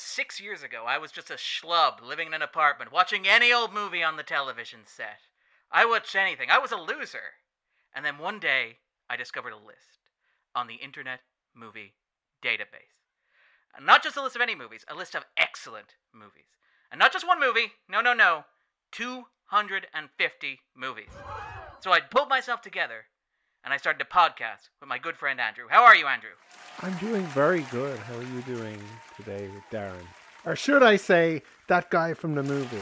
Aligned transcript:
six 0.00 0.40
years 0.40 0.62
ago 0.62 0.84
I 0.86 0.98
was 0.98 1.12
just 1.12 1.30
a 1.30 1.34
schlub 1.34 2.00
living 2.02 2.28
in 2.28 2.34
an 2.34 2.42
apartment 2.42 2.92
watching 2.92 3.26
any 3.26 3.52
old 3.52 3.72
movie 3.72 4.02
on 4.02 4.16
the 4.16 4.22
television 4.22 4.80
set. 4.84 5.20
I 5.70 5.84
watched 5.84 6.14
anything. 6.14 6.50
I 6.50 6.58
was 6.58 6.72
a 6.72 6.76
loser. 6.76 7.34
And 7.94 8.04
then 8.04 8.18
one 8.18 8.38
day 8.38 8.78
I 9.08 9.16
discovered 9.16 9.52
a 9.52 9.56
list 9.56 10.08
on 10.54 10.66
the 10.66 10.76
Internet 10.76 11.20
Movie 11.54 11.94
Database. 12.42 12.98
Not 13.80 14.02
just 14.02 14.16
a 14.16 14.22
list 14.22 14.36
of 14.36 14.42
any 14.42 14.54
movies, 14.54 14.84
a 14.88 14.94
list 14.94 15.14
of 15.14 15.24
excellent 15.36 15.94
movies. 16.12 16.56
And 16.90 16.98
not 16.98 17.12
just 17.12 17.26
one 17.26 17.38
movie, 17.38 17.72
no, 17.88 18.00
no, 18.00 18.12
no, 18.12 18.44
250 18.92 20.60
movies. 20.74 21.10
So 21.80 21.92
I 21.92 22.00
pulled 22.00 22.28
myself 22.28 22.60
together 22.60 23.04
and 23.68 23.74
I 23.74 23.76
started 23.76 24.00
a 24.00 24.06
podcast 24.06 24.70
with 24.80 24.88
my 24.88 24.96
good 24.96 25.14
friend 25.14 25.38
Andrew. 25.38 25.66
How 25.68 25.84
are 25.84 25.94
you, 25.94 26.06
Andrew? 26.06 26.30
I'm 26.80 26.96
doing 26.96 27.22
very 27.26 27.60
good. 27.70 27.98
How 27.98 28.14
are 28.16 28.22
you 28.22 28.40
doing 28.46 28.80
today, 29.14 29.50
Darren? 29.70 30.06
Or 30.46 30.56
should 30.56 30.82
I 30.82 30.96
say, 30.96 31.42
that 31.66 31.90
guy 31.90 32.14
from 32.14 32.34
the 32.34 32.42
movie? 32.42 32.80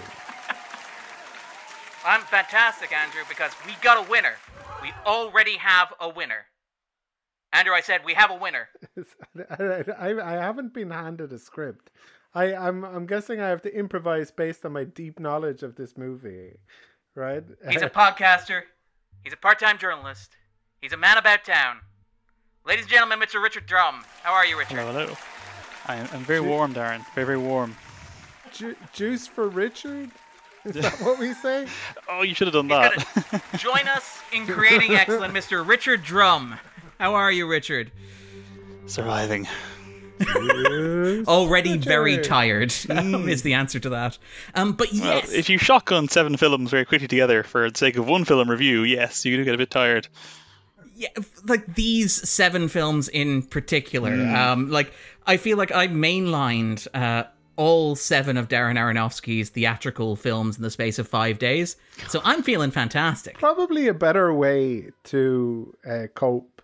I'm 2.04 2.20
fantastic, 2.20 2.92
Andrew, 2.92 3.22
because 3.28 3.50
we 3.66 3.72
got 3.82 4.06
a 4.06 4.08
winner. 4.08 4.34
We 4.80 4.92
already 5.04 5.56
have 5.56 5.92
a 5.98 6.08
winner. 6.08 6.46
Andrew, 7.52 7.74
I 7.74 7.80
said 7.80 8.02
we 8.04 8.14
have 8.14 8.30
a 8.30 8.36
winner. 8.36 8.68
I, 9.58 9.84
I, 9.98 10.34
I 10.34 10.40
haven't 10.40 10.72
been 10.72 10.92
handed 10.92 11.32
a 11.32 11.38
script. 11.40 11.90
I, 12.32 12.54
I'm 12.54 12.84
I'm 12.84 13.06
guessing 13.06 13.40
I 13.40 13.48
have 13.48 13.62
to 13.62 13.76
improvise 13.76 14.30
based 14.30 14.64
on 14.64 14.70
my 14.70 14.84
deep 14.84 15.18
knowledge 15.18 15.64
of 15.64 15.74
this 15.74 15.96
movie, 15.96 16.52
right? 17.16 17.42
He's 17.68 17.82
a 17.82 17.90
podcaster. 18.04 18.62
He's 19.24 19.32
a 19.32 19.36
part-time 19.36 19.78
journalist. 19.78 20.35
He's 20.80 20.92
a 20.92 20.96
man 20.96 21.18
about 21.18 21.44
town. 21.44 21.78
Ladies 22.66 22.84
and 22.84 22.92
gentlemen, 22.92 23.18
Mr. 23.20 23.42
Richard 23.42 23.66
Drumm. 23.66 24.04
How 24.22 24.32
are 24.32 24.44
you, 24.44 24.58
Richard? 24.58 24.78
Hello, 24.78 24.92
hello. 24.92 25.16
I'm, 25.86 26.08
I'm 26.12 26.24
very 26.24 26.40
warm, 26.40 26.74
Darren. 26.74 27.04
Very, 27.14 27.26
very 27.26 27.38
warm. 27.38 27.76
Ju- 28.52 28.76
juice 28.92 29.26
for 29.26 29.48
Richard. 29.48 30.10
Is 30.64 30.74
that 30.74 30.92
what 31.00 31.18
we 31.18 31.32
say? 31.34 31.66
Oh, 32.08 32.22
you 32.22 32.34
should 32.34 32.52
have 32.52 32.54
done 32.54 32.68
He's 32.68 33.04
that. 33.30 33.42
join 33.58 33.86
us 33.88 34.20
in 34.32 34.46
creating 34.46 34.94
excellent, 34.94 35.32
Mr. 35.32 35.66
Richard 35.66 36.02
Drumm. 36.02 36.56
How 36.98 37.14
are 37.14 37.30
you, 37.30 37.46
Richard? 37.48 37.92
Surviving. 38.86 39.46
Yes, 40.18 41.28
Already 41.28 41.76
very 41.76 42.18
tired 42.18 42.74
um, 42.88 43.28
is 43.28 43.42
the 43.42 43.52
answer 43.52 43.78
to 43.80 43.90
that. 43.90 44.16
Um, 44.54 44.72
but 44.72 44.88
Well, 44.90 45.02
yes, 45.02 45.30
if 45.32 45.50
you 45.50 45.58
shotgun 45.58 46.08
seven 46.08 46.36
films 46.38 46.70
very 46.70 46.86
quickly 46.86 47.06
together 47.06 47.42
for 47.42 47.70
the 47.70 47.76
sake 47.76 47.96
of 47.98 48.08
one 48.08 48.24
film 48.24 48.48
review, 48.50 48.82
yes, 48.82 49.26
you 49.26 49.36
do 49.36 49.44
get 49.44 49.54
a 49.54 49.58
bit 49.58 49.70
tired. 49.70 50.08
Yeah, 50.96 51.08
like 51.44 51.74
these 51.74 52.12
seven 52.28 52.68
films 52.68 53.08
in 53.08 53.42
particular, 53.42 54.12
um, 54.12 54.70
like 54.70 54.92
I 55.26 55.36
feel 55.36 55.58
like 55.58 55.70
I 55.70 55.88
mainlined 55.88 56.88
uh, 56.94 57.24
all 57.56 57.96
seven 57.96 58.36
of 58.38 58.48
Darren 58.48 58.76
Aronofsky's 58.78 59.50
theatrical 59.50 60.16
films 60.16 60.56
in 60.56 60.62
the 60.62 60.70
space 60.70 60.98
of 60.98 61.06
five 61.06 61.38
days. 61.38 61.76
So 62.08 62.20
I'm 62.24 62.42
feeling 62.42 62.70
fantastic. 62.70 63.38
Probably 63.38 63.88
a 63.88 63.94
better 63.94 64.32
way 64.32 64.90
to 65.04 65.76
uh, 65.88 66.06
cope 66.14 66.62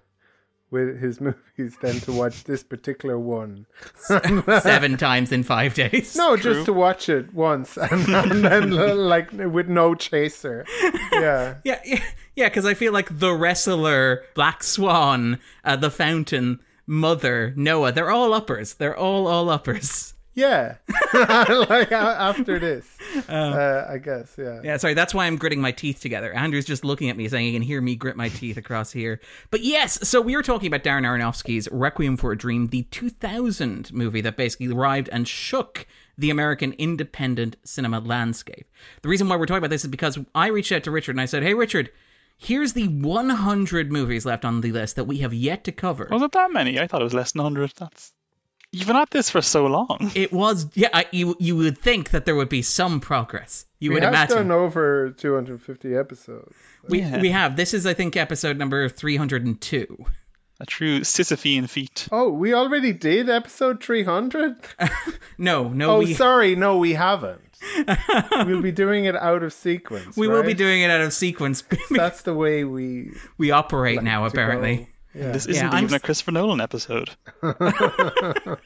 with 0.73 0.99
his 1.01 1.21
movies 1.21 1.77
than 1.81 2.01
to 2.01 2.13
watch 2.13 2.45
this 2.45 2.63
particular 2.65 3.19
one. 3.19 3.67
Seven 3.95 4.97
times 4.97 5.31
in 5.31 5.43
five 5.45 5.75
days. 5.75 6.17
No, 6.17 6.37
True. 6.37 6.55
just 6.55 6.65
to 6.67 6.73
watch 6.73 7.09
it 7.09 7.33
once 7.33 7.77
and, 7.77 8.09
and 8.09 8.45
then 8.45 8.71
like 8.97 9.31
with 9.33 9.69
no 9.69 9.95
chaser. 9.95 10.65
Yeah. 11.13 11.55
Yeah, 11.65 11.81
yeah, 11.85 12.03
yeah. 12.35 12.49
Because 12.49 12.65
I 12.65 12.75
feel 12.75 12.93
like 12.93 13.19
the 13.19 13.33
wrestler, 13.35 14.25
Black 14.35 14.63
Swan, 14.65 15.39
uh, 15.65 15.77
the 15.77 15.91
Fountain, 15.91 16.61
Mother, 16.87 17.53
Noah—they're 17.57 18.11
all 18.11 18.33
uppers. 18.33 18.75
They're 18.75 18.97
all 18.97 19.29
all 19.29 19.49
uppers. 19.51 20.12
Yeah. 20.35 20.77
like 21.15 21.93
after 21.93 22.59
this. 22.59 22.87
uh, 23.29 23.87
I 23.89 23.99
guess, 23.99 24.35
yeah. 24.39 24.61
Yeah, 24.65 24.77
sorry, 24.79 24.95
that's 24.95 25.13
why 25.13 25.27
I'm 25.27 25.37
gritting 25.37 25.61
my 25.61 25.73
teeth 25.73 26.01
together. 26.01 26.33
Andrew's 26.33 26.65
just 26.65 26.85
looking 26.85 27.11
at 27.11 27.17
me 27.17 27.29
saying 27.29 27.47
he 27.47 27.53
can 27.53 27.63
hear 27.63 27.81
me 27.81 27.97
grit 27.97 28.17
my 28.17 28.29
teeth 28.29 28.57
across 28.57 28.93
here. 28.93 29.21
But 29.51 29.61
yes, 29.61 30.09
so 30.09 30.21
we 30.21 30.35
were 30.35 30.43
talking 30.43 30.69
about 30.69 30.85
Darren 30.85 31.05
Aronofsky's 31.05 31.69
Requiem 31.71 32.17
for 32.17 32.33
a 32.33 32.39
Dream, 32.39 32.69
the 32.69 32.85
2000 32.85 33.93
movie 33.93 34.23
that 34.23 34.37
basically 34.37 34.69
arrived 34.69 35.11
and 35.13 35.29
shook 35.29 35.87
the 36.17 36.31
American 36.31 36.73
independent 36.75 37.57
cinema 37.65 38.01
landscape. 38.01 38.67
The 39.03 39.09
reason 39.09 39.29
why 39.29 39.37
we're 39.37 39.47
talking 39.47 39.59
about 39.59 39.71
this 39.71 39.85
is 39.85 39.91
because 39.91 40.19
I 40.35 40.49
reached 40.49 40.73
out 40.73 40.85
to 40.85 40.91
Richard 40.91 41.13
and 41.13 41.21
I 41.21 41.27
said, 41.27 41.43
"Hey 41.43 41.55
Richard, 41.55 41.91
here's 42.37 42.75
the 42.75 42.89
100 42.89 43.91
movies 43.91 44.27
left 44.27 44.45
on 44.45 44.61
the 44.61 44.73
list 44.73 44.97
that 44.97 45.05
we 45.05 45.19
have 45.19 45.33
yet 45.33 45.65
to 45.65 45.73
cover." 45.73 46.09
Was 46.11 46.23
it 46.23 46.33
that 46.33 46.53
many? 46.53 46.79
I 46.79 46.87
thought 46.87 47.01
it 47.01 47.05
was 47.05 47.15
less 47.15 47.33
than 47.33 47.43
100. 47.43 47.73
That's 47.77 48.13
You've 48.73 48.87
been 48.87 48.97
at 48.97 49.11
this 49.11 49.29
for 49.31 49.43
so 49.43 49.67
long. 49.67 50.11
It 50.15 50.33
was 50.33 50.67
yeah, 50.75 50.89
I, 50.93 51.05
you 51.13 51.37
you 51.39 51.57
would 51.57 51.77
think 51.79 52.11
that 52.11 52.25
there 52.25 52.35
would 52.35 52.49
be 52.49 52.63
some 52.63 53.01
progress. 53.01 53.67
You 53.81 53.93
would 53.93 54.03
imagine. 54.03 54.13
We 54.13 54.15
would 54.15 54.17
have 54.17 54.31
imagine. 54.31 54.49
done 54.49 54.59
over 54.59 55.11
250 55.11 55.95
episodes. 55.95 56.55
we 56.89 57.01
Yeah. 57.01 57.21
we 57.21 57.31
have. 57.31 57.57
This 57.57 57.75
is 57.75 57.85
I 57.87 57.93
think 57.95 58.17
episode 58.17 58.57
number 58.57 58.89
302. 58.89 60.07
A 60.61 60.67
true 60.67 61.01
Sisyphean 61.01 61.69
feat. 61.69 62.07
Oh, 62.13 62.31
we 62.31 62.55
already 62.55 62.93
did 62.93 63.29
episode 63.29 63.83
300? 63.83 64.57
No, 65.39 65.69
no, 65.69 65.97
Oh, 65.97 65.99
we 65.99 66.15
sorry. 66.27 66.55
No, 66.55 66.79
we 66.79 66.93
haven't. 66.93 67.41
we'll 68.47 68.63
be 68.63 68.71
doing 68.73 69.05
it 69.07 69.17
out 69.17 69.43
of 69.43 69.53
sequence. 69.53 70.17
we 70.17 70.29
will 70.29 70.43
be 70.45 70.55
doing 70.55 70.83
it 70.83 70.91
out 70.91 71.01
of 71.01 71.13
sequence. 71.13 71.65
That's 71.91 72.23
the 72.23 72.35
way 72.35 72.65
we 72.65 73.13
we 73.39 73.51
operate 73.51 74.03
now 74.03 74.21
to 74.21 74.27
apparently. 74.27 74.89
Go. 75.15 75.21
Yeah. 75.21 75.33
This 75.33 75.47
isn't 75.47 75.69
I'm 75.73 75.85
even 75.85 75.95
a 75.95 75.97
s- 75.97 76.03
Christopher 76.03 76.33
Nolan 76.33 76.61
episode. 76.61 77.11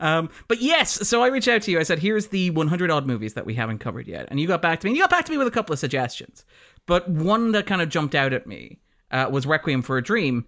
Um, 0.00 0.30
but 0.48 0.60
yes, 0.60 1.08
so 1.08 1.22
I 1.22 1.28
reached 1.28 1.48
out 1.48 1.62
to 1.62 1.70
you. 1.70 1.80
I 1.80 1.82
said, 1.82 1.98
"Here's 1.98 2.28
the 2.28 2.50
100 2.50 2.90
odd 2.90 3.06
movies 3.06 3.34
that 3.34 3.46
we 3.46 3.54
haven't 3.54 3.78
covered 3.78 4.06
yet," 4.06 4.26
and 4.30 4.38
you 4.38 4.46
got 4.46 4.62
back 4.62 4.80
to 4.80 4.86
me. 4.86 4.90
And 4.90 4.96
you 4.96 5.02
got 5.02 5.10
back 5.10 5.24
to 5.24 5.32
me 5.32 5.38
with 5.38 5.46
a 5.46 5.50
couple 5.50 5.72
of 5.72 5.78
suggestions, 5.78 6.44
but 6.86 7.08
one 7.08 7.52
that 7.52 7.66
kind 7.66 7.82
of 7.82 7.88
jumped 7.88 8.14
out 8.14 8.32
at 8.32 8.46
me 8.46 8.78
uh, 9.10 9.28
was 9.30 9.46
Requiem 9.46 9.82
for 9.82 9.96
a 9.98 10.02
Dream. 10.02 10.46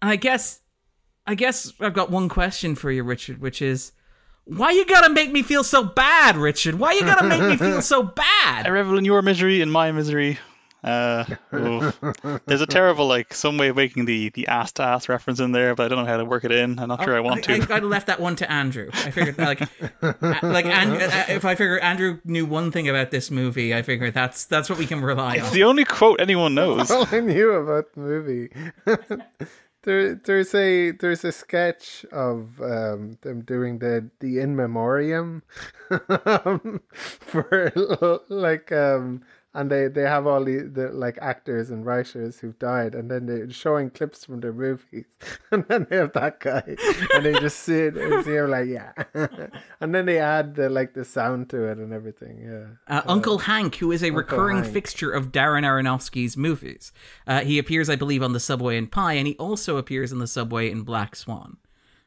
And 0.00 0.10
I 0.10 0.16
guess, 0.16 0.60
I 1.26 1.34
guess 1.34 1.72
I've 1.80 1.92
got 1.92 2.10
one 2.10 2.28
question 2.28 2.74
for 2.76 2.90
you, 2.90 3.02
Richard, 3.02 3.40
which 3.40 3.60
is, 3.60 3.92
why 4.44 4.70
you 4.70 4.86
gotta 4.86 5.12
make 5.12 5.32
me 5.32 5.42
feel 5.42 5.64
so 5.64 5.82
bad, 5.82 6.36
Richard? 6.36 6.76
Why 6.76 6.92
you 6.92 7.02
gotta 7.02 7.26
make 7.26 7.42
me 7.42 7.56
feel 7.56 7.82
so 7.82 8.02
bad? 8.16 8.66
I 8.66 8.70
revel 8.70 8.96
in 8.96 9.04
your 9.04 9.22
misery 9.22 9.60
and 9.60 9.70
my 9.72 9.90
misery. 9.92 10.38
Uh. 10.86 11.24
There's 12.46 12.60
a 12.60 12.66
terrible, 12.66 13.06
like, 13.06 13.34
some 13.34 13.58
way 13.58 13.68
of 13.68 13.76
making 13.76 14.04
the, 14.04 14.30
the 14.30 14.46
ass 14.46 14.72
to 14.72 14.82
ass 14.84 15.08
reference 15.08 15.40
in 15.40 15.52
there, 15.52 15.74
but 15.74 15.84
I 15.84 15.88
don't 15.88 16.04
know 16.04 16.10
how 16.10 16.16
to 16.18 16.24
work 16.24 16.44
it 16.44 16.52
in. 16.52 16.78
I'm 16.78 16.88
not 16.88 17.02
sure 17.02 17.16
I 17.16 17.20
want 17.20 17.48
I, 17.48 17.54
I, 17.54 17.58
to. 17.58 17.74
I'd 17.74 17.82
left 17.82 18.06
that 18.06 18.20
one 18.20 18.36
to 18.36 18.50
Andrew. 18.50 18.88
I 18.92 19.10
figured, 19.10 19.36
like, 19.38 19.60
like, 20.42 20.66
and, 20.66 20.92
uh, 20.92 21.24
if 21.28 21.44
I 21.44 21.54
figure 21.56 21.78
Andrew 21.80 22.20
knew 22.24 22.46
one 22.46 22.70
thing 22.70 22.88
about 22.88 23.10
this 23.10 23.30
movie, 23.30 23.74
I 23.74 23.82
figure 23.82 24.10
that's 24.10 24.44
that's 24.44 24.68
what 24.70 24.78
we 24.78 24.86
can 24.86 25.00
rely 25.00 25.36
It's 25.36 25.48
on. 25.48 25.54
the 25.54 25.64
only 25.64 25.84
quote 25.84 26.20
anyone 26.20 26.54
knows. 26.54 26.90
all 26.90 27.06
I 27.10 27.20
knew 27.20 27.50
about 27.52 27.92
the 27.94 28.00
movie. 28.00 28.48
there, 29.82 30.14
there's 30.14 30.54
a 30.54 30.90
there's 30.92 31.24
a 31.24 31.32
sketch 31.32 32.04
of 32.12 32.60
um, 32.60 33.18
them 33.22 33.42
doing 33.42 33.78
the 33.78 34.10
the 34.20 34.40
in 34.40 34.56
memoriam 34.56 35.42
um, 36.26 36.80
for 36.92 37.72
like 38.28 38.70
um, 38.72 39.22
and 39.56 39.70
they 39.70 39.88
they 39.88 40.02
have 40.02 40.26
all 40.26 40.44
the, 40.44 40.58
the 40.62 40.88
like 40.92 41.18
actors 41.20 41.70
and 41.70 41.84
writers 41.84 42.38
who've 42.38 42.58
died, 42.58 42.94
and 42.94 43.10
then 43.10 43.26
they're 43.26 43.50
showing 43.50 43.88
clips 43.90 44.24
from 44.26 44.40
their 44.40 44.52
movies, 44.52 45.06
and 45.50 45.64
then 45.68 45.86
they 45.88 45.96
have 45.96 46.12
that 46.12 46.38
guy, 46.40 46.76
and 47.14 47.24
they 47.24 47.32
just 47.40 47.60
sit 47.60 47.96
and 47.96 48.24
see 48.24 48.34
him 48.34 48.50
like 48.50 48.68
yeah, 48.68 48.92
and 49.80 49.94
then 49.94 50.04
they 50.06 50.18
add 50.18 50.54
the 50.54 50.68
like 50.68 50.92
the 50.94 51.04
sound 51.04 51.48
to 51.50 51.64
it 51.64 51.78
and 51.78 51.92
everything. 51.92 52.38
Yeah, 52.44 52.96
Uh, 52.96 53.02
Uncle 53.06 53.38
Hank, 53.38 53.76
who 53.76 53.90
is 53.90 54.04
a 54.04 54.10
recurring 54.10 54.62
Hank. 54.62 54.72
fixture 54.72 55.10
of 55.10 55.32
Darren 55.32 55.64
Aronofsky's 55.64 56.36
movies, 56.36 56.92
uh, 57.26 57.40
he 57.40 57.58
appears, 57.58 57.88
I 57.88 57.96
believe, 57.96 58.22
on 58.22 58.34
the 58.34 58.40
subway 58.40 58.76
in 58.76 58.86
Pi, 58.86 59.14
and 59.14 59.26
he 59.26 59.36
also 59.36 59.78
appears 59.78 60.12
in 60.12 60.18
the 60.18 60.26
subway 60.26 60.70
in 60.70 60.82
Black 60.82 61.16
Swan. 61.16 61.56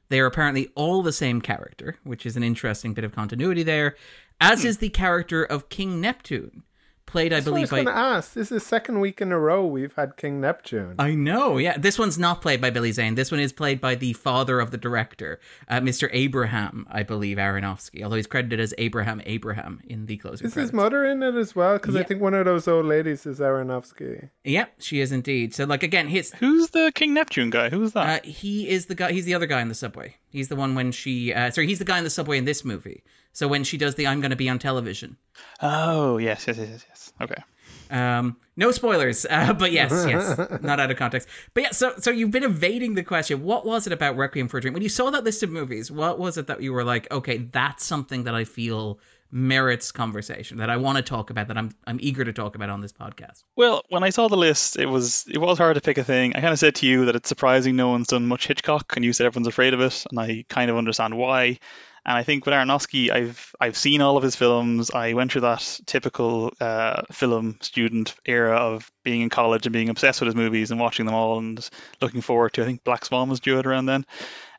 They 0.10 0.20
are 0.20 0.26
apparently 0.28 0.70
all 0.76 1.02
the 1.04 1.14
same 1.14 1.42
character, 1.42 1.98
which 2.04 2.26
is 2.26 2.36
an 2.38 2.44
interesting 2.44 2.94
bit 2.94 3.04
of 3.04 3.14
continuity 3.16 3.64
there, 3.64 3.96
as 4.42 4.66
is 4.66 4.78
the 4.78 4.90
character 4.90 5.44
of 5.44 5.70
King 5.70 6.00
Neptune, 6.02 6.64
played, 7.10 7.34
I 7.34 7.38
I 7.38 7.40
was 7.40 7.46
believe, 7.46 7.70
going 7.70 7.86
by 7.86 7.92
to 7.92 7.98
ask. 7.98 8.34
This 8.34 8.44
is 8.46 8.50
the 8.50 8.60
second 8.60 9.00
week 9.00 9.20
in 9.22 9.32
a 9.32 9.40
row 9.40 9.66
we've 9.66 9.94
had 9.96 10.16
King 10.18 10.40
Neptune. 10.42 10.96
I 11.00 11.16
know, 11.16 11.58
yeah. 11.58 11.78
This 11.78 11.98
one's 12.00 12.18
not 12.18 12.42
played 12.42 12.62
by 12.62 12.70
Billy 12.70 12.92
Zane. 12.92 13.16
This 13.16 13.32
one 13.32 13.40
is 13.40 13.52
played 13.52 13.82
by 13.82 13.96
the 13.96 14.14
father 14.14 14.60
of 14.60 14.72
the 14.72 14.78
director, 14.78 15.40
uh, 15.68 15.80
Mr. 15.80 16.10
Abraham, 16.12 16.86
I 16.90 17.04
believe, 17.04 17.38
Aronofsky. 17.38 18.04
Although 18.04 18.16
he's 18.18 18.28
credited 18.28 18.60
as 18.60 18.74
Abraham 18.78 19.22
Abraham 19.26 19.82
in 19.88 20.06
the 20.06 20.18
closing 20.18 20.48
Is 20.48 20.54
credits. 20.54 20.70
his 20.72 20.74
mother 20.74 21.06
in 21.06 21.24
it 21.24 21.36
as 21.36 21.56
well? 21.56 21.74
Because 21.74 21.96
I 21.96 22.04
think 22.04 22.22
one 22.22 22.34
of 22.34 22.46
those 22.46 22.68
old 22.68 22.86
ladies 22.86 23.26
is 23.26 23.40
Aronofsky. 23.40 24.30
Yep, 24.44 24.74
she 24.80 25.00
is 25.02 25.12
indeed. 25.12 25.54
So, 25.54 25.66
like 25.66 25.84
again, 25.84 26.08
his 26.08 26.32
Who's 26.40 26.70
the 26.70 26.92
King 26.96 27.14
Neptune 27.14 27.50
guy? 27.50 27.70
Who's 27.70 27.94
that? 27.94 28.24
uh, 28.24 28.28
he 28.28 28.70
is 28.70 28.86
the 28.86 28.96
guy. 28.96 29.12
He's 29.12 29.26
the 29.26 29.34
other 29.34 29.46
guy 29.48 29.62
in 29.62 29.68
the 29.70 29.76
subway. 29.76 30.16
He's 30.30 30.48
the 30.48 30.56
one 30.56 30.76
when 30.76 30.92
she. 30.92 31.34
Uh, 31.34 31.52
sorry, 31.52 31.68
he's 31.68 31.80
the 31.80 31.86
guy 31.86 31.98
in 31.98 32.04
the 32.04 32.10
subway 32.10 32.38
in 32.38 32.46
this 32.46 32.64
movie. 32.64 33.04
So 33.34 33.48
when 33.48 33.64
she 33.64 33.78
does 33.78 33.96
the 33.96 34.08
"I'm 34.08 34.22
going 34.22 34.32
to 34.32 34.38
be 34.38 34.50
on 34.50 34.60
television," 34.60 35.18
oh, 35.62 36.18
yes, 36.18 36.46
yes, 36.48 36.58
yes, 36.58 36.70
yes, 36.70 36.86
yes. 36.88 37.14
Okay. 37.22 37.44
Um, 37.92 38.38
no 38.56 38.72
spoilers, 38.72 39.26
uh, 39.30 39.54
but 39.60 39.72
yes, 39.72 39.92
yes, 39.92 40.38
not 40.62 40.80
out 40.80 40.92
of 40.92 40.98
context. 40.98 41.28
But 41.54 41.64
yeah, 41.64 41.72
so 41.72 41.94
so 41.98 42.12
you've 42.12 42.32
been 42.32 42.44
evading 42.44 42.96
the 42.96 43.04
question. 43.04 43.44
What 43.44 43.66
was 43.66 43.88
it 43.88 43.94
about 43.94 44.18
Requiem 44.18 44.48
for 44.48 44.58
a 44.58 44.62
Dream? 44.62 44.74
When 44.74 44.84
you 44.84 44.90
saw 44.90 45.10
that 45.10 45.24
list 45.24 45.44
of 45.44 45.50
movies, 45.50 45.92
what 45.92 46.20
was 46.20 46.38
it 46.38 46.48
that 46.48 46.62
you 46.62 46.74
were 46.74 46.84
like, 46.84 47.12
okay, 47.12 47.38
that's 47.38 47.86
something 47.86 48.24
that 48.26 48.36
I 48.36 48.44
feel 48.44 49.00
merits 49.32 49.92
conversation 49.92 50.58
that 50.58 50.70
I 50.70 50.78
want 50.78 50.98
to 50.98 51.04
talk 51.04 51.30
about 51.30 51.48
that 51.50 51.58
I'm 51.58 51.72
I'm 51.86 52.00
eager 52.02 52.24
to 52.24 52.34
talk 52.34 52.56
about 52.56 52.70
on 52.70 52.82
this 52.82 52.94
podcast. 52.94 53.44
Well, 53.56 53.84
when 53.90 54.04
I 54.04 54.10
saw 54.10 54.28
the 54.28 54.38
list, 54.38 54.78
it 54.78 54.88
was 54.88 55.26
it 55.28 55.38
was 55.38 55.58
hard 55.58 55.76
to 55.76 55.82
pick 55.82 55.98
a 55.98 56.04
thing. 56.04 56.36
I 56.36 56.42
kind 56.42 56.54
of 56.54 56.60
said 56.60 56.76
to 56.76 56.88
you 56.88 57.06
that 57.06 57.16
it's 57.16 57.30
surprising 57.30 57.76
no 57.76 57.90
one's 57.90 58.08
done 58.08 58.26
much 58.28 58.48
Hitchcock, 58.48 58.96
and 58.96 59.06
you 59.06 59.14
said 59.14 59.28
everyone's 59.28 59.48
afraid 59.48 59.74
of 59.74 59.82
it, 59.82 60.06
and 60.10 60.20
I 60.20 60.46
kind 60.50 60.72
of 60.72 60.78
understand 60.78 61.18
why. 61.18 61.60
And 62.06 62.18
I 62.18 62.24
think 62.24 62.46
with 62.46 62.56
Aronofsky, 62.56 63.12
I've 63.12 63.54
I've 63.60 63.78
seen 63.78 64.02
all 64.02 64.18
of 64.18 64.24
his 64.24 64.36
films. 64.36 64.90
I 64.92 65.14
went 65.14 65.32
through 65.32 65.42
that 65.42 65.80
typical 65.86 66.54
uh, 66.60 67.04
film 67.12 67.58
student 67.62 68.16
era 68.26 68.56
of 68.56 68.90
being 69.04 69.22
in 69.22 69.30
college 69.30 69.66
and 69.66 69.74
being 69.74 69.90
obsessed 69.90 70.22
with 70.22 70.28
his 70.28 70.36
movies 70.36 70.72
and 70.72 70.80
watching 70.80 71.06
them 71.06 71.16
all 71.16 71.38
and 71.38 71.70
looking 72.02 72.22
forward 72.22 72.54
to. 72.54 72.64
I 72.64 72.66
think 72.66 72.84
Black 72.84 73.06
Swan 73.06 73.30
was 73.30 73.42
due 73.42 73.60
out 73.60 73.68
around 73.68 73.86
then. 73.86 74.06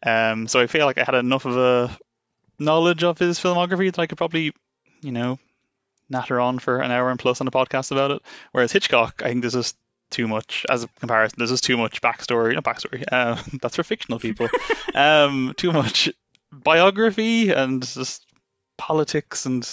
Um, 0.02 0.48
so 0.48 0.60
I 0.60 0.66
feel 0.66 0.86
like 0.86 0.98
I 0.98 1.04
had 1.04 1.14
enough 1.14 1.44
of 1.44 1.56
a 1.56 1.98
knowledge 2.60 3.02
of 3.02 3.18
his 3.18 3.38
filmography 3.40 3.90
that 3.90 3.98
I 3.98 4.06
could 4.06 4.18
probably, 4.18 4.52
you 5.00 5.12
know, 5.12 5.38
natter 6.08 6.40
on 6.40 6.58
for 6.58 6.80
an 6.80 6.90
hour 6.90 7.10
and 7.10 7.18
plus 7.18 7.40
on 7.40 7.48
a 7.48 7.52
podcast 7.52 7.90
about 7.92 8.10
it. 8.10 8.22
Whereas 8.52 8.72
Hitchcock, 8.72 9.22
I 9.24 9.28
think 9.28 9.42
this 9.42 9.54
is 9.54 9.74
too 10.10 10.28
much 10.28 10.66
as 10.68 10.84
a 10.84 10.88
comparison. 10.98 11.36
This 11.38 11.50
is 11.50 11.60
too 11.60 11.76
much 11.76 12.02
backstory, 12.02 12.54
not 12.54 12.64
backstory. 12.64 13.04
Uh, 13.12 13.40
that's 13.60 13.76
for 13.76 13.82
fictional 13.82 14.18
people. 14.18 14.48
um, 14.94 15.54
too 15.56 15.72
much 15.72 16.10
biography 16.52 17.50
and 17.50 17.82
just 17.82 18.24
politics 18.76 19.46
and 19.46 19.66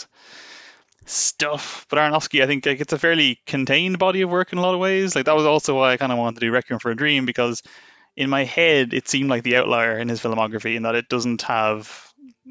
stuff. 1.05 1.85
But 1.89 1.97
Aronofsky, 1.97 2.43
I 2.43 2.47
think 2.47 2.65
like, 2.65 2.81
it's 2.81 2.93
a 2.93 2.99
fairly 2.99 3.39
contained 3.45 3.99
body 3.99 4.21
of 4.21 4.29
work 4.29 4.51
in 4.51 4.59
a 4.59 4.61
lot 4.61 4.73
of 4.73 4.79
ways. 4.79 5.15
Like 5.15 5.25
that 5.25 5.35
was 5.35 5.45
also 5.45 5.75
why 5.75 5.93
I 5.93 5.97
kind 5.97 6.11
of 6.11 6.17
wanted 6.17 6.39
to 6.39 6.45
do 6.45 6.51
Requiem 6.51 6.79
for 6.79 6.91
a 6.91 6.95
Dream 6.95 7.25
because 7.25 7.63
in 8.15 8.29
my 8.29 8.43
head 8.43 8.93
it 8.93 9.07
seemed 9.07 9.29
like 9.29 9.43
the 9.43 9.57
outlier 9.57 9.97
in 9.97 10.09
his 10.09 10.21
filmography 10.21 10.75
in 10.75 10.83
that 10.83 10.95
it 10.95 11.09
doesn't 11.09 11.43
have. 11.43 12.06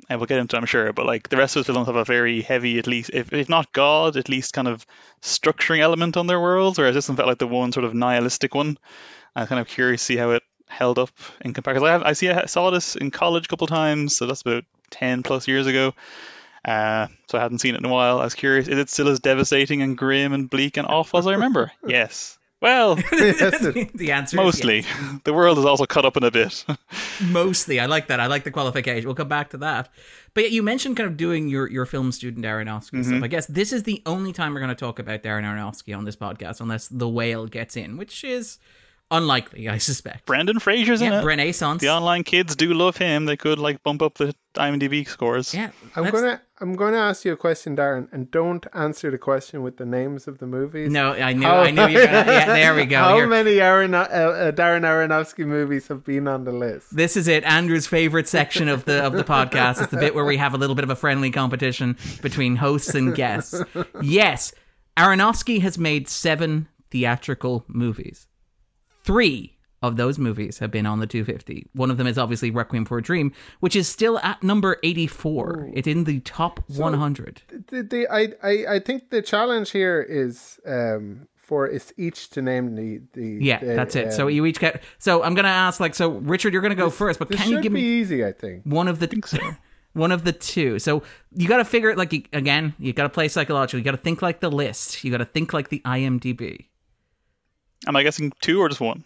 I 0.09 0.17
will 0.17 0.27
get 0.27 0.39
into, 0.39 0.57
it, 0.57 0.59
I'm 0.59 0.67
sure, 0.67 0.93
but 0.93 1.07
like 1.07 1.29
the 1.29 1.37
rest 1.37 1.57
of 1.57 1.61
his 1.61 1.73
films 1.73 1.87
have 1.87 1.97
a 1.97 2.05
very 2.05 2.43
heavy, 2.43 2.79
at 2.79 2.87
least 2.87 3.11
if, 3.13 3.33
if 3.33 3.49
not 3.49 3.73
God, 3.73 4.17
at 4.17 4.29
least 4.29 4.53
kind 4.53 4.69
of 4.69 4.87
structuring 5.23 5.81
element 5.81 6.17
on 6.17 6.27
their 6.27 6.41
worlds. 6.41 6.79
Whereas 6.79 6.95
this 6.95 7.09
one 7.09 7.17
felt 7.17 7.29
like 7.29 7.39
the 7.39 7.47
one 7.47 7.73
sort 7.73 7.85
of 7.85 7.95
nihilistic 7.95 8.55
one. 8.55 8.79
I'm 9.35 9.47
kind 9.47 9.61
of 9.61 9.69
curious 9.69 10.01
to 10.03 10.05
see 10.05 10.17
how 10.17 10.31
it 10.31 10.43
held 10.69 10.99
up 10.99 11.11
in 11.41 11.55
comparison. 11.55 11.87
I, 11.87 11.93
have, 11.93 12.03
I 12.03 12.13
see 12.13 12.29
I 12.29 12.47
saw 12.47 12.71
this 12.71 12.97
in 12.97 13.11
college 13.11 13.47
a 13.47 13.49
couple 13.49 13.67
times, 13.67 14.17
so 14.17 14.27
that's 14.27 14.43
about 14.43 14.65
ten 14.91 15.23
plus 15.23 15.49
years 15.49 15.67
ago. 15.67 15.95
Uh, 16.65 17.07
so 17.29 17.39
I 17.39 17.43
hadn't 17.43 17.59
seen 17.59 17.75
it 17.75 17.79
in 17.79 17.87
a 17.87 17.93
while. 17.93 18.19
I 18.19 18.25
was 18.25 18.35
curious, 18.35 18.67
is 18.67 18.79
it 18.79 18.91
still 18.91 19.09
as 19.09 19.21
devastating 19.21 19.83
and 19.83 19.97
grim 19.97 20.33
and 20.33 20.51
bleak 20.51 20.77
and 20.77 20.87
awful 20.87 21.21
as 21.21 21.27
I 21.27 21.33
remember? 21.33 21.71
yes. 21.87 22.39
Well, 22.63 22.97
Yes, 23.13 23.61
the 23.95 24.11
answer 24.13 24.37
mostly. 24.37 24.79
is 24.79 24.87
yes. 24.87 25.21
The 25.25 25.35
world 25.35 25.59
is 25.59 25.65
also 25.65 25.85
cut 25.87 26.05
up 26.05 26.17
in 26.17 26.25
a 26.25 26.31
bit. 26.31 26.65
Mostly, 27.23 27.81
I 27.81 27.87
like 27.87 28.07
that. 28.09 28.21
I 28.21 28.27
like 28.27 28.45
the 28.45 28.51
qualification. 28.51 29.07
We'll 29.07 29.15
come 29.15 29.29
back 29.29 29.51
to 29.51 29.59
that. 29.59 29.91
But 30.35 30.45
yeah, 30.45 30.51
you 30.51 30.63
mentioned 30.63 30.97
kind 30.97 31.09
of 31.09 31.17
doing 31.17 31.49
your, 31.49 31.69
your 31.71 31.87
film 31.87 32.13
student 32.13 32.45
Aronofsky 32.45 33.03
stuff. 33.05 33.15
Mm-hmm. 33.15 33.25
I 33.25 33.29
guess 33.29 33.47
this 33.47 33.73
is 33.73 33.83
the 33.83 34.03
only 34.07 34.33
time 34.33 34.55
we're 34.55 34.61
going 34.61 34.69
to 34.69 34.75
talk 34.75 34.99
about 34.99 35.23
Darren 35.23 35.45
Aronofsky 35.45 35.97
on 35.97 36.05
this 36.05 36.17
podcast, 36.17 36.61
unless 36.61 36.89
the 36.89 37.09
whale 37.09 37.47
gets 37.47 37.77
in, 37.77 37.97
which 37.97 38.25
is 38.25 38.59
unlikely, 39.11 39.69
I 39.69 39.79
suspect. 39.79 40.27
Brendan 40.27 40.59
Fraser's 40.59 41.01
in 41.01 41.13
yeah, 41.13 41.23
it. 41.23 41.25
Renaissance. 41.25 41.81
the 41.81 41.91
online 41.91 42.25
kids 42.25 42.57
do 42.57 42.75
love 42.75 42.97
him. 42.97 43.25
They 43.27 43.37
could 43.37 43.59
like 43.59 43.83
bump 43.83 44.03
up 44.03 44.15
the 44.15 44.35
IMDb 44.55 45.07
scores. 45.07 45.55
Yeah, 45.55 45.71
I'm 45.95 46.11
gonna 46.11 46.41
I'm 46.59 46.75
gonna 46.75 46.97
ask 46.97 47.25
you 47.27 47.33
a 47.33 47.37
question, 47.37 47.77
Darren, 47.77 48.09
and 48.13 48.31
don't 48.31 48.67
answer 48.73 49.11
the 49.11 49.19
question 49.19 49.63
with 49.63 49.77
the 49.77 49.85
names 49.85 50.27
of 50.27 50.39
the 50.39 50.47
movies. 50.47 50.91
No, 50.91 51.13
I 51.13 51.35
knew. 51.35 51.47
How- 51.47 51.61
I 51.61 51.71
knew 51.71 51.87
you 51.87 51.99
were 51.99 52.05
gonna. 52.07 52.33
Yeah, 52.33 52.47
there 52.47 52.75
we 52.75 52.87
go. 52.87 52.97
How 53.01 53.17
Here. 53.17 53.27
many 53.27 53.61
Aaron, 53.61 53.93
uh, 53.95 53.99
uh, 54.01 54.53
Darren 54.53 54.81
Aronofsky 54.83 55.47
movies 55.47 55.89
have 55.89 56.03
been 56.03 56.27
on 56.27 56.45
the 56.45 56.53
list? 56.53 56.97
This 56.97 57.17
is 57.17 57.29
it, 57.29 57.45
Andrew's 57.45 57.87
favorite 57.87 58.27
section 58.27 58.69
of 58.69 58.87
the 58.87 59.05
of 59.05 59.13
the 59.13 59.25
podcast. 59.25 59.83
It's 59.83 59.91
the 59.91 59.99
bit 59.99 60.15
where 60.15 60.25
we 60.25 60.39
have 60.39 60.55
a 60.55 60.59
little 60.59 60.75
bit 60.77 60.85
of 60.85 60.91
a 60.91 60.97
friendly 60.97 61.31
competition 61.31 61.97
between 62.23 62.57
hosts 62.57 62.95
and 62.95 63.15
guests. 63.15 63.61
Yes, 64.01 64.55
Aronofsky 64.97 65.61
has 65.61 65.77
made 65.77 66.09
seven 66.09 66.69
theatrical 66.91 67.65
movies. 67.69 68.29
Three 69.05 69.56
of 69.83 69.97
those 69.97 70.19
movies 70.19 70.59
have 70.59 70.71
been 70.71 70.87
on 70.87 71.01
the 71.01 71.07
250. 71.07 71.67
One 71.75 71.91
of 71.91 71.97
them 71.99 72.07
is 72.07 72.17
obviously 72.19 72.51
Requiem 72.51 72.85
for 72.85 72.99
a 72.99 73.03
Dream, 73.03 73.33
which 73.61 73.77
is 73.77 73.89
still 73.89 74.19
at 74.21 74.43
number 74.43 74.79
84. 74.83 75.71
It's 75.75 75.87
in 75.87 76.05
the 76.05 76.21
top 76.21 76.61
100. 76.69 77.43
The, 77.69 77.83
the, 77.83 78.09
I, 78.09 78.29
I, 78.43 78.77
I 78.77 78.79
think 78.81 79.11
the 79.11 79.21
challenge 79.23 79.71
here 79.71 80.01
is 80.01 80.59
um, 80.67 81.29
for 81.37 81.71
us 81.73 81.93
each 81.97 82.31
to 82.31 82.43
name 82.43 82.75
the. 82.75 83.01
the 83.13 83.45
Yeah, 83.45 83.59
the, 83.59 83.67
that's 83.75 83.95
it. 83.97 84.13
so 84.13 84.25
um, 84.25 84.31
you 84.31 84.47
each 84.47 84.59
get. 84.59 84.83
So 84.99 85.23
I'm 85.23 85.35
gonna 85.35 85.49
ask, 85.49 85.79
like, 85.79 85.95
so 85.95 86.09
Richard, 86.11 86.53
you're 86.53 86.63
gonna 86.63 86.75
go 86.75 86.91
first, 86.91 87.19
but 87.19 87.31
can 87.31 87.51
you 87.51 87.61
give 87.61 87.73
be 87.73 87.81
me 87.83 87.87
easy, 88.01 88.25
I 88.25 88.33
think. 88.33 88.63
one 88.65 88.89
of 88.89 88.99
the 88.99 89.57
one 89.93 90.11
of 90.13 90.25
the 90.25 90.33
two. 90.33 90.79
So 90.79 91.03
you 91.35 91.49
got 91.49 91.57
to 91.59 91.65
figure 91.65 91.91
it 91.91 91.99
like 91.99 92.13
you- 92.13 92.25
again. 92.33 92.75
You 92.79 92.93
got 92.93 93.05
to 93.05 93.09
play 93.09 93.29
psychological. 93.29 93.79
You 93.79 93.85
got 93.85 93.93
to 93.93 93.97
think 93.97 94.23
like 94.23 94.41
the 94.41 94.51
list. 94.51 95.05
You 95.05 95.11
got 95.11 95.19
to 95.19 95.25
think 95.25 95.53
like 95.53 95.69
the 95.69 95.81
IMDb. 95.85 96.67
Am 97.87 97.95
I 97.97 98.03
guessing 98.03 98.33
two 98.41 98.61
or 98.61 98.69
just 98.69 98.81
one? 98.81 99.05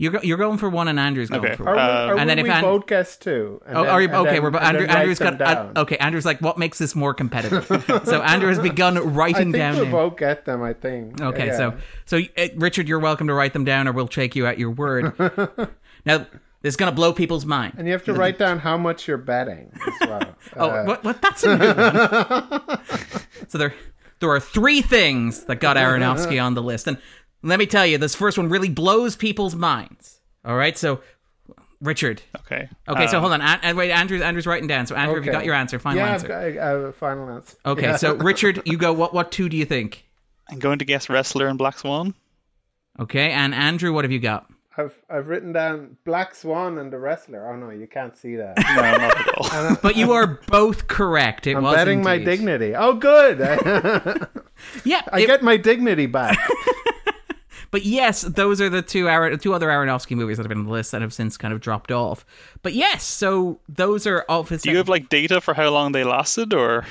You're 0.00 0.12
go- 0.12 0.20
you're 0.22 0.38
going 0.38 0.56
for 0.56 0.70
one, 0.70 0.88
and 0.88 0.98
Andrew's 0.98 1.28
going 1.28 1.44
Okay. 1.44 1.56
for 1.56 1.68
Are 1.68 1.74
we, 1.74 1.80
are 1.80 2.10
and 2.12 2.20
we, 2.20 2.24
then 2.26 2.38
if 2.38 2.44
we 2.44 2.50
An- 2.50 2.62
both 2.62 2.86
guess 2.86 3.18
two? 3.18 3.60
And 3.66 3.76
Oh, 3.76 3.82
then- 3.82 3.92
are 3.92 4.00
you, 4.00 4.08
and 4.08 4.16
okay, 4.16 4.30
then- 4.32 4.42
we're, 4.42 4.50
but 4.50 4.62
and 4.62 4.68
Andrew, 4.68 4.86
then 4.86 4.88
write 4.94 4.98
Andrew's 5.00 5.18
them 5.18 5.36
got 5.36 5.76
uh, 5.76 5.80
okay. 5.82 5.96
Andrew's 5.98 6.24
like, 6.24 6.40
what 6.40 6.56
makes 6.56 6.78
this 6.78 6.94
more 6.96 7.12
competitive? 7.12 7.66
so 8.06 8.22
Andrew 8.22 8.48
has 8.48 8.58
begun 8.58 8.96
I 8.96 9.00
writing 9.02 9.52
think 9.52 9.56
down. 9.56 9.74
we'll 9.74 9.84
names. 9.84 9.92
both 9.92 10.16
get 10.16 10.46
them. 10.46 10.62
I 10.62 10.72
think. 10.72 11.20
Okay, 11.20 11.48
Yeah. 11.48 11.56
so 11.58 11.74
so 12.06 12.18
uh, 12.38 12.46
Richard, 12.56 12.88
you're 12.88 12.98
welcome 12.98 13.26
to 13.26 13.34
write 13.34 13.52
them 13.52 13.64
down, 13.64 13.86
or 13.88 13.92
we'll 13.92 14.08
take 14.08 14.34
you 14.34 14.46
at 14.46 14.58
your 14.58 14.70
word. 14.70 15.12
now 16.06 16.26
this 16.62 16.72
is 16.72 16.76
gonna 16.76 16.92
blow 16.92 17.12
people's 17.12 17.44
mind. 17.44 17.74
and 17.76 17.86
you 17.86 17.92
have 17.92 18.04
to 18.04 18.14
write 18.14 18.38
down 18.38 18.58
how 18.60 18.78
much 18.78 19.06
you're 19.06 19.18
betting 19.18 19.70
as 19.86 20.08
well. 20.08 20.34
Oh, 20.56 20.70
Uh, 20.70 20.84
what? 20.84 21.04
What? 21.04 21.20
That's 21.20 21.44
a 21.44 21.56
new 21.58 21.66
one. 21.74 22.80
so 23.48 23.58
there, 23.58 23.74
there 24.20 24.30
are 24.30 24.40
three 24.40 24.80
things 24.82 25.44
that 25.44 25.60
got 25.60 25.76
Aronofsky 25.76 26.42
on 26.42 26.54
the 26.54 26.62
list, 26.62 26.86
and 26.86 26.96
let 27.42 27.58
me 27.58 27.66
tell 27.66 27.86
you, 27.86 27.98
this 27.98 28.14
first 28.14 28.36
one 28.38 28.48
really 28.48 28.68
blows 28.68 29.16
people's 29.16 29.54
minds. 29.54 30.20
All 30.44 30.56
right, 30.56 30.76
so 30.76 31.00
Richard. 31.80 32.20
Okay. 32.40 32.68
Okay, 32.88 33.06
so 33.06 33.16
Um, 33.16 33.20
hold 33.22 33.32
on. 33.34 33.40
An- 33.40 33.60
and 33.62 33.76
wait, 33.76 33.90
Andrew's 33.90 34.20
Andrew's 34.22 34.46
writing 34.46 34.68
down. 34.68 34.86
So 34.86 34.94
Andrew, 34.94 35.16
have 35.16 35.24
you 35.24 35.32
got 35.32 35.44
your 35.44 35.54
answer? 35.54 35.78
Final 35.78 35.98
yeah, 36.00 36.12
answer. 36.12 36.26
I've 36.32 36.54
got 36.54 36.62
I 36.62 36.68
have 36.68 36.80
a 36.80 36.92
final 36.92 37.28
answer. 37.30 37.56
okay, 37.64 37.82
Yeah. 37.82 37.96
so 37.96 38.14
Richard, 38.30 38.62
you 38.66 38.76
go. 38.76 38.92
What? 38.92 39.14
What 39.14 39.32
two 39.32 39.48
do 39.48 39.56
you 39.56 39.64
think? 39.64 40.04
I'm 40.50 40.58
going 40.58 40.78
to 40.80 40.84
guess 40.84 41.08
wrestler 41.08 41.46
and 41.46 41.56
Black 41.58 41.78
Swan. 41.78 42.14
Okay, 42.98 43.30
and 43.30 43.54
Andrew, 43.54 43.92
what 43.92 44.04
have 44.04 44.12
you 44.12 44.18
got? 44.18 44.46
I've 44.76 44.94
I've 45.08 45.28
written 45.28 45.52
down 45.52 45.96
Black 46.04 46.34
Swan 46.34 46.78
and 46.78 46.92
the 46.92 46.98
wrestler. 46.98 47.46
Oh 47.50 47.56
no, 47.56 47.70
you 47.70 47.86
can't 47.86 48.16
see 48.16 48.36
that. 48.36 48.56
No, 48.76 48.82
not 48.82 49.18
at 49.20 49.70
all. 49.70 49.76
But 49.82 49.96
you 49.96 50.12
are 50.12 50.40
both 50.48 50.86
correct. 50.88 51.46
It 51.46 51.56
I'm 51.56 51.62
was 51.62 51.74
betting 51.76 52.02
my 52.02 52.18
dignity. 52.18 52.74
Oh, 52.74 52.94
good. 52.94 53.38
Yeah, 54.84 55.00
I 55.12 55.20
it- 55.20 55.26
get 55.26 55.42
my 55.42 55.56
dignity 55.56 56.06
back. 56.06 56.38
But 57.70 57.84
yes, 57.84 58.22
those 58.22 58.60
are 58.60 58.68
the 58.68 58.82
two 58.82 59.08
Aaron, 59.08 59.38
two 59.38 59.54
other 59.54 59.68
Aronofsky 59.68 60.16
movies 60.16 60.36
that 60.38 60.42
have 60.44 60.48
been 60.48 60.58
on 60.58 60.64
the 60.66 60.72
list 60.72 60.92
that 60.92 61.02
have 61.02 61.12
since 61.12 61.36
kind 61.36 61.54
of 61.54 61.60
dropped 61.60 61.92
off. 61.92 62.24
But 62.62 62.72
yes, 62.74 63.04
so 63.04 63.60
those 63.68 64.06
are 64.06 64.20
of 64.28 64.48
his. 64.48 64.62
Do 64.62 64.70
you 64.70 64.76
have 64.78 64.88
like 64.88 65.08
data 65.08 65.40
for 65.40 65.54
how 65.54 65.70
long 65.70 65.92
they 65.92 66.04
lasted 66.04 66.52
or 66.52 66.84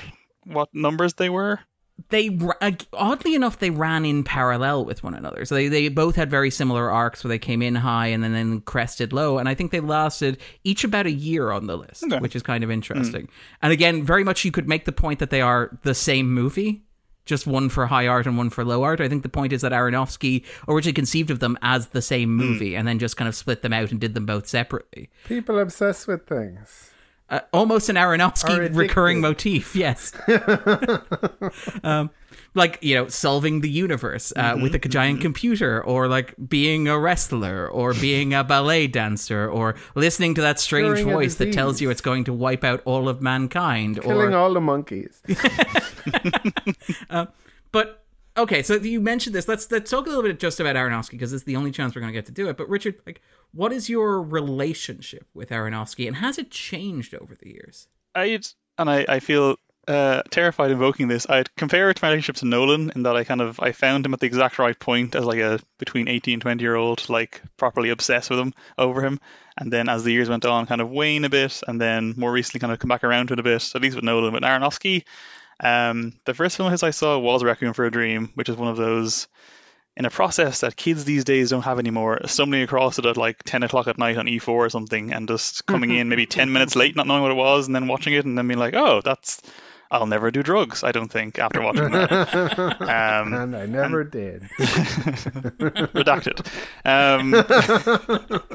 what 0.46 0.70
numbers 0.74 1.16
they 1.16 1.30
were? 1.30 1.60
they 2.08 2.30
uh, 2.62 2.72
oddly 2.94 3.36
enough 3.36 3.60
they 3.60 3.70
ran 3.70 4.06
in 4.06 4.24
parallel 4.24 4.86
with 4.86 5.04
one 5.04 5.14
another. 5.14 5.44
So 5.44 5.54
they, 5.56 5.68
they 5.68 5.90
both 5.90 6.16
had 6.16 6.30
very 6.30 6.50
similar 6.50 6.90
arcs 6.90 7.26
where 7.26 7.30
they 7.30 7.38
came 7.38 7.62
in 7.62 7.76
high 7.76 8.08
and 8.08 8.24
then, 8.24 8.32
then 8.32 8.62
crested 8.62 9.12
low. 9.12 9.38
And 9.38 9.50
I 9.50 9.54
think 9.54 9.72
they 9.72 9.82
lasted 9.82 10.38
each 10.64 10.86
about 10.86 11.08
a 11.08 11.12
year 11.12 11.52
on 11.52 11.68
the 11.68 11.78
list, 11.78 12.04
Okay. 12.06 12.20
which 12.20 12.38
is 12.38 12.42
kind 12.42 12.64
of 12.64 12.72
interesting. 12.72 13.28
And 13.62 13.74
again, 13.74 14.04
very 14.04 14.24
much 14.24 14.46
you 14.46 14.52
could 14.52 14.68
make 14.68 14.86
the 14.86 14.94
point 14.94 15.20
that 15.20 15.30
they 15.30 15.42
are 15.42 15.78
the 15.84 15.94
same 15.94 16.34
movie. 16.34 16.84
Just 17.30 17.46
one 17.46 17.70
for 17.70 17.86
high 17.86 18.08
art 18.08 18.26
and 18.26 18.40
one 18.40 18.50
for 18.50 18.66
low 18.66 18.82
art. 18.82 19.00
I 19.00 19.08
think 19.08 19.22
the 19.22 19.30
point 19.30 19.54
is 19.54 19.62
that 19.62 19.72
Aronofsky 19.72 20.44
originally 20.68 20.94
conceived 20.94 21.30
of 21.30 21.40
them 21.40 21.60
as 21.62 21.90
the 21.90 22.02
same 22.02 22.36
movie 22.36 22.76
and 22.76 22.88
then 22.88 22.98
just 22.98 23.18
kind 23.18 23.30
of 23.30 23.36
split 23.36 23.62
them 23.62 23.72
out 23.72 23.92
and 23.92 24.00
did 24.02 24.16
them 24.16 24.26
both 24.26 24.48
separately. 24.48 25.12
People 25.26 25.60
obsessed 25.60 26.08
with 26.08 26.26
things. 26.26 26.90
Uh, 27.30 27.42
almost 27.54 27.88
an 27.88 27.98
Aronofsky 27.98 28.76
recurring 28.76 29.22
motif, 29.22 29.76
yes. 29.76 30.12
um, 31.84 32.10
like 32.60 32.78
you 32.82 32.94
know, 32.94 33.08
solving 33.08 33.62
the 33.62 33.70
universe 33.70 34.32
uh, 34.36 34.54
mm-hmm, 34.54 34.62
with 34.62 34.76
a 34.76 34.80
giant 34.80 35.18
mm-hmm. 35.18 35.24
computer, 35.24 35.84
or 35.84 36.08
like 36.08 36.36
being 36.48 36.88
a 36.88 37.00
wrestler, 37.00 37.68
or 37.68 37.94
being 37.96 38.34
a 38.34 38.44
ballet 38.44 38.86
dancer, 38.86 39.50
or 39.50 39.76
listening 39.96 40.36
to 40.36 40.42
that 40.42 40.60
strange 40.60 40.98
Curing 40.98 41.16
voice 41.16 41.36
that 41.36 41.52
tells 41.52 41.82
you 41.82 41.90
it's 41.90 42.02
going 42.02 42.26
to 42.26 42.34
wipe 42.34 42.64
out 42.64 42.82
all 42.86 43.10
of 43.10 43.22
mankind, 43.22 43.98
or 43.98 44.02
Killing 44.02 44.34
or 44.34 44.38
all 44.38 44.54
the 44.54 44.62
monkeys. 44.62 45.22
Uh, 47.10 47.26
but 47.72 48.04
okay, 48.38 48.64
so 48.64 48.76
you 48.76 49.00
mentioned 49.00 49.36
this. 49.36 49.48
Let's 49.48 49.70
let's 49.72 49.90
talk 49.90 50.06
a 50.06 50.10
little 50.10 50.24
bit 50.24 50.40
just 50.40 50.60
about 50.60 50.76
Aronofsky 50.76 51.12
because 51.12 51.34
it's 51.34 51.44
the 51.44 51.56
only 51.56 51.72
chance 51.72 51.96
we're 51.96 52.02
going 52.02 52.14
to 52.14 52.18
get 52.18 52.26
to 52.28 52.32
do 52.32 52.50
it. 52.50 52.58
But 52.58 52.70
Richard, 52.70 52.96
like, 53.06 53.22
what 53.54 53.72
is 53.72 53.90
your 53.90 54.22
relationship 54.22 55.28
with 55.34 55.50
Aronofsky, 55.50 56.08
and 56.08 56.16
has 56.18 56.38
it 56.38 56.52
changed 56.52 57.14
over 57.16 57.36
the 57.36 57.50
years? 57.50 57.88
I 58.16 58.40
and 58.78 58.90
I, 58.90 59.06
I 59.08 59.20
feel 59.20 59.58
uh, 59.88 60.22
terrified 60.30 60.72
invoking 60.72 61.08
this. 61.08 61.28
I'd 61.30 61.54
compare 61.56 61.90
it 61.90 61.96
to 61.96 62.06
my 62.06 62.10
relationship 62.10 62.38
to 62.38 62.46
Nolan 62.46 62.92
in 62.96 63.04
that 63.04 63.16
I 63.16 63.24
kind 63.24 63.42
of 63.42 63.60
I 63.60 63.72
found 63.72 64.06
him 64.06 64.14
at 64.14 64.20
the 64.20 64.28
exact 64.28 64.60
right 64.60 64.78
point 64.78 65.16
as 65.16 65.26
like 65.26 65.40
a 65.40 65.60
between 65.78 66.08
18 66.08 66.34
and 66.34 66.42
20 66.42 66.62
year 66.62 66.76
old, 66.76 67.10
like 67.10 67.42
properly 67.58 67.90
obsessed 67.90 68.30
with 68.30 68.40
him 68.40 68.54
over 68.78 69.02
him, 69.02 69.20
and 69.58 69.74
then 69.74 69.90
as 69.90 70.04
the 70.04 70.12
years 70.12 70.30
went 70.30 70.46
on, 70.46 70.68
kind 70.68 70.82
of 70.82 70.90
wane 70.90 71.26
a 71.26 71.30
bit, 71.30 71.62
and 71.68 71.80
then 71.80 72.14
more 72.18 72.32
recently 72.32 72.60
kind 72.60 72.74
of 72.74 72.80
come 72.80 72.90
back 72.90 73.04
around 73.04 73.28
to 73.28 73.34
it 73.34 73.40
a 73.40 73.44
bit. 73.44 73.76
At 73.76 73.82
least 73.82 73.96
with 73.96 74.06
Nolan, 74.06 74.34
with 74.34 74.44
Aronofsky, 74.44 75.06
um, 75.60 76.14
the 76.26 76.34
first 76.34 76.58
film 76.58 76.68
of 76.68 76.72
his 76.72 76.84
I 76.84 76.92
saw 76.92 77.18
was 77.18 77.44
Requiem 77.44 77.74
for 77.74 77.86
a 77.86 77.92
Dream, 77.92 78.32
which 78.36 78.50
is 78.50 78.56
one 78.56 78.70
of 78.70 78.78
those 78.78 79.28
in 79.98 80.06
a 80.06 80.10
process 80.10 80.62
that 80.62 80.78
kids 80.78 81.04
these 81.04 81.26
days 81.26 81.50
don't 81.50 81.64
have 81.64 81.78
anymore, 81.78 82.22
stumbling 82.26 82.62
across 82.62 83.00
it 83.00 83.06
at 83.06 83.18
like 83.18 83.44
10 83.44 83.64
o'clock 83.64 83.88
at 83.88 83.98
night 83.98 84.18
on 84.18 84.28
E4 84.28 84.48
or 84.48 84.70
something 84.70 85.12
and 85.12 85.28
just 85.28 85.66
coming 85.66 85.94
in 85.94 86.08
maybe 86.08 86.26
10 86.26 86.54
minutes 86.54 86.76
late, 86.78 86.96
not 86.96 87.06
knowing 87.06 87.22
what 87.22 87.32
it 87.32 87.36
was, 87.36 87.68
and 87.68 87.76
then 87.76 87.88
watching 87.88 88.14
it 88.14 88.26
and 88.26 88.38
then 88.38 88.48
being 88.48 88.60
like, 88.60 88.76
oh, 88.76 89.02
that's. 89.04 89.42
I'll 89.92 90.06
never 90.06 90.30
do 90.30 90.44
drugs, 90.44 90.84
I 90.84 90.92
don't 90.92 91.12
think, 91.12 91.40
after 91.40 91.62
watching 91.62 91.92
that. 91.92 92.78
Um, 92.82 93.34
and 93.34 93.56
I 93.56 93.66
never 93.66 94.04
did. 94.04 94.44
redacted. 95.94 96.46
Um, 96.86 97.32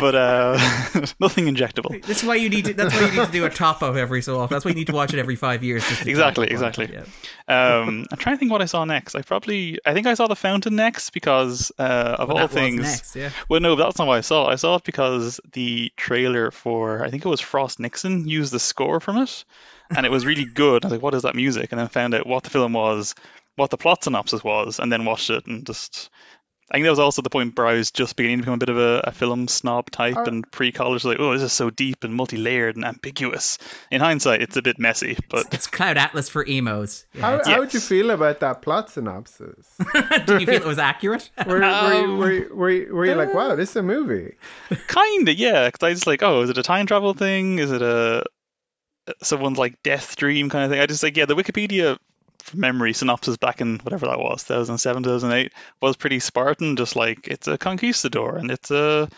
but 0.00 0.14
uh, 0.14 0.52
nothing 1.20 1.46
injectable. 1.46 2.04
That's 2.04 2.24
why 2.24 2.36
you 2.36 2.48
need 2.48 2.64
to. 2.66 2.74
That's 2.74 2.94
why 2.94 3.06
you 3.08 3.20
need 3.20 3.26
to 3.26 3.32
do 3.32 3.44
a 3.44 3.50
top 3.50 3.82
of 3.82 3.96
every 3.96 4.22
so 4.22 4.38
often. 4.40 4.54
That's 4.54 4.64
why 4.64 4.70
you 4.70 4.74
need 4.74 4.86
to 4.88 4.92
watch 4.94 5.12
it 5.12 5.18
every 5.18 5.36
five 5.36 5.62
years. 5.62 5.86
Just 5.88 6.06
Exactly, 6.06 6.48
exactly. 6.48 6.86
it, 6.86 7.06
yeah. 7.48 7.78
Um, 7.80 8.06
I'm 8.10 8.18
trying 8.18 8.36
to 8.36 8.40
think 8.40 8.50
what 8.52 8.62
I 8.62 8.66
saw 8.66 8.84
next. 8.84 9.14
I 9.14 9.22
probably, 9.22 9.78
I 9.84 9.92
think 9.94 10.06
I 10.06 10.14
saw 10.14 10.26
The 10.28 10.36
Fountain 10.36 10.76
next 10.76 11.10
because 11.10 11.72
uh, 11.78 12.16
of 12.18 12.28
Well, 12.28 12.38
all 12.38 12.48
that 12.48 12.54
was 12.54 12.62
things. 12.62 12.80
next, 12.80 13.16
yeah. 13.16 13.30
Well, 13.48 13.60
no, 13.60 13.76
that's 13.76 13.98
not 13.98 14.06
why 14.06 14.18
I 14.18 14.22
saw 14.22 14.48
it. 14.48 14.52
I 14.52 14.56
saw 14.56 14.76
it 14.76 14.84
because 14.84 15.40
the 15.52 15.92
trailer 15.96 16.50
for, 16.50 17.04
I 17.04 17.10
think 17.10 17.24
it 17.24 17.28
was 17.28 17.40
Frost 17.40 17.80
Nixon, 17.80 18.26
used 18.26 18.52
the 18.52 18.60
score 18.60 19.00
from 19.00 19.18
it, 19.18 19.44
and 19.96 20.06
it 20.06 20.10
was 20.12 20.24
really 20.26 20.44
good. 20.44 20.84
I 20.84 20.88
was 20.88 20.92
like, 20.92 21.02
what 21.02 21.14
is 21.14 21.22
that 21.22 21.34
music? 21.34 21.72
And 21.72 21.78
then 21.80 21.88
found 21.88 22.14
out 22.14 22.26
what 22.26 22.42
the 22.44 22.50
film 22.50 22.72
was, 22.72 23.14
what 23.56 23.70
the 23.70 23.76
plot 23.78 24.04
synopsis 24.04 24.42
was, 24.44 24.78
and 24.78 24.90
then 24.92 25.04
watched 25.04 25.30
it 25.30 25.46
and 25.46 25.66
just. 25.66 26.10
I 26.70 26.76
think 26.76 26.84
that 26.84 26.90
was 26.90 27.00
also 27.00 27.20
the 27.20 27.28
point 27.28 27.58
where 27.58 27.66
I 27.66 27.74
was 27.74 27.90
just 27.90 28.16
beginning 28.16 28.38
to 28.38 28.42
become 28.44 28.54
a 28.54 28.56
bit 28.56 28.70
of 28.70 28.78
a, 28.78 29.00
a 29.04 29.12
film 29.12 29.46
snob 29.46 29.90
type 29.90 30.16
Uh, 30.16 30.22
and 30.22 30.50
pre-college, 30.50 31.04
like, 31.04 31.18
oh, 31.20 31.34
this 31.34 31.42
is 31.42 31.52
so 31.52 31.68
deep 31.68 32.02
and 32.02 32.14
multi-layered 32.14 32.76
and 32.76 32.84
ambiguous. 32.86 33.58
In 33.90 34.00
hindsight, 34.00 34.40
it's 34.40 34.56
a 34.56 34.62
bit 34.62 34.78
messy, 34.78 35.18
but 35.28 35.52
It's 35.52 35.66
Cloud 35.66 35.98
Atlas 35.98 36.30
for 36.30 36.46
emos. 36.48 37.04
Yeah, 37.12 37.20
How, 37.20 37.34
it's- 37.34 37.46
how 37.46 37.58
would 37.58 37.74
you 37.74 37.80
feel 37.80 38.08
about 38.10 38.40
that 38.40 38.62
plot 38.62 38.88
synopsis? 38.88 39.66
Did 40.24 40.40
you 40.40 40.46
feel 40.46 40.62
it 40.62 40.64
was 40.64 40.78
accurate? 40.78 41.28
Were, 41.46 41.56
were, 41.58 41.62
Um, 41.64 41.92
you, 42.12 42.16
were, 42.16 42.48
were, 42.54 42.70
you- 42.70 42.94
were 42.94 43.04
you 43.04 43.14
like, 43.16 43.34
wow, 43.34 43.54
this 43.54 43.70
is 43.70 43.76
a 43.76 43.82
movie? 43.82 44.36
Kinda, 44.88 45.34
yeah. 45.34 45.66
Because 45.68 45.86
I 45.86 45.90
was 45.90 46.06
like, 46.06 46.22
oh, 46.22 46.40
is 46.40 46.48
it 46.48 46.56
a 46.56 46.62
time 46.62 46.86
travel 46.86 47.12
thing? 47.12 47.58
Is 47.58 47.70
it 47.70 47.82
a 47.82 48.24
someone's 49.22 49.58
like 49.58 49.82
death 49.82 50.16
dream 50.16 50.50
kind 50.50 50.64
of 50.64 50.70
thing? 50.70 50.80
I 50.80 50.86
just 50.86 51.02
like, 51.02 51.16
yeah, 51.16 51.26
the 51.26 51.36
Wikipedia 51.36 51.98
memory 52.54 52.92
synopsis 52.92 53.36
back 53.36 53.60
in 53.60 53.78
whatever 53.78 54.06
that 54.06 54.18
was, 54.18 54.42
2007, 54.44 55.02
2008, 55.04 55.52
was 55.80 55.96
pretty 55.96 56.18
Spartan. 56.18 56.76
Just 56.76 56.96
like 56.96 57.28
it's 57.28 57.46
a 57.48 57.56
conquistador 57.58 58.36
and 58.36 58.50
it's 58.50 58.70
a 58.70 59.08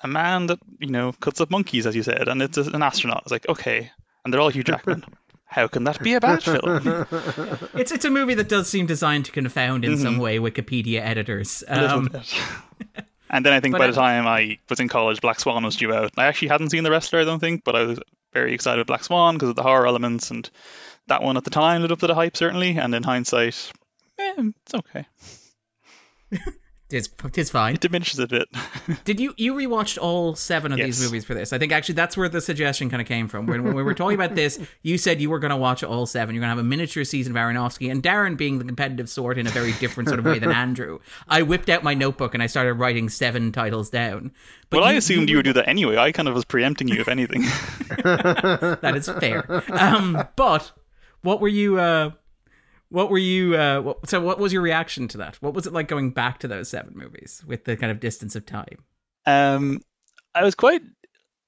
a 0.00 0.08
man 0.08 0.46
that 0.46 0.58
you 0.80 0.88
know 0.90 1.12
cuts 1.12 1.40
up 1.40 1.50
monkeys, 1.50 1.86
as 1.86 1.94
you 1.94 2.02
said, 2.02 2.28
and 2.28 2.42
it's 2.42 2.58
a, 2.58 2.62
an 2.62 2.82
astronaut. 2.82 3.22
It's 3.24 3.32
like 3.32 3.48
okay, 3.48 3.90
and 4.24 4.32
they're 4.32 4.40
all 4.40 4.48
Hugh 4.50 4.64
Jackman. 4.64 5.04
How 5.44 5.68
can 5.68 5.84
that 5.84 6.02
be 6.02 6.14
a 6.14 6.20
bad 6.20 6.42
film? 6.42 7.06
It's 7.74 7.92
it's 7.92 8.06
a 8.06 8.10
movie 8.10 8.32
that 8.34 8.48
does 8.48 8.68
seem 8.70 8.86
designed 8.86 9.26
to 9.26 9.32
confound 9.32 9.84
in 9.84 9.98
some 9.98 10.16
way 10.16 10.38
Wikipedia 10.38 11.00
editors. 11.02 11.62
Mm-hmm. 11.68 11.78
A 11.78 11.82
little 11.82 11.98
Um, 11.98 12.04
bit. 12.06 13.04
And 13.32 13.44
then 13.46 13.52
I 13.54 13.60
think 13.60 13.72
but 13.72 13.78
by 13.78 13.84
I- 13.84 13.88
the 13.88 13.96
time 13.96 14.26
I 14.26 14.58
was 14.68 14.78
in 14.78 14.88
college, 14.88 15.20
Black 15.22 15.40
Swan 15.40 15.64
was 15.64 15.76
due 15.76 15.92
out. 15.92 16.12
I 16.18 16.26
actually 16.26 16.48
hadn't 16.48 16.70
seen 16.70 16.84
The 16.84 16.90
Wrestler, 16.90 17.20
I 17.20 17.24
don't 17.24 17.40
think, 17.40 17.64
but 17.64 17.74
I 17.74 17.82
was 17.84 17.98
very 18.34 18.52
excited 18.54 18.78
with 18.78 18.86
Black 18.86 19.04
Swan 19.04 19.34
because 19.34 19.48
of 19.50 19.56
the 19.56 19.62
horror 19.62 19.86
elements, 19.86 20.30
and 20.30 20.48
that 21.08 21.22
one 21.22 21.36
at 21.36 21.44
the 21.44 21.50
time 21.50 21.80
lived 21.80 21.92
up 21.92 22.00
to 22.00 22.06
the 22.06 22.14
hype, 22.14 22.36
certainly. 22.36 22.76
And 22.78 22.94
in 22.94 23.02
hindsight, 23.02 23.72
eh, 24.18 24.34
it's 24.64 24.74
okay. 24.74 25.06
it's, 26.92 27.08
it's 27.36 27.50
fine. 27.50 27.74
It 27.74 27.80
diminishes 27.80 28.18
a 28.18 28.26
bit. 28.26 28.48
Did 29.04 29.20
you 29.20 29.34
you 29.36 29.54
rewatched 29.54 29.98
all 30.00 30.34
seven 30.34 30.72
of 30.72 30.78
these 30.78 31.02
movies 31.02 31.24
for 31.24 31.34
this? 31.34 31.52
I 31.52 31.58
think 31.58 31.72
actually 31.72 31.94
that's 31.94 32.16
where 32.16 32.28
the 32.28 32.40
suggestion 32.40 32.90
kind 32.90 33.00
of 33.00 33.08
came 33.08 33.28
from. 33.28 33.46
When, 33.46 33.64
when 33.64 33.74
we 33.74 33.82
were 33.82 33.94
talking 33.94 34.14
about 34.14 34.34
this, 34.34 34.58
you 34.82 34.98
said 34.98 35.20
you 35.20 35.30
were 35.30 35.38
going 35.38 35.50
to 35.50 35.56
watch 35.56 35.82
all 35.82 36.06
seven. 36.06 36.34
You're 36.34 36.40
going 36.40 36.50
to 36.50 36.56
have 36.56 36.64
a 36.64 36.68
miniature 36.68 37.04
season 37.04 37.36
of 37.36 37.40
Aronofsky, 37.40 37.90
and 37.90 38.02
Darren 38.02 38.36
being 38.36 38.58
the 38.58 38.64
competitive 38.64 39.08
sort 39.08 39.38
in 39.38 39.46
a 39.46 39.50
very 39.50 39.72
different 39.72 40.08
sort 40.08 40.18
of 40.18 40.24
way 40.24 40.38
than 40.38 40.52
Andrew. 40.52 40.98
I 41.28 41.42
whipped 41.42 41.68
out 41.68 41.82
my 41.82 41.94
notebook 41.94 42.34
and 42.34 42.42
I 42.42 42.46
started 42.46 42.74
writing 42.74 43.08
seven 43.08 43.52
titles 43.52 43.90
down. 43.90 44.32
But 44.70 44.80
well, 44.80 44.88
I 44.88 44.92
assumed 44.92 45.28
you 45.28 45.36
would 45.36 45.44
do 45.44 45.52
that 45.52 45.68
anyway. 45.68 45.96
I 45.96 46.12
kind 46.12 46.28
of 46.28 46.34
was 46.34 46.44
preempting 46.44 46.88
you, 46.88 47.00
if 47.00 47.08
anything. 47.08 47.42
that 48.04 48.92
is 48.96 49.08
fair. 49.08 49.62
Um, 49.70 50.26
but 50.36 50.72
what 51.22 51.40
were 51.40 51.48
you? 51.48 51.78
Uh, 51.78 52.12
what 52.92 53.10
were 53.10 53.18
you? 53.18 53.56
Uh, 53.56 53.80
what, 53.80 54.08
so, 54.08 54.20
what 54.20 54.38
was 54.38 54.52
your 54.52 54.62
reaction 54.62 55.08
to 55.08 55.18
that? 55.18 55.36
What 55.36 55.54
was 55.54 55.66
it 55.66 55.72
like 55.72 55.88
going 55.88 56.10
back 56.10 56.40
to 56.40 56.48
those 56.48 56.68
seven 56.68 56.92
movies 56.94 57.42
with 57.46 57.64
the 57.64 57.76
kind 57.76 57.90
of 57.90 58.00
distance 58.00 58.36
of 58.36 58.44
time? 58.44 58.84
Um, 59.24 59.80
I 60.34 60.44
was 60.44 60.54
quite 60.54 60.82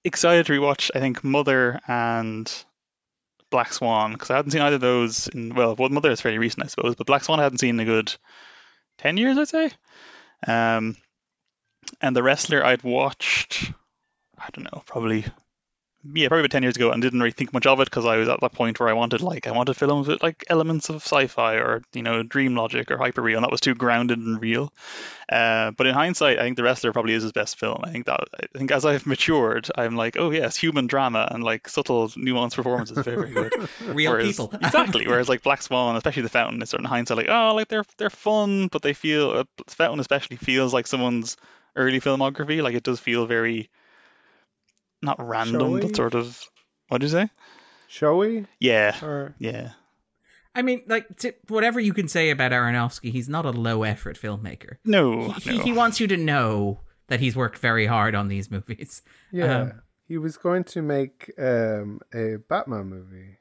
excited 0.05 0.47
to 0.47 0.53
rewatch. 0.53 0.91
I 0.95 1.01
think 1.01 1.23
Mother 1.23 1.81
and 1.87 2.51
Black 3.51 3.73
Swan 3.73 4.13
because 4.13 4.31
I 4.31 4.37
hadn't 4.37 4.53
seen 4.53 4.63
either 4.63 4.77
of 4.77 4.81
those. 4.81 5.29
In 5.29 5.55
well, 5.55 5.77
well, 5.77 5.91
Mother 5.91 6.11
is 6.11 6.21
fairly 6.21 6.39
recent, 6.39 6.65
I 6.65 6.69
suppose, 6.69 6.95
but 6.95 7.07
Black 7.07 7.25
Swan 7.25 7.41
I 7.41 7.45
hadn't 7.45 7.59
seen 7.59 7.79
in 7.79 7.81
a 7.81 7.85
good 7.85 8.15
ten 8.99 9.17
years, 9.17 9.37
I'd 9.37 9.49
say. 9.49 9.71
Um, 10.47 10.97
and 12.01 12.17
the 12.17 12.23
Wrestler 12.23 12.65
I'd 12.65 12.83
watched. 12.83 13.71
I 14.39 14.49
don't 14.53 14.65
know, 14.65 14.83
probably. 14.87 15.27
Yeah, 16.13 16.29
probably 16.29 16.43
about 16.43 16.51
ten 16.51 16.63
years 16.63 16.77
ago, 16.77 16.91
and 16.91 17.01
didn't 17.01 17.21
really 17.21 17.33
think 17.33 17.53
much 17.53 17.67
of 17.67 17.81
it 17.81 17.87
because 17.87 18.05
I 18.05 18.17
was 18.17 18.29
at 18.29 18.41
that 18.41 18.53
point 18.53 18.79
where 18.79 18.89
I 18.89 18.93
wanted 18.93 19.23
like 19.23 19.47
I 19.47 19.53
wanted 19.53 19.75
films 19.75 20.07
with 20.07 20.23
like 20.23 20.45
elements 20.51 20.91
of 20.91 20.97
sci-fi 20.97 21.55
or 21.55 21.83
you 21.95 22.03
know 22.03 22.23
dream 22.23 22.55
logic 22.57 22.91
or 22.91 22.99
hyper 22.99 23.23
real, 23.23 23.39
and 23.39 23.45
that 23.45 23.51
was 23.51 23.61
too 23.61 23.75
grounded 23.75 24.19
and 24.19 24.41
real. 24.41 24.73
Uh, 25.31 25.71
but 25.71 25.87
in 25.87 25.95
hindsight, 25.95 26.39
I 26.39 26.43
think 26.43 26.57
The 26.59 26.63
Wrestler 26.63 26.93
probably 26.93 27.15
is 27.15 27.23
his 27.23 27.33
best 27.33 27.59
film. 27.59 27.81
I 27.83 27.91
think 27.91 28.05
that 28.07 28.21
I 28.39 28.59
think 28.59 28.71
as 28.71 28.85
I've 28.85 29.07
matured, 29.07 29.71
I'm 29.77 29.97
like, 29.97 30.17
oh 30.19 30.31
yes, 30.31 30.57
human 30.57 30.87
drama 30.87 31.27
and 31.31 31.43
like 31.43 31.69
subtle, 31.69 32.09
nuanced 32.11 32.57
performances, 32.57 32.99
very 32.99 33.33
very 33.33 33.49
good. 33.51 33.69
Real 33.87 34.13
Whereas- 34.13 34.27
people. 34.27 34.51
exactly. 34.63 35.07
Whereas 35.07 35.29
like 35.31 35.43
Black 35.43 35.63
Swan, 35.63 35.97
especially 35.97 36.23
The 36.23 36.29
Fountain, 36.29 36.61
is 36.61 36.69
sort 36.71 36.81
of 36.81 36.85
in 36.85 36.91
hindsight 36.91 37.17
like, 37.17 37.29
oh, 37.31 37.55
like 37.55 37.69
they're 37.69 37.85
they're 37.97 38.11
fun, 38.11 38.69
but 38.69 38.83
they 38.83 38.93
feel 38.93 39.31
uh, 39.31 39.45
Fountain 39.69 40.01
especially 40.01 40.37
feels 40.37 40.75
like 40.75 40.87
someone's 40.87 41.39
early 41.77 42.01
filmography. 42.01 42.63
Like 42.63 42.75
it 42.75 42.83
does 42.83 43.01
feel 43.01 43.25
very 43.27 43.71
not 45.05 45.17
random, 45.25 45.61
Showy? 45.61 45.81
but 45.83 45.97
sort 45.97 46.15
of. 46.15 46.43
What 46.89 47.01
do 47.01 47.07
you 47.07 47.11
say? 47.13 47.29
Showy? 47.89 48.47
Yeah, 48.59 48.97
Or 49.05 49.35
yeah. 49.39 49.71
I 50.55 50.63
mean, 50.63 50.83
like 50.87 51.17
to, 51.19 51.33
whatever 51.49 51.81
you 51.81 51.93
can 51.93 52.07
say 52.09 52.31
about 52.31 52.53
Aronofsky, 52.53 53.11
he's 53.11 53.29
not 53.29 53.45
a 53.45 53.51
low 53.51 53.83
effort 53.83 54.19
filmmaker. 54.21 54.77
No, 54.85 55.31
He, 55.33 55.59
no. 55.59 55.65
he 55.65 55.73
wants 55.73 55.99
you 56.01 56.07
to 56.09 56.17
know 56.17 56.81
that 57.09 57.21
he's 57.21 57.35
worked 57.37 57.59
very 57.59 57.87
hard 57.87 58.15
on 58.15 58.29
these 58.29 58.51
movies. 58.51 59.03
Yeah. 59.33 59.61
Um, 59.63 59.83
he 60.07 60.17
was 60.19 60.37
going 60.37 60.65
to 60.65 60.83
make 60.83 61.33
um, 61.39 62.01
a 62.15 62.37
Batman 62.49 62.87
movie 62.87 63.39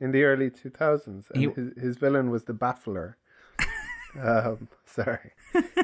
in 0.00 0.12
the 0.12 0.22
early 0.24 0.48
2000s, 0.50 1.30
and 1.30 1.40
He- 1.42 1.48
his, 1.50 1.72
his 1.76 1.96
villain 1.98 2.30
was 2.30 2.44
the 2.44 2.54
Baffler. 2.54 3.14
um, 4.22 4.68
sorry. 4.86 5.32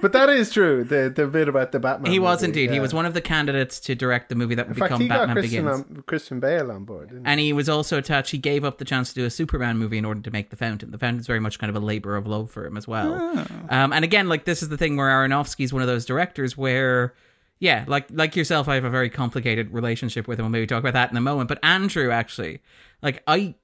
But 0.01 0.13
that 0.13 0.29
is 0.29 0.51
true, 0.51 0.85
the, 0.85 1.13
the 1.15 1.27
bit 1.27 1.49
about 1.49 1.73
the 1.73 1.79
Batman 1.79 2.11
he 2.11 2.19
was 2.19 2.41
movie, 2.41 2.49
indeed. 2.49 2.71
He 2.71 2.81
was 2.81 2.93
one 2.95 3.07
of 3.07 3.15
the 3.15 3.21
candidates 3.21 3.79
to 3.81 3.95
direct 3.95 4.29
the 4.29 4.35
movie 4.35 4.55
that 4.55 4.67
would 4.69 4.77
In 4.77 4.81
fact, 4.81 4.91
become 4.91 5.01
he 5.03 5.09
got 5.09 5.19
Batman 5.27 5.37
Christian, 5.37 5.65
Begins. 5.65 5.81
on, 5.99 6.05
Christian 6.07 6.41
Bale 6.41 6.73
on 6.73 6.85
board, 6.85 7.09
didn't? 7.11 7.27
And 7.27 7.39
he 7.39 7.53
was 7.53 7.69
also 7.69 7.99
attached. 7.99 8.31
He 8.31 8.39
gave 8.39 8.65
up 8.65 8.79
the 8.79 8.85
chance 8.85 9.11
to 9.11 9.15
do 9.21 9.27
a 9.27 9.31
Superman 9.31 9.79
movie 9.79 9.99
in 9.99 10.05
order 10.05 10.21
to 10.21 10.31
make 10.31 10.51
The 10.51 10.57
Fountain. 10.57 10.91
The 10.91 10.99
Fountain's 10.99 11.27
very 11.27 11.41
much 11.41 11.59
kind 11.59 11.71
of 11.71 11.81
a 11.81 11.85
labor 11.85 12.17
of 12.17 12.27
love 12.27 12.51
for 12.51 12.67
him 12.67 12.77
as 12.77 12.89
well. 12.89 13.19
Ah. 13.21 13.85
Um, 13.85 13.93
and 13.93 14.05
again, 14.05 14.29
like 14.29 14.45
this 14.45 14.63
is 14.63 14.69
the 14.71 14.77
thing 14.79 14.97
where 14.97 15.09
Aronofsky's 15.09 15.73
one 15.73 15.83
of 15.83 15.89
those 15.89 16.05
directors 16.05 16.57
where, 16.57 17.15
yeah, 17.59 17.85
like 17.87 18.07
like 18.11 18.35
yourself, 18.37 18.69
I 18.69 18.75
have 18.75 18.85
a 18.85 18.91
very 18.91 19.11
complicated 19.11 19.71
relationship 19.73 20.27
with 20.27 20.39
him. 20.39 20.47
We'll 20.47 20.51
maybe 20.51 20.67
talk 20.67 20.81
about 20.81 20.95
that 20.95 21.11
in 21.11 21.17
a 21.17 21.21
moment. 21.21 21.49
But 21.49 21.59
Andrew, 21.63 22.11
actually, 22.11 22.61
like 23.03 23.23
I, 23.27 23.55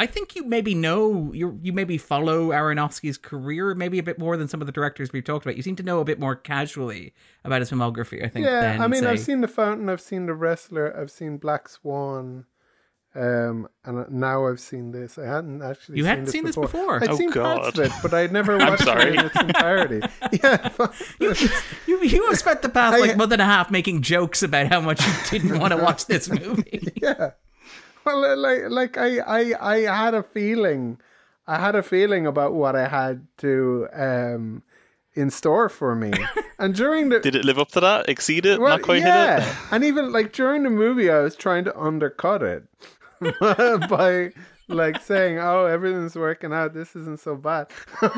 I 0.00 0.06
think 0.06 0.36
you 0.36 0.44
maybe 0.44 0.74
know 0.74 1.32
you 1.34 1.58
you 1.62 1.72
maybe 1.72 1.98
follow 1.98 2.50
Aronofsky's 2.50 3.18
career 3.18 3.74
maybe 3.74 3.98
a 3.98 4.02
bit 4.02 4.18
more 4.18 4.36
than 4.36 4.46
some 4.46 4.60
of 4.60 4.66
the 4.66 4.72
directors 4.72 5.12
we've 5.12 5.24
talked 5.24 5.44
about. 5.44 5.56
You 5.56 5.62
seem 5.62 5.76
to 5.76 5.82
know 5.82 5.98
a 6.00 6.04
bit 6.04 6.20
more 6.20 6.36
casually 6.36 7.12
about 7.44 7.60
his 7.60 7.70
filmography. 7.70 8.24
I 8.24 8.28
think. 8.28 8.46
yeah, 8.46 8.60
than, 8.72 8.80
I 8.82 8.86
mean, 8.86 9.04
I've 9.04 9.18
seen 9.20 9.40
The 9.40 9.48
Fountain, 9.48 9.88
I've 9.88 10.00
seen 10.00 10.26
The 10.26 10.34
Wrestler, 10.34 10.96
I've 10.96 11.10
seen 11.10 11.38
Black 11.38 11.68
Swan, 11.68 12.44
um, 13.16 13.66
and 13.84 14.08
now 14.10 14.46
I've 14.46 14.60
seen 14.60 14.92
this. 14.92 15.18
I 15.18 15.26
hadn't 15.26 15.62
actually 15.62 15.96
You 15.96 16.04
seen 16.04 16.08
hadn't 16.08 16.24
this 16.26 16.32
seen 16.32 16.44
this 16.44 16.54
before. 16.54 17.00
before? 17.00 17.02
I'd 17.02 17.08
Oh, 17.10 17.16
seen 17.16 17.32
parts 17.32 17.70
God. 17.76 17.78
of 17.78 17.84
it, 17.86 17.92
but 18.00 18.14
I'd 18.14 18.30
never 18.32 18.56
watched 18.58 18.84
sorry. 18.84 19.08
it 19.14 19.14
in 19.18 19.26
its 19.26 19.40
entirety. 19.40 20.00
yeah, 20.42 20.68
You, 21.86 22.02
you 22.04 22.26
have 22.28 22.38
spent 22.38 22.62
the 22.62 22.68
past 22.68 22.96
I- 22.96 23.00
like 23.00 23.16
month 23.16 23.32
and 23.32 23.42
a 23.42 23.46
half 23.46 23.70
making 23.70 24.02
jokes 24.02 24.42
about 24.44 24.68
how 24.68 24.80
much 24.80 25.04
you 25.04 25.12
didn't 25.40 25.58
want 25.58 25.72
to 25.72 25.76
watch 25.78 26.06
this 26.06 26.28
movie. 26.28 26.92
yeah. 27.02 27.30
Well, 28.16 28.36
like, 28.36 28.62
like 28.70 28.96
I, 28.96 29.18
I, 29.18 29.54
I 29.60 29.76
had 30.04 30.14
a 30.14 30.22
feeling, 30.22 30.98
I 31.46 31.58
had 31.58 31.74
a 31.74 31.82
feeling 31.82 32.26
about 32.26 32.54
what 32.54 32.74
I 32.76 32.88
had 32.88 33.26
to 33.38 33.88
um 33.92 34.62
in 35.14 35.30
store 35.30 35.68
for 35.68 35.94
me, 35.94 36.12
and 36.58 36.74
during 36.74 37.08
the 37.10 37.20
Did 37.20 37.34
it 37.34 37.44
live 37.44 37.58
up 37.58 37.68
to 37.72 37.80
that? 37.80 38.08
Exceed 38.08 38.46
it? 38.46 38.60
well, 38.60 38.70
Not 38.76 38.82
quite 38.82 39.02
yeah, 39.02 39.40
hit 39.40 39.48
it? 39.48 39.56
and 39.72 39.84
even 39.84 40.12
like 40.12 40.32
during 40.32 40.62
the 40.62 40.70
movie, 40.70 41.10
I 41.10 41.20
was 41.20 41.36
trying 41.36 41.64
to 41.64 41.78
undercut 41.78 42.42
it. 42.42 42.64
by 43.90 44.32
like 44.68 45.02
saying, 45.02 45.38
"Oh, 45.38 45.66
everything's 45.66 46.14
working 46.14 46.52
out. 46.52 46.74
This 46.74 46.94
isn't 46.94 47.20
so 47.20 47.36
bad." 47.36 47.68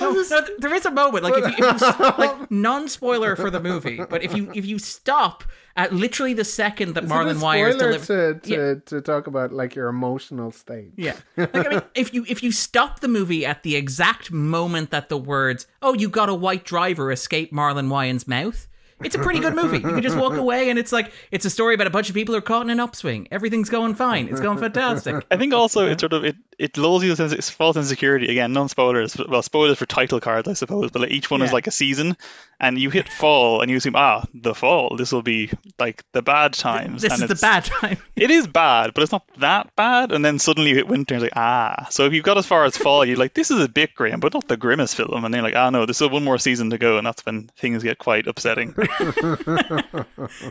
No, 0.00 0.12
no, 0.12 0.46
there 0.58 0.74
is 0.74 0.86
a 0.86 0.90
moment 0.90 1.24
like 1.24 1.34
if 1.36 1.58
you, 1.58 1.66
if 1.68 1.80
you 1.80 2.04
like 2.18 2.50
non-spoiler 2.50 3.36
for 3.36 3.50
the 3.50 3.60
movie, 3.60 4.00
but 4.08 4.22
if 4.22 4.34
you 4.34 4.50
if 4.54 4.64
you 4.64 4.78
stop 4.78 5.44
at 5.76 5.92
literally 5.92 6.34
the 6.34 6.44
second 6.44 6.94
that 6.94 7.04
Is 7.04 7.10
Marlon 7.10 7.38
spoiler 7.38 7.72
delivers, 7.72 8.06
to 8.06 8.34
to, 8.42 8.80
to 8.86 9.00
talk 9.00 9.26
about 9.26 9.52
like 9.52 9.74
your 9.74 9.88
emotional 9.88 10.50
state. 10.50 10.92
Yeah. 10.96 11.16
Like, 11.36 11.54
I 11.54 11.68
mean, 11.68 11.82
if 11.94 12.12
you 12.14 12.24
if 12.28 12.42
you 12.42 12.50
stop 12.52 13.00
the 13.00 13.08
movie 13.08 13.46
at 13.46 13.62
the 13.62 13.76
exact 13.76 14.32
moment 14.32 14.90
that 14.90 15.08
the 15.08 15.18
words 15.18 15.66
"Oh, 15.82 15.94
you 15.94 16.08
got 16.08 16.28
a 16.28 16.34
white 16.34 16.64
driver" 16.64 17.12
escape 17.12 17.52
Marlon 17.52 17.88
Wayans' 17.88 18.26
mouth, 18.26 18.66
it's 19.02 19.14
a 19.14 19.18
pretty 19.18 19.40
good 19.40 19.54
movie. 19.54 19.78
You 19.78 19.82
can 19.82 20.02
just 20.02 20.16
walk 20.16 20.34
away, 20.36 20.70
and 20.70 20.78
it's 20.78 20.92
like 20.92 21.12
it's 21.30 21.44
a 21.44 21.50
story 21.50 21.74
about 21.74 21.86
a 21.86 21.90
bunch 21.90 22.08
of 22.08 22.14
people 22.14 22.34
who 22.34 22.38
are 22.38 22.42
caught 22.42 22.62
in 22.62 22.70
an 22.70 22.80
upswing. 22.80 23.28
Everything's 23.30 23.70
going 23.70 23.94
fine. 23.94 24.28
It's 24.28 24.40
going 24.40 24.58
fantastic. 24.58 25.24
I 25.30 25.36
think 25.36 25.54
also 25.54 25.86
it 25.86 26.00
sort 26.00 26.12
of 26.12 26.24
it, 26.24 26.36
it 26.58 26.76
lulls 26.76 27.02
you 27.04 27.10
into 27.10 27.42
false 27.42 27.76
insecurity 27.76 28.30
again. 28.30 28.52
Non 28.52 28.68
spoilers, 28.68 29.16
well 29.16 29.42
spoilers 29.42 29.78
for 29.78 29.86
title 29.86 30.20
cards, 30.20 30.48
I 30.48 30.52
suppose. 30.54 30.90
But 30.90 31.02
like 31.02 31.10
each 31.10 31.30
one 31.30 31.42
is 31.42 31.52
like 31.52 31.66
a 31.66 31.70
season, 31.70 32.16
and 32.58 32.78
you 32.78 32.90
hit 32.90 33.08
fall, 33.08 33.60
and 33.62 33.70
you 33.70 33.76
assume 33.78 33.94
ah 33.96 34.24
the 34.34 34.54
fall. 34.54 34.96
This 34.96 35.12
will 35.12 35.22
be 35.22 35.50
like 35.78 36.04
the 36.12 36.22
bad 36.22 36.52
times. 36.54 37.02
This 37.02 37.12
and 37.12 37.22
is 37.22 37.28
the 37.28 37.34
it's- 37.34 37.40
bad 37.40 37.64
time. 37.64 37.98
It 38.20 38.30
is 38.30 38.46
bad, 38.46 38.92
but 38.92 39.02
it's 39.02 39.12
not 39.12 39.24
that 39.38 39.74
bad. 39.76 40.12
And 40.12 40.22
then 40.22 40.38
suddenly 40.38 40.70
you 40.70 40.76
hit 40.76 40.86
winter, 40.86 41.14
and 41.14 41.24
it's 41.24 41.34
like 41.34 41.42
ah. 41.42 41.86
So 41.90 42.04
if 42.04 42.12
you've 42.12 42.24
got 42.24 42.36
as 42.36 42.44
far 42.46 42.64
as 42.64 42.76
fall, 42.76 43.02
you're 43.04 43.16
like 43.16 43.32
this 43.32 43.50
is 43.50 43.60
a 43.64 43.68
bit 43.68 43.94
grim, 43.94 44.20
but 44.20 44.34
not 44.34 44.46
the 44.46 44.58
grimmest 44.58 44.94
film. 44.94 45.24
And 45.24 45.32
then 45.32 45.38
you're 45.38 45.48
like 45.50 45.56
ah 45.56 45.70
no, 45.70 45.86
there's 45.86 45.96
still 45.96 46.10
one 46.10 46.24
more 46.24 46.36
season 46.36 46.68
to 46.70 46.78
go, 46.78 46.98
and 46.98 47.06
that's 47.06 47.24
when 47.24 47.48
things 47.56 47.82
get 47.82 47.96
quite 47.98 48.26
upsetting. 48.26 48.74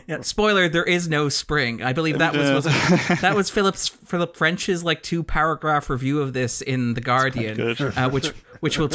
Yeah, 0.06 0.20
spoiler: 0.22 0.68
there 0.68 0.84
is 0.84 1.08
no 1.08 1.28
spring. 1.28 1.82
I 1.82 1.92
believe 1.92 2.18
that 2.18 2.34
was, 2.34 2.64
was 2.64 2.64
that 3.20 3.34
was 3.34 3.50
Philip's 3.50 3.88
Philip 3.88 4.36
French's 4.36 4.84
like 4.84 5.02
two 5.02 5.22
paragraph 5.22 5.90
review 5.90 6.20
of 6.20 6.32
this 6.32 6.60
in 6.62 6.94
the 6.94 7.00
Guardian, 7.00 7.56
good. 7.56 7.80
uh, 7.80 8.08
which 8.10 8.28
which 8.60 8.78
will 8.78 8.88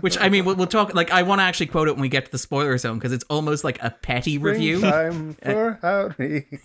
which 0.00 0.18
I 0.20 0.28
mean 0.28 0.44
we'll, 0.44 0.56
we'll 0.56 0.66
talk 0.66 0.94
like 0.94 1.10
I 1.10 1.22
want 1.22 1.40
to 1.40 1.44
actually 1.44 1.66
quote 1.66 1.88
it 1.88 1.92
when 1.92 2.00
we 2.02 2.08
get 2.08 2.24
to 2.26 2.32
the 2.32 2.38
spoiler 2.38 2.76
zone 2.78 2.98
because 2.98 3.12
it's 3.12 3.24
almost 3.30 3.62
like 3.64 3.82
a 3.82 3.90
petty 3.90 4.38
review. 4.38 4.80
Time 4.80 5.34
for 5.42 5.78
Howdy 5.82 6.46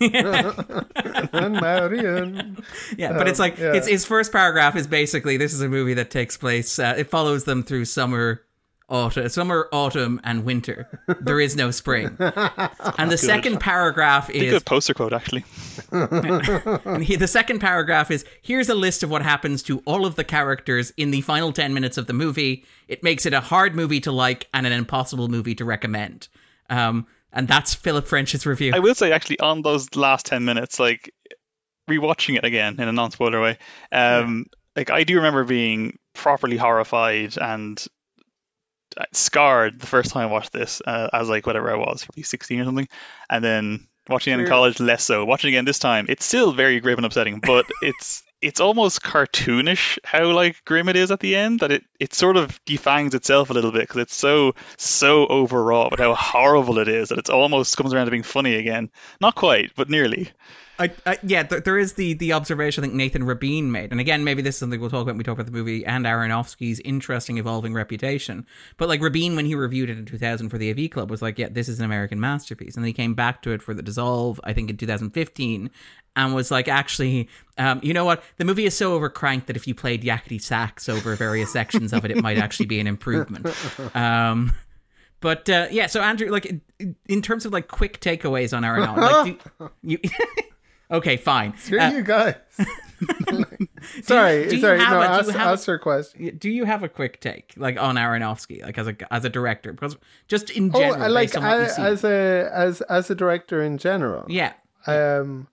and 1.32 1.52
Marion. 1.60 2.62
Yeah, 2.96 3.12
but 3.12 3.28
it's 3.28 3.38
Um, 3.38 3.44
like 3.44 3.58
yeah. 3.58 3.74
it's 3.74 3.86
his 3.88 4.04
first 4.04 4.32
paragraph 4.32 4.74
is 4.76 4.86
basically 4.86 5.36
this 5.36 5.52
is 5.52 5.60
a 5.60 5.68
movie 5.68 5.94
that 5.94 6.10
takes 6.10 6.36
place. 6.36 6.78
Uh, 6.78 6.94
it 6.96 7.10
follows 7.10 7.44
them 7.44 7.62
through 7.62 7.84
summer, 7.84 8.42
autumn, 8.88 9.28
summer, 9.28 9.68
autumn, 9.72 10.20
and 10.24 10.44
winter. 10.44 10.88
There 11.20 11.40
is 11.40 11.56
no 11.56 11.70
spring. 11.70 12.16
And 12.98 13.10
the 13.10 13.18
second 13.18 13.60
paragraph 13.60 14.28
is 14.30 14.52
Good 14.52 14.64
poster 14.64 14.94
quote 14.94 15.12
actually. 15.12 15.44
And 15.92 17.02
he, 17.04 17.16
the 17.16 17.28
second 17.28 17.60
paragraph 17.60 18.10
is 18.10 18.24
here's 18.42 18.68
a 18.68 18.74
list 18.74 19.02
of 19.02 19.10
what 19.10 19.22
happens 19.22 19.62
to 19.64 19.80
all 19.84 20.04
of 20.04 20.16
the 20.16 20.24
characters 20.24 20.92
in 20.96 21.10
the 21.10 21.20
final 21.20 21.52
10 21.52 21.72
minutes 21.74 21.96
of 21.96 22.06
the 22.06 22.12
movie. 22.12 22.64
It 22.88 23.02
makes 23.02 23.26
it 23.26 23.32
a 23.32 23.40
hard 23.40 23.74
movie 23.76 24.00
to 24.00 24.12
like 24.12 24.48
and 24.52 24.66
an 24.66 24.72
impossible 24.72 25.28
movie 25.28 25.54
to 25.56 25.64
recommend. 25.64 26.28
Um, 26.70 27.06
and 27.32 27.46
that's 27.46 27.74
Philip 27.74 28.06
French's 28.06 28.46
review. 28.46 28.72
I 28.74 28.78
will 28.80 28.94
say 28.94 29.12
actually 29.12 29.40
on 29.40 29.62
those 29.62 29.94
last 29.94 30.26
ten 30.26 30.44
minutes, 30.44 30.80
like 30.80 31.12
rewatching 31.88 32.36
it 32.36 32.44
again 32.44 32.80
in 32.80 32.88
a 32.88 32.92
non-spoiler 32.92 33.40
way, 33.40 33.58
um, 33.92 34.46
like 34.76 34.90
I 34.90 35.04
do 35.04 35.16
remember 35.16 35.44
being 35.44 35.98
properly 36.14 36.56
horrified 36.56 37.36
and 37.38 37.84
scarred 39.12 39.80
the 39.80 39.86
first 39.86 40.10
time 40.10 40.28
I 40.28 40.32
watched 40.32 40.52
this, 40.52 40.82
uh, 40.86 41.08
as 41.12 41.28
like 41.28 41.46
whatever 41.46 41.70
I 41.70 41.76
was, 41.76 42.04
probably 42.04 42.22
sixteen 42.22 42.60
or 42.60 42.64
something, 42.64 42.88
and 43.30 43.44
then 43.44 43.86
watching 44.08 44.32
it 44.32 44.40
in 44.40 44.46
college 44.46 44.80
less 44.80 45.04
so. 45.04 45.24
Watching 45.24 45.48
it 45.48 45.56
again 45.56 45.64
this 45.64 45.78
time, 45.78 46.06
it's 46.08 46.24
still 46.24 46.52
very 46.52 46.80
grim 46.80 46.98
and 46.98 47.06
upsetting, 47.06 47.40
but 47.40 47.66
it's 47.82 48.22
it's 48.40 48.60
almost 48.60 49.02
cartoonish 49.02 49.98
how 50.04 50.30
like 50.30 50.64
grim 50.64 50.88
it 50.88 50.96
is 50.96 51.10
at 51.10 51.20
the 51.20 51.34
end 51.34 51.60
that 51.60 51.72
it 51.72 51.84
it 51.98 52.14
sort 52.14 52.36
of 52.36 52.60
defangs 52.64 53.14
itself 53.14 53.50
a 53.50 53.52
little 53.52 53.72
bit 53.72 53.82
because 53.82 54.02
it's 54.02 54.16
so 54.16 54.54
so 54.76 55.26
overwrought 55.26 55.90
with 55.90 56.00
how 56.00 56.14
horrible 56.14 56.78
it 56.78 56.88
is 56.88 57.08
that 57.08 57.18
it's 57.18 57.30
almost 57.30 57.76
comes 57.76 57.92
around 57.92 58.06
to 58.06 58.10
being 58.10 58.22
funny 58.22 58.54
again. 58.56 58.90
Not 59.20 59.34
quite, 59.34 59.72
but 59.74 59.90
nearly. 59.90 60.30
I, 60.78 60.90
I, 61.04 61.18
yeah, 61.22 61.42
th- 61.42 61.64
there 61.64 61.78
is 61.78 61.94
the 61.94 62.14
the 62.14 62.32
observation 62.32 62.84
I 62.84 62.86
think 62.86 62.94
Nathan 62.94 63.24
Rabin 63.24 63.72
made, 63.72 63.90
and 63.90 64.00
again, 64.00 64.22
maybe 64.22 64.42
this 64.42 64.54
is 64.54 64.58
something 64.60 64.80
we'll 64.80 64.90
talk 64.90 65.02
about 65.02 65.12
when 65.12 65.18
we 65.18 65.24
talk 65.24 65.34
about 65.34 65.46
the 65.46 65.52
movie 65.52 65.84
and 65.84 66.04
Aronofsky's 66.04 66.80
interesting 66.80 67.38
evolving 67.38 67.74
reputation. 67.74 68.46
But 68.76 68.88
like 68.88 69.00
Rabin, 69.00 69.34
when 69.34 69.44
he 69.44 69.54
reviewed 69.54 69.90
it 69.90 69.98
in 69.98 70.06
2000 70.06 70.48
for 70.48 70.58
the 70.58 70.70
AV 70.70 70.90
Club, 70.90 71.10
was 71.10 71.20
like, 71.20 71.38
"Yeah, 71.38 71.48
this 71.50 71.68
is 71.68 71.78
an 71.80 71.84
American 71.84 72.20
masterpiece," 72.20 72.76
and 72.76 72.84
then 72.84 72.88
he 72.88 72.92
came 72.92 73.14
back 73.14 73.42
to 73.42 73.50
it 73.50 73.60
for 73.62 73.74
the 73.74 73.82
Dissolve, 73.82 74.40
I 74.44 74.52
think 74.52 74.70
in 74.70 74.76
2015, 74.76 75.70
and 76.16 76.34
was 76.34 76.50
like, 76.50 76.68
"Actually, 76.68 77.28
um, 77.56 77.80
you 77.82 77.92
know 77.92 78.04
what? 78.04 78.22
The 78.36 78.44
movie 78.44 78.64
is 78.64 78.76
so 78.76 78.98
overcranked 78.98 79.46
that 79.46 79.56
if 79.56 79.66
you 79.66 79.74
played 79.74 80.02
yakety 80.04 80.40
sax 80.40 80.88
over 80.88 81.16
various 81.16 81.52
sections 81.52 81.92
of 81.92 82.04
it, 82.04 82.12
it 82.12 82.22
might 82.22 82.38
actually 82.38 82.66
be 82.66 82.78
an 82.78 82.86
improvement." 82.86 83.46
Um, 83.96 84.54
but 85.20 85.48
uh, 85.50 85.66
yeah, 85.70 85.86
so 85.86 86.00
Andrew, 86.00 86.30
like 86.30 86.52
in- 87.08 87.22
terms 87.22 87.44
of 87.44 87.52
like 87.52 87.66
quick 87.66 88.00
takeaways 88.00 88.56
on 88.56 88.62
Aronofsky, 88.62 89.40
like, 89.58 89.70
you. 89.82 89.98
Okay, 90.90 91.16
fine. 91.16 91.56
Screw 91.58 91.78
Uh, 91.78 91.90
you 91.92 92.02
guys. 92.02 92.34
sorry, 94.02 94.48
do 94.48 94.56
you 94.56 94.60
sorry. 94.60 94.78
No, 94.78 94.84
do 94.86 94.94
you 94.96 95.02
ask, 95.02 95.30
have 95.30 95.36
a- 95.36 95.50
ask 95.52 95.66
your 95.66 95.78
question. 95.78 96.36
do 96.38 96.50
you 96.50 96.64
have 96.64 96.82
a 96.82 96.88
quick 96.88 97.20
take, 97.20 97.52
like 97.56 97.78
on 97.80 97.94
Aronofsky, 97.96 98.62
like 98.62 98.76
as 98.78 98.88
a 98.88 98.96
as 99.12 99.24
a 99.24 99.28
director, 99.28 99.72
because 99.72 99.96
just 100.26 100.50
in 100.50 100.70
Oh, 100.74 100.80
general, 100.80 101.02
I 101.02 101.06
like 101.08 101.28
based 101.28 101.36
on 101.36 101.42
what 101.44 101.58
you 101.58 101.64
I- 101.64 101.68
see. 101.68 101.82
as 101.82 102.04
a 102.04 102.50
as 102.52 102.80
as 102.82 103.10
a 103.10 103.14
director 103.14 103.62
in 103.62 103.78
general. 103.78 104.26
yeah, 104.28 104.54
Um, 104.86 105.48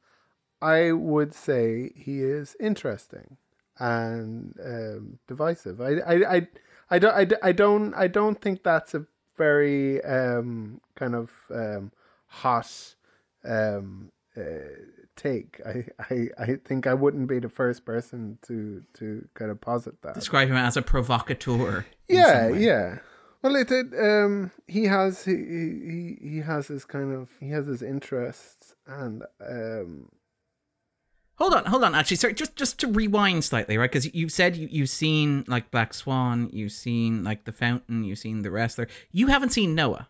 I 0.62 0.92
would 0.94 1.34
say 1.34 1.92
he 1.96 2.22
is 2.24 2.56
interesting 2.60 3.38
and 3.78 4.56
um, 4.64 5.20
divisive. 5.28 5.82
I, 5.82 5.96
I, 6.00 6.36
I, 6.38 6.48
I 6.90 7.00
don't, 7.00 7.14
I, 7.14 7.28
I 7.48 7.52
don't, 7.52 7.94
I 7.94 8.08
don't 8.08 8.42
think 8.42 8.64
that's 8.64 8.94
a 8.94 9.06
very 9.38 10.04
um, 10.06 10.80
kind 10.96 11.14
of 11.14 11.30
um, 11.54 11.92
hot 12.28 12.96
um, 13.44 14.12
uh, 14.38 14.42
take. 15.16 15.62
I, 15.66 15.86
I, 16.00 16.28
I 16.38 16.56
think 16.64 16.88
I 16.88 16.94
wouldn't 16.94 17.28
be 17.28 17.40
the 17.40 17.50
first 17.50 17.86
person 17.86 18.38
to 18.44 18.84
to 18.96 19.28
kind 19.34 19.52
of 19.52 19.60
posit 19.62 20.02
that. 20.02 20.16
describe 20.16 20.50
him 20.50 20.58
as 20.58 20.78
a 20.78 20.82
provocateur. 20.82 21.86
Yeah, 22.08 22.50
yeah. 22.50 23.00
Well, 23.42 23.56
it, 23.56 23.72
it 23.72 23.88
um 24.00 24.52
he 24.68 24.86
has 24.86 25.26
he, 25.26 25.36
he 25.36 26.18
he 26.22 26.38
has 26.40 26.68
his 26.68 26.86
kind 26.86 27.14
of 27.14 27.30
he 27.40 27.50
has 27.50 27.68
his 27.68 27.82
interests 27.82 28.76
and 28.88 29.24
um 29.40 30.10
Hold 31.38 31.54
on, 31.54 31.66
hold 31.66 31.84
on. 31.84 31.96
Actually, 31.96 32.16
sorry, 32.16 32.34
just 32.34 32.56
just 32.56 32.80
to 32.80 32.88
rewind 32.88 33.44
slightly, 33.44 33.78
right? 33.78 33.92
Because 33.92 34.14
you've 34.16 34.32
said 34.32 34.56
you, 34.56 34.70
you've 34.72 34.90
seen 34.90 35.44
like 35.48 35.70
Black 35.70 35.94
Swan, 35.94 36.50
you've 36.54 36.72
seen 36.72 37.26
like 37.26 37.44
The 37.44 37.52
Fountain, 37.52 38.06
you've 38.06 38.20
seen 38.20 38.42
The 38.42 38.52
Wrestler. 38.52 38.88
You 39.12 39.28
haven't 39.28 39.50
seen 39.50 39.76
Noah. 39.76 40.08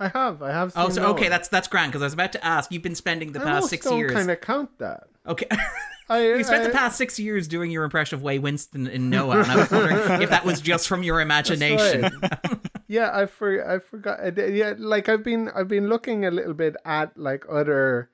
I 0.00 0.08
have 0.08 0.42
I 0.42 0.52
have. 0.52 0.72
Seen 0.72 0.82
Oh, 0.82 0.88
so 0.90 1.02
Noah. 1.02 1.10
okay, 1.12 1.28
that's 1.28 1.48
that's 1.48 1.68
grand. 1.68 1.90
Because 1.92 2.02
I 2.02 2.06
was 2.06 2.14
about 2.14 2.32
to 2.32 2.44
ask. 2.44 2.70
You've 2.72 2.82
been 2.82 2.94
spending 2.94 3.32
the 3.32 3.40
I 3.40 3.44
past 3.44 3.68
six 3.68 3.90
years. 3.90 4.12
kind 4.12 4.30
of 4.30 4.40
count 4.40 4.78
that. 4.78 5.04
Okay. 5.26 5.46
I 6.10 6.22
You 6.22 6.44
spent 6.44 6.64
the 6.64 6.70
past 6.70 6.96
six 6.96 7.18
years 7.18 7.46
doing 7.48 7.70
your 7.70 7.84
impression 7.84 8.16
of 8.16 8.24
Ray 8.24 8.38
Winstone 8.38 8.88
in 8.88 9.10
Noah, 9.10 9.40
and 9.40 9.50
I 9.52 9.56
was 9.56 9.70
wondering 9.70 10.22
if 10.22 10.30
that 10.30 10.42
was 10.44 10.62
just 10.62 10.88
from 10.88 11.02
your 11.02 11.20
imagination. 11.20 12.02
right. 12.22 12.38
yeah, 12.88 13.10
I 13.12 13.26
for 13.26 13.70
I 13.70 13.78
forgot. 13.78 14.18
Yeah, 14.38 14.72
like 14.78 15.10
I've 15.10 15.22
been 15.22 15.50
I've 15.54 15.68
been 15.68 15.88
looking 15.90 16.24
a 16.24 16.30
little 16.30 16.54
bit 16.54 16.76
at 16.86 17.14
like 17.18 17.44
other 17.50 18.08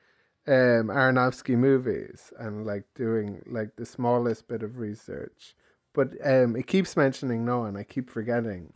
um 0.49 0.89
Aronofsky 0.89 1.57
movies 1.57 2.33
and 2.39 2.67
like 2.67 2.83
doing 2.97 3.43
like 3.47 3.77
the 3.77 3.87
smallest 3.87 4.49
bit 4.49 4.65
of 4.65 4.79
research. 4.79 5.55
But 5.93 6.15
um 6.25 6.57
it 6.57 6.67
keeps 6.67 6.97
mentioning 6.97 7.45
Noah 7.45 7.67
and 7.67 7.79
I 7.79 7.85
keep 7.85 8.11
forgetting. 8.11 8.73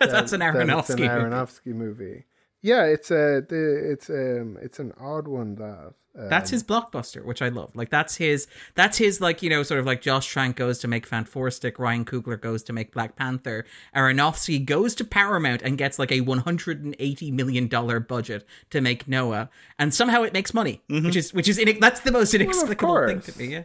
That's 0.00 0.32
an 0.32 0.40
that 0.40 0.54
Aronofsky. 0.54 0.78
It's 0.80 0.90
an 0.90 0.96
movie. 0.98 1.08
Aronofsky 1.08 1.66
movie. 1.74 2.24
Yeah, 2.62 2.84
it's 2.84 3.10
a 3.10 3.44
it's 3.50 4.10
um 4.10 4.58
it's 4.60 4.78
an 4.78 4.92
odd 4.98 5.28
one 5.28 5.54
that 5.56 5.94
um, 6.18 6.28
That's 6.28 6.50
his 6.50 6.64
blockbuster, 6.64 7.24
which 7.24 7.42
I 7.42 7.48
love. 7.48 7.76
Like 7.76 7.90
that's 7.90 8.16
his 8.16 8.48
that's 8.74 8.98
his 8.98 9.20
like, 9.20 9.40
you 9.42 9.50
know, 9.50 9.62
sort 9.62 9.78
of 9.78 9.86
like 9.86 10.00
Josh 10.00 10.26
Trank 10.26 10.56
goes 10.56 10.80
to 10.80 10.88
make 10.88 11.06
Fan 11.06 11.24
Four 11.24 11.50
Stick, 11.52 11.78
Ryan 11.78 12.04
Coogler 12.04 12.40
goes 12.40 12.64
to 12.64 12.72
make 12.72 12.92
Black 12.92 13.14
Panther, 13.14 13.64
Aronofsky 13.94 14.64
goes 14.64 14.96
to 14.96 15.04
Paramount 15.04 15.62
and 15.62 15.78
gets 15.78 15.98
like 15.98 16.10
a 16.10 16.22
one 16.22 16.38
hundred 16.38 16.84
and 16.84 16.96
eighty 16.98 17.30
million 17.30 17.68
dollar 17.68 18.00
budget 18.00 18.44
to 18.70 18.80
make 18.80 19.06
Noah, 19.06 19.48
and 19.78 19.94
somehow 19.94 20.22
it 20.22 20.32
makes 20.32 20.52
money, 20.52 20.82
which 20.88 21.14
is 21.14 21.32
which 21.32 21.48
is 21.48 21.58
inex- 21.58 21.80
that's 21.80 22.00
the 22.00 22.12
most 22.12 22.34
inexplicable 22.34 23.06
thing 23.06 23.20
to 23.20 23.38
me. 23.38 23.46
Yeah. 23.46 23.62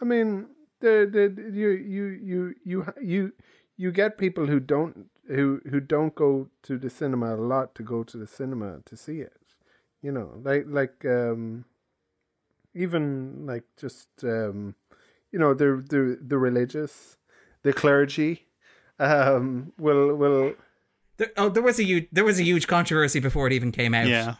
I 0.00 0.06
mean, 0.06 0.46
the 0.80 1.08
the 1.10 1.52
you 1.52 1.68
you 1.68 2.04
you 2.06 2.54
you 2.64 2.86
you 3.02 3.32
you 3.76 3.92
get 3.92 4.16
people 4.16 4.46
who 4.46 4.60
don't 4.60 5.10
who 5.28 5.60
who 5.70 5.80
don't 5.80 6.14
go 6.14 6.48
to 6.62 6.78
the 6.78 6.90
cinema 6.90 7.34
a 7.34 7.38
lot 7.38 7.74
to 7.74 7.82
go 7.82 8.02
to 8.04 8.16
the 8.16 8.26
cinema 8.26 8.80
to 8.86 8.96
see 8.96 9.20
it. 9.20 9.40
You 10.02 10.12
know, 10.12 10.40
like 10.42 10.64
like 10.68 11.04
um 11.04 11.64
even 12.74 13.46
like 13.46 13.64
just 13.76 14.08
um 14.22 14.74
you 15.32 15.38
know 15.38 15.54
the 15.54 15.84
the 15.88 16.18
the 16.20 16.38
religious, 16.38 17.16
the 17.62 17.72
clergy 17.72 18.46
um 18.98 19.72
will 19.78 20.14
will 20.14 20.54
There, 21.16 21.30
oh, 21.36 21.48
there 21.48 21.62
was 21.62 21.78
a 21.78 21.84
huge 21.84 22.08
there 22.12 22.24
was 22.24 22.38
a 22.38 22.44
huge 22.44 22.66
controversy 22.66 23.20
before 23.20 23.46
it 23.46 23.52
even 23.52 23.72
came 23.72 23.94
out. 23.94 24.06
Yeah. 24.08 24.34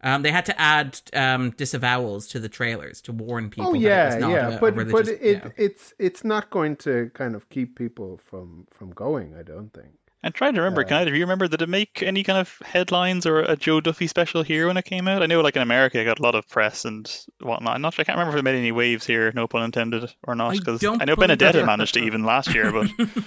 Um, 0.00 0.22
they 0.22 0.30
had 0.30 0.46
to 0.46 0.60
add 0.60 1.00
um, 1.12 1.50
disavowals 1.52 2.30
to 2.30 2.38
the 2.38 2.48
trailers 2.48 3.00
to 3.02 3.12
warn 3.12 3.50
people. 3.50 3.70
Oh 3.70 3.72
that 3.72 3.78
it 3.78 3.82
yeah, 3.82 4.06
was 4.06 4.16
not 4.16 4.30
yeah, 4.30 4.48
a, 4.50 4.56
a 4.56 4.60
but 4.60 4.76
religious, 4.76 4.92
but 4.92 5.20
it 5.20 5.42
yeah. 5.44 5.50
it's 5.56 5.92
it's 5.98 6.22
not 6.22 6.50
going 6.50 6.76
to 6.76 7.10
kind 7.14 7.34
of 7.34 7.48
keep 7.48 7.76
people 7.76 8.16
from 8.16 8.68
from 8.70 8.90
going. 8.90 9.34
I 9.34 9.42
don't 9.42 9.72
think. 9.72 9.96
I'm 10.22 10.32
trying 10.32 10.54
to 10.54 10.60
remember. 10.60 10.82
Can 10.84 10.96
either 10.98 11.10
of 11.10 11.16
you 11.16 11.22
remember? 11.22 11.46
Did 11.46 11.62
it 11.62 11.68
make 11.68 12.02
any 12.02 12.24
kind 12.24 12.38
of 12.40 12.52
headlines 12.64 13.24
or 13.24 13.40
a 13.40 13.56
Joe 13.56 13.80
Duffy 13.80 14.08
special 14.08 14.42
here 14.42 14.66
when 14.66 14.76
it 14.76 14.84
came 14.84 15.06
out? 15.06 15.22
I 15.22 15.26
know, 15.26 15.40
like 15.40 15.54
in 15.54 15.62
America, 15.62 16.00
it 16.00 16.04
got 16.04 16.18
a 16.18 16.22
lot 16.22 16.34
of 16.34 16.48
press 16.48 16.84
and 16.84 17.08
whatnot. 17.40 17.74
I'm 17.74 17.82
not 17.82 17.94
sure. 17.94 18.02
I 18.02 18.04
can't 18.04 18.18
remember 18.18 18.36
if 18.36 18.40
it 18.40 18.44
made 18.44 18.58
any 18.58 18.72
waves 18.72 19.06
here, 19.06 19.30
no 19.32 19.46
pun 19.46 19.62
intended, 19.62 20.12
or 20.24 20.34
not. 20.34 20.56
Because 20.56 20.80
don't 20.80 21.00
I 21.00 21.04
know 21.04 21.14
believe 21.14 21.38
Benedetta 21.38 21.64
managed 21.64 21.94
to 21.94 22.00
even 22.00 22.24
last 22.24 22.52
year, 22.52 22.72
but 22.72 22.88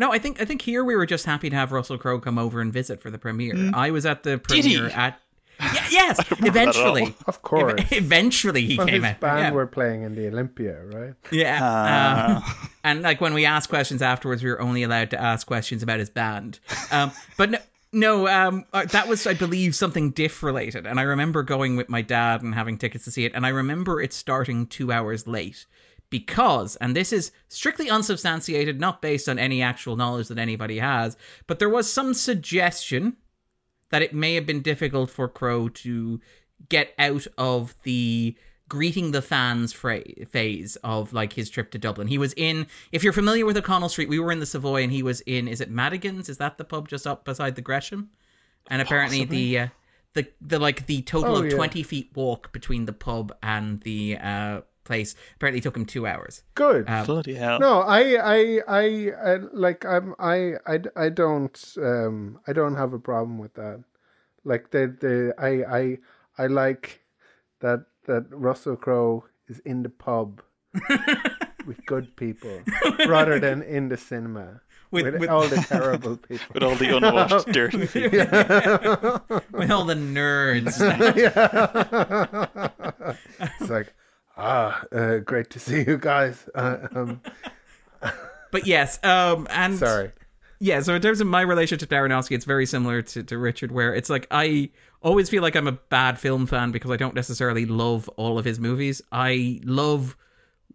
No, 0.00 0.10
I 0.10 0.18
think 0.18 0.40
I 0.40 0.46
think 0.46 0.62
here 0.62 0.82
we 0.82 0.96
were 0.96 1.04
just 1.04 1.26
happy 1.26 1.50
to 1.50 1.56
have 1.56 1.72
Russell 1.72 1.98
Crowe 1.98 2.20
come 2.20 2.38
over 2.38 2.62
and 2.62 2.72
visit 2.72 3.02
for 3.02 3.10
the 3.10 3.18
premiere. 3.18 3.52
Mm. 3.52 3.74
I 3.74 3.90
was 3.90 4.06
at 4.06 4.22
the 4.22 4.38
premiere 4.38 4.88
at. 4.88 5.20
Yeah, 5.74 5.86
yes, 5.90 6.30
remember 6.40 6.50
that 6.58 6.68
at 6.68 6.76
all. 6.76 6.96
eventually. 6.96 7.16
Of 7.26 7.42
course. 7.42 7.74
Ev- 7.80 7.92
eventually 8.04 8.66
he 8.66 8.76
Well, 8.78 8.86
came 8.86 9.02
his 9.02 9.12
out. 9.12 9.20
band 9.20 9.38
yeah. 9.40 9.50
were 9.52 9.66
playing 9.66 10.02
in 10.02 10.14
the 10.14 10.26
Olympia, 10.28 10.82
right? 10.86 11.14
Yeah. 11.30 11.58
Ah. 11.62 12.36
um, 12.62 12.68
and 12.84 13.02
like 13.02 13.20
when 13.20 13.34
we 13.34 13.44
asked 13.44 13.68
questions 13.68 14.02
afterwards, 14.02 14.42
we 14.42 14.50
were 14.50 14.60
only 14.60 14.82
allowed 14.82 15.10
to 15.10 15.20
ask 15.20 15.46
questions 15.46 15.82
about 15.82 15.98
his 15.98 16.10
band. 16.10 16.58
Um, 16.90 17.12
but 17.36 17.50
no, 17.50 17.58
no 17.92 18.28
um, 18.28 18.64
uh, 18.72 18.86
that 18.86 19.06
was, 19.08 19.26
I 19.26 19.34
believe, 19.34 19.74
something 19.74 20.10
diff 20.12 20.42
related. 20.42 20.86
And 20.86 20.98
I 20.98 21.02
remember 21.02 21.42
going 21.42 21.76
with 21.76 21.88
my 21.88 22.02
dad 22.02 22.42
and 22.42 22.54
having 22.54 22.78
tickets 22.78 23.04
to 23.04 23.10
see 23.10 23.24
it. 23.26 23.32
And 23.34 23.44
I 23.44 23.50
remember 23.50 24.00
it 24.00 24.12
starting 24.12 24.66
two 24.66 24.90
hours 24.92 25.26
late 25.26 25.66
because, 26.08 26.76
and 26.76 26.96
this 26.96 27.12
is 27.12 27.30
strictly 27.48 27.88
unsubstantiated, 27.90 28.80
not 28.80 29.00
based 29.02 29.28
on 29.28 29.38
any 29.38 29.62
actual 29.62 29.96
knowledge 29.96 30.28
that 30.28 30.38
anybody 30.38 30.78
has, 30.78 31.16
but 31.46 31.58
there 31.58 31.68
was 31.68 31.92
some 31.92 32.14
suggestion 32.14 33.16
that 33.90 34.02
it 34.02 34.14
may 34.14 34.34
have 34.34 34.46
been 34.46 34.62
difficult 34.62 35.10
for 35.10 35.28
Crowe 35.28 35.68
to 35.68 36.20
get 36.68 36.92
out 36.98 37.26
of 37.38 37.74
the 37.82 38.34
greeting 38.68 39.10
the 39.10 39.20
fans 39.22 39.72
fra- 39.72 40.04
phase 40.28 40.76
of 40.84 41.12
like 41.12 41.32
his 41.32 41.50
trip 41.50 41.72
to 41.72 41.78
Dublin. 41.78 42.06
He 42.06 42.18
was 42.18 42.32
in, 42.36 42.66
if 42.92 43.02
you're 43.02 43.12
familiar 43.12 43.44
with 43.44 43.56
O'Connell 43.56 43.88
Street, 43.88 44.08
we 44.08 44.20
were 44.20 44.30
in 44.30 44.38
the 44.38 44.46
Savoy 44.46 44.82
and 44.84 44.92
he 44.92 45.02
was 45.02 45.20
in, 45.22 45.48
is 45.48 45.60
it 45.60 45.70
Madigan's? 45.70 46.28
Is 46.28 46.38
that 46.38 46.56
the 46.56 46.64
pub 46.64 46.88
just 46.88 47.06
up 47.06 47.24
beside 47.24 47.56
the 47.56 47.62
Gresham? 47.62 48.10
And 48.68 48.80
apparently 48.80 49.24
the, 49.24 49.58
uh, 49.58 49.66
the, 50.14 50.28
the 50.40 50.60
like 50.60 50.86
the 50.86 51.02
total 51.02 51.36
Oh, 51.36 51.40
of 51.40 51.46
yeah. 51.46 51.56
20 51.56 51.82
feet 51.82 52.10
walk 52.14 52.52
between 52.52 52.84
the 52.84 52.92
pub 52.92 53.32
and 53.42 53.80
the 53.80 54.16
uh, 54.18 54.60
place 54.90 55.14
apparently 55.36 55.60
took 55.60 55.76
him 55.76 55.86
two 55.86 56.04
hours. 56.06 56.42
Good. 56.54 56.88
Um, 56.88 57.06
bloody 57.06 57.34
hell. 57.34 57.58
no, 57.60 57.80
I, 57.82 58.00
I, 58.36 58.60
I, 58.68 58.84
I, 59.24 59.36
like, 59.52 59.84
I'm, 59.86 60.14
I, 60.18 60.54
I, 60.66 60.80
I 60.96 61.08
don't, 61.08 61.56
um, 61.78 62.40
I 62.48 62.52
don't 62.52 62.74
have 62.76 62.92
a 62.92 62.98
problem 62.98 63.38
with 63.38 63.54
that. 63.54 63.84
Like 64.44 64.70
the, 64.70 64.82
the, 65.04 65.34
I, 65.38 65.52
I, 65.78 65.98
I 66.42 66.46
like 66.48 67.00
that 67.60 67.84
that 68.06 68.24
Russell 68.30 68.74
Crowe 68.76 69.24
is 69.46 69.58
in 69.60 69.82
the 69.82 69.90
pub 69.90 70.42
with 71.66 71.84
good 71.86 72.16
people 72.16 72.60
rather 73.06 73.38
than 73.38 73.62
in 73.62 73.88
the 73.90 73.96
cinema 73.98 74.60
With- 74.90 75.04
with, 75.04 75.20
with- 75.20 75.30
all 75.30 75.46
the 75.46 75.56
terrible 75.68 76.16
people. 76.16 76.46
With 76.54 76.62
all 76.62 76.74
the 76.74 76.96
unwashed, 76.96 77.46
dirty 77.52 77.86
people. 77.94 78.24
With 79.52 79.70
all 79.70 79.84
the 79.84 79.94
nerds. 79.94 80.74
it's 83.60 83.70
like, 83.70 83.92
ah, 84.40 84.82
uh, 84.92 85.18
great 85.18 85.50
to 85.50 85.58
see 85.58 85.84
you 85.86 85.98
guys. 85.98 86.48
Uh, 86.54 86.88
um, 86.94 87.20
but 88.50 88.66
yes, 88.66 89.02
um, 89.04 89.46
and 89.50 89.78
sorry. 89.78 90.12
Yeah, 90.62 90.80
so 90.82 90.94
in 90.94 91.00
terms 91.00 91.22
of 91.22 91.26
my 91.26 91.40
relationship 91.40 91.88
to 91.88 91.94
Aronofsky, 91.94 92.32
it's 92.32 92.44
very 92.44 92.66
similar 92.66 93.00
to, 93.00 93.22
to 93.22 93.38
Richard, 93.38 93.72
where 93.72 93.94
it's 93.94 94.10
like 94.10 94.26
I 94.30 94.70
always 95.02 95.30
feel 95.30 95.42
like 95.42 95.56
I'm 95.56 95.66
a 95.66 95.72
bad 95.72 96.18
film 96.18 96.46
fan 96.46 96.70
because 96.70 96.90
I 96.90 96.96
don't 96.96 97.14
necessarily 97.14 97.64
love 97.64 98.08
all 98.16 98.38
of 98.38 98.44
his 98.44 98.58
movies. 98.58 99.00
I 99.10 99.60
love 99.64 100.16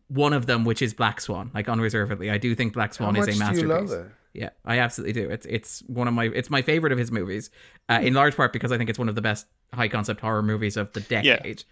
one 0.07 0.33
of 0.33 0.47
them, 0.47 0.65
which 0.65 0.81
is 0.81 0.93
Black 0.93 1.21
Swan, 1.21 1.51
like 1.53 1.69
unreservedly. 1.69 2.31
I 2.31 2.37
do 2.39 2.55
think 2.55 2.73
Black 2.73 2.91
How 2.91 2.97
Swan 2.97 3.13
much 3.13 3.27
is 3.27 3.27
a 3.27 3.31
do 3.31 3.61
you 3.61 3.67
masterpiece. 3.67 3.91
love 3.91 4.05
it? 4.05 4.11
Yeah, 4.33 4.49
I 4.65 4.79
absolutely 4.79 5.13
do. 5.13 5.29
It's 5.29 5.45
it's 5.45 5.81
one 5.87 6.07
of 6.07 6.13
my 6.13 6.25
it's 6.25 6.49
my 6.49 6.61
favorite 6.61 6.91
of 6.91 6.97
his 6.99 7.11
movies, 7.11 7.51
uh, 7.87 7.99
in 8.01 8.13
large 8.13 8.35
part 8.35 8.53
because 8.53 8.71
I 8.71 8.77
think 8.77 8.89
it's 8.89 8.99
one 8.99 9.07
of 9.07 9.15
the 9.15 9.21
best 9.21 9.45
high 9.73 9.87
concept 9.87 10.19
horror 10.19 10.43
movies 10.43 10.77
of 10.77 10.91
the 10.93 10.99
decade. 11.01 11.63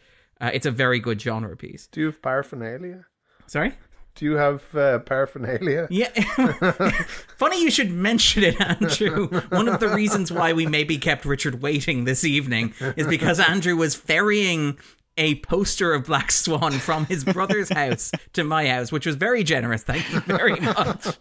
Uh, 0.41 0.51
it's 0.53 0.65
a 0.65 0.71
very 0.71 0.99
good 0.99 1.21
genre 1.21 1.55
piece. 1.55 1.87
Do 1.87 2.01
you 2.01 2.05
have 2.07 2.21
paraphernalia? 2.21 3.05
Sorry. 3.47 3.73
Do 4.15 4.25
you 4.25 4.33
have 4.33 4.75
uh, 4.75 4.99
paraphernalia? 4.99 5.87
Yeah. 5.89 6.09
Funny 7.37 7.61
you 7.61 7.71
should 7.71 7.91
mention 7.91 8.43
it, 8.43 8.61
Andrew. 8.61 9.27
One 9.49 9.67
of 9.67 9.79
the 9.79 9.89
reasons 9.89 10.31
why 10.31 10.53
we 10.53 10.67
maybe 10.67 10.99
kept 10.99 11.25
Richard 11.25 11.63
waiting 11.63 12.03
this 12.03 12.23
evening 12.23 12.75
is 12.95 13.07
because 13.07 13.39
Andrew 13.39 13.75
was 13.75 13.95
ferrying 13.95 14.77
a 15.17 15.35
poster 15.41 15.93
of 15.93 16.05
Black 16.05 16.31
Swan 16.31 16.71
from 16.73 17.05
his 17.05 17.23
brother's 17.23 17.69
house 17.73 18.11
to 18.33 18.43
my 18.43 18.67
house, 18.67 18.91
which 18.91 19.05
was 19.05 19.15
very 19.15 19.43
generous. 19.43 19.83
Thank 19.83 20.11
you 20.11 20.19
very 20.21 20.55
much. 20.59 21.17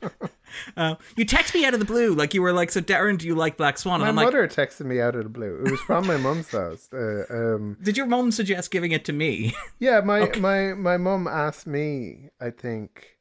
Uh, 0.77 0.95
you 1.17 1.25
text 1.25 1.55
me 1.55 1.65
out 1.65 1.73
of 1.75 1.81
the 1.81 1.87
blue, 1.87 2.15
like 2.15 2.35
you 2.35 2.43
were 2.43 2.53
like, 2.53 2.71
"So 2.71 2.81
Darren, 2.81 3.17
do 3.19 3.27
you 3.27 3.35
like 3.35 3.57
Black 3.57 3.79
Swan?" 3.79 3.97
And 3.97 4.03
My 4.05 4.09
I'm 4.09 4.17
like, 4.17 4.27
mother 4.27 4.47
texted 4.49 4.85
me 4.87 5.01
out 5.01 5.15
of 5.17 5.25
the 5.25 5.31
blue. 5.31 5.63
It 5.65 5.71
was 5.71 5.81
from 5.81 6.07
my 6.07 6.17
mum's 6.19 6.51
house. 6.51 6.89
Uh, 6.93 7.25
um, 7.31 7.77
"Did 7.83 7.97
your 7.97 8.07
mom 8.07 8.31
suggest 8.33 8.71
giving 8.71 8.93
it 8.93 9.05
to 9.07 9.13
me?" 9.13 9.55
yeah, 9.79 10.01
my 10.01 10.31
my 10.39 10.75
my 10.75 10.97
mum 10.99 11.27
asked 11.27 11.67
me. 11.67 12.29
I 12.41 12.51
think 12.51 13.17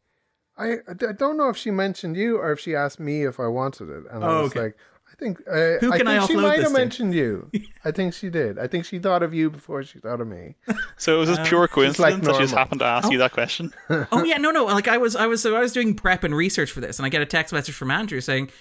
I 0.58 0.76
I 0.90 1.14
don't 1.18 1.38
know 1.38 1.48
if 1.50 1.56
she 1.58 1.72
mentioned 1.72 2.18
you 2.18 2.38
or 2.38 2.52
if 2.52 2.60
she 2.60 2.76
asked 2.76 3.00
me 3.00 3.24
if 3.24 3.40
I 3.40 3.48
wanted 3.48 3.90
it, 3.90 4.04
and 4.12 4.24
I 4.26 4.28
Oh, 4.28 4.42
was 4.44 4.52
okay. 4.52 4.60
like, 4.64 4.78
I 5.01 5.01
think 5.22 5.40
uh, 5.48 5.78
Who 5.80 5.92
can 5.92 6.08
I 6.08 6.18
think 6.20 6.32
she 6.32 6.36
offload 6.36 6.42
might 6.42 6.60
have 6.60 6.68
to? 6.68 6.74
mentioned 6.74 7.14
you. 7.14 7.50
I 7.86 7.92
think 7.92 8.14
she 8.14 8.30
did. 8.30 8.60
I 8.60 8.68
think 8.68 8.86
she 8.86 9.00
thought 9.00 9.24
of 9.24 9.34
you 9.34 9.50
before 9.50 9.84
she 9.84 10.00
thought 10.00 10.20
of 10.20 10.28
me. 10.28 10.56
So 10.98 11.16
it 11.16 11.20
was 11.20 11.30
this 11.30 11.48
pure 11.48 11.68
coincidence 11.68 12.26
that 12.26 12.36
she 12.36 12.42
just 12.42 12.54
happened 12.54 12.80
to 12.80 12.86
ask 12.86 13.12
you 13.12 13.20
that 13.20 13.32
question? 13.32 13.72
oh 13.90 14.24
yeah, 14.24 14.38
no, 14.38 14.52
no. 14.52 14.66
Like 14.66 14.88
I 14.88 14.98
was, 14.98 15.16
I 15.16 15.28
was, 15.28 15.42
so 15.42 15.56
I 15.56 15.60
was 15.60 15.72
doing 15.74 15.94
prep 15.96 16.24
and 16.24 16.36
research 16.36 16.72
for 16.72 16.82
this, 16.82 17.00
and 17.00 17.06
I 17.06 17.10
get 17.10 17.22
a 17.22 17.26
text 17.26 17.54
message 17.54 17.76
from 17.76 17.92
Andrew 17.92 18.20
saying, 18.22 18.52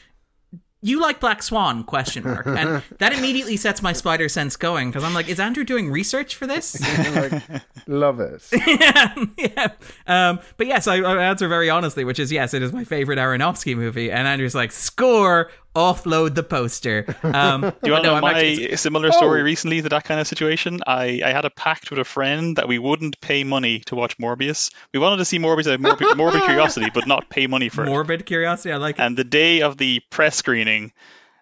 "You 0.82 1.00
like 1.00 1.20
Black 1.20 1.42
Swan?" 1.42 1.84
Question 1.84 2.24
mark, 2.24 2.46
and 2.46 2.82
that 2.98 3.12
immediately 3.12 3.56
sets 3.56 3.82
my 3.82 3.92
spider 3.92 4.28
sense 4.28 4.56
going 4.56 4.90
because 4.90 5.04
I'm 5.04 5.14
like, 5.14 5.28
"Is 5.28 5.40
Andrew 5.40 5.64
doing 5.64 5.90
research 5.90 6.34
for 6.36 6.46
this?" 6.46 6.80
like, 7.14 7.42
love 7.86 8.20
it. 8.20 8.42
yeah, 8.66 9.14
yeah. 9.36 9.68
Um, 10.06 10.40
but 10.56 10.66
yes, 10.66 10.86
I, 10.86 10.96
I 10.96 11.24
answer 11.24 11.48
very 11.48 11.68
honestly, 11.70 12.04
which 12.04 12.18
is 12.18 12.32
yes, 12.32 12.54
it 12.54 12.62
is 12.62 12.72
my 12.72 12.84
favorite 12.84 13.18
Aronofsky 13.18 13.76
movie, 13.76 14.10
and 14.10 14.26
Andrew's 14.26 14.54
like, 14.54 14.72
"Score." 14.72 15.50
Offload 15.74 16.34
the 16.34 16.42
poster. 16.42 17.16
Um, 17.22 17.60
Do 17.60 17.72
you 17.84 17.92
want 17.92 18.04
to 18.04 18.10
know 18.14 18.20
my 18.20 18.32
actually- 18.34 18.76
similar 18.76 19.12
story 19.12 19.40
Oh. 19.40 19.44
recently 19.44 19.82
to 19.82 19.88
that 19.90 20.04
kind 20.04 20.20
of 20.20 20.26
situation? 20.26 20.80
I, 20.86 21.20
I 21.24 21.30
had 21.30 21.44
a 21.44 21.50
pact 21.50 21.90
with 21.90 22.00
a 22.00 22.04
friend 22.04 22.56
that 22.56 22.66
we 22.66 22.78
wouldn't 22.78 23.20
pay 23.20 23.44
money 23.44 23.78
to 23.86 23.94
watch 23.94 24.18
Morbius. 24.18 24.72
We 24.92 24.98
wanted 24.98 25.18
to 25.18 25.24
see 25.24 25.38
Morbius 25.38 25.68
out 25.68 25.74
of 25.74 25.80
morbid, 25.80 26.08
morbid 26.16 26.42
curiosity, 26.42 26.90
but 26.92 27.06
not 27.06 27.30
pay 27.30 27.46
money 27.46 27.68
for 27.68 27.84
it. 27.84 27.86
morbid 27.86 28.26
curiosity. 28.26 28.72
I 28.72 28.78
like 28.78 28.98
it. 28.98 29.02
And 29.02 29.16
the 29.16 29.24
day 29.24 29.62
of 29.62 29.76
the 29.76 30.00
press 30.10 30.34
screening, 30.36 30.92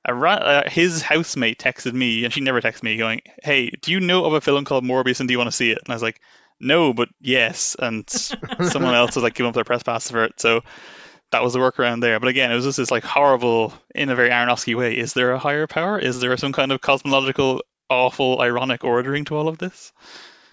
a 0.05 0.15
ra- 0.15 0.35
uh, 0.35 0.69
his 0.69 1.01
housemate 1.03 1.59
texted 1.59 1.95
me, 1.95 2.25
and 2.25 2.33
she 2.33 2.41
never 2.43 2.61
texted 2.61 2.83
me, 2.83 2.97
going, 2.99 3.23
"Hey, 3.43 3.71
do 3.83 3.93
you 3.93 4.01
know 4.01 4.25
of 4.27 4.33
a 4.35 4.41
film 4.41 4.65
called 4.65 4.85
Morbius, 4.85 5.21
and 5.21 5.29
do 5.29 5.33
you 5.33 5.39
want 5.39 5.49
to 5.51 5.57
see 5.57 5.71
it?" 5.71 5.79
And 5.85 5.91
I 5.91 5.95
was 5.95 6.03
like, 6.03 6.21
"No, 6.61 6.93
but 6.95 7.09
yes." 7.21 7.77
And 7.79 8.09
someone 8.09 8.95
else 8.95 9.15
was 9.17 9.23
like 9.25 9.35
giving 9.35 9.49
up 9.49 9.55
their 9.55 9.65
press 9.65 9.83
passes 9.83 10.11
for 10.11 10.25
it, 10.25 10.39
so 10.41 10.63
that 11.31 11.43
was 11.43 11.53
the 11.53 11.59
workaround 11.59 12.01
there. 12.01 12.19
But 12.21 12.29
again, 12.29 12.51
it 12.51 12.55
was 12.55 12.65
just 12.65 12.79
this 12.79 12.91
like 12.91 13.05
horrible, 13.05 13.73
in 13.95 14.09
a 14.09 14.17
very 14.17 14.31
Aronofsky 14.31 14.75
way. 14.75 14.97
Is 14.97 15.13
there 15.13 15.33
a 15.33 15.39
higher 15.39 15.67
power? 15.67 15.99
Is 15.99 16.21
there 16.21 16.37
some 16.37 16.53
kind 16.53 16.73
of 16.73 16.81
cosmological, 16.81 17.63
awful, 17.91 18.41
ironic 18.41 18.85
ordering 18.85 19.25
to 19.27 19.37
all 19.37 19.49
of 19.49 19.59
this? 19.59 19.93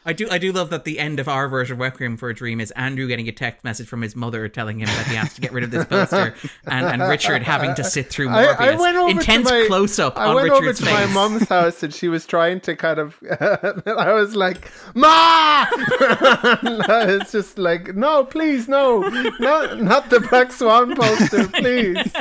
I 0.06 0.14
do 0.14 0.28
I 0.30 0.38
do 0.38 0.52
love 0.52 0.70
that 0.70 0.84
the 0.84 1.00
end 1.00 1.20
of 1.20 1.28
our 1.28 1.48
version 1.50 1.74
of 1.74 1.80
Requiem 1.80 2.16
for 2.18 2.30
a 2.30 2.36
Dream 2.36 2.62
is 2.62 2.70
Andrew 2.72 3.08
getting 3.08 3.28
a 3.28 3.32
text 3.32 3.64
message 3.64 3.88
from 3.88 4.02
his 4.04 4.16
mother 4.16 4.48
telling 4.48 4.80
him 4.80 4.86
that 4.86 5.08
he 5.08 5.16
has 5.16 5.34
to 5.34 5.42
get 5.42 5.52
rid 5.52 5.64
of 5.64 5.72
this 5.72 5.86
poster 5.86 6.36
and, 6.66 6.86
and 6.86 7.02
Richard 7.02 7.42
having 7.42 7.74
to 7.76 7.84
sit 7.84 8.10
through 8.10 8.30
I, 8.30 8.46
Morbius. 8.46 8.60
I 8.60 8.76
went 8.80 8.98
over 8.98 9.10
Intense 9.10 9.50
my, 9.50 9.66
close 9.68 9.98
up 9.98 10.16
I 10.18 10.28
on 10.28 10.36
went 10.36 10.52
Richard's 10.52 10.80
over 10.82 10.92
to 10.92 10.98
face. 10.98 11.08
my 11.08 11.14
mom's 11.14 11.50
house 11.50 11.82
and 11.82 11.92
she 11.92 12.08
was 12.08 12.28
trying 12.28 12.60
to 12.62 12.76
kind 12.76 13.00
of. 13.00 13.18
I 13.40 14.14
was 14.14 14.36
like, 14.36 14.72
"Ma!" 14.94 15.66
it's 15.72 17.32
just 17.32 17.58
like, 17.58 17.96
"No, 17.96 18.24
please, 18.26 18.68
no, 18.68 19.00
not 19.40 19.82
not 19.82 20.10
the 20.12 20.20
Black 20.20 20.52
Swan 20.52 20.96
poster, 20.96 21.48
please." 21.48 22.14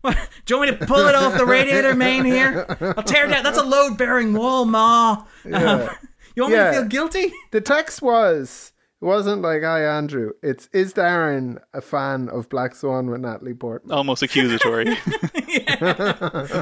What? 0.00 0.16
Do 0.46 0.54
you 0.54 0.58
want 0.58 0.70
me 0.70 0.78
to 0.78 0.86
pull 0.86 1.06
it 1.06 1.14
off 1.14 1.36
the 1.36 1.44
radiator 1.44 1.94
main 1.94 2.24
here? 2.24 2.64
I'll 2.96 3.02
tear 3.02 3.26
it 3.26 3.30
down. 3.30 3.44
That's 3.44 3.58
a 3.58 3.62
load 3.62 3.98
bearing 3.98 4.32
wall, 4.32 4.64
Ma. 4.64 5.24
Um, 5.44 5.88
you 6.34 6.42
want 6.42 6.52
me 6.54 6.58
to 6.58 6.72
feel 6.72 6.84
guilty? 6.84 7.32
The 7.50 7.60
text 7.60 8.02
was 8.02 8.72
It 9.02 9.04
wasn't 9.06 9.42
like, 9.42 9.62
"Hi, 9.62 9.82
Andrew." 9.84 10.32
It's 10.42 10.68
is 10.72 10.92
Darren 10.94 11.58
a 11.72 11.80
fan 11.80 12.28
of 12.28 12.48
Black 12.48 12.74
Swan 12.74 13.08
with 13.10 13.20
Natalie 13.20 13.54
Portman? 13.54 13.92
Almost 13.96 14.22
accusatory. 14.22 14.96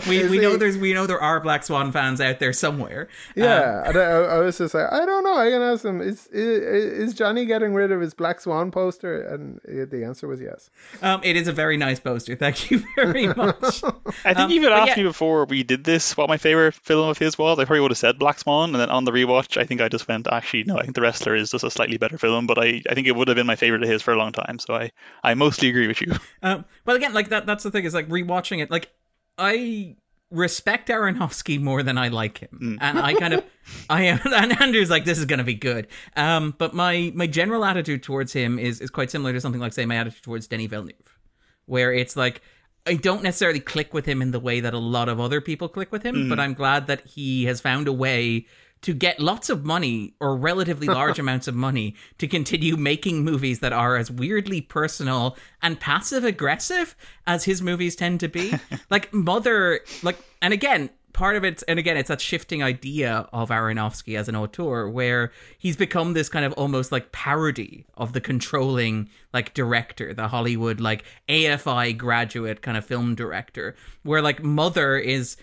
We 0.08 0.26
we 0.28 0.38
know 0.38 0.56
there's 0.56 0.78
we 0.78 0.92
know 0.94 1.06
there 1.06 1.20
are 1.20 1.40
Black 1.40 1.62
Swan 1.64 1.92
fans 1.92 2.20
out 2.20 2.38
there 2.38 2.52
somewhere. 2.52 3.08
Yeah, 3.34 3.82
and 3.86 3.96
I, 3.96 4.02
I 4.02 4.38
was 4.38 4.58
just 4.58 4.74
like, 4.74 4.90
I 4.90 5.04
don't 5.04 5.24
know. 5.24 5.34
I 5.36 5.50
can 5.50 5.62
ask 5.62 5.84
him. 5.84 6.00
Is, 6.00 6.26
is 6.28 7.08
is 7.08 7.14
Johnny 7.14 7.44
getting 7.46 7.74
rid 7.74 7.92
of 7.92 8.00
his 8.00 8.14
Black 8.14 8.40
Swan 8.40 8.70
poster? 8.70 9.20
And 9.20 9.60
the 9.90 10.04
answer 10.04 10.26
was 10.28 10.40
yes. 10.40 10.70
Um, 11.02 11.20
it 11.24 11.36
is 11.36 11.48
a 11.48 11.52
very 11.52 11.76
nice 11.76 12.00
poster. 12.00 12.36
Thank 12.36 12.70
you 12.70 12.82
very 12.96 13.26
much. 13.34 13.82
I 14.24 14.34
think 14.34 14.38
Um, 14.38 14.50
you 14.50 14.62
had 14.62 14.70
but 14.70 14.78
asked 14.78 14.88
yeah. 14.96 14.96
me 14.98 15.08
before 15.08 15.44
we 15.44 15.62
did 15.62 15.84
this 15.84 16.16
what 16.16 16.28
my 16.28 16.36
favorite 16.38 16.74
film 16.74 17.08
of 17.08 17.18
his 17.18 17.36
was. 17.36 17.58
I 17.58 17.64
probably 17.64 17.80
would 17.80 17.90
have 17.90 17.98
said 17.98 18.18
Black 18.18 18.38
Swan, 18.38 18.70
and 18.70 18.80
then 18.80 18.90
on 18.90 19.04
the 19.04 19.12
rewatch, 19.12 19.56
I 19.60 19.64
think 19.64 19.80
I 19.80 19.88
just 19.88 20.06
went, 20.08 20.28
actually, 20.30 20.64
no, 20.64 20.78
I 20.78 20.82
think 20.82 20.94
The 20.94 21.02
Wrestler 21.02 21.34
is 21.34 21.50
just 21.50 21.64
a 21.64 21.70
slightly 21.70 21.98
better 21.98 22.18
film, 22.18 22.27
but 22.46 22.58
I, 22.58 22.82
I 22.88 22.94
think 22.94 23.06
it 23.06 23.16
would 23.16 23.28
have 23.28 23.36
been 23.36 23.46
my 23.46 23.56
favorite 23.56 23.82
of 23.82 23.88
his 23.88 24.02
for 24.02 24.12
a 24.12 24.16
long 24.16 24.32
time. 24.32 24.58
So 24.58 24.74
I, 24.74 24.90
I 25.22 25.34
mostly 25.34 25.68
agree 25.68 25.88
with 25.88 26.00
you. 26.00 26.12
Um, 26.40 26.64
well, 26.86 26.94
again, 26.96 27.14
like 27.14 27.30
that. 27.30 27.46
That's 27.46 27.64
the 27.64 27.70
thing 27.70 27.84
is 27.84 27.94
like 27.94 28.08
rewatching 28.08 28.62
it. 28.62 28.70
Like 28.70 28.90
I 29.36 29.96
respect 30.30 30.88
Aronofsky 30.88 31.60
more 31.60 31.82
than 31.82 31.98
I 31.98 32.08
like 32.08 32.38
him, 32.38 32.78
and 32.80 32.98
I 32.98 33.14
kind 33.14 33.34
of, 33.34 33.44
I 33.90 34.02
am. 34.02 34.20
And 34.24 34.60
Andrew's 34.60 34.90
like, 34.90 35.04
this 35.04 35.18
is 35.18 35.24
going 35.24 35.38
to 35.38 35.44
be 35.44 35.54
good. 35.54 35.88
Um, 36.16 36.54
but 36.58 36.74
my 36.74 37.10
my 37.14 37.26
general 37.26 37.64
attitude 37.64 38.02
towards 38.04 38.32
him 38.32 38.58
is 38.58 38.80
is 38.80 38.90
quite 38.90 39.10
similar 39.10 39.32
to 39.32 39.40
something 39.40 39.60
like 39.60 39.72
say 39.72 39.84
my 39.86 39.96
attitude 39.96 40.22
towards 40.22 40.46
Denis 40.46 40.68
Villeneuve, 40.68 41.18
where 41.66 41.92
it's 41.92 42.16
like. 42.16 42.42
I 42.86 42.94
don't 42.94 43.22
necessarily 43.22 43.60
click 43.60 43.92
with 43.92 44.06
him 44.06 44.22
in 44.22 44.30
the 44.30 44.40
way 44.40 44.60
that 44.60 44.72
a 44.72 44.78
lot 44.78 45.10
of 45.10 45.20
other 45.20 45.42
people 45.42 45.68
click 45.68 45.92
with 45.92 46.02
him, 46.02 46.30
but 46.30 46.40
I'm 46.40 46.54
glad 46.54 46.86
that 46.86 47.06
he 47.06 47.44
has 47.44 47.60
found 47.60 47.86
a 47.86 47.92
way 47.92 48.46
to 48.82 48.94
get 48.94 49.20
lots 49.20 49.50
of 49.50 49.64
money 49.64 50.14
or 50.20 50.36
relatively 50.36 50.86
large 51.00 51.18
amounts 51.18 51.48
of 51.48 51.54
money 51.54 51.94
to 52.18 52.28
continue 52.28 52.76
making 52.76 53.24
movies 53.24 53.60
that 53.60 53.72
are 53.72 53.96
as 53.96 54.10
weirdly 54.10 54.60
personal 54.60 55.36
and 55.62 55.80
passive 55.80 56.24
aggressive 56.24 56.96
as 57.26 57.44
his 57.44 57.62
movies 57.62 57.96
tend 57.96 58.20
to 58.20 58.28
be. 58.28 58.54
like 58.90 59.12
Mother, 59.12 59.80
like, 60.02 60.18
and 60.40 60.52
again, 60.52 60.90
part 61.18 61.34
of 61.34 61.44
it, 61.44 61.64
and 61.66 61.80
again, 61.80 61.96
it's 61.96 62.08
that 62.08 62.20
shifting 62.20 62.62
idea 62.62 63.28
of 63.32 63.48
Aronofsky 63.48 64.16
as 64.16 64.28
an 64.28 64.36
auteur 64.36 64.88
where 64.88 65.32
he's 65.58 65.76
become 65.76 66.12
this 66.12 66.28
kind 66.28 66.44
of 66.44 66.52
almost 66.52 66.92
like 66.92 67.10
parody 67.10 67.84
of 67.96 68.12
the 68.12 68.20
controlling 68.20 69.08
like 69.34 69.52
director, 69.52 70.14
the 70.14 70.28
Hollywood 70.28 70.80
like 70.80 71.04
AFI 71.28 71.96
graduate 71.96 72.62
kind 72.62 72.76
of 72.76 72.84
film 72.84 73.16
director, 73.16 73.74
where 74.04 74.22
like 74.22 74.44
Mother 74.44 74.96
is 74.96 75.36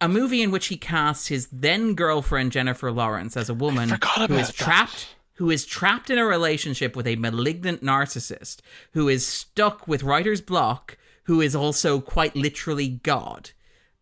a 0.00 0.08
movie 0.08 0.42
in 0.42 0.50
which 0.50 0.66
he 0.66 0.76
casts 0.76 1.26
his 1.28 1.48
then 1.52 1.94
girlfriend 1.94 2.52
Jennifer 2.52 2.90
Lawrence 2.90 3.36
as 3.36 3.48
a 3.48 3.54
woman 3.54 3.88
who 3.88 4.34
is 4.34 4.48
that. 4.48 4.56
trapped 4.56 5.14
who 5.34 5.50
is 5.50 5.64
trapped 5.64 6.10
in 6.10 6.18
a 6.18 6.24
relationship 6.24 6.94
with 6.94 7.06
a 7.06 7.16
malignant 7.16 7.82
narcissist 7.82 8.58
who 8.92 9.08
is 9.08 9.26
stuck 9.26 9.88
with 9.88 10.02
writer's 10.02 10.40
block 10.40 10.98
who 11.24 11.40
is 11.40 11.54
also 11.54 12.00
quite 12.00 12.34
literally 12.36 12.88
god 12.88 13.50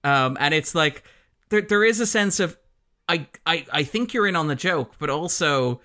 um, 0.05 0.37
and 0.41 0.55
it's 0.55 0.75
like 0.75 1.03
there 1.49 1.63
there 1.63 1.85
is 1.85 2.01
a 2.01 2.07
sense 2.07 2.41
of 2.41 2.57
I, 3.09 3.27
I 3.47 3.67
I 3.73 3.83
think 3.85 4.13
you're 4.15 4.27
in 4.27 4.37
on 4.37 4.49
the 4.49 4.57
joke 4.57 4.95
but 4.99 5.11
also 5.11 5.81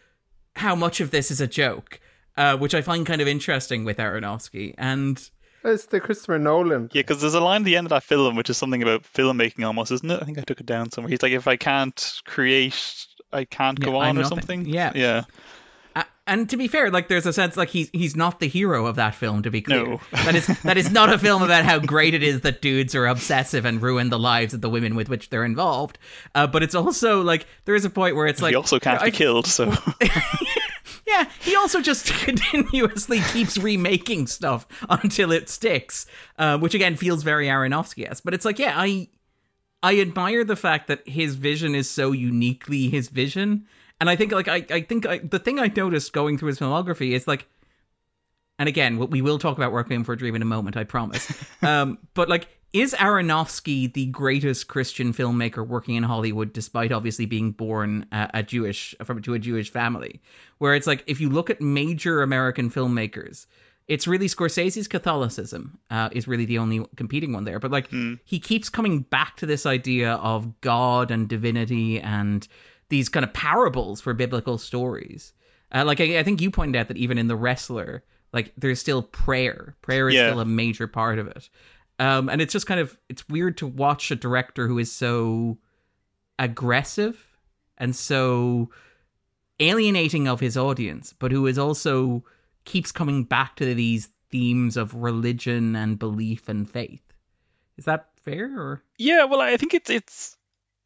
how 0.55 0.75
much 0.75 1.01
of 1.01 1.11
this 1.11 1.31
is 1.31 1.41
a 1.41 1.47
joke 1.47 1.99
uh, 2.35 2.57
which 2.57 2.73
I 2.73 2.81
find 2.81 3.05
kind 3.05 3.21
of 3.21 3.27
interesting 3.27 3.85
with 3.85 3.97
Aronofsky 3.97 4.73
and 4.77 5.29
It's 5.63 5.85
the 5.85 5.99
Christopher 5.99 6.39
Nolan. 6.39 6.89
Yeah, 6.93 7.01
because 7.01 7.21
there's 7.21 7.33
a 7.35 7.39
line 7.41 7.61
at 7.61 7.65
the 7.65 7.77
end 7.77 7.85
of 7.87 7.89
that 7.91 8.03
film 8.03 8.35
which 8.35 8.49
is 8.49 8.57
something 8.57 8.81
about 8.83 9.03
filmmaking 9.03 9.65
almost, 9.65 9.91
isn't 9.91 10.09
it? 10.11 10.21
I 10.21 10.25
think 10.25 10.37
I 10.37 10.41
took 10.41 10.59
it 10.59 10.65
down 10.65 10.91
somewhere. 10.91 11.09
He's 11.09 11.21
like, 11.23 11.31
if 11.31 11.47
I 11.47 11.55
can't 11.55 12.13
create, 12.25 13.05
I 13.31 13.45
can't 13.45 13.79
go 13.79 13.91
Yeah, 13.91 13.97
on 13.97 14.03
I'm 14.03 14.17
or 14.17 14.21
nothing. 14.23 14.37
something. 14.39 14.65
Yeah. 14.65 14.91
Yeah. 14.95 15.23
Uh, 15.95 16.03
and 16.25 16.49
to 16.49 16.57
be 16.57 16.67
fair, 16.67 16.89
like 16.89 17.07
there's 17.07 17.25
a 17.27 17.33
sense 17.33 17.55
like 17.55 17.69
he's 17.69 17.89
he's 17.93 18.15
not 18.15 18.39
the 18.39 18.47
hero 18.47 18.87
of 18.87 18.95
that 18.95 19.13
film. 19.13 19.43
To 19.43 19.51
be 19.51 19.61
clear, 19.61 19.85
No. 19.85 20.01
that 20.11 20.33
is 20.35 20.47
that 20.63 20.75
is 20.75 20.89
not 20.91 21.13
a 21.13 21.19
film 21.19 21.43
about 21.43 21.65
how 21.65 21.77
great 21.79 22.13
it 22.15 22.23
is 22.23 22.41
that 22.41 22.61
dudes 22.63 22.95
are 22.95 23.05
obsessive 23.05 23.63
and 23.65 23.79
ruin 23.81 24.09
the 24.09 24.17
lives 24.17 24.53
of 24.55 24.61
the 24.61 24.69
women 24.69 24.95
with 24.95 25.07
which 25.07 25.29
they're 25.29 25.45
involved. 25.45 25.99
Uh, 26.33 26.47
but 26.47 26.63
it's 26.63 26.73
also 26.75 27.21
like 27.21 27.45
there 27.65 27.75
is 27.75 27.85
a 27.85 27.89
point 27.91 28.15
where 28.15 28.25
it's 28.25 28.41
like 28.41 28.51
he 28.51 28.55
also 28.55 28.79
can't 28.79 29.01
I- 29.01 29.05
be 29.05 29.11
killed, 29.11 29.45
so 29.45 29.65
Yeah, 31.05 31.29
he 31.41 31.55
also 31.55 31.81
just 31.81 32.05
continuously 32.23 33.19
keeps 33.31 33.57
remaking 33.57 34.27
stuff 34.27 34.65
until 34.89 35.31
it 35.31 35.49
sticks, 35.49 36.05
uh, 36.37 36.57
which 36.57 36.73
again 36.73 36.95
feels 36.95 37.23
very 37.23 37.47
Aronofsky-esque. 37.47 38.23
But 38.23 38.33
it's 38.33 38.45
like, 38.45 38.59
yeah, 38.59 38.73
I 38.75 39.09
I 39.81 39.99
admire 39.99 40.43
the 40.43 40.55
fact 40.55 40.87
that 40.87 41.07
his 41.07 41.35
vision 41.35 41.75
is 41.75 41.89
so 41.89 42.11
uniquely 42.11 42.89
his 42.89 43.09
vision, 43.09 43.65
and 43.99 44.09
I 44.09 44.15
think 44.15 44.31
like 44.31 44.47
I 44.47 44.65
I 44.69 44.81
think 44.81 45.05
I, 45.05 45.17
the 45.17 45.39
thing 45.39 45.59
I 45.59 45.71
noticed 45.75 46.13
going 46.13 46.37
through 46.37 46.49
his 46.49 46.59
filmography 46.59 47.11
is 47.11 47.27
like, 47.27 47.47
and 48.57 48.69
again, 48.69 48.97
we 48.97 49.21
will 49.21 49.39
talk 49.39 49.57
about 49.57 49.71
Working 49.71 50.03
for 50.03 50.13
a 50.13 50.17
Dream 50.17 50.35
in 50.35 50.41
a 50.41 50.45
moment, 50.45 50.77
I 50.77 50.83
promise. 50.83 51.31
um, 51.61 51.97
but 52.13 52.29
like. 52.29 52.47
Is 52.73 52.95
Aronofsky 52.95 53.93
the 53.93 54.07
greatest 54.07 54.67
Christian 54.67 55.13
filmmaker 55.13 55.65
working 55.65 55.93
in 55.93 56.01
Hollywood, 56.03 56.51
despite 56.53 56.91
obviously 56.91 57.27
being 57.27 57.51
born 57.51 58.07
a, 58.11 58.29
a 58.33 58.43
Jewish 58.43 58.95
from 59.03 59.21
to 59.21 59.35
a 59.35 59.39
Jewish 59.39 59.69
family? 59.69 60.21
Where 60.57 60.73
it's 60.73 60.87
like, 60.87 61.03
if 61.05 61.21
you 61.21 61.29
look 61.29 61.51
at 61.51 61.61
major 61.61 62.23
American 62.23 62.71
filmmakers, 62.71 63.45
it's 63.87 64.07
really 64.07 64.25
Scorsese's 64.27 64.87
Catholicism 64.87 65.77
uh, 65.91 66.09
is 66.13 66.27
really 66.27 66.45
the 66.45 66.57
only 66.57 66.83
competing 66.95 67.31
one 67.31 67.43
there. 67.43 67.59
But 67.59 67.69
like, 67.69 67.91
he 68.25 68.39
keeps 68.39 68.69
coming 68.69 69.01
back 69.01 69.37
to 69.37 69.45
this 69.45 69.67
idea 69.67 70.13
of 70.13 70.59
God 70.61 71.11
and 71.11 71.27
divinity 71.29 71.99
and 71.99 72.47
these 72.89 73.07
kind 73.07 73.23
of 73.23 73.33
parables 73.33 74.01
for 74.01 74.13
biblical 74.15 74.57
stories. 74.57 75.33
Uh, 75.71 75.83
like, 75.85 76.01
I, 76.01 76.17
I 76.19 76.23
think 76.23 76.41
you 76.41 76.49
pointed 76.49 76.79
out 76.79 76.87
that 76.87 76.97
even 76.97 77.17
in 77.19 77.27
The 77.27 77.35
Wrestler, 77.35 78.03
like, 78.31 78.51
there's 78.57 78.79
still 78.79 79.03
prayer. 79.03 79.75
Prayer 79.83 80.09
is 80.09 80.15
Yeah. 80.15 80.29
still 80.29 80.39
a 80.39 80.45
major 80.45 80.87
part 80.87 81.19
of 81.19 81.27
it. 81.27 81.49
Um, 81.99 82.29
and 82.29 82.41
it's 82.41 82.53
just 82.53 82.67
kind 82.67 82.79
of 82.79 82.97
it's 83.09 83.27
weird 83.29 83.57
to 83.57 83.67
watch 83.67 84.11
a 84.11 84.15
director 84.15 84.67
who 84.67 84.79
is 84.79 84.91
so 84.91 85.57
aggressive 86.39 87.37
and 87.77 87.95
so 87.95 88.69
alienating 89.59 90.27
of 90.27 90.39
his 90.39 90.57
audience, 90.57 91.13
but 91.17 91.31
who 91.31 91.45
is 91.47 91.57
also 91.57 92.23
keeps 92.65 92.91
coming 92.91 93.23
back 93.23 93.55
to 93.57 93.73
these 93.75 94.09
themes 94.29 94.77
of 94.77 94.95
religion 94.95 95.75
and 95.75 95.99
belief 95.99 96.49
and 96.49 96.69
faith. 96.69 97.01
Is 97.77 97.85
that 97.85 98.07
fair 98.23 98.59
or 98.59 98.83
Yeah, 98.97 99.25
well, 99.25 99.41
I 99.41 99.57
think 99.57 99.73
it's 99.73 99.89
it's 99.89 100.37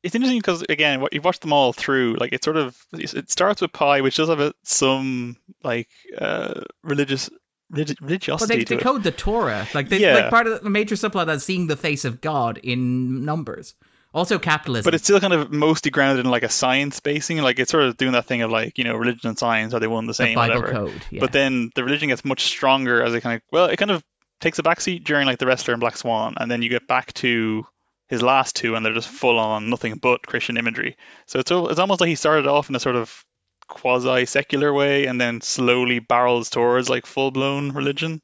it's 0.04 0.16
interesting 0.16 0.40
because 0.40 0.64
again, 0.70 1.02
what 1.02 1.14
you 1.14 1.22
watch 1.22 1.40
them 1.40 1.54
all 1.54 1.74
through, 1.74 2.16
like 2.20 2.34
it 2.34 2.44
sort 2.44 2.58
of 2.58 2.78
it 2.94 3.30
starts 3.30 3.62
with 3.62 3.74
Pi, 3.74 4.02
which 4.02 4.18
does 4.18 4.30
have 4.30 4.40
a, 4.40 4.54
some 4.64 5.38
like 5.64 5.90
uh, 6.18 6.62
religious 6.84 7.30
relig- 7.70 8.00
well, 8.02 8.08
religiosity 8.08 8.58
they 8.58 8.64
decode 8.64 9.04
the 9.04 9.12
Torah. 9.12 9.68
Like 9.74 9.90
they 9.90 10.00
Yeah. 10.00 10.16
like 10.16 10.30
part 10.30 10.48
of 10.48 10.64
the 10.64 10.70
major 10.70 10.96
subplot 10.96 11.26
that's 11.28 11.44
seeing 11.44 11.68
the 11.68 11.78
face 11.78 12.06
of 12.06 12.22
God 12.22 12.58
in 12.58 13.26
numbers. 13.26 13.76
Also 14.14 14.40
capitalism. 14.40 14.86
But 14.86 14.96
it's 14.96 15.04
still 15.04 15.20
kind 15.20 15.34
of 15.34 15.52
mostly 15.52 15.92
grounded 15.92 16.26
in 16.26 16.32
like 16.32 16.44
a 16.44 16.50
science 16.50 17.00
basing, 17.02 17.38
like 17.40 17.60
it's 17.60 17.70
sort 17.70 17.84
of 17.84 17.98
doing 17.98 18.14
that 18.14 18.26
thing 18.26 18.42
of 18.42 18.50
like 18.50 18.78
you 18.78 18.84
know 18.84 18.96
religion 18.96 19.28
and 19.30 19.38
science 19.38 19.74
are 19.74 19.80
they 19.80 19.88
one 19.88 20.00
and 20.00 20.08
the 20.08 20.12
the 20.12 20.16
same, 20.16 20.36
Bible 20.36 20.62
whatever. 20.62 20.74
code. 20.88 21.02
Yeah. 21.12 21.20
But 21.20 21.34
then 21.34 21.70
the 21.76 21.84
religion 21.84 22.08
gets 22.10 22.24
much 22.26 22.46
stronger 22.46 23.04
as 23.04 23.14
it 23.14 23.22
kind 23.22 23.36
of 23.36 23.42
well, 23.52 23.66
it 23.66 23.78
kind 23.78 23.92
of 23.92 24.04
takes 24.40 24.60
a 24.60 24.64
backseat 24.64 25.04
during 25.04 25.26
like 25.28 25.40
the 25.40 25.46
wrestler 25.46 25.74
and 25.74 25.82
Black 25.82 25.98
Swan, 25.98 26.36
and 26.38 26.50
then 26.50 26.62
you 26.62 26.70
get 26.70 26.88
back 26.88 27.14
to 27.16 27.68
his 28.08 28.22
last 28.22 28.56
two, 28.56 28.76
and 28.76 28.86
they're 28.86 28.94
just 28.94 29.10
full 29.10 29.38
on 29.38 29.70
nothing 29.70 29.96
but 29.96 30.26
Christian 30.26 30.58
imagery. 30.58 30.96
So 31.28 31.40
it's 31.40 31.52
it's 31.52 31.80
almost 31.80 32.00
like 32.00 32.08
he 32.08 32.16
started 32.16 32.48
off 32.48 32.70
in 32.70 32.76
a 32.76 32.80
sort 32.80 32.96
of 32.96 33.26
quasi 33.68 34.26
secular 34.26 34.74
way, 34.74 35.06
and 35.06 35.20
then 35.22 35.42
slowly 35.42 36.00
barrels 36.00 36.50
towards 36.50 36.90
like 36.90 37.06
full 37.06 37.32
blown 37.32 37.72
religion. 37.72 38.22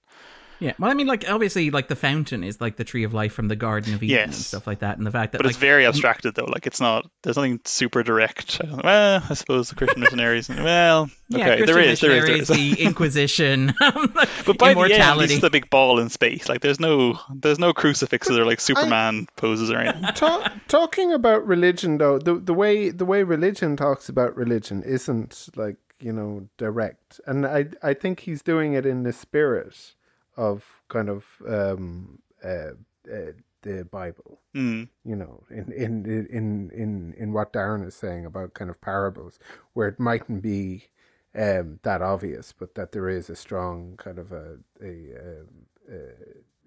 Yeah, 0.60 0.74
well, 0.80 0.90
I 0.90 0.94
mean, 0.94 1.08
like 1.08 1.30
obviously, 1.30 1.72
like 1.72 1.88
the 1.88 1.96
fountain 1.96 2.44
is 2.44 2.62
like 2.62 2.78
the 2.78 2.84
tree 2.84 3.04
of 3.04 3.14
life 3.14 3.34
from 3.34 3.48
the 3.48 3.56
Garden 3.56 3.94
of 3.94 4.04
Eden 4.04 4.26
and 4.26 4.34
stuff 4.34 4.66
like 4.66 4.80
that, 4.80 4.98
and 4.98 5.06
the 5.06 5.12
fact 5.12 5.34
that 5.34 5.40
But 5.40 5.46
like 5.46 5.52
it's 5.52 5.60
very 5.60 5.86
abstracted 5.86 6.36
though. 6.36 6.46
Like 6.46 6.68
it's 6.68 6.80
not. 6.80 7.10
There's 7.24 7.36
nothing 7.36 7.60
super 7.66 8.04
direct. 8.04 8.62
I 8.64 8.82
Well, 8.84 9.24
I 9.30 9.34
suppose 9.34 9.70
the 9.70 9.76
Christian 9.76 10.02
missionaries. 10.02 10.50
Well, 10.64 11.10
yeah, 11.28 11.40
okay, 11.40 11.58
Christian 11.58 11.76
there 11.76 11.84
is, 11.84 12.00
there 12.00 12.12
is, 12.12 12.26
there 12.26 12.38
missionaries, 12.38 12.50
is. 12.50 12.78
the 12.78 12.84
Inquisition, 12.84 13.74
But 13.80 14.14
by 14.14 14.14
the 14.14 14.66
end, 14.66 14.72
immortality. 14.72 15.22
he's 15.24 15.32
just 15.42 15.44
a 15.44 15.50
big 15.50 15.70
ball 15.70 16.00
in 16.00 16.10
space. 16.10 16.48
Like 16.48 16.62
there's 16.62 16.80
no, 16.80 17.20
there's 17.34 17.60
no 17.60 17.74
crucifixes 17.74 18.38
or 18.38 18.46
like 18.46 18.60
Superman 18.62 19.28
poses 19.36 19.72
or 19.72 19.78
anything. 19.78 20.04
Ta- 20.16 20.54
talking 20.68 21.12
about 21.12 21.46
religion, 21.46 21.98
though, 21.98 22.20
the 22.20 22.36
the 22.36 22.54
way 22.54 22.90
the 22.90 23.06
way 23.06 23.24
religion 23.24 23.76
talks 23.76 24.10
about 24.10 24.36
religion 24.36 24.84
isn't 24.84 25.50
like 25.56 25.78
you 26.00 26.14
know 26.14 26.48
direct, 26.58 27.20
and 27.26 27.46
I 27.46 27.66
I 27.82 27.94
think 27.94 28.22
he's 28.22 28.42
doing 28.42 28.74
it 28.74 28.86
in 28.86 29.04
the 29.04 29.14
spirit 29.14 29.94
of 30.38 30.66
kind 30.90 31.10
of 31.10 31.26
um 31.48 32.20
uh, 32.44 32.72
uh 33.12 33.32
the 33.62 33.86
Bible. 33.86 34.42
Mm. 34.56 34.90
you 35.06 35.16
know, 35.16 35.44
in 35.50 35.72
in 35.72 36.06
in 36.30 36.70
in 36.74 37.14
in 37.18 37.32
what 37.34 37.54
Darren 37.54 37.86
is 37.88 37.96
saying 37.96 38.26
about 38.26 38.54
kind 38.54 38.70
of 38.70 38.82
parables, 38.82 39.40
where 39.74 39.88
it 39.88 40.00
mightn't 40.00 40.42
be 40.42 40.90
um, 41.36 41.80
that 41.84 42.02
obvious, 42.02 42.52
but 42.52 42.76
that 42.76 42.92
there 42.92 43.08
is 43.10 43.30
a 43.30 43.36
strong 43.36 43.96
kind 43.98 44.20
of 44.20 44.32
a 44.34 44.58
a, 44.82 44.90
um, 45.18 45.48
a, 45.90 45.94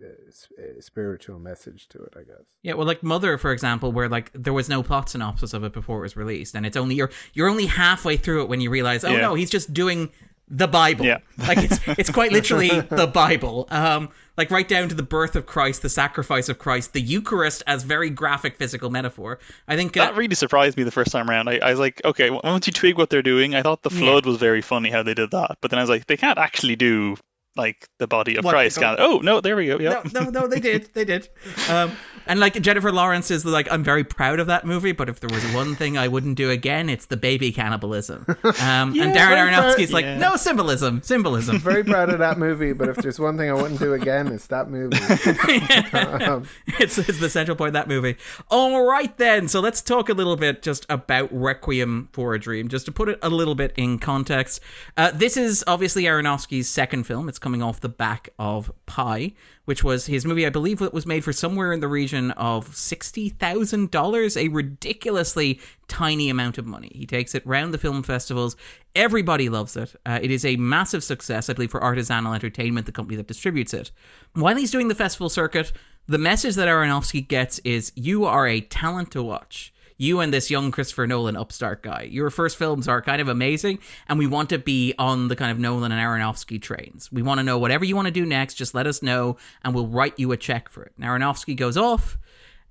a, 0.05 0.29
s- 0.29 0.48
a 0.79 0.83
spiritual 0.83 1.38
message 1.38 1.87
to 1.88 2.02
it, 2.02 2.14
I 2.16 2.22
guess. 2.22 2.44
Yeah, 2.62 2.74
well, 2.74 2.87
like 2.87 3.02
Mother, 3.02 3.37
for 3.38 3.52
example, 3.52 3.92
where 3.92 4.09
like 4.09 4.31
there 4.33 4.52
was 4.55 4.68
no 4.68 4.83
plot 4.83 5.09
synopsis 5.11 5.52
of 5.55 5.62
it 5.64 5.72
before 5.74 5.98
it 5.98 6.02
was 6.02 6.16
released, 6.16 6.55
and 6.55 6.64
it's 6.66 6.76
only 6.79 6.94
you're 6.94 7.11
you're 7.35 7.48
only 7.48 7.66
halfway 7.66 8.16
through 8.16 8.42
it 8.42 8.48
when 8.48 8.61
you 8.62 8.70
realize, 8.70 9.05
oh 9.05 9.12
Yeah. 9.12 9.20
no, 9.20 9.35
he's 9.35 9.50
just 9.50 9.72
doing 9.74 10.11
the 10.48 10.68
Bible. 10.68 11.04
Yeah. 11.04 11.18
like 11.38 11.59
it's 11.59 11.80
it's 11.88 12.11
quite 12.11 12.32
literally 12.32 12.80
the 12.80 13.06
Bible. 13.06 13.66
Um, 13.70 14.11
like 14.37 14.50
right 14.50 14.68
down 14.68 14.88
to 14.88 14.94
the 14.94 15.02
birth 15.02 15.35
of 15.35 15.46
Christ, 15.46 15.82
the 15.82 15.88
sacrifice 15.88 16.48
of 16.48 16.59
Christ, 16.59 16.92
the 16.92 17.00
Eucharist 17.00 17.62
as 17.66 17.82
very 17.82 18.11
graphic 18.11 18.56
physical 18.56 18.90
metaphor. 18.90 19.38
I 19.66 19.76
think 19.76 19.96
uh, 19.96 20.04
That 20.04 20.16
really 20.16 20.35
surprised 20.35 20.76
me 20.76 20.82
the 20.82 20.90
first 20.90 21.11
time 21.11 21.30
around. 21.30 21.48
I, 21.48 21.59
I 21.59 21.70
was 21.70 21.80
like, 21.80 22.02
okay, 22.04 22.30
once 22.30 22.66
you 22.66 22.72
twig 22.72 22.98
what 22.98 23.11
they're 23.11 23.22
doing, 23.22 23.54
I 23.54 23.62
thought 23.62 23.82
the 23.82 23.90
flood 23.90 24.26
was 24.26 24.37
very 24.37 24.61
funny 24.61 24.90
how 24.90 25.02
they 25.02 25.14
did 25.14 25.30
that. 25.30 25.56
But 25.61 25.70
then 25.70 25.78
I 25.78 25.82
was 25.82 25.90
like, 25.90 26.06
they 26.06 26.16
can't 26.18 26.38
actually 26.38 26.76
do 26.76 27.16
like 27.56 27.88
the 27.98 28.06
body 28.06 28.37
of 28.37 28.44
What, 28.44 28.52
Christ. 28.52 28.78
Oh 28.82 29.20
no, 29.22 29.40
there 29.40 29.56
we 29.56 29.66
go. 29.66 29.78
Yeah. 29.78 30.02
no, 30.12 30.24
no, 30.24 30.30
no, 30.30 30.46
they 30.46 30.61
did, 30.61 30.90
they 30.92 31.04
did. 31.04 31.28
Um, 31.68 31.96
and 32.27 32.41
like 32.41 32.61
Jennifer 32.61 32.93
Lawrence 32.93 33.31
is 33.31 33.45
like, 33.45 33.69
I'm 33.71 33.83
very 33.85 34.05
proud 34.05 34.41
of 34.41 34.47
that 34.49 34.65
movie, 34.67 34.93
but 34.93 35.09
if 35.09 35.21
there 35.21 35.31
was 35.33 35.45
one 35.55 35.75
thing 35.77 35.97
I 35.97 36.09
wouldn't 36.09 36.37
do 36.37 36.51
again, 36.51 36.89
it's 36.89 37.07
the 37.07 37.17
baby 37.17 37.53
cannibalism. 37.53 38.25
Um, 38.67 38.99
and 38.99 39.15
Darren 39.15 39.37
Aronofsky's 39.37 39.91
proud- 39.91 39.93
like, 39.93 40.05
Yeah. 40.05 40.19
no 40.19 40.37
symbolism, 40.37 41.03
symbolism. 41.03 41.59
Very 41.59 41.85
proud 41.85 42.11
of 42.11 42.19
that 42.21 42.39
movie, 42.47 42.73
but 42.73 42.89
if 42.89 42.97
there's 42.97 43.19
one 43.21 43.37
thing 43.37 43.51
I 43.51 43.53
wouldn't 43.55 43.79
do 43.81 43.93
again, 43.95 44.29
it's 44.29 44.47
that 44.49 44.71
movie. 44.71 44.97
Um, 45.97 46.47
it's, 46.79 46.99
it's 46.99 47.19
the 47.21 47.31
central 47.31 47.57
point 47.57 47.69
of 47.69 47.73
that 47.75 47.89
movie. 47.89 48.17
All 48.51 48.87
right, 48.87 49.17
then. 49.19 49.49
So 49.49 49.61
let's 49.61 49.81
talk 49.83 50.09
a 50.09 50.15
little 50.15 50.37
bit 50.37 50.62
just 50.62 50.87
about 50.89 51.29
Requiem 51.33 52.09
for 52.12 52.35
a 52.35 52.39
Dream, 52.41 52.69
just 52.69 52.87
to 52.87 52.93
put 52.93 53.09
it 53.09 53.19
a 53.23 53.29
little 53.29 53.55
bit 53.55 53.73
in 53.77 53.99
context. 53.99 54.61
Uh, 54.97 55.11
this 55.12 55.37
is 55.37 55.62
obviously 55.67 56.05
Aronofsky's 56.05 56.69
second 56.69 57.05
film. 57.05 57.29
It's 57.29 57.39
coming 57.39 57.62
off 57.62 57.81
the 57.81 57.89
back 57.89 58.31
of 58.39 58.73
Pi, 58.87 59.33
which 59.66 59.85
was 59.85 60.07
his 60.07 60.24
movie, 60.24 60.46
I 60.46 60.50
believe, 60.50 60.79
that 60.79 60.94
was 60.94 61.07
made 61.07 61.24
for 61.24 61.33
somewhere 61.33 61.72
in 61.72 61.81
the 61.81 61.88
region 61.88 62.31
of 62.33 62.70
$60,000, 62.70 64.37
a 64.37 64.48
ridiculously 64.48 65.61
tiny 65.88 66.31
amount 66.31 66.57
of 66.57 66.66
money. 66.66 66.90
He 66.94 67.05
takes 67.05 67.35
it 67.35 67.46
round 67.46 67.74
the 67.74 67.79
film 67.79 68.02
festivals. 68.02 68.57
Everybody 68.94 69.48
loves 69.48 69.76
it. 69.76 69.94
Uh, 70.07 70.20
it 70.22 70.31
is 70.31 70.44
a 70.44 70.57
massive 70.57 71.05
success, 71.05 71.50
I 71.50 71.52
believe, 71.52 71.72
for 71.72 71.83
Artisan 71.83 72.26
Entertainment, 72.26 72.87
the 72.87 72.92
company 72.92 73.16
that 73.16 73.26
distributes 73.26 73.74
it. 73.74 73.90
While 74.35 74.57
he's 74.57 74.70
doing 74.70 74.88
the 74.88 74.94
festival 74.94 75.29
circuit, 75.29 75.72
the 76.07 76.18
message 76.18 76.55
that 76.55 76.68
Aronofsky 76.68 77.26
gets 77.26 77.59
is 77.61 77.92
you 77.96 78.24
are 78.24 78.46
a 78.46 78.61
talent 78.61 79.11
to 79.12 79.22
watch. 79.22 79.72
You 79.98 80.20
and 80.20 80.32
this 80.32 80.50
young 80.50 80.70
Christopher 80.70 81.06
Nolan 81.06 81.37
upstart 81.37 81.82
guy. 81.82 82.02
Your 82.11 82.28
first 82.30 82.56
films 82.56 82.87
are 82.87 83.00
kind 83.00 83.20
of 83.20 83.28
amazing, 83.28 83.78
and 84.09 84.18
we 84.18 84.26
want 84.26 84.50
to 84.50 84.59
be 84.59 84.94
on 84.98 85.28
the 85.28 85.37
kind 85.37 85.50
of 85.50 85.59
Nolan 85.59 85.90
and 85.90 86.00
Aronofsky 86.00 86.61
trains. 86.61 87.11
We 87.11 87.22
want 87.22 87.38
to 87.38 87.44
know 87.44 87.59
whatever 87.59 87.85
you 87.85 87.96
want 87.96 88.06
to 88.06 88.12
do 88.12 88.26
next, 88.26 88.54
just 88.54 88.74
let 88.74 88.87
us 88.87 89.02
know, 89.02 89.38
and 89.64 89.74
we'll 89.74 89.87
write 89.87 90.18
you 90.18 90.32
a 90.32 90.37
check 90.37 90.68
for 90.68 90.82
it. 90.82 90.92
And 90.96 91.06
Aronofsky 91.06 91.56
goes 91.56 91.76
off, 91.76 92.18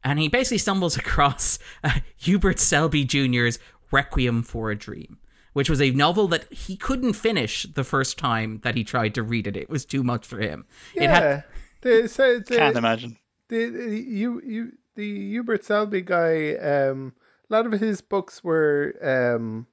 and 0.03 0.19
he 0.19 0.27
basically 0.27 0.59
stumbles 0.59 0.97
across 0.97 1.57
uh, 1.83 1.99
Hubert 2.17 2.59
Selby 2.59 3.03
Jr.'s 3.03 3.57
Requiem 3.91 4.43
for 4.43 4.69
a 4.69 4.75
Dream, 4.75 5.17
which 5.53 5.69
was 5.69 5.81
a 5.81 5.91
novel 5.91 6.27
that 6.27 6.51
he 6.53 6.77
couldn't 6.77 7.13
finish 7.13 7.63
the 7.63 7.83
first 7.83 8.17
time 8.19 8.59
that 8.63 8.75
he 8.75 8.83
tried 8.83 9.15
to 9.15 9.23
read 9.23 9.47
it. 9.47 9.57
It 9.57 9.69
was 9.69 9.83
too 9.83 10.03
much 10.03 10.25
for 10.25 10.39
him. 10.39 10.65
It 10.93 11.09
had 11.09 11.23
yeah, 11.23 11.41
the, 11.81 12.07
so 12.07 12.39
the, 12.39 12.57
Can't 12.57 12.77
imagine. 12.77 13.17
the, 13.49 13.65
the 13.69 13.99
you 13.99 14.41
you 14.43 14.71
the 14.95 15.29
Hubert 15.29 15.63
Selby 15.63 16.01
guy. 16.01 16.55
Um, 16.55 17.13
a 17.49 17.53
lot 17.53 17.65
of 17.65 17.79
his 17.79 18.01
books 18.01 18.43
were 18.43 18.95
um, 19.01 19.67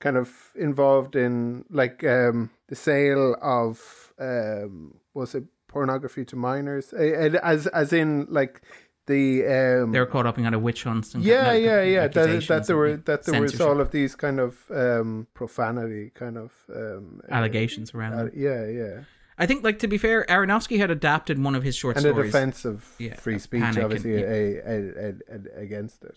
kind 0.00 0.16
of 0.16 0.52
involved 0.54 1.16
in 1.16 1.64
like 1.70 2.04
um, 2.04 2.50
the 2.68 2.76
sale 2.76 3.36
of 3.40 4.12
um, 4.18 4.94
was 5.14 5.34
it 5.34 5.44
pornography 5.68 6.24
to 6.26 6.36
minors, 6.36 6.92
as 6.92 7.66
as 7.68 7.92
in 7.92 8.26
like 8.28 8.62
the 9.06 9.44
um, 9.46 9.92
they 9.92 9.98
were 9.98 10.06
caught 10.06 10.26
up 10.26 10.38
in 10.38 10.44
kind 10.44 10.54
of 10.54 10.62
witch 10.62 10.84
hunts 10.84 11.14
and 11.14 11.24
yeah, 11.24 11.44
kind 11.44 11.56
of 11.56 11.62
yeah, 11.62 11.82
yeah. 11.82 12.08
That, 12.08 12.46
that 12.46 12.66
there 12.66 12.76
were 12.76 12.96
that 12.96 13.24
there 13.24 13.40
was 13.40 13.60
all 13.60 13.80
of 13.80 13.90
these 13.90 14.14
kind 14.14 14.38
of 14.38 14.58
um, 14.70 15.26
profanity, 15.34 16.10
kind 16.14 16.36
of 16.36 16.52
um, 16.74 17.20
allegations 17.30 17.94
around. 17.94 18.14
uh, 18.14 18.30
yeah, 18.34 18.66
yeah, 18.66 19.00
I 19.38 19.46
think, 19.46 19.62
like 19.64 19.78
to 19.80 19.88
be 19.88 19.98
fair, 19.98 20.24
Aronofsky 20.28 20.78
had 20.78 20.90
adapted 20.90 21.40
one 21.42 21.54
of 21.54 21.62
his 21.62 21.76
short 21.76 21.96
stories. 21.98 22.16
and 22.16 22.24
a 22.24 22.26
defense 22.26 22.64
of 22.64 22.84
Yeah, 22.98 23.14
free 23.14 23.38
speech, 23.38 23.60
panic 23.62 23.76
and- 23.76 23.84
obviously, 23.84 24.14
yeah. 24.14 24.26
a, 24.26 24.56
a, 24.56 25.08
a, 25.08 25.14
a, 25.58 25.60
against 25.62 26.02
it. 26.04 26.16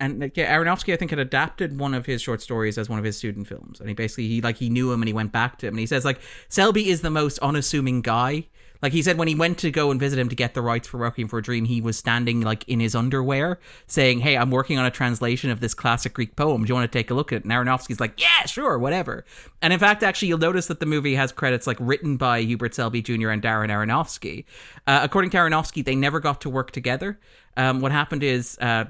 and 0.00 0.20
like, 0.20 0.36
yeah, 0.36 0.54
Aronofsky 0.56 0.92
I 0.92 0.96
think 0.96 1.10
had 1.10 1.18
adapted 1.20 1.78
one 1.78 1.92
of 1.94 2.06
his 2.06 2.22
short 2.22 2.40
stories 2.42 2.78
as 2.78 2.88
one 2.88 2.98
of 2.98 3.04
his 3.04 3.16
student 3.16 3.46
films, 3.46 3.80
and 3.80 3.88
he 3.88 3.94
basically 3.94 4.28
he 4.28 4.40
like 4.40 4.56
he 4.56 4.68
knew 4.70 4.90
him 4.92 5.02
and 5.02 5.08
he 5.08 5.12
went 5.14 5.32
back 5.32 5.58
to 5.58 5.66
him, 5.66 5.74
and 5.74 5.80
he 5.80 5.86
says 5.86 6.04
like 6.04 6.18
Selby 6.48 6.88
is 6.88 7.02
the 7.02 7.10
most 7.10 7.38
unassuming 7.40 8.00
guy. 8.02 8.46
Like 8.82 8.92
he 8.92 9.02
said 9.02 9.18
when 9.18 9.28
he 9.28 9.34
went 9.34 9.58
to 9.58 9.70
go 9.70 9.90
and 9.90 9.98
visit 9.98 10.18
him 10.18 10.28
to 10.28 10.36
get 10.36 10.54
the 10.54 10.62
rights 10.62 10.88
for 10.88 10.98
Requiem 10.98 11.28
for 11.28 11.38
a 11.38 11.42
Dream, 11.42 11.64
he 11.64 11.80
was 11.80 11.96
standing 11.96 12.40
like 12.40 12.66
in 12.68 12.80
his 12.80 12.94
underwear 12.94 13.58
saying, 13.86 14.20
Hey, 14.20 14.36
I'm 14.36 14.50
working 14.50 14.78
on 14.78 14.86
a 14.86 14.90
translation 14.90 15.50
of 15.50 15.60
this 15.60 15.74
classic 15.74 16.14
Greek 16.14 16.36
poem. 16.36 16.64
Do 16.64 16.68
you 16.68 16.74
want 16.74 16.90
to 16.90 16.98
take 16.98 17.10
a 17.10 17.14
look 17.14 17.32
at 17.32 17.36
it? 17.36 17.44
And 17.44 17.52
Aronofsky's 17.52 18.00
like, 18.00 18.20
Yeah, 18.20 18.46
sure, 18.46 18.78
whatever. 18.78 19.24
And 19.62 19.72
in 19.72 19.78
fact, 19.78 20.02
actually, 20.02 20.28
you'll 20.28 20.38
notice 20.38 20.66
that 20.66 20.80
the 20.80 20.86
movie 20.86 21.14
has 21.14 21.32
credits 21.32 21.66
like 21.66 21.78
written 21.80 22.16
by 22.16 22.42
Hubert 22.42 22.74
Selby 22.74 23.02
Jr. 23.02 23.30
and 23.30 23.42
Darren 23.42 23.70
Aronofsky. 23.70 24.44
Uh, 24.86 25.00
according 25.02 25.30
to 25.30 25.36
Aronofsky, 25.38 25.84
they 25.84 25.94
never 25.94 26.20
got 26.20 26.40
to 26.42 26.50
work 26.50 26.70
together. 26.70 27.18
Um, 27.56 27.80
what 27.80 27.92
happened 27.92 28.22
is 28.22 28.58
uh, 28.60 28.84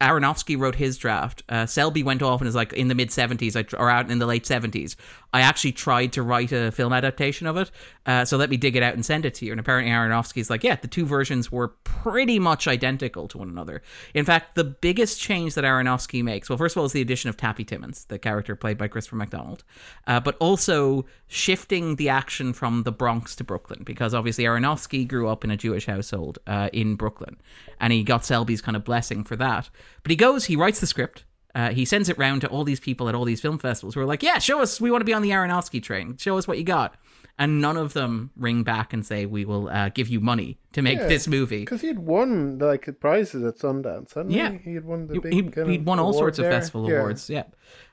Aronofsky 0.00 0.58
wrote 0.58 0.76
his 0.76 0.96
draft. 0.96 1.42
Uh, 1.48 1.66
Selby 1.66 2.02
went 2.02 2.22
off 2.22 2.40
and 2.40 2.48
is 2.48 2.54
like 2.54 2.72
in 2.72 2.88
the 2.88 2.94
mid 2.94 3.10
70s 3.10 3.74
or 3.78 3.90
out 3.90 4.10
in 4.10 4.18
the 4.18 4.26
late 4.26 4.44
70s. 4.44 4.96
I 5.32 5.42
actually 5.42 5.72
tried 5.72 6.12
to 6.14 6.22
write 6.22 6.52
a 6.52 6.70
film 6.72 6.92
adaptation 6.92 7.46
of 7.46 7.56
it. 7.56 7.70
Uh, 8.06 8.24
so 8.24 8.36
let 8.36 8.50
me 8.50 8.56
dig 8.56 8.76
it 8.76 8.82
out 8.82 8.94
and 8.94 9.04
send 9.04 9.24
it 9.24 9.34
to 9.34 9.46
you. 9.46 9.52
And 9.52 9.60
apparently 9.60 9.92
Aronofsky's 9.92 10.50
like, 10.50 10.64
yeah, 10.64 10.76
the 10.76 10.88
two 10.88 11.06
versions 11.06 11.52
were 11.52 11.68
pretty 11.84 12.38
much 12.38 12.66
identical 12.66 13.28
to 13.28 13.38
one 13.38 13.48
another. 13.48 13.82
In 14.14 14.24
fact, 14.24 14.54
the 14.54 14.64
biggest 14.64 15.20
change 15.20 15.54
that 15.54 15.64
Aronofsky 15.64 16.22
makes, 16.24 16.48
well, 16.48 16.58
first 16.58 16.74
of 16.74 16.80
all, 16.80 16.86
is 16.86 16.92
the 16.92 17.00
addition 17.00 17.28
of 17.28 17.36
Tappy 17.36 17.64
Tibbons, 17.64 18.04
the 18.06 18.18
character 18.18 18.56
played 18.56 18.78
by 18.78 18.88
Christopher 18.88 19.16
McDonald, 19.16 19.62
uh, 20.06 20.18
but 20.18 20.36
also 20.38 21.04
shifting 21.28 21.96
the 21.96 22.08
action 22.08 22.52
from 22.52 22.82
the 22.82 22.92
Bronx 22.92 23.36
to 23.36 23.44
Brooklyn, 23.44 23.82
because 23.84 24.14
obviously 24.14 24.44
Aronofsky 24.44 25.06
grew 25.06 25.28
up 25.28 25.44
in 25.44 25.50
a 25.50 25.56
Jewish 25.56 25.86
household 25.86 26.38
uh, 26.46 26.70
in 26.72 26.96
Brooklyn, 26.96 27.36
and 27.78 27.92
he 27.92 28.02
got 28.02 28.24
Selby's 28.24 28.62
kind 28.62 28.76
of 28.76 28.84
blessing 28.84 29.24
for 29.24 29.36
that. 29.36 29.70
But 30.02 30.10
he 30.10 30.16
goes, 30.16 30.46
he 30.46 30.56
writes 30.56 30.80
the 30.80 30.86
script, 30.86 31.24
uh, 31.54 31.70
he 31.70 31.84
sends 31.84 32.08
it 32.08 32.16
round 32.18 32.40
to 32.42 32.48
all 32.48 32.64
these 32.64 32.80
people 32.80 33.08
at 33.08 33.14
all 33.14 33.24
these 33.24 33.40
film 33.40 33.58
festivals 33.58 33.94
who 33.94 34.00
are 34.00 34.06
like, 34.06 34.22
yeah, 34.22 34.38
show 34.38 34.60
us, 34.60 34.80
we 34.80 34.90
want 34.90 35.00
to 35.00 35.04
be 35.04 35.12
on 35.14 35.22
the 35.22 35.30
Aronofsky 35.30 35.82
train. 35.82 36.16
Show 36.16 36.38
us 36.38 36.46
what 36.46 36.58
you 36.58 36.64
got. 36.64 36.94
And 37.38 37.60
none 37.62 37.78
of 37.78 37.94
them 37.94 38.30
ring 38.36 38.64
back 38.64 38.92
and 38.92 39.04
say, 39.04 39.24
we 39.24 39.44
will 39.46 39.68
uh, 39.70 39.88
give 39.88 40.08
you 40.08 40.20
money 40.20 40.58
to 40.72 40.82
make 40.82 40.98
Yeah, 40.98 41.06
this 41.06 41.26
movie. 41.26 41.60
Because 41.60 41.80
he'd 41.80 41.98
won 41.98 42.58
like 42.58 42.86
prizes 43.00 43.42
at 43.44 43.56
Sundance, 43.56 44.14
hadn't 44.14 44.30
Yeah. 44.32 44.52
he? 44.62 44.72
He'd 44.72 44.84
won 44.84 45.06
the 45.06 45.14
He, 45.14 45.20
big 45.20 45.54
he'd 45.56 45.80
of 45.80 45.86
won 45.86 45.98
all 45.98 46.12
sorts 46.12 46.38
of 46.38 46.44
festival 46.46 46.88
Yeah. 46.90 46.98
awards. 46.98 47.30
Yeah. 47.30 47.44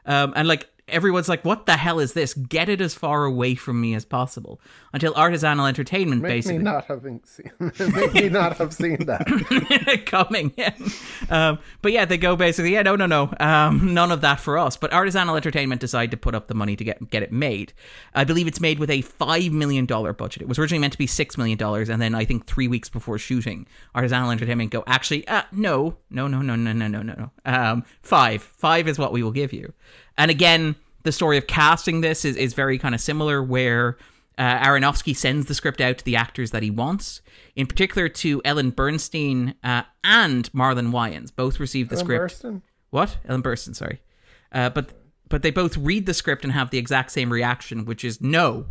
Um, 0.06 0.34
and 0.36 0.48
like, 0.50 0.67
everyone's 0.88 1.30
like, 1.30 1.43
what 1.43 1.65
the 1.65 1.78
hell 1.78 2.00
is 2.00 2.13
this? 2.13 2.34
Get 2.34 2.69
it 2.69 2.82
as 2.82 2.93
far 2.93 3.26
away 3.26 3.56
from 3.56 3.80
me 3.82 3.93
as 3.93 4.06
possible. 4.06 4.60
Until 4.93 5.13
Artisan 5.15 5.60
Entertainment 5.60 6.21
Make 6.21 6.30
basically. 6.30 6.60
me 6.60 6.63
not 6.63 6.86
having 6.86 7.21
seen. 7.26 7.52
make 7.93 8.13
me 8.13 8.30
not 8.30 8.58
have 8.58 8.73
seen 8.73 9.06
that. 9.06 10.04
coming 10.06 10.54
in. 10.58 10.73
Um, 11.30 11.60
but 11.82 11.91
yeah, 11.91 12.06
they 12.06 12.17
go 12.17 12.36
basically, 12.36 12.73
yeah, 12.73 12.82
no, 12.82 12.95
no, 12.95 13.06
no, 13.06 13.34
um, 13.39 13.93
none 13.93 14.12
of 14.12 14.21
that 14.21 14.39
for 14.39 14.58
us. 14.58 14.78
But 14.78 14.93
Artisan 14.93 15.30
Entertainment 15.30 15.82
decide 15.82 16.12
to 16.12 16.17
put 16.17 16.36
up 16.36 16.47
the 16.47 16.56
money 16.56 16.76
to 16.76 16.84
get 16.84 17.10
get 17.10 17.23
it 17.23 17.32
made. 17.32 17.73
I 18.15 18.23
believe 18.23 18.47
it's 18.47 18.62
made 18.62 18.80
with 18.80 18.89
a 18.89 19.02
five 19.02 19.52
million 19.52 19.86
dollar 19.86 20.13
budget. 20.13 20.41
It 20.41 20.47
was 20.47 20.58
originally 20.58 20.80
meant 20.82 20.93
to 20.93 21.00
be 21.00 21.08
six 21.08 21.38
million 21.38 21.58
dollars, 21.58 21.89
and 21.89 22.02
then 22.02 22.15
I 22.15 22.26
think 22.26 22.45
three 22.45 22.67
weeks 22.67 22.89
before 22.89 23.17
shooting, 23.17 23.67
Artisan 23.93 24.23
Entertainment 24.30 24.71
go, 24.71 24.84
actually, 24.88 25.28
uh, 25.28 25.43
no, 25.52 25.97
no, 26.10 26.28
no, 26.28 26.41
no, 26.41 26.56
no, 26.56 26.71
no, 26.73 26.88
no, 26.88 27.02
no, 27.02 27.13
no. 27.13 27.32
Um, 27.45 27.84
five, 28.02 28.41
five 28.41 28.88
is 28.88 28.97
what 28.97 29.12
we 29.12 29.23
will 29.23 29.32
give 29.32 29.54
you. 29.54 29.73
And 30.17 30.32
again, 30.32 30.75
the 31.03 31.12
story 31.12 31.38
of 31.38 31.47
casting 31.47 32.01
this 32.01 32.25
is 32.25 32.36
is 32.36 32.53
very 32.53 32.77
kind 32.77 32.95
of 32.95 33.01
similar, 33.01 33.41
where 33.43 33.97
uh, 34.38 34.60
Aronofsky 34.60 35.15
sends 35.15 35.47
the 35.47 35.53
script 35.53 35.82
out 35.82 35.97
to 35.99 36.06
the 36.06 36.15
actors 36.15 36.51
that 36.51 36.63
he 36.63 36.69
wants, 36.69 37.21
in 37.56 37.67
particular 37.67 38.10
to 38.10 38.41
Ellen 38.45 38.71
Bernstein 38.71 39.56
uh, 39.63 39.84
and 40.03 40.51
Marlon 40.53 40.91
Wayans. 40.91 41.36
Both 41.36 41.60
received 41.60 41.89
the 41.89 41.95
Ellen 41.95 42.06
script. 42.06 42.43
Burstyn? 42.43 42.62
What? 42.89 43.17
Ellen 43.27 43.43
Burstyn, 43.43 43.75
sorry. 43.75 44.01
Uh, 44.51 44.69
but 44.69 44.91
but 45.30 45.41
they 45.41 45.51
both 45.51 45.77
read 45.77 46.06
the 46.06 46.13
script 46.13 46.43
and 46.43 46.53
have 46.53 46.69
the 46.69 46.77
exact 46.77 47.12
same 47.12 47.32
reaction, 47.32 47.86
which 47.86 48.03
is 48.03 48.21
no. 48.21 48.67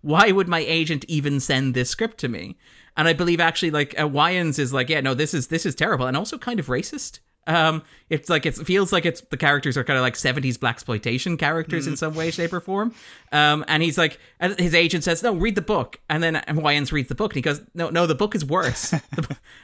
Why 0.00 0.30
would 0.30 0.46
my 0.48 0.60
agent 0.60 1.04
even 1.08 1.40
send 1.40 1.74
this 1.74 1.90
script 1.90 2.18
to 2.18 2.28
me? 2.28 2.56
And 2.96 3.08
I 3.08 3.12
believe 3.12 3.40
actually, 3.40 3.72
like 3.72 3.98
uh, 3.98 4.08
Wayans 4.08 4.58
is 4.58 4.72
like, 4.72 4.88
yeah, 4.88 5.00
no, 5.00 5.14
this 5.14 5.34
is 5.34 5.48
this 5.48 5.66
is 5.66 5.74
terrible, 5.74 6.06
and 6.06 6.16
also 6.16 6.38
kind 6.38 6.60
of 6.60 6.66
racist. 6.66 7.20
Um, 7.46 7.82
it's 8.10 8.28
like 8.28 8.46
it 8.46 8.54
feels 8.56 8.92
like 8.92 9.06
it's 9.06 9.20
the 9.20 9.36
characters 9.36 9.76
are 9.76 9.84
kind 9.84 9.96
of 9.96 10.02
like 10.02 10.16
seventies 10.16 10.58
black 10.58 10.76
exploitation 10.76 11.36
characters 11.36 11.86
in 11.86 11.96
some 11.96 12.14
way, 12.14 12.30
shape, 12.30 12.52
or 12.52 12.60
form. 12.60 12.94
Um, 13.32 13.64
and 13.68 13.82
he's 13.82 13.96
like, 13.96 14.18
and 14.40 14.58
his 14.58 14.74
agent 14.74 15.04
says, 15.04 15.22
"No, 15.22 15.34
read 15.34 15.54
the 15.54 15.62
book." 15.62 15.98
And 16.08 16.22
then 16.22 16.34
Wayans 16.48 16.92
reads 16.92 17.08
the 17.08 17.14
book, 17.14 17.32
and 17.32 17.36
he 17.36 17.42
goes, 17.42 17.60
"No, 17.74 17.90
no, 17.90 18.06
the 18.06 18.14
book 18.14 18.34
is 18.34 18.44
worse." 18.44 18.94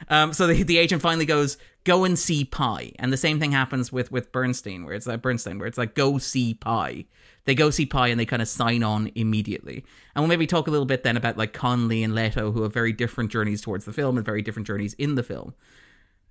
Um, 0.09 0.33
so 0.33 0.47
the, 0.47 0.63
the 0.63 0.77
agent 0.77 1.01
finally 1.01 1.25
goes, 1.25 1.57
"Go 1.85 2.03
and 2.03 2.19
see 2.19 2.43
Pi." 2.43 2.91
And 2.99 3.13
the 3.13 3.17
same 3.17 3.39
thing 3.39 3.53
happens 3.53 3.91
with 3.91 4.11
with 4.11 4.33
Bernstein, 4.33 4.85
where 4.85 4.93
it's 4.95 5.07
like 5.07 5.21
Bernstein, 5.21 5.59
where 5.59 5.67
it's 5.67 5.77
like, 5.77 5.95
"Go 5.95 6.17
see 6.17 6.53
Pi." 6.55 7.05
They 7.45 7.55
go 7.55 7.69
see 7.69 7.85
Pi 7.85 8.07
and 8.07 8.19
they 8.19 8.25
kind 8.25 8.41
of 8.41 8.47
sign 8.47 8.83
on 8.83 9.11
immediately. 9.15 9.83
And 10.15 10.23
we'll 10.23 10.29
maybe 10.29 10.47
talk 10.47 10.67
a 10.67 10.71
little 10.71 10.85
bit 10.85 11.03
then 11.03 11.17
about 11.17 11.37
like 11.37 11.53
Connelly 11.53 12.03
and 12.03 12.15
Leto, 12.15 12.51
who 12.51 12.63
have 12.63 12.73
very 12.73 12.93
different 12.93 13.31
journeys 13.31 13.61
towards 13.61 13.85
the 13.85 13.93
film 13.93 14.17
and 14.17 14.25
very 14.25 14.41
different 14.41 14.67
journeys 14.67 14.93
in 14.93 15.15
the 15.15 15.23
film. 15.23 15.53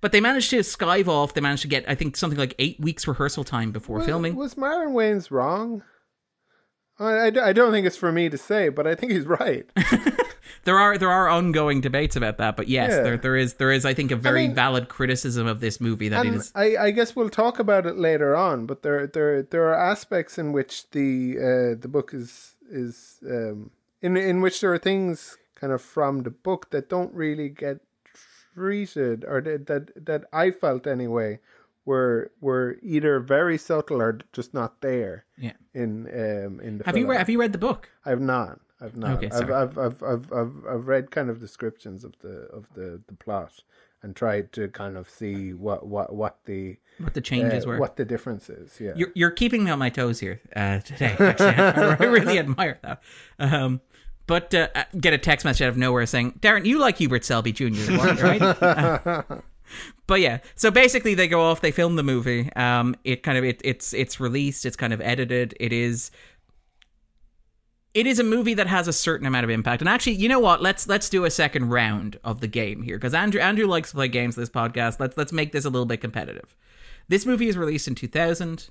But 0.03 0.11
they 0.11 0.19
managed 0.21 0.49
to 0.49 0.59
skive 0.59 1.07
off. 1.07 1.33
They 1.33 1.39
managed 1.41 1.61
to 1.61 1.69
get, 1.69 1.85
I 1.87 1.95
think, 1.95 2.17
something 2.17 2.37
like 2.37 2.53
eight 2.59 2.77
weeks 2.79 3.07
rehearsal 3.07 3.45
time 3.45 3.71
before 3.71 4.01
filming. 4.01 4.35
Was 4.35 4.55
Marlon 4.55 4.91
Wayans 4.91 5.31
wrong? 5.31 5.81
I, 6.99 7.11
I, 7.13 7.47
I 7.49 7.53
don't 7.53 7.71
think 7.71 7.87
it's 7.87 7.95
for 7.97 8.11
me 8.11 8.27
to 8.29 8.37
say, 8.37 8.67
but 8.67 8.85
I 8.85 8.95
think 8.95 9.13
he's 9.13 9.25
right. 9.25 9.65
There 10.65 10.77
are 10.79 10.97
there 10.97 11.09
are 11.11 11.27
ongoing 11.27 11.81
debates 11.81 12.15
about 12.15 12.37
that, 12.37 12.55
but 12.55 12.69
yes, 12.69 12.91
Yeah. 12.91 13.01
there 13.01 13.17
there 13.17 13.35
is 13.35 13.55
there 13.55 13.71
is 13.71 13.83
I 13.85 13.93
think 13.93 14.11
a 14.11 14.15
very 14.15 14.47
mean- 14.47 14.55
valid 14.55 14.87
criticism 14.87 15.45
of 15.45 15.59
this 15.59 15.81
movie 15.81 16.07
that 16.09 16.25
it 16.25 16.29
and 16.29 16.37
is 16.37 16.51
I, 16.55 16.77
I 16.77 16.91
guess 16.91 17.15
we'll 17.17 17.29
talk 17.29 17.59
about 17.59 17.85
it 17.85 17.97
later 17.97 18.33
on, 18.35 18.65
but 18.65 18.81
there 18.81 19.05
there 19.07 19.41
there 19.43 19.63
are 19.69 19.75
aspects 19.91 20.37
in 20.37 20.53
which 20.53 20.89
the 20.91 21.35
uh, 21.37 21.81
the 21.81 21.89
book 21.89 22.13
is 22.13 22.55
is 22.69 23.17
um, 23.29 23.71
in 24.01 24.15
in 24.15 24.39
which 24.41 24.61
there 24.61 24.71
are 24.73 24.77
things 24.77 25.37
kind 25.55 25.73
of 25.73 25.81
from 25.81 26.23
the 26.23 26.29
book 26.29 26.69
that 26.71 26.89
don't 26.89 27.13
really 27.13 27.49
get 27.49 27.81
treated 28.53 29.25
or 29.25 29.41
that 29.41 29.67
that, 29.67 30.05
that 30.05 30.25
I 30.31 30.51
felt 30.51 30.87
anyway 30.87 31.39
were 31.85 32.31
were 32.39 32.77
either 32.81 33.19
very 33.19 33.57
subtle 33.57 34.01
or 34.01 34.19
just 34.31 34.53
not 34.53 34.81
there 34.81 35.25
yeah. 35.37 35.53
in 35.73 36.07
um 36.07 36.59
in 36.59 36.77
the 36.77 36.83
Have 36.85 36.97
you 36.97 37.03
film. 37.03 37.11
read 37.11 37.17
have 37.19 37.29
you 37.29 37.39
read 37.39 37.51
the 37.51 37.57
book? 37.57 37.89
I've 38.05 38.21
not. 38.21 38.59
I've 38.81 38.97
not. 38.97 39.23
Okay, 39.23 39.29
I've. 39.31 39.49
I've, 39.49 39.77
I've, 39.77 40.03
I've, 40.03 40.33
I've, 40.33 40.65
I've 40.69 40.87
read 40.87 41.09
kind 41.11 41.29
of 41.29 41.39
descriptions 41.39 42.03
of 42.03 42.13
the 42.19 42.47
of 42.51 42.67
the, 42.73 43.01
the 43.07 43.13
plot 43.13 43.63
and 44.01 44.15
tried 44.15 44.51
to 44.51 44.67
kind 44.67 44.97
of 44.97 45.09
see 45.09 45.53
what 45.53 45.87
what 45.87 46.13
what 46.13 46.39
the 46.45 46.77
What 46.99 47.13
the 47.13 47.21
uh, 47.21 47.23
changes 47.23 47.65
were? 47.65 47.79
what 47.79 47.95
the 47.95 48.05
difference 48.05 48.49
is. 48.49 48.79
Yeah. 48.79 48.91
You're 48.95 49.11
you're 49.15 49.31
keeping 49.31 49.63
me 49.63 49.71
on 49.71 49.79
my 49.79 49.89
toes 49.89 50.19
here 50.19 50.41
uh, 50.55 50.79
today. 50.79 51.15
Actually, 51.17 51.55
I 52.05 52.09
really 52.09 52.37
admire 52.37 52.79
that. 52.83 53.01
Um, 53.39 53.81
but 54.27 54.53
uh, 54.53 54.67
uh, 54.75 54.83
get 54.99 55.13
a 55.13 55.17
text 55.17 55.45
message 55.45 55.63
out 55.63 55.69
of 55.69 55.77
nowhere 55.77 56.05
saying, 56.05 56.39
"Darren, 56.39 56.65
you 56.65 56.79
like 56.79 56.97
Hubert 56.97 57.25
Selby 57.25 57.51
Jr., 57.51 57.91
right?" 58.23 58.41
Uh, 58.41 59.23
but 60.07 60.19
yeah, 60.19 60.39
so 60.55 60.71
basically 60.71 61.13
they 61.13 61.27
go 61.27 61.41
off, 61.41 61.61
they 61.61 61.71
film 61.71 61.95
the 61.95 62.03
movie. 62.03 62.51
Um, 62.53 62.95
it 63.03 63.23
kind 63.23 63.37
of 63.37 63.43
it, 63.43 63.61
it's 63.63 63.93
it's 63.93 64.19
released, 64.19 64.65
it's 64.65 64.75
kind 64.75 64.93
of 64.93 65.01
edited. 65.01 65.55
It 65.59 65.73
is 65.73 66.11
it 67.93 68.07
is 68.07 68.19
a 68.19 68.23
movie 68.23 68.55
that 68.55 68.67
has 68.67 68.87
a 68.87 68.93
certain 68.93 69.27
amount 69.27 69.43
of 69.43 69.49
impact. 69.49 69.81
And 69.81 69.89
actually, 69.89 70.13
you 70.13 70.27
know 70.27 70.39
what? 70.39 70.61
Let's 70.61 70.87
let's 70.87 71.09
do 71.09 71.25
a 71.25 71.31
second 71.31 71.69
round 71.69 72.19
of 72.23 72.41
the 72.41 72.47
game 72.47 72.81
here 72.81 72.97
because 72.97 73.13
Andrew 73.13 73.41
Andrew 73.41 73.67
likes 73.67 73.89
to 73.91 73.95
play 73.95 74.07
games. 74.07 74.35
This 74.35 74.49
podcast. 74.49 74.99
Let's 74.99 75.17
let's 75.17 75.31
make 75.31 75.51
this 75.51 75.65
a 75.65 75.69
little 75.69 75.85
bit 75.85 76.01
competitive. 76.01 76.55
This 77.07 77.25
movie 77.25 77.49
is 77.49 77.57
released 77.57 77.87
in 77.87 77.95
2000. 77.95 78.69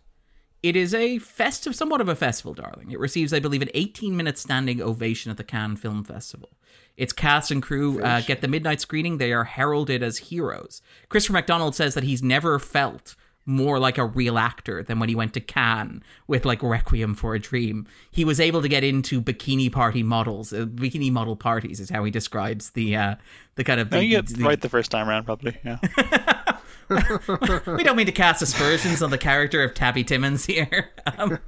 It 0.62 0.76
is 0.76 0.94
a 0.94 1.18
festive, 1.18 1.74
somewhat 1.74 2.00
of 2.00 2.08
a 2.08 2.14
festival, 2.14 2.54
darling. 2.54 2.90
It 2.92 3.00
receives, 3.00 3.32
I 3.32 3.40
believe, 3.40 3.62
an 3.62 3.70
18 3.74 4.16
minute 4.16 4.38
standing 4.38 4.80
ovation 4.80 5.30
at 5.30 5.36
the 5.36 5.44
Cannes 5.44 5.76
Film 5.76 6.04
Festival. 6.04 6.50
Its 6.96 7.12
cast 7.12 7.50
and 7.50 7.62
crew 7.62 8.00
uh, 8.02 8.20
get 8.20 8.42
the 8.42 8.48
midnight 8.48 8.80
screening. 8.80 9.18
They 9.18 9.32
are 9.32 9.44
heralded 9.44 10.02
as 10.02 10.18
heroes. 10.18 10.82
Christopher 11.08 11.32
McDonald 11.34 11.74
says 11.74 11.94
that 11.94 12.04
he's 12.04 12.22
never 12.22 12.58
felt 12.58 13.16
more 13.44 13.80
like 13.80 13.98
a 13.98 14.04
real 14.04 14.38
actor 14.38 14.84
than 14.84 15.00
when 15.00 15.08
he 15.08 15.16
went 15.16 15.34
to 15.34 15.40
Cannes 15.40 16.02
with 16.28 16.44
like 16.44 16.62
Requiem 16.62 17.14
for 17.16 17.34
a 17.34 17.40
Dream. 17.40 17.88
He 18.12 18.24
was 18.24 18.38
able 18.38 18.62
to 18.62 18.68
get 18.68 18.84
into 18.84 19.20
bikini 19.20 19.72
party 19.72 20.04
models. 20.04 20.52
Uh, 20.52 20.66
bikini 20.66 21.10
model 21.10 21.34
parties 21.34 21.80
is 21.80 21.90
how 21.90 22.04
he 22.04 22.10
describes 22.12 22.70
the 22.70 22.94
uh, 22.94 23.14
the 23.56 23.64
kind 23.64 23.80
of. 23.80 23.90
No, 23.90 23.98
the- 23.98 24.04
you 24.04 24.10
get 24.10 24.26
the- 24.28 24.44
right 24.44 24.60
the 24.60 24.68
first 24.68 24.92
time 24.92 25.08
around, 25.08 25.24
probably. 25.24 25.58
Yeah. 25.64 25.78
we 26.88 27.82
don't 27.82 27.96
mean 27.96 28.06
to 28.06 28.12
cast 28.12 28.42
aspersions 28.42 29.02
on 29.02 29.10
the 29.10 29.18
character 29.18 29.62
of 29.62 29.74
Tappy 29.74 30.04
Tibbons 30.04 30.44
here. 30.44 30.90
Um, 31.18 31.38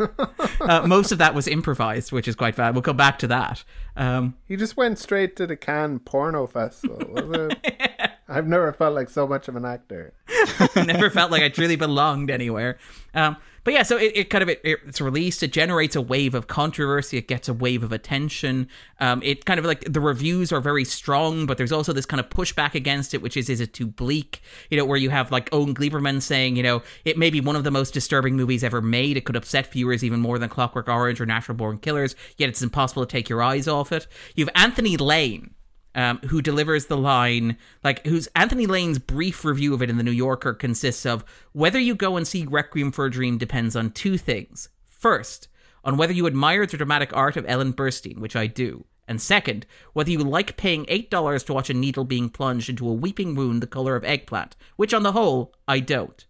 uh, 0.61 0.87
most 0.87 1.13
of 1.13 1.19
that 1.19 1.35
was 1.35 1.47
improvised, 1.47 2.13
which 2.13 2.29
is 2.29 2.35
quite 2.35 2.57
bad. 2.57 2.75
We'll 2.75 2.83
come 2.83 2.97
back 2.97 3.19
to 3.21 3.27
that. 3.29 3.65
Um, 3.97 4.35
he 4.47 4.57
just 4.57 4.77
went 4.77 4.99
straight 4.99 5.37
to 5.37 5.47
the 5.47 5.57
Cannes 5.57 6.01
Porno 6.05 6.47
Festival. 6.47 6.99
Was 7.13 7.53
it? 7.53 8.11
I've 8.29 8.47
never 8.47 8.73
felt 8.73 8.95
like 8.95 9.11
so 9.11 9.27
much 9.27 9.49
of 9.49 9.57
an 9.57 9.65
actor. 9.65 10.15
never 10.77 11.11
felt 11.11 11.31
like 11.31 11.43
I 11.43 11.49
truly 11.51 11.77
belonged 11.77 12.31
anywhere. 12.31 12.79
Um, 13.15 13.37
but 13.65 13.73
yeah, 13.73 13.83
so 13.83 13.97
it, 13.97 14.13
it 14.15 14.31
kind 14.31 14.43
of 14.43 14.49
it, 14.49 14.61
it's 14.65 15.01
released. 15.01 15.43
It 15.43 15.53
generates 15.53 15.97
a 15.97 16.01
wave 16.01 16.35
of 16.35 16.47
controversy. 16.47 17.17
It 17.19 17.29
gets 17.29 17.49
a 17.49 17.55
wave 17.55 17.83
of 17.83 17.93
attention. 17.93 18.69
Um, 19.01 19.23
it 19.23 19.45
kind 19.45 19.59
of 19.59 19.65
like 19.65 19.91
the 19.91 20.01
reviews 20.01 20.53
are 20.53 20.61
very 20.61 20.85
strong, 20.85 21.47
but 21.47 21.57
there's 21.57 21.73
also 21.73 21.93
this 21.93 22.07
kind 22.07 22.21
of 22.21 22.29
pushback 22.29 22.75
against 22.75 23.15
it, 23.15 23.23
which 23.23 23.37
is 23.37 23.49
is 23.49 23.61
it 23.61 23.73
too 23.73 23.87
bleak? 23.87 24.43
You 24.71 24.79
know, 24.79 24.85
where 24.85 24.99
you 24.99 25.11
have 25.11 25.31
like 25.31 25.49
Owen 25.53 25.75
Gleiberman 25.75 26.21
saying, 26.21 26.57
you 26.57 26.63
know, 26.63 26.83
it 27.05 27.19
may 27.19 27.31
be 27.31 27.41
one 27.41 27.57
of 27.57 27.65
the 27.65 27.71
most 27.71 27.93
disturbing 27.93 28.37
movies 28.37 28.63
ever 28.63 28.83
made. 28.83 29.17
It 29.17 29.25
could 29.25 29.37
upset 29.37 29.73
viewers 29.73 30.05
even 30.05 30.21
more 30.21 30.39
than 30.39 30.49
Clockwork 30.51 30.89
Orange 30.89 31.21
or 31.21 31.27
Natural 31.27 31.57
Born 31.57 31.79
Killers. 31.79 32.15
Yet 32.37 32.51
it's 32.51 32.63
impossible 32.63 33.05
to 33.05 33.11
take 33.11 33.29
your 33.29 33.43
eyes 33.43 33.67
off 33.67 33.93
it. 33.93 34.07
You 34.35 34.45
have 34.45 34.53
Anthony 34.55 34.97
Lane 34.97 35.55
um, 35.95 36.19
who 36.29 36.43
delivers 36.43 36.87
the 36.87 36.97
line 36.97 37.57
like 37.83 38.07
who's 38.07 38.29
Anthony 38.35 38.67
Lane's 38.67 38.99
brief 38.99 39.45
review 39.45 39.75
of 39.75 39.83
it 39.83 39.91
in 39.91 39.97
the 39.97 40.03
New 40.03 40.11
Yorker 40.11 40.55
consists 40.55 41.07
of 41.07 41.25
whether 41.53 41.79
you 41.79 41.95
go 41.95 42.17
and 42.17 42.27
see 42.27 42.47
Requiem 42.47 42.93
for 42.93 43.07
a 43.07 43.11
Dream 43.11 43.39
depends 43.39 43.77
on 43.77 43.91
two 43.91 44.19
things. 44.19 44.69
First, 44.89 45.49
on 45.85 45.97
whether 45.97 46.13
you 46.13 46.27
admire 46.27 46.67
the 46.67 46.77
dramatic 46.77 47.15
art 47.15 47.37
of 47.37 47.45
Ellen 47.47 47.73
Burstyn, 47.73 48.19
which 48.19 48.37
I 48.37 48.47
do. 48.47 48.85
And 49.07 49.21
second, 49.21 49.67
whether 49.93 50.11
you 50.11 50.19
like 50.19 50.57
paying 50.57 50.87
$8 50.87 51.45
to 51.47 51.53
watch 51.53 51.69
a 51.69 51.75
needle 51.75 52.05
being 52.05 52.31
plunged 52.31 52.71
into 52.71 52.89
a 52.89 52.93
weeping 52.93 53.35
wound 53.35 53.63
the 53.63 53.67
color 53.67 53.97
of 53.97 54.05
eggplant, 54.05 54.57
which 54.77 54.95
on 54.95 55.03
the 55.03 55.13
whole, 55.13 55.55
I 55.69 55.81
don't. 55.81 56.25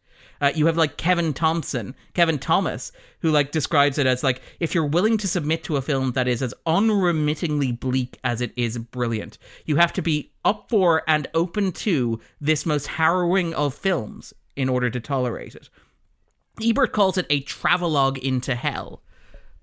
Uh, 0.45 0.53
you 0.55 0.67
have 0.67 0.77
like 0.77 0.99
Kevin 0.99 1.33
Thompson, 1.33 1.95
Kevin 2.13 2.39
Thomas, 2.39 2.93
who 3.21 3.31
like 3.31 3.51
describes 3.51 3.97
it 3.97 4.07
as 4.07 4.23
like 4.23 4.43
if 4.61 4.75
you're 4.75 4.85
willing 4.85 5.17
to 5.17 5.27
submit 5.27 5.65
to 5.65 5.79
a 5.79 5.81
film 5.81 6.13
that 6.13 6.29
is 6.29 6.43
as 6.43 6.53
unremittingly 6.67 7.73
bleak 7.73 8.19
as 8.23 8.43
it 8.43 8.53
is 8.55 8.77
brilliant, 8.77 9.39
you 9.65 9.77
have 9.77 9.91
to 9.95 10.03
be 10.03 10.35
up 10.45 10.69
for 10.69 11.03
and 11.09 11.29
open 11.33 11.73
to 11.73 12.21
this 12.43 12.67
most 12.67 12.89
harrowing 12.89 13.55
of 13.55 13.75
films 13.75 14.35
in 14.55 14.69
order 14.69 14.91
to 14.91 15.01
tolerate 15.01 15.55
it. 15.55 15.71
Ebert 16.63 16.93
calls 16.93 17.17
it 17.17 17.25
a 17.31 17.41
travelogue 17.41 18.19
into 18.19 18.55
hell, 18.55 19.03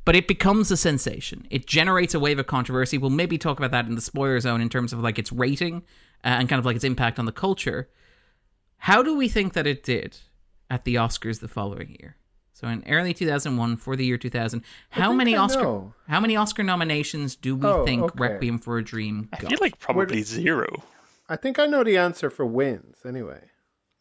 but 0.04 0.16
it 0.16 0.28
becomes 0.28 0.72
a 0.72 0.78
sensation. 0.78 1.46
It 1.52 1.68
generates 1.68 2.16
a 2.16 2.20
wave 2.20 2.40
of 2.40 2.48
controversy. 2.48 2.98
We'll 2.98 3.12
maybe 3.12 3.38
talk 3.38 3.60
about 3.60 3.70
that 3.70 3.86
in 3.86 3.94
the 3.94 4.02
spoiler 4.02 4.40
zone 4.40 4.62
in 4.62 4.70
terms 4.70 4.94
of 4.94 5.00
like 5.00 5.20
its 5.20 5.32
rating 5.32 5.84
uh, 6.24 6.30
and 6.30 6.50
kind 6.50 6.58
of 6.58 6.66
like 6.66 6.76
its 6.76 6.86
impact 6.86 7.20
on 7.20 7.26
the 7.26 7.32
culture. 7.32 7.88
How 8.78 9.04
do 9.04 9.16
we 9.16 9.30
think 9.30 9.54
that 9.54 9.68
it 9.68 9.84
did 9.84 10.18
at 10.72 10.86
the 10.86 10.96
Oscars 10.96 11.40
the 11.40 11.48
following 11.48 11.96
year? 12.00 12.16
So 12.54 12.68
in 12.68 12.84
early 12.88 13.14
2001 13.14 13.76
for 13.78 13.96
the 13.96 14.06
year 14.06 14.18
2000, 14.18 14.64
how 14.92 15.12
many 15.14 15.36
I 15.36 15.40
Oscar 15.42 15.62
know. 15.64 15.94
how 16.08 16.20
many 16.20 16.36
Oscar 16.36 16.64
nominations 16.64 17.36
do 17.36 17.56
we 17.56 17.68
Oh, 17.68 17.86
think 17.86 18.04
okay. 18.04 18.14
Requiem 18.20 18.60
for 18.60 18.78
a 18.78 18.84
Dream 18.84 19.30
got? 19.32 19.46
I 19.46 19.50
feel 19.50 19.58
like 19.62 19.80
probably 19.80 20.22
zero. 20.22 20.68
I 21.30 21.36
think 21.38 21.58
I 21.60 21.66
know 21.66 21.84
the 21.84 21.98
answer 21.98 22.30
for 22.30 22.46
wins 22.46 22.98
anyway. 23.06 23.42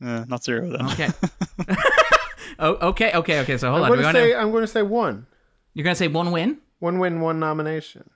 Uh, 0.04 0.24
not 0.28 0.42
zero 0.44 0.68
then. 0.70 0.86
Okay. 0.92 1.08
oh, 2.58 2.88
okay, 2.88 3.12
okay, 3.14 3.40
okay. 3.40 3.56
So 3.58 3.70
hold 3.70 3.82
I'm 3.84 3.84
on. 3.84 3.88
going 3.88 3.90
We're 3.90 4.12
to 4.12 4.18
gonna, 4.18 4.18
say 4.18 4.34
I'm 4.34 4.50
going 4.50 4.62
to 4.62 4.66
say 4.66 4.82
one. 4.82 5.26
you're 5.74 5.84
going 5.84 5.94
to 5.94 5.98
say 5.98 6.08
one 6.08 6.30
win? 6.32 6.58
One 6.80 6.98
win, 6.98 7.20
one 7.20 7.38
nomination. 7.38 8.08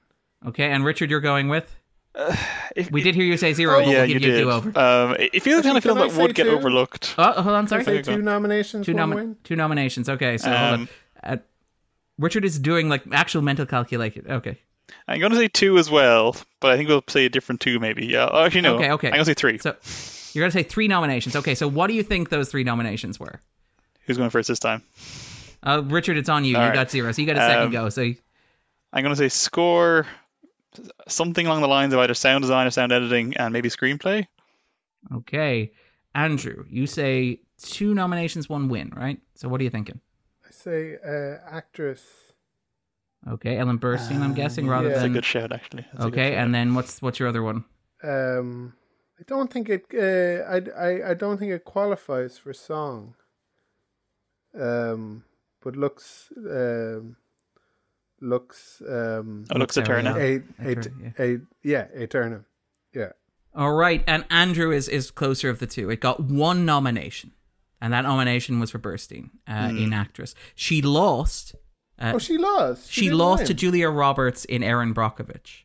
Okay, 0.46 0.70
and 0.70 0.84
Richard, 0.84 1.10
you're 1.10 1.20
going 1.20 1.48
with? 1.48 1.74
If- 2.76 2.90
We 2.90 3.02
did 3.02 3.14
hear 3.14 3.24
you 3.24 3.36
say 3.36 3.52
zero, 3.54 3.80
but 3.80 3.86
yeah, 3.88 4.00
we'll 4.02 4.06
you 4.10 4.18
give 4.18 4.22
you 4.22 4.34
a 4.34 4.36
did. 4.38 4.42
do-over. 4.44 4.78
Um, 4.78 5.16
it 5.16 5.30
it 5.34 5.42
feels 5.42 5.62
kind 5.62 5.76
of 5.76 5.82
film 5.82 5.98
that 5.98 6.10
say 6.12 6.22
would 6.22 6.34
get 6.34 6.44
two? 6.44 6.50
overlooked. 6.50 7.14
Oh, 7.18 7.42
hold 7.42 7.54
on, 7.54 7.68
sorry. 7.68 7.84
Say 7.84 8.02
two 8.02 8.22
nominations, 8.22 8.86
two, 8.86 8.94
one 8.94 9.10
nomi- 9.10 9.14
win. 9.16 9.36
two 9.44 9.56
nominations. 9.56 10.08
Okay, 10.08 10.38
so 10.38 10.48
hold 10.50 10.60
on. 10.60 10.74
Um, 10.74 10.88
Uh, 11.22 11.36
Richard 12.18 12.44
is 12.44 12.58
doing 12.58 12.88
like 12.88 13.02
actual 13.12 13.42
mental 13.42 13.66
calculation. 13.66 14.24
Okay. 14.28 14.58
I'm 15.08 15.18
going 15.18 15.32
to 15.32 15.38
say 15.38 15.48
two 15.48 15.78
as 15.78 15.90
well, 15.90 16.36
but 16.60 16.70
I 16.70 16.76
think 16.76 16.88
we'll 16.88 17.02
say 17.08 17.24
a 17.24 17.28
different 17.28 17.60
two 17.60 17.78
maybe. 17.80 18.06
Yeah, 18.06 18.28
oh, 18.30 18.44
actually 18.44 18.60
no. 18.62 18.76
Okay, 18.76 18.90
okay. 18.92 19.08
I'm 19.08 19.14
going 19.14 19.24
to 19.24 19.30
say 19.30 19.34
three. 19.34 19.58
So 19.58 19.74
you're 20.32 20.42
going 20.42 20.52
to 20.52 20.58
say 20.58 20.62
three 20.62 20.86
nominations. 20.88 21.34
Okay, 21.36 21.54
so 21.54 21.66
what 21.66 21.86
do 21.88 21.94
you 21.94 22.02
think 22.02 22.28
those 22.28 22.48
three 22.50 22.64
nominations 22.64 23.18
were? 23.18 23.40
Who's 24.06 24.16
going 24.18 24.30
first 24.30 24.48
this 24.48 24.58
time? 24.58 24.82
Uh, 25.62 25.82
Richard, 25.86 26.16
it's 26.18 26.28
on 26.28 26.44
you. 26.44 26.56
All 26.56 26.62
you 26.62 26.68
right. 26.68 26.74
got 26.74 26.90
zero, 26.90 27.10
so 27.12 27.22
you 27.22 27.26
got 27.26 27.36
a 27.36 27.40
second 27.40 27.64
Um, 27.64 27.70
go. 27.72 27.88
So 27.88 28.02
I'm 28.02 29.02
going 29.02 29.14
to 29.14 29.16
say 29.16 29.28
score, 29.30 30.06
something 31.08 31.46
along 31.46 31.60
the 31.60 31.68
lines 31.68 31.92
of 31.92 31.98
either 32.00 32.14
sound 32.14 32.42
design 32.42 32.66
or 32.66 32.70
sound 32.70 32.92
editing, 32.92 33.36
and 33.36 33.52
maybe 33.52 33.68
screenplay. 33.68 34.26
okay, 35.14 35.72
Andrew, 36.14 36.64
you 36.68 36.86
say 36.86 37.40
two 37.60 37.94
nominations, 37.94 38.48
one 38.48 38.68
win, 38.68 38.92
right? 38.94 39.20
So 39.34 39.48
what 39.48 39.60
are 39.60 39.64
you 39.64 39.70
thinking? 39.70 40.00
I 40.46 40.50
say 40.50 40.96
uh, 41.04 41.38
actress. 41.50 42.02
Okay, 43.26 43.56
Ellen 43.56 43.78
Burstyn, 43.78 44.20
I'm 44.20 44.34
guessing, 44.34 44.68
rather 44.68 44.88
yeah. 44.88 44.94
That's 44.94 45.06
a 45.06 45.08
good 45.08 45.24
shout, 45.24 45.50
actually. 45.52 45.86
That's 45.92 46.04
okay, 46.06 46.30
shout. 46.32 46.38
and 46.44 46.54
then 46.54 46.74
what's 46.74 47.00
what's 47.00 47.18
your 47.18 47.28
other 47.28 47.42
one? 47.42 47.64
Um, 48.02 48.74
I 49.18 49.22
don't 49.26 49.50
think 49.50 49.68
it. 49.70 49.86
Uh, 49.94 50.44
I, 50.44 50.88
I 50.88 51.10
I 51.10 51.14
don't 51.14 51.38
think 51.38 51.52
it 51.52 51.64
qualifies 51.64 52.36
for 52.36 52.52
song. 52.52 53.14
Um, 54.60 55.24
but 55.62 55.74
looks 55.74 56.28
um, 56.36 57.16
looks 58.24 58.82
um, 58.88 59.44
Oh, 59.50 59.58
looks 59.58 59.76
Lux 59.76 59.88
Aeterna. 59.88 60.16
Ariel. 60.16 60.42
a, 60.60 61.22
a, 61.22 61.34
a, 61.34 61.38
yeah, 61.62 61.86
Eterna. 61.96 62.44
Yeah. 62.94 63.10
All 63.54 63.72
right, 63.74 64.02
and 64.06 64.24
Andrew 64.30 64.72
is 64.72 64.88
is 64.88 65.10
closer 65.10 65.48
of 65.50 65.58
the 65.60 65.66
two. 65.66 65.90
It 65.90 66.00
got 66.00 66.18
one 66.20 66.64
nomination, 66.64 67.32
and 67.80 67.92
that 67.92 68.02
nomination 68.02 68.58
was 68.58 68.70
for 68.72 68.78
Burstyn 68.80 69.30
uh, 69.46 69.68
Hmm. 69.70 69.76
in 69.78 69.92
actress. 69.92 70.34
She 70.54 70.82
lost. 70.82 71.54
Uh, 71.98 72.12
Oh, 72.14 72.18
she 72.18 72.38
lost. 72.38 72.90
she 72.90 73.02
didn't 73.02 73.18
lost 73.18 73.40
win. 73.40 73.46
to 73.48 73.54
Julia 73.54 73.88
Roberts 73.88 74.44
in 74.46 74.64
Erin 74.64 74.92
Brockovich, 74.94 75.62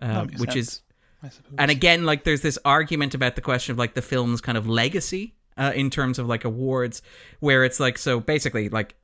uh, 0.00 0.24
which 0.38 0.52
sense, 0.52 0.56
is 0.56 0.82
I 1.22 1.28
suppose. 1.28 1.54
and 1.58 1.70
again 1.70 2.04
like 2.06 2.24
there's 2.24 2.40
this 2.40 2.58
argument 2.64 3.14
about 3.14 3.34
the 3.36 3.42
question 3.42 3.72
of 3.72 3.78
like 3.78 3.92
the 3.92 4.00
film's 4.02 4.40
kind 4.40 4.56
of 4.56 4.66
legacy 4.66 5.34
uh, 5.58 5.72
in 5.74 5.90
terms 5.90 6.18
of 6.18 6.26
like 6.26 6.44
awards, 6.46 7.02
where 7.40 7.62
it's 7.64 7.78
like 7.78 7.98
so 7.98 8.20
basically 8.20 8.70
like 8.70 8.94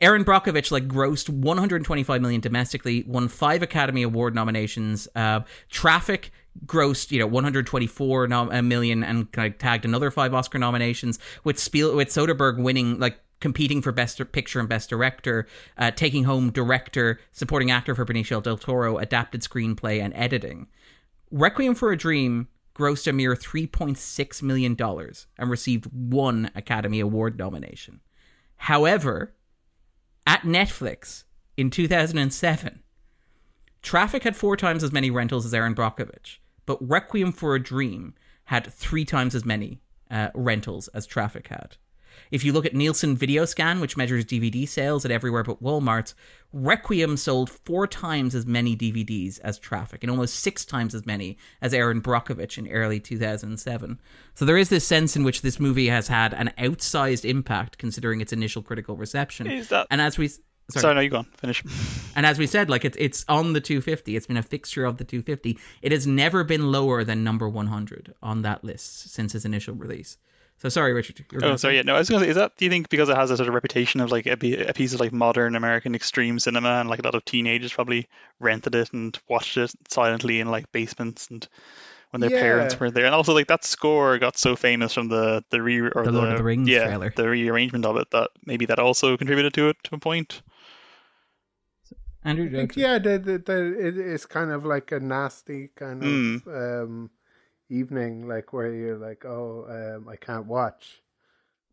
Erin 0.00 0.24
Brockovich 0.24 0.70
like 0.70 0.88
grossed 0.88 1.28
125 1.28 2.22
million 2.22 2.40
domestically, 2.40 3.04
won 3.06 3.28
five 3.28 3.62
Academy 3.62 4.02
Award 4.02 4.34
nominations. 4.34 5.06
Uh, 5.14 5.40
Traffic 5.68 6.32
grossed 6.66 7.10
you 7.10 7.18
know 7.18 7.26
124 7.26 8.26
nom- 8.26 8.68
million 8.68 9.04
and 9.04 9.30
kind 9.32 9.52
of 9.52 9.58
tagged 9.58 9.84
another 9.84 10.10
five 10.10 10.34
Oscar 10.34 10.58
nominations 10.58 11.18
with 11.44 11.58
Spiel 11.58 11.94
with 11.94 12.08
Soderbergh 12.08 12.62
winning 12.62 12.98
like 12.98 13.18
competing 13.40 13.80
for 13.80 13.92
best 13.92 14.20
picture 14.32 14.60
and 14.60 14.68
best 14.68 14.90
director, 14.90 15.46
uh, 15.78 15.90
taking 15.90 16.24
home 16.24 16.50
director, 16.50 17.18
supporting 17.32 17.70
actor 17.70 17.94
for 17.94 18.04
Benicio 18.04 18.42
del 18.42 18.58
Toro, 18.58 18.98
adapted 18.98 19.40
screenplay 19.40 20.00
and 20.02 20.12
editing. 20.14 20.66
Requiem 21.30 21.74
for 21.74 21.90
a 21.90 21.96
Dream 21.96 22.48
grossed 22.74 23.06
a 23.06 23.12
mere 23.12 23.34
3.6 23.34 24.42
million 24.42 24.74
dollars 24.74 25.26
and 25.38 25.50
received 25.50 25.86
one 25.92 26.50
Academy 26.54 27.00
Award 27.00 27.38
nomination. 27.38 28.00
However, 28.56 29.34
at 30.30 30.42
Netflix 30.42 31.24
in 31.56 31.70
2007, 31.70 32.84
Traffic 33.82 34.22
had 34.22 34.36
four 34.36 34.56
times 34.56 34.84
as 34.84 34.92
many 34.92 35.10
rentals 35.10 35.44
as 35.44 35.52
Erin 35.52 35.74
Brockovich, 35.74 36.36
but 36.66 36.78
Requiem 36.80 37.32
for 37.32 37.56
a 37.56 37.60
Dream 37.60 38.14
had 38.44 38.72
three 38.72 39.04
times 39.04 39.34
as 39.34 39.44
many 39.44 39.80
uh, 40.08 40.28
rentals 40.36 40.86
as 40.88 41.04
Traffic 41.04 41.48
had. 41.48 41.78
If 42.30 42.44
you 42.44 42.52
look 42.52 42.66
at 42.66 42.74
Nielsen 42.74 43.16
Video 43.16 43.44
Scan, 43.44 43.80
which 43.80 43.96
measures 43.96 44.24
DVD 44.24 44.68
sales 44.68 45.04
at 45.04 45.10
everywhere 45.10 45.42
but 45.42 45.62
Walmart's, 45.62 46.14
Requiem 46.52 47.16
sold 47.16 47.48
four 47.50 47.86
times 47.86 48.34
as 48.34 48.44
many 48.46 48.76
DVDs 48.76 49.38
as 49.40 49.58
Traffic 49.58 50.02
and 50.02 50.10
almost 50.10 50.40
six 50.40 50.64
times 50.64 50.94
as 50.94 51.06
many 51.06 51.38
as 51.62 51.72
Erin 51.72 52.02
Brockovich 52.02 52.58
in 52.58 52.68
early 52.68 52.98
2007. 52.98 54.00
So 54.34 54.44
there 54.44 54.56
is 54.56 54.68
this 54.68 54.86
sense 54.86 55.14
in 55.16 55.22
which 55.22 55.42
this 55.42 55.60
movie 55.60 55.88
has 55.88 56.08
had 56.08 56.34
an 56.34 56.52
outsized 56.58 57.24
impact 57.24 57.78
considering 57.78 58.20
its 58.20 58.32
initial 58.32 58.62
critical 58.62 58.96
reception. 58.96 59.46
That- 59.68 59.86
And 59.90 60.00
as 60.00 60.18
we 60.18 60.28
Sorry, 60.70 60.82
Sorry 60.82 60.94
no, 60.94 61.00
you 61.00 61.10
go 61.10 61.16
on. 61.18 61.24
Finish. 61.36 61.64
and 62.14 62.24
as 62.24 62.38
we 62.38 62.46
said, 62.46 62.70
like 62.70 62.84
it's 62.84 62.96
it's 63.00 63.24
on 63.28 63.54
the 63.54 63.60
250. 63.60 64.14
It's 64.14 64.28
been 64.28 64.36
a 64.36 64.42
fixture 64.42 64.84
of 64.84 64.98
the 64.98 65.04
250. 65.04 65.58
It 65.82 65.90
has 65.90 66.06
never 66.06 66.44
been 66.44 66.70
lower 66.70 67.02
than 67.02 67.24
number 67.24 67.48
100 67.48 68.14
on 68.22 68.42
that 68.42 68.62
list 68.62 69.10
since 69.12 69.34
its 69.34 69.44
initial 69.44 69.74
release. 69.74 70.16
So 70.60 70.68
sorry, 70.68 70.92
Richard. 70.92 71.24
Oh, 71.36 71.56
sorry. 71.56 71.58
say- 71.58 71.76
Yeah, 71.76 71.82
no. 71.82 71.94
I 71.94 71.98
was 71.98 72.08
going 72.10 72.20
to 72.20 72.26
say, 72.26 72.30
is 72.30 72.36
that 72.36 72.56
do 72.56 72.64
you 72.66 72.70
think 72.70 72.88
because 72.90 73.08
it 73.08 73.16
has 73.16 73.30
a 73.30 73.36
sort 73.36 73.48
of 73.48 73.54
reputation 73.54 74.00
of 74.00 74.12
like 74.12 74.26
a, 74.26 74.32
a 74.68 74.72
piece 74.74 74.92
of 74.94 75.00
like 75.00 75.12
modern 75.12 75.56
American 75.56 75.94
extreme 75.94 76.38
cinema, 76.38 76.80
and 76.80 76.88
like 76.90 76.98
a 77.00 77.02
lot 77.02 77.14
of 77.14 77.24
teenagers 77.24 77.72
probably 77.72 78.08
rented 78.38 78.74
it 78.74 78.92
and 78.92 79.18
watched 79.28 79.56
it 79.56 79.72
silently 79.88 80.38
in 80.40 80.48
like 80.50 80.70
basements 80.70 81.28
and 81.30 81.48
when 82.10 82.20
their 82.20 82.30
parents 82.30 82.74
Yeah. 82.74 82.80
were 82.80 82.90
there, 82.90 83.06
and 83.06 83.14
also 83.14 83.32
like 83.32 83.46
that 83.46 83.64
score 83.64 84.18
got 84.18 84.36
so 84.36 84.54
famous 84.56 84.92
from 84.92 85.08
the 85.08 85.42
the 85.50 85.62
re 85.62 85.80
or 85.80 86.04
The 86.04 86.12
Lord 86.12 86.28
of 86.32 86.38
the 86.38 86.44
Rings 86.44 86.68
yeah, 86.68 86.84
trailer. 86.86 87.12
the 87.16 87.28
rearrangement 87.28 87.86
of 87.86 87.96
it 87.96 88.10
that 88.10 88.30
maybe 88.44 88.66
that 88.66 88.78
also 88.80 89.16
contributed 89.16 89.54
to 89.54 89.68
it 89.70 89.76
to 89.84 89.94
a 89.94 89.98
point. 89.98 90.42
Andrew, 92.22 92.48
I 92.48 92.50
think, 92.52 92.76
yeah, 92.76 92.98
the, 92.98 93.18
the, 93.18 93.38
the, 93.38 93.86
it 93.88 93.96
is 93.96 94.26
kind 94.26 94.50
of 94.50 94.66
like 94.66 94.92
a 94.92 95.00
nasty 95.00 95.70
kind 95.74 96.02
of 96.46 96.48
um, 96.48 97.10
evening, 97.70 98.28
like 98.28 98.52
where 98.52 98.72
you're 98.72 98.98
like, 98.98 99.24
oh, 99.24 99.66
um, 99.98 100.08
I 100.08 100.16
can't 100.16 100.46
watch. 100.46 101.00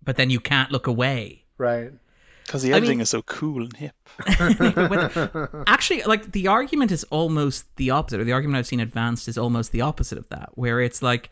but 0.03 0.15
then 0.15 0.29
you 0.29 0.39
can't 0.39 0.71
look 0.71 0.87
away. 0.87 1.43
Right. 1.57 1.91
Because 2.45 2.63
the 2.63 2.73
I 2.73 2.79
mean- 2.79 3.01
is 3.01 3.09
so 3.09 3.21
cool 3.23 3.63
and 3.63 3.75
hip. 3.75 3.95
Actually, 5.67 6.03
like 6.03 6.31
the 6.31 6.47
argument 6.47 6.91
is 6.91 7.03
almost 7.05 7.65
the 7.75 7.89
opposite, 7.89 8.21
or 8.21 8.23
the 8.23 8.31
argument 8.31 8.57
I've 8.59 8.67
seen 8.67 8.79
advanced 8.79 9.27
is 9.27 9.37
almost 9.37 9.71
the 9.73 9.81
opposite 9.81 10.17
of 10.17 10.29
that, 10.29 10.51
where 10.55 10.79
it's 10.79 11.01
like 11.01 11.29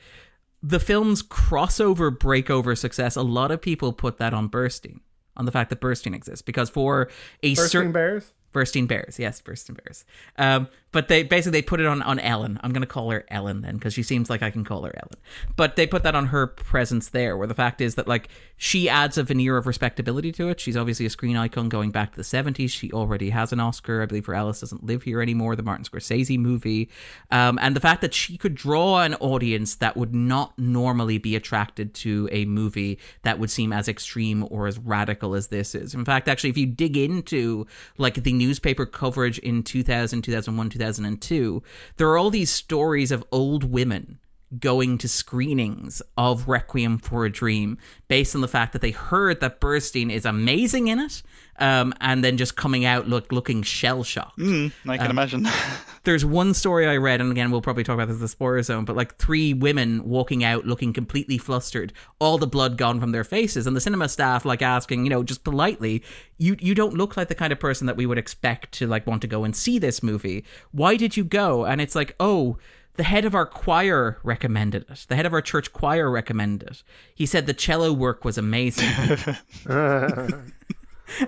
the 0.61 0.79
film's 0.79 1.23
crossover 1.23 2.15
breakover 2.15 2.77
success. 2.77 3.15
A 3.15 3.21
lot 3.21 3.51
of 3.51 3.61
people 3.61 3.93
put 3.93 4.17
that 4.17 4.33
on 4.33 4.49
Burstein, 4.49 4.99
on 5.37 5.45
the 5.45 5.51
fact 5.53 5.69
that 5.69 5.79
Burstein 5.79 6.13
exists, 6.13 6.41
because 6.41 6.69
for 6.69 7.09
a 7.43 7.55
Bursting 7.55 7.69
certain 7.69 7.91
Bears? 7.93 8.33
Burstein 8.53 8.87
Bears, 8.87 9.17
yes, 9.19 9.41
Burstein 9.41 9.77
Bears. 9.81 10.03
Um, 10.37 10.67
but 10.95 11.09
they 11.09 11.23
basically 11.23 11.59
they 11.59 11.61
put 11.61 11.81
it 11.81 11.85
on 11.85 12.01
on 12.03 12.19
Ellen. 12.19 12.57
I'm 12.63 12.71
gonna 12.71 12.85
call 12.85 13.11
her 13.11 13.25
Ellen 13.27 13.59
then 13.59 13.73
because 13.73 13.93
she 13.93 14.01
seems 14.01 14.29
like 14.29 14.41
I 14.41 14.49
can 14.49 14.63
call 14.63 14.83
her 14.83 14.95
Ellen. 14.95 15.21
But 15.57 15.75
they 15.75 15.85
put 15.85 16.03
that 16.03 16.15
on 16.15 16.27
her 16.27 16.47
presence 16.47 17.09
there, 17.09 17.35
where 17.35 17.47
the 17.47 17.53
fact 17.53 17.81
is 17.81 17.95
that 17.95 18.07
like 18.07 18.29
she 18.55 18.87
adds 18.87 19.17
a 19.17 19.23
veneer 19.23 19.57
of 19.57 19.67
respectability 19.67 20.31
to 20.31 20.47
it. 20.47 20.59
She's 20.61 20.77
obviously 20.77 21.05
a 21.05 21.09
screen 21.09 21.35
icon 21.35 21.67
going 21.67 21.91
back 21.91 22.11
to 22.11 22.17
the 22.17 22.23
70s. 22.23 22.69
She 22.69 22.91
already 22.93 23.29
has 23.29 23.51
an 23.51 23.59
Oscar, 23.59 24.01
I 24.01 24.05
believe, 24.05 24.23
for 24.23 24.33
Alice 24.33 24.61
doesn't 24.61 24.85
live 24.85 25.03
here 25.03 25.21
anymore, 25.21 25.57
the 25.57 25.63
Martin 25.63 25.83
Scorsese 25.83 26.39
movie, 26.39 26.89
um, 27.31 27.59
and 27.61 27.75
the 27.75 27.81
fact 27.81 27.99
that 28.01 28.13
she 28.13 28.37
could 28.37 28.55
draw 28.55 29.01
an 29.01 29.15
audience 29.15 29.75
that 29.75 29.97
would 29.97 30.15
not 30.15 30.57
normally 30.57 31.17
be 31.17 31.35
attracted 31.35 31.93
to 31.95 32.29
a 32.31 32.45
movie 32.45 32.97
that 33.23 33.39
would 33.39 33.51
seem 33.51 33.73
as 33.73 33.89
extreme 33.89 34.47
or 34.49 34.67
as 34.67 34.79
radical 34.79 35.35
as 35.35 35.47
this 35.47 35.75
is. 35.75 35.93
In 35.93 36.05
fact, 36.05 36.29
actually, 36.29 36.51
if 36.51 36.57
you 36.57 36.65
dig 36.65 36.95
into 36.95 37.67
like 37.97 38.23
the 38.23 38.31
newspaper 38.31 38.85
coverage 38.85 39.37
in 39.39 39.63
2000, 39.63 40.21
2001, 40.21 40.69
2002, 40.85 41.63
there 41.97 42.07
are 42.09 42.17
all 42.17 42.29
these 42.29 42.51
stories 42.51 43.11
of 43.11 43.23
old 43.31 43.63
women 43.63 44.19
going 44.59 44.97
to 44.99 45.09
screenings 45.09 46.01
of 46.17 46.47
Requiem 46.47 46.97
for 46.97 47.25
a 47.25 47.31
Dream 47.31 47.77
based 48.07 48.35
on 48.35 48.41
the 48.41 48.47
fact 48.47 48.73
that 48.73 48.81
they 48.81 48.91
heard 48.91 49.39
that 49.41 49.59
Burstein 49.59 50.11
is 50.11 50.25
amazing 50.25 50.87
in 50.87 50.99
it, 50.99 51.23
um, 51.57 51.93
and 52.01 52.23
then 52.23 52.37
just 52.37 52.55
coming 52.55 52.85
out 52.85 53.07
look 53.07 53.31
looking 53.31 53.63
shell 53.63 54.03
shocked. 54.03 54.37
Mm, 54.37 54.71
I 54.87 54.97
can 54.97 55.09
imagine. 55.09 55.47
There's 56.03 56.23
one 56.23 56.53
story 56.53 56.87
I 56.87 56.97
read, 56.97 57.21
and 57.21 57.31
again, 57.31 57.49
we'll 57.49 57.61
probably 57.61 57.83
talk 57.83 57.95
about 57.95 58.07
this 58.07 58.17
in 58.17 58.21
the 58.21 58.27
spoiler 58.27 58.61
zone, 58.61 58.85
but 58.85 58.95
like 58.95 59.15
three 59.17 59.53
women 59.53 60.07
walking 60.07 60.43
out 60.43 60.65
looking 60.65 60.93
completely 60.93 61.37
flustered, 61.37 61.93
all 62.19 62.37
the 62.37 62.47
blood 62.47 62.77
gone 62.77 62.99
from 62.99 63.11
their 63.11 63.23
faces, 63.23 63.65
and 63.65 63.75
the 63.75 63.81
cinema 63.81 64.07
staff 64.07 64.45
like 64.45 64.61
asking, 64.61 65.03
you 65.03 65.09
know, 65.09 65.23
just 65.23 65.43
politely, 65.43 66.03
you 66.37 66.55
you 66.59 66.75
don't 66.75 66.93
look 66.93 67.17
like 67.17 67.29
the 67.29 67.35
kind 67.35 67.51
of 67.51 67.59
person 67.59 67.87
that 67.87 67.97
we 67.97 68.05
would 68.05 68.17
expect 68.17 68.71
to 68.73 68.87
like 68.87 69.07
want 69.07 69.21
to 69.21 69.27
go 69.27 69.43
and 69.43 69.55
see 69.55 69.79
this 69.79 70.03
movie. 70.03 70.45
Why 70.71 70.97
did 70.97 71.17
you 71.17 71.23
go? 71.23 71.65
And 71.65 71.81
it's 71.81 71.95
like, 71.95 72.15
oh. 72.19 72.57
The 72.97 73.03
head 73.03 73.25
of 73.25 73.35
our 73.35 73.45
choir 73.45 74.19
recommended 74.23 74.85
it. 74.89 75.05
The 75.09 75.15
head 75.15 75.25
of 75.25 75.33
our 75.33 75.41
church 75.41 75.73
choir 75.73 76.09
recommended 76.09 76.69
it. 76.69 76.83
He 77.13 77.25
said 77.25 77.45
the 77.45 77.53
cello 77.53 77.91
work 77.91 78.23
was 78.23 78.37
amazing. 78.37 78.89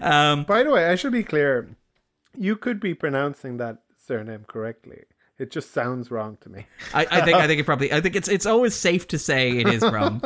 um, 0.01 0.43
By 0.45 0.63
the 0.63 0.71
way, 0.71 0.87
I 0.87 0.95
should 0.95 1.11
be 1.11 1.23
clear. 1.23 1.69
You 2.37 2.55
could 2.55 2.79
be 2.79 2.93
pronouncing 2.93 3.57
that 3.57 3.79
surname 4.05 4.45
correctly. 4.47 5.03
It 5.39 5.51
just 5.51 5.71
sounds 5.71 6.09
wrong 6.09 6.37
to 6.41 6.49
me. 6.49 6.65
I, 6.93 7.05
I 7.11 7.21
think 7.21 7.37
I 7.37 7.45
think 7.45 7.59
it 7.59 7.63
probably 7.67 7.93
I 7.93 8.01
think 8.01 8.15
it's 8.15 8.27
it's 8.27 8.47
always 8.47 8.73
safe 8.73 9.07
to 9.09 9.19
say 9.19 9.51
it 9.51 9.67
is 9.67 9.83
wrong. 9.83 10.21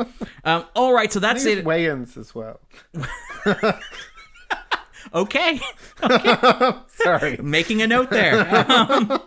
Um, 0.46 0.66
all 0.74 0.94
right, 0.94 1.12
so 1.12 1.20
that's 1.20 1.44
it. 1.46 1.60
it's 1.60 1.68
Wayans 1.68 2.18
as 2.18 2.34
well. 2.34 2.62
Okay, 5.14 5.60
Sorry. 6.88 7.38
making 7.42 7.82
a 7.82 7.88
note 7.88 8.12
there. 8.12 8.48
Um, 8.72 9.20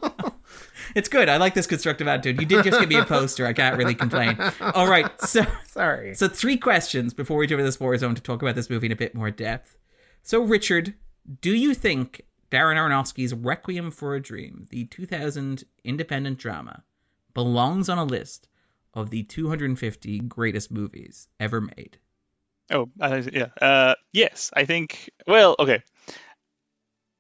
it's 0.95 1.09
good. 1.09 1.29
I 1.29 1.37
like 1.37 1.55
this 1.55 1.67
constructive 1.67 2.07
attitude. 2.09 2.41
You 2.41 2.47
did 2.47 2.65
just 2.65 2.81
give 2.81 2.89
me 2.89 2.97
a 2.97 3.05
poster. 3.07 3.47
I 3.47 3.53
can't 3.53 3.77
really 3.77 3.95
complain. 3.95 4.39
All 4.61 4.89
right, 4.89 5.11
so 5.21 5.45
Sorry. 5.67 6.15
so 6.15 6.29
three 6.29 6.57
questions 6.57 7.13
before 7.15 7.37
we 7.39 7.47
jump 7.47 7.59
into 7.59 7.69
the 7.69 7.73
spoiler 7.73 7.97
zone 7.99 8.15
to 8.15 8.23
talk 8.23 8.43
about 8.43 8.55
this 8.55 8.71
movie 8.71 8.87
in 8.87 8.93
a 8.93 8.97
bit 8.97 9.15
more 9.15 9.31
depth. 9.31 9.77
So, 10.23 10.43
Richard, 10.43 10.95
do 11.41 11.55
you 11.55 11.75
think 11.75 12.23
Darren 12.51 12.77
Aronofsky's 12.77 13.35
Requiem 13.35 13.91
for 13.91 14.15
a 14.15 14.21
Dream, 14.23 14.67
the 14.71 14.85
2000 14.87 15.65
independent 15.85 16.39
drama, 16.39 16.85
belongs 17.35 17.89
on 17.89 17.99
a 17.99 18.05
list 18.05 18.49
of 18.95 19.11
the 19.11 19.25
250 19.25 20.21
greatest 20.21 20.71
movies 20.71 21.29
ever 21.41 21.61
made? 21.61 21.99
Oh, 22.71 22.89
uh, 23.01 23.23
yeah. 23.31 23.49
Uh, 23.61 23.95
yes, 24.13 24.51
I 24.55 24.65
think. 24.65 25.11
Well, 25.27 25.57
okay. 25.59 25.83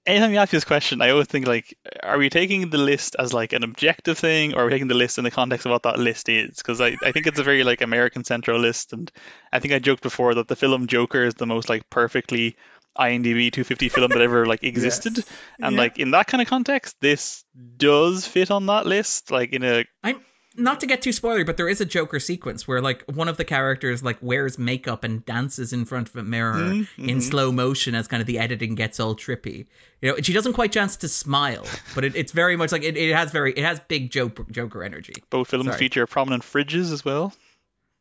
Anytime 0.06 0.32
you 0.32 0.38
ask 0.38 0.50
this 0.52 0.64
question, 0.64 1.00
I 1.00 1.10
always 1.10 1.28
think 1.28 1.46
like, 1.46 1.76
are 2.02 2.18
we 2.18 2.28
taking 2.28 2.68
the 2.68 2.76
list 2.78 3.16
as 3.18 3.32
like 3.32 3.54
an 3.54 3.64
objective 3.64 4.18
thing, 4.18 4.52
or 4.54 4.62
are 4.62 4.64
we 4.66 4.70
taking 4.70 4.88
the 4.88 4.94
list 4.94 5.16
in 5.16 5.24
the 5.24 5.30
context 5.30 5.64
of 5.64 5.72
what 5.72 5.84
that 5.84 5.98
list 5.98 6.28
is? 6.28 6.56
Because 6.58 6.80
I, 6.80 6.96
I 7.02 7.12
think 7.12 7.26
it's 7.26 7.38
a 7.38 7.42
very 7.42 7.64
like 7.64 7.80
American 7.80 8.22
central 8.24 8.60
list, 8.60 8.92
and 8.92 9.10
I 9.50 9.60
think 9.60 9.72
I 9.72 9.78
joked 9.78 10.02
before 10.02 10.34
that 10.34 10.48
the 10.48 10.56
film 10.56 10.86
Joker 10.88 11.24
is 11.24 11.34
the 11.34 11.46
most 11.46 11.70
like 11.70 11.88
perfectly 11.88 12.56
IMDb 12.98 13.50
250 13.50 13.88
film 13.88 14.10
that 14.10 14.20
ever 14.20 14.44
like 14.46 14.62
existed, 14.62 15.16
Yes. 15.16 15.26
and 15.62 15.74
Yeah. 15.74 15.82
like 15.82 15.98
in 15.98 16.10
that 16.10 16.26
kind 16.26 16.42
of 16.42 16.48
context, 16.48 16.96
this 17.00 17.42
does 17.76 18.26
fit 18.26 18.50
on 18.50 18.66
that 18.66 18.84
list. 18.86 19.30
Like 19.30 19.52
in 19.54 19.64
a 19.64 19.84
I'm 20.02 20.20
not 20.56 20.78
to 20.80 20.86
get 20.86 21.02
too 21.02 21.10
spoilery, 21.10 21.44
but 21.44 21.56
there 21.56 21.68
is 21.68 21.80
a 21.80 21.84
Joker 21.84 22.20
sequence 22.20 22.66
where 22.68 22.80
like 22.80 23.02
one 23.12 23.28
of 23.28 23.36
the 23.36 23.44
characters 23.44 24.02
like 24.02 24.18
wears 24.20 24.58
makeup 24.58 25.02
and 25.04 25.24
dances 25.24 25.72
in 25.72 25.84
front 25.84 26.08
of 26.08 26.16
a 26.16 26.22
mirror 26.22 26.54
Mm-hmm. 26.54 27.08
in 27.08 27.20
slow 27.20 27.50
motion 27.52 27.94
as 27.94 28.06
kind 28.06 28.20
of 28.20 28.26
the 28.26 28.38
editing 28.38 28.74
gets 28.74 29.00
all 29.00 29.14
trippy. 29.16 29.66
You 30.00 30.10
know, 30.12 30.16
she 30.22 30.32
doesn't 30.32 30.52
quite 30.52 30.70
chance 30.72 30.96
to 30.98 31.08
smile, 31.08 31.66
but 31.94 32.04
it, 32.04 32.14
it's 32.14 32.32
very 32.32 32.56
much 32.56 32.72
like 32.72 32.82
it, 32.84 32.96
it 32.96 33.14
has 33.14 33.30
very 33.32 33.52
it 33.52 33.64
has 33.64 33.80
big 33.88 34.10
Joker, 34.10 34.44
Joker 34.50 34.84
energy. 34.84 35.14
both 35.30 35.48
films 35.48 35.66
Sorry. 35.66 35.78
feature 35.78 36.06
prominent 36.06 36.42
fridges 36.42 36.92
as 36.92 37.04
well. 37.04 37.32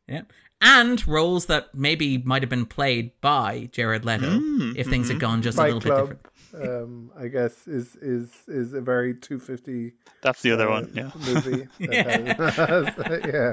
Yeah. 0.06 0.22
And 0.60 1.06
roles 1.06 1.46
that 1.46 1.74
maybe 1.74 2.18
might 2.18 2.42
have 2.42 2.48
been 2.48 2.64
played 2.66 3.10
by 3.20 3.68
Jared 3.72 4.04
Leto 4.04 4.30
Mm, 4.38 4.76
if 4.76 4.86
things 4.86 5.08
had 5.08 5.18
gone 5.20 5.42
just 5.42 5.58
a 5.58 5.62
Fight 5.62 5.74
little 5.74 5.80
bit 5.80 6.00
different. 6.00 6.26
Um, 6.62 7.10
I 7.18 7.28
guess, 7.28 7.66
is 7.66 7.96
is 7.96 8.30
is 8.48 8.72
a 8.72 8.80
very 8.80 9.14
250 9.14 9.92
That's 10.22 10.42
the 10.42 10.52
other 10.52 10.68
uh, 10.68 10.80
one. 10.80 10.92
Yeah. 10.94 11.10
movie. 11.14 11.68
that 11.80 12.36
has- 12.56 13.20
yeah. 13.34 13.52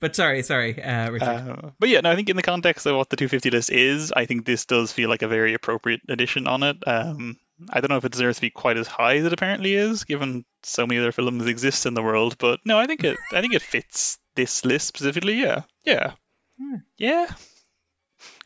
but 0.00 0.14
sorry, 0.14 0.42
sorry, 0.42 0.82
uh, 0.82 1.10
Richard. 1.10 1.28
Uh, 1.28 1.70
but 1.78 1.88
yeah, 1.88 2.00
no, 2.00 2.10
I 2.10 2.16
think 2.16 2.28
in 2.28 2.36
the 2.36 2.42
context 2.42 2.86
of 2.86 2.96
what 2.96 3.08
the 3.10 3.16
250 3.16 3.50
list 3.50 3.70
is, 3.70 4.12
I 4.14 4.26
think 4.26 4.44
this 4.44 4.66
does 4.66 4.92
feel 4.92 5.08
like 5.08 5.22
a 5.22 5.28
very 5.28 5.54
appropriate 5.54 6.02
addition 6.08 6.46
on 6.46 6.62
it. 6.62 6.76
Um, 6.86 7.36
I 7.70 7.80
don't 7.80 7.88
know 7.88 7.96
if 7.96 8.04
it 8.04 8.12
deserves 8.12 8.36
to 8.38 8.42
be 8.42 8.50
quite 8.50 8.76
as 8.76 8.86
high 8.88 9.16
as 9.16 9.24
it 9.24 9.32
apparently 9.32 9.74
is, 9.74 10.04
given 10.04 10.44
so 10.64 10.86
many 10.86 11.00
other 11.00 11.12
films 11.12 11.46
exist 11.46 11.86
in 11.86 11.94
the 11.94 12.02
world. 12.02 12.36
But 12.38 12.60
no, 12.64 12.78
I 12.78 12.86
think 12.86 13.04
it, 13.04 13.16
I 13.32 13.40
think 13.40 13.54
it 13.54 13.62
fits 13.74 14.18
this 14.34 14.64
list 14.64 14.86
specifically. 14.88 15.34
Yeah, 15.40 15.62
yeah, 15.84 16.12
Hmm. 16.60 16.76
yeah. 16.98 17.26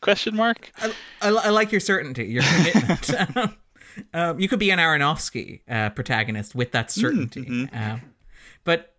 Question 0.01 0.35
mark. 0.35 0.71
I, 0.81 0.93
I, 1.21 1.29
I 1.29 1.49
like 1.49 1.71
your 1.71 1.81
certainty, 1.81 2.25
your 2.25 2.43
commitment. 2.43 3.53
Um, 4.13 4.39
you 4.39 4.47
could 4.47 4.59
be 4.59 4.71
an 4.71 4.79
Aronofsky 4.79 5.61
uh, 5.69 5.89
protagonist 5.91 6.55
with 6.55 6.71
that 6.71 6.91
certainty. 6.91 7.45
mhm. 7.45 7.75
Um, 7.75 8.01
but 8.63 8.95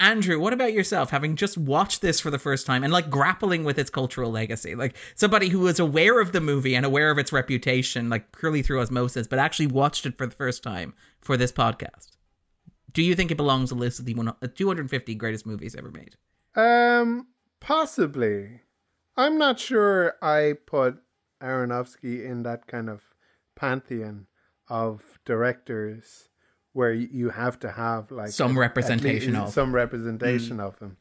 Andrew, 0.00 0.40
what 0.40 0.52
about 0.52 0.72
yourself? 0.72 1.10
Having 1.10 1.36
just 1.36 1.56
watched 1.56 2.02
this 2.02 2.18
for 2.18 2.30
the 2.30 2.38
first 2.38 2.66
time 2.66 2.82
and 2.82 2.92
like 2.92 3.08
grappling 3.08 3.62
with 3.62 3.78
its 3.78 3.88
cultural 3.88 4.32
legacy, 4.32 4.74
like 4.74 4.96
somebody 5.14 5.48
who 5.48 5.60
was 5.60 5.78
aware 5.78 6.20
of 6.20 6.32
the 6.32 6.40
movie 6.40 6.74
and 6.74 6.84
aware 6.84 7.10
of 7.10 7.18
its 7.18 7.32
reputation, 7.32 8.10
like 8.10 8.36
purely 8.36 8.62
through 8.62 8.80
osmosis, 8.80 9.28
but 9.28 9.38
actually 9.38 9.68
watched 9.68 10.04
it 10.04 10.18
for 10.18 10.26
the 10.26 10.34
first 10.34 10.62
time 10.64 10.92
for 11.20 11.36
this 11.36 11.52
podcast. 11.52 12.16
Do 12.92 13.02
you 13.02 13.14
think 13.14 13.30
it 13.30 13.36
belongs 13.36 13.70
on 13.70 13.78
the 13.78 13.84
list 13.84 14.00
of 14.00 14.04
the 14.04 14.16
uh, 14.42 14.48
250 14.52 15.14
greatest 15.14 15.46
movies 15.46 15.76
ever 15.76 15.90
made? 15.90 16.16
Um, 16.56 17.28
possibly. 17.60 18.60
I'm 19.16 19.38
not 19.38 19.60
sure 19.60 20.14
I 20.20 20.54
put 20.66 20.98
Aronofsky 21.40 22.24
in 22.24 22.42
that 22.42 22.66
kind 22.66 22.90
of 22.90 23.02
pantheon 23.62 24.26
of 24.68 25.18
directors 25.24 26.28
where 26.72 26.92
you 26.92 27.26
have 27.30 27.56
to 27.60 27.70
have 27.84 28.10
like 28.10 28.30
Some 28.30 28.52
at- 28.52 28.56
at 28.56 28.60
representation 28.66 29.36
of. 29.42 29.48
some 29.50 29.70
representation 29.74 30.56
of 30.60 30.72
him 30.82 30.96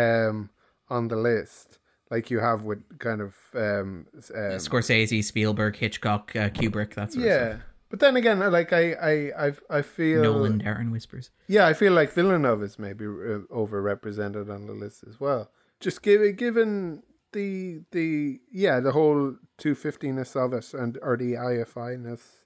um 0.00 0.50
on 0.96 1.08
the 1.08 1.16
list 1.16 1.78
like 2.10 2.30
you 2.32 2.38
have 2.48 2.60
with 2.62 2.80
kind 2.98 3.20
of 3.26 3.34
um, 3.54 4.06
um 4.34 4.58
Scorsese, 4.66 5.22
Spielberg, 5.22 5.74
Hitchcock, 5.76 6.24
uh, 6.34 6.48
Kubrick, 6.56 6.94
that 6.94 7.12
sort 7.12 7.24
of 7.24 7.30
yeah 7.30 7.48
stuff. 7.50 7.60
but 7.90 7.98
then 8.00 8.14
again 8.16 8.38
like 8.58 8.72
I 8.72 8.84
I 9.12 9.12
I, 9.46 9.48
I 9.78 9.82
feel 9.82 10.22
Nolan, 10.22 10.60
Darren 10.62 10.90
whispers. 10.90 11.26
Yeah, 11.48 11.66
I 11.66 11.74
feel 11.74 11.92
like 12.00 12.10
Villeneuve 12.18 12.62
is 12.62 12.78
maybe 12.78 13.04
uh, 13.04 13.44
overrepresented 13.62 14.46
on 14.56 14.66
the 14.66 14.72
list 14.84 15.04
as 15.10 15.16
well. 15.20 15.42
Just 15.80 16.02
given 16.02 16.34
given 16.46 17.02
the 17.32 17.80
the 17.92 18.40
yeah 18.50 18.80
the 18.80 18.92
whole 18.92 19.36
two 19.58 19.74
fiftiness 19.74 20.34
of 20.36 20.52
it 20.52 20.72
and 20.74 20.98
or 21.02 21.16
the 21.16 21.34
IFI 21.34 21.98
ness, 22.00 22.44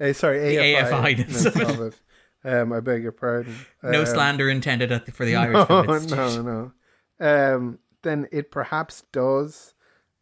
uh, 0.00 0.12
sorry 0.12 0.38
The 0.40 0.56
AFI 0.56 1.16
AFI-ness 1.16 1.46
of 1.46 1.80
it. 1.80 2.00
Um, 2.46 2.72
I 2.72 2.80
beg 2.80 3.02
your 3.02 3.12
pardon. 3.12 3.54
No 3.82 4.00
Um, 4.00 4.06
slander 4.06 4.50
intended 4.50 4.92
at 4.92 5.06
the, 5.06 5.12
for 5.12 5.24
the 5.24 5.34
Irish 5.44 5.68
no, 5.68 6.42
no, 6.42 6.72
no. 7.20 7.54
Um, 7.54 7.78
then 8.02 8.28
it 8.32 8.50
perhaps 8.50 9.04
does, 9.12 9.72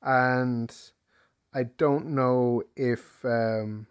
and 0.02 0.72
I 1.52 1.64
don't 1.64 2.06
know 2.10 2.62
if 2.76 3.24
um, 3.24 3.86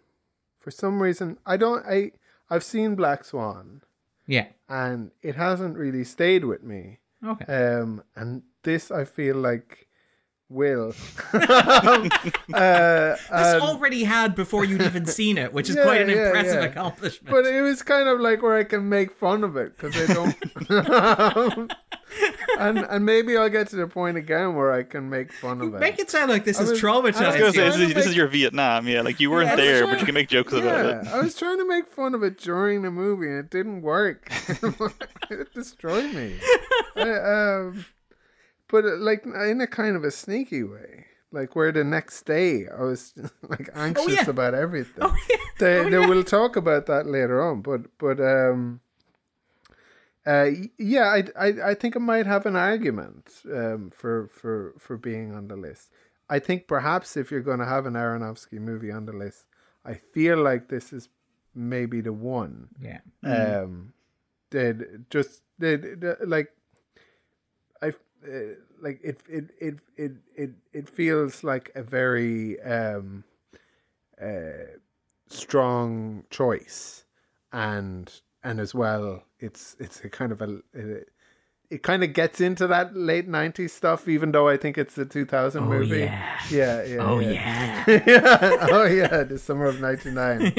for 0.58 0.70
some 0.70 1.02
reason 1.02 1.38
I 1.44 1.56
don't 1.56 1.84
I 1.86 2.12
I've 2.48 2.64
seen 2.64 2.94
Black 2.94 3.24
Swan 3.24 3.82
Yeah. 4.26 4.46
and 4.68 5.10
it 5.22 5.36
hasn't 5.36 5.76
really 5.76 6.04
stayed 6.04 6.44
with 6.44 6.62
me. 6.62 7.00
Okay. 7.24 7.44
Um, 7.52 8.02
and 8.16 8.42
this 8.62 8.90
I 8.90 9.04
feel 9.04 9.36
like 9.36 9.88
will. 10.52 10.94
um, 11.32 12.10
uh, 12.52 13.16
this 13.16 13.62
already 13.62 14.04
had 14.04 14.34
before 14.34 14.64
you'd 14.64 14.82
even 14.82 15.06
seen 15.06 15.38
it, 15.38 15.52
which 15.52 15.68
is 15.70 15.76
Yeah, 15.76 15.82
quite 15.84 16.02
an 16.02 16.10
yeah, 16.10 16.26
impressive 16.26 16.62
yeah. 16.62 16.68
accomplishment. 16.68 17.30
but 17.34 17.46
it 17.46 17.62
was 17.62 17.82
kind 17.82 18.08
of 18.08 18.20
like 18.20 18.42
where 18.42 18.56
I 18.56 18.64
can 18.64 18.88
make 18.88 19.12
fun 19.12 19.44
of 19.44 19.56
it 19.56 19.76
because 19.76 19.96
I 19.96 20.12
don't. 20.12 21.72
and 22.58 22.78
and 22.78 23.06
maybe 23.06 23.36
I'll 23.36 23.48
get 23.48 23.68
to 23.68 23.76
the 23.76 23.86
point 23.86 24.16
again 24.16 24.54
where 24.54 24.72
I 24.72 24.82
can 24.82 25.08
make 25.08 25.32
fun 25.32 25.60
of 25.60 25.74
it. 25.74 25.80
Make 25.80 25.98
it 25.98 26.10
sound 26.10 26.30
like 26.30 26.44
this 26.44 26.58
I 26.60 26.64
is 26.64 26.70
was- 26.70 26.84
I 26.84 26.88
I 26.88 26.98
was 27.00 27.04
was 27.04 27.16
gonna 27.20 27.52
say, 27.52 27.60
this, 27.64 27.76
to 27.76 27.82
is, 27.82 27.94
this 27.94 28.06
is 28.06 28.16
your 28.16 28.28
Vietnam, 28.28 28.86
yeah. 28.86 29.00
Like 29.02 29.18
you 29.20 29.30
weren't 29.30 29.48
I 29.50 29.54
was 29.54 29.64
there, 29.64 29.78
trying- 29.80 29.92
but 29.94 30.00
you 30.00 30.06
can 30.06 30.14
make 30.14 30.28
jokes 30.28 30.52
about 30.52 30.84
it. 30.86 31.04
Yeah, 31.04 31.16
I 31.16 31.22
was 31.22 31.34
trying 31.34 31.58
to 31.58 31.66
make 31.66 31.88
fun 31.88 32.14
of 32.14 32.22
it 32.22 32.38
during 32.38 32.82
the 32.82 32.90
movie 32.90 33.28
and 33.28 33.38
it 33.38 33.50
didn't 33.50 33.82
work. 33.82 34.28
it 35.30 35.52
destroyed 35.54 36.12
me. 36.14 36.36
I, 36.96 37.00
um, 37.00 37.84
but 38.72 38.84
uh, 38.84 38.96
like 38.96 39.24
in 39.24 39.60
a 39.60 39.66
kind 39.68 39.94
of 39.94 40.02
a 40.02 40.10
sneaky 40.10 40.64
way, 40.64 41.06
like 41.30 41.54
where 41.54 41.70
the 41.70 41.84
next 41.84 42.22
day 42.24 42.66
I 42.66 42.82
was 42.82 43.14
like 43.48 43.68
anxious 43.74 44.14
yeah. 44.14 44.30
about 44.30 44.54
everything. 44.54 45.02
Oh, 45.02 45.14
yeah. 45.30 45.36
They, 45.58 45.78
Oh, 45.78 45.84
they 45.90 46.00
yeah. 46.00 46.06
will 46.08 46.24
talk 46.24 46.56
about 46.56 46.86
that 46.86 47.06
later 47.06 47.40
on, 47.40 47.62
but 47.62 47.82
but 47.98 48.18
um, 48.18 48.80
uh, 50.26 50.50
yeah, 50.78 51.06
I, 51.06 51.24
I 51.38 51.70
I 51.70 51.74
think 51.74 51.94
it 51.94 52.00
might 52.00 52.26
have 52.26 52.46
an 52.46 52.56
argument 52.56 53.30
um 53.44 53.90
for 53.90 54.28
for 54.28 54.74
for 54.78 54.96
being 54.96 55.34
on 55.34 55.46
the 55.48 55.56
list. 55.56 55.90
I 56.28 56.38
think 56.38 56.66
perhaps 56.66 57.16
if 57.16 57.30
you're 57.30 57.42
going 57.50 57.58
to 57.58 57.66
have 57.66 57.84
an 57.86 57.92
Aronofsky 57.94 58.58
movie 58.58 58.90
on 58.90 59.04
the 59.04 59.12
list, 59.12 59.44
I 59.84 59.94
feel 59.94 60.38
like 60.42 60.68
this 60.68 60.92
is 60.92 61.10
maybe 61.54 62.00
the 62.00 62.12
one. 62.12 62.68
Yeah. 62.80 63.00
Um, 63.22 63.92
that 64.50 65.10
just 65.10 65.42
that 65.58 66.16
like 66.26 66.52
I 67.82 67.92
uh, 68.26 68.54
like 68.80 69.00
it 69.02 69.20
it 69.28 69.50
it 69.60 69.78
it 69.96 70.12
it 70.36 70.50
it 70.72 70.88
feels 70.88 71.44
like 71.44 71.70
a 71.74 71.82
very 71.82 72.60
um 72.62 73.24
uh 74.20 74.78
strong 75.28 76.24
choice. 76.30 77.04
And 77.52 78.12
and 78.42 78.60
as 78.60 78.74
well 78.74 79.24
it's 79.38 79.76
it's 79.78 80.00
a 80.04 80.08
kind 80.08 80.32
of 80.32 80.40
a, 80.42 80.60
it, 80.72 81.10
it 81.72 81.82
kind 81.82 82.04
of 82.04 82.12
gets 82.12 82.38
into 82.40 82.66
that 82.66 82.94
late 82.94 83.26
90s 83.28 83.70
stuff 83.70 84.06
even 84.06 84.30
though 84.32 84.46
i 84.48 84.56
think 84.58 84.76
it's 84.76 84.94
the 84.94 85.06
2000 85.06 85.62
Oh, 85.62 85.66
movie 85.66 86.00
yeah. 86.00 86.38
yeah 86.50 86.84
yeah 86.84 86.96
Oh, 86.98 87.18
yeah. 87.18 87.84
yeah. 87.86 88.02
yeah 88.06 88.66
oh 88.70 88.84
yeah 88.84 89.22
the 89.24 89.38
summer 89.38 89.64
of 89.64 89.80
99 89.80 90.42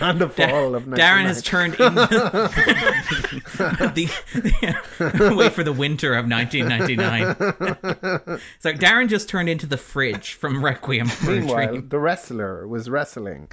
and 0.00 0.18
the 0.18 0.28
fall 0.28 0.74
of 0.74 0.86
99 0.86 0.98
Darren 0.98 1.26
has 1.26 1.42
turned 1.42 1.74
into 1.74 1.90
the 3.94 5.34
wait 5.36 5.52
for 5.52 5.62
the 5.62 5.72
winter 5.72 6.14
of 6.14 6.28
1999. 6.28 8.40
so 8.58 8.72
Darren 8.72 9.08
just 9.08 9.28
turned 9.28 9.48
into 9.48 9.66
the 9.66 9.76
fridge 9.76 10.34
from 10.34 10.64
Requiem 10.64 11.06
for 11.08 11.30
a 11.30 11.34
Meanwhile, 11.40 11.68
Dream. 11.68 11.88
the 11.88 11.98
wrestler 11.98 12.66
was 12.66 12.88
wrestling. 12.88 13.48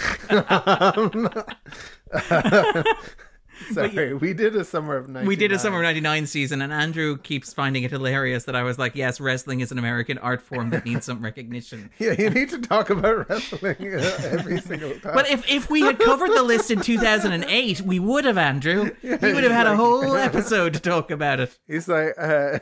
Sorry, 3.74 4.14
we 4.14 4.34
did 4.34 4.56
a 4.56 4.64
summer 4.64 4.96
of 4.96 5.08
99. 5.08 5.28
We 5.28 5.36
did 5.36 5.52
a 5.52 5.60
summer 5.60 5.78
of 5.78 5.84
99 5.84 6.26
season, 6.28 6.62
and 6.62 6.72
Andrew 6.72 7.18
keeps 7.18 7.54
finding 7.54 7.84
it 7.84 7.92
hilarious 7.92 8.46
that 8.46 8.56
I 8.56 8.64
was 8.64 8.78
like, 8.78 8.96
yes, 8.96 9.20
wrestling 9.20 9.60
is 9.62 9.72
an 9.72 9.78
American 9.80 10.18
art 10.20 10.42
form 10.42 10.70
that 10.72 10.86
needs 10.86 11.06
some 11.06 11.22
recognition. 11.24 11.90
Yeah, 12.00 12.14
you 12.18 12.30
need 12.30 12.50
to 12.50 12.60
talk 12.60 12.90
about 12.90 13.28
wrestling 13.30 13.76
uh, 13.82 14.18
every 14.24 14.62
single 14.62 14.92
time. 15.00 15.14
But 15.18 15.30
if, 15.30 15.50
if 15.50 15.70
we 15.70 15.82
had 15.82 15.98
covered 16.00 16.30
the 16.30 16.44
list 16.44 16.70
in 16.70 16.80
2008, 16.82 17.82
we 17.82 18.00
would 18.00 18.26
have, 18.26 18.38
Andrew. 18.38 18.92
we 19.04 19.10
would 19.10 19.44
have 19.44 19.52
had 19.52 19.68
a 19.68 19.76
whole 19.76 20.16
episode 20.16 20.74
to 20.74 20.80
talk 20.80 21.10
about 21.12 21.40
it. 21.40 21.58
He's 21.68 21.88
like, 21.88 22.14
uh, 22.18 22.60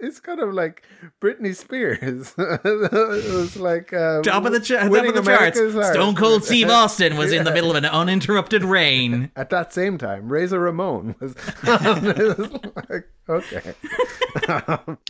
it's 0.00 0.18
kind 0.20 0.40
of 0.40 0.52
like 0.52 0.82
Britney 1.20 1.54
Spears. 1.54 2.34
it 2.36 3.32
was 3.32 3.56
like 3.56 3.92
um, 3.92 4.22
Top 4.22 4.44
of 4.44 4.52
the, 4.52 4.60
cha- 4.60 4.88
top 4.88 4.92
of 5.04 5.14
the 5.14 5.22
charts. 5.22 5.58
Stone 5.92 6.16
Cold 6.16 6.44
Steve 6.44 6.68
Austin 6.68 7.16
was 7.16 7.32
in 7.32 7.44
the 7.44 7.52
middle 7.52 7.70
of 7.70 7.76
an 7.76 7.84
uninterrupted 7.84 8.64
reign. 8.64 9.30
At 9.36 9.50
that 9.50 9.72
same 9.72 9.91
time, 9.98 10.28
Razor 10.28 10.60
Ramon 10.60 11.14
was. 11.20 11.34
it 11.62 12.38
was 12.38 12.50
like, 12.88 13.08
okay. 13.28 13.74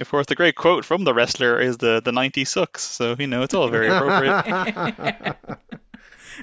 Of 0.00 0.10
course, 0.10 0.26
the 0.26 0.34
great 0.34 0.56
quote 0.56 0.84
from 0.84 1.04
the 1.04 1.14
wrestler 1.14 1.60
is 1.60 1.78
the 1.78 2.00
the 2.00 2.12
90 2.12 2.44
sucks. 2.44 2.82
So 2.82 3.16
you 3.18 3.26
know 3.26 3.42
it's 3.42 3.54
all 3.54 3.68
very 3.68 3.88
appropriate. 3.88 5.36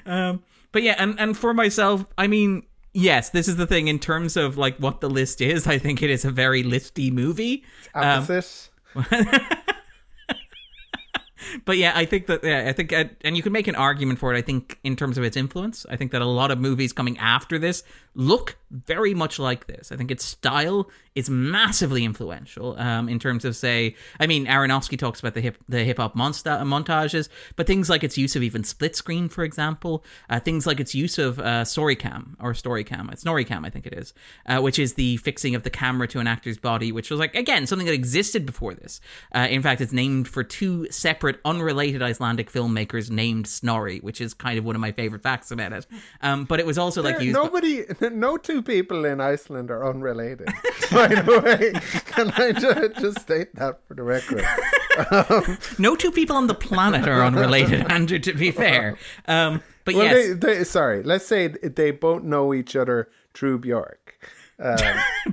Um, 0.06 0.42
but 0.72 0.82
yeah, 0.82 0.94
and, 0.98 1.18
and 1.18 1.36
for 1.36 1.52
myself, 1.52 2.04
I 2.16 2.26
mean, 2.26 2.62
yes, 2.92 3.30
this 3.30 3.48
is 3.48 3.56
the 3.56 3.66
thing 3.66 3.88
in 3.88 3.98
terms 3.98 4.36
of 4.36 4.56
like 4.56 4.76
what 4.76 5.00
the 5.00 5.10
list 5.10 5.40
is. 5.40 5.66
I 5.66 5.78
think 5.78 6.02
it 6.02 6.10
is 6.10 6.24
a 6.24 6.30
very 6.30 6.62
listy 6.62 7.12
movie. 7.12 7.64
Um, 7.94 8.26
but 11.64 11.76
yeah, 11.76 11.92
I 11.94 12.04
think 12.04 12.26
that 12.26 12.44
yeah, 12.44 12.66
I 12.68 12.72
think 12.72 12.92
uh, 12.92 13.04
and 13.22 13.36
you 13.36 13.42
can 13.42 13.52
make 13.52 13.68
an 13.68 13.74
argument 13.74 14.18
for 14.18 14.32
it. 14.34 14.38
I 14.38 14.42
think 14.42 14.78
in 14.84 14.96
terms 14.96 15.18
of 15.18 15.24
its 15.24 15.36
influence, 15.36 15.86
I 15.90 15.96
think 15.96 16.12
that 16.12 16.22
a 16.22 16.26
lot 16.26 16.50
of 16.50 16.58
movies 16.58 16.92
coming 16.92 17.18
after 17.18 17.58
this 17.58 17.82
look 18.14 18.56
very 18.70 19.14
much 19.14 19.38
like 19.38 19.66
this. 19.66 19.90
I 19.90 19.96
think 19.96 20.10
its 20.12 20.24
style 20.24 20.88
is 21.16 21.28
massively 21.28 22.04
influential 22.04 22.78
um, 22.78 23.08
in 23.08 23.18
terms 23.18 23.44
of 23.44 23.56
say, 23.56 23.96
I 24.20 24.26
mean, 24.28 24.46
Aronofsky 24.46 24.96
talks 24.96 25.18
about 25.18 25.34
the 25.34 25.40
hip 25.40 25.56
the 25.68 25.82
hip 25.82 25.96
hop 25.98 26.14
monsta- 26.14 26.62
montages, 26.62 27.28
but 27.56 27.66
things 27.66 27.90
like 27.90 28.04
its 28.04 28.16
use 28.16 28.36
of 28.36 28.42
even 28.44 28.62
split 28.62 28.94
screen, 28.94 29.28
for 29.28 29.42
example, 29.42 30.04
uh, 30.28 30.38
things 30.38 30.66
like 30.66 30.78
its 30.78 30.94
use 30.94 31.18
of 31.18 31.38
uh, 31.40 31.64
Snorricam 31.64 32.34
or 32.40 32.52
Snorricam, 32.52 33.12
it's 33.12 33.24
Snorricam, 33.24 33.66
I 33.66 33.70
think 33.70 33.86
it 33.86 33.94
is, 33.94 34.14
uh, 34.46 34.60
which 34.60 34.78
is 34.78 34.94
the 34.94 35.16
fixing 35.18 35.54
of 35.56 35.64
the 35.64 35.70
camera 35.70 36.06
to 36.08 36.20
an 36.20 36.26
actor's 36.28 36.58
body, 36.58 36.92
which 36.92 37.10
was 37.10 37.18
like 37.18 37.34
again 37.34 37.66
something 37.66 37.86
that 37.86 37.94
existed 37.94 38.46
before 38.46 38.74
this. 38.74 39.00
Uh, 39.34 39.48
in 39.50 39.62
fact, 39.62 39.80
it's 39.80 39.92
named 39.92 40.28
for 40.28 40.44
two 40.44 40.88
separate 40.92 41.40
unrelated 41.44 42.02
Icelandic 42.02 42.52
filmmakers 42.52 43.10
named 43.10 43.46
Snorri, 43.48 43.98
which 43.98 44.20
is 44.20 44.32
kind 44.32 44.58
of 44.58 44.64
one 44.64 44.76
of 44.76 44.80
my 44.80 44.92
favorite 44.92 45.22
facts 45.22 45.50
about 45.50 45.72
it. 45.72 45.86
Um, 46.22 46.44
but 46.44 46.60
it 46.60 46.66
was 46.66 46.78
also 46.78 47.02
like 47.02 47.16
There- 47.16 47.24
used. 47.24 47.34
nobody, 47.34 47.82
no 48.12 48.36
two 48.36 48.62
people 48.62 49.04
in 49.04 49.20
Iceland 49.20 49.70
are 49.70 49.88
unrelated. 49.88 50.46
By 50.90 51.08
the 51.08 51.40
way, 51.44 51.72
can 52.06 52.30
I 52.36 52.52
just, 52.52 53.00
just 53.00 53.20
state 53.20 53.54
that 53.56 53.80
for 53.86 53.94
the 53.94 54.02
record? 54.02 54.44
No 55.78 55.96
two 55.96 56.10
people 56.10 56.36
on 56.36 56.46
the 56.46 56.54
planet 56.54 57.08
are 57.08 57.22
unrelated, 57.22 57.90
Andrew. 57.90 58.18
To 58.18 58.34
be 58.34 58.50
fair, 58.50 58.98
um, 59.26 59.62
but 59.84 59.94
Well, 59.94 60.04
yes, 60.04 60.38
they, 60.38 60.54
they, 60.58 60.64
sorry. 60.64 61.02
Let's 61.02 61.24
say 61.24 61.46
they 61.48 61.90
both 61.92 62.22
know 62.22 62.52
each 62.52 62.76
other 62.76 63.08
through 63.32 63.60
Bjork. 63.60 64.18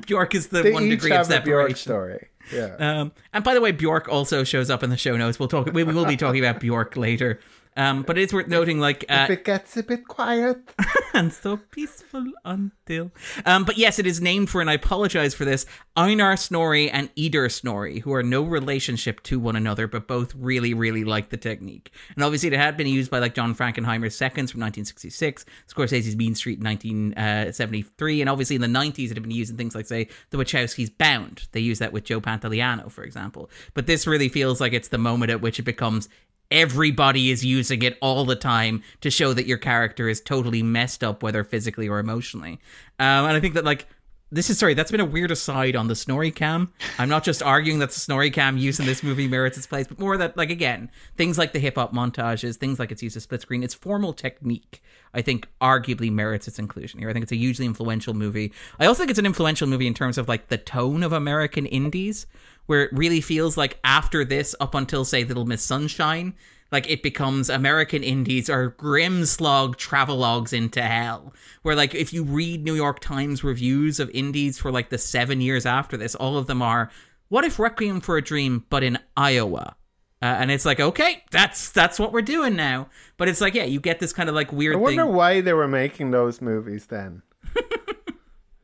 Bjork 0.06 0.36
is 0.36 0.48
the 0.48 0.72
one 0.72 0.88
degree 0.88 1.12
of 1.12 1.28
have 1.28 1.42
a 1.42 1.44
Bjork 1.44 1.76
separation. 1.76 1.76
story. 1.78 2.28
Yeah. 2.54 2.76
Um, 2.80 3.12
and 3.34 3.44
by 3.44 3.54
the 3.54 3.62
way, 3.62 3.72
Bjork 3.72 4.08
also 4.08 4.44
shows 4.44 4.70
up 4.70 4.84
in 4.84 4.90
the 4.90 4.96
show 4.98 5.18
notes. 5.18 5.40
We'll 5.40 5.50
talk. 5.50 5.72
We 5.74 5.84
will 5.84 6.06
be 6.06 6.16
talking 6.18 6.44
about 6.44 6.62
Bjork 6.62 6.96
later. 6.96 7.40
Um, 7.78 8.02
but 8.02 8.18
it's 8.18 8.34
worth 8.34 8.48
noting, 8.48 8.80
like, 8.80 9.06
uh, 9.08 9.28
if 9.30 9.30
it 9.30 9.46
gets 9.46 9.78
a 9.78 9.84
bit 9.84 10.08
quiet, 10.08 10.58
and 11.14 11.32
so 11.32 11.58
peaceful 11.58 12.26
until. 12.44 13.12
Um, 13.46 13.66
but 13.66 13.78
yes, 13.78 14.00
it 14.00 14.08
is 14.08 14.20
named 14.20 14.50
for, 14.50 14.62
and 14.62 14.70
I 14.70 14.74
apologize 14.74 15.36
for 15.36 15.46
this, 15.46 15.68
Einar 15.96 16.36
Snorri 16.38 16.90
and 16.90 17.12
Eder 17.16 17.50
Snorri, 17.50 18.00
who 18.00 18.12
are 18.14 18.24
no 18.24 18.42
relationship 18.42 19.22
to 19.24 19.40
one 19.40 19.56
another, 19.56 19.88
but 19.88 20.08
both 20.08 20.34
really, 20.34 20.74
really 20.74 21.04
like 21.04 21.30
the 21.30 21.38
technique. 21.38 21.92
And 22.16 22.24
obviously, 22.24 22.48
it 22.48 22.58
had 22.58 22.78
been 22.78 22.88
used 22.88 23.12
by 23.12 23.20
like 23.20 23.36
John 23.36 23.54
Frankenheimer's 23.54 24.16
Seconds 24.16 24.52
from 24.52 24.62
1966, 24.62 25.46
Scorsese's 25.72 26.16
Mean 26.16 26.34
Street 26.34 26.58
in 26.58 26.66
1973, 26.66 28.22
and 28.22 28.30
obviously 28.30 28.56
in 28.56 28.62
the 28.64 28.68
90s, 28.68 29.12
it 29.12 29.14
had 29.14 29.22
been 29.22 29.32
used 29.32 29.52
in 29.52 29.58
things 29.58 29.76
like, 29.76 29.86
say, 29.86 30.08
The 30.32 30.38
Wachowskis 30.38 30.98
Bound. 30.98 31.48
They 31.52 31.60
use 31.60 31.78
that 31.78 31.94
with 31.94 32.06
Joe 32.06 32.22
Pantoliano, 32.22 32.92
for 32.92 33.04
example. 33.04 33.52
But 33.76 33.86
this 33.86 34.08
really 34.08 34.30
feels 34.30 34.60
like 34.60 34.74
it's 34.74 34.88
the 34.88 34.98
moment 34.98 35.30
at 35.30 35.42
which 35.42 35.60
it 35.60 35.64
becomes 35.64 36.10
everybody 36.52 37.32
is 37.32 37.44
using 37.44 37.82
it 37.82 37.98
all 38.02 38.26
the 38.26 38.36
time 38.36 38.84
to 39.02 39.10
show 39.10 39.34
that 39.34 39.48
your 39.48 39.58
character 39.58 40.08
is 40.08 40.22
totally 40.22 40.64
messed 40.64 41.04
up, 41.04 41.24
whether 41.24 41.44
physically 41.44 41.88
or 41.88 42.00
emotionally. 42.00 42.60
Um, 43.00 43.26
and 43.26 43.36
I 43.36 43.40
think 43.40 43.54
that 43.56 43.66
like 43.66 43.88
this 44.30 44.50
is 44.50 44.60
sorry, 44.60 44.74
that's 44.74 44.92
been 44.92 45.00
a 45.00 45.06
weird 45.06 45.32
aside 45.32 45.76
on 45.76 45.88
the 45.88 45.96
Snorri 45.96 46.32
cam. 46.32 46.74
I'm 47.00 47.08
not 47.08 47.24
just 47.24 47.42
arguing 47.42 47.80
that 47.80 47.92
the 47.92 48.00
Snorri 48.00 48.30
cam 48.30 48.58
use 48.58 48.78
in 48.78 48.86
this 48.86 49.02
movie 49.02 49.28
merits 49.28 49.58
its 49.58 49.68
place, 49.68 49.88
but 49.88 50.00
more 50.00 50.18
that 50.18 50.36
like 50.36 50.50
again, 50.50 50.92
things 51.16 51.38
like 51.38 51.54
the 51.54 51.60
hip 51.60 51.76
hop 51.76 51.94
montages, 51.94 52.58
things 52.58 52.78
like 52.78 52.92
its 52.92 53.02
use 53.02 53.16
of 53.16 53.22
split 53.22 53.42
screen, 53.42 53.64
its 53.64 53.74
formal 53.74 54.12
technique, 54.12 54.84
I 55.14 55.22
think 55.22 55.48
arguably 55.62 56.12
merits 56.12 56.48
its 56.48 56.60
inclusion 56.60 57.00
here. 57.00 57.10
I 57.10 57.14
think 57.14 57.24
it's 57.24 57.32
a 57.32 57.38
hugely 57.38 57.66
influential 57.66 58.14
movie. 58.14 58.52
I 58.80 58.86
also 58.86 59.00
think 59.00 59.12
it's 59.12 59.20
an 59.20 59.26
influential 59.26 59.68
movie 59.68 59.88
in 59.88 59.94
terms 59.94 60.18
of 60.18 60.28
like 60.28 60.50
the 60.50 60.58
tone 60.58 61.04
of 61.04 61.14
American 61.14 61.66
indies 61.66 62.28
where 62.68 62.84
it 62.84 62.94
really 62.94 63.22
feels 63.22 63.58
like 63.58 63.80
after 63.84 64.24
this, 64.24 64.56
up 64.60 64.76
until 64.76 65.04
say 65.04 65.24
Little 65.24 65.46
Miss 65.46 65.64
Sunshine, 65.64 66.34
like 66.72 66.90
it 66.90 67.02
becomes 67.02 67.50
American 67.50 68.04
indies 68.04 68.50
or 68.50 68.70
grim 68.70 69.26
slog 69.26 69.78
travelogues 69.78 70.54
into 70.54 70.82
hell. 70.82 71.34
Where 71.64 71.76
like 71.76 71.96
if 71.96 72.14
you 72.14 72.24
read 72.24 72.64
New 72.64 72.76
York 72.76 73.00
Times 73.00 73.44
reviews 73.44 74.00
of 74.00 74.10
indies 74.12 74.58
for 74.60 74.72
like 74.72 74.90
the 74.90 74.98
seven 74.98 75.42
years 75.42 75.66
after 75.66 75.98
this, 75.98 76.16
all 76.16 76.38
of 76.38 76.48
them 76.48 76.62
are 76.62 76.92
what 77.30 77.44
if 77.44 77.60
Requiem 77.60 78.00
for 78.02 78.18
a 78.18 78.22
Dream 78.22 78.66
but 78.70 78.84
in 78.84 79.00
Iowa? 79.16 79.76
Uh, 80.22 80.26
and 80.26 80.50
it's 80.52 80.66
like 80.66 80.80
okay, 80.80 81.24
that's 81.32 81.70
that's 81.72 82.00
what 82.00 82.12
we're 82.12 82.22
doing 82.22 82.56
now. 82.56 82.90
But 83.18 83.30
it's 83.30 83.42
like 83.42 83.54
yeah, 83.54 83.66
you 83.66 83.80
get 83.80 84.00
this 84.00 84.14
kind 84.14 84.30
of 84.30 84.36
like 84.36 84.52
weird 84.52 84.76
I 84.76 84.80
wonder 84.80 85.04
thing. 85.06 85.14
why 85.14 85.42
they 85.42 85.54
were 85.54 85.68
making 85.68 86.12
those 86.12 86.42
movies 86.42 86.88
then. 86.88 87.22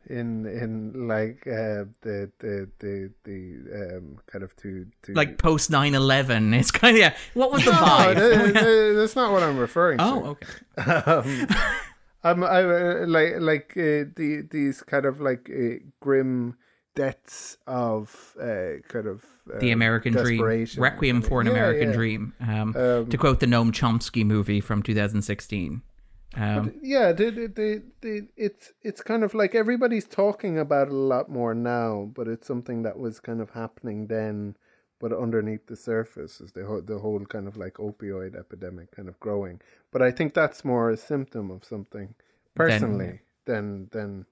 in 0.09 0.45
in 0.45 1.07
like 1.07 1.41
uh, 1.47 1.85
the 2.01 2.29
the 2.39 2.69
the 2.79 3.11
the 3.23 3.97
um, 3.97 4.17
kind 4.27 4.43
of 4.43 4.55
to 4.57 4.85
to 5.03 5.13
like 5.13 5.37
post 5.37 5.71
9-11 5.71 6.53
it's 6.59 6.71
kind 6.71 6.95
of 6.97 6.99
yeah 7.01 7.15
what 7.33 7.51
was 7.51 7.63
the 7.63 7.71
no, 7.71 7.77
vibe 7.77 8.15
that- 8.15 8.53
that- 8.53 8.93
that's 8.97 9.15
not 9.15 9.31
what 9.31 9.43
I'm 9.43 9.57
referring 9.57 9.97
to. 9.99 10.03
oh 10.03 10.25
okay 10.35 10.93
um, 11.11 11.47
I'm 12.25 12.43
I 12.43 12.63
uh, 12.63 13.05
like 13.07 13.33
like 13.39 13.71
uh, 13.77 14.07
the 14.15 14.47
these 14.49 14.81
kind 14.81 15.05
of 15.05 15.19
like 15.19 15.49
uh, 15.49 15.79
grim 15.99 16.55
deaths 16.95 17.57
of 17.67 18.35
uh, 18.39 18.79
kind 18.87 19.07
of 19.07 19.23
uh, 19.53 19.59
the 19.59 19.71
American 19.71 20.13
Dream. 20.13 20.41
Requiem 20.77 21.21
for 21.21 21.41
an 21.41 21.47
Yeah, 21.47 21.53
American 21.53 21.89
yeah. 21.89 21.95
Dream, 21.95 22.33
um, 22.39 22.75
Um, 22.77 23.07
to 23.09 23.17
quote 23.17 23.39
the 23.39 23.45
Noam 23.47 23.71
Chomsky 23.71 24.23
movie 24.25 24.61
from 24.61 24.83
2016. 24.83 25.81
Um, 26.35 26.73
yeah, 26.81 27.11
the, 27.11 27.29
the, 27.29 27.47
the, 27.47 27.83
the, 28.01 28.27
it's 28.35 28.71
it's 28.81 29.01
kind 29.01 29.23
of 29.23 29.33
like 29.33 29.53
everybody's 29.53 30.07
talking 30.07 30.57
about 30.57 30.87
it 30.87 30.93
a 30.93 30.97
lot 30.97 31.29
more 31.29 31.53
now, 31.53 32.09
but 32.13 32.27
it's 32.27 32.47
something 32.47 32.83
that 32.83 32.97
was 32.97 33.19
kind 33.19 33.39
of 33.39 33.51
happening 33.51 34.07
then, 34.07 34.57
but 34.99 35.13
underneath 35.13 35.67
the 35.67 35.75
surface 35.75 36.41
is 36.41 36.51
the 36.53 36.65
whole, 36.65 36.81
the 36.81 36.99
whole 36.99 37.23
kind 37.25 37.47
of 37.47 37.55
like 37.55 37.75
opioid 37.75 38.35
epidemic 38.35 38.91
kind 38.91 39.07
of 39.07 39.19
growing. 39.19 39.61
But 39.91 40.01
I 40.01 40.11
think 40.11 40.33
that's 40.33 40.65
more 40.65 40.89
a 40.89 40.97
symptom 40.97 41.51
of 41.51 41.63
something 41.63 42.15
personally 42.55 43.21
than 43.45 43.89
than 43.91 44.25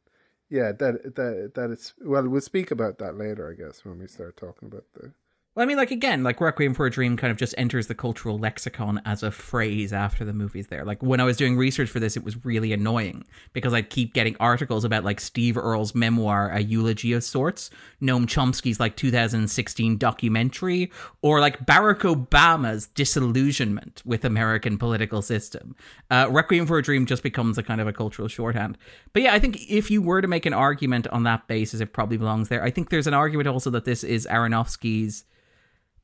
yeah 0.50 0.72
that 0.72 1.16
that 1.16 1.52
that 1.56 1.72
it's 1.72 1.94
well 2.04 2.28
we'll 2.28 2.42
speak 2.42 2.72
about 2.72 2.98
that 3.00 3.18
later 3.18 3.50
I 3.50 3.62
guess 3.62 3.84
when 3.84 4.00
we 4.00 4.08
start 4.08 4.38
talking 4.38 4.68
about 4.68 4.86
the 4.94 5.12
well, 5.54 5.64
I 5.64 5.68
mean, 5.68 5.76
like 5.76 5.92
again, 5.92 6.24
like 6.24 6.40
Requiem 6.40 6.74
for 6.74 6.86
a 6.86 6.90
Dream 6.90 7.18
kind 7.18 7.30
of 7.30 7.36
just 7.36 7.54
enters 7.58 7.88
the 7.88 7.94
cultural 7.94 8.40
lexicon 8.40 9.02
as 9.04 9.22
a 9.22 9.32
phrase 9.32 9.92
after 9.92 10.24
the 10.24 10.32
movie's 10.32 10.68
there. 10.68 10.86
Like 10.86 11.04
when 11.04 11.20
I 11.20 11.26
was 11.26 11.36
doing 11.36 11.58
research 11.58 11.90
for 11.90 12.00
this, 12.00 12.16
it 12.16 12.24
was 12.24 12.46
really 12.46 12.72
annoying 12.72 13.26
because 13.52 13.74
I'd 13.74 13.90
keep 13.90 14.14
getting 14.14 14.38
articles 14.40 14.86
about 14.86 15.04
like 15.04 15.20
Steve 15.20 15.58
Earle's 15.58 15.94
memoir, 15.94 16.50
A 16.52 16.62
Eulogy 16.62 17.12
of 17.12 17.26
Sorts, 17.26 17.70
Noam 18.02 18.28
Chomsky's 18.28 18.80
like 18.80 18.96
2016 18.96 19.98
documentary, 19.98 20.90
or 21.22 21.42
like 21.42 21.66
Barack 21.66 22.00
Obama's 22.00 22.88
disillusionment 22.88 24.02
with 24.06 24.24
American 24.24 24.78
political 24.78 25.22
system. 25.22 25.76
Uh, 26.10 26.28
Requiem 26.32 26.66
for 26.66 26.78
a 26.78 26.82
Dream 26.82 27.06
just 27.06 27.24
becomes 27.24 27.58
a 27.58 27.64
kind 27.64 27.82
of 27.82 27.88
a 27.88 27.94
cultural 27.94 28.30
shorthand. 28.30 28.78
But 29.12 29.24
yeah, 29.24 29.34
I 29.34 29.40
think 29.40 29.70
if 29.70 29.92
you 29.92 30.02
were 30.02 30.22
to 30.22 30.30
make 30.30 30.46
an 30.46 30.54
argument 30.54 31.08
on 31.08 31.24
that 31.24 31.50
basis, 31.50 31.82
it 31.82 31.92
probably 31.92 32.16
belongs 32.16 32.48
there. 32.48 32.64
I 32.64 32.70
think 32.70 32.90
there's 32.90 33.08
an 33.08 33.14
argument 33.14 33.50
also 33.50 33.70
that 33.72 33.84
this 33.84 34.06
is 34.06 34.26
Aronofsky's 34.32 35.26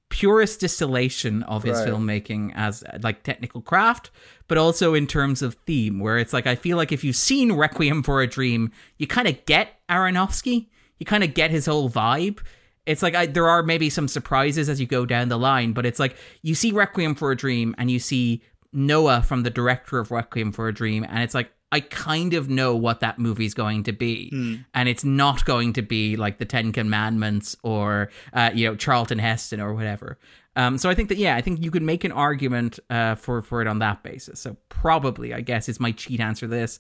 purest 0.10 0.60
distillation 0.60 1.44
of 1.44 1.64
his 1.64 1.78
Right. 1.80 1.88
filmmaking 1.90 2.54
as 2.56 2.84
like 3.02 3.24
technical 3.24 3.62
craft, 3.62 4.10
but 4.48 4.58
also 4.58 4.94
in 4.94 5.06
terms 5.08 5.42
of 5.42 5.56
theme, 5.66 6.00
where 6.00 6.18
it's 6.18 6.34
like 6.34 6.48
I 6.48 6.56
feel 6.56 6.78
like 6.78 6.92
if 6.92 7.04
you've 7.04 7.16
seen 7.16 7.52
Requiem 7.54 8.04
for 8.04 8.22
a 8.22 8.28
Dream, 8.28 8.72
you 8.98 9.08
kind 9.08 9.28
of 9.28 9.46
get 9.46 9.80
Aronofsky, 9.90 10.68
you 10.98 11.06
kind 11.06 11.24
of 11.24 11.34
get 11.34 11.52
his 11.52 11.66
whole 11.66 11.90
vibe. 11.90 12.40
It's 12.86 13.04
like 13.04 13.16
I, 13.16 13.26
there 13.26 13.50
are 13.50 13.64
maybe 13.64 13.90
some 13.90 14.08
surprises 14.08 14.70
as 14.70 14.80
you 14.80 14.88
go 14.88 15.06
down 15.06 15.28
the 15.28 15.38
line, 15.38 15.74
but 15.74 15.86
it's 15.86 16.00
like 16.00 16.16
you 16.42 16.56
see 16.56 16.72
Requiem 16.72 17.16
for 17.16 17.32
a 17.32 17.36
Dream 17.36 17.76
and 17.78 17.92
you 17.92 18.00
see 18.00 18.42
Noah 18.72 19.22
from 19.24 19.44
the 19.44 19.50
director 19.50 20.00
of 20.00 20.10
Requiem 20.12 20.52
for 20.54 20.68
a 20.70 20.74
Dream, 20.74 21.04
and 21.08 21.20
it's 21.22 21.34
like 21.34 21.52
I 21.72 21.82
kind 21.82 22.34
of 22.34 22.50
know 22.50 22.76
what 22.76 23.02
that 23.02 23.20
movie's 23.20 23.54
going 23.54 23.84
to 23.84 23.92
be, 23.92 24.32
and 24.74 24.88
it's 24.88 25.04
not 25.04 25.44
going 25.46 25.74
to 25.74 25.82
be 25.82 26.16
like 26.16 26.38
the 26.38 26.46
Ten 26.46 26.72
Commandments 26.72 27.58
or 27.64 28.10
uh, 28.34 28.52
you 28.54 28.68
know 28.68 28.76
Charlton 28.76 29.20
Heston 29.20 29.60
or 29.60 29.74
whatever. 29.74 30.18
Um, 30.56 30.78
so 30.78 30.90
I 30.90 30.96
think 30.96 31.10
that 31.10 31.18
yeah, 31.18 31.36
I 31.36 31.42
think 31.42 31.62
you 31.64 31.70
could 31.70 31.84
make 31.84 32.04
an 32.04 32.12
argument 32.12 32.80
uh, 32.90 33.16
for 33.16 33.42
for 33.42 33.62
it 33.62 33.68
on 33.68 33.80
that 33.80 34.02
basis. 34.02 34.40
So 34.40 34.56
probably, 34.70 35.34
I 35.34 35.42
guess, 35.42 35.68
is 35.70 35.80
my 35.80 35.92
cheat 35.92 36.20
answer 36.20 36.48
to 36.48 36.50
this. 36.50 36.80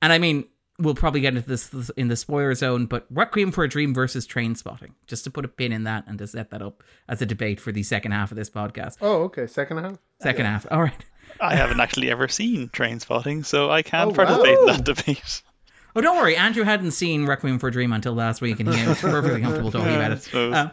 And 0.00 0.12
I 0.12 0.18
mean, 0.18 0.44
we'll 0.78 0.94
probably 0.94 1.20
get 1.20 1.34
into 1.36 1.48
this 1.48 1.90
in 1.96 2.06
the 2.08 2.16
spoiler 2.16 2.54
zone, 2.54 2.86
but 2.86 3.06
Requiem 3.10 3.50
for 3.50 3.64
a 3.64 3.68
Dream 3.68 3.92
versus 3.92 4.24
Train 4.24 4.54
Spotting, 4.54 4.94
just 5.08 5.24
to 5.24 5.30
put 5.30 5.44
a 5.44 5.48
pin 5.48 5.72
in 5.72 5.82
that 5.84 6.04
and 6.06 6.16
to 6.20 6.26
set 6.28 6.50
that 6.50 6.62
up 6.62 6.82
as 7.08 7.20
a 7.20 7.26
debate 7.26 7.60
for 7.60 7.72
the 7.72 7.82
second 7.82 8.12
half 8.12 8.30
of 8.30 8.36
this 8.36 8.48
podcast. 8.50 8.96
oh 9.00 9.22
okay 9.24 9.46
second 9.46 9.78
half 9.78 9.98
Second 10.22 10.46
half, 10.46 10.66
all 10.70 10.82
right. 10.82 11.04
I 11.40 11.54
haven't 11.56 11.80
actually 11.80 12.10
ever 12.10 12.28
seen 12.28 12.68
Train 12.70 13.00
Spotting, 13.00 13.42
so 13.44 13.70
I 13.70 13.82
can't 13.82 14.10
Oh, 14.10 14.14
participate 14.14 14.56
wow. 14.58 14.60
in 14.60 14.66
that 14.66 14.84
debate. 14.84 15.42
Oh, 15.96 16.00
don't 16.00 16.16
worry. 16.18 16.36
Andrew 16.36 16.62
hadn't 16.62 16.92
seen 16.92 17.26
Requiem 17.26 17.58
for 17.58 17.68
a 17.68 17.72
Dream 17.72 17.92
until 17.92 18.12
last 18.12 18.40
week, 18.40 18.60
and 18.60 18.72
he 18.72 18.86
was 18.86 19.00
perfectly 19.00 19.40
comfortable 19.40 19.72
talking 19.72 19.96
about 19.96 20.12
it. 20.12 20.22
suppose. 20.22 20.54
Um, 20.54 20.70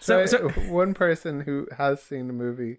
so, 0.00 0.26
So, 0.26 0.36
so 0.36 0.48
one 0.70 0.92
person 0.92 1.40
who 1.40 1.66
has 1.78 2.02
seen 2.02 2.26
the 2.26 2.34
movie. 2.34 2.78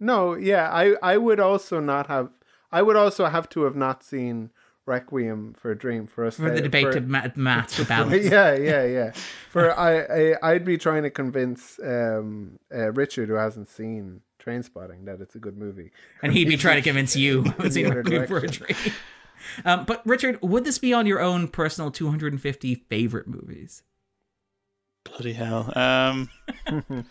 No, 0.00 0.34
yeah, 0.34 0.70
I 0.72 0.94
I 1.02 1.18
would 1.18 1.38
also 1.40 1.80
not 1.80 2.06
have. 2.06 2.30
I 2.70 2.80
would 2.80 2.96
also 2.96 3.26
have 3.26 3.48
to 3.50 3.64
have 3.64 3.76
not 3.76 4.02
seen 4.02 4.50
Requiem 4.86 5.52
for 5.54 5.70
a 5.72 5.76
Dream 5.76 6.06
for 6.06 6.24
us 6.24 6.36
for 6.36 6.48
the 6.50 6.62
debate 6.62 6.86
for- 6.86 6.92
to 6.94 7.00
ma- 7.02 7.26
match 7.36 7.76
the 7.76 7.84
balance. 7.94 8.24
yeah, 8.24 8.54
yeah, 8.54 8.84
yeah. 8.84 9.10
For 9.50 9.76
I, 9.78 10.00
I, 10.32 10.52
I'd 10.52 10.64
be 10.64 10.78
trying 10.78 11.02
to 11.02 11.10
convince 11.10 11.78
um, 11.84 12.58
uh, 12.74 12.90
Richard, 12.92 13.28
who 13.28 13.34
hasn't 13.34 13.68
seen 13.68 14.22
Train 14.42 14.62
Spotting, 14.64 15.04
that 15.04 15.20
it's 15.20 15.36
a 15.36 15.38
good 15.38 15.56
movie. 15.56 15.92
and 16.22 16.32
he'd 16.32 16.48
be 16.48 16.56
trying 16.56 16.76
to 16.76 16.82
convince 16.82 17.14
you 17.14 17.42
who 17.44 17.62
was 17.62 17.74
the 17.74 17.84
in 17.84 17.90
other 17.90 18.02
Requiem 18.02 18.26
for 18.26 18.38
a 18.38 18.48
Dream. 18.48 18.76
Um, 19.64 19.84
but 19.84 20.02
Richard, 20.06 20.40
would 20.42 20.64
this 20.64 20.78
be 20.78 20.92
on 20.92 21.06
your 21.06 21.20
own 21.20 21.48
personal 21.48 21.90
250 21.90 22.74
favorite 22.88 23.26
movies? 23.28 23.82
Bloody 25.04 25.32
hell. 25.32 25.72
Um, 25.76 26.28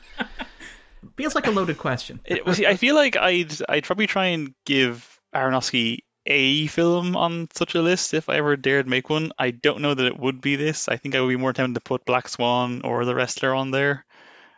Feels 1.17 1.35
like 1.35 1.47
a 1.47 1.51
loaded 1.51 1.77
question. 1.77 2.19
it, 2.25 2.45
well, 2.45 2.55
see, 2.55 2.65
I 2.65 2.75
feel 2.75 2.95
like 2.95 3.17
I'd 3.17 3.53
I'd 3.67 3.83
probably 3.83 4.07
try 4.07 4.27
and 4.27 4.53
give 4.65 5.19
Aronofsky 5.35 5.99
a 6.25 6.67
film 6.67 7.15
on 7.15 7.47
such 7.53 7.75
a 7.75 7.81
list 7.81 8.13
if 8.13 8.29
I 8.29 8.35
ever 8.35 8.55
dared 8.55 8.87
make 8.87 9.09
one. 9.09 9.31
I 9.39 9.51
don't 9.51 9.81
know 9.81 9.93
that 9.93 10.05
it 10.05 10.19
would 10.19 10.39
be 10.41 10.55
this. 10.55 10.87
I 10.87 10.97
think 10.97 11.15
I 11.15 11.21
would 11.21 11.29
be 11.29 11.37
more 11.37 11.53
tempted 11.53 11.73
to 11.75 11.81
put 11.81 12.05
Black 12.05 12.29
Swan 12.29 12.81
or 12.83 13.03
The 13.05 13.15
Wrestler 13.15 13.55
on 13.55 13.71
there. 13.71 14.05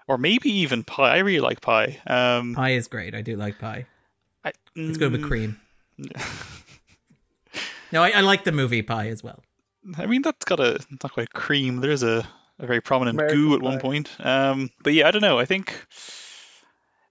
Or 0.08 0.18
maybe 0.18 0.50
even 0.50 0.84
pie. 0.84 1.16
I 1.16 1.20
really 1.20 1.40
like 1.40 1.62
pie. 1.62 2.00
Um, 2.08 2.56
Pie 2.56 2.72
is 2.72 2.88
great. 2.88 3.16
I 3.16 3.22
do 3.22 3.36
like 3.36 3.60
pie. 3.60 3.86
I, 4.44 4.52
It's 4.76 4.98
good 4.98 5.12
with 5.12 5.22
mm, 5.22 5.28
cream. 5.28 5.60
no, 7.92 8.04
I, 8.04 8.10
I 8.10 8.22
like 8.22 8.44
the 8.44 8.52
movie 8.52 8.82
Pi 8.82 9.08
as 9.08 9.24
well. 9.24 9.44
I 9.98 10.06
mean, 10.06 10.22
that's 10.22 10.46
got 10.46 10.60
a 10.60 10.80
not 11.02 11.14
quite 11.14 11.32
cream. 11.34 11.78
There's 11.78 12.04
a, 12.04 12.28
a 12.60 12.66
very 12.66 12.82
prominent 12.82 13.18
American 13.18 13.38
goo 13.38 13.56
at 13.56 13.62
one 13.62 13.80
point. 13.80 14.10
Um, 14.20 14.70
but 14.84 14.94
yeah, 14.94 15.08
I 15.08 15.12
don't 15.12 15.22
know. 15.22 15.40
I 15.40 15.46
think 15.46 15.86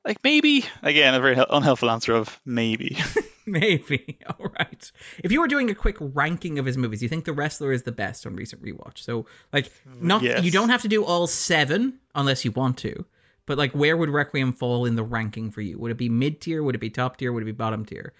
like 0.04 0.18
maybe 0.24 0.64
again 0.82 1.14
a 1.14 1.20
very 1.20 1.36
unhelpful 1.50 1.90
answer 1.90 2.14
of 2.14 2.40
maybe. 2.44 2.98
Maybe. 3.46 4.18
All 4.38 4.48
right. 4.58 4.92
If 5.24 5.32
you 5.32 5.40
were 5.40 5.48
doing 5.48 5.70
a 5.70 5.74
quick 5.74 5.96
ranking 6.00 6.58
of 6.58 6.66
his 6.66 6.76
movies, 6.76 7.02
you 7.02 7.08
think 7.08 7.24
The 7.24 7.32
Wrestler 7.32 7.72
is 7.72 7.82
the 7.82 7.92
best 7.92 8.26
on 8.26 8.36
recent 8.36 8.62
rewatch. 8.62 8.98
So, 8.98 9.26
like, 9.52 9.72
not 10.00 10.22
Yes. 10.22 10.44
you 10.44 10.50
don't 10.50 10.68
have 10.68 10.82
to 10.82 10.88
do 10.88 11.04
all 11.04 11.26
seven 11.26 11.98
unless 12.14 12.44
you 12.44 12.52
want 12.52 12.78
to. 12.78 13.04
But 13.46 13.58
like, 13.58 13.72
where 13.72 13.96
would 13.96 14.08
Requiem 14.10 14.52
fall 14.52 14.84
in 14.86 14.94
the 14.94 15.02
ranking 15.02 15.50
for 15.50 15.60
you? 15.62 15.76
Would 15.78 15.90
it 15.90 15.96
be 15.98 16.08
mid 16.08 16.40
tier? 16.40 16.62
Would 16.62 16.76
it 16.76 16.78
be 16.78 16.90
top 16.90 17.16
tier? 17.16 17.32
Would 17.32 17.42
it 17.42 17.46
be 17.46 17.52
bottom 17.52 17.84
tier? 17.84 18.12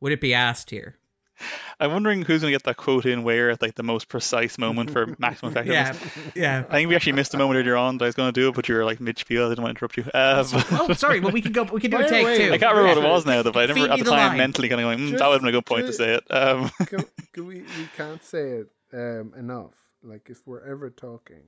Would 0.00 0.12
it 0.12 0.20
be 0.20 0.32
ass 0.34 0.64
tier? 0.64 0.96
I'm 1.80 1.92
wondering 1.92 2.22
who's 2.22 2.40
going 2.40 2.52
to 2.52 2.54
get 2.54 2.64
that 2.64 2.76
quote 2.76 3.06
in 3.06 3.22
where 3.22 3.50
at 3.50 3.60
like 3.62 3.74
the 3.74 3.82
most 3.82 4.08
precise 4.08 4.58
moment 4.58 4.90
for 4.90 5.06
maximum 5.18 5.52
effectiveness. 5.52 6.00
Yeah, 6.34 6.60
yeah. 6.60 6.64
I 6.68 6.72
think 6.72 6.88
we 6.88 6.96
actually 6.96 7.12
missed 7.12 7.34
a 7.34 7.38
moment 7.38 7.58
earlier 7.58 7.76
on 7.76 7.98
that 7.98 8.04
I 8.04 8.08
was 8.08 8.14
going 8.14 8.32
to 8.32 8.40
do 8.40 8.48
it, 8.48 8.54
but 8.54 8.68
you 8.68 8.74
were 8.74 8.84
like 8.84 9.00
mid 9.00 9.18
spiel. 9.18 9.46
I 9.46 9.48
didn't 9.50 9.62
want 9.64 9.76
to 9.76 9.78
interrupt 9.78 9.96
you. 9.96 10.04
Uh, 10.12 10.44
but- 10.50 10.66
Oh, 10.72 10.92
sorry. 10.94 11.20
Well, 11.20 11.32
we 11.32 11.42
can 11.42 11.52
go. 11.52 11.64
We 11.64 11.80
can 11.80 11.90
do 11.90 11.98
a 11.98 12.08
take 12.08 12.24
wait. 12.24 12.36
two. 12.38 12.52
I 12.52 12.58
can't 12.58 12.74
remember 12.76 13.00
what 13.00 13.06
it 13.06 13.10
was 13.12 13.26
now, 13.26 13.42
though. 13.42 13.52
But 13.52 13.64
I 13.70 13.74
Feed 13.74 13.82
remember 13.82 13.92
at 13.94 13.98
the 13.98 14.04
the 14.04 14.10
time 14.10 14.28
line. 14.28 14.38
mentally 14.38 14.68
kind 14.68 14.80
of 14.80 14.84
going, 14.86 14.98
mm, 14.98 15.08
Just- 15.10 15.18
that 15.18 15.26
would 15.28 15.32
have 15.34 15.42
been 15.42 15.48
a 15.48 15.52
good 15.52 15.66
point 15.66 15.86
to 15.86 15.92
say 15.92 16.14
it. 16.14 16.24
Um, 16.30 16.70
can, 16.86 17.04
can 17.32 17.46
we 17.46 17.60
we 17.60 17.88
can't 17.96 18.22
say 18.24 18.60
it 18.60 18.68
um, 18.92 19.32
enough. 19.38 19.72
Like 20.02 20.28
if 20.30 20.46
we're 20.46 20.64
ever 20.70 20.90
talking, 20.90 21.42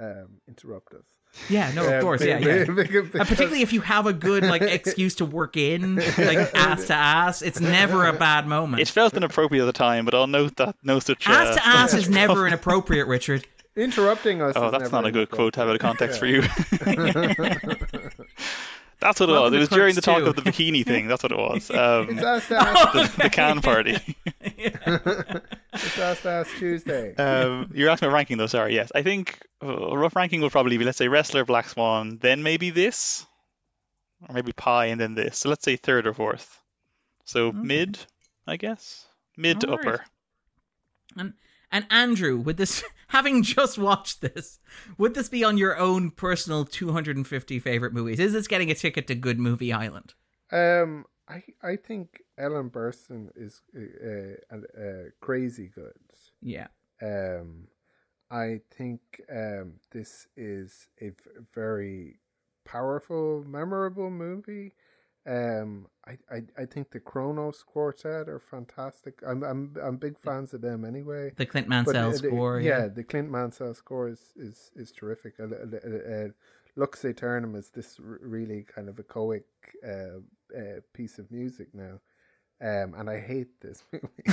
um, 0.00 0.40
interrupt 0.48 0.94
us. 0.94 1.04
Yeah, 1.48 1.72
no, 1.74 1.86
of 1.86 1.92
Um, 1.94 2.00
course, 2.02 2.22
yeah, 2.24 2.38
yeah. 2.40 2.64
be- 2.66 2.72
be- 2.84 2.98
And 2.98 3.10
particularly 3.10 3.62
if 3.62 3.72
you 3.72 3.80
have 3.80 4.06
a 4.06 4.12
good 4.12 4.44
like 4.44 4.60
excuse 4.62 5.14
to 5.16 5.24
work 5.24 5.56
in, 5.56 5.96
like 5.96 6.38
ass 6.54 6.86
to 6.88 6.94
ass, 6.94 7.42
it's 7.42 7.60
never 7.60 8.06
a 8.06 8.12
bad 8.12 8.46
moment. 8.46 8.82
it 8.82 8.88
felt 8.88 9.14
inappropriate 9.14 9.62
at 9.62 9.66
the 9.66 9.72
time, 9.72 10.04
but 10.04 10.14
I'll 10.14 10.26
note 10.26 10.56
that 10.56 10.76
no 10.82 10.98
such. 10.98 11.26
ass 11.26 11.56
uh, 11.56 11.60
to 11.60 11.66
ass 11.66 11.94
is 11.94 12.08
never 12.10 12.46
inappropriate, 12.46 13.06
Richard. 13.06 13.46
interrupting 13.76 14.42
us. 14.42 14.52
Oh, 14.56 14.66
is 14.66 14.72
that's 14.72 14.82
never 14.84 14.96
not 14.96 15.06
a 15.06 15.12
good 15.12 15.30
quote 15.30 15.54
to 15.54 15.60
have 15.60 15.68
out 15.70 15.74
of 15.76 15.80
context 15.80 16.18
for 16.18 16.26
you. 16.26 16.42
That's 19.02 19.20
what 19.20 19.28
it 19.28 19.32
Welcome 19.32 19.52
was. 19.52 19.56
It 19.56 19.60
was 19.60 19.68
during 19.68 19.94
the 19.94 20.00
talk 20.00 20.20
2. 20.20 20.26
of 20.26 20.36
the 20.36 20.42
bikini 20.42 20.86
thing. 20.86 21.08
That's 21.08 21.22
what 21.22 21.32
it 21.32 21.38
was. 21.38 21.70
Um, 21.82 22.08
It's 22.10 22.22
asked 22.22 22.48
to 22.48 22.54
the, 22.54 23.22
the 23.24 23.30
can 23.30 23.60
party. 23.60 23.98
it's 24.40 25.98
asked 25.98 26.22
to 26.22 26.30
ask 26.30 26.50
Tuesday. 26.56 27.14
Um, 27.16 27.70
you're 27.74 27.88
asking 27.90 28.08
about 28.08 28.14
ranking 28.14 28.38
though. 28.38 28.46
Sorry. 28.46 28.74
Yes, 28.74 28.92
I 28.94 29.02
think 29.02 29.40
uh, 29.62 29.66
a 29.66 29.98
rough 29.98 30.14
ranking 30.16 30.40
would 30.42 30.52
probably 30.52 30.78
be 30.78 30.84
let's 30.84 30.98
say 30.98 31.08
wrestler, 31.08 31.44
Black 31.44 31.68
Swan, 31.68 32.18
then 32.20 32.42
maybe 32.42 32.70
this, 32.70 33.26
or 34.28 34.34
maybe 34.34 34.52
Pi, 34.52 34.86
and 34.86 35.00
then 35.00 35.14
this. 35.14 35.38
So 35.38 35.48
let's 35.48 35.64
say 35.64 35.76
third 35.76 36.06
or 36.06 36.14
fourth. 36.14 36.58
So 37.24 37.52
mid, 37.52 37.98
I 38.46 38.56
guess. 38.56 39.06
Mid 39.36 39.60
to 39.60 39.70
All 39.70 39.76
right. 39.78 39.86
upper. 39.86 40.04
And 41.16 41.32
and 41.72 41.86
Andrew, 41.90 42.36
would 42.36 42.58
this 42.58 42.84
having 43.08 43.42
just 43.42 43.78
watched 43.78 44.20
this, 44.20 44.60
would 44.98 45.14
this 45.14 45.28
be 45.28 45.42
on 45.42 45.58
your 45.58 45.76
own 45.76 46.10
personal 46.10 46.64
250 46.64 47.58
favorite 47.58 47.92
movies? 47.92 48.20
Is 48.20 48.34
this 48.34 48.46
getting 48.46 48.70
a 48.70 48.74
ticket 48.74 49.06
to 49.08 49.14
Good 49.14 49.40
Movie 49.40 49.72
Island? 49.72 50.14
Um, 50.52 51.06
I 51.26 51.42
I 51.62 51.76
think 51.76 52.22
Ellen 52.36 52.70
Burstyn 52.70 53.30
is 53.34 53.62
uh, 53.74 54.54
uh, 54.54 54.58
uh, 54.58 55.02
crazy 55.20 55.70
good. 55.74 55.94
Yeah. 56.42 56.68
Um, 57.00 57.68
I 58.30 58.60
think 58.76 59.00
um, 59.30 59.74
this 59.90 60.26
is 60.36 60.88
a 61.00 61.12
very 61.54 62.20
powerful, 62.64 63.44
memorable 63.46 64.10
movie. 64.10 64.72
Um, 65.26 65.86
I, 66.06 66.18
I, 66.30 66.42
I 66.58 66.64
think 66.66 66.90
the 66.90 66.98
Kronos 66.98 67.62
Quartet 67.62 68.28
are 68.28 68.40
fantastic. 68.40 69.20
I'm 69.26 69.42
I'm 69.44 69.76
I'm 69.82 69.96
big 69.96 70.18
fans 70.18 70.52
of 70.52 70.60
them 70.60 70.84
anyway. 70.84 71.32
The 71.36 71.46
Clint 71.46 71.68
But, 71.68 71.84
Mansell 71.86 72.08
uh, 72.08 72.10
the- 72.12 72.18
score. 72.18 72.60
yeah, 72.60 72.78
Yeah. 72.82 72.88
the 72.88 73.04
Clint 73.04 73.30
Mansell 73.30 73.74
score 73.74 74.08
is 74.08 74.32
is, 74.36 74.72
is 74.74 74.90
terrific. 74.90 75.34
Uh, 75.38 75.44
uh, 75.44 75.78
uh, 75.86 76.14
uh, 76.14 76.28
Lux 76.74 77.04
Aeternum 77.04 77.54
is 77.54 77.70
this 77.70 77.98
really 78.00 78.64
kind 78.74 78.88
of 78.88 78.96
echoic 78.96 79.44
uh, 79.86 80.18
uh, 80.58 80.80
piece 80.92 81.18
of 81.18 81.30
music 81.30 81.68
now. 81.72 82.00
Um, 82.62 82.94
and 82.96 83.10
I 83.10 83.18
hate 83.18 83.48
this 83.60 83.82
movie. 83.92 84.06
Like, 84.24 84.32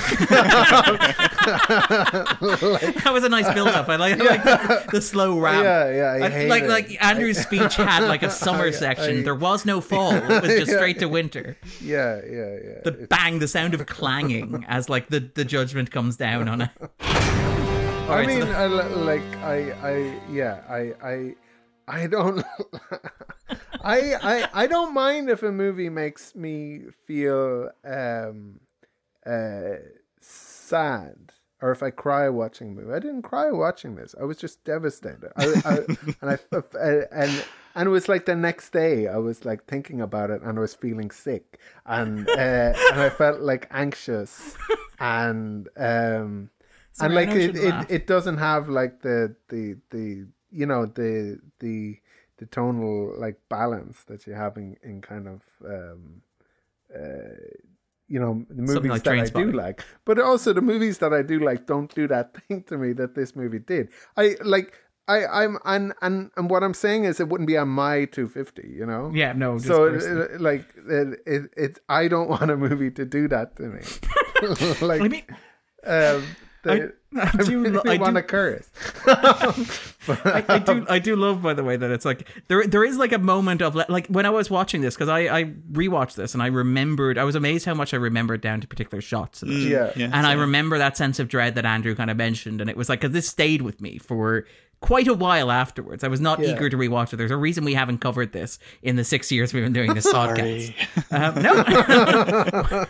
That 3.02 3.10
was 3.12 3.24
a 3.24 3.28
nice 3.28 3.52
build 3.54 3.68
up. 3.68 3.88
I 3.88 3.96
like, 3.96 4.20
I 4.20 4.24
like 4.24 4.44
the, 4.44 4.84
the 4.92 5.00
slow 5.02 5.38
rap. 5.38 5.64
yeah, 5.64 5.90
yeah, 5.90 6.26
I 6.28 6.44
I- 6.44 6.46
like 6.46 6.62
it. 6.64 6.68
like 6.70 7.04
Andrew's 7.04 7.38
speech 7.38 7.74
had 7.76 8.04
like 8.04 8.22
a 8.22 8.30
summer 8.44 8.66
I- 8.66 8.70
section. 8.70 9.24
There 9.24 9.34
was 9.34 9.66
no 9.66 9.80
fall. 9.80 10.14
It 10.14 10.28
was 10.28 10.40
just 10.42 10.70
Yeah. 10.70 10.76
straight 10.76 10.98
to 11.00 11.06
winter. 11.08 11.56
yeah, 11.80 12.20
yeah, 12.24 12.30
yeah. 12.30 12.80
The 12.84 12.90
It's- 12.92 13.06
bang, 13.08 13.40
the 13.40 13.48
sound 13.48 13.74
of 13.74 13.84
clanging 13.86 14.64
as 14.68 14.88
like 14.88 15.08
the, 15.08 15.20
the 15.20 15.44
judgment 15.44 15.90
comes 15.90 16.16
down 16.16 16.48
on 16.48 16.60
it. 16.62 16.70
I 17.00 18.26
mean, 18.26 18.42
I, 18.42 18.66
like 18.66 19.22
I, 19.38 19.72
I, 19.82 20.20
yeah, 20.30 20.60
I, 20.68 20.94
I, 21.02 21.34
I 21.88 22.06
don't, 22.06 22.44
I, 23.82 24.14
I, 24.22 24.48
I 24.52 24.66
don't 24.66 24.94
mind 24.94 25.30
if 25.30 25.42
a 25.42 25.52
movie 25.52 25.88
makes 25.88 26.34
me 26.34 26.82
feel 27.06 27.70
um, 27.84 28.60
uh, 29.26 29.76
sad 30.20 31.32
or 31.62 31.72
if 31.72 31.82
I 31.82 31.90
cry 31.90 32.28
watching 32.28 32.68
a 32.68 32.72
movie. 32.72 32.92
I 32.92 32.98
didn't 32.98 33.22
cry 33.22 33.50
watching 33.50 33.96
this. 33.96 34.14
I 34.20 34.24
was 34.24 34.38
just 34.38 34.64
devastated. 34.64 35.30
I, 35.36 35.44
I, 35.64 35.76
and 36.22 36.30
I, 36.30 36.38
uh, 36.56 37.00
and 37.12 37.44
and 37.74 37.86
it 37.86 37.90
was 37.90 38.08
like 38.08 38.26
the 38.26 38.34
next 38.34 38.70
day 38.70 39.06
I 39.06 39.18
was 39.18 39.44
like 39.44 39.66
thinking 39.66 40.00
about 40.00 40.30
it 40.30 40.42
and 40.42 40.58
I 40.58 40.60
was 40.60 40.74
feeling 40.74 41.10
sick 41.10 41.58
and 41.86 42.28
uh, 42.28 42.72
and 42.92 43.00
I 43.00 43.10
felt 43.10 43.40
like 43.40 43.68
anxious 43.70 44.56
and 44.98 45.68
um 45.76 46.50
Sorry, 46.92 47.06
and 47.06 47.14
like 47.14 47.36
it, 47.36 47.56
it, 47.56 47.90
it 47.90 48.06
doesn't 48.08 48.38
have 48.38 48.68
like 48.68 49.02
the 49.02 49.36
the 49.48 49.76
the 49.90 50.26
you 50.50 50.66
know 50.66 50.86
the 50.86 51.40
the 51.60 51.98
the 52.40 52.46
tonal 52.46 53.12
like 53.18 53.36
balance 53.48 54.02
that 54.04 54.26
you 54.26 54.32
have 54.32 54.56
in, 54.56 54.76
in 54.82 55.00
kind 55.00 55.28
of 55.28 55.42
um 55.64 56.22
uh 56.92 57.36
you 58.08 58.18
know 58.18 58.44
the 58.48 58.62
movies 58.62 58.90
like 58.90 59.02
that 59.04 59.18
I 59.18 59.26
do 59.26 59.52
like 59.52 59.84
but 60.06 60.18
also 60.18 60.52
the 60.52 60.62
movies 60.62 60.98
that 60.98 61.12
I 61.12 61.22
do 61.22 61.38
like 61.38 61.66
don't 61.66 61.94
do 61.94 62.08
that 62.08 62.34
thing 62.48 62.64
to 62.64 62.78
me 62.78 62.92
that 62.94 63.14
this 63.14 63.36
movie 63.36 63.60
did 63.60 63.90
I 64.16 64.36
like 64.42 64.72
I 65.06 65.26
I'm 65.26 65.58
and 65.66 65.92
and 66.00 66.30
and 66.36 66.50
what 66.50 66.64
I'm 66.64 66.72
saying 66.72 67.04
is 67.04 67.20
it 67.20 67.28
wouldn't 67.28 67.46
be 67.46 67.58
on 67.58 67.68
my 67.68 68.06
250 68.06 68.66
you 68.66 68.86
know 68.86 69.12
yeah, 69.14 69.32
no. 69.32 69.58
So 69.58 69.90
personally. 69.90 70.34
uh, 70.34 70.38
like 70.38 70.64
it, 70.88 71.18
it, 71.26 71.42
it 71.56 71.78
I 71.88 72.08
don't 72.08 72.28
want 72.34 72.50
a 72.50 72.56
movie 72.56 72.90
to 72.92 73.04
do 73.04 73.28
that 73.28 73.56
to 73.56 73.64
me 73.64 73.82
like 74.86 75.02
I 75.02 75.08
mean, 75.08 75.26
um, 75.84 76.24
they, 76.62 76.88
I 77.16 77.30
do 77.44 77.64
lo- 77.70 77.82
I 77.86 77.96
want 77.96 78.14
do- 78.16 78.22
to 78.22 78.26
curse. 78.26 78.68
I, 80.08 80.44
I 80.48 80.58
do 80.58 80.86
I 80.88 80.98
do 80.98 81.16
love 81.16 81.42
by 81.42 81.54
the 81.54 81.62
way 81.64 81.76
that 81.76 81.90
it's 81.90 82.04
like 82.04 82.26
there 82.48 82.66
there 82.66 82.84
is 82.84 82.96
like 82.96 83.12
a 83.12 83.18
moment 83.18 83.62
of 83.62 83.74
like, 83.74 83.88
like 83.88 84.06
when 84.08 84.26
I 84.26 84.30
was 84.30 84.50
watching 84.50 84.80
this 84.80 84.94
because 84.94 85.08
I 85.08 85.20
I 85.38 85.44
rewatched 85.72 86.14
this 86.14 86.34
and 86.34 86.42
I 86.42 86.46
remembered 86.46 87.18
I 87.18 87.24
was 87.24 87.34
amazed 87.34 87.64
how 87.66 87.74
much 87.74 87.92
I 87.94 87.98
remembered 87.98 88.40
down 88.40 88.60
to 88.60 88.66
particular 88.68 89.00
shots 89.00 89.42
in 89.42 89.50
it. 89.50 89.54
yeah. 89.68 89.92
Yeah. 89.96 90.10
and 90.12 90.26
I 90.26 90.32
remember 90.34 90.78
that 90.78 90.96
sense 90.96 91.18
of 91.18 91.28
dread 91.28 91.54
that 91.56 91.64
Andrew 91.66 91.94
kind 91.94 92.10
of 92.10 92.16
mentioned, 92.16 92.60
and 92.60 92.68
it 92.70 92.76
was 92.76 92.88
like 92.88 93.00
because 93.00 93.12
this 93.12 93.28
stayed 93.28 93.62
with 93.62 93.80
me 93.80 93.98
for 93.98 94.46
quite 94.80 95.06
a 95.08 95.12
while 95.14 95.50
afterwards. 95.50 96.02
I 96.02 96.08
was 96.08 96.20
not 96.22 96.38
Yeah. 96.40 96.52
eager 96.54 96.70
to 96.70 96.76
rewatch 96.76 97.12
it. 97.12 97.16
There's 97.16 97.30
a 97.30 97.36
reason 97.36 97.64
we 97.64 97.74
haven't 97.74 97.98
covered 97.98 98.32
this 98.32 98.58
in 98.82 98.96
the 98.96 99.04
six 99.04 99.30
years 99.30 99.52
we've 99.52 99.62
been 99.62 99.74
doing 99.74 99.92
this 99.92 100.06
podcast. 100.10 100.74
Sorry. 101.08 101.22
Um, 101.24 101.42
no, 101.42 102.86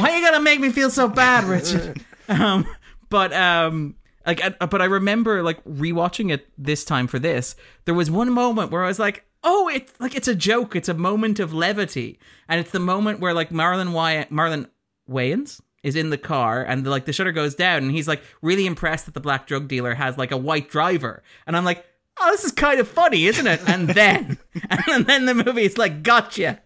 why 0.00 0.16
you 0.16 0.24
gonna 0.24 0.40
make 0.40 0.60
me 0.60 0.70
feel 0.70 0.88
so 0.90 1.06
bad, 1.08 1.44
Richard? 1.44 2.00
Um, 2.28 2.66
but 3.14 3.32
um, 3.32 3.94
like, 4.26 4.42
I, 4.42 4.66
but 4.66 4.82
I 4.82 4.86
remember 4.86 5.40
like 5.44 5.62
rewatching 5.62 6.32
it 6.32 6.48
this 6.58 6.84
time 6.84 7.06
for 7.06 7.20
this. 7.20 7.54
There 7.84 7.94
was 7.94 8.10
one 8.10 8.32
moment 8.32 8.72
where 8.72 8.82
I 8.82 8.88
was 8.88 8.98
like, 8.98 9.24
"Oh, 9.44 9.68
it's 9.68 9.92
like 10.00 10.16
it's 10.16 10.26
a 10.26 10.34
joke. 10.34 10.74
It's 10.74 10.88
a 10.88 10.94
moment 10.94 11.38
of 11.38 11.54
levity," 11.54 12.18
and 12.48 12.58
it's 12.58 12.72
the 12.72 12.80
moment 12.80 13.20
where 13.20 13.32
like 13.32 13.50
Marlon 13.50 13.92
Wyatt, 13.92 14.32
Marlon 14.32 14.66
Wayans 15.08 15.60
is 15.84 15.94
in 15.94 16.10
the 16.10 16.18
car 16.18 16.64
and 16.64 16.84
like 16.84 17.04
the 17.04 17.12
shutter 17.12 17.30
goes 17.30 17.54
down 17.54 17.84
and 17.84 17.92
he's 17.92 18.08
like 18.08 18.22
really 18.42 18.66
impressed 18.66 19.04
that 19.04 19.14
the 19.14 19.20
black 19.20 19.46
drug 19.46 19.68
dealer 19.68 19.94
has 19.94 20.18
like 20.18 20.32
a 20.32 20.36
white 20.36 20.70
driver 20.70 21.22
and 21.46 21.54
i'm 21.54 21.64
like 21.66 21.84
oh 22.18 22.30
this 22.30 22.42
is 22.42 22.52
kind 22.52 22.80
of 22.80 22.88
funny 22.88 23.26
isn't 23.26 23.46
it 23.46 23.60
and 23.68 23.88
then 23.90 24.38
and 24.90 25.04
then 25.04 25.26
the 25.26 25.34
movie 25.34 25.64
is 25.64 25.76
like 25.76 26.02
gotcha 26.02 26.58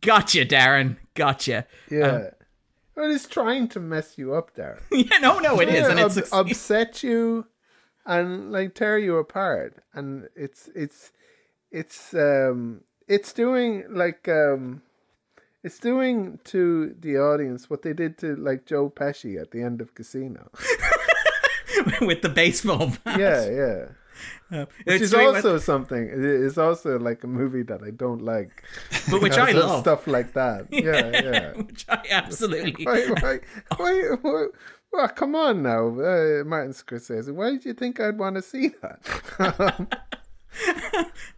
gotcha 0.00 0.44
darren 0.44 0.96
gotcha 1.14 1.64
Yeah. 1.88 2.30
Well, 2.96 3.10
it's 3.10 3.28
trying 3.28 3.68
to 3.68 3.80
mess 3.80 4.16
you 4.18 4.34
up 4.34 4.54
there. 4.54 4.80
yeah 4.90 5.18
no 5.20 5.38
no 5.38 5.60
it 5.60 5.68
is 5.68 5.86
and 5.86 5.98
Yeah, 5.98 6.06
it's 6.06 6.32
up- 6.32 6.46
upset 6.46 7.02
you 7.02 7.46
and 8.04 8.50
like 8.52 8.74
tear 8.74 8.98
you 8.98 9.16
apart. 9.16 9.82
And 9.94 10.28
it's 10.34 10.68
it's 10.74 11.12
it's 11.70 12.14
um 12.14 12.80
it's 13.06 13.32
doing 13.32 13.84
like 13.90 14.28
um 14.28 14.82
it's 15.62 15.78
doing 15.78 16.38
to 16.44 16.94
the 17.00 17.16
audience 17.18 17.68
what 17.68 17.82
they 17.82 17.92
did 17.92 18.18
to 18.18 18.36
like 18.36 18.66
Joe 18.66 18.88
Pesci 18.90 19.40
at 19.40 19.50
the 19.50 19.62
end 19.62 19.80
of 19.80 19.94
Casino. 19.94 20.50
with 22.00 22.22
the 22.22 22.28
baseball 22.28 22.92
bat. 23.04 23.18
Yeah, 23.20 23.50
yeah. 23.50 23.84
Uh, 24.50 24.66
Which 24.84 25.02
it's 25.02 25.04
is 25.06 25.14
also 25.14 25.58
something. 25.58 26.08
It's 26.12 26.56
also 26.56 26.98
like 26.98 27.24
a 27.24 27.26
movie 27.26 27.62
that 27.64 27.82
I 27.82 27.90
don't 27.90 28.22
like. 28.22 28.62
but 29.10 29.20
which 29.20 29.36
I 29.38 29.50
love. 29.52 29.80
Stuff 29.80 30.06
like 30.06 30.34
that. 30.34 30.66
Yeah, 30.76 31.10
yeah. 31.10 31.52
which 31.56 31.84
I 31.88 32.02
absolutely. 32.10 32.84
why, 32.84 33.06
why, 33.06 33.40
why, 33.76 34.02
why, 34.22 34.46
well, 34.92 35.08
come 35.08 35.34
on 35.34 35.62
now, 35.62 35.88
uh, 35.88 36.44
Martin 36.44 36.72
Scorsese. 36.72 37.32
Why 37.32 37.50
did 37.50 37.64
you 37.64 37.74
think 37.74 37.98
I'd 37.98 38.18
want 38.18 38.36
to 38.36 38.42
see 38.42 38.68
that? 38.82 39.00
Um, 39.38 39.88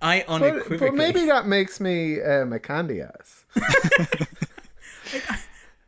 I 0.02 0.24
but, 0.26 0.34
unequivocally. 0.34 0.78
but 0.78 0.94
maybe 0.94 1.26
that 1.26 1.46
makes 1.46 1.80
me 1.80 2.20
um, 2.20 2.52
a 2.52 2.58
candy 2.58 3.00
ass. 3.00 3.44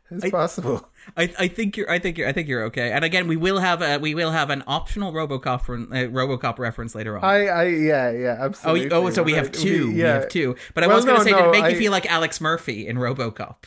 it's 0.09 0.29
possible. 0.31 0.89
I, 1.17 1.33
I 1.39 1.47
think 1.47 1.77
you're 1.77 1.89
I 1.89 1.99
think 1.99 2.17
you're 2.17 2.27
I 2.27 2.31
think 2.31 2.47
you're 2.47 2.63
okay. 2.65 2.91
And 2.91 3.03
again, 3.03 3.27
we 3.27 3.35
will 3.35 3.59
have 3.59 3.81
a 3.81 3.97
we 3.97 4.15
will 4.15 4.31
have 4.31 4.49
an 4.49 4.63
optional 4.67 5.11
RoboCop 5.11 5.61
uh, 5.63 6.09
RoboCop 6.09 6.57
reference 6.59 6.95
later 6.95 7.17
on. 7.17 7.23
I, 7.23 7.47
I, 7.47 7.63
yeah, 7.67 8.11
yeah, 8.11 8.37
Oh, 8.39 8.45
absolutely. 8.45 8.81
you- 8.83 8.89
oh, 8.91 9.09
so 9.09 9.23
we 9.23 9.33
have 9.33 9.51
two. 9.51 9.89
We, 9.91 10.01
yeah. 10.01 10.13
have 10.13 10.29
two. 10.29 10.55
But 10.73 10.83
I 10.83 10.87
Well, 10.87 10.97
was 10.97 11.05
going 11.05 11.17
to 11.19 11.23
no, 11.25 11.31
say, 11.31 11.35
did 11.37 11.47
it 11.47 11.51
make 11.51 11.63
I- 11.63 11.69
you 11.69 11.77
feel 11.77 11.91
like 11.91 12.05
Alex 12.05 12.39
Murphy 12.39 12.87
in 12.87 12.97
RoboCop? 12.97 13.57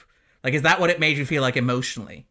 Like, 0.42 0.54
is 0.54 0.62
that 0.62 0.78
what 0.80 0.90
it 0.90 1.00
made 1.00 1.16
you 1.18 1.26
feel 1.26 1.42
like 1.42 1.56
emotionally 1.56 2.26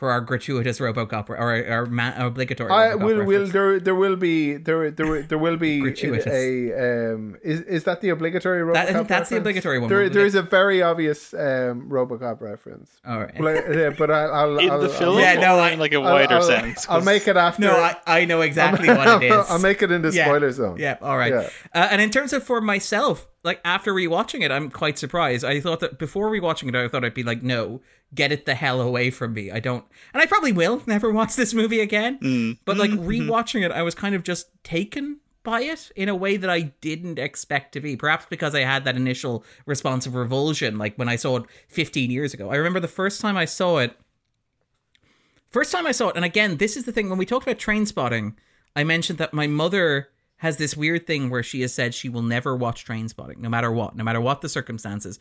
for 0.00 0.10
our 0.10 0.22
gratuitous 0.22 0.80
RoboCop 0.80 1.28
or 1.28 1.36
our, 1.36 1.52
our 1.74 1.84
ma- 1.86 2.14
obligatory? 2.16 2.70
I 2.72 2.74
RoboCop 2.96 2.98
will 3.04 3.06
will 3.06 3.44
reference? 3.44 3.52
there 3.52 3.80
there 3.86 3.94
will 3.94 4.16
be 4.16 4.56
there 4.56 4.90
there 4.90 5.06
will- 5.06 5.22
there 5.30 5.38
will 5.46 5.58
be 5.58 5.80
Gratuitous. 5.86 6.26
a 6.26 7.12
um 7.12 7.36
is 7.44 7.60
is 7.76 7.84
that 7.84 8.00
the 8.00 8.08
obligatory 8.08 8.62
RoboCop 8.62 8.72
That- 8.80 8.88
I 8.88 8.92
think 8.94 9.08
that's 9.08 9.28
the 9.28 9.36
obligatory 9.36 9.78
one. 9.78 9.90
There 9.90 10.08
there 10.08 10.24
is 10.24 10.34
a 10.34 10.42
very 10.58 10.80
obvious 10.82 11.34
um 11.34 11.88
RoboCop 11.96 12.40
reference. 12.40 12.88
All 13.06 13.20
right. 13.20 13.38
Well, 13.38 13.54
I- 13.56 13.72
yeah, 13.80 13.90
but 13.90 14.10
I, 14.10 14.22
I'll 14.38 14.58
In 14.58 14.70
I'll, 14.70 14.80
the 14.80 14.88
film, 14.88 15.18
Yeah, 15.20 15.34
no, 15.34 15.58
I- 15.58 15.70
in 15.72 15.78
like 15.78 15.92
a 15.92 15.96
I'll, 16.00 16.14
wider 16.18 16.36
I'll, 16.36 16.42
sense. 16.42 16.88
I'll 16.88 16.98
'Cause 17.00 17.04
make 17.04 17.28
it 17.28 17.36
after. 17.36 17.60
no, 17.62 17.76
I, 17.76 17.94
I 18.06 18.24
know 18.24 18.40
exactly 18.40 18.88
what 18.88 19.22
it 19.22 19.30
is. 19.36 19.50
I'll 19.50 19.58
make 19.70 19.82
it 19.82 19.90
in 19.92 20.00
the 20.00 20.10
Yeah. 20.12 20.24
spoiler 20.24 20.50
zone. 20.50 20.78
Yeah, 20.80 20.96
all 21.02 21.18
right. 21.18 21.32
Yeah. 21.32 21.50
Uh, 21.74 21.88
and 21.92 22.00
in 22.00 22.08
terms 22.10 22.32
of 22.32 22.42
for 22.42 22.60
myself, 22.62 23.28
like 23.42 23.60
after 23.64 23.92
rewatching 23.94 24.42
it, 24.42 24.50
I'm 24.50 24.70
quite 24.70 24.98
surprised. 24.98 25.44
I 25.44 25.60
thought 25.60 25.80
that 25.80 25.98
before 25.98 26.30
rewatching 26.30 26.68
it, 26.68 26.74
I 26.74 26.88
thought 26.88 27.04
I'd 27.04 27.14
be 27.14 27.22
like, 27.22 27.42
no, 27.42 27.80
get 28.14 28.32
it 28.32 28.44
the 28.44 28.54
hell 28.54 28.80
away 28.80 29.10
from 29.10 29.32
me. 29.32 29.50
I 29.50 29.60
don't, 29.60 29.84
and 30.12 30.22
I 30.22 30.26
probably 30.26 30.52
will 30.52 30.82
never 30.86 31.10
watch 31.10 31.36
this 31.36 31.54
movie 31.54 31.80
again. 31.80 32.18
Mm. 32.18 32.58
But 32.64 32.76
like 32.76 32.90
Mm-hmm. 32.90 33.08
rewatching 33.30 33.64
it, 33.64 33.72
I 33.72 33.82
was 33.82 33.94
kind 33.94 34.14
of 34.14 34.22
just 34.22 34.48
taken 34.62 35.20
by 35.42 35.62
it 35.62 35.90
in 35.96 36.10
a 36.10 36.14
way 36.14 36.36
that 36.36 36.50
I 36.50 36.60
didn't 36.82 37.18
expect 37.18 37.72
to 37.72 37.80
be. 37.80 37.96
Perhaps 37.96 38.26
because 38.28 38.54
I 38.54 38.60
had 38.60 38.84
that 38.84 38.96
initial 38.96 39.42
response 39.64 40.04
of 40.06 40.14
revulsion, 40.14 40.76
like 40.76 40.96
when 40.96 41.08
I 41.08 41.16
saw 41.16 41.36
it 41.38 41.44
15 41.68 42.10
years 42.10 42.34
ago. 42.34 42.50
I 42.50 42.56
remember 42.56 42.78
the 42.80 42.88
first 42.88 43.22
time 43.22 43.38
I 43.38 43.46
saw 43.46 43.78
it. 43.78 43.96
First 45.50 45.72
time 45.72 45.86
I 45.86 45.92
saw 45.92 46.08
it, 46.10 46.16
and 46.16 46.24
again, 46.24 46.58
this 46.58 46.76
is 46.76 46.84
the 46.84 46.92
thing 46.92 47.08
when 47.08 47.18
we 47.18 47.26
talked 47.26 47.46
about 47.46 47.58
Trainspotting, 47.58 48.34
I 48.76 48.84
mentioned 48.84 49.18
that 49.18 49.34
my 49.34 49.46
mother 49.48 50.10
has 50.40 50.56
this 50.56 50.76
weird 50.76 51.06
thing 51.06 51.28
where 51.28 51.42
she 51.42 51.60
has 51.60 51.72
said 51.72 51.94
she 51.94 52.08
will 52.08 52.22
never 52.22 52.56
watch 52.56 52.86
Trainspotting, 52.86 53.38
no 53.38 53.50
matter 53.50 53.70
what, 53.70 53.94
no 53.94 54.02
matter 54.02 54.20
what 54.20 54.40
the 54.40 54.48
circumstances. 54.48 55.18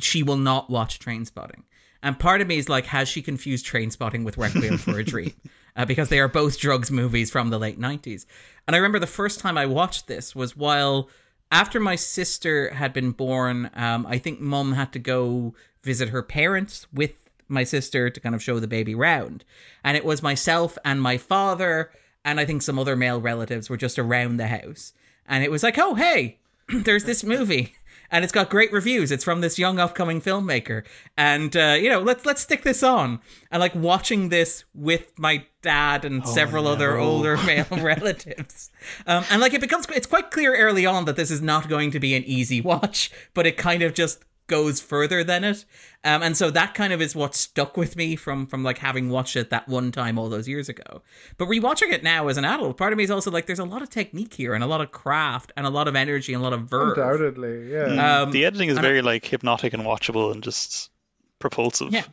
She 0.00 0.22
will 0.22 0.36
not 0.36 0.70
watch 0.70 1.00
Trainspotting. 1.00 1.64
And 2.04 2.18
part 2.18 2.40
of 2.40 2.46
me 2.46 2.56
is 2.56 2.68
like, 2.68 2.86
has 2.86 3.08
she 3.08 3.20
confused 3.20 3.66
Trainspotting 3.66 4.24
with 4.24 4.38
Requiem 4.38 4.78
for 4.78 4.98
a 4.98 5.04
Dream? 5.04 5.34
Uh, 5.76 5.84
because 5.84 6.08
they 6.08 6.18
are 6.18 6.26
both 6.26 6.58
drugs 6.58 6.90
movies 6.90 7.30
from 7.30 7.48
the 7.48 7.58
late 7.58 7.78
90s. 7.78 8.26
And 8.66 8.74
I 8.74 8.80
remember 8.80 8.98
the 8.98 9.06
first 9.06 9.38
time 9.38 9.56
I 9.56 9.66
watched 9.66 10.08
this 10.08 10.34
was 10.34 10.56
while 10.56 11.08
after 11.52 11.78
my 11.78 11.94
sister 11.94 12.74
had 12.74 12.92
been 12.92 13.12
born, 13.12 13.70
um, 13.74 14.04
I 14.04 14.18
think 14.18 14.40
mum 14.40 14.72
had 14.72 14.92
to 14.94 14.98
go 14.98 15.54
visit 15.84 16.08
her 16.08 16.24
parents 16.24 16.88
with 16.92 17.12
my 17.46 17.62
sister 17.62 18.10
to 18.10 18.20
kind 18.20 18.34
of 18.34 18.42
show 18.42 18.58
the 18.58 18.66
baby 18.66 18.96
round. 18.96 19.44
And 19.84 19.96
it 19.96 20.04
was 20.04 20.24
myself 20.24 20.76
and 20.84 21.00
my 21.00 21.18
father, 21.18 21.92
and 22.24 22.40
I 22.40 22.44
think 22.44 22.62
some 22.62 22.78
other 22.78 22.96
male 22.96 23.20
relatives 23.20 23.70
were 23.70 23.76
just 23.76 23.98
around 23.98 24.36
the 24.36 24.48
house. 24.48 24.92
And 25.26 25.44
it 25.44 25.50
was 25.50 25.62
like, 25.62 25.78
oh, 25.78 25.94
hey, 25.94 26.38
there's 26.68 27.04
this 27.04 27.24
movie. 27.24 27.74
And 28.12 28.24
it's 28.24 28.32
got 28.32 28.50
great 28.50 28.72
reviews. 28.72 29.12
It's 29.12 29.22
from 29.22 29.40
this 29.40 29.56
young 29.56 29.78
upcoming 29.78 30.20
filmmaker, 30.20 30.84
and 31.16 31.56
uh, 31.56 31.76
you 31.80 31.88
know, 31.88 32.00
let's 32.00 32.26
let's 32.26 32.40
stick 32.42 32.64
this 32.64 32.82
on. 32.82 33.20
And 33.52 33.60
like 33.60 33.72
watching 33.72 34.30
this 34.30 34.64
with 34.74 35.16
my 35.16 35.44
dad 35.62 36.04
and 36.04 36.26
several 36.26 36.66
other 36.66 36.98
older 36.98 37.36
male 37.46 37.68
relatives, 37.70 38.70
um, 39.06 39.22
and 39.30 39.40
like 39.40 39.54
it 39.54 39.60
becomes 39.60 39.86
it's 39.90 40.08
quite 40.08 40.32
clear 40.32 40.56
early 40.56 40.86
on 40.86 41.04
that 41.04 41.14
this 41.14 41.30
is 41.30 41.40
not 41.40 41.68
going 41.68 41.92
to 41.92 42.00
be 42.00 42.16
an 42.16 42.24
easy 42.24 42.60
watch, 42.60 43.12
but 43.32 43.46
it 43.46 43.56
kind 43.56 43.80
of 43.80 43.94
just 43.94 44.24
goes 44.50 44.80
further 44.80 45.24
than 45.24 45.44
it 45.44 45.64
um, 46.04 46.22
and 46.22 46.36
so 46.36 46.50
that 46.50 46.74
kind 46.74 46.92
of 46.92 47.00
is 47.00 47.14
what 47.14 47.34
stuck 47.34 47.76
with 47.76 47.96
me 47.96 48.16
from 48.16 48.46
from 48.46 48.62
like 48.62 48.78
having 48.78 49.08
watched 49.08 49.36
it 49.36 49.48
that 49.50 49.66
one 49.68 49.90
time 49.92 50.18
all 50.18 50.28
those 50.28 50.46
years 50.48 50.68
ago 50.68 51.00
but 51.38 51.46
rewatching 51.48 51.90
it 51.92 52.02
now 52.02 52.28
as 52.28 52.36
an 52.36 52.44
adult 52.44 52.76
part 52.76 52.92
of 52.92 52.96
me 52.98 53.04
is 53.04 53.10
also 53.10 53.30
like 53.30 53.46
there's 53.46 53.58
a 53.58 53.64
lot 53.64 53.80
of 53.80 53.88
technique 53.88 54.34
here 54.34 54.52
and 54.54 54.62
a 54.62 54.66
lot 54.66 54.80
of 54.82 54.90
craft 54.90 55.52
and 55.56 55.64
a 55.66 55.70
lot 55.70 55.86
of 55.88 55.94
energy 55.96 56.34
and 56.34 56.42
a 56.42 56.44
lot 56.44 56.52
of 56.52 56.62
verve 56.62 56.98
Undoubtedly, 56.98 57.70
yeah. 57.72 58.20
Um, 58.22 58.32
the 58.32 58.44
editing 58.44 58.68
is 58.68 58.76
and 58.76 58.84
I- 58.84 58.88
very 58.88 59.02
like 59.02 59.24
hypnotic 59.24 59.72
and 59.72 59.82
watchable 59.84 60.32
and 60.32 60.42
just 60.42 60.90
propulsive. 61.38 61.92
yeah 61.92 62.04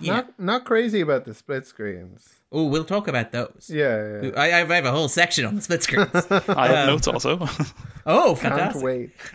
yeah 0.00 0.14
Not 0.14 0.38
not 0.40 0.64
crazy 0.64 1.00
about 1.00 1.24
the 1.26 1.34
split 1.34 1.66
screens. 1.66 2.34
Oh 2.52 2.66
we'll 2.66 2.84
talk 2.84 3.08
about 3.08 3.32
those 3.32 3.70
Yeah, 3.72 4.20
yeah. 4.22 4.30
I, 4.36 4.44
I 4.44 4.48
have 4.58 4.70
I 4.70 4.74
have 4.76 4.84
a 4.84 4.92
whole 4.92 5.08
section 5.08 5.44
on 5.44 5.56
the 5.56 5.62
split 5.62 5.82
screens 5.82 6.10
I 6.48 6.68
have 6.68 6.86
notes 6.86 7.08
also. 7.08 7.38
oh 8.06 8.34
fantastic! 8.34 8.82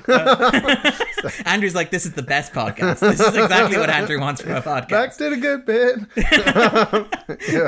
Can't 0.05 0.15
fantastic 0.28 1.26
wait. 1.26 1.47
andrew's 1.47 1.76
like 1.76 1.91
this 1.91 2.05
is 2.05 2.13
the 2.13 2.22
best 2.22 2.53
podcast 2.53 2.99
this 2.99 3.20
is 3.20 3.36
exactly 3.36 3.78
what 3.78 3.89
andrew 3.89 4.20
wants 4.20 4.41
from 4.41 4.51
a 4.51 4.61
podcast 4.61 4.91
Max 4.91 5.18
did 5.18 5.34
a 5.34 5.38
good 5.38 5.65
bit. 5.65 5.99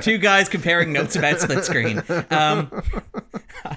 two 0.03 0.17
guys 0.17 0.49
comparing 0.49 0.93
notes 0.93 1.15
about 1.15 1.39
split 1.39 1.63
screen. 1.65 2.01
Um, 2.29 2.83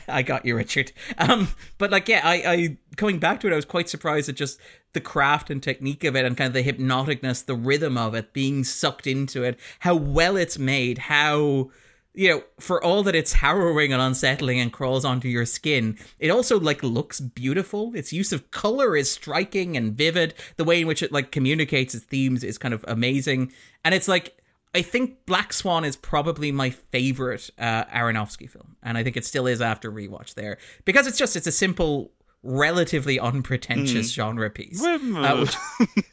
I 0.08 0.22
got 0.22 0.44
you, 0.44 0.56
Richard. 0.56 0.92
Um, 1.18 1.48
but 1.78 1.90
like, 1.90 2.08
yeah, 2.08 2.20
I, 2.22 2.34
I 2.46 2.76
coming 2.96 3.18
back 3.18 3.40
to 3.40 3.46
it, 3.48 3.52
I 3.52 3.56
was 3.56 3.64
quite 3.64 3.88
surprised 3.88 4.28
at 4.28 4.34
just 4.36 4.60
the 4.92 5.00
craft 5.00 5.50
and 5.50 5.62
technique 5.62 6.04
of 6.04 6.16
it, 6.16 6.24
and 6.24 6.36
kind 6.36 6.48
of 6.48 6.54
the 6.54 6.72
hypnoticness, 6.72 7.44
the 7.44 7.54
rhythm 7.54 7.96
of 7.96 8.14
it, 8.14 8.32
being 8.32 8.64
sucked 8.64 9.06
into 9.06 9.42
it, 9.42 9.58
how 9.80 9.94
well 9.94 10.36
it's 10.36 10.58
made, 10.58 10.98
how 10.98 11.70
you 12.14 12.28
know, 12.28 12.42
for 12.60 12.82
all 12.84 13.02
that 13.02 13.14
it's 13.14 13.32
harrowing 13.32 13.92
and 13.92 14.02
unsettling 14.02 14.60
and 14.60 14.72
crawls 14.72 15.04
onto 15.04 15.28
your 15.28 15.46
skin, 15.46 15.96
it 16.18 16.30
also 16.30 16.60
like 16.60 16.82
looks 16.82 17.20
beautiful. 17.20 17.94
Its 17.94 18.12
use 18.12 18.32
of 18.32 18.50
color 18.50 18.94
is 18.96 19.10
striking 19.10 19.76
and 19.78 19.94
vivid. 19.94 20.34
The 20.56 20.64
way 20.64 20.82
in 20.82 20.86
which 20.86 21.02
it 21.02 21.10
like 21.10 21.32
communicates 21.32 21.94
its 21.94 22.04
themes 22.04 22.44
is 22.44 22.58
kind 22.58 22.74
of 22.74 22.84
amazing. 22.86 23.50
And 23.82 23.94
it's 23.94 24.08
like 24.08 24.36
I 24.74 24.82
think 24.82 25.26
Black 25.26 25.52
Swan 25.52 25.84
is 25.84 25.96
probably 25.96 26.50
my 26.50 26.70
favorite 26.70 27.50
uh, 27.58 27.84
Aronofsky 27.84 28.48
film, 28.48 28.76
and 28.82 28.96
I 28.96 29.04
think 29.04 29.16
it 29.16 29.24
still 29.24 29.46
is 29.46 29.60
after 29.60 29.92
rewatch 29.92 30.34
there 30.34 30.58
because 30.84 31.06
it's 31.06 31.18
just 31.18 31.36
it's 31.36 31.46
a 31.46 31.52
simple, 31.52 32.10
relatively 32.42 33.18
unpretentious 33.20 34.12
genre 34.12 34.50
piece. 34.50 34.82
Uh, 34.84 34.98
which- 35.40 35.56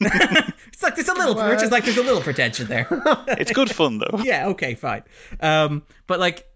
it's 0.00 0.82
like 0.82 0.94
there's 0.96 1.08
a 1.08 1.14
little, 1.14 1.34
which 1.48 1.62
is 1.62 1.70
like 1.70 1.84
there's 1.84 1.96
a 1.96 2.02
little 2.02 2.20
pretension 2.22 2.66
there. 2.68 2.86
it's 3.28 3.52
good 3.52 3.70
fun 3.70 3.98
though. 3.98 4.18
yeah, 4.22 4.46
okay, 4.48 4.74
fine. 4.74 5.02
Um, 5.40 5.82
but 6.06 6.20
like, 6.20 6.46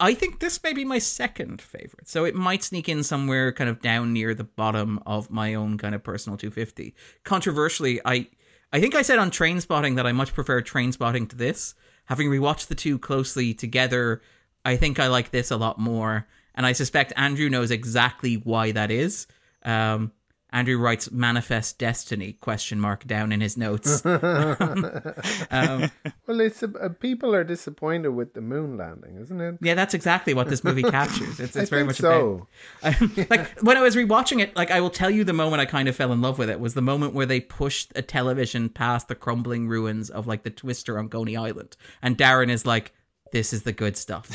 I 0.00 0.14
think 0.14 0.38
this 0.40 0.62
may 0.62 0.72
be 0.72 0.84
my 0.84 0.98
second 0.98 1.60
favorite, 1.60 2.08
so 2.08 2.24
it 2.24 2.34
might 2.34 2.62
sneak 2.62 2.88
in 2.88 3.02
somewhere 3.02 3.52
kind 3.52 3.68
of 3.68 3.82
down 3.82 4.12
near 4.12 4.32
the 4.34 4.44
bottom 4.44 5.00
of 5.06 5.30
my 5.30 5.54
own 5.54 5.76
kind 5.76 5.94
of 5.94 6.02
personal 6.04 6.36
250. 6.36 6.94
Controversially, 7.24 8.00
I 8.04 8.28
I 8.72 8.80
think 8.80 8.94
I 8.94 9.02
said 9.02 9.18
on 9.18 9.30
Trainspotting 9.30 9.96
that 9.96 10.06
I 10.06 10.12
much 10.12 10.32
prefer 10.34 10.62
Trainspotting 10.62 11.28
to 11.30 11.36
this. 11.36 11.74
Having 12.06 12.28
rewatched 12.30 12.68
the 12.68 12.74
two 12.74 12.98
closely 12.98 13.52
together, 13.52 14.22
I 14.64 14.76
think 14.76 14.98
I 14.98 15.08
like 15.08 15.30
this 15.30 15.50
a 15.50 15.56
lot 15.58 15.78
more, 15.78 16.26
and 16.58 16.66
I 16.66 16.72
suspect 16.72 17.12
Andrew 17.16 17.48
knows 17.48 17.70
exactly 17.70 18.34
why 18.34 18.72
that 18.72 18.90
is. 18.90 19.28
Um, 19.62 20.10
Andrew 20.50 20.76
writes 20.76 21.10
"manifest 21.12 21.78
destiny?" 21.78 22.32
question 22.32 22.80
mark 22.80 23.06
down 23.06 23.30
in 23.30 23.40
his 23.40 23.56
notes. 23.56 24.04
um, 24.06 24.20
Well, 26.26 26.40
it's 26.40 26.62
a, 26.62 26.70
uh, 26.80 26.88
people 26.88 27.32
are 27.34 27.44
disappointed 27.44 28.08
with 28.08 28.34
the 28.34 28.40
moon 28.40 28.76
landing, 28.76 29.18
isn't 29.18 29.40
it? 29.40 29.58
Yeah, 29.60 29.74
that's 29.74 29.94
exactly 29.94 30.34
what 30.34 30.48
this 30.48 30.64
movie 30.64 30.82
captures. 30.82 31.38
It's, 31.38 31.54
it's 31.54 31.70
very 31.70 31.84
much 31.84 31.96
so. 31.96 32.48
like 32.82 33.60
when 33.60 33.76
I 33.76 33.80
was 33.80 33.94
rewatching 33.94 34.42
it, 34.42 34.56
like 34.56 34.72
I 34.72 34.80
will 34.80 34.90
tell 34.90 35.10
you, 35.10 35.22
the 35.22 35.32
moment 35.32 35.60
I 35.60 35.66
kind 35.66 35.88
of 35.88 35.94
fell 35.94 36.12
in 36.12 36.20
love 36.20 36.38
with 36.38 36.50
it 36.50 36.58
was 36.58 36.74
the 36.74 36.82
moment 36.82 37.14
where 37.14 37.26
they 37.26 37.40
pushed 37.40 37.92
a 37.94 38.02
television 38.02 38.68
past 38.68 39.06
the 39.06 39.14
crumbling 39.14 39.68
ruins 39.68 40.10
of 40.10 40.26
like 40.26 40.42
the 40.42 40.50
Twister 40.50 40.98
on 40.98 41.08
Coney 41.08 41.36
Island, 41.36 41.76
and 42.02 42.18
Darren 42.18 42.50
is 42.50 42.66
like, 42.66 42.94
"This 43.32 43.52
is 43.52 43.62
the 43.62 43.72
good 43.72 43.96
stuff." 43.96 44.28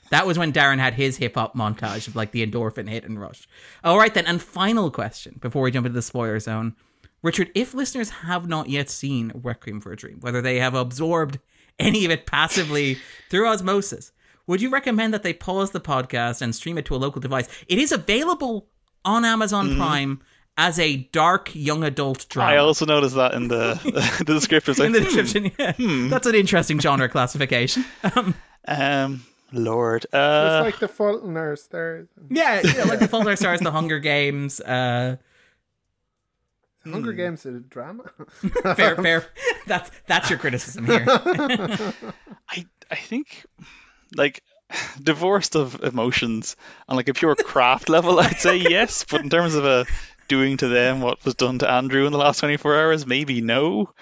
that 0.10 0.26
was 0.26 0.38
when 0.38 0.52
Darren 0.52 0.78
had 0.78 0.94
his 0.94 1.16
hip 1.16 1.34
hop 1.34 1.54
montage 1.54 2.08
of 2.08 2.16
like 2.16 2.32
the 2.32 2.46
endorphin 2.46 2.88
hit 2.88 3.04
and 3.04 3.20
rush. 3.20 3.48
All 3.84 3.98
right 3.98 4.12
then, 4.12 4.26
and 4.26 4.40
final 4.40 4.90
question 4.90 5.38
before 5.40 5.62
we 5.62 5.70
jump 5.70 5.86
into 5.86 5.94
the 5.94 6.02
spoiler 6.02 6.38
zone. 6.40 6.74
Richard, 7.22 7.50
if 7.54 7.74
listeners 7.74 8.10
have 8.10 8.48
not 8.48 8.68
yet 8.68 8.88
seen 8.88 9.32
Requiem 9.34 9.80
for 9.80 9.92
a 9.92 9.96
Dream, 9.96 10.18
whether 10.20 10.40
they 10.40 10.60
have 10.60 10.74
absorbed 10.74 11.40
any 11.78 12.04
of 12.04 12.10
it 12.10 12.26
passively 12.26 12.98
through 13.30 13.48
osmosis, 13.48 14.12
would 14.46 14.62
you 14.62 14.70
recommend 14.70 15.12
that 15.12 15.22
they 15.22 15.32
pause 15.32 15.72
the 15.72 15.80
podcast 15.80 16.40
and 16.40 16.54
stream 16.54 16.78
it 16.78 16.84
to 16.86 16.94
a 16.94 16.96
local 16.96 17.20
device? 17.20 17.48
It 17.66 17.78
is 17.78 17.92
available 17.92 18.68
on 19.04 19.24
Amazon 19.24 19.68
mm-hmm. 19.70 19.78
Prime 19.78 20.20
as 20.58 20.78
a 20.78 20.96
dark 21.12 21.54
young 21.54 21.84
adult 21.84 22.28
drama. 22.28 22.52
I 22.52 22.56
also 22.58 22.84
noticed 22.84 23.14
that 23.14 23.32
in 23.32 23.46
the 23.48 23.74
the 24.24 24.34
descriptors. 24.34 24.84
in 24.84 24.92
the 24.92 24.98
Like, 25.00 25.08
description, 25.08 25.52
yeah. 25.58 26.08
That's 26.10 26.26
an 26.26 26.34
interesting 26.34 26.80
genre 26.80 27.08
classification. 27.08 27.84
Um, 28.14 28.34
um, 28.66 29.22
Lord. 29.52 30.04
It's 30.04 30.12
Uh, 30.14 30.60
like 30.64 30.78
the 30.80 30.88
Fault 30.88 31.22
in 31.24 31.36
Our 31.36 31.56
Stars. 31.56 32.08
Yeah, 32.28 32.60
yeah 32.62 32.84
like 32.84 32.98
the 32.98 33.08
Fault 33.12 33.22
in 33.22 33.28
Our 33.28 33.36
Stars, 33.36 33.60
the 33.60 33.70
Hunger 33.70 34.00
Games. 34.00 34.60
Uh, 34.60 35.16
Hunger 36.84 37.12
Games 37.12 37.44
is 37.46 37.56
a 37.56 37.60
drama. 37.60 38.04
fair, 38.74 38.96
fair. 38.96 39.24
That's 39.66 39.90
that's 40.06 40.30
your 40.30 40.38
criticism 40.38 40.86
here. 40.86 41.04
I 41.08 42.66
I 42.90 42.96
think 42.96 43.44
like 44.16 44.42
divorced 45.02 45.54
of 45.54 45.82
emotions 45.84 46.56
on 46.88 46.96
like 46.96 47.08
a 47.08 47.14
pure 47.14 47.34
craft 47.36 47.88
level, 47.88 48.18
I'd 48.18 48.38
say 48.38 48.56
yes. 48.56 49.04
But 49.08 49.20
in 49.22 49.28
terms 49.30 49.54
of 49.54 49.64
a 49.66 49.86
doing 50.28 50.56
to 50.58 50.68
them 50.68 51.00
what 51.00 51.24
was 51.24 51.34
done 51.34 51.58
to 51.60 51.70
Andrew 51.70 52.06
in 52.06 52.12
the 52.12 52.18
last 52.18 52.40
24 52.40 52.76
hours, 52.76 53.06
maybe 53.06 53.40
no. 53.40 53.92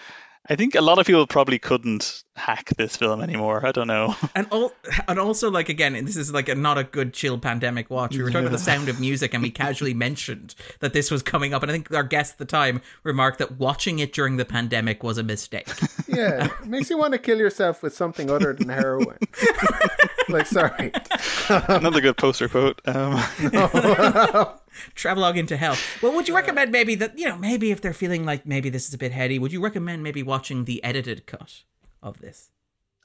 I 0.49 0.55
think 0.55 0.77
a 0.77 0.81
lot 0.81 0.99
of 0.99 1.07
people 1.07 1.27
probably 1.27 1.59
couldn't 1.59 2.23
hack 2.37 2.71
this 2.77 2.97
film 2.97 3.21
anymore. 3.21 3.67
I 3.67 3.73
don't 3.73 3.89
know. 3.89 4.15
and 4.35 4.47
all, 4.51 4.73
and 5.09 5.19
also 5.19 5.51
like 5.51 5.69
again, 5.69 5.93
this 6.05 6.17
is 6.17 6.33
like 6.33 6.49
a, 6.49 6.55
not 6.55 6.79
a 6.79 6.85
good 6.85 7.13
chill 7.13 7.39
pandemic 7.39 7.91
watch. 7.91 8.17
We 8.17 8.23
were 8.23 8.31
talking 8.31 8.47
about 8.47 8.53
the 8.53 8.63
sound 8.63 8.89
of 8.89 9.01
music, 9.01 9.35
and 9.35 9.43
we 9.43 9.51
casually 9.51 9.95
mentioned 10.07 10.55
that 10.81 10.93
this 10.93 11.11
was 11.11 11.23
coming 11.23 11.53
up, 11.53 11.63
and 11.63 11.71
I 11.71 11.75
think 11.75 11.93
our 11.93 12.05
guest 12.05 12.35
at 12.35 12.39
the 12.39 12.45
time 12.45 12.81
remarked 13.03 13.41
that 13.41 13.59
watching 13.59 13.99
it 13.99 14.13
during 14.13 14.37
the 14.37 14.45
pandemic 14.45 15.03
was 15.03 15.19
a 15.19 15.25
mistake. 15.25 15.69
yeah, 16.07 16.47
it 16.63 16.67
makes 16.67 16.91
you 16.91 16.99
want 16.99 17.13
to 17.15 17.19
kill 17.19 17.39
yourself 17.39 17.83
with 17.83 17.95
something 17.95 18.31
other 18.31 18.53
than 18.53 18.69
heroin. 18.69 19.19
like, 20.29 20.47
sorry. 20.47 20.93
Another 21.49 22.01
good 22.01 22.17
poster 22.17 22.49
quote. 22.49 22.81
Um, 22.87 23.23
Travelogue 24.95 25.37
into 25.37 25.57
hell. 25.57 25.77
Well, 26.03 26.15
would 26.15 26.29
you 26.29 26.35
recommend 26.35 26.71
maybe 26.73 26.95
that 26.97 27.19
you 27.19 27.29
know 27.29 27.37
maybe 27.37 27.71
if 27.71 27.81
they're 27.81 27.95
feeling 27.95 28.25
like 28.25 28.47
maybe 28.47 28.71
this 28.71 28.89
is 28.89 28.95
a 28.95 28.99
bit 28.99 29.13
heady, 29.13 29.39
would 29.39 29.53
you 29.53 29.63
recommend 29.63 30.03
maybe 30.03 30.23
watching 30.23 30.65
the 30.65 30.83
edited 30.85 31.27
cut 31.27 31.63
of 32.03 32.21
this? 32.21 32.51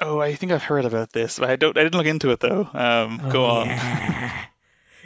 oh, 0.01 0.19
I 0.19 0.33
think 0.35 0.51
I've 0.51 0.63
heard 0.63 0.85
about 0.85 1.13
this. 1.13 1.39
but 1.39 1.49
I 1.49 1.55
don't. 1.55 1.77
I 1.77 1.83
didn't 1.83 1.95
look 1.95 2.07
into 2.07 2.31
it 2.31 2.39
though. 2.39 2.67
Um, 2.73 3.21
go 3.29 3.45
on. 3.45 3.67
Yeah. 3.67 4.45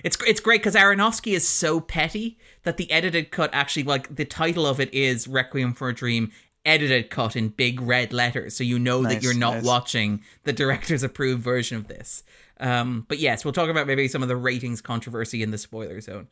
It's 0.04 0.18
it's 0.28 0.40
great 0.40 0.62
because 0.62 0.76
Aronofsky 0.76 1.34
is 1.34 1.48
so 1.48 1.80
petty 1.80 2.38
that 2.64 2.78
the 2.78 2.92
edited 2.92 3.32
cut 3.32 3.50
actually 3.54 3.84
like 3.84 4.16
the 4.16 4.26
title 4.26 4.68
of 4.68 4.80
it 4.80 4.94
is 4.94 5.28
Requiem 5.28 5.74
for 5.74 5.90
a 5.90 5.96
Dream 5.96 6.32
edited 6.66 7.10
cut 7.10 7.36
in 7.36 7.50
big 7.50 7.80
red 7.82 8.12
letters, 8.12 8.56
so 8.56 8.64
you 8.64 8.80
know 8.80 9.04
that 9.04 9.24
you're 9.24 9.34
not 9.34 9.56
nice. 9.56 9.64
watching 9.64 10.22
the 10.44 10.54
director's 10.54 11.04
approved 11.04 11.42
version 11.42 11.78
of 11.78 11.88
this. 11.88 12.24
Um, 12.60 13.06
but 13.08 13.20
yes, 13.20 13.44
we'll 13.44 13.54
talk 13.54 13.70
about 13.70 13.88
maybe 13.88 14.08
some 14.08 14.24
of 14.24 14.30
the 14.30 14.36
ratings 14.36 14.82
controversy 14.82 15.44
in 15.44 15.52
the 15.52 15.58
spoiler 15.58 16.02
zone. 16.02 16.28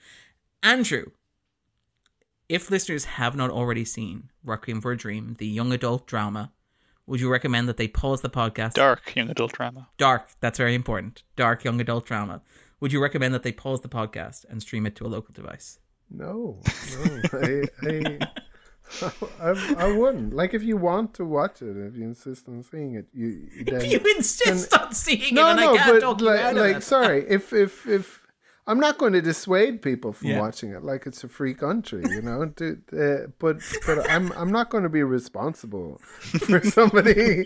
Andrew, 0.61 1.11
if 2.49 2.71
listeners 2.71 3.05
have 3.05 3.35
not 3.35 3.49
already 3.49 3.85
seen 3.85 4.31
Requiem 4.43 4.81
for 4.81 4.91
a 4.91 4.97
Dream, 4.97 5.35
the 5.39 5.47
young 5.47 5.71
adult 5.71 6.07
drama, 6.07 6.51
would 7.05 7.19
you 7.19 7.29
recommend 7.29 7.67
that 7.67 7.77
they 7.77 7.87
pause 7.87 8.21
the 8.21 8.29
podcast? 8.29 8.73
Dark 8.73 9.15
young 9.15 9.29
adult 9.29 9.53
drama. 9.53 9.89
Dark. 9.97 10.29
That's 10.39 10.57
very 10.57 10.75
important. 10.75 11.23
Dark 11.35 11.63
young 11.63 11.81
adult 11.81 12.05
drama. 12.05 12.41
Would 12.79 12.93
you 12.93 13.01
recommend 13.01 13.33
that 13.33 13.43
they 13.43 13.51
pause 13.51 13.81
the 13.81 13.89
podcast 13.89 14.45
and 14.49 14.61
stream 14.61 14.85
it 14.85 14.95
to 14.97 15.05
a 15.05 15.07
local 15.07 15.33
device? 15.33 15.79
No, 16.09 16.61
no. 16.91 17.21
I, 17.33 17.63
I, 17.81 18.19
I, 19.39 19.75
I 19.77 19.91
wouldn't. 19.97 20.33
Like, 20.33 20.53
if 20.53 20.63
you 20.63 20.77
want 20.77 21.13
to 21.15 21.25
watch 21.25 21.61
it, 21.61 21.75
if 21.77 21.95
you 21.95 22.03
insist 22.03 22.47
on 22.47 22.63
seeing 22.63 22.95
it, 22.95 23.07
you, 23.13 23.27
you 23.55 23.63
then. 23.65 23.75
If 23.81 23.91
you 23.91 23.99
insist 24.15 24.73
on 24.77 24.93
seeing 24.93 25.33
no, 25.35 25.47
it, 25.47 25.51
and 25.51 25.59
no, 25.61 25.73
I 25.73 25.77
can't 25.77 25.93
but 25.93 25.99
talk 26.01 26.19
you 26.21 26.25
like, 26.27 26.39
out 26.39 26.51
of 26.57 26.57
like, 26.57 26.75
it. 26.77 26.83
sorry, 26.83 27.25
if 27.27 27.53
if 27.53 27.87
if 27.87 28.21
I'm 28.65 28.79
not 28.79 28.97
going 28.97 29.11
to 29.13 29.21
dissuade 29.21 29.81
people 29.81 30.13
from 30.13 30.29
Yeah. 30.29 30.39
watching 30.39 30.71
it, 30.71 30.83
like 30.83 31.05
it's 31.05 31.23
a 31.23 31.27
free 31.27 31.53
country, 31.53 32.03
you 32.09 32.21
know. 32.21 32.45
Do, 32.55 32.77
uh, 32.93 33.27
but 33.39 33.57
but 33.85 34.09
I'm 34.09 34.31
I'm 34.33 34.51
not 34.51 34.69
going 34.69 34.83
to 34.83 34.89
be 34.89 35.03
responsible 35.03 35.97
for 36.47 36.61
somebody. 36.63 37.45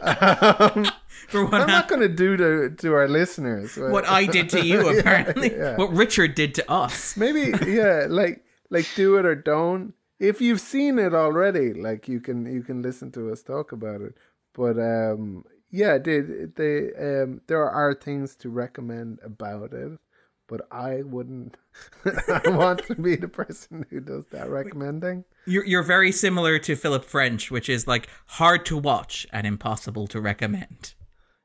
um, 0.00 0.86
For 1.28 1.44
what, 1.44 1.54
I'm 1.54 1.66
not 1.68 1.88
going 1.88 2.00
to 2.02 2.08
do 2.08 2.36
to 2.36 2.70
to 2.70 2.94
our 2.94 3.08
listeners 3.08 3.76
what 3.76 4.06
I 4.08 4.26
did 4.26 4.48
to 4.50 4.64
you, 4.64 4.84
Yeah, 4.92 4.98
apparently. 5.00 5.56
yeah. 5.56 5.76
What 5.76 5.92
Richard 5.92 6.34
did 6.34 6.54
to 6.56 6.70
us. 6.70 7.16
maybe 7.16 7.52
yeah 7.66 8.06
like 8.08 8.44
like 8.70 8.86
do 8.94 9.16
it 9.16 9.24
or 9.26 9.34
don't 9.34 9.94
if 10.18 10.40
you've 10.40 10.60
seen 10.60 10.98
it 10.98 11.14
already 11.14 11.72
like 11.72 12.08
you 12.08 12.20
can 12.20 12.46
you 12.46 12.62
can 12.62 12.82
listen 12.82 13.10
to 13.12 13.30
us 13.30 13.42
talk 13.42 13.72
about 13.72 14.00
it. 14.00 14.14
But 14.54 14.78
um 14.78 15.44
yeah 15.70 15.98
they, 15.98 16.20
they 16.20 16.90
um 16.94 17.40
there 17.46 17.68
are 17.68 17.94
things 17.94 18.34
to 18.36 18.48
recommend 18.48 19.18
about 19.22 19.72
it 19.72 19.98
but 20.46 20.62
i 20.70 21.02
wouldn't 21.02 21.56
i 22.04 22.48
want 22.48 22.82
to 22.86 22.94
be 22.94 23.16
the 23.16 23.28
person 23.28 23.84
who 23.90 24.00
does 24.00 24.26
that 24.32 24.48
recommending. 24.48 25.24
You're, 25.46 25.64
you're 25.64 25.82
very 25.82 26.12
similar 26.12 26.58
to 26.58 26.76
Philip 26.76 27.04
French, 27.04 27.50
which 27.50 27.68
is 27.68 27.86
like 27.86 28.08
hard 28.26 28.66
to 28.66 28.76
watch 28.76 29.26
and 29.32 29.46
impossible 29.46 30.06
to 30.08 30.20
recommend. 30.20 30.94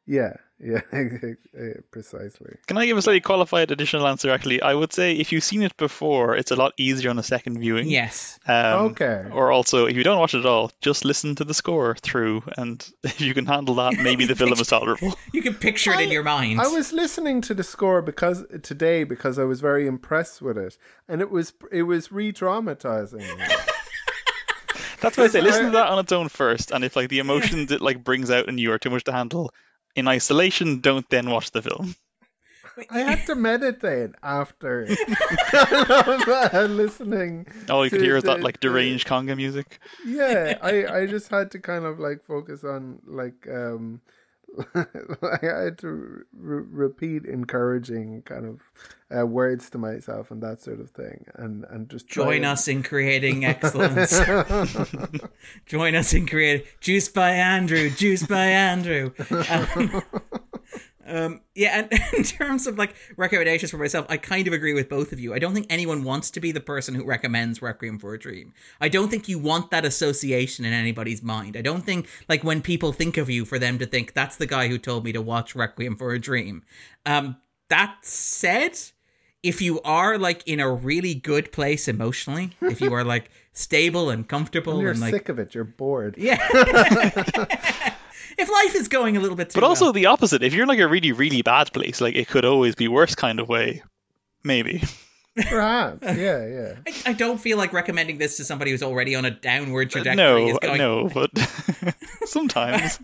Yeah 0.05 0.33
yeah 0.59 0.79
precisely 1.91 2.55
Can 2.67 2.77
I 2.77 2.85
give 2.85 2.97
a 2.97 3.01
slightly 3.01 3.19
qualified 3.19 3.71
additional 3.71 4.07
answer? 4.07 4.29
Actually, 4.29 4.61
I 4.61 4.73
would 4.73 4.93
say 4.93 5.13
if 5.13 5.31
you've 5.31 5.43
seen 5.43 5.61
it 5.61 5.75
before, 5.75 6.37
it's 6.37 6.51
a 6.51 6.55
lot 6.55 6.73
easier 6.77 7.09
on 7.09 7.19
a 7.19 7.23
second 7.23 7.59
viewing. 7.59 7.89
Yes. 7.89 8.39
Um, 8.47 8.91
Okay. 8.91 9.25
Or 9.33 9.51
also, 9.51 9.87
if 9.87 9.97
you 9.97 10.03
don't 10.03 10.19
watch 10.19 10.33
it 10.33 10.39
at 10.39 10.45
all, 10.45 10.71
just 10.79 11.03
listen 11.03 11.35
to 11.35 11.43
the 11.43 11.53
score 11.53 11.95
through, 11.95 12.43
and 12.57 12.87
if 13.03 13.19
you 13.19 13.33
can 13.33 13.45
handle 13.45 13.75
that, 13.75 13.93
maybe 13.97 14.25
the 14.25 14.35
film 14.35 14.53
is 14.53 14.67
tolerable. 14.67 15.17
You 15.33 15.41
can 15.41 15.55
picture 15.55 15.91
it 15.91 15.99
in 15.99 16.11
your 16.11 16.23
mind. 16.23 16.61
I 16.61 16.67
was 16.67 16.93
listening 16.93 17.41
to 17.41 17.53
the 17.53 17.63
score 17.63 18.01
because 18.01 18.45
today 18.61 19.03
because 19.03 19.37
I 19.39 19.43
was 19.43 19.59
very 19.59 19.85
impressed 19.87 20.41
with 20.41 20.57
it, 20.57 20.77
and 21.09 21.19
it 21.21 21.29
was 21.29 21.53
it 21.71 21.83
was 21.83 22.11
re-dramatizing. 22.11 23.25
That's 25.01 25.17
why 25.17 25.25
I 25.25 25.27
say 25.27 25.41
listen 25.41 25.65
to 25.65 25.71
that 25.71 25.89
on 25.89 25.99
its 25.99 26.11
own 26.13 26.29
first, 26.29 26.71
and 26.71 26.85
if 26.85 26.95
like 26.95 27.09
the 27.09 27.19
emotions 27.19 27.71
it 27.71 27.81
like 27.81 28.03
brings 28.03 28.31
out 28.31 28.47
in 28.47 28.57
you 28.57 28.71
are 28.71 28.79
too 28.79 28.89
much 28.89 29.03
to 29.05 29.11
handle 29.11 29.51
in 29.95 30.07
isolation, 30.07 30.79
don't 30.81 31.07
then 31.09 31.29
watch 31.29 31.51
the 31.51 31.61
film. 31.61 31.95
I 32.89 32.99
had 33.01 33.25
to 33.27 33.35
meditate 33.35 34.11
after 34.23 34.87
listening. 36.67 37.45
All 37.69 37.83
you 37.85 37.91
could 37.91 38.01
hear 38.01 38.17
is 38.17 38.23
that 38.23 38.37
the- 38.37 38.43
like 38.43 38.59
the- 38.59 38.67
deranged 38.69 39.07
conga 39.07 39.35
music. 39.37 39.79
Yeah, 40.05 40.57
I 40.61 40.85
I 41.01 41.05
just 41.05 41.29
had 41.29 41.51
to 41.51 41.59
kind 41.59 41.85
of 41.85 41.99
like 41.99 42.23
focus 42.23 42.63
on 42.63 42.99
like 43.05 43.47
um. 43.51 44.01
I 44.75 45.37
had 45.41 45.77
to 45.79 45.87
re- 45.87 46.63
repeat 46.69 47.25
encouraging 47.25 48.21
kind 48.23 48.45
of 48.45 48.59
uh, 49.15 49.25
words 49.25 49.69
to 49.71 49.77
myself 49.77 50.31
and 50.31 50.41
that 50.43 50.61
sort 50.61 50.79
of 50.79 50.89
thing, 50.91 51.25
and 51.35 51.65
and 51.69 51.89
just 51.89 52.07
Join 52.07 52.37
and- 52.37 52.45
us 52.45 52.67
in 52.67 52.83
creating 52.83 53.45
excellence. 53.45 54.19
Join 55.65 55.95
us 55.95 56.13
in 56.13 56.27
creating 56.27 56.65
Juice 56.79 57.09
by 57.09 57.31
Andrew. 57.31 57.89
Juice 57.89 58.25
by 58.25 58.45
Andrew. 58.45 59.11
Um, 59.49 60.01
um, 61.05 61.41
yeah, 61.55 61.79
and 61.79 62.01
in 62.17 62.23
terms 62.23 62.67
of 62.67 62.77
like 62.77 62.95
recommendations 63.17 63.71
for 63.71 63.77
myself, 63.77 64.05
I 64.09 64.17
kind 64.17 64.47
of 64.47 64.53
agree 64.53 64.73
with 64.73 64.89
both 64.89 65.11
of 65.11 65.19
you. 65.19 65.33
I 65.33 65.39
don't 65.39 65.53
think 65.53 65.67
anyone 65.69 66.03
wants 66.03 66.31
to 66.31 66.39
be 66.39 66.51
the 66.51 66.59
person 66.59 66.95
who 66.95 67.03
recommends 67.03 67.61
Requiem 67.61 67.99
for 67.99 68.13
a 68.13 68.19
Dream. 68.19 68.53
I 68.79 68.89
don't 68.89 69.09
think 69.09 69.27
you 69.27 69.39
want 69.39 69.71
that 69.71 69.85
association 69.85 70.65
in 70.65 70.73
anybody's 70.73 71.21
mind. 71.21 71.57
I 71.57 71.61
don't 71.61 71.85
think 71.85 72.07
like 72.29 72.43
when 72.43 72.61
people 72.61 72.91
think 72.91 73.17
of 73.17 73.29
you 73.29 73.45
for 73.45 73.59
them 73.59 73.77
to 73.79 73.85
think 73.85 74.13
that's 74.13 74.37
the 74.37 74.47
guy 74.47 74.67
who 74.67 74.77
told 74.77 75.03
me 75.03 75.11
to 75.11 75.21
watch 75.21 75.55
Requiem 75.55 75.95
for 75.95 76.13
a 76.13 76.19
Dream. 76.19 76.63
Um, 77.05 77.37
that 77.69 77.97
said, 78.01 78.79
if 79.41 79.61
you 79.61 79.81
are 79.81 80.17
like 80.17 80.47
in 80.47 80.59
a 80.59 80.71
really 80.71 81.13
good 81.13 81.51
place 81.51 81.87
emotionally, 81.87 82.51
if 82.61 82.79
you 82.79 82.93
are 82.93 83.03
like 83.03 83.29
stable 83.51 84.09
and 84.09 84.27
comfortable 84.27 84.81
You're 84.81 84.91
and 84.91 84.99
like 84.99 85.13
sick 85.13 85.29
of 85.29 85.39
it. 85.39 85.53
You're 85.53 85.63
bored. 85.63 86.15
yeah. 86.17 86.39
if 88.37 88.49
life 88.49 88.75
is 88.75 88.87
going 88.87 89.17
a 89.17 89.19
little 89.19 89.35
bit 89.35 89.49
too 89.49 89.59
But 89.59 89.65
also 89.67 89.85
well. 89.85 89.93
the 89.93 90.05
opposite. 90.07 90.43
If 90.43 90.53
you're 90.53 90.63
in 90.63 90.69
like 90.69 90.79
a 90.79 90.87
really, 90.87 91.11
really 91.11 91.41
bad 91.41 91.71
place, 91.73 92.01
like 92.01 92.15
it 92.15 92.27
could 92.27 92.45
always 92.45 92.75
be 92.75 92.87
worse 92.87 93.15
kind 93.15 93.39
of 93.39 93.49
way. 93.49 93.83
Maybe. 94.43 94.83
Perhaps. 95.49 96.03
Yeah, 96.03 96.45
yeah. 96.45 96.73
I, 96.85 97.09
I 97.09 97.13
don't 97.13 97.39
feel 97.39 97.57
like 97.57 97.73
recommending 97.73 98.19
this 98.19 98.37
to 98.37 98.43
somebody 98.43 98.69
who's 98.69 98.83
already 98.83 99.15
on 99.15 99.25
a 99.25 99.31
downward 99.31 99.89
trajectory. 99.89 100.15
no, 100.15 100.47
is 100.47 100.59
going, 100.59 100.77
no, 100.77 101.09
but 101.11 101.31
sometimes. 102.25 102.99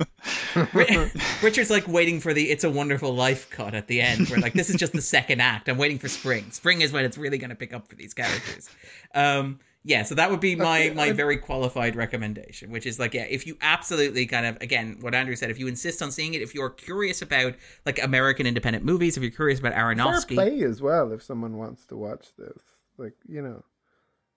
Richard's 1.41 1.71
like 1.71 1.87
waiting 1.87 2.19
for 2.19 2.31
the 2.33 2.51
"It's 2.51 2.63
a 2.63 2.69
Wonderful 2.69 3.15
Life" 3.15 3.49
cut 3.49 3.73
at 3.73 3.87
the 3.87 3.99
end, 4.01 4.29
where 4.29 4.39
like 4.39 4.53
this 4.53 4.69
is 4.69 4.75
just 4.75 4.93
the 4.93 5.01
second 5.01 5.41
act. 5.41 5.69
I'm 5.69 5.79
waiting 5.79 5.97
for 5.97 6.07
spring. 6.07 6.51
Spring 6.51 6.81
is 6.81 6.91
when 6.91 7.03
it's 7.03 7.17
really 7.17 7.39
going 7.39 7.49
to 7.49 7.55
pick 7.55 7.73
up 7.73 7.87
for 7.87 7.95
these 7.95 8.13
characters. 8.13 8.69
Um, 9.15 9.59
yeah, 9.83 10.03
so 10.03 10.15
that 10.15 10.29
would 10.29 10.39
be 10.41 10.55
my 10.55 10.87
Okay, 10.87 10.93
my 10.93 11.05
I- 11.05 11.11
very 11.13 11.37
qualified 11.37 11.95
recommendation, 11.95 12.69
which 12.71 12.85
is 12.85 12.99
like, 12.99 13.13
yeah, 13.13 13.23
if 13.23 13.47
you 13.47 13.57
absolutely 13.61 14.25
kind 14.25 14.45
of 14.45 14.57
again 14.61 14.97
what 14.99 15.15
Andrew 15.15 15.35
said, 15.35 15.49
if 15.49 15.59
you 15.59 15.67
insist 15.67 16.01
on 16.01 16.11
seeing 16.11 16.33
it, 16.33 16.41
if 16.41 16.53
you're 16.53 16.69
curious 16.69 17.21
about 17.21 17.55
like 17.85 18.01
American 18.03 18.45
independent 18.45 18.83
movies, 18.83 19.15
if 19.15 19.23
you're 19.23 19.31
curious 19.31 19.59
about 19.59 19.73
Fair 19.73 19.83
Aronofsky, 19.85 20.35
play 20.35 20.61
as 20.63 20.81
well 20.81 21.11
if 21.11 21.23
someone 21.23 21.57
wants 21.57 21.85
to 21.87 21.95
watch 21.97 22.27
this. 22.37 22.61
Like 22.97 23.13
you 23.27 23.41
know, 23.41 23.63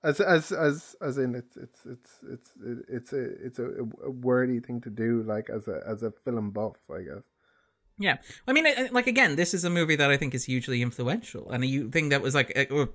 as 0.05 0.21
as 0.21 0.53
as 0.53 0.95
as 1.01 1.19
in 1.19 1.35
it's 1.35 1.57
it's 1.57 1.81
it's 1.87 2.19
it's 2.31 2.51
it's 2.89 3.13
a 3.13 3.23
it's 3.45 3.59
a, 3.59 3.67
a 4.05 4.11
wordy 4.11 4.61
thing 4.61 4.81
to 4.83 4.91
do. 4.91 5.23
Like 5.25 5.51
as 5.51 5.67
a 5.67 5.81
as 5.87 6.05
a 6.05 6.13
film 6.25 6.51
buff, 6.51 6.77
I 6.89 7.03
guess. 7.03 7.25
Yeah, 7.99 8.17
I 8.49 8.53
mean, 8.53 8.65
like 8.91 9.07
again, 9.07 9.37
this 9.37 9.53
is 9.55 9.65
a 9.65 9.71
movie 9.71 9.97
that 9.97 10.11
I 10.11 10.17
think 10.17 10.35
is 10.35 10.45
hugely 10.45 10.81
influential, 10.83 11.51
and 11.51 11.63
a 11.63 11.91
thing 11.91 12.09
that 12.09 12.23
was 12.23 12.35
like, 12.35 12.51
uh, 12.57 12.87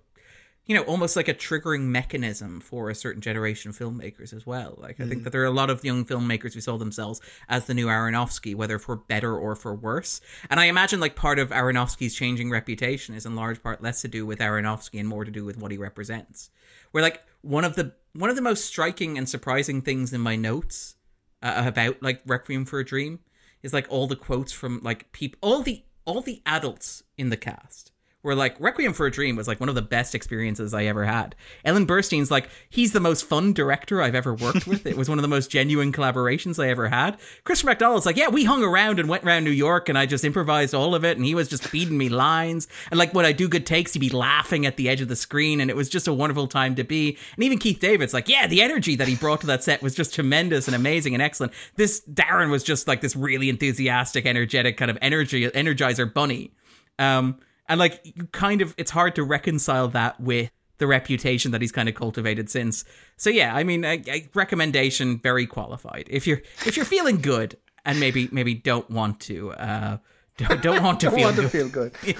you 0.67 0.75
know, 0.75 0.83
almost 0.83 1.15
like 1.15 1.27
a 1.27 1.33
triggering 1.33 1.83
mechanism 1.83 2.59
for 2.59 2.89
a 2.89 2.95
certain 2.95 3.21
generation 3.21 3.69
of 3.69 3.77
filmmakers 3.77 4.33
as 4.33 4.45
well. 4.45 4.75
Like, 4.77 4.99
I 4.99 5.03
Mm. 5.05 5.09
think 5.09 5.23
that 5.23 5.31
there 5.31 5.41
are 5.41 5.45
a 5.45 5.51
lot 5.51 5.69
of 5.69 5.83
young 5.83 6.05
filmmakers 6.05 6.53
who 6.53 6.61
saw 6.61 6.77
themselves 6.77 7.21
as 7.47 7.65
the 7.65 7.73
new 7.73 7.87
Aronofsky, 7.87 8.53
whether 8.53 8.77
for 8.77 8.97
better 8.97 9.35
or 9.35 9.55
for 9.55 9.73
worse. 9.73 10.19
And 10.49 10.59
I 10.59 10.65
imagine, 10.65 10.99
like, 10.99 11.15
part 11.15 11.39
of 11.39 11.49
Aronofsky's 11.49 12.13
changing 12.13 12.49
reputation 12.51 13.15
is 13.15 13.25
in 13.25 13.35
large 13.35 13.63
part 13.63 13.81
less 13.81 14.01
to 14.01 14.07
do 14.07 14.25
with 14.25 14.39
Aronofsky 14.39 14.99
and 14.99 15.07
more 15.07 15.23
to 15.25 15.31
do 15.31 15.45
with 15.45 15.57
what 15.57 15.71
he 15.71 15.77
represents. 15.77 16.49
Where, 16.91 17.01
like, 17.01 17.23
one 17.41 17.63
of 17.63 17.75
the 17.75 17.93
one 18.13 18.29
of 18.29 18.35
the 18.35 18.41
most 18.41 18.65
striking 18.65 19.17
and 19.17 19.29
surprising 19.29 19.81
things 19.81 20.11
in 20.11 20.19
my 20.21 20.35
notes 20.35 20.95
uh, 21.43 21.63
about 21.67 22.01
like 22.01 22.19
Requiem 22.25 22.65
for 22.65 22.79
a 22.79 22.85
Dream 22.85 23.19
is 23.61 23.73
like 23.73 23.85
all 23.89 24.07
the 24.07 24.15
quotes 24.15 24.51
from 24.51 24.81
like 24.83 25.11
people, 25.11 25.37
all 25.41 25.61
the 25.61 25.83
all 26.05 26.21
the 26.21 26.41
adults 26.45 27.03
in 27.15 27.29
the 27.29 27.37
cast 27.37 27.91
were 28.23 28.35
like 28.35 28.59
Requiem 28.59 28.93
for 28.93 29.05
a 29.05 29.11
Dream 29.11 29.35
was 29.35 29.47
like 29.47 29.59
one 29.59 29.69
of 29.69 29.75
the 29.75 29.81
best 29.81 30.15
experiences 30.15 30.73
I 30.73 30.85
ever 30.85 31.05
had. 31.05 31.35
Ellen 31.63 31.85
Burstyn's 31.85 32.31
like 32.31 32.49
he's 32.69 32.91
the 32.91 32.99
most 32.99 33.23
fun 33.23 33.53
director 33.53 34.01
I've 34.01 34.15
ever 34.15 34.33
worked 34.33 34.65
with. 34.67 34.85
it 34.85 34.97
was 34.97 35.07
one 35.07 35.19
of 35.19 35.21
the 35.21 35.27
most 35.27 35.51
genuine 35.51 35.91
collaborations 35.91 36.61
I 36.61 36.69
ever 36.69 36.89
had. 36.89 37.17
Christopher 37.43 37.71
McDonald's 37.71 38.05
like 38.05 38.17
yeah, 38.17 38.27
we 38.29 38.43
hung 38.43 38.63
around 38.63 38.99
and 38.99 39.07
went 39.07 39.23
around 39.23 39.43
New 39.43 39.51
York 39.51 39.87
and 39.87 39.97
I 39.97 40.07
just 40.07 40.25
improvised 40.25 40.73
all 40.73 40.95
of 40.95 41.05
it 41.05 41.17
and 41.17 41.25
he 41.25 41.35
was 41.35 41.47
just 41.47 41.67
feeding 41.67 41.97
me 41.97 42.09
lines 42.09 42.67
and 42.89 42.97
like 42.97 43.13
when 43.13 43.25
I 43.25 43.31
do 43.31 43.47
good 43.47 43.65
takes 43.65 43.93
he'd 43.93 43.99
be 43.99 44.09
laughing 44.09 44.65
at 44.65 44.77
the 44.77 44.89
edge 44.89 45.01
of 45.01 45.07
the 45.07 45.15
screen 45.15 45.61
and 45.61 45.69
it 45.69 45.75
was 45.75 45.87
just 45.87 46.07
a 46.07 46.13
wonderful 46.13 46.47
time 46.47 46.75
to 46.75 46.83
be. 46.83 47.17
And 47.35 47.43
even 47.43 47.59
Keith 47.59 47.79
David's 47.79 48.13
like 48.13 48.27
yeah, 48.27 48.47
the 48.47 48.63
energy 48.63 48.95
that 48.95 49.07
he 49.07 49.15
brought 49.15 49.41
to 49.41 49.47
that 49.47 49.63
set 49.63 49.83
was 49.83 49.93
just 49.93 50.15
tremendous 50.15 50.67
and 50.67 50.75
amazing 50.75 51.13
and 51.13 51.21
excellent. 51.21 51.53
This 51.75 52.01
Darren 52.11 52.49
was 52.49 52.63
just 52.63 52.87
like 52.87 53.01
this 53.01 53.15
really 53.15 53.47
enthusiastic, 53.47 54.25
energetic 54.25 54.75
kind 54.75 54.89
of 54.89 54.97
energy 55.01 55.47
energizer 55.51 56.11
bunny. 56.11 56.51
Um, 56.99 57.39
and 57.69 57.79
like 57.79 58.01
you 58.03 58.25
kind 58.31 58.61
of, 58.61 58.73
it's 58.77 58.91
hard 58.91 59.15
to 59.15 59.23
reconcile 59.23 59.87
that 59.89 60.19
with 60.19 60.51
the 60.77 60.87
reputation 60.87 61.51
that 61.51 61.61
he's 61.61 61.71
kind 61.71 61.89
of 61.89 61.95
cultivated 61.95 62.49
since. 62.49 62.85
So 63.17 63.29
yeah, 63.29 63.55
I 63.55 63.63
mean, 63.63 63.83
a, 63.83 64.01
a 64.07 64.29
recommendation 64.33 65.19
very 65.19 65.47
qualified. 65.47 66.07
If 66.09 66.27
you're 66.27 66.41
if 66.65 66.77
you're 66.77 66.85
feeling 66.85 67.19
good 67.21 67.57
and 67.85 67.99
maybe 67.99 68.29
maybe 68.31 68.53
don't 68.53 68.89
want 68.89 69.19
to 69.21 69.51
uh 69.53 69.97
don't, 70.37 70.61
don't 70.61 70.83
want 70.83 70.99
to 70.99 71.07
I 71.07 71.11
feel 71.11 71.23
want 71.23 71.35
to 71.37 71.41
good. 71.43 71.51
feel 71.51 71.69
good. 71.69 71.93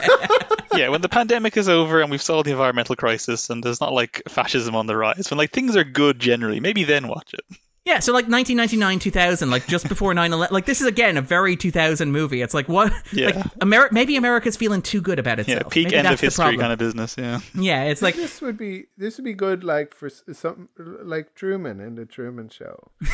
yeah, 0.76 0.90
when 0.90 1.02
the 1.02 1.10
pandemic 1.10 1.56
is 1.56 1.69
over 1.69 2.02
and 2.02 2.10
we've 2.10 2.22
solved 2.22 2.48
the 2.48 2.52
environmental 2.52 2.95
crisis 2.95 3.49
and 3.52 3.64
there's 3.64 3.80
not 3.80 3.94
like 3.94 4.24
fascism 4.28 4.76
on 4.76 4.88
the 4.88 4.98
rise, 4.98 5.30
when 5.30 5.38
like 5.38 5.52
things 5.52 5.76
are 5.76 5.84
good 5.84 6.19
generally, 6.19 6.60
maybe 6.60 6.84
then 6.84 7.07
watch 7.07 7.34
it. 7.34 7.45
Yeah, 7.88 8.00
so 8.00 8.12
like 8.12 8.28
1999, 8.28 9.00
2000, 9.00 9.50
like 9.50 9.66
just 9.68 9.88
before 9.88 10.14
9/11. 10.14 10.52
Like 10.52 10.66
this 10.66 10.82
is 10.82 10.88
again 10.88 11.16
a 11.16 11.22
very 11.22 11.56
2000 11.56 12.12
movie. 12.12 12.42
It's 12.42 12.54
like 12.54 12.68
what? 12.68 12.92
Yeah. 13.14 13.28
Like 13.28 13.46
America, 13.62 13.94
maybe 13.94 14.18
America's 14.18 14.58
feeling 14.58 14.82
too 14.82 15.00
good 15.00 15.20
about 15.20 15.40
itself. 15.40 15.64
Yeah, 15.64 15.70
peak 15.70 15.86
maybe 15.86 15.96
end 15.98 16.08
of 16.10 16.20
history 16.20 16.58
kind 16.58 16.74
of 16.74 16.80
business. 16.80 17.16
Yeah. 17.18 17.40
Yeah, 17.56 17.84
it's 17.86 18.02
like 18.02 18.16
this 18.16 18.42
would 18.42 18.58
be 18.58 18.88
this 18.98 19.18
would 19.18 19.24
be 19.24 19.34
good 19.34 19.64
like 19.64 19.96
for 19.96 20.10
some, 20.10 20.68
like 20.78 21.34
Truman 21.36 21.80
in 21.80 21.96
the 21.96 22.06
Truman 22.06 22.50
Show. 22.50 22.92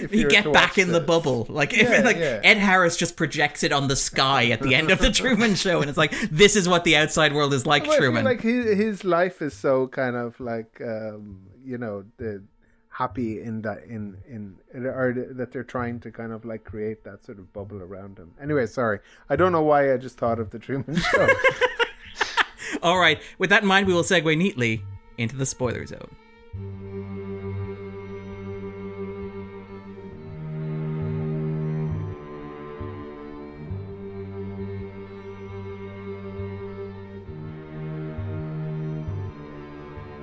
If 0.00 0.12
you 0.14 0.28
get 0.28 0.44
back 0.52 0.70
watch 0.70 0.78
in 0.78 0.92
the 0.92 1.00
bubble. 1.00 1.46
Like 1.48 1.72
if 1.72 1.88
Yeah, 1.88 2.00
like 2.00 2.16
yeah. 2.16 2.40
Ed 2.42 2.56
Harris 2.58 2.96
just 2.96 3.16
projects 3.16 3.62
it 3.62 3.72
on 3.72 3.88
the 3.88 3.96
sky 3.96 4.46
at 4.46 4.60
the 4.60 4.74
end 4.74 4.90
of 4.90 4.98
the 4.98 5.10
Truman 5.10 5.54
Show, 5.54 5.80
and 5.80 5.88
it's 5.88 5.98
like 5.98 6.12
this 6.30 6.56
is 6.56 6.68
what 6.68 6.84
the 6.84 6.96
outside 6.96 7.32
world 7.32 7.52
is 7.54 7.66
like, 7.66 7.82
Well, 7.84 7.92
I 7.92 7.94
feel 7.96 8.04
Truman. 8.06 8.24
like 8.24 8.40
his 8.40 8.76
his 8.76 9.04
life 9.04 9.40
is 9.42 9.54
so 9.54 9.86
kind 9.88 10.16
of 10.16 10.38
like 10.40 10.80
um, 10.80 11.40
you 11.64 11.78
know 11.78 12.04
the 12.18 12.42
happy 12.96 13.42
in 13.42 13.60
that 13.60 13.84
in 13.84 14.16
in 14.26 14.56
or 14.74 15.12
that 15.12 15.52
they're 15.52 15.62
trying 15.62 16.00
to 16.00 16.10
kind 16.10 16.32
of 16.32 16.46
like 16.46 16.64
create 16.64 17.04
that 17.04 17.22
sort 17.22 17.38
of 17.38 17.52
bubble 17.52 17.82
around 17.82 18.18
him. 18.18 18.32
Anyway, 18.40 18.66
sorry, 18.66 19.00
I 19.28 19.36
don't 19.36 19.52
know 19.52 19.62
why 19.62 19.92
I 19.92 19.98
just 19.98 20.16
thought 20.16 20.38
of 20.38 20.48
the 20.48 20.58
Truman 20.58 20.96
Show. 21.12 21.28
All 22.82 22.98
right, 22.98 23.20
with 23.36 23.50
that 23.50 23.62
in 23.62 23.68
mind, 23.68 23.86
we 23.86 23.92
will 23.92 24.02
segue 24.02 24.36
neatly 24.36 24.82
into 25.18 25.36
the 25.36 25.44
spoiler 25.44 25.84
zone. 25.84 26.16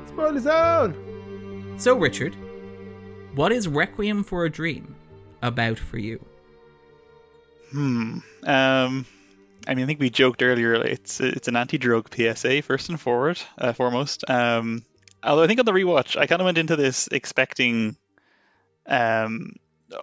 Spoiler 0.07 0.39
zone. 0.39 1.75
So, 1.77 1.95
Richard, 1.97 2.35
what 3.35 3.51
is 3.51 3.68
Requiem 3.68 4.23
for 4.23 4.45
a 4.45 4.49
Dream 4.49 4.95
about 5.41 5.80
for 5.80 5.97
you? 5.97 6.23
Hmm. 7.72 8.19
Um. 8.43 9.05
I 9.65 9.76
mean, 9.76 9.85
I 9.85 9.88
think 9.88 10.01
we 10.01 10.10
joked 10.10 10.43
earlier. 10.43 10.73
It's 10.73 11.19
it's 11.22 11.47
an 11.47 11.55
anti-drug 11.55 12.14
PSA 12.14 12.61
first 12.61 12.89
and 12.89 12.99
forward, 12.99 13.41
uh, 13.57 13.73
foremost. 13.73 14.30
Um. 14.30 14.84
Although 15.23 15.43
I 15.43 15.47
think 15.47 15.60
on 15.60 15.65
the 15.65 15.72
rewatch, 15.72 16.18
I 16.18 16.27
kind 16.27 16.41
of 16.41 16.45
went 16.45 16.57
into 16.57 16.76
this 16.76 17.07
expecting, 17.07 17.95
um, 18.85 19.53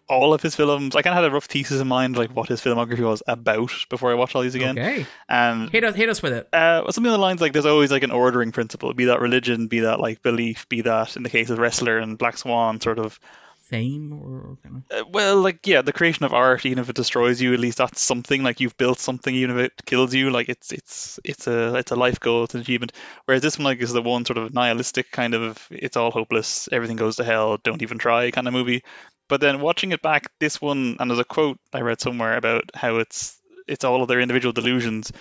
all 0.08 0.34
of 0.34 0.42
his 0.42 0.54
films. 0.54 0.96
I 0.96 1.02
kind 1.02 1.16
of 1.16 1.22
had 1.22 1.30
a 1.30 1.34
rough 1.34 1.46
thesis 1.46 1.80
in 1.80 1.88
mind, 1.88 2.16
like 2.16 2.30
what 2.34 2.48
his 2.48 2.60
filmography 2.60 3.00
was 3.00 3.22
about 3.26 3.70
before 3.88 4.10
I 4.10 4.14
watched 4.14 4.36
all 4.36 4.42
these 4.42 4.54
again. 4.54 4.78
Okay, 4.78 5.06
And 5.28 5.70
hit 5.70 5.84
us, 5.84 5.94
hit 5.94 6.08
us 6.08 6.22
with 6.22 6.32
it. 6.32 6.48
uh, 6.52 6.90
something 6.90 7.06
along 7.10 7.18
the 7.18 7.22
lines 7.22 7.40
like 7.40 7.52
there's 7.52 7.66
always 7.66 7.90
like 7.90 8.02
an 8.02 8.10
ordering 8.10 8.52
principle, 8.52 8.92
be 8.94 9.06
that 9.06 9.20
religion, 9.20 9.66
be 9.68 9.80
that 9.80 10.00
like 10.00 10.22
belief, 10.22 10.68
be 10.68 10.82
that 10.82 11.16
in 11.16 11.22
the 11.22 11.30
case 11.30 11.50
of 11.50 11.58
Wrestler 11.58 11.98
and 11.98 12.18
Black 12.18 12.36
Swan, 12.38 12.80
sort 12.80 12.98
of 12.98 13.18
Fame 13.62 14.12
or 14.12 14.58
kind 14.64 14.82
of 14.90 14.98
uh, 14.98 15.04
well, 15.12 15.40
like 15.40 15.64
yeah, 15.64 15.80
the 15.82 15.92
creation 15.92 16.24
of 16.24 16.32
art, 16.34 16.66
even 16.66 16.80
if 16.80 16.90
it 16.90 16.96
destroys 16.96 17.40
you, 17.40 17.54
at 17.54 17.60
least 17.60 17.78
that's 17.78 18.00
something. 18.00 18.42
Like 18.42 18.58
you've 18.58 18.76
built 18.76 18.98
something, 18.98 19.32
even 19.32 19.56
if 19.56 19.66
it 19.66 19.72
kills 19.86 20.12
you, 20.12 20.30
like 20.30 20.48
it's 20.48 20.72
it's 20.72 21.20
it's 21.22 21.46
a 21.46 21.76
it's 21.76 21.92
a 21.92 21.94
life 21.94 22.18
goal, 22.18 22.42
it's 22.42 22.54
an 22.56 22.62
achievement. 22.62 22.92
Whereas 23.26 23.42
this 23.42 23.58
one, 23.58 23.66
like, 23.66 23.80
is 23.80 23.92
the 23.92 24.02
one 24.02 24.24
sort 24.24 24.38
of 24.38 24.52
nihilistic 24.52 25.12
kind 25.12 25.34
of 25.34 25.64
it's 25.70 25.96
all 25.96 26.10
hopeless, 26.10 26.68
everything 26.72 26.96
goes 26.96 27.14
to 27.16 27.24
hell, 27.24 27.58
don't 27.58 27.82
even 27.82 27.98
try 27.98 28.32
kind 28.32 28.48
of 28.48 28.54
movie. 28.54 28.82
But 29.30 29.40
then 29.40 29.60
watching 29.62 29.92
it 29.92 30.02
back, 30.02 30.30
this 30.40 30.60
one, 30.60 30.96
and 31.00 31.08
there's 31.10 31.18
a 31.20 31.24
quote 31.24 31.58
I 31.72 31.80
read 31.80 32.00
somewhere 32.00 32.36
about 32.36 32.64
how 32.74 32.96
it's 32.98 33.38
it's 33.66 33.84
all 33.84 34.02
of 34.02 34.08
their 34.08 34.20
individual 34.20 34.52
delusions, 34.52 35.12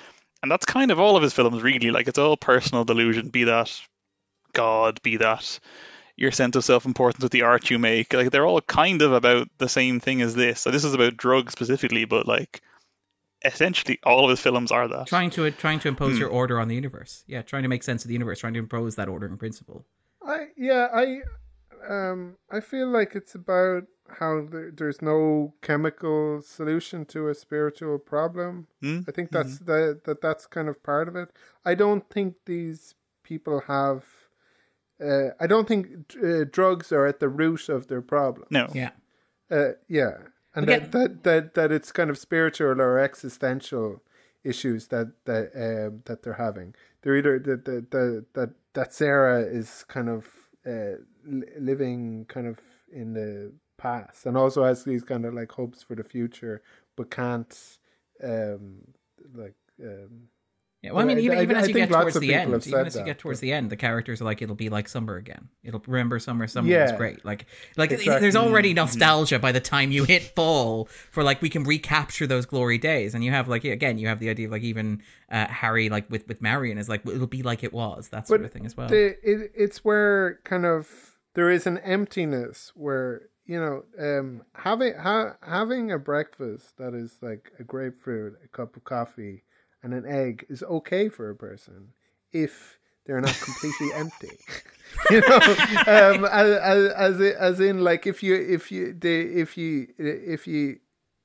and 0.43 0.51
that's 0.51 0.65
kind 0.65 0.91
of 0.91 0.99
all 0.99 1.15
of 1.15 1.23
his 1.23 1.33
films, 1.33 1.61
really. 1.61 1.91
Like 1.91 2.07
it's 2.09 2.17
all 2.17 2.35
personal 2.35 2.83
delusion, 2.83 3.29
be 3.29 3.45
that 3.45 3.71
God, 4.53 5.01
be 5.03 5.17
that 5.17 5.59
your 6.17 6.31
sense 6.31 6.57
of 6.57 6.65
self-importance 6.65 7.23
with 7.23 7.31
the 7.31 7.43
art 7.43 7.69
you 7.69 7.79
make. 7.79 8.11
Like 8.11 8.31
they're 8.31 8.45
all 8.45 8.59
kind 8.59 9.01
of 9.01 9.13
about 9.13 9.47
the 9.57 9.69
same 9.69 10.01
thing 10.01 10.21
as 10.21 10.35
this. 10.35 10.59
So 10.59 10.69
this 10.71 10.83
is 10.83 10.93
about 10.93 11.15
drugs 11.15 11.53
specifically, 11.53 12.03
but 12.05 12.27
like 12.27 12.61
essentially 13.45 13.99
all 14.03 14.25
of 14.25 14.29
his 14.31 14.41
films 14.41 14.71
are 14.71 14.87
that. 14.89 15.07
trying 15.07 15.29
to 15.31 15.49
trying 15.51 15.79
to 15.79 15.87
impose 15.87 16.13
Hmm. 16.15 16.19
your 16.21 16.29
order 16.29 16.59
on 16.59 16.67
the 16.67 16.75
universe. 16.75 17.23
Yeah, 17.27 17.41
trying 17.41 17.63
to 17.63 17.69
make 17.69 17.83
sense 17.83 18.03
of 18.03 18.09
the 18.09 18.13
universe, 18.15 18.39
trying 18.39 18.53
to 18.55 18.59
impose 18.59 18.95
that 18.95 19.07
ordering 19.07 19.37
principle. 19.37 19.85
I 20.25 20.47
yeah 20.57 20.87
I 20.93 21.21
um 21.87 22.35
I 22.51 22.59
feel 22.59 22.89
like 22.89 23.15
it's 23.15 23.35
about 23.35 23.83
how 24.19 24.41
there, 24.49 24.71
there's 24.71 25.01
no 25.01 25.53
chemical 25.61 26.41
solution 26.41 27.05
to 27.05 27.27
a 27.29 27.35
spiritual 27.35 27.99
problem. 27.99 28.67
Hmm? 28.81 29.01
I 29.07 29.11
think 29.11 29.31
that's 29.31 29.59
that 29.59 30.01
that 30.05 30.21
that's 30.21 30.45
kind 30.45 30.67
of 30.69 30.81
part 30.83 31.07
of 31.07 31.15
it. 31.15 31.29
I 31.65 31.75
don't 31.75 32.09
think 32.09 32.35
these 32.45 32.95
people 33.23 33.61
have. 33.67 34.05
Uh, 35.03 35.29
I 35.39 35.47
don't 35.47 35.67
think 35.67 35.87
uh, 36.21 36.43
drugs 36.51 36.91
are 36.91 37.05
at 37.05 37.19
the 37.21 37.29
root 37.29 37.69
of 37.69 37.87
their 37.87 38.01
problem. 38.01 38.47
No. 38.49 38.67
Yeah. 38.73 38.91
Uh, 39.49 39.71
yeah, 39.87 40.17
and 40.53 40.63
Again- 40.69 40.89
that, 40.91 40.91
that 40.91 41.23
that 41.23 41.53
that 41.55 41.71
it's 41.71 41.91
kind 41.91 42.09
of 42.09 42.17
spiritual 42.17 42.81
or 42.81 42.99
existential 42.99 44.01
issues 44.43 44.87
that 44.87 45.13
that 45.25 45.51
um, 45.55 46.01
that 46.05 46.23
they're 46.23 46.33
having. 46.33 46.75
They're 47.01 47.17
either 47.17 47.39
that 47.39 47.65
that 47.65 47.91
that 47.91 48.25
that, 48.33 48.49
that 48.73 48.93
Sarah 48.93 49.41
is 49.41 49.85
kind 49.87 50.09
of 50.09 50.27
uh, 50.67 51.01
li- 51.25 51.47
living 51.59 52.25
kind 52.27 52.45
of 52.47 52.59
in 52.91 53.13
the 53.13 53.53
past, 53.79 54.25
and 54.25 54.37
also 54.37 54.63
has 54.63 54.83
these 54.83 55.03
kind 55.03 55.25
of 55.25 55.33
like 55.33 55.51
hopes 55.51 55.81
for 55.83 55.95
the 55.95 56.03
future, 56.03 56.61
but 56.97 57.09
can't 57.09 57.77
um 58.23 58.81
like 59.33 59.55
um 59.83 60.27
Yeah, 60.81 60.91
well, 60.93 61.03
I 61.03 61.07
mean, 61.07 61.17
I- 61.17 61.21
even, 61.21 61.37
I- 61.37 61.41
even 61.43 61.57
as 61.57 61.67
you 61.67 61.73
get 61.73 61.89
towards 61.89 62.17
the 62.19 62.33
end, 62.33 62.47
even 62.49 62.85
as 62.85 62.95
you 62.95 63.01
that, 63.01 63.05
get 63.05 63.19
towards 63.19 63.39
but- 63.39 63.41
the 63.41 63.51
end, 63.51 63.69
the 63.69 63.75
characters 63.75 64.21
are 64.21 64.25
like, 64.25 64.41
"It'll 64.41 64.55
be 64.55 64.69
like 64.69 64.87
summer 64.87 65.15
again. 65.17 65.49
It'll 65.61 65.83
remember 65.87 66.19
summer. 66.19 66.47
Summer 66.47 66.69
was 66.83 66.93
great." 66.93 67.25
Like, 67.25 67.47
like 67.75 67.91
Exactly. 67.91 68.19
there's 68.21 68.37
already 68.37 68.73
nostalgia 68.73 69.39
by 69.39 69.51
the 69.51 69.59
time 69.59 69.91
you 69.91 70.05
hit 70.05 70.23
fall 70.37 70.85
for 71.11 71.21
like 71.21 71.41
we 71.41 71.49
can 71.49 71.63
recapture 71.65 72.27
those 72.27 72.45
glory 72.45 72.77
days, 72.77 73.13
and 73.13 73.23
you 73.25 73.31
have 73.31 73.47
like 73.49 73.65
again, 73.65 73.97
you 73.97 74.07
have 74.07 74.19
the 74.19 74.29
idea 74.29 74.45
of 74.47 74.51
like 74.53 74.63
even 74.63 75.01
uh, 75.29 75.47
Harry 75.47 75.89
like 75.89 76.09
with 76.09 76.25
with 76.29 76.41
Marion 76.41 76.77
is 76.77 76.87
like 76.87 77.05
it'll 77.05 77.27
be 77.27 77.43
like 77.43 77.61
it 77.63 77.73
was 77.73 78.07
that 78.09 78.27
sort 78.29 78.39
But 78.41 78.45
of 78.47 78.53
thing 78.53 78.65
as 78.65 78.75
well. 78.77 78.87
the, 78.87 79.17
it, 79.21 79.51
it's 79.55 79.83
where 79.83 80.39
kind 80.45 80.65
of 80.65 80.87
there 81.35 81.49
is 81.49 81.67
an 81.67 81.77
emptiness 81.79 82.71
where 82.75 83.23
you 83.49 83.59
know 83.59 83.83
um 83.99 84.43
having 84.53 84.93
ha, 84.93 85.33
having 85.41 85.91
a 85.91 85.97
breakfast 85.97 86.77
that 86.77 86.93
is 86.93 87.17
like 87.21 87.51
a 87.59 87.63
grapefruit 87.63 88.37
a 88.45 88.47
cup 88.49 88.75
of 88.77 88.83
coffee 88.83 89.43
and 89.81 89.91
an 89.93 90.05
egg 90.05 90.45
is 90.49 90.61
okay 90.63 91.09
for 91.09 91.31
a 91.31 91.35
person 91.35 91.89
if 92.31 92.77
they're 93.05 93.19
not 93.19 93.35
completely 93.41 93.91
empty 93.95 94.37
you 95.09 95.21
know 95.21 95.37
um 95.87 96.25
as, 96.25 96.91
as, 96.91 97.21
as, 97.21 97.59
in 97.59 97.83
like 97.83 98.05
if 98.05 98.21
you 98.21 98.35
if 98.35 98.71
you 98.71 98.93
the 98.93 99.19
if 99.41 99.57
you 99.57 99.87
if 99.97 100.45
you 100.45 100.77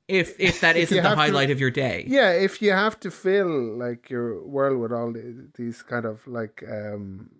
if 0.08 0.40
if 0.40 0.62
that 0.62 0.76
isn't 0.82 0.96
you 0.96 1.02
the 1.02 1.08
have 1.08 1.18
to- 1.18 1.22
highlight 1.22 1.50
of 1.50 1.60
your 1.60 1.70
day. 1.70 2.04
Yeah, 2.06 2.30
if 2.32 2.60
you 2.60 2.72
have 2.72 3.00
to 3.00 3.10
fill 3.10 3.76
like 3.78 4.10
your 4.10 4.42
world 4.46 4.78
with 4.78 4.92
all 4.92 5.12
the, 5.12 5.48
these 5.56 5.82
kind 5.82 6.04
of 6.04 6.26
like 6.26 6.62
um 6.68 7.30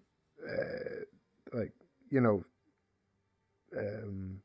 uh, 0.46 1.04
like 1.52 1.72
you 2.10 2.20
know 2.22 2.44
um 3.76 4.40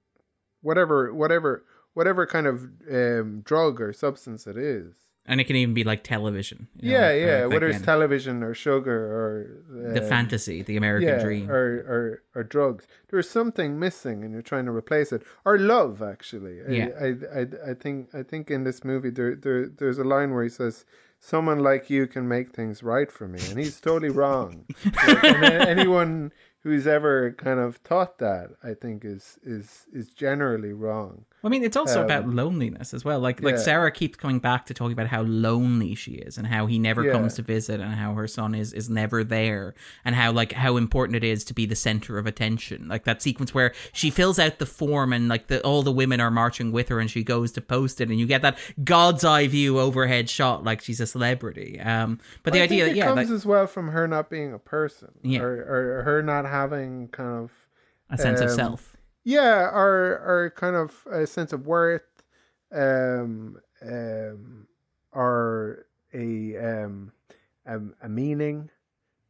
whatever 0.61 1.13
whatever 1.13 1.63
whatever 1.93 2.25
kind 2.25 2.47
of 2.47 2.63
um 2.91 3.41
drug 3.41 3.81
or 3.81 3.93
substance 3.93 4.47
it 4.47 4.57
is. 4.57 4.93
And 5.25 5.39
it 5.39 5.43
can 5.43 5.57
even 5.57 5.75
be 5.75 5.83
like 5.83 6.03
television. 6.03 6.67
you 6.75 6.91
know, 6.91 6.97
yeah, 6.99 7.11
yeah, 7.13 7.45
whether 7.45 7.67
it's 7.67 7.83
television 7.83 8.41
or 8.41 8.55
sugar 8.55 8.99
or 9.19 9.91
the 9.93 10.01
um, 10.01 10.09
fantasy, 10.09 10.63
the 10.63 10.75
American 10.75 11.07
yeah, 11.09 11.21
dream. 11.23 11.51
or, 11.51 11.65
or 11.93 12.23
or 12.33 12.43
drugs. 12.43 12.87
There's 13.09 13.29
something 13.29 13.77
missing, 13.77 14.23
and 14.23 14.33
you're 14.33 14.41
trying 14.41 14.65
to 14.65 14.71
replace 14.71 15.11
it. 15.11 15.21
Or 15.45 15.59
love, 15.59 16.01
actually. 16.01 16.61
I- 16.67 16.71
Yeah. 16.71 16.89
I, 16.99 17.07
I, 17.41 17.71
I 17.71 17.73
think 17.75 18.09
I 18.15 18.23
think 18.23 18.49
in 18.49 18.63
this 18.63 18.83
movie 18.83 19.11
there, 19.11 19.35
there 19.35 19.67
there's 19.69 19.99
a 19.99 20.03
line 20.03 20.33
where 20.33 20.41
he 20.43 20.49
says, 20.49 20.83
"Someone 21.19 21.59
like 21.59 21.91
you 21.91 22.07
can 22.07 22.27
make 22.27 22.51
things 22.55 22.81
right 22.81 23.11
for 23.11 23.27
me," 23.27 23.39
and 23.51 23.59
he's 23.59 23.79
totally 23.79 24.09
wrong. 24.09 24.65
Like, 25.05 25.23
and 25.25 25.43
anyone 25.77 26.31
who's 26.63 26.87
ever 26.87 27.31
kind 27.33 27.59
of 27.59 27.77
thought 27.77 28.17
that, 28.19 28.51
I 28.63 28.73
think, 28.73 29.05
is 29.05 29.39
is 29.43 29.87
is 29.93 30.11
generally 30.11 30.73
wrong. 30.73 31.25
I 31.41 31.47
mean, 31.47 31.63
it's 31.63 31.77
also 31.77 31.99
Um, 31.99 32.05
about 32.05 32.27
loneliness 32.27 32.93
as 32.93 33.05
well. 33.05 33.19
Like, 33.21 33.41
like 33.41 33.55
yeah. 33.55 33.61
Sarah 33.61 33.91
keeps 33.91 34.17
coming 34.17 34.39
back 34.39 34.65
to 34.65 34.73
talking 34.73 34.91
about 34.91 35.07
how 35.07 35.21
lonely 35.21 35.95
she 35.95 36.11
is, 36.13 36.37
and 36.37 36.45
how 36.45 36.65
he 36.65 36.77
never 36.79 37.03
Yeah. 37.05 37.13
comes 37.13 37.35
to 37.35 37.41
visit, 37.41 37.79
and 37.79 37.93
how 37.93 38.13
her 38.15 38.27
son 38.27 38.53
is 38.55 38.73
is 38.73 38.89
never 38.89 39.23
there, 39.23 39.73
and 40.03 40.15
how 40.15 40.33
like 40.33 40.51
how 40.51 40.75
important 40.75 41.15
it 41.15 41.23
is 41.23 41.45
to 41.45 41.53
be 41.53 41.65
the 41.65 41.75
center 41.77 42.17
of 42.17 42.27
attention. 42.27 42.87
Like 42.89 43.05
that 43.05 43.21
sequence 43.21 43.53
where 43.53 43.73
she 43.93 44.09
fills 44.09 44.37
out 44.37 44.59
the 44.59 44.65
form, 44.65 45.13
and 45.13 45.29
like 45.29 45.47
the 45.47 45.61
all 45.61 45.81
the 45.81 45.91
women 45.93 46.19
are 46.19 46.31
marching 46.31 46.71
with 46.73 46.89
her, 46.89 46.99
and 46.99 47.09
she 47.09 47.23
goes 47.23 47.53
to 47.53 47.61
post 47.61 48.01
it, 48.01 48.09
and 48.09 48.19
you 48.19 48.25
get 48.25 48.41
that 48.41 48.57
God's 48.83 49.23
eye 49.23 49.47
view 49.47 49.79
overhead 49.79 50.29
shot, 50.29 50.65
like 50.65 50.81
she's 50.81 50.99
a 50.99 51.07
celebrity. 51.07 51.79
Um, 51.79 52.19
but 52.43 52.51
the 52.51 52.59
I 52.59 52.63
idea, 52.63 52.83
think 52.85 52.95
it 52.95 52.99
yeah, 52.99 53.05
comes 53.05 53.29
like, 53.29 53.29
as 53.35 53.45
well 53.45 53.65
from 53.65 53.89
her 53.89 54.07
not 54.09 54.29
being 54.29 54.51
a 54.53 54.59
person, 54.59 55.09
Yeah. 55.23 55.41
or, 55.41 55.99
or 55.99 56.03
her 56.03 56.21
not 56.21 56.45
having 56.45 57.07
kind 57.09 57.43
of 57.45 57.51
a 58.09 58.17
sense 58.17 58.41
of 58.41 58.49
um, 58.49 58.55
self. 58.55 58.97
Yeah 59.23 59.69
our 59.73 60.17
or 60.19 60.53
kind 60.55 60.75
of 60.75 61.05
a 61.11 61.25
sense 61.27 61.53
of 61.53 61.65
worth 61.67 62.23
um 62.71 63.57
um 63.81 64.67
or 65.11 65.85
a 66.13 66.57
um 66.57 67.11
a, 67.65 67.79
a 68.03 68.09
meaning 68.09 68.69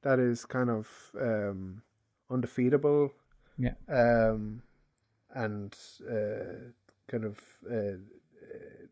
that 0.01 0.19
is 0.19 0.45
kind 0.45 0.69
of 0.69 0.87
um 1.19 1.81
undefeatable 2.29 3.11
Yeah. 3.57 3.73
um 3.87 4.61
and 5.33 5.75
uh 6.09 6.71
kind 7.07 7.25
of 7.25 7.39
uh, 7.69 7.75
uh 7.75 8.85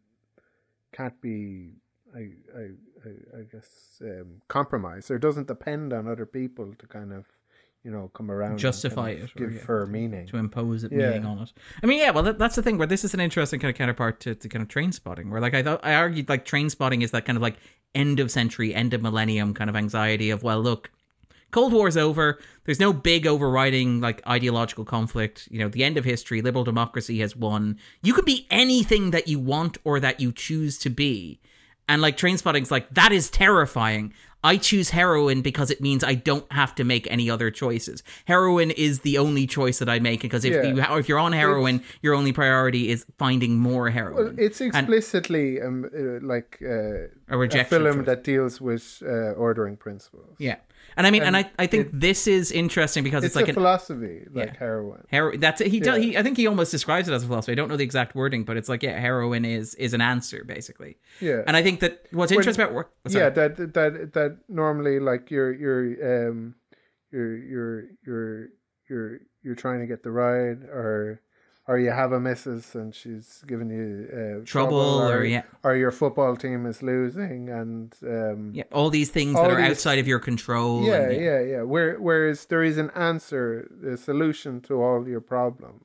can't 0.91 1.19
be 1.21 1.71
I, 2.15 2.31
I 2.55 2.63
I 3.05 3.39
I 3.39 3.43
guess 3.51 4.01
um 4.01 4.41
compromised 4.47 5.11
or 5.11 5.19
doesn't 5.19 5.47
depend 5.47 5.93
on 5.93 6.07
other 6.07 6.25
people 6.25 6.73
to 6.79 6.87
kind 6.87 7.13
of 7.13 7.25
you 7.87 7.93
know 7.93 8.11
come 8.13 8.29
around 8.29 8.57
Justify 8.59 9.11
it 9.11 9.33
give 9.37 9.53
yeah, 9.53 9.61
her 9.61 9.85
meaning 9.85 10.27
to 10.27 10.35
impose 10.35 10.83
it 10.83 10.91
Yeah. 10.91 11.11
meaning 11.11 11.25
on 11.25 11.39
it. 11.39 11.53
I 11.81 11.85
mean, 11.85 11.99
yeah, 11.99 12.11
well, 12.11 12.23
that, 12.23 12.37
that's 12.37 12.57
the 12.57 12.61
thing 12.61 12.77
where 12.77 12.85
this 12.85 13.05
is 13.05 13.13
an 13.13 13.21
interesting 13.21 13.61
kind 13.61 13.73
of 13.73 13.77
counterpart 13.77 14.19
to, 14.21 14.35
to 14.35 14.49
kind 14.49 14.61
of 14.61 14.67
Trainspotting, 14.67 15.29
where 15.29 15.39
like 15.39 15.53
I 15.53 15.63
thought 15.63 15.79
I 15.83 15.93
argued 15.93 16.27
like 16.27 16.43
Trainspotting 16.43 17.01
is 17.01 17.11
that 17.11 17.23
kind 17.25 17.37
of 17.37 17.41
like 17.41 17.55
end 17.95 18.19
of 18.19 18.29
century, 18.29 18.75
end 18.75 18.93
of 18.93 19.01
millennium 19.01 19.53
kind 19.53 19.69
of 19.69 19.77
anxiety 19.77 20.29
of 20.31 20.43
well, 20.43 20.61
look, 20.61 20.91
Cold 21.51 21.71
War's 21.71 21.95
over. 21.95 22.39
There's 22.65 22.81
no 22.81 22.91
big 22.91 23.25
overriding 23.25 24.01
like 24.01 24.21
ideological 24.27 24.83
conflict. 24.83 25.47
You 25.49 25.59
know, 25.59 25.69
the 25.69 25.85
end 25.85 25.95
of 25.95 26.03
history, 26.03 26.41
liberal 26.41 26.65
democracy 26.65 27.19
has 27.19 27.37
won. 27.37 27.77
You 28.03 28.13
can 28.13 28.25
be 28.25 28.47
anything 28.51 29.11
that 29.11 29.29
you 29.29 29.39
want 29.39 29.77
or 29.85 30.01
that 30.01 30.19
you 30.19 30.33
choose 30.33 30.77
to 30.79 30.89
be. 30.89 31.39
And 31.87 32.01
like 32.01 32.17
Trainspotting's 32.17 32.69
like, 32.69 32.89
that 32.89 33.13
is 33.13 33.29
terrifying. 33.29 34.13
I 34.43 34.57
choose 34.57 34.91
heroin 34.91 35.41
because 35.41 35.71
it 35.71 35.81
means 35.81 36.03
I 36.03 36.13
don't 36.13 36.49
have 36.51 36.75
to 36.75 36.83
make 36.83 37.07
any 37.11 37.29
other 37.29 37.49
choices. 37.51 38.03
Heroin 38.25 38.71
is 38.71 38.99
the 39.01 39.17
only 39.17 39.47
choice 39.47 39.79
that 39.79 39.89
I 39.89 39.99
make 39.99 40.21
because 40.21 40.45
if 40.45 40.53
Yeah. 40.53 40.63
you 40.91 40.97
if 40.99 41.09
you're 41.09 41.19
on 41.19 41.33
heroin, 41.33 41.81
your 42.01 42.13
only 42.13 42.31
priority 42.33 42.89
is 42.89 43.05
finding 43.17 43.57
more 43.57 43.83
Well, 43.85 43.91
heroin. 43.93 44.35
it's 44.37 44.61
And- 44.61 44.69
explicitly 44.75 45.59
um, 45.61 45.85
uh, 45.85 46.25
like 46.25 46.59
uh, 46.61 47.35
a 47.35 47.37
a 47.39 47.63
film 47.65 47.97
choice. 47.97 48.05
that 48.05 48.23
deals 48.23 48.61
with 48.61 49.01
uh, 49.05 49.31
ordering 49.45 49.75
principles. 49.77 50.35
yeah. 50.39 50.57
And 50.95 51.05
I 51.05 51.11
mean, 51.11 51.21
and, 51.21 51.35
and 51.35 51.45
I, 51.45 51.63
I 51.63 51.67
think 51.67 51.89
this 51.93 52.25
is 52.27 52.51
interesting 52.51 53.03
because 53.03 53.23
It's, 53.23 53.31
it's, 53.31 53.35
like 53.35 53.45
a 53.47 53.49
an 53.49 53.53
philosophy, 53.55 54.25
like 54.31 54.47
Yeah. 54.47 54.53
heroin. 54.57 55.03
Hero- 55.09 55.37
that's 55.37 55.61
he, 55.61 55.77
Yeah. 55.77 55.83
does 55.83 55.97
he 56.03 56.17
I 56.17 56.23
think 56.23 56.37
he 56.37 56.47
almost 56.47 56.71
describes 56.71 57.07
it 57.09 57.13
as 57.13 57.23
a 57.23 57.27
philosophy. 57.27 57.51
I 57.51 57.55
don't 57.55 57.69
know 57.69 57.77
the 57.77 57.83
exact 57.83 58.15
wording, 58.15 58.43
but 58.43 58.57
it's 58.57 58.69
like 58.69 58.81
yeah, 58.83 58.99
heroin 58.99 59.45
is 59.45 59.75
is 59.75 59.93
an 59.93 60.01
answer 60.01 60.43
basically. 60.43 60.97
Yeah, 61.19 61.43
And 61.45 61.55
I 61.57 61.61
think 61.63 61.81
that 61.81 62.05
what's 62.11 62.31
interesting 62.31 62.63
about 62.63 62.73
work. 62.75 62.91
sorry. 63.07 63.23
yeah, 63.25 63.29
that 63.31 63.73
that 63.73 64.13
that 64.13 64.37
normally 64.49 64.99
like 64.99 65.29
you're 65.29 65.53
you're 65.53 66.29
um 66.29 66.55
you're 67.11 67.37
you're 67.37 67.83
you're 68.05 68.47
you're 68.89 69.19
you're 69.43 69.55
trying 69.55 69.79
to 69.81 69.85
get 69.87 70.03
the 70.03 70.11
ride 70.11 70.63
or 70.63 71.21
or 71.67 71.77
you 71.77 71.91
have 71.91 72.11
a 72.13 72.19
missus 72.19 72.75
and 72.75 72.95
she's 72.95 73.43
giving 73.45 73.69
you 73.69 74.07
uh, 74.41 74.45
Trouble 74.45 74.77
or, 75.09 75.25
yeah. 75.25 75.43
or 75.63 75.75
your 75.75 75.91
football 75.91 76.35
team 76.37 76.65
is 76.65 76.81
losing 76.81 77.49
and 77.49 77.93
um 78.03 78.51
yeah, 78.53 78.63
all 78.71 78.89
these 78.89 79.09
things 79.09 79.35
All 79.35 79.43
that 79.43 79.51
are 79.51 79.61
these- 79.61 79.71
outside 79.71 79.99
of 79.99 80.07
your 80.07 80.19
control. 80.19 80.83
yeah, 80.83 81.09
and, 81.09 81.21
yeah, 81.21 81.39
yeah. 81.41 81.61
Where, 81.63 81.99
whereas 81.99 82.45
there 82.45 82.63
is 82.63 82.77
an 82.77 82.89
answer, 82.95 83.69
a 83.85 83.97
solution 83.97 84.61
to 84.61 84.81
all 84.81 85.07
your 85.07 85.21
problems. 85.21 85.83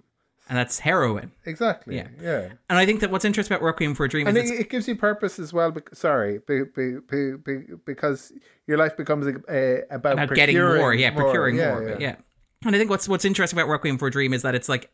and 0.48 0.56
that's 0.58 0.78
heroin. 0.80 1.32
Exactly. 1.46 1.96
Yeah. 1.96 2.08
Yeah. 2.20 2.48
And 2.68 2.78
I 2.78 2.84
think 2.86 3.00
that 3.00 3.10
what's 3.10 3.24
interesting 3.24 3.54
about 3.56 3.64
Requiem 3.64 3.94
for 3.94 4.04
a 4.04 4.08
Dream 4.08 4.26
And 4.26 4.36
is 4.36 4.50
it, 4.50 4.60
it 4.60 4.70
gives 4.70 4.86
you 4.88 4.96
purpose 4.96 5.38
as 5.38 5.52
well. 5.52 5.70
Bec- 5.70 5.94
sorry, 5.94 6.40
be, 6.46 6.62
be, 6.76 6.98
be, 7.10 7.32
be, 7.46 7.54
because 7.86 8.32
your 8.68 8.76
life 8.78 8.96
becomes 8.96 9.26
uh, 9.26 9.82
about, 9.90 10.12
about 10.14 10.34
getting 10.34 10.56
more, 10.58 10.92
yeah, 10.94 11.10
procuring 11.10 11.56
Yeah, 11.56 11.70
more. 11.74 11.88
yeah. 11.90 11.96
Yeah. 12.00 12.16
And 12.64 12.76
I 12.76 12.78
think 12.78 12.90
what's 12.90 13.08
what's 13.08 13.24
interesting 13.24 13.58
about 13.58 13.68
Requiem 13.68 13.98
for 13.98 14.06
a 14.06 14.10
Dream 14.10 14.32
is 14.32 14.42
that 14.42 14.54
it's 14.54 14.68
like 14.68 14.90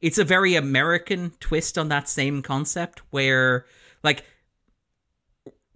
it's 0.00 0.18
a 0.18 0.24
very 0.24 0.54
American 0.54 1.32
twist 1.40 1.78
on 1.78 1.88
that 1.88 2.08
same 2.08 2.42
concept 2.42 3.00
where 3.10 3.64
like 4.02 4.24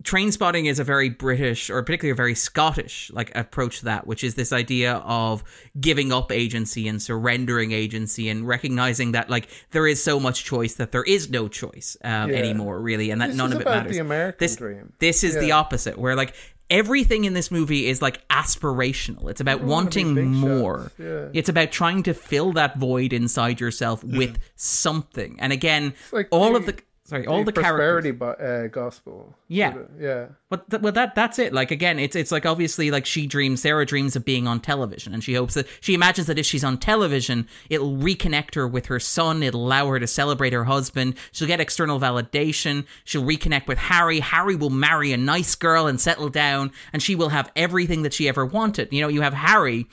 Trainspotting 0.03 0.67
is 0.69 0.79
a 0.79 0.85
very 0.85 1.09
British 1.09 1.69
or 1.69 1.83
particularly 1.83 2.13
a 2.13 2.15
very 2.15 2.35
Scottish 2.35 3.11
like 3.13 3.35
approach 3.35 3.81
to 3.81 3.87
that, 3.87 4.07
which 4.07 4.23
is 4.23 4.35
this 4.37 4.53
idea 4.53 4.97
of 5.05 5.43
giving 5.81 6.13
up 6.13 6.31
agency 6.31 6.87
and 6.87 7.03
surrendering 7.03 7.73
agency 7.73 8.29
and 8.29 8.47
recognizing 8.47 9.13
that 9.13 9.31
like 9.31 9.49
there 9.73 9.87
is 9.87 10.01
so 10.01 10.21
much 10.21 10.45
choice 10.45 10.75
that 10.75 10.93
there 10.93 11.03
is 11.03 11.29
no 11.31 11.49
choice 11.49 11.97
um, 12.05 12.31
Yeah. 12.31 12.37
anymore 12.37 12.81
really 12.81 13.11
and 13.11 13.21
that 13.21 13.29
This 13.29 13.37
none 13.37 13.53
of 13.53 13.61
it 13.61 13.65
matters. 13.65 13.93
the 13.95 13.99
American 14.01 14.37
this, 14.39 14.57
dream. 14.57 14.93
This 15.01 15.25
is 15.25 15.35
the 15.35 15.53
opposite 15.53 15.99
where 15.99 16.15
like 16.15 16.35
everything 16.71 17.25
in 17.25 17.33
this 17.35 17.51
movie 17.51 17.87
is 17.89 18.01
like 18.03 18.27
aspirational. 18.29 19.31
It's 19.31 19.41
about 19.41 19.63
wanting 19.63 20.33
more. 20.33 20.93
yeah. 20.99 21.29
It's 21.33 21.49
about 21.49 21.71
trying 21.73 22.03
to 22.05 22.15
fill 22.15 22.53
that 22.55 22.77
void 22.79 23.13
inside 23.13 23.61
yourself 23.61 24.03
with 24.05 24.39
something. 24.57 25.37
And 25.41 25.53
again, 25.53 25.95
like 26.13 26.29
all 26.31 26.53
the- 26.53 26.59
of 26.59 26.67
the 26.67 26.79
sorry, 27.07 27.27
all 27.27 27.45
the, 27.45 27.53
characters 27.53 27.63
prosperity 27.63 28.11
bo- 28.11 28.31
uh, 28.31 28.67
gospel. 28.67 29.35
Yeah. 29.49 29.73
Sort 29.73 29.91
of, 29.91 30.01
yeah. 30.01 30.27
but 30.49 30.69
th- 30.71 30.83
well, 30.83 30.93
that 30.93 31.15
that's 31.15 31.39
it. 31.39 31.53
Like 31.53 31.71
again, 31.71 31.99
it's 31.99 32.17
it's 32.17 32.33
like 32.33 32.45
obviously 32.45 32.91
like 32.91 33.07
she 33.07 33.27
dreams. 33.27 33.63
Sarah 33.63 33.87
dreams 33.87 34.17
of 34.17 34.25
being 34.25 34.47
on 34.47 34.61
television, 34.61 35.15
and 35.15 35.23
she 35.23 35.35
hopes 35.35 35.55
that 35.55 35.67
she 35.81 35.95
imagines 35.95 36.27
that 36.27 36.39
if 36.39 36.47
she's 36.47 36.65
on 36.65 36.79
television, 36.79 37.49
it'll 37.71 37.97
reconnect 37.97 38.55
her 38.55 38.67
with 38.67 38.87
her 38.87 39.01
son. 39.01 39.43
It'll 39.43 39.65
allow 39.65 39.87
her 39.89 39.99
to 39.99 40.07
celebrate 40.07 40.53
her 40.53 40.65
husband. 40.65 41.15
She'll 41.33 41.49
get 41.49 41.61
external 41.61 42.01
validation. 42.01 42.85
She'll 43.05 43.25
reconnect 43.25 43.67
with 43.67 43.79
Harry. 43.79 44.21
Harry 44.21 44.57
will 44.57 44.71
marry 44.71 45.13
a 45.13 45.17
nice 45.17 45.55
girl 45.55 45.87
and 45.87 46.01
settle 46.01 46.29
down, 46.29 46.73
and 46.93 47.03
she 47.03 47.15
will 47.15 47.31
have 47.31 47.51
everything 47.57 48.03
that 48.03 48.13
she 48.13 48.29
ever 48.29 48.45
wanted. 48.45 48.93
You 48.93 49.01
know, 49.01 49.09
you 49.09 49.23
have 49.23 49.35
Harry 49.35 49.87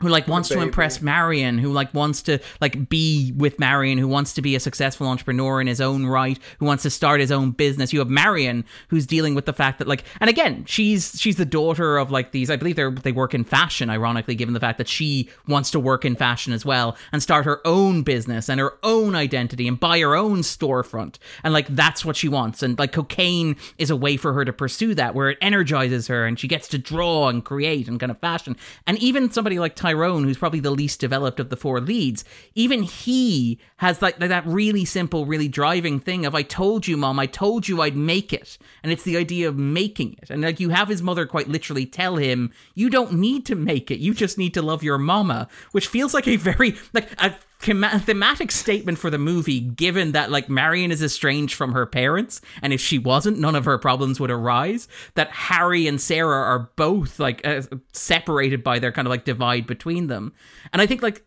who 0.00 0.08
like 0.08 0.26
wants 0.28 0.48
to 0.48 0.60
impress 0.60 1.00
Marion, 1.00 1.58
who 1.58 1.72
like 1.72 1.92
wants 1.94 2.22
to 2.22 2.38
like 2.60 2.88
be 2.88 3.32
with 3.36 3.58
Marion, 3.58 3.98
who 3.98 4.08
wants 4.08 4.32
to 4.34 4.42
be 4.42 4.54
a 4.54 4.60
successful 4.60 5.06
entrepreneur 5.06 5.60
in 5.60 5.66
his 5.66 5.80
own 5.80 6.06
right, 6.06 6.38
who 6.58 6.66
wants 6.66 6.82
to 6.82 6.90
start 6.90 7.20
his 7.20 7.30
own 7.30 7.50
business. 7.50 7.92
You 7.92 7.98
have 7.98 8.08
Marion 8.08 8.64
who's 8.88 9.06
dealing 9.06 9.34
with 9.34 9.46
the 9.46 9.52
fact 9.52 9.78
that 9.78 9.88
like 9.88 10.04
and 10.20 10.30
again, 10.30 10.64
she's 10.66 11.20
she's 11.20 11.36
the 11.36 11.44
daughter 11.44 11.98
of 11.98 12.10
like 12.10 12.32
these 12.32 12.50
I 12.50 12.56
believe 12.56 12.76
they 12.76 12.90
they 12.90 13.12
work 13.12 13.34
in 13.34 13.44
fashion 13.44 13.90
ironically 13.90 14.34
given 14.34 14.54
the 14.54 14.60
fact 14.60 14.78
that 14.78 14.88
she 14.88 15.28
wants 15.46 15.70
to 15.72 15.80
work 15.80 16.04
in 16.04 16.16
fashion 16.16 16.52
as 16.52 16.64
well 16.64 16.96
and 17.12 17.22
start 17.22 17.44
her 17.44 17.60
own 17.66 18.02
business 18.02 18.48
and 18.48 18.60
her 18.60 18.78
own 18.82 19.14
identity 19.14 19.68
and 19.68 19.78
buy 19.78 20.00
her 20.00 20.16
own 20.16 20.38
storefront. 20.38 21.16
And 21.44 21.52
like 21.52 21.66
that's 21.68 22.04
what 22.04 22.16
she 22.16 22.28
wants 22.28 22.62
and 22.62 22.78
like 22.78 22.92
cocaine 22.92 23.56
is 23.78 23.90
a 23.90 23.96
way 23.96 24.16
for 24.16 24.32
her 24.32 24.44
to 24.44 24.52
pursue 24.52 24.94
that 24.94 25.14
where 25.14 25.30
it 25.30 25.38
energizes 25.40 26.06
her 26.06 26.26
and 26.26 26.38
she 26.38 26.48
gets 26.48 26.68
to 26.68 26.78
draw 26.78 27.28
and 27.28 27.44
create 27.44 27.88
and 27.88 28.00
kind 28.00 28.10
of 28.10 28.18
fashion. 28.18 28.56
And 28.86 28.98
even 28.98 29.30
somebody 29.30 29.58
like 29.58 29.76
Tyrone, 29.90 30.24
who's 30.24 30.38
probably 30.38 30.60
the 30.60 30.70
least 30.70 31.00
developed 31.00 31.40
of 31.40 31.48
the 31.48 31.56
four 31.56 31.80
leads, 31.80 32.24
even 32.54 32.82
he 32.82 33.58
has 33.78 34.00
like 34.00 34.18
that 34.18 34.46
really 34.46 34.84
simple, 34.84 35.26
really 35.26 35.48
driving 35.48 35.98
thing 35.98 36.24
of 36.24 36.34
I 36.34 36.42
told 36.42 36.86
you, 36.86 36.96
mom, 36.96 37.18
I 37.18 37.26
told 37.26 37.66
you 37.66 37.82
I'd 37.82 37.96
make 37.96 38.32
it. 38.32 38.56
And 38.82 38.92
it's 38.92 39.02
the 39.02 39.16
idea 39.16 39.48
of 39.48 39.56
making 39.56 40.16
it. 40.22 40.30
And 40.30 40.42
like 40.42 40.60
you 40.60 40.68
have 40.68 40.88
his 40.88 41.02
mother 41.02 41.26
quite 41.26 41.48
literally 41.48 41.86
tell 41.86 42.16
him, 42.16 42.52
you 42.74 42.88
don't 42.88 43.14
need 43.14 43.44
to 43.46 43.56
make 43.56 43.90
it. 43.90 43.98
You 43.98 44.14
just 44.14 44.38
need 44.38 44.54
to 44.54 44.62
love 44.62 44.82
your 44.84 44.98
mama, 44.98 45.48
which 45.72 45.88
feels 45.88 46.14
like 46.14 46.28
a 46.28 46.36
very 46.36 46.76
like 46.92 47.10
a 47.18 47.34
thematic 47.60 48.50
statement 48.50 48.98
for 48.98 49.10
the 49.10 49.18
movie, 49.18 49.60
given 49.60 50.12
that 50.12 50.30
like 50.30 50.48
Marion 50.48 50.90
is 50.90 51.02
estranged 51.02 51.54
from 51.54 51.72
her 51.72 51.86
parents, 51.86 52.40
and 52.62 52.72
if 52.72 52.80
she 52.80 52.98
wasn't, 52.98 53.38
none 53.38 53.54
of 53.54 53.66
her 53.66 53.78
problems 53.78 54.18
would 54.18 54.30
arise. 54.30 54.88
That 55.14 55.30
Harry 55.30 55.86
and 55.86 56.00
Sarah 56.00 56.42
are 56.42 56.70
both 56.76 57.18
like 57.18 57.46
uh, 57.46 57.62
separated 57.92 58.64
by 58.64 58.78
their 58.78 58.92
kind 58.92 59.06
of 59.06 59.10
like 59.10 59.24
divide 59.24 59.66
between 59.66 60.06
them, 60.06 60.32
and 60.72 60.80
I 60.80 60.86
think 60.86 61.02
like 61.02 61.22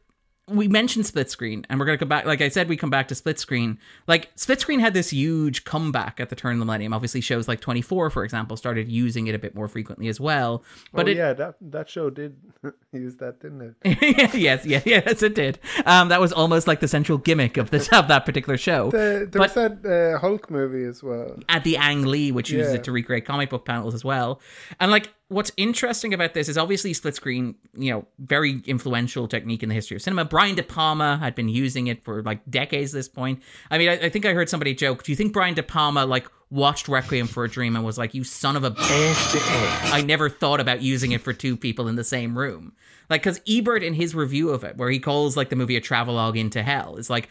we 0.50 0.68
mentioned 0.68 1.06
split 1.06 1.32
screen 1.32 1.66
and 1.70 1.80
we're 1.80 1.86
going 1.86 1.98
to 1.98 2.00
come 2.00 2.10
back 2.10 2.26
like 2.26 2.42
i 2.42 2.50
said 2.50 2.68
we 2.68 2.76
come 2.76 2.90
back 2.90 3.08
to 3.08 3.16
split 3.16 3.40
screen 3.40 3.80
like 4.08 4.30
split 4.36 4.60
screen 4.60 4.82
had 4.82 4.94
this 4.94 5.12
huge 5.12 5.64
comeback 5.64 6.20
at 6.20 6.28
the 6.30 6.36
turn 6.36 6.54
of 6.54 6.60
the 6.60 6.66
millennium 6.66 6.94
obviously 6.94 7.22
shows 7.22 7.48
like 7.48 7.62
24 7.62 8.10
for 8.10 8.26
example 8.26 8.58
started 8.58 8.90
using 8.92 9.28
it 9.28 9.36
a 9.36 9.40
bit 9.40 9.56
more 9.56 9.70
frequently 9.70 10.10
as 10.10 10.20
well 10.20 10.62
but 10.92 11.08
oh, 11.08 11.12
it, 11.12 11.16
yeah, 11.16 11.32
that 11.32 11.56
that 11.62 11.90
show 11.90 12.10
did 12.10 12.36
use 12.92 13.16
that, 13.18 13.40
didn't 13.40 13.76
it? 13.86 14.34
yes 14.36 14.66
yes 14.66 14.84
yes 14.86 15.24
it 15.24 15.34
did 15.34 15.60
um 15.86 16.10
that 16.10 16.20
was 16.20 16.34
almost 16.34 16.68
like 16.68 16.82
the 16.82 16.90
central 16.90 17.18
gimmick 17.18 17.56
of 17.56 17.70
this 17.72 17.88
of 17.94 18.10
that 18.10 18.26
particular 18.26 18.58
show 18.58 18.92
The, 18.92 19.28
there 19.32 19.42
was 19.42 19.54
that 19.54 19.86
uh, 19.86 20.20
Hulk 20.20 20.52
movie 20.52 20.84
as 20.84 21.02
well. 21.02 21.40
at 21.48 21.64
the 21.64 21.78
Ang 21.78 22.04
Lee, 22.04 22.32
which 22.34 22.50
uses 22.50 22.74
Yeah. 22.74 22.80
it 22.80 22.84
to 22.84 22.92
recreate 22.92 23.26
comic 23.26 23.50
book 23.50 23.64
panels 23.66 23.94
as 23.94 24.04
well. 24.04 24.42
And 24.80 24.92
like, 24.92 25.14
what's 25.34 25.52
interesting 25.58 26.14
about 26.14 26.34
this 26.34 26.48
is 26.48 26.58
obviously 26.58 26.94
split 26.94 27.16
screen, 27.16 27.56
you 27.78 27.92
know, 27.92 28.06
very 28.20 28.62
influential 28.66 29.28
technique 29.28 29.64
in 29.64 29.70
the 29.70 29.76
history 29.76 29.96
of 29.96 30.02
cinema. 30.02 30.26
Brian 30.26 30.56
De 30.56 30.64
Palma 30.64 31.18
had 31.18 31.36
been 31.36 31.50
using 31.50 31.88
it 31.88 32.04
for 32.04 32.22
like 32.24 32.40
decades 32.50 32.94
at 32.94 33.00
this 33.00 33.10
point. 33.10 33.42
I 33.70 33.78
mean, 33.78 33.90
I, 33.90 33.94
I 33.94 34.10
think 34.10 34.26
I 34.26 34.34
heard 34.34 34.50
somebody 34.50 34.74
joke. 34.74 35.04
Do 35.04 35.12
you 35.12 35.16
think 35.16 35.34
Brian 35.34 35.54
De 35.54 35.64
Palma 35.64 36.06
like 36.06 36.28
watched 36.50 36.88
Requiem 36.88 37.28
for 37.28 37.44
a 37.44 37.50
Dream 37.50 37.76
and 37.76 37.84
was 37.84 37.98
like, 37.98 38.14
"You 38.14 38.24
son 38.24 38.56
of 38.56 38.64
a 38.64 38.72
bitch"? 38.72 39.92
I 39.92 40.02
never 40.02 40.30
thought 40.30 40.60
about 40.60 40.82
using 40.82 41.12
it 41.12 41.22
for 41.22 41.34
two 41.34 41.58
people 41.58 41.88
in 41.88 41.96
the 41.96 42.04
same 42.04 42.38
room. 42.38 42.74
Like, 43.10 43.24
because 43.24 43.42
Ebert 43.48 43.84
in 43.84 43.94
his 43.94 44.16
review 44.16 44.52
of 44.52 44.64
it, 44.64 44.78
where 44.78 44.90
he 44.90 45.00
calls 45.00 45.36
like 45.36 45.50
the 45.50 45.56
movie 45.56 45.76
a 45.76 45.82
travelogue 45.82 46.38
into 46.38 46.64
hell, 46.64 46.96
is 46.96 47.10
like, 47.10 47.28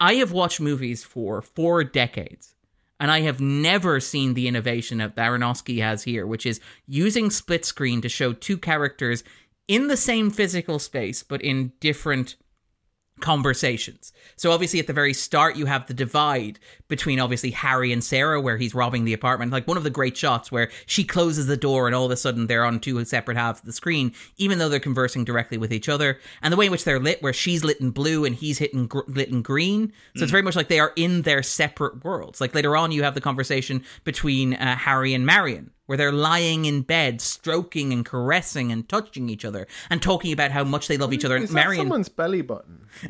I 0.00 0.14
have 0.14 0.32
watched 0.32 0.60
movies 0.60 1.02
for 1.02 1.42
four 1.42 1.82
decades 1.82 2.54
and 3.00 3.10
I 3.10 3.20
have 3.20 3.40
never 3.40 4.00
seen 4.00 4.34
the 4.34 4.48
innovation 4.48 4.98
that 4.98 5.16
Aronofsky 5.16 5.80
has 5.80 6.02
here, 6.02 6.26
which 6.26 6.46
is 6.46 6.60
using 6.86 7.30
split 7.30 7.64
screen 7.64 8.00
to 8.02 8.08
show 8.08 8.32
two 8.32 8.58
characters 8.58 9.22
in 9.68 9.88
the 9.88 9.96
same 9.96 10.30
physical 10.30 10.78
space, 10.78 11.22
but 11.22 11.42
in 11.42 11.72
different 11.80 12.36
conversations. 13.20 14.12
So 14.36 14.52
obviously 14.52 14.80
at 14.80 14.86
the 14.86 14.92
very 14.92 15.12
start 15.12 15.56
you 15.56 15.66
have 15.66 15.86
the 15.86 15.94
divide 15.94 16.58
between 16.88 17.20
obviously 17.20 17.50
Harry 17.50 17.92
and 17.92 18.02
Sarah 18.02 18.40
where 18.40 18.56
he's 18.56 18.74
robbing 18.74 19.04
the 19.04 19.12
apartment. 19.12 19.52
Like 19.52 19.66
one 19.66 19.76
of 19.76 19.84
the 19.84 19.90
great 19.90 20.16
shots 20.16 20.52
where 20.52 20.70
she 20.86 21.04
closes 21.04 21.46
the 21.46 21.56
door 21.56 21.86
and 21.86 21.94
all 21.94 22.04
of 22.04 22.10
a 22.10 22.16
sudden 22.16 22.46
they're 22.46 22.64
on 22.64 22.80
two 22.80 23.04
separate 23.04 23.36
halves 23.36 23.60
of 23.60 23.66
the 23.66 23.72
screen 23.72 24.12
even 24.36 24.58
though 24.58 24.68
they're 24.68 24.80
conversing 24.80 25.24
directly 25.24 25.58
with 25.58 25.72
each 25.72 25.88
other. 25.88 26.18
And 26.42 26.52
the 26.52 26.56
way 26.56 26.66
in 26.66 26.72
which 26.72 26.84
they're 26.84 27.00
lit 27.00 27.22
where 27.22 27.32
she's 27.32 27.64
lit 27.64 27.80
in 27.80 27.90
blue 27.90 28.24
and 28.24 28.34
he's 28.34 28.58
hitting 28.58 28.86
gr- 28.86 29.00
lit 29.06 29.28
in 29.28 29.42
green. 29.42 29.92
So 30.16 30.22
it's 30.22 30.30
very 30.32 30.42
much 30.42 30.56
like 30.56 30.68
they 30.68 30.80
are 30.80 30.92
in 30.96 31.22
their 31.22 31.42
separate 31.42 32.04
worlds. 32.04 32.40
Like 32.40 32.54
later 32.54 32.76
on 32.76 32.92
you 32.92 33.02
have 33.02 33.14
the 33.14 33.20
conversation 33.20 33.84
between 34.04 34.54
uh, 34.54 34.76
Harry 34.76 35.14
and 35.14 35.26
Marion 35.26 35.70
where 35.88 35.96
they're 35.96 36.12
lying 36.12 36.66
in 36.66 36.82
bed, 36.82 37.18
stroking 37.22 37.94
and 37.94 38.04
caressing 38.04 38.70
and 38.70 38.86
touching 38.88 39.30
each 39.30 39.42
other, 39.42 39.66
and 39.88 40.02
talking 40.02 40.34
about 40.34 40.50
how 40.50 40.62
much 40.62 40.86
they 40.86 40.98
love 40.98 41.14
each 41.14 41.24
other. 41.24 41.34
And 41.36 41.44
Is 41.44 41.50
that 41.50 41.54
Marion, 41.64 41.80
someone's 41.86 42.10
belly 42.10 42.42
button? 42.42 42.86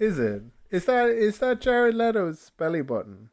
is 0.00 0.18
it? 0.18 0.42
Is 0.72 0.84
that 0.86 1.08
is 1.08 1.38
that 1.38 1.60
Jared 1.60 1.94
Leto's 1.94 2.50
belly 2.58 2.82
button? 2.82 3.30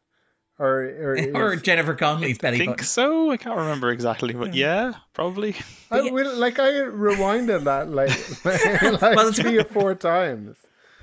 Or 0.59 0.83
or, 0.83 1.17
or 1.35 1.55
Jennifer 1.55 1.95
Connelly's 1.95 2.37
belly 2.37 2.59
button? 2.59 2.73
I 2.73 2.75
think 2.77 2.83
so. 2.83 3.31
I 3.31 3.37
can't 3.37 3.57
remember 3.57 3.89
exactly, 3.89 4.33
but 4.35 4.53
yeah, 4.53 4.93
probably. 5.13 5.55
I 5.89 6.01
will 6.01 6.35
like 6.37 6.59
I 6.59 6.69
rewinded 6.69 7.63
that 7.63 7.89
like 7.89 8.11
like 9.01 9.01
Well, 9.15 9.27
it's- 9.27 9.39
three 9.39 9.57
or 9.57 9.65
four 9.65 9.95
times. 9.95 10.55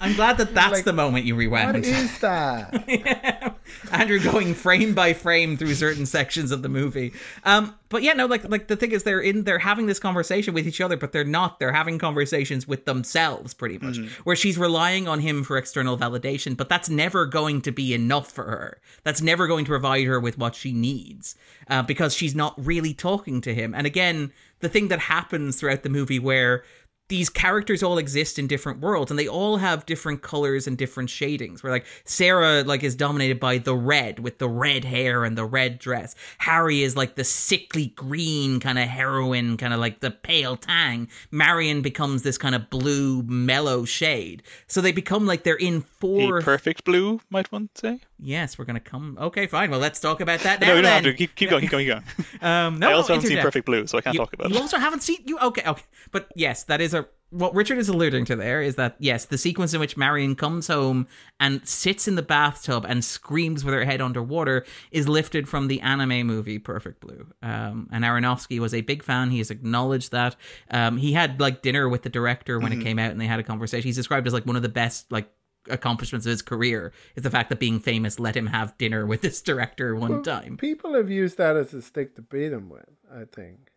I'm 0.02 0.14
glad 0.14 0.36
that 0.38 0.52
that's 0.52 0.72
Like, 0.72 0.84
the 0.84 0.92
moment 0.92 1.24
you 1.24 1.34
What 1.34 1.40
rewound. 1.40 1.84
is 1.86 2.18
that? 2.20 3.56
Andrew 3.90 4.18
going 4.20 4.54
frame 4.54 4.94
by 4.94 5.12
frame 5.12 5.56
through 5.56 5.74
certain 5.74 6.06
sections 6.06 6.50
of 6.50 6.62
the 6.62 6.68
movie. 6.68 7.12
Um, 7.44 7.74
but 7.88 8.02
yeah, 8.02 8.12
no, 8.14 8.26
like 8.26 8.48
like 8.48 8.68
the 8.68 8.76
thing 8.76 8.92
is, 8.92 9.02
they're 9.04 9.20
in, 9.20 9.44
they're 9.44 9.58
having 9.58 9.86
this 9.86 9.98
conversation 9.98 10.54
with 10.54 10.66
each 10.66 10.80
other, 10.80 10.96
but 10.96 11.12
they're 11.12 11.24
not. 11.24 11.58
They're 11.58 11.72
having 11.72 11.98
conversations 11.98 12.66
with 12.66 12.84
themselves, 12.84 13.54
pretty 13.54 13.78
much. 13.78 13.98
Where 14.24 14.34
she's 14.36 14.56
relying 14.58 15.06
on 15.08 15.20
him 15.20 15.44
for 15.44 15.56
external 15.56 15.96
validation, 15.98 16.56
but 16.56 16.68
that's 16.68 16.88
never 16.88 17.26
going 17.26 17.60
to 17.62 17.70
be 17.70 17.92
enough 17.94 18.30
for 18.30 18.44
her. 18.44 18.80
That's 19.04 19.20
never 19.22 19.46
going 19.46 19.64
to 19.66 19.70
provide 19.70 20.06
her 20.06 20.18
with 20.18 20.38
what 20.38 20.54
she 20.54 20.72
needs, 20.72 21.36
uh, 21.68 21.82
because 21.82 22.14
she's 22.14 22.34
not 22.34 22.54
really 22.56 22.94
talking 22.94 23.40
to 23.42 23.54
him. 23.54 23.74
And 23.74 23.86
again, 23.86 24.32
the 24.60 24.68
thing 24.70 24.88
that 24.88 24.98
happens 25.00 25.60
throughout 25.60 25.82
the 25.82 25.88
movie 25.90 26.18
where 26.18 26.64
these 27.12 27.28
characters 27.28 27.82
all 27.82 27.98
exist 27.98 28.38
in 28.38 28.46
different 28.46 28.80
worlds 28.80 29.10
and 29.10 29.20
they 29.20 29.28
all 29.28 29.58
have 29.58 29.84
different 29.84 30.22
colors 30.22 30.66
and 30.66 30.78
different 30.78 31.10
shadings. 31.10 31.62
Where 31.62 31.70
like 31.70 31.84
sarah 32.06 32.64
like 32.64 32.82
is 32.82 32.96
dominated 32.96 33.38
by 33.38 33.58
the 33.58 33.76
red 33.76 34.18
with 34.18 34.38
the 34.38 34.48
red 34.48 34.82
hair 34.82 35.22
and 35.22 35.36
the 35.36 35.44
red 35.44 35.78
dress. 35.78 36.14
Harry 36.38 36.82
is 36.82 36.96
like 36.96 37.16
the 37.16 37.24
sickly 37.24 37.88
green 37.96 38.60
kind 38.60 38.78
of 38.78 38.88
heroine 38.88 39.58
kind 39.58 39.74
of 39.74 39.78
like 39.78 40.00
the 40.00 40.10
pale 40.10 40.56
tang. 40.56 41.06
Marion 41.30 41.82
becomes 41.82 42.22
this 42.22 42.38
kind 42.38 42.54
of 42.54 42.70
blue 42.70 43.22
mellow 43.24 43.84
shade. 43.84 44.42
So 44.66 44.80
they 44.80 44.92
become 44.92 45.26
like 45.26 45.42
they're 45.42 45.54
in 45.54 45.76
A 45.76 45.80
four 45.82 46.40
perfect 46.40 46.82
blue, 46.82 47.20
might 47.28 47.52
one 47.52 47.68
say? 47.74 48.00
Yes 48.22 48.56
we're 48.58 48.64
gonna 48.64 48.80
come 48.80 49.18
okay 49.20 49.46
fine 49.46 49.70
well 49.70 49.80
let's 49.80 50.00
talk 50.00 50.20
about 50.20 50.40
that 50.40 50.60
now 50.62 50.68
no, 50.68 50.76
we 50.76 50.82
don't 50.82 50.90
have 50.92 51.02
to. 51.04 51.12
Keep, 51.12 51.34
keep 51.34 51.50
going, 51.50 51.62
keep 51.62 51.70
going, 51.70 51.86
keep 51.86 51.94
going. 51.94 52.26
um 52.42 52.78
no 52.78 52.88
I 52.88 52.92
also 52.92 53.14
haven't 53.14 53.28
seen. 53.28 53.38
Perfect 53.38 53.66
Blue, 53.66 53.86
so 53.86 53.98
I 53.98 54.00
can't 54.00 54.14
you, 54.14 54.20
talk 54.20 54.32
about 54.32 54.48
you 54.48 54.54
it. 54.54 54.56
You 54.56 54.62
also 54.62 54.78
haven't 54.78 55.02
seen 55.02 55.18
you 55.26 55.38
okay 55.38 55.62
okay 55.66 55.82
but 56.10 56.30
yes 56.36 56.64
that 56.64 56.80
is 56.80 56.94
a 56.94 57.06
what 57.30 57.54
richard 57.54 57.78
is 57.78 57.88
alluding 57.88 58.26
to 58.26 58.36
there 58.36 58.60
is 58.60 58.74
that 58.74 58.94
yes 58.98 59.24
the 59.24 59.38
sequence 59.38 59.72
in 59.72 59.80
which 59.80 59.96
marion 59.96 60.34
comes 60.34 60.66
home 60.68 61.06
and 61.40 61.66
sits 61.66 62.06
in 62.06 62.14
the 62.14 62.22
bathtub 62.22 62.84
and 62.86 63.02
screams 63.02 63.64
with 63.64 63.72
her 63.72 63.86
head 63.86 64.02
underwater 64.02 64.66
is 64.90 65.08
lifted 65.08 65.48
from 65.48 65.66
the 65.66 65.80
anime 65.80 66.26
movie 66.26 66.58
perfect 66.58 67.00
blue 67.00 67.26
um, 67.42 67.88
and 67.90 68.04
aronofsky 68.04 68.58
was 68.58 68.74
a 68.74 68.82
big 68.82 69.02
fan 69.02 69.30
he 69.30 69.38
has 69.38 69.50
acknowledged 69.50 70.12
that 70.12 70.36
um, 70.70 70.98
he 70.98 71.14
had 71.14 71.40
like 71.40 71.62
dinner 71.62 71.88
with 71.88 72.02
the 72.02 72.10
director 72.10 72.58
when 72.58 72.70
Mm-hmm. 72.70 72.80
it 72.82 72.84
came 72.84 72.98
out 72.98 73.10
and 73.12 73.20
they 73.20 73.26
had 73.26 73.40
a 73.40 73.42
conversation 73.42 73.88
he's 73.88 73.96
described 73.96 74.26
as 74.26 74.34
like 74.34 74.44
one 74.44 74.56
of 74.56 74.62
the 74.62 74.68
best 74.68 75.10
like 75.10 75.30
accomplishments 75.70 76.26
of 76.26 76.30
his 76.30 76.42
career 76.42 76.92
is 77.16 77.22
the 77.22 77.30
fact 77.30 77.48
that 77.48 77.58
being 77.60 77.78
famous 77.80 78.18
let 78.18 78.36
him 78.36 78.46
have 78.46 78.76
dinner 78.78 79.06
with 79.06 79.20
this 79.22 79.40
director 79.42 79.94
one 79.94 80.22
time 80.22 80.56
People 80.56 80.94
have 80.94 81.10
used 81.10 81.38
that 81.38 81.56
as 81.56 81.72
a 81.72 81.82
stick 81.82 82.16
to 82.16 82.22
beat 82.22 82.52
him 82.52 82.68
with. 82.68 82.88
I 83.12 83.24
think. 83.24 83.70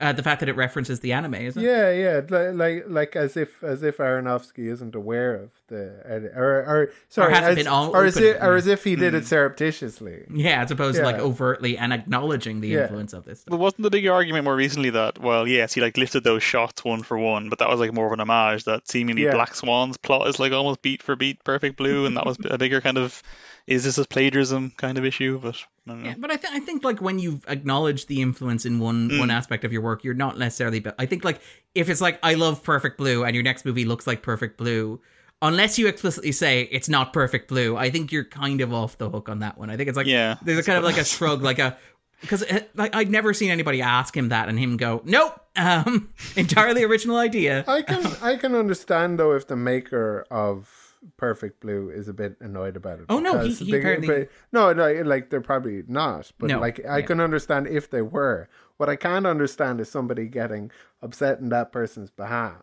uh, 0.00 0.12
the 0.12 0.22
fact 0.22 0.40
that 0.40 0.48
it 0.48 0.56
references 0.56 1.00
the 1.00 1.12
anime 1.12 1.34
isn't 1.34 1.62
it 1.62 1.66
Yeah, 1.66 1.90
yeah, 1.92 2.20
like 2.28 2.54
like, 2.54 2.84
like 2.88 3.16
as 3.16 3.36
if 3.36 3.62
as 3.62 3.82
if 3.82 3.98
Aronofsky 3.98 4.70
isn't 4.70 4.94
aware 4.94 5.34
of 5.34 5.50
the 5.72 6.00
edit, 6.04 6.32
or 6.36 6.60
or 6.64 6.92
sorry, 7.08 7.32
hasn't 7.32 7.50
as, 7.50 7.56
been 7.56 7.66
all 7.66 7.96
or 7.96 8.04
as 8.04 8.16
if, 8.16 8.40
or 8.40 8.54
as 8.54 8.66
if 8.66 8.84
he 8.84 8.94
did 8.94 9.14
it 9.14 9.26
surreptitiously. 9.26 10.24
Yeah, 10.32 10.62
as 10.62 10.70
opposed 10.70 10.98
to 10.98 11.02
like 11.02 11.18
overtly 11.18 11.76
and 11.78 11.92
acknowledging 11.92 12.60
the 12.60 12.68
Yeah. 12.68 12.82
influence 12.82 13.12
of 13.12 13.24
this. 13.24 13.40
Stuff. 13.40 13.50
But 13.50 13.58
wasn't 13.58 13.82
the 13.82 13.90
big 13.90 14.06
argument 14.06 14.44
more 14.44 14.54
recently 14.56 14.90
that, 14.90 15.18
well, 15.18 15.48
yes, 15.48 15.72
he 15.74 15.80
like 15.80 15.96
lifted 15.96 16.22
those 16.24 16.42
shots 16.42 16.84
one 16.84 17.02
for 17.02 17.18
one, 17.18 17.48
but 17.48 17.58
that 17.58 17.68
was 17.68 17.80
like 17.80 17.92
more 17.92 18.06
of 18.06 18.12
an 18.12 18.20
homage 18.20 18.64
that 18.64 18.88
seemingly 18.88 19.24
Yeah. 19.24 19.32
Black 19.32 19.54
Swan's 19.54 19.96
plot 19.96 20.28
is 20.28 20.38
like 20.38 20.52
almost 20.52 20.82
beat 20.82 21.02
for 21.02 21.16
beat 21.16 21.42
Perfect 21.44 21.76
Blue, 21.76 22.06
and 22.06 22.16
that 22.16 22.26
was 22.26 22.36
a 22.44 22.58
bigger 22.58 22.80
kind 22.80 22.98
of 22.98 23.22
is 23.64 23.84
this 23.84 23.96
a 23.96 24.04
plagiarism 24.04 24.72
kind 24.76 24.98
of 24.98 25.04
issue? 25.04 25.38
But 25.40 25.54
I 25.86 25.90
don't 25.92 26.02
know. 26.02 26.08
Yeah, 26.08 26.14
but 26.18 26.32
I, 26.32 26.36
th- 26.36 26.52
I 26.52 26.58
think 26.58 26.82
like 26.82 27.00
when 27.00 27.20
you've 27.20 27.44
acknowledged 27.48 28.08
the 28.08 28.20
influence 28.20 28.66
in 28.66 28.80
one 28.80 29.08
Mm. 29.08 29.20
one 29.20 29.30
aspect 29.30 29.62
of 29.64 29.72
your 29.72 29.82
work, 29.82 30.02
you're 30.02 30.14
not 30.14 30.36
necessarily. 30.36 30.80
But 30.80 30.96
I 30.98 31.06
think 31.06 31.24
like 31.24 31.40
if 31.74 31.88
it's 31.88 32.00
like 32.00 32.18
I 32.24 32.34
love 32.34 32.64
Perfect 32.64 32.98
Blue 32.98 33.22
and 33.24 33.34
your 33.36 33.44
next 33.44 33.64
movie 33.64 33.84
looks 33.84 34.04
like 34.04 34.20
Perfect 34.20 34.58
Blue, 34.58 35.00
unless 35.42 35.78
you 35.78 35.86
explicitly 35.88 36.32
say 36.32 36.62
it's 36.70 36.88
not 36.88 37.12
Perfect 37.12 37.48
Blue, 37.48 37.76
I 37.76 37.90
think 37.90 38.10
you're 38.12 38.24
kind 38.24 38.60
of 38.62 38.72
off 38.72 38.96
the 38.98 39.10
hook 39.10 39.28
on 39.28 39.40
that 39.40 39.58
one. 39.58 39.68
I 39.68 39.76
think 39.76 39.88
it's 39.88 39.96
like 39.96 40.06
Yeah, 40.06 40.36
there's 40.42 40.58
a 40.58 40.62
kind 40.62 40.78
of 40.78 40.84
like 40.84 40.96
a 40.96 41.04
shrug, 41.04 41.42
like 41.42 41.58
a 41.58 41.76
because 42.22 42.44
like 42.74 42.94
I'd 42.94 43.10
never 43.10 43.34
seen 43.34 43.50
anybody 43.50 43.82
ask 43.82 44.16
him 44.16 44.28
that 44.30 44.48
and 44.48 44.58
him 44.58 44.76
go 44.76 45.02
nope, 45.04 45.34
um, 45.56 46.08
entirely 46.36 46.84
original 46.84 47.16
idea. 47.18 47.64
I 47.66 47.82
can 47.82 48.06
I 48.22 48.36
can 48.36 48.54
understand 48.54 49.18
though 49.18 49.32
if 49.32 49.46
the 49.48 49.56
maker 49.56 50.24
of 50.30 50.78
Perfect 51.16 51.58
Blue 51.60 51.90
is 51.90 52.06
a 52.06 52.12
bit 52.12 52.36
annoyed 52.40 52.76
about 52.76 53.00
it. 53.00 53.06
Oh, 53.08 53.18
no, 53.18 53.40
he- 53.40 53.52
he 53.52 53.72
they- 53.72 53.78
apparently- 53.80 54.06
but- 54.08 54.28
no, 54.52 54.72
no, 54.72 55.02
like 55.02 55.30
they're 55.30 55.40
probably 55.40 55.82
not. 55.88 56.30
But 56.38 56.50
No, 56.50 56.60
like 56.60 56.78
I 56.86 56.98
yeah. 56.98 57.06
can 57.06 57.18
understand 57.20 57.66
if 57.66 57.90
they 57.90 58.02
were. 58.02 58.48
What 58.76 58.88
I 58.88 58.94
can't 58.96 59.26
understand 59.26 59.80
is 59.80 59.90
somebody 59.90 60.26
getting 60.28 60.70
upset 61.02 61.40
in 61.40 61.48
that 61.50 61.72
person's 61.72 62.10
behalf. 62.10 62.62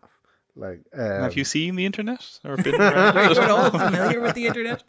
Like, 0.56 0.80
um, 0.92 1.00
Have 1.22 1.36
you 1.36 1.44
seen 1.44 1.76
the 1.76 1.84
internet 1.86 2.24
or 2.44 2.56
been 2.56 2.74
around 2.80 3.16
Are 3.16 3.30
it? 3.30 3.38
at 3.38 3.50
all 3.50 3.70
familiar 3.70 4.20
with 4.20 4.34
the 4.34 4.46
internet? 4.46 4.82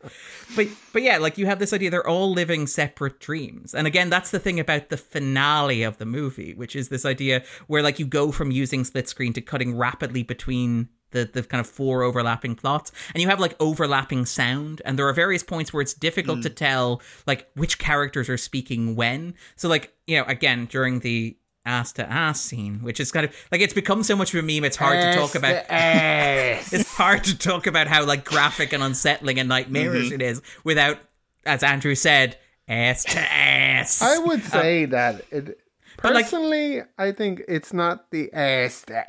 But 0.56 0.68
but 0.94 1.02
yeah, 1.02 1.18
like 1.18 1.38
you 1.38 1.46
have 1.46 1.60
this 1.60 1.74
idea 1.74 1.90
they're 1.90 2.08
all 2.08 2.32
living 2.32 2.68
separate 2.68 3.20
dreams. 3.20 3.74
And 3.74 3.88
again, 3.88 4.10
that's 4.10 4.32
the 4.32 4.40
thing 4.40 4.60
about 4.60 4.90
the 4.90 4.98
finale 4.98 5.84
of 5.84 5.98
the 5.98 6.06
movie, 6.06 6.54
which 6.54 6.76
is 6.76 6.90
this 6.90 7.06
idea 7.06 7.44
where 7.68 7.82
like 7.82 8.00
you 8.00 8.06
go 8.06 8.32
from 8.32 8.52
using 8.52 8.84
split 8.84 9.08
screen 9.08 9.34
to 9.34 9.42
cutting 9.42 9.78
rapidly 9.78 10.24
between 10.24 10.90
the, 11.12 11.26
the 11.26 11.44
kind 11.44 11.60
of 11.60 11.68
four 11.68 12.04
overlapping 12.04 12.56
plots 12.56 12.90
and 13.14 13.22
you 13.22 13.28
have 13.28 13.38
like 13.38 13.54
overlapping 13.60 14.26
sound 14.26 14.82
and 14.86 14.98
there 14.98 15.06
are 15.10 15.12
various 15.12 15.44
points 15.44 15.74
where 15.74 15.82
it's 15.82 15.94
difficult 15.94 16.38
Hmm. 16.38 16.44
to 16.44 16.50
tell 16.50 17.02
like 17.28 17.50
which 17.56 17.80
characters 17.80 18.30
are 18.30 18.38
speaking 18.38 18.96
when 18.96 19.34
so 19.58 19.68
like 19.68 19.94
you 20.08 20.16
know 20.16 20.24
again 20.30 20.68
during 20.72 21.02
the 21.02 21.36
ass 21.66 21.92
to 21.94 22.10
ass 22.12 22.42
scene, 22.42 22.80
which 22.82 23.00
is 23.00 23.12
kind 23.12 23.26
of 23.26 23.36
like 23.52 23.62
it's 23.62 23.74
become 23.74 24.04
so 24.04 24.16
much 24.16 24.34
of 24.34 24.40
a 24.44 24.48
meme. 24.48 24.64
It's 24.66 24.78
hard 24.78 25.00
to 25.02 25.14
talk 25.20 25.36
about. 25.36 25.66
ass. 25.70 26.74
It's 26.74 26.94
hard 26.96 27.24
to 27.26 27.38
talk 27.38 27.68
about 27.68 27.88
how 27.88 28.06
like 28.06 28.26
graphic 28.26 28.74
and 28.74 28.82
unsettling 28.84 29.40
and 29.40 29.48
nightmarish 29.50 30.06
Mm-hmm. 30.08 30.16
it 30.16 30.22
is 30.22 30.42
without, 30.64 30.98
as 31.46 31.64
Andrew 31.64 31.96
said, 31.96 32.38
ass 32.68 33.04
to 33.06 33.20
ass. 33.20 34.02
I 34.02 34.18
would 34.20 34.44
say 34.58 34.86
that 34.86 35.24
it 35.32 35.60
But, 36.02 36.14
like- 36.14 36.26
personally, 36.26 36.82
I 36.98 37.12
think 37.12 37.44
it's 37.48 37.74
not 37.74 38.10
the 38.12 38.32
ass 38.34 38.82
the 38.82 39.04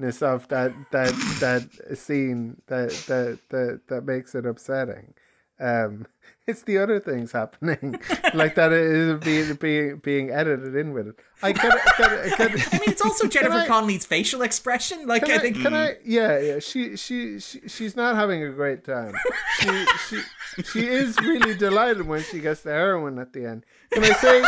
assness 0.00 0.22
of 0.22 0.46
that 0.48 0.72
that 0.90 1.12
that 1.40 1.96
scene 1.98 2.60
that 2.66 2.90
that 3.08 3.38
that 3.50 3.80
that 3.88 4.04
makes 4.04 4.34
it 4.34 4.44
upsetting. 4.46 5.14
Um, 5.58 6.06
it's 6.46 6.62
the 6.62 6.78
other 6.78 7.00
things 7.00 7.32
happening, 7.32 7.98
like 8.34 8.54
that 8.54 8.72
is 8.72 9.18
being 9.24 9.54
being 9.54 9.96
being 9.98 10.30
edited 10.30 10.76
in 10.76 10.92
with 10.92 11.08
it. 11.08 11.18
I 11.42 11.52
could, 11.52 11.72
could, 11.96 12.32
could, 12.32 12.50
I 12.50 12.78
mean, 12.78 12.88
it's 12.90 13.02
also 13.02 13.26
Jennifer 13.34 13.54
I- 13.58 13.66
Connelly's 13.66 14.06
facial 14.06 14.42
expression. 14.42 15.06
Like, 15.06 15.24
Can 15.24 15.32
I 15.32 15.34
I, 15.34 15.38
think 15.38 15.60
can 15.60 15.74
I? 15.74 15.96
Yeah, 16.04 16.38
yeah. 16.38 16.58
She, 16.60 16.96
she, 16.96 17.40
she, 17.40 17.60
she's 17.68 17.94
not 17.96 18.14
having 18.16 18.42
a 18.42 18.50
great 18.50 18.84
time. 18.84 19.14
She, 19.58 19.86
she, 20.08 20.22
she 20.62 20.86
is 20.86 21.18
really 21.20 21.54
delighted 21.54 22.06
when 22.06 22.22
she 22.22 22.38
gets 22.40 22.62
the 22.62 22.70
heroin 22.70 23.18
at 23.18 23.32
the 23.32 23.44
end. 23.44 23.66
Can 23.92 24.04
I 24.04 24.12
say, 24.14 24.42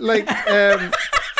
like, 0.00 0.28
um, 0.50 0.92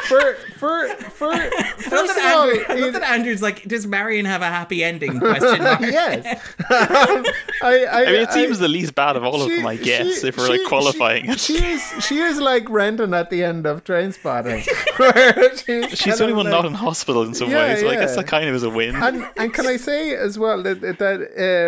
for, 0.08 0.34
for, 0.58 0.88
for, 1.10 1.26
I 1.32 1.44
love, 1.48 1.50
first 1.78 2.10
of 2.10 2.16
that 2.16 2.34
all, 2.34 2.42
Andrew, 2.50 2.64
I 2.68 2.74
love 2.74 2.86
in- 2.86 2.92
that 3.00 3.02
Andrew's 3.12 3.42
like, 3.42 3.62
does 3.64 3.86
Marion 3.86 4.24
have 4.24 4.42
a 4.42 4.46
happy 4.46 4.82
ending? 4.82 5.18
Question 5.20 5.62
mark. 5.62 5.80
yes. 5.80 6.24
Um, 6.58 6.66
I, 7.62 7.84
I, 7.84 8.02
I 8.02 8.04
mean, 8.06 8.14
it 8.22 8.28
I- 8.28 8.32
seems 8.34 8.58
the 8.58 8.68
least 8.68 8.94
bad 8.94 9.16
of 9.16 9.24
all 9.24 9.42
of 9.42 9.48
she- 9.50 9.56
them, 9.56 9.66
I 9.66 9.76
guess, 9.76 10.20
she- 10.20 10.28
if 10.28 10.36
we're 10.36 10.48
like 10.48 10.64
qualifying 10.66 11.30
she. 11.36 11.58
She 11.58 11.64
is, 11.64 11.92
she 12.04 12.18
is 12.18 12.38
like 12.40 12.68
Renton 12.68 13.14
at 13.14 13.30
the 13.30 13.44
end 13.44 13.66
of 13.66 13.84
Trainspotting. 13.84 14.62
she's 15.64 15.98
She's 15.98 16.18
the 16.18 16.24
only 16.24 16.34
one 16.34 16.46
like- 16.46 16.52
not 16.52 16.64
in 16.64 16.74
hospital 16.74 17.22
in 17.22 17.34
some 17.34 17.50
Yeah, 17.50 17.68
ways, 17.68 17.80
so 17.80 17.88
I 17.88 17.94
guess 17.96 18.16
that 18.16 18.26
kind 18.26 18.48
of 18.48 18.54
is 18.54 18.62
a 18.62 18.70
win. 18.70 18.94
and 18.96 19.26
and 19.36 19.52
can 19.52 19.66
I 19.66 19.76
say 19.76 20.14
as 20.14 20.38
well 20.38 20.62
that 20.62 20.80
that 20.80 21.20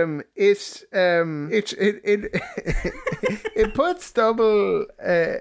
um 0.04 0.22
it 0.36 0.84
um 0.92 1.50
it 1.52 1.72
it 1.74 2.00
it 2.04 2.42
it 3.56 3.74
puts 3.74 4.10
double 4.12 4.86
uh, 5.04 5.34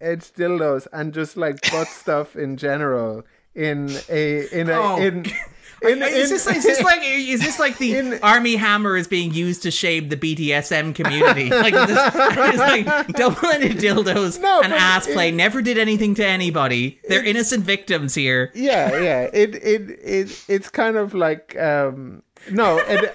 edged 0.00 0.36
dildos 0.36 0.86
and 0.92 1.12
just 1.12 1.36
like 1.36 1.60
butt 1.70 1.88
stuff 2.02 2.36
in 2.36 2.56
general 2.56 3.24
in 3.54 3.90
a 4.08 4.46
in 4.52 4.68
a 4.70 4.74
Oh. 4.74 4.96
in. 5.00 5.26
In, 5.80 6.02
Is 6.02 6.28
in- 6.28 6.36
this, 6.38 6.46
is 6.48 6.64
this 6.64 6.82
like 6.82 6.98
is 7.04 7.40
this 7.40 7.60
like 7.60 7.78
the 7.78 7.96
In- 7.98 8.18
Armie 8.20 8.56
Hammer 8.56 8.96
is 8.96 9.06
being 9.06 9.32
used 9.32 9.62
to 9.62 9.70
shame 9.70 10.08
the 10.08 10.16
BDSM 10.16 10.92
community? 10.92 11.50
Like 11.50 11.72
this, 11.72 11.96
it's 12.16 12.58
like 12.58 13.06
double-ended 13.14 13.76
dildos 13.78 14.40
No, 14.40 14.60
and 14.60 14.72
ass 14.72 15.06
it- 15.06 15.12
play 15.12 15.30
never 15.30 15.62
did 15.62 15.78
anything 15.78 16.16
to 16.16 16.26
anybody. 16.26 16.98
They're 17.08 17.24
innocent 17.24 17.62
victims 17.64 18.12
here. 18.16 18.50
yeah 18.56 18.90
yeah 19.00 19.30
it 19.32 19.54
it 19.54 19.90
it 20.02 20.44
it's 20.48 20.68
kind 20.68 20.96
of 20.96 21.14
like 21.14 21.56
um 21.56 22.24
no 22.50 22.78
it, 22.78 23.14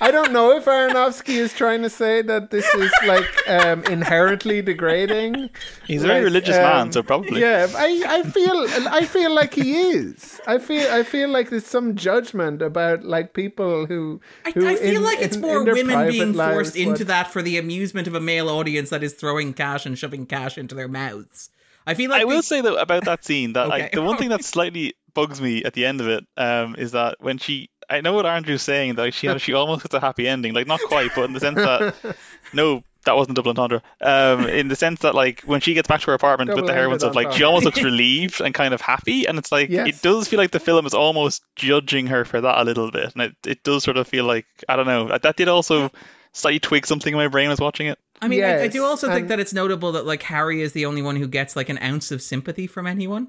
I 0.00 0.10
don't 0.10 0.32
know 0.32 0.56
if 0.56 0.64
Aronofsky 0.64 1.34
is 1.36 1.54
trying 1.54 1.82
to 1.82 1.88
say 1.90 2.20
that 2.20 2.50
this 2.50 2.66
is 2.74 2.92
like 3.06 3.24
um 3.48 3.84
inherently 3.84 4.60
degrading. 4.60 5.50
He's 5.86 6.02
a 6.02 6.06
very 6.06 6.18
Like, 6.18 6.24
religious 6.24 6.56
um, 6.56 6.62
man, 6.62 6.92
so 6.92 7.02
probably. 7.02 7.40
Yeah, 7.40 7.68
I, 7.76 8.04
I 8.06 8.22
feel 8.28 8.66
I 8.88 9.04
feel 9.06 9.32
like 9.34 9.54
he 9.54 9.74
is. 9.76 10.40
I 10.46 10.58
feel 10.58 10.90
I 10.90 11.04
feel 11.04 11.28
like 11.28 11.50
there's 11.50 11.66
some 11.66 11.94
judgment 11.94 12.60
about 12.60 13.04
like 13.04 13.34
people 13.34 13.86
who. 13.86 14.20
I, 14.44 14.50
who 14.50 14.66
I 14.66 14.74
feel 14.76 14.96
in- 14.96 15.02
like 15.04 15.20
it's 15.20 15.36
in- 15.36 15.42
more 15.42 15.60
in 15.60 15.72
women 15.86 16.08
being 16.10 16.34
forced 16.34 16.76
into 16.76 16.90
watch- 16.90 17.08
that 17.08 17.32
for 17.32 17.40
the 17.40 17.56
amusement 17.58 18.06
of 18.08 18.14
a 18.14 18.20
male 18.20 18.48
audience 18.48 18.90
that 18.90 19.02
is 19.04 19.14
throwing 19.14 19.54
cash 19.54 19.86
and 19.86 19.96
shoving 19.98 20.26
cash 20.26 20.58
into 20.58 20.74
their 20.74 20.88
mouths. 20.88 21.50
I 21.86 21.94
feel 21.94 22.10
like 22.10 22.22
I 22.22 22.24
will 22.24 22.42
say 22.42 22.60
though 22.62 22.76
about 22.76 23.04
that 23.04 23.24
scene 23.24 23.52
that 23.52 23.66
Okay. 23.68 23.82
like 23.82 23.92
the 23.92 24.02
one 24.02 24.16
thing 24.16 24.30
that 24.30 24.42
slightly 24.54 24.94
bugs 25.14 25.40
me 25.40 25.62
at 25.62 25.74
the 25.74 25.86
end 25.86 26.00
of 26.00 26.08
it 26.08 26.24
um, 26.36 26.74
is 26.76 26.90
that 26.92 27.16
when 27.20 27.38
she 27.38 27.68
I 27.88 28.00
know 28.00 28.12
what 28.12 28.26
Andrew's 28.26 28.62
saying 28.62 28.94
that 28.96 29.02
like, 29.02 29.14
she 29.14 29.38
she 29.38 29.52
almost 29.54 29.82
gets 29.82 29.94
a 29.94 30.00
happy 30.00 30.28
ending 30.28 30.54
like 30.54 30.66
not 30.66 30.80
quite 30.80 31.10
but 31.14 31.24
in 31.24 31.32
the 31.32 31.40
sense 31.40 31.56
that 31.56 31.94
no 32.52 32.82
that 33.04 33.16
wasn't 33.16 33.36
double 33.36 33.50
entendre 33.50 33.82
um, 34.00 34.48
in 34.48 34.68
the 34.68 34.76
sense 34.76 35.00
that 35.00 35.14
like 35.14 35.42
when 35.42 35.60
she 35.60 35.74
gets 35.74 35.86
back 35.86 36.00
to 36.00 36.06
her 36.06 36.14
apartment 36.14 36.54
with 36.54 36.66
the 36.66 36.72
heroin 36.72 36.98
Double-ended 36.98 37.00
stuff 37.00 37.14
like 37.14 37.32
she 37.32 37.44
almost 37.44 37.64
looks 37.64 37.82
relieved 37.82 38.40
and 38.40 38.54
kind 38.54 38.72
of 38.72 38.80
happy 38.80 39.26
and 39.26 39.38
it's 39.38 39.52
like 39.52 39.70
Yes. 39.70 39.88
it 39.88 40.02
does 40.02 40.28
feel 40.28 40.38
like 40.38 40.52
the 40.52 40.60
film 40.60 40.86
is 40.86 40.94
almost 40.94 41.42
judging 41.56 42.06
her 42.06 42.24
for 42.24 42.40
that 42.40 42.60
a 42.60 42.64
little 42.64 42.90
bit 42.90 43.12
and 43.14 43.22
it, 43.22 43.36
it 43.46 43.62
does 43.62 43.84
sort 43.84 43.96
of 43.96 44.08
feel 44.08 44.24
like 44.24 44.46
I 44.68 44.76
don't 44.76 44.86
know 44.86 45.16
that 45.16 45.36
did 45.36 45.48
also 45.48 45.90
slightly 46.32 46.60
twig 46.60 46.86
something 46.86 47.12
in 47.12 47.18
my 47.18 47.28
brain 47.28 47.50
as 47.50 47.60
watching 47.60 47.88
it 47.88 47.98
I 48.22 48.28
mean, 48.28 48.42
I, 48.42 48.62
I 48.62 48.68
do 48.68 48.78
Yes, 48.78 48.88
also 48.88 49.08
think 49.12 49.28
that 49.28 49.40
it's 49.40 49.52
notable 49.52 49.92
that 49.92 50.06
like 50.06 50.22
Harry 50.22 50.62
is 50.62 50.72
the 50.72 50.86
only 50.86 51.02
one 51.02 51.16
who 51.16 51.26
gets 51.26 51.56
like 51.56 51.68
an 51.68 51.78
ounce 51.82 52.10
of 52.10 52.22
sympathy 52.22 52.66
from 52.66 52.86
anyone. 52.86 53.28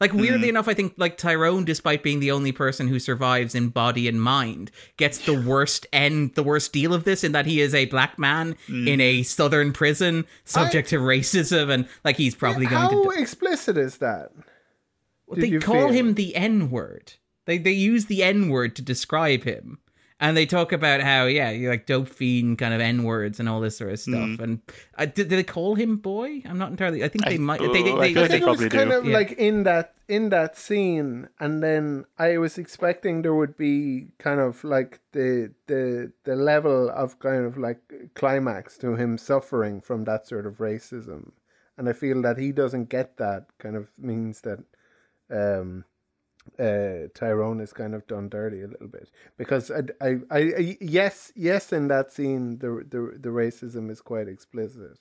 Like 0.00 0.12
weirdly 0.12 0.38
mm-hmm. 0.38 0.48
enough, 0.48 0.66
I 0.66 0.74
think 0.74 0.94
like 0.96 1.16
Tyrone, 1.16 1.64
despite 1.64 2.02
being 2.02 2.18
the 2.18 2.32
only 2.32 2.50
person 2.50 2.88
who 2.88 2.98
survives 2.98 3.54
in 3.54 3.68
body 3.68 4.08
and 4.08 4.20
mind, 4.20 4.72
gets 4.96 5.18
the 5.18 5.40
worst 5.40 5.86
end, 5.92 6.34
the 6.34 6.42
worst 6.42 6.72
deal 6.72 6.92
of 6.92 7.04
this 7.04 7.22
in 7.22 7.30
that 7.32 7.46
he 7.46 7.60
is 7.60 7.72
a 7.72 7.86
black 7.86 8.18
man 8.18 8.56
in 8.68 9.00
a 9.00 9.20
mm. 9.20 9.24
southern 9.24 9.72
prison, 9.72 10.26
subject 10.44 10.88
to 10.88 10.98
racism, 10.98 11.70
and 11.72 11.88
like 12.04 12.16
he's 12.16 12.34
probably 12.34 12.66
going 12.66 12.88
to 12.88 12.96
How 12.96 13.10
to. 13.10 13.20
explicit 13.20 13.78
is 13.78 13.98
that? 13.98 14.32
They 15.36 15.58
call 15.58 15.88
feel? 15.88 15.92
him 15.92 16.14
the 16.14 16.34
N 16.34 16.70
word. 16.70 17.14
They 17.46 17.58
they 17.58 17.72
use 17.72 18.06
the 18.06 18.22
N 18.22 18.48
word 18.48 18.74
to 18.76 18.82
describe 18.82 19.44
him. 19.44 19.78
And 20.22 20.36
they 20.36 20.46
talk 20.46 20.70
about 20.70 21.00
how, 21.00 21.26
yeah, 21.26 21.50
you 21.50 21.68
like 21.68 21.84
dope 21.86 22.08
fiend 22.08 22.56
kind 22.58 22.72
of 22.72 22.80
N 22.80 23.02
words 23.02 23.40
and 23.40 23.48
all 23.48 23.60
this 23.60 23.76
sort 23.76 23.90
of 23.92 23.98
stuff. 23.98 24.38
And 24.38 24.60
uh, 24.96 25.06
did, 25.06 25.28
did 25.28 25.30
they 25.30 25.42
call 25.42 25.74
him 25.74 25.96
boy? 25.96 26.42
I'm 26.46 26.58
not 26.58 26.70
entirely. 26.70 27.02
I 27.02 27.08
think 27.08 27.24
they 27.24 27.34
I- 27.34 27.38
might. 27.38 27.60
oh, 27.60 27.72
they, 27.72 27.82
they, 27.82 27.90
I 27.92 27.92
they, 27.92 27.92
I 27.92 27.94
like 27.96 28.14
they- 28.14 28.28
think 28.28 28.42
it 28.42 28.46
was 28.46 28.58
probably 28.60 28.68
kind 28.78 28.90
do. 28.90 28.96
of 28.98 29.04
Yeah. 29.06 29.12
like 29.18 29.32
in 29.32 29.64
that 29.64 29.94
in 30.08 30.28
that 30.28 30.56
scene, 30.56 31.28
and 31.40 31.60
then 31.62 32.04
I 32.18 32.38
was 32.38 32.56
expecting 32.56 33.22
there 33.22 33.34
would 33.34 33.56
be 33.56 34.08
kind 34.18 34.38
of 34.40 34.62
like 34.62 35.00
the 35.10 35.52
the 35.66 36.12
the 36.24 36.36
level 36.36 36.88
of 36.90 37.18
kind 37.18 37.44
of 37.44 37.58
like 37.58 37.80
climax 38.14 38.78
to 38.78 38.94
him 38.94 39.18
suffering 39.18 39.80
from 39.80 40.04
that 40.04 40.28
sort 40.28 40.46
of 40.46 40.58
racism, 40.58 41.32
and 41.76 41.88
I 41.88 41.94
feel 41.94 42.22
that 42.22 42.38
he 42.38 42.52
doesn't 42.52 42.90
get 42.90 43.16
that. 43.16 43.46
Kind 43.58 43.74
of 43.76 43.90
means 43.98 44.42
that 44.42 44.60
um, 45.30 45.84
uh, 46.58 47.08
Tyrone 47.14 47.60
is 47.60 47.72
kind 47.72 47.94
of 47.94 48.06
done 48.06 48.28
dirty 48.28 48.62
a 48.62 48.68
little 48.68 48.88
bit 48.88 49.08
because 49.36 49.70
I, 49.70 49.80
I, 50.00 50.08
I, 50.30 50.38
I 50.38 50.76
yes 50.80 51.32
yes 51.34 51.72
in 51.72 51.88
that 51.88 52.12
scene 52.12 52.58
the 52.58 52.84
the 52.88 53.18
the 53.18 53.30
racism 53.30 53.90
is 53.90 54.00
quite 54.00 54.28
explicit 54.28 54.98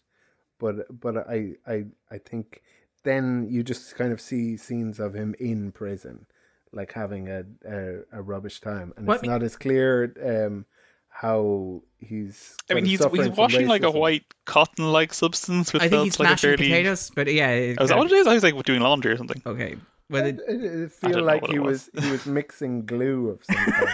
but 0.59 0.75
but 0.99 1.17
I 1.17 1.55
I 1.67 1.85
I 2.09 2.17
think 2.19 2.61
then 3.03 3.47
you 3.49 3.63
just 3.63 3.95
kind 3.95 4.13
of 4.13 4.21
see 4.21 4.57
scenes 4.57 4.99
of 4.99 5.15
him 5.15 5.33
in 5.39 5.71
prison, 5.71 6.27
like 6.71 6.93
having 6.93 7.27
a 7.29 7.43
a, 7.65 8.01
a 8.13 8.21
rubbish 8.21 8.61
time, 8.61 8.93
and 8.95 9.07
Well, 9.07 9.15
I 9.15 9.17
it's 9.17 9.23
mean- 9.23 9.31
not 9.31 9.43
as 9.43 9.55
clear 9.55 10.13
um 10.23 10.65
how 11.13 11.81
he's. 11.99 12.55
I 12.69 12.73
mean 12.75 12.85
he's 12.85 13.03
he's 13.03 13.29
washing 13.29 13.67
like 13.67 13.83
a 13.83 13.91
white 13.91 14.23
cotton 14.45 14.91
like 14.93 15.13
substance 15.13 15.73
which 15.73 15.81
I 15.81 15.89
think 15.89 16.03
he's 16.05 16.19
like 16.19 16.27
a 16.27 16.37
smashing 16.37 16.49
fairly 16.57 16.69
potatoes, 16.69 17.11
but 17.13 17.27
yeah. 17.33 17.49
it 17.49 17.77
Oh, 17.79 17.83
is 17.83 17.89
that 17.89 17.95
kind 17.95 18.03
what 18.03 18.11
it 18.11 18.15
is? 18.15 18.27
I 18.27 18.33
was 18.35 18.43
like 18.43 18.63
doing 18.63 18.81
laundry 18.81 19.11
or 19.11 19.17
something. 19.17 19.41
Okay. 19.45 19.75
Well, 20.11 20.25
it, 20.25 20.39
It, 20.47 20.63
it, 20.63 20.81
it 20.83 20.91
feel 20.91 21.23
like 21.23 21.47
he 21.47 21.55
it 21.55 21.59
was. 21.63 21.89
was. 21.93 22.03
he 22.03 22.11
was 22.11 22.25
mixing 22.25 22.85
glue 22.85 23.29
of 23.29 23.43
some 23.45 23.55
kind. 23.71 23.89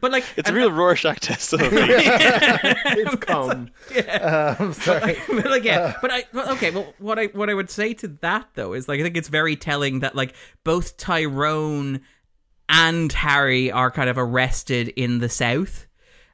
but 0.00 0.10
like, 0.12 0.24
It's 0.36 0.48
a 0.50 0.52
real 0.54 0.70
Rorschach 0.72 1.20
test 1.20 1.52
of 1.52 1.60
a 1.60 1.66
it's 1.72 3.14
cum. 3.16 3.70
Um, 4.20 4.72
sorry. 4.72 5.16
but 5.28 5.46
like 5.46 5.62
Uh. 5.62 5.64
yeah 5.64 5.94
but 6.00 6.10
i 6.10 6.24
well, 6.32 6.52
okay 6.52 6.70
well 6.70 6.92
what 6.98 7.18
i 7.18 7.26
what 7.26 7.48
i 7.50 7.54
would 7.54 7.70
say 7.70 7.94
to 7.94 8.08
that 8.22 8.46
though 8.54 8.72
is 8.74 8.88
like 8.88 9.00
i 9.00 9.02
think 9.02 9.16
it's 9.16 9.28
very 9.28 9.56
telling 9.56 10.00
that 10.00 10.14
like 10.14 10.34
both 10.64 10.96
tyrone 10.96 12.00
and 12.68 13.12
harry 13.12 13.70
are 13.72 13.90
kind 13.90 14.10
of 14.10 14.18
arrested 14.18 14.88
in 14.88 15.18
the 15.18 15.28
south 15.28 15.86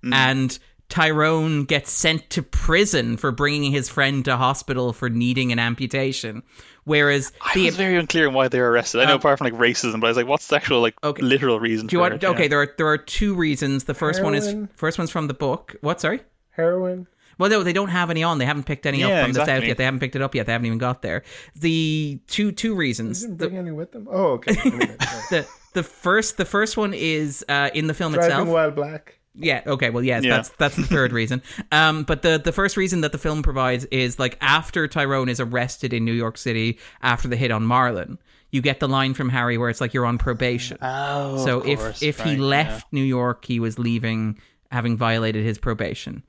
Mm. 0.04 0.12
and 0.14 0.58
tyrone 0.90 1.64
gets 1.64 1.90
sent 1.90 2.28
to 2.30 2.42
prison 2.42 3.16
for 3.16 3.32
bringing 3.32 3.72
his 3.72 3.88
friend 3.88 4.22
to 4.26 4.36
hospital 4.36 4.92
for 4.92 5.08
needing 5.08 5.50
an 5.52 5.58
amputation 5.58 6.42
whereas 6.84 7.32
I 7.40 7.54
the 7.54 7.66
was 7.66 7.76
very 7.76 7.96
unclear 7.96 8.28
on 8.28 8.34
why 8.34 8.48
they 8.48 8.60
were 8.60 8.70
arrested. 8.70 9.00
I 9.00 9.04
know 9.06 9.12
Um, 9.14 9.18
apart 9.20 9.38
from 9.38 9.46
like 9.50 9.54
racism, 9.60 10.00
but 10.00 10.06
I 10.06 10.10
was 10.10 10.16
like, 10.16 10.26
what's 10.26 10.46
the 10.48 10.56
actual 10.56 10.80
like 10.80 10.94
Okay. 11.04 11.22
literal 11.22 11.58
reason 11.60 11.86
do 11.86 11.96
you 11.96 11.98
for 11.98 12.10
want 12.10 12.22
it? 12.22 12.26
okay 12.26 12.42
Yeah. 12.44 12.48
there 12.48 12.60
are 12.62 12.74
there 12.78 12.86
are 12.88 12.98
two 12.98 13.34
reasons 13.34 13.84
the 13.84 13.94
first 13.94 14.22
one 14.22 14.34
is 14.34 14.54
first 14.74 14.98
one's 14.98 15.10
from 15.10 15.26
the 15.28 15.34
book 15.34 15.76
what 15.80 16.00
sorry 16.00 16.20
Heroin. 16.50 17.06
Well, 17.36 17.50
no, 17.50 17.64
they 17.64 17.72
don't 17.72 17.88
have 17.88 18.10
any 18.10 18.22
on. 18.22 18.38
They 18.38 18.44
haven't 18.44 18.62
picked 18.62 18.86
any 18.86 19.00
Yeah, 19.00 19.08
up 19.08 19.24
from 19.24 19.32
the 19.32 19.44
south 19.44 19.64
yet. 19.64 19.76
They 19.76 19.82
haven't 19.84 19.98
picked 19.98 20.14
it 20.14 20.22
up 20.22 20.36
yet. 20.36 20.46
They 20.46 20.52
haven't 20.52 20.66
even 20.66 20.78
got 20.78 21.02
there. 21.02 21.24
The 21.56 22.20
two 22.28 22.52
two 22.52 22.76
reasons. 22.76 23.22
Didn't 23.22 23.38
The, 23.38 23.48
bring 23.48 23.58
any 23.58 23.72
with 23.72 23.90
them. 23.90 24.06
Oh, 24.08 24.34
okay. 24.34 24.52
The 25.30 25.44
the 25.72 25.82
first 25.82 26.36
the 26.36 26.44
first 26.44 26.76
one 26.76 26.94
is 26.94 27.44
uh, 27.48 27.70
in 27.74 27.88
the 27.88 27.94
film 27.94 28.12
Driving 28.12 28.30
itself. 28.30 28.48
while 28.48 28.70
black. 28.70 29.18
Yeah. 29.34 29.62
Okay. 29.66 29.90
Well, 29.90 30.04
yes. 30.04 30.24
Yeah. 30.24 30.36
That's 30.36 30.48
that's 30.50 30.76
the 30.76 30.84
third 30.84 31.12
reason. 31.12 31.42
Um, 31.72 32.04
but 32.04 32.22
the 32.22 32.38
the 32.38 32.52
first 32.52 32.76
reason 32.76 33.00
that 33.00 33.12
the 33.12 33.18
film 33.18 33.42
provides 33.42 33.84
is 33.86 34.18
like 34.18 34.38
after 34.40 34.86
Tyrone 34.86 35.28
is 35.28 35.40
arrested 35.40 35.92
in 35.92 36.04
New 36.04 36.12
York 36.12 36.38
City 36.38 36.78
after 37.02 37.26
the 37.26 37.36
hit 37.36 37.50
on 37.50 37.64
Marlon, 37.64 38.18
you 38.50 38.60
get 38.62 38.80
the 38.80 38.86
line 38.86 39.14
from 39.14 39.28
Harry 39.28 39.58
where 39.58 39.70
it's 39.70 39.80
like 39.80 39.92
you're 39.92 40.06
on 40.06 40.18
probation. 40.18 40.78
Oh, 40.80 41.44
so 41.44 41.60
if 41.66 42.02
if 42.02 42.20
he 42.20 42.30
right, 42.30 42.38
left 42.38 42.92
New 42.92 43.02
York, 43.02 43.44
he 43.44 43.58
was 43.58 43.78
leaving 43.78 44.38
having 44.70 44.96
violated 44.96 45.44
his 45.44 45.58
probation. 45.58 46.22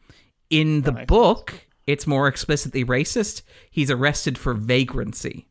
In 0.49 0.82
the 0.82 0.91
book, 0.91 1.68
it's 1.86 2.07
more 2.07 2.27
explicitly 2.27 2.84
racist. 2.84 3.44
He's 3.69 3.91
arrested 3.91 4.38
for 4.38 4.53
vagrancy. 4.53 5.48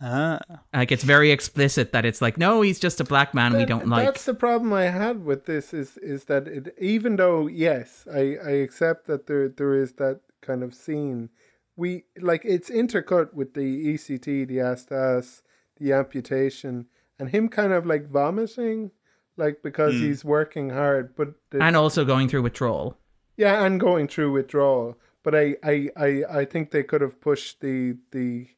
Ah. 0.00 0.40
Like 0.72 0.90
it's 0.92 1.04
very 1.04 1.30
explicit 1.30 1.92
that 1.92 2.04
it's 2.04 2.22
like, 2.22 2.38
no, 2.38 2.62
he's 2.62 2.80
just 2.80 3.00
a 3.00 3.04
black 3.04 3.34
man 3.34 3.56
we 3.56 3.64
don't 3.66 3.88
like. 3.88 4.06
That's 4.06 4.24
the 4.24 4.34
problem 4.34 4.72
I 4.72 4.84
had 4.84 5.24
with 5.24 5.44
this 5.46 5.74
is 5.74 5.98
is 5.98 6.24
that 6.24 6.48
it, 6.48 6.74
even 6.80 7.16
though 7.16 7.46
yes, 7.46 8.06
I 8.12 8.36
I 8.42 8.50
accept 8.64 9.06
that 9.06 9.26
there 9.26 9.48
there 9.48 9.74
is 9.74 9.92
that 9.94 10.20
kind 10.40 10.62
of 10.62 10.74
scene, 10.74 11.28
we 11.76 12.04
like 12.18 12.42
it's 12.44 12.70
intercut 12.70 13.34
with 13.34 13.52
the 13.54 13.94
ECT, 13.94 14.48
the 14.48 14.60
astas, 14.60 15.42
the 15.76 15.92
amputation, 15.92 16.86
and 17.18 17.28
him 17.28 17.48
kind 17.48 17.72
of 17.74 17.84
like 17.84 18.06
vomiting, 18.08 18.92
like 19.36 19.62
because 19.62 19.94
Hmm. 19.94 20.04
he's 20.06 20.24
working 20.24 20.70
hard, 20.70 21.14
but 21.14 21.34
the, 21.50 21.62
And 21.62 21.76
also 21.76 22.04
going 22.06 22.28
through 22.28 22.42
withdrawal. 22.42 22.96
yeah, 23.36 23.64
and 23.66 23.78
going 23.78 24.08
through 24.08 24.32
withdrawal. 24.32 24.96
But 25.22 25.34
I, 25.34 25.56
I, 25.62 25.90
I, 25.96 26.24
I 26.40 26.44
think 26.46 26.70
they 26.70 26.82
could 26.82 27.02
have 27.02 27.20
pushed 27.20 27.60
the 27.60 27.96
the 28.12 28.48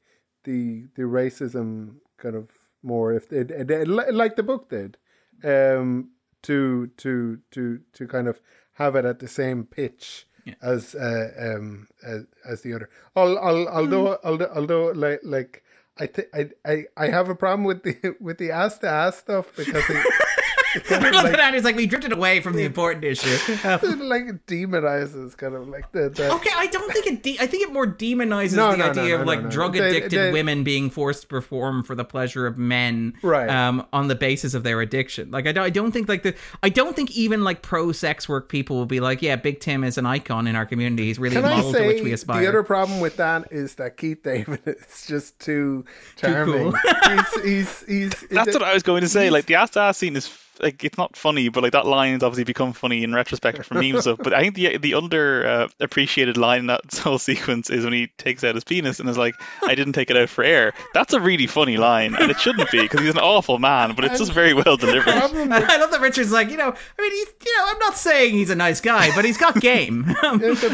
the 0.45 0.85
the 0.95 1.03
racism 1.03 1.97
kind 2.19 2.35
of 2.37 2.51
more 2.83 3.13
if 3.13 3.29
they, 3.29 3.43
they 3.45 3.85
like 3.85 4.37
the 4.37 4.43
book 4.43 4.69
did, 4.69 4.99
um, 5.45 6.11
to 6.43 6.89
to 6.99 7.39
to 7.53 7.81
to 7.93 8.07
kind 8.07 8.29
of 8.29 8.41
have 8.75 8.97
it 8.97 9.05
at 9.05 9.19
the 9.21 9.29
same 9.29 9.65
pitch 9.65 10.27
as 10.61 10.95
uh, 10.95 11.31
um 11.39 11.87
as, 12.05 12.25
as 12.49 12.63
the 12.63 12.75
other. 12.75 12.91
Al- 13.17 13.39
al- 13.39 13.69
although 13.69 14.19
although 14.25 14.51
although 14.55 14.87
like 14.93 15.21
like 15.23 15.63
I 15.99 16.07
think 16.07 16.29
I, 16.35 16.51
I 16.65 16.85
I 16.97 17.09
have 17.09 17.29
a 17.29 17.35
problem 17.35 17.65
with 17.65 17.83
the 17.83 18.17
with 18.21 18.39
the 18.39 18.51
ass 18.51 18.79
to 18.79 18.89
ass 18.89 19.19
stuff 19.19 19.55
because 19.57 19.89
it, 19.89 19.97
it 19.97 20.13
kind 20.81 21.05
of 21.07 21.13
love 21.15 21.25
like, 21.25 21.37
that. 21.37 21.55
It's 21.55 21.65
like 21.65 21.77
we 21.77 21.87
drifted 21.87 22.13
away 22.13 22.41
from 22.41 22.55
the 22.57 22.65
important 22.65 23.05
issue. 23.05 23.37
It 23.83 23.99
like 23.99 24.47
demonizes 24.47 25.37
kind 25.37 25.55
of 25.55 25.69
like 25.69 25.91
the, 25.93 26.09
the 26.11 26.33
okay, 26.35 26.51
I 26.55 26.67
don't 26.67 26.93
think 26.93 27.07
it. 27.07 27.23
De- 27.23 27.39
I 27.41 27.47
think 27.47 27.69
it 27.69 27.73
more 27.73 27.87
demonizes 27.87 28.55
No, 28.57 28.71
the 28.73 28.77
no, 28.79 28.85
no, 28.85 28.91
idea 28.91 29.15
no, 29.17 29.21
of 29.23 29.27
like 29.27 29.43
no. 29.43 29.51
drug 29.51 29.77
addicted 29.77 30.11
they- 30.19 30.33
women 30.33 30.65
being 30.65 30.91
forced 30.91 31.23
to 31.23 31.27
perform 31.29 31.83
for 31.83 31.95
the 31.95 32.05
pleasure 32.05 32.47
of 32.47 32.59
men, 32.59 33.15
Right. 33.23 33.49
Um, 33.49 33.87
on 33.93 34.09
the 34.09 34.15
basis 34.15 34.55
of 34.55 34.63
their 34.63 34.81
addiction. 34.81 35.31
Like 35.31 35.47
I 35.47 35.53
don't, 35.53 35.65
I 35.65 35.71
don't 35.71 35.93
think 35.93 36.09
like 36.09 36.23
the. 36.23 36.35
I 36.63 36.69
don't 36.69 36.95
think 36.97 37.11
even 37.13 37.45
like 37.45 37.63
pro 37.63 37.93
sex 37.93 38.29
work 38.29 38.49
people 38.49 38.77
will 38.77 38.87
be 38.87 39.01
like, 39.01 39.23
yeah, 39.23 39.37
Big 39.37 39.61
Tim 39.61 39.85
is 39.85 39.99
an 39.99 40.07
icon 40.07 40.47
in 40.47 40.57
our 40.57 40.67
community. 40.67 41.05
He's 41.07 41.19
really 41.19 41.37
Can 41.37 41.45
a 41.45 41.49
I 41.49 41.57
model 41.57 41.73
to 41.73 41.79
say 41.79 41.87
which 41.87 42.03
we 42.03 42.13
aspire. 42.13 42.41
the 42.43 42.49
other 42.49 42.63
problem 42.63 43.01
with 43.01 43.17
that 43.17 43.53
is 43.53 43.75
that 43.77 43.97
Keith 43.97 44.23
David 44.23 44.61
is 44.67 45.07
just 45.07 45.39
too 45.41 45.85
charming. 46.17 46.73
cool. 46.73 46.81
he's, 47.09 47.43
he's, 47.45 47.87
he's, 47.87 48.21
That's 48.31 48.53
what 48.55 48.63
I 48.63 48.75
was 48.75 48.83
going 48.83 49.03
to 49.03 49.09
say. 49.09 49.31
Like 49.31 49.47
the 49.47 49.57
ass 49.57 49.71
to 49.71 49.81
ass 49.81 49.99
scene 49.99 50.17
is 50.17 50.27
like 50.63 50.85
it's 50.85 50.97
not 50.97 51.17
funny, 51.17 51.49
but 51.49 51.63
like 51.63 51.73
that 51.73 51.87
line 51.87 52.13
has 52.15 52.23
obviously 52.23 52.45
become 52.45 52.73
funny 52.73 53.03
in 53.03 53.15
retrospect 53.15 53.65
for 53.65 53.75
memes 53.75 54.03
stuff. 54.03 54.19
But 54.23 54.33
I 54.33 54.41
think 54.41 54.55
the 54.55 54.79
the 54.79 54.95
under 54.95 55.47
uh, 55.47 55.69
appreciated 55.81 56.37
line 56.37 56.61
in 56.61 56.67
that 56.67 56.83
whole 57.03 57.19
sequence 57.19 57.71
is 57.71 57.85
when 57.85 57.93
he 57.93 58.07
takes 58.19 58.45
out 58.45 58.55
his 58.55 58.65
penis 58.65 59.01
and 59.01 59.09
is 59.09 59.19
like, 59.19 59.35
"I 59.67 59.75
didn't 59.75 59.95
take 59.95 60.11
it 60.11 60.17
out 60.17 60.29
for 60.29 60.45
air." 60.45 60.73
That's 60.95 61.13
a 61.13 61.21
really 61.21 61.47
funny 61.47 61.77
line, 61.77 62.15
and 62.15 62.31
it 62.31 62.39
shouldn't 62.41 62.71
be 62.71 62.81
because 62.81 63.01
he's 63.01 63.11
an 63.15 63.19
awful 63.19 63.59
man, 63.59 63.95
but 63.95 64.05
it's 64.05 64.19
just 64.19 64.33
very 64.33 64.55
well 64.55 64.77
delivered. 64.77 65.13
problem 65.13 65.53
I 65.53 65.77
love 65.77 65.91
that 65.91 66.01
Richard's 66.01 66.33
like, 66.33 66.51
you 66.51 66.57
know, 66.57 66.69
I 66.99 67.03
mean, 67.03 67.11
he's, 67.13 67.27
you 67.47 67.59
know, 67.59 67.65
I'm 67.69 67.79
not 67.79 67.97
saying 67.97 68.35
he's 68.35 68.51
a 68.51 68.55
nice 68.55 68.81
guy, 68.81 69.15
but 69.15 69.25
he's 69.25 69.39
got 69.39 69.61
game. 69.61 70.15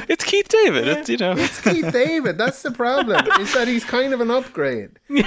It's 0.09 0.25
Keith 0.25 0.49
David. 0.49 0.89
It's 0.89 1.09
you 1.09 1.17
know. 1.17 1.33
it's 1.37 1.61
Keith 1.61 1.93
David. 1.93 2.39
That's 2.39 2.63
the 2.63 2.71
problem. 2.71 3.25
Is 3.41 3.53
that 3.55 3.69
he's 3.69 3.85
kind 3.85 4.13
of 4.15 4.21
an 4.21 4.31
upgrade. 4.31 4.91
Um, 5.11 5.19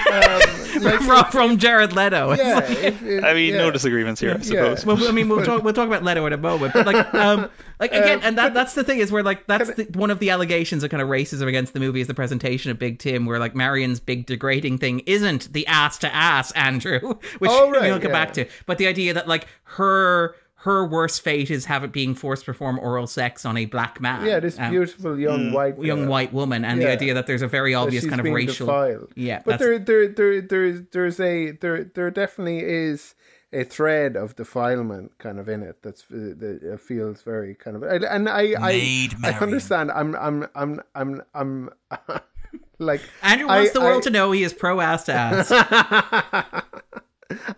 like, 0.83 0.99
from, 1.01 1.25
from 1.31 1.57
Jared 1.57 1.93
Leto. 1.93 2.33
Yeah, 2.33 2.55
like- 2.55 2.69
if- 2.69 3.03
if- 3.03 3.23
I 3.23 3.33
mean, 3.33 3.53
yeah. 3.53 3.57
no 3.57 3.71
disagreements 3.71 4.21
here, 4.21 4.37
I 4.59 4.75
suppose. 4.75 4.99
well, 4.99 5.09
I 5.09 5.11
mean, 5.11 5.29
we'll 5.29 5.43
talk. 5.45 5.63
We'll 5.63 5.73
talk 5.73 5.87
about 5.87 6.03
Leto 6.03 6.25
in 6.25 6.33
a 6.33 6.37
moment. 6.37 6.73
But 6.73 6.85
like, 6.85 7.13
um, 7.13 7.49
like 7.79 7.91
again, 7.91 8.19
Um, 8.19 8.23
and 8.23 8.37
that 8.37 8.53
that's 8.53 8.73
the 8.75 8.83
thing 8.83 8.99
is 8.99 9.11
where 9.11 9.23
like 9.23 9.47
that's 9.47 9.73
the, 9.73 9.83
one 9.93 10.11
of 10.11 10.19
the 10.19 10.29
allegations 10.29 10.83
of 10.83 10.89
kind 10.91 11.01
of 11.01 11.09
racism 11.09 11.47
against 11.47 11.73
the 11.73 11.79
movie 11.79 12.01
is 12.01 12.07
the 12.07 12.13
presentation 12.13 12.71
of 12.71 12.77
Big 12.79 12.99
Tim, 12.99 13.25
where 13.25 13.39
like 13.39 13.55
Marion's 13.55 13.99
big 13.99 14.25
degrading 14.25 14.77
thing 14.77 14.99
isn't 15.05 15.51
the 15.53 15.65
ass 15.67 15.97
to 15.99 16.13
ass 16.13 16.51
Andrew, 16.55 17.15
which 17.39 17.51
Oh, 17.51 17.69
right, 17.71 17.83
we'll 17.83 17.99
come 17.99 18.11
yeah. 18.11 18.25
back 18.25 18.33
to, 18.33 18.45
but 18.65 18.77
the 18.77 18.87
idea 18.87 19.13
that 19.13 19.27
like 19.27 19.47
her. 19.63 20.35
Her 20.63 20.85
worst 20.85 21.23
fate 21.23 21.49
is 21.49 21.65
having 21.65 21.89
being 21.89 22.13
forced 22.13 22.43
to 22.43 22.51
perform 22.51 22.77
oral 22.77 23.07
sex 23.07 23.45
on 23.47 23.57
a 23.57 23.65
black 23.65 23.99
man. 23.99 24.27
Yeah, 24.27 24.39
this 24.39 24.59
um, 24.59 24.69
beautiful 24.69 25.17
young 25.19 25.51
white 25.53 25.75
young 25.81 26.01
girl. 26.01 26.07
white 26.09 26.31
woman, 26.33 26.63
and 26.63 26.79
Yeah. 26.79 26.85
the 26.85 26.93
idea 26.93 27.13
that 27.15 27.25
there's 27.25 27.41
a 27.41 27.47
very 27.47 27.73
obvious 27.73 28.05
kind 28.05 28.19
of 28.21 28.27
racial. 28.31 28.67
defiled. 28.67 29.11
Yeah, 29.15 29.41
but 29.43 29.57
there, 29.57 29.79
there, 29.79 30.07
there, 30.09 30.39
there's, 30.39 30.81
there's 30.91 31.19
a 31.19 31.53
there, 31.53 31.85
there 31.85 32.11
definitely 32.11 32.59
is 32.59 33.15
a 33.53 33.63
thread 33.65 34.15
of 34.15 34.35
defilement 34.37 35.11
kind 35.17 35.37
of 35.39 35.49
in 35.49 35.61
it 35.61 35.81
that's 35.83 36.03
uh, 36.11 36.33
that 36.37 36.71
uh, 36.73 36.77
feels 36.77 37.21
very 37.23 37.53
kind 37.55 37.75
of 37.75 37.83
and 37.83 38.03
and 38.05 38.29
I 38.29 38.55
I, 38.59 39.09
I 39.23 39.31
understand. 39.39 39.91
I'm 39.91 40.15
I'm 40.15 40.47
I'm 40.55 40.81
I'm 40.95 41.21
I'm 41.33 41.69
like 42.79 43.01
Andrew 43.21 43.47
wants 43.47 43.71
I- 43.71 43.73
the 43.73 43.81
world 43.81 44.03
I- 44.03 44.05
to 44.05 44.09
know 44.09 44.31
he 44.31 44.43
is 44.43 44.53
pro 44.53 44.79
ass 44.79 45.03
to 45.05 45.13
ass. 45.13 45.51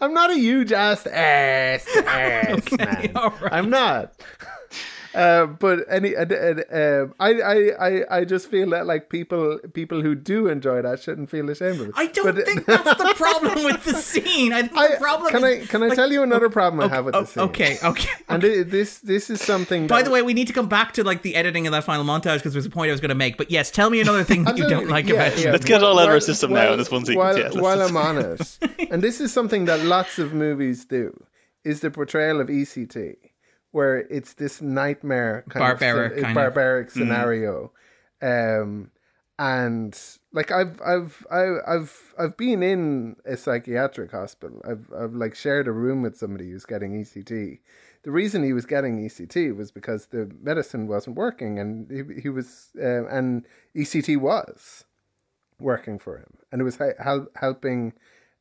I'm 0.01 0.13
not 0.13 0.29
a 0.29 0.35
huge 0.35 0.71
ass 0.71 1.07
ass 1.07 1.87
ass 2.05 2.71
man. 2.73 3.11
all 3.15 3.31
right. 3.41 3.53
I'm 3.53 3.69
not. 3.71 4.13
Uh, 5.13 5.45
but 5.45 5.79
any, 5.89 6.15
uh, 6.15 6.25
uh, 6.25 7.03
um, 7.03 7.13
I, 7.19 7.29
I, 7.41 7.87
I, 7.87 8.17
I 8.19 8.25
just 8.25 8.49
feel 8.49 8.71
that 8.71 8.85
like 8.87 9.09
people, 9.09 9.59
people 9.73 10.01
who 10.01 10.15
do 10.15 10.47
enjoy 10.47 10.81
that 10.81 11.01
shouldn't 11.01 11.29
feel 11.29 11.49
ashamed 11.49 11.81
of 11.81 11.89
it. 11.89 11.93
I 11.95 12.07
don't 12.07 12.35
But- 12.35 12.45
think 12.45 12.65
that's 12.65 12.83
the 12.97 13.13
problem 13.17 13.63
with 13.63 13.83
the 13.83 13.93
scene. 13.93 14.53
I 14.53 14.63
think 14.63 14.77
I, 14.77 14.87
the 14.93 14.97
problem 14.97 15.31
can 15.31 15.43
is, 15.43 15.63
I 15.63 15.65
can 15.67 15.83
I 15.83 15.93
tell 15.93 16.11
you 16.11 16.23
another 16.23 16.49
problem 16.49 16.81
I 16.83 16.93
have 16.93 17.05
with 17.05 17.15
Oh, 17.15 17.21
the 17.21 17.27
scene? 17.27 17.43
okay, 17.43 17.77
okay. 17.83 18.09
And 18.27 18.41
thi- 18.41 18.63
this 18.63 18.99
this 18.99 19.29
is 19.29 19.39
something. 19.41 19.85
By 19.87 20.01
the 20.01 20.09
way, 20.09 20.21
we 20.23 20.33
need 20.33 20.47
to 20.47 20.53
come 20.53 20.67
back 20.67 20.93
to 20.93 21.03
like 21.03 21.21
the 21.21 21.35
editing 21.35 21.67
of 21.67 21.71
that 21.73 21.83
final 21.83 22.03
montage 22.05 22.37
because 22.37 22.53
there's 22.53 22.65
a 22.65 22.69
point 22.71 22.89
I 22.89 22.93
was 22.93 23.01
going 23.01 23.09
to 23.09 23.15
make. 23.15 23.37
But 23.37 23.51
yes, 23.51 23.69
tell 23.69 23.89
me 23.89 24.01
another 24.01 24.23
thing 24.23 24.43
that 24.45 24.57
you 24.57 24.67
don't 24.67 24.87
like 24.89 25.07
Yeah, 25.07 25.15
about 25.15 25.37
yeah. 25.39 25.49
it. 25.49 25.51
Let's 25.51 25.65
get 25.65 25.81
it 25.81 25.83
all 25.83 25.99
out 25.99 26.03
of 26.03 26.07
our 26.07 26.13
While- 26.13 26.21
system 26.21 26.53
now 26.53 26.73
in 26.73 26.79
this 26.79 26.89
one 26.89 27.05
sequence. 27.05 27.37
While, 27.37 27.53
Yeah, 27.53 27.61
while 27.61 27.81
I'm 27.81 27.97
on 27.97 28.17
it, 28.17 28.57
and 28.91 29.01
this 29.03 29.21
is 29.21 29.31
something 29.31 29.65
that 29.65 29.81
lots 29.81 30.17
of 30.17 30.33
movies 30.33 30.85
do, 30.85 31.23
is 31.63 31.81
the 31.81 31.91
portrayal 31.91 32.41
of 32.41 32.47
ECT, 32.47 33.15
where 33.73 33.97
it's 34.09 34.33
this 34.35 34.61
nightmare, 34.61 35.43
kind 35.49 35.61
Barbaric 35.61 36.13
of, 36.13 36.23
kind 36.23 36.27
of. 36.29 36.35
barbaric 36.35 36.89
scenario, 36.91 37.71
um, 38.21 38.91
and 39.39 39.99
like 40.31 40.51
I've 40.51 40.79
I've 40.81 41.25
I- 41.31 41.59
I've 41.67 42.13
I've 42.17 42.37
been 42.37 42.63
in 42.63 43.15
a 43.25 43.35
psychiatric 43.35 44.11
hospital. 44.11 44.61
I've 44.63 44.87
I've 44.95 45.13
like 45.13 45.35
shared 45.35 45.67
a 45.67 45.71
room 45.71 46.01
with 46.01 46.15
somebody 46.17 46.51
who's 46.51 46.65
getting 46.65 46.93
ECT. 47.03 47.59
The 48.03 48.11
reason 48.11 48.43
he 48.43 48.53
was 48.53 48.65
getting 48.65 48.99
ECT 48.99 49.55
was 49.55 49.71
because 49.71 50.07
the 50.07 50.29
medicine 50.41 50.87
wasn't 50.87 51.15
working, 51.15 51.57
and 51.59 51.89
he, 51.89 52.21
he 52.21 52.29
was 52.29 52.69
uh, 52.79 53.05
and 53.07 53.45
ECT 53.75 54.17
was 54.17 54.85
working 55.59 55.97
for 55.97 56.17
him, 56.17 56.37
and 56.51 56.61
it 56.61 56.63
was 56.63 56.77
he- 56.77 56.91
hel- 57.03 57.27
helping 57.35 57.93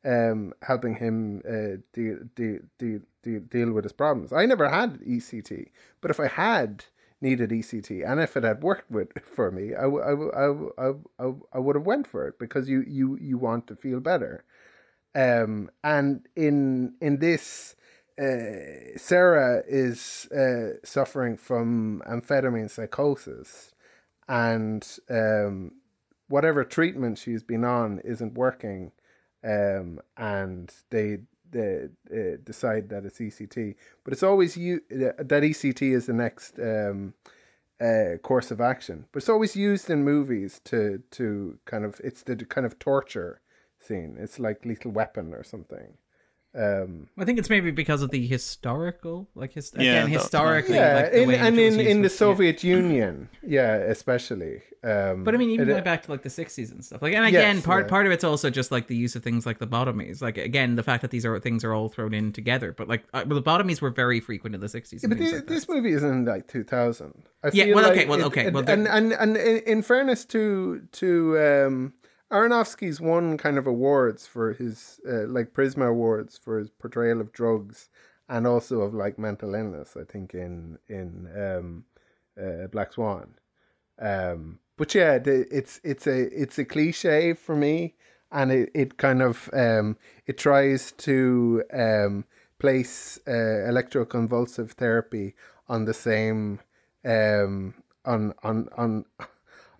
um, 0.05 0.53
helping 0.61 0.95
him 0.95 1.41
uh, 1.47 1.77
deal, 1.93 2.19
deal, 2.35 2.59
deal, 2.77 2.99
deal, 3.23 3.39
deal 3.41 3.71
with 3.71 3.85
his 3.85 3.93
problems. 3.93 4.33
I 4.33 4.45
never 4.45 4.69
had 4.69 4.99
ECT, 5.01 5.69
but 6.01 6.11
if 6.11 6.19
I 6.19 6.27
had 6.27 6.85
needed 7.21 7.51
ECT 7.51 8.05
and 8.05 8.19
if 8.19 8.35
it 8.35 8.43
had 8.43 8.61
worked 8.61 8.91
with 8.91 9.07
for 9.23 9.49
me, 9.49 9.73
I, 9.73 9.85
would 9.87 11.75
have 11.75 11.85
went 11.85 12.07
for 12.07 12.27
it 12.27 12.37
because 12.37 12.67
you, 12.67 12.83
you, 12.85 13.17
you 13.21 13.37
want 13.37 13.67
to 13.67 13.75
feel 13.75 14.01
better. 14.01 14.43
Um, 15.15 15.69
and 15.83 16.27
in 16.35 16.95
in 16.99 17.19
this, 17.19 17.75
uh, 18.19 18.97
Sarah 18.97 19.63
is 19.67 20.27
uh, 20.31 20.79
suffering 20.83 21.37
from 21.37 22.01
amphetamine 22.07 22.69
psychosis, 22.69 23.73
and 24.27 24.85
um, 25.09 25.73
whatever 26.27 26.63
treatment 26.63 27.19
she's 27.19 27.43
been 27.43 27.63
on 27.63 27.99
isn't 28.03 28.33
working, 28.33 28.91
um, 29.43 29.99
and 30.17 30.73
they 30.89 31.19
they 31.51 31.87
decide 32.43 32.89
that 32.89 33.05
it's 33.05 33.19
ECT. 33.19 33.75
But 34.03 34.13
it's 34.13 34.23
always 34.23 34.57
you 34.57 34.81
that 34.89 35.29
ECT 35.29 35.93
is 35.93 36.07
the 36.07 36.13
next 36.13 36.59
um, 36.59 37.13
uh, 37.79 38.17
course 38.21 38.51
of 38.51 38.59
action. 38.59 39.05
But 39.11 39.19
it's 39.19 39.29
always 39.29 39.55
used 39.55 39.89
in 39.89 40.03
movies 40.03 40.61
to 40.65 41.03
to 41.11 41.59
kind 41.65 41.85
of 41.85 42.01
it's 42.03 42.23
the 42.23 42.35
kind 42.37 42.65
of 42.65 42.79
torture 42.79 43.41
scene. 43.79 44.17
It's 44.19 44.39
like 44.39 44.65
Lethal 44.65 44.91
Weapon 44.91 45.33
or 45.33 45.43
something. 45.43 45.97
Um, 46.55 47.07
I 47.17 47.25
think 47.25 47.39
it's 47.39 47.49
maybe 47.49 47.71
because 47.71 48.03
of 48.03 48.11
the 48.11 48.27
historical, 48.27 49.27
like 49.33 49.53
his, 49.53 49.71
Yeah, 49.75 49.81
again, 50.03 50.11
that- 50.11 50.19
historically, 50.19 50.75
yeah, 50.75 50.95
like 50.95 51.11
the 51.11 51.21
in, 51.23 51.27
way 51.29 51.37
and 51.39 51.57
in, 51.59 51.79
in 51.79 51.97
the 51.97 52.03
was- 52.03 52.13
yeah. 52.13 52.17
Soviet 52.17 52.63
Union, 52.63 53.29
yeah, 53.41 53.73
especially. 53.77 54.61
Um, 54.83 55.23
But 55.23 55.33
I 55.33 55.37
mean, 55.37 55.49
even 55.49 55.67
it- 55.67 55.71
going 55.71 55.83
back 55.83 56.03
to 56.03 56.11
like 56.11 56.21
the 56.21 56.29
'60s 56.29 56.71
and 56.71 56.85
stuff. 56.85 57.01
Like, 57.01 57.13
and 57.15 57.25
again, 57.25 57.55
Yes, 57.55 57.65
part 57.65 57.85
yeah. 57.85 57.89
part 57.89 58.05
of 58.05 58.11
it's 58.11 58.23
also 58.23 58.49
just 58.51 58.71
like 58.71 58.85
the 58.87 58.95
use 58.95 59.15
of 59.15 59.23
things 59.23 59.45
like 59.47 59.57
lobotomies. 59.59 60.21
Like, 60.21 60.37
again, 60.37 60.75
the 60.75 60.83
fact 60.83 61.01
that 61.01 61.09
these 61.09 61.25
are 61.25 61.39
things 61.39 61.63
are 61.63 61.73
all 61.73 61.89
thrown 61.89 62.13
in 62.13 62.31
together. 62.33 62.71
But 62.71 62.87
like, 62.87 63.03
uh, 63.15 63.23
lobotomies 63.23 63.81
were 63.81 63.89
very 63.89 64.19
frequent 64.19 64.53
in 64.53 64.61
the 64.61 64.67
'60s. 64.69 65.01
Yeah, 65.01 65.09
but 65.09 65.17
things 65.17 65.33
like 65.33 65.47
this 65.47 65.67
movie 65.67 65.93
is 65.93 66.03
in 66.03 66.25
like 66.25 66.47
2000. 66.47 67.23
I 67.43 67.49
Yeah, 67.53 67.63
feel 67.65 67.75
well, 67.75 67.83
like 67.89 67.97
okay, 67.97 68.05
well, 68.07 68.23
okay, 68.25 68.45
it- 68.47 68.53
well, 68.53 68.63
and 68.69 68.87
and 68.87 69.13
and 69.13 69.37
in, 69.37 69.57
in 69.65 69.81
fairness 69.81 70.23
to 70.25 70.81
to 70.91 71.39
um, 71.39 71.93
Aronofsky's 72.33 72.99
won 72.99 73.37
kind 73.37 73.59
of 73.59 73.67
awards 73.67 74.25
for 74.25 74.53
his 74.53 74.99
uh, 75.07 75.27
like 75.27 75.53
PRISM 75.53 75.83
awards 75.83 76.37
for 76.37 76.57
his 76.57 76.71
portrayal 76.71 77.21
of 77.21 77.31
drugs 77.31 77.89
and 78.27 78.47
also 78.47 78.81
of 78.81 78.93
like 78.93 79.19
mental 79.19 79.53
illness. 79.53 79.95
I 79.95 80.03
think 80.03 80.33
in 80.33 80.79
in 80.87 81.29
um, 81.37 81.85
uh, 82.41 82.67
Black 82.67 82.93
Swan. 82.93 83.35
Um, 83.99 84.59
but 84.77 84.95
yeah, 84.95 85.19
the, 85.19 85.45
it's 85.55 85.79
it's 85.83 86.07
a 86.07 86.41
it's 86.41 86.57
a 86.57 86.65
cliche 86.65 87.33
for 87.33 87.55
me, 87.55 87.93
and 88.31 88.51
it, 88.51 88.71
it 88.73 88.97
kind 88.97 89.21
of 89.21 89.47
um, 89.53 89.97
it 90.25 90.39
tries 90.39 90.91
to 90.93 91.63
um, 91.71 92.25
place 92.57 93.19
uh, 93.27 93.69
electroconvulsive 93.69 94.71
therapy 94.71 95.35
on 95.67 95.85
the 95.85 95.93
same 95.93 96.59
um, 97.05 97.75
on 98.03 98.33
on 98.41 98.69
on 98.75 99.05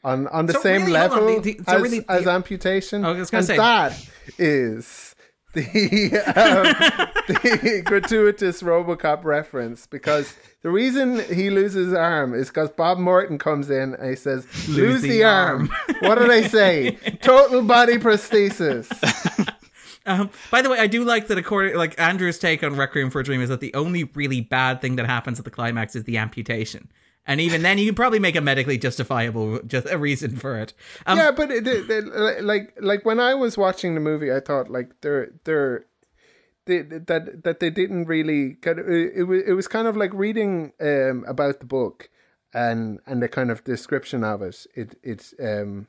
on 0.03 0.27
on 0.27 0.45
the 0.47 0.53
So 0.53 0.61
same 0.61 0.85
really, 0.85 0.99
hold 0.99 1.11
on, 1.11 1.19
level 1.25 1.41
the- 1.41 1.53
the- 1.53 1.63
so 1.63 1.75
as, 1.77 1.81
really 1.81 2.05
as 2.09 2.27
amputation. 2.27 3.05
I 3.05 3.11
was 3.11 3.29
gonna 3.29 3.39
and 3.39 3.47
say- 3.47 3.57
that 3.57 4.09
is 4.37 5.15
the 5.53 5.61
um, 6.35 7.23
the 7.27 7.81
gratuitous 7.85 8.61
RoboCop 8.63 9.23
reference 9.23 9.85
because 9.87 10.35
the 10.63 10.69
reason 10.71 11.19
he 11.33 11.49
loses 11.51 11.87
his 11.87 11.93
arm 11.93 12.33
is 12.33 12.47
because 12.47 12.71
Bob 12.71 12.97
Morton 12.97 13.37
comes 13.37 13.69
in 13.69 13.93
and 13.95 14.09
he 14.09 14.15
says, 14.15 14.47
"Lose, 14.67 15.01
the 15.03 15.09
the, 15.09 15.23
arm." 15.25 15.69
what 15.99 16.17
did 16.17 16.31
I 16.31 16.47
say? 16.47 16.91
Total 17.21 17.61
body 17.61 17.97
prosthesis. 17.97 18.89
Um, 20.05 20.31
by 20.51 20.61
the 20.61 20.69
way, 20.69 20.79
I 20.79 20.87
do 20.87 21.05
like 21.05 21.27
that. 21.27 21.37
According, 21.37 21.75
like 21.77 21.97
Andrew's 21.99 22.37
take 22.39 22.61
on 22.63 22.75
Requiem 22.75 23.09
for 23.09 23.21
a 23.21 23.23
Dream 23.23 23.39
is 23.39 23.49
that 23.49 23.61
the 23.61 23.73
only 23.73 24.03
really 24.15 24.41
bad 24.41 24.81
thing 24.81 24.95
that 24.97 25.05
happens 25.05 25.39
at 25.39 25.45
the 25.45 25.51
climax 25.51 25.95
is 25.95 26.03
the 26.03 26.17
amputation, 26.17 26.89
and 27.25 27.39
even 27.41 27.61
then, 27.61 27.77
you 27.77 27.85
can 27.85 27.95
probably 27.95 28.19
make 28.19 28.35
a 28.35 28.41
medically 28.41 28.77
justifiable 28.77 29.59
just 29.63 29.89
a 29.89 29.97
reason 29.97 30.35
for 30.35 30.57
it. 30.59 30.73
Um, 31.05 31.17
yeah, 31.17 31.31
but 31.31 31.51
it, 31.51 31.67
it, 31.67 31.89
it- 31.89 32.43
like 32.43 32.73
like 32.81 33.05
when 33.05 33.19
I 33.19 33.33
was 33.33 33.57
watching 33.57 33.93
the 33.95 34.01
movie, 34.01 34.31
I 34.31 34.39
thought 34.39 34.69
like 34.69 34.99
they're 35.01 35.31
they're 35.45 35.85
they, 36.65 36.81
that 36.81 37.43
that 37.43 37.59
they 37.59 37.69
didn't 37.69 38.05
really 38.05 38.53
kind 38.55 38.79
of, 38.79 38.87
it, 38.89 39.13
it 39.15 39.23
was 39.23 39.41
it 39.45 39.53
was 39.53 39.67
kind 39.67 39.87
of 39.87 39.95
like 39.97 40.13
reading 40.13 40.73
um 40.79 41.25
about 41.27 41.59
the 41.59 41.65
book 41.65 42.09
and 42.53 42.99
and 43.05 43.21
the 43.21 43.27
kind 43.27 43.51
of 43.51 43.63
description 43.63 44.23
of 44.23 44.41
it. 44.41 44.65
It 44.75 44.97
it's 45.03 45.33
um 45.41 45.87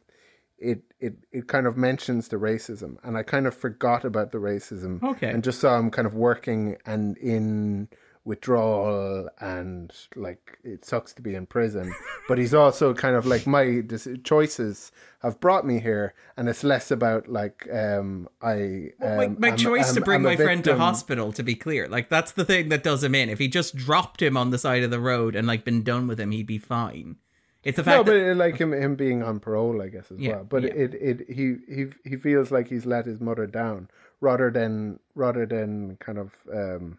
it 0.58 0.82
it 1.00 1.14
it 1.32 1.46
kind 1.48 1.66
of 1.66 1.76
mentions 1.76 2.28
the 2.28 2.36
racism, 2.36 2.96
and 3.02 3.16
I 3.18 3.22
kind 3.22 3.46
of 3.46 3.54
forgot 3.56 4.04
about 4.04 4.32
the 4.32 4.38
racism. 4.38 5.02
Okay. 5.02 5.28
and 5.30 5.44
just 5.44 5.60
saw 5.60 5.78
him 5.78 5.90
kind 5.90 6.06
of 6.06 6.14
working 6.14 6.76
and 6.86 7.16
in 7.18 7.88
withdrawal 8.24 9.28
and 9.38 9.92
like 10.16 10.58
it 10.64 10.84
sucks 10.84 11.12
to 11.12 11.22
be 11.22 11.34
in 11.34 11.46
prison 11.46 11.94
but 12.28 12.38
he's 12.38 12.54
also 12.54 12.94
kind 12.94 13.16
of 13.16 13.26
like 13.26 13.46
my 13.46 13.80
dis- 13.80 14.08
choices 14.22 14.90
have 15.22 15.40
brought 15.40 15.66
me 15.66 15.80
here 15.80 16.14
and 16.36 16.48
it's 16.48 16.64
less 16.64 16.90
about 16.90 17.28
like 17.28 17.68
um 17.72 18.28
i 18.42 18.90
um, 19.02 19.16
my, 19.16 19.28
my 19.28 19.48
I'm- 19.48 19.56
choice 19.56 19.92
to 19.92 20.00
I'm- 20.00 20.04
bring 20.04 20.16
I'm 20.16 20.22
my 20.22 20.36
friend 20.36 20.64
to 20.64 20.76
hospital 20.76 21.32
to 21.32 21.42
be 21.42 21.54
clear 21.54 21.88
like 21.88 22.08
that's 22.08 22.32
the 22.32 22.44
thing 22.44 22.68
that 22.70 22.82
does 22.82 23.02
him 23.02 23.14
in 23.14 23.28
if 23.28 23.38
he 23.38 23.48
just 23.48 23.76
dropped 23.76 24.20
him 24.22 24.36
on 24.36 24.50
the 24.50 24.58
side 24.58 24.82
of 24.82 24.90
the 24.90 25.00
road 25.00 25.36
and 25.36 25.46
like 25.46 25.64
been 25.64 25.82
done 25.82 26.06
with 26.06 26.18
him 26.20 26.30
he'd 26.30 26.46
be 26.46 26.58
fine 26.58 27.16
it's 27.62 27.76
the 27.76 27.84
fact 27.84 27.96
no, 27.96 28.04
but 28.04 28.12
that 28.12 28.30
it, 28.32 28.36
like 28.36 28.58
him, 28.58 28.74
him 28.74 28.94
being 28.94 29.22
on 29.22 29.40
parole, 29.40 29.80
I 29.80 29.88
guess 29.88 30.10
as 30.12 30.18
Yeah, 30.18 30.32
well. 30.34 30.44
But 30.44 30.64
yeah. 30.64 30.68
it, 30.74 30.94
it, 30.96 31.30
he, 31.30 31.54
he, 31.66 31.86
he 32.04 32.16
feels 32.16 32.50
like 32.50 32.68
he's 32.68 32.84
let 32.84 33.06
his 33.06 33.22
mother 33.22 33.46
down 33.46 33.88
rather 34.20 34.50
than, 34.50 35.00
rather 35.14 35.46
than 35.46 35.96
kind 35.96 36.18
of, 36.18 36.34
um, 36.52 36.98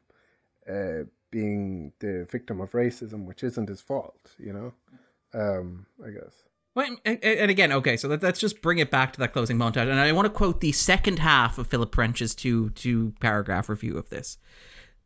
uh, 0.70 1.06
being 1.32 1.92
the 2.00 2.28
victim 2.32 2.62
of 2.62 2.72
racism, 2.72 3.26
which 3.26 3.44
isn't 3.44 3.70
his 3.70 3.82
fault, 3.82 4.32
you 4.38 4.54
know. 4.54 4.74
Um, 5.34 5.86
I 6.04 6.12
guess. 6.12 6.34
Well, 6.76 6.98
and 7.06 7.50
again, 7.52 7.72
okay, 7.72 7.96
so 7.96 8.10
let, 8.10 8.22
let's 8.22 8.40
just 8.40 8.62
bring 8.62 8.80
it 8.80 8.92
back 8.92 9.14
to 9.14 9.20
that 9.20 9.32
closing 9.32 9.58
montage, 9.58 9.90
and 9.90 10.00
I 10.00 10.12
want 10.12 10.26
to 10.26 10.30
quote 10.30 10.60
the 10.60 10.74
second 10.74 11.20
half 11.20 11.58
of 11.58 11.68
Philip 11.68 11.96
French's 11.96 12.36
two 12.36 12.70
two 12.72 13.14
paragraph 13.22 13.70
review 13.70 13.98
of 13.98 14.10
this, 14.10 14.38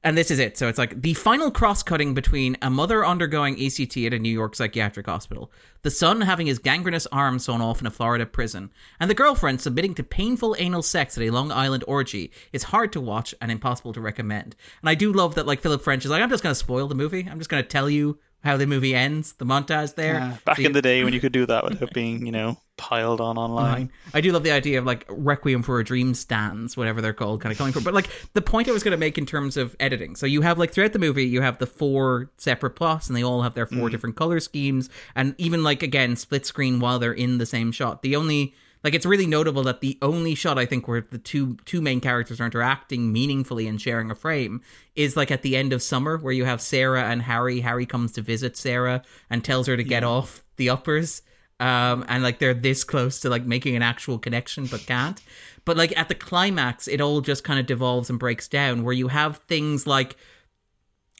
and 0.03 0.17
this 0.17 0.31
is 0.31 0.39
it. 0.39 0.57
So 0.57 0.67
it's 0.67 0.77
like 0.77 1.01
the 1.01 1.13
final 1.13 1.51
cross 1.51 1.83
cutting 1.83 2.13
between 2.13 2.55
a 2.61 2.69
mother 2.69 3.05
undergoing 3.05 3.57
ECT 3.57 4.07
at 4.07 4.13
a 4.13 4.19
New 4.19 4.31
York 4.31 4.55
psychiatric 4.55 5.05
hospital, 5.05 5.51
the 5.81 5.91
son 5.91 6.21
having 6.21 6.47
his 6.47 6.59
gangrenous 6.59 7.05
arm 7.11 7.37
sewn 7.37 7.61
off 7.61 7.81
in 7.81 7.87
a 7.87 7.91
Florida 7.91 8.25
prison, 8.25 8.71
and 8.99 9.09
the 9.09 9.15
girlfriend 9.15 9.59
submitting 9.59 9.93
to 9.95 10.03
painful 10.03 10.55
anal 10.57 10.81
sex 10.81 11.17
at 11.17 11.23
a 11.23 11.31
Long 11.31 11.51
Island 11.51 11.83
orgy 11.87 12.31
is 12.53 12.63
hard 12.63 12.93
to 12.93 13.01
watch 13.01 13.35
and 13.41 13.51
impossible 13.51 13.93
to 13.93 14.01
recommend. 14.01 14.55
And 14.81 14.89
I 14.89 14.95
do 14.95 15.11
love 15.11 15.35
that, 15.35 15.47
like 15.47 15.61
Philip 15.61 15.81
French 15.81 16.05
is 16.05 16.11
like, 16.11 16.21
I'm 16.21 16.29
just 16.29 16.43
going 16.43 16.51
to 16.51 16.59
spoil 16.59 16.87
the 16.87 16.95
movie. 16.95 17.27
I'm 17.29 17.39
just 17.39 17.49
going 17.49 17.63
to 17.63 17.69
tell 17.69 17.89
you 17.89 18.19
how 18.43 18.57
the 18.57 18.65
movie 18.65 18.95
ends, 18.95 19.33
the 19.33 19.45
montage 19.45 19.95
there. 19.95 20.13
Yeah, 20.13 20.37
back 20.45 20.55
So 20.55 20.61
you- 20.61 20.67
in 20.67 20.73
the 20.73 20.81
day 20.81 21.03
when 21.03 21.13
you 21.13 21.19
could 21.19 21.31
do 21.31 21.45
that 21.45 21.63
without 21.69 21.93
being, 21.93 22.25
you 22.25 22.31
know, 22.31 22.57
piled 22.77 23.19
on 23.19 23.37
online. 23.37 23.89
Fine. 23.89 23.91
I 24.13 24.21
do 24.21 24.31
love 24.31 24.43
the 24.43 24.51
idea 24.51 24.79
of 24.79 24.85
like 24.85 25.05
Requiem 25.09 25.61
for 25.63 25.79
a 25.79 25.83
Dream 25.83 26.13
stands, 26.13 26.77
whatever 26.77 27.01
they're 27.01 27.13
called, 27.13 27.41
kind 27.41 27.51
of 27.51 27.57
coming 27.57 27.73
from. 27.73 27.83
But 27.83 27.93
like 27.93 28.09
the 28.33 28.41
point 28.41 28.69
I 28.69 28.71
was 28.71 28.83
going 28.83 28.93
to 28.93 28.97
make 28.97 29.17
in 29.17 29.25
terms 29.25 29.57
of 29.57 29.75
editing. 29.79 30.15
So 30.15 30.25
you 30.25 30.41
have 30.41 30.57
like 30.57 30.71
throughout 30.71 30.93
the 30.93 30.99
movie, 30.99 31.25
you 31.25 31.41
have 31.41 31.57
the 31.57 31.67
four 31.67 32.31
separate 32.37 32.71
plots, 32.71 33.07
and 33.07 33.17
they 33.17 33.23
all 33.23 33.41
have 33.41 33.53
their 33.53 33.65
four 33.65 33.89
mm. 33.89 33.91
different 33.91 34.15
color 34.15 34.39
schemes, 34.39 34.89
and 35.15 35.35
even 35.37 35.63
like 35.63 35.83
again 35.83 36.15
split 36.15 36.45
screen 36.45 36.79
while 36.79 36.99
they're 36.99 37.11
in 37.11 37.37
the 37.37 37.45
same 37.45 37.73
shot. 37.73 38.01
The 38.01 38.15
only 38.15 38.55
like 38.83 38.93
it's 38.93 39.05
really 39.05 39.27
notable 39.27 39.63
that 39.63 39.81
the 39.81 39.97
only 40.01 40.35
shot 40.35 40.57
I 40.57 40.65
think 40.65 40.87
where 40.87 41.01
the 41.01 41.17
two 41.17 41.57
two 41.65 41.81
main 41.81 42.01
characters 42.01 42.39
are 42.39 42.45
interacting 42.45 43.11
meaningfully 43.11 43.67
and 43.67 43.81
sharing 43.81 44.11
a 44.11 44.15
frame 44.15 44.61
is 44.95 45.17
like 45.17 45.31
at 45.31 45.41
the 45.41 45.55
end 45.55 45.73
of 45.73 45.81
summer 45.81 46.17
where 46.17 46.33
you 46.33 46.45
have 46.45 46.61
Sarah 46.61 47.03
and 47.03 47.21
Harry. 47.21 47.61
Harry 47.61 47.85
comes 47.85 48.13
to 48.13 48.21
visit 48.21 48.55
Sarah 48.57 49.03
and 49.29 49.43
tells 49.43 49.67
her 49.67 49.77
to 49.77 49.83
get 49.83 50.03
off 50.03 50.43
the 50.57 50.69
uppers 50.69 51.21
um, 51.59 52.05
and 52.07 52.23
like 52.23 52.39
they're 52.39 52.53
this 52.53 52.83
close 52.83 53.19
to 53.21 53.29
like 53.29 53.45
making 53.45 53.75
an 53.75 53.81
actual 53.81 54.17
connection 54.17 54.65
but 54.65 54.85
can't. 54.85 55.21
But 55.65 55.77
like 55.77 55.95
at 55.97 56.07
the 56.07 56.15
climax, 56.15 56.87
it 56.87 57.01
all 57.01 57.21
just 57.21 57.43
kind 57.43 57.59
of 57.59 57.65
devolves 57.65 58.09
and 58.09 58.17
breaks 58.17 58.47
down, 58.47 58.83
where 58.83 58.93
you 58.93 59.09
have 59.09 59.37
things 59.47 59.85
like 59.85 60.15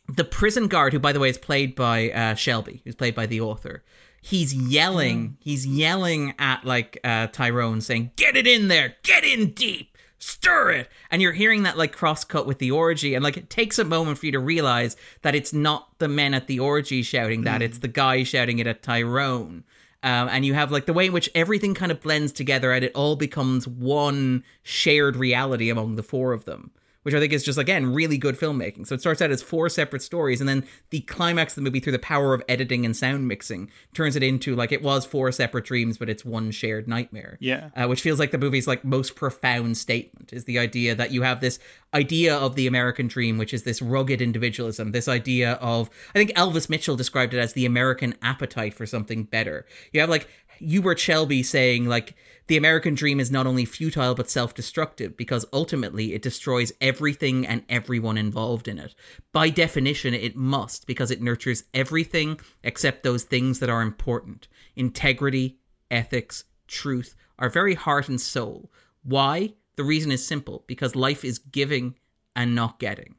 the 0.08 0.24
prison 0.24 0.68
guard, 0.68 0.94
who 0.94 1.00
by 1.00 1.12
the 1.12 1.20
way 1.20 1.30
is 1.30 1.38
played 1.38 1.76
by 1.76 2.10
uh, 2.12 2.36
Selby, 2.36 2.82
who's 2.84 2.96
played 2.96 3.16
by 3.16 3.26
the 3.26 3.42
author. 3.42 3.84
He's 4.22 4.54
yelling, 4.54 5.38
he's 5.40 5.66
yelling 5.66 6.34
at 6.40 6.66
like 6.66 7.00
uh, 7.04 7.28
Tyrone, 7.28 7.82
saying, 7.82 8.12
"Get 8.16 8.36
it 8.36 8.48
in 8.48 8.68
there, 8.68 8.96
get 9.04 9.24
in 9.24 9.52
deep." 9.52 9.98
Stir 10.22 10.72
it, 10.72 10.90
and 11.10 11.22
you're 11.22 11.32
hearing 11.32 11.64
that 11.64 11.78
like 11.78 11.94
cross 11.94 12.26
cut 12.26 12.46
with 12.46 12.60
the 12.60 12.72
orgy, 12.72 13.16
and 13.16 13.24
like 13.24 13.38
it 13.38 13.50
takes 13.50 13.80
a 13.80 13.86
moment 13.86 14.18
for 14.18 14.26
you 14.26 14.34
to 14.34 14.40
realize 14.40 14.98
that 15.22 15.34
it's 15.34 15.54
not 15.54 15.98
the 16.00 16.10
men 16.10 16.34
at 16.34 16.48
the 16.48 16.60
orgy 16.60 17.02
shouting 17.04 17.44
that; 17.44 17.62
it's 17.62 17.80
the 17.80 17.88
guy 17.88 18.24
shouting 18.24 18.60
it 18.60 18.68
at 18.68 18.84
Tyrone. 18.84 19.64
Um, 20.02 20.30
and 20.30 20.46
you 20.46 20.54
have 20.54 20.72
like 20.72 20.86
the 20.86 20.94
way 20.94 21.08
in 21.08 21.14
which 21.14 21.30
everything 21.36 21.74
kind 21.74 21.92
of 21.92 22.02
blends 22.02 22.32
together 22.32 22.72
and 22.72 22.86
it 22.86 22.94
all 22.96 23.18
becomes 23.18 23.68
one 23.68 24.46
shared 24.64 25.18
reality 25.18 25.70
among 25.70 25.98
the 25.98 26.04
four 26.04 26.32
of 26.32 26.46
them 26.46 26.72
which 27.04 27.14
i 27.16 27.20
think 27.20 27.34
is 27.34 27.44
just 27.44 27.58
again 27.58 27.94
really 27.94 28.18
good 28.18 28.38
filmmaking 28.38 28.86
so 28.86 28.94
it 28.96 29.00
starts 29.02 29.22
out 29.22 29.32
as 29.32 29.42
four 29.42 29.70
separate 29.70 30.02
stories 30.02 30.40
and 30.40 30.48
then 30.50 30.66
the 30.90 31.02
climax 31.02 31.54
of 31.54 31.56
the 31.56 31.62
movie 31.70 31.80
through 31.80 31.92
the 31.92 32.00
power 32.00 32.34
of 32.34 32.44
editing 32.50 32.86
and 32.86 32.96
sound 32.96 33.28
mixing 33.28 33.70
turns 33.94 34.16
it 34.16 34.24
into 34.24 34.56
like 34.56 34.72
it 34.72 34.82
was 34.82 35.06
four 35.06 35.32
separate 35.32 35.66
dreams 35.66 35.98
but 35.98 36.10
it's 36.10 36.26
one 36.26 36.52
shared 36.52 36.88
nightmare 36.88 37.38
Yeah. 37.40 37.70
uh, 37.76 37.88
which 37.88 38.02
feels 38.02 38.20
like 38.20 38.32
the 38.32 38.38
movie's 38.38 38.68
like 38.68 38.84
most 38.84 39.16
profound 39.16 39.78
statement 39.78 40.34
is 40.34 40.46
the 40.46 40.60
idea 40.60 40.96
that 40.96 41.12
you 41.12 41.22
have 41.24 41.40
this 41.42 41.60
idea 41.94 42.36
of 42.38 42.56
the 42.56 42.68
American 42.68 43.08
dream, 43.08 43.40
which 43.40 43.52
is 43.52 43.64
this 43.64 43.82
rugged 43.82 44.22
individualism, 44.22 44.92
this 44.92 45.08
idea 45.08 45.54
of 45.54 45.90
I 46.14 46.20
think 46.20 46.32
Elvis 46.36 46.70
Mitchell 46.70 46.96
described 46.96 47.34
it 47.34 47.40
as 47.40 47.54
the 47.54 47.66
American 47.66 48.14
appetite 48.22 48.76
for 48.76 48.86
something 48.86 49.24
better. 49.24 49.66
You 49.92 50.02
have 50.02 50.10
like 50.10 50.28
Hubert 50.60 51.00
Selby 51.00 51.42
saying 51.42 51.86
like 51.88 52.16
the 52.50 52.58
American 52.58 52.96
dream 52.96 53.20
is 53.20 53.32
not 53.32 53.48
only 53.48 53.64
futile 53.64 54.16
but 54.16 54.30
self-destructive 54.30 55.16
because 55.16 55.46
ultimately 55.54 56.14
it 56.14 56.22
destroys 56.24 56.74
everything 56.82 57.46
and 57.46 57.64
everyone 57.70 58.18
involved 58.18 58.68
in 58.68 58.80
it. 58.80 58.96
By 59.32 59.50
definition, 59.50 60.14
it 60.16 60.36
must 60.36 60.88
because 60.88 61.12
it 61.12 61.22
nurtures 61.22 61.64
everything 61.74 62.40
except 62.64 63.04
those 63.04 63.24
things 63.24 63.60
that 63.60 63.70
are 63.70 63.84
important. 63.84 64.48
Integrity, 64.76 65.60
ethics, 65.92 66.44
truth, 66.68 67.16
our 67.38 67.50
very 67.50 67.76
heart 67.76 68.10
and 68.10 68.20
soul. 68.20 68.72
Why? 69.04 69.54
The 69.76 69.84
reason 69.84 70.12
is 70.12 70.26
simple 70.26 70.66
because 70.68 70.96
life 70.96 71.24
is 71.24 71.38
giving 71.38 71.96
and 72.36 72.56
not 72.56 72.80
getting. 72.80 73.16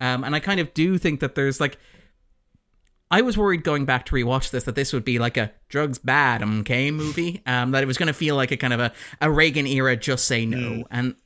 Um, 0.00 0.24
and 0.24 0.34
I 0.34 0.40
kind 0.40 0.58
of 0.58 0.74
do 0.74 0.98
think 0.98 1.20
that 1.20 1.34
there's 1.34 1.60
like. 1.60 1.78
I 3.10 3.22
was 3.22 3.36
worried 3.36 3.64
going 3.64 3.86
back 3.86 4.06
to 4.06 4.14
rewatch 4.14 4.50
this 4.50 4.64
that 4.64 4.76
this 4.76 4.92
would 4.92 5.04
be 5.04 5.18
like 5.18 5.36
a 5.36 5.52
drugs 5.68 5.98
bad, 5.98 6.42
okay 6.42 6.90
movie. 6.90 7.42
Um, 7.44 7.72
that 7.72 7.82
it 7.82 7.86
was 7.86 7.98
going 7.98 8.06
to 8.06 8.12
feel 8.12 8.36
like 8.36 8.52
a 8.52 8.56
kind 8.56 8.72
of 8.72 8.80
a, 8.80 8.92
a 9.20 9.30
Reagan 9.30 9.66
era 9.66 9.96
just 9.96 10.26
say 10.26 10.46
no. 10.46 10.84
And 10.90 11.16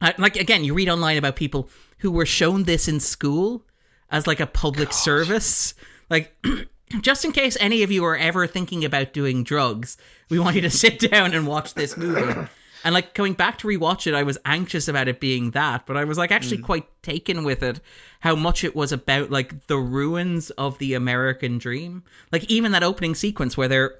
uh, 0.00 0.12
like 0.18 0.36
again, 0.36 0.64
you 0.64 0.74
read 0.74 0.88
online 0.88 1.16
about 1.16 1.36
people 1.36 1.70
who 1.98 2.10
were 2.10 2.26
shown 2.26 2.64
this 2.64 2.88
in 2.88 3.00
school 3.00 3.64
as 4.10 4.26
like 4.26 4.40
a 4.40 4.46
public 4.46 4.92
service. 4.92 5.74
Like, 6.10 6.34
just 7.00 7.24
in 7.24 7.32
case 7.32 7.56
any 7.60 7.82
of 7.82 7.90
you 7.90 8.04
are 8.04 8.16
ever 8.16 8.46
thinking 8.46 8.84
about 8.84 9.12
doing 9.12 9.44
drugs, 9.44 9.96
we 10.28 10.38
want 10.38 10.56
you 10.56 10.62
to 10.62 10.70
sit 10.84 10.98
down 11.10 11.34
and 11.34 11.46
watch 11.46 11.74
this 11.74 11.96
movie. 11.96 12.48
And 12.88 12.94
like 12.94 13.12
going 13.12 13.34
back 13.34 13.58
to 13.58 13.68
rewatch 13.68 14.06
it, 14.06 14.14
I 14.14 14.22
was 14.22 14.38
anxious 14.46 14.88
about 14.88 15.08
it 15.08 15.20
being 15.20 15.50
that, 15.50 15.84
but 15.84 15.98
I 15.98 16.04
was 16.04 16.16
like 16.16 16.32
actually 16.32 16.56
mm. 16.56 16.64
quite 16.64 17.02
taken 17.02 17.44
with 17.44 17.62
it. 17.62 17.82
How 18.20 18.34
much 18.34 18.64
it 18.64 18.74
was 18.74 18.92
about 18.92 19.30
like 19.30 19.66
the 19.66 19.76
ruins 19.76 20.48
of 20.52 20.78
the 20.78 20.94
American 20.94 21.58
dream. 21.58 22.02
Like 22.32 22.50
even 22.50 22.72
that 22.72 22.82
opening 22.82 23.14
sequence 23.14 23.58
where 23.58 23.68
they're 23.68 23.96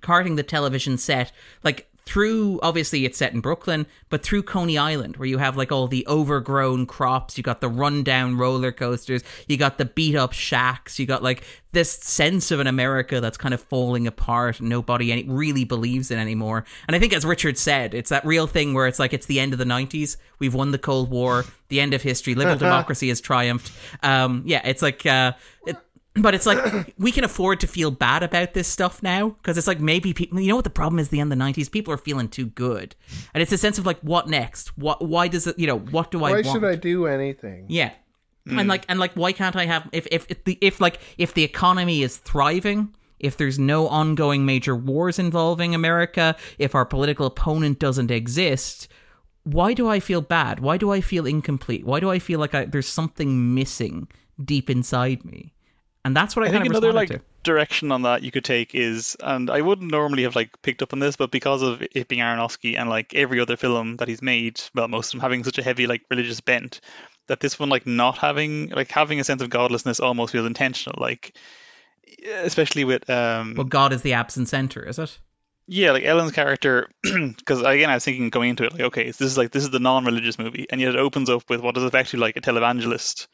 carting 0.00 0.36
the 0.36 0.42
television 0.42 0.96
set 0.96 1.32
like 1.64 1.86
through 2.06 2.58
obviously 2.62 3.04
it's 3.04 3.18
set 3.18 3.32
in 3.32 3.40
Brooklyn, 3.40 3.86
but 4.08 4.22
through 4.22 4.42
Coney 4.42 4.78
Island, 4.78 5.16
where 5.16 5.28
you 5.28 5.38
have 5.38 5.56
like 5.56 5.70
all 5.70 5.86
the 5.86 6.06
overgrown 6.08 6.86
crops, 6.86 7.36
you 7.36 7.44
got 7.44 7.60
the 7.60 7.68
rundown 7.68 8.36
roller 8.36 8.72
coasters, 8.72 9.22
you 9.46 9.56
got 9.56 9.78
the 9.78 9.84
beat 9.84 10.16
up 10.16 10.32
shacks, 10.32 10.98
you 10.98 11.06
got 11.06 11.22
like 11.22 11.44
this 11.72 11.90
sense 11.90 12.50
of 12.50 12.58
an 12.58 12.66
America 12.66 13.20
that's 13.20 13.36
kind 13.36 13.54
of 13.54 13.60
falling 13.60 14.06
apart 14.06 14.60
and 14.60 14.68
nobody 14.68 15.12
any- 15.12 15.24
really 15.24 15.64
believes 15.64 16.10
in 16.10 16.18
anymore. 16.18 16.64
And 16.88 16.96
I 16.96 16.98
think, 16.98 17.12
as 17.12 17.24
Richard 17.24 17.56
said, 17.56 17.94
it's 17.94 18.10
that 18.10 18.24
real 18.24 18.46
thing 18.46 18.74
where 18.74 18.86
it's 18.86 18.98
like 18.98 19.12
it's 19.12 19.26
the 19.26 19.38
end 19.38 19.52
of 19.52 19.58
the 19.58 19.64
90s, 19.64 20.16
we've 20.38 20.54
won 20.54 20.72
the 20.72 20.78
Cold 20.78 21.10
War, 21.10 21.44
the 21.68 21.80
end 21.80 21.94
of 21.94 22.02
history, 22.02 22.34
liberal 22.34 22.56
democracy 22.58 23.08
has 23.08 23.20
triumphed. 23.20 23.72
Um, 24.02 24.42
yeah, 24.46 24.62
it's 24.64 24.82
like. 24.82 25.06
Uh, 25.06 25.32
it, 25.66 25.76
but 26.14 26.34
it's 26.34 26.46
like 26.46 26.94
we 26.98 27.12
can 27.12 27.24
afford 27.24 27.60
to 27.60 27.66
feel 27.66 27.90
bad 27.90 28.22
about 28.22 28.54
this 28.54 28.68
stuff 28.68 29.02
now 29.02 29.30
because 29.30 29.56
it's 29.56 29.66
like 29.66 29.80
maybe 29.80 30.12
people. 30.12 30.40
You 30.40 30.48
know 30.48 30.56
what 30.56 30.64
the 30.64 30.70
problem 30.70 30.98
is? 30.98 31.08
The 31.08 31.20
end 31.20 31.28
of 31.28 31.38
the 31.38 31.44
nineties, 31.44 31.68
people 31.68 31.94
are 31.94 31.98
feeling 31.98 32.28
too 32.28 32.46
good, 32.46 32.94
and 33.34 33.42
it's 33.42 33.52
a 33.52 33.58
sense 33.58 33.78
of 33.78 33.86
like, 33.86 34.00
what 34.00 34.28
next? 34.28 34.76
What? 34.76 35.06
Why 35.06 35.28
does 35.28 35.46
it? 35.46 35.58
You 35.58 35.66
know, 35.66 35.78
what 35.78 36.10
do 36.10 36.24
I? 36.24 36.30
Why 36.32 36.42
should 36.42 36.64
I 36.64 36.74
do 36.74 37.06
anything? 37.06 37.66
Yeah, 37.68 37.92
and 38.46 38.68
like, 38.68 38.84
and 38.88 38.98
like, 38.98 39.12
why 39.14 39.32
can't 39.32 39.56
I 39.56 39.66
have? 39.66 39.88
If 39.92 40.06
if 40.10 40.26
if 40.28 40.44
the 40.44 40.58
if 40.60 40.80
like 40.80 41.00
if 41.18 41.34
the 41.34 41.44
economy 41.44 42.02
is 42.02 42.16
thriving. 42.16 42.94
If 43.18 43.36
there's 43.36 43.58
no 43.58 43.86
ongoing 43.86 44.46
major 44.46 44.74
wars 44.74 45.18
involving 45.18 45.74
America, 45.74 46.36
if 46.56 46.74
our 46.74 46.86
political 46.86 47.26
opponent 47.26 47.78
doesn't 47.78 48.10
exist, 48.10 48.88
why 49.42 49.74
do 49.74 49.88
I 49.88 50.00
feel 50.00 50.22
bad? 50.22 50.60
Why 50.60 50.78
do 50.78 50.90
I 50.90 51.02
feel 51.02 51.26
incomplete? 51.26 51.84
Why 51.84 52.00
do 52.00 52.10
I 52.10 52.18
feel 52.18 52.40
like 52.40 52.54
I, 52.54 52.64
there's 52.64 52.88
something 52.88 53.54
missing 53.54 54.08
deep 54.42 54.70
inside 54.70 55.26
me? 55.26 55.52
And 56.04 56.16
that's 56.16 56.34
what 56.34 56.46
I, 56.46 56.48
I 56.48 56.52
think 56.52 56.66
another 56.66 56.92
like 56.92 57.10
to. 57.10 57.20
direction 57.42 57.92
on 57.92 58.02
that 58.02 58.22
you 58.22 58.30
could 58.30 58.44
take 58.44 58.74
is, 58.74 59.16
and 59.22 59.50
I 59.50 59.60
wouldn't 59.60 59.90
normally 59.90 60.22
have 60.22 60.34
like 60.34 60.62
picked 60.62 60.82
up 60.82 60.92
on 60.92 60.98
this, 60.98 61.16
but 61.16 61.30
because 61.30 61.62
of 61.62 61.82
it 61.82 62.08
being 62.08 62.22
Aronofsky 62.22 62.78
and 62.78 62.88
like 62.88 63.14
every 63.14 63.38
other 63.40 63.56
film 63.56 63.96
that 63.96 64.08
he's 64.08 64.22
made, 64.22 64.60
well, 64.74 64.88
most 64.88 65.08
of 65.08 65.12
them 65.12 65.20
having 65.20 65.44
such 65.44 65.58
a 65.58 65.62
heavy 65.62 65.86
like 65.86 66.02
religious 66.10 66.40
bent, 66.40 66.80
that 67.26 67.40
this 67.40 67.58
one 67.58 67.68
like 67.68 67.86
not 67.86 68.16
having 68.18 68.70
like 68.70 68.90
having 68.90 69.20
a 69.20 69.24
sense 69.24 69.42
of 69.42 69.50
godlessness 69.50 70.00
almost 70.00 70.32
feels 70.32 70.46
intentional. 70.46 70.96
Like, 70.98 71.36
especially 72.34 72.84
with 72.84 73.08
um, 73.10 73.54
Well, 73.56 73.66
God 73.66 73.92
is 73.92 74.00
the 74.02 74.14
absent 74.14 74.48
center, 74.48 74.82
is 74.86 74.98
it? 74.98 75.18
yeah, 75.66 75.92
like 75.92 76.02
Ellen's 76.02 76.32
character, 76.32 76.90
because 77.02 77.60
again, 77.60 77.90
I 77.90 77.94
was 77.94 78.04
thinking 78.04 78.28
going 78.30 78.50
into 78.50 78.64
it, 78.64 78.72
like, 78.72 78.80
okay, 78.80 79.12
so 79.12 79.22
this 79.22 79.30
is 79.30 79.38
like 79.38 79.52
this 79.52 79.62
is 79.62 79.70
the 79.70 79.78
non-religious 79.78 80.36
movie, 80.38 80.66
and 80.68 80.80
yet 80.80 80.94
it 80.94 80.98
opens 80.98 81.30
up 81.30 81.48
with 81.48 81.60
what 81.60 81.76
is 81.76 81.84
effectively 81.84 82.20
like 82.20 82.36
a 82.36 82.40
televangelist 82.40 83.28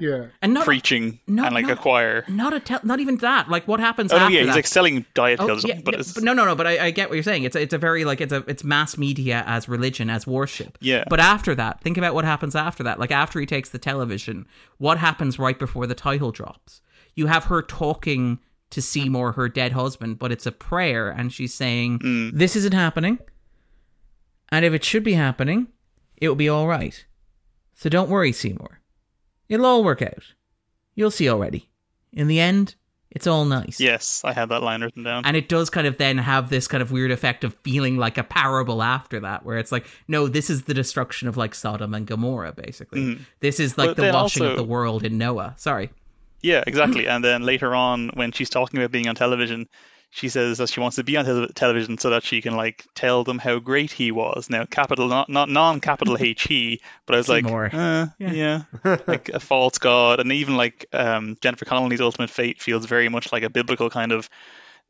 Yeah. 0.00 0.26
And 0.42 0.54
not 0.54 0.64
preaching 0.64 1.20
no, 1.26 1.44
and 1.44 1.54
like 1.54 1.66
no. 1.66 1.74
a 1.74 1.76
choir. 1.76 2.24
not 2.28 2.52
a 2.54 2.60
tel- 2.60 2.80
not 2.84 3.00
even 3.00 3.16
that. 3.18 3.48
Like 3.50 3.68
what 3.68 3.80
happens 3.80 4.12
Oh 4.12 4.16
after 4.16 4.32
yeah, 4.32 4.40
he's 4.40 4.48
that? 4.48 4.54
like 4.56 4.66
selling 4.66 5.04
diet 5.14 5.40
Oh, 5.40 5.46
pills, 5.46 5.64
or 5.64 5.68
yeah, 5.68 5.80
but 5.84 5.94
yeah, 5.94 6.00
it's 6.00 6.12
but 6.14 6.24
no, 6.24 6.32
no, 6.32 6.44
no. 6.44 6.54
But 6.54 6.66
I, 6.66 6.86
I 6.86 6.90
get 6.90 7.08
what 7.10 7.14
you're 7.16 7.22
saying. 7.22 7.44
It's 7.44 7.54
a, 7.56 7.60
it's 7.62 7.74
a 7.74 7.78
very 7.78 8.04
like 8.04 8.20
it's 8.20 8.32
a 8.32 8.42
it's 8.48 8.64
mass 8.64 8.96
media 8.96 9.44
as 9.46 9.68
religion 9.68 10.08
as 10.10 10.26
worship. 10.26 10.78
Yeah. 10.80 11.04
But 11.10 11.20
after 11.20 11.54
that, 11.54 11.80
think 11.82 11.98
about 11.98 12.14
what 12.14 12.24
happens 12.24 12.54
after 12.56 12.82
that. 12.84 12.98
Like 12.98 13.10
after 13.12 13.38
he 13.40 13.46
takes 13.46 13.68
the 13.70 13.78
television, 13.78 14.46
what 14.78 14.98
happens 14.98 15.38
right 15.38 15.58
before 15.58 15.86
the 15.86 15.94
title 15.94 16.32
drops? 16.32 16.80
You 17.14 17.26
have 17.26 17.44
her 17.44 17.62
talking 17.62 18.38
to 18.70 18.80
Seymour, 18.82 19.32
her 19.32 19.48
dead 19.48 19.72
husband, 19.72 20.18
but 20.18 20.32
it's 20.32 20.46
a 20.46 20.52
prayer, 20.52 21.08
and 21.10 21.32
she's 21.32 21.54
saying, 21.54 21.98
Mm. 22.00 22.32
"This 22.34 22.56
isn't 22.56 22.74
happening, 22.74 23.18
and 24.50 24.64
if 24.64 24.72
it 24.72 24.82
should 24.84 25.04
be 25.04 25.12
happening, 25.14 25.68
it 26.16 26.28
will 26.28 26.34
be 26.36 26.48
all 26.48 26.66
right. 26.66 27.04
So 27.74 27.88
don't 27.88 28.08
worry, 28.10 28.32
Seymour. 28.32 28.80
It'll 29.48 29.66
all 29.66 29.84
work 29.84 30.02
out. 30.02 30.24
You'll 30.94 31.10
see 31.10 31.28
already. 31.28 31.68
In 32.12 32.28
the 32.28 32.40
end, 32.40 32.76
it's 33.10 33.26
all 33.26 33.44
nice." 33.44 33.80
yes, 33.80 34.22
I 34.24 34.32
had 34.32 34.48
that 34.48 34.62
line 34.62 34.82
written 34.82 35.02
down. 35.02 35.24
and 35.24 35.36
it 35.36 35.48
does 35.48 35.70
kind 35.70 35.86
of 35.86 35.98
then 35.98 36.18
have 36.18 36.50
this 36.50 36.66
kind 36.68 36.82
of 36.82 36.90
weird 36.90 37.10
effect 37.10 37.44
of 37.44 37.54
feeling 37.62 37.96
like 37.96 38.18
a 38.18 38.24
parable 38.24 38.82
after 38.82 39.20
that 39.20 39.44
where 39.44 39.58
it's 39.58 39.72
like 39.72 39.86
no 40.08 40.26
this 40.28 40.50
is 40.50 40.64
the 40.64 40.74
destruction 40.74 41.28
of 41.28 41.36
like 41.36 41.54
sodom 41.54 41.94
and 41.94 42.06
gomorrah 42.06 42.52
basically 42.52 43.00
mm-hmm. 43.00 43.22
this 43.40 43.60
is 43.60 43.78
like 43.78 43.90
But 43.90 43.96
the 43.96 44.12
washing 44.12 44.44
of 44.44 44.56
the 44.56 44.64
world 44.64 45.04
in 45.04 45.18
noah 45.18 45.54
sorry 45.56 45.90
Yeah, 46.44 46.62
exactly. 46.66 47.06
and 47.12 47.24
then 47.24 47.42
later 47.42 47.74
on, 47.74 48.10
when 48.14 48.30
she's 48.30 48.50
talking 48.50 48.78
about 48.78 48.90
being 48.90 49.08
on 49.08 49.14
television, 49.14 49.66
she 50.14 50.28
says 50.28 50.58
that 50.58 50.68
she 50.68 50.78
wants 50.78 50.94
to 50.94 51.02
be 51.02 51.16
on 51.16 51.24
tel- 51.24 51.48
television 51.48 51.98
so 51.98 52.10
that 52.10 52.22
she 52.22 52.40
can 52.40 52.54
like 52.54 52.86
tell 52.94 53.24
them 53.24 53.36
how 53.36 53.58
great 53.58 53.90
he 53.90 54.12
was. 54.12 54.48
Now, 54.48 54.64
capital 54.64 55.08
not 55.08 55.28
not 55.28 55.48
non-capital 55.48 56.16
H 56.20 56.44
he, 56.44 56.80
but 57.04 57.14
I 57.14 57.18
was 57.18 57.28
like, 57.28 57.44
Seymour. 57.44 57.70
uh, 57.72 58.06
yeah, 58.20 58.62
like 59.08 59.30
a 59.30 59.40
false 59.40 59.78
god, 59.78 60.20
and 60.20 60.30
even 60.30 60.56
like 60.56 60.86
um, 60.92 61.36
Jennifer 61.40 61.64
Connelly's 61.64 62.00
ultimate 62.00 62.30
fate 62.30 62.62
feels 62.62 62.86
very 62.86 63.08
much 63.08 63.32
like 63.32 63.42
a 63.42 63.50
biblical 63.50 63.90
kind 63.90 64.12
of. 64.12 64.30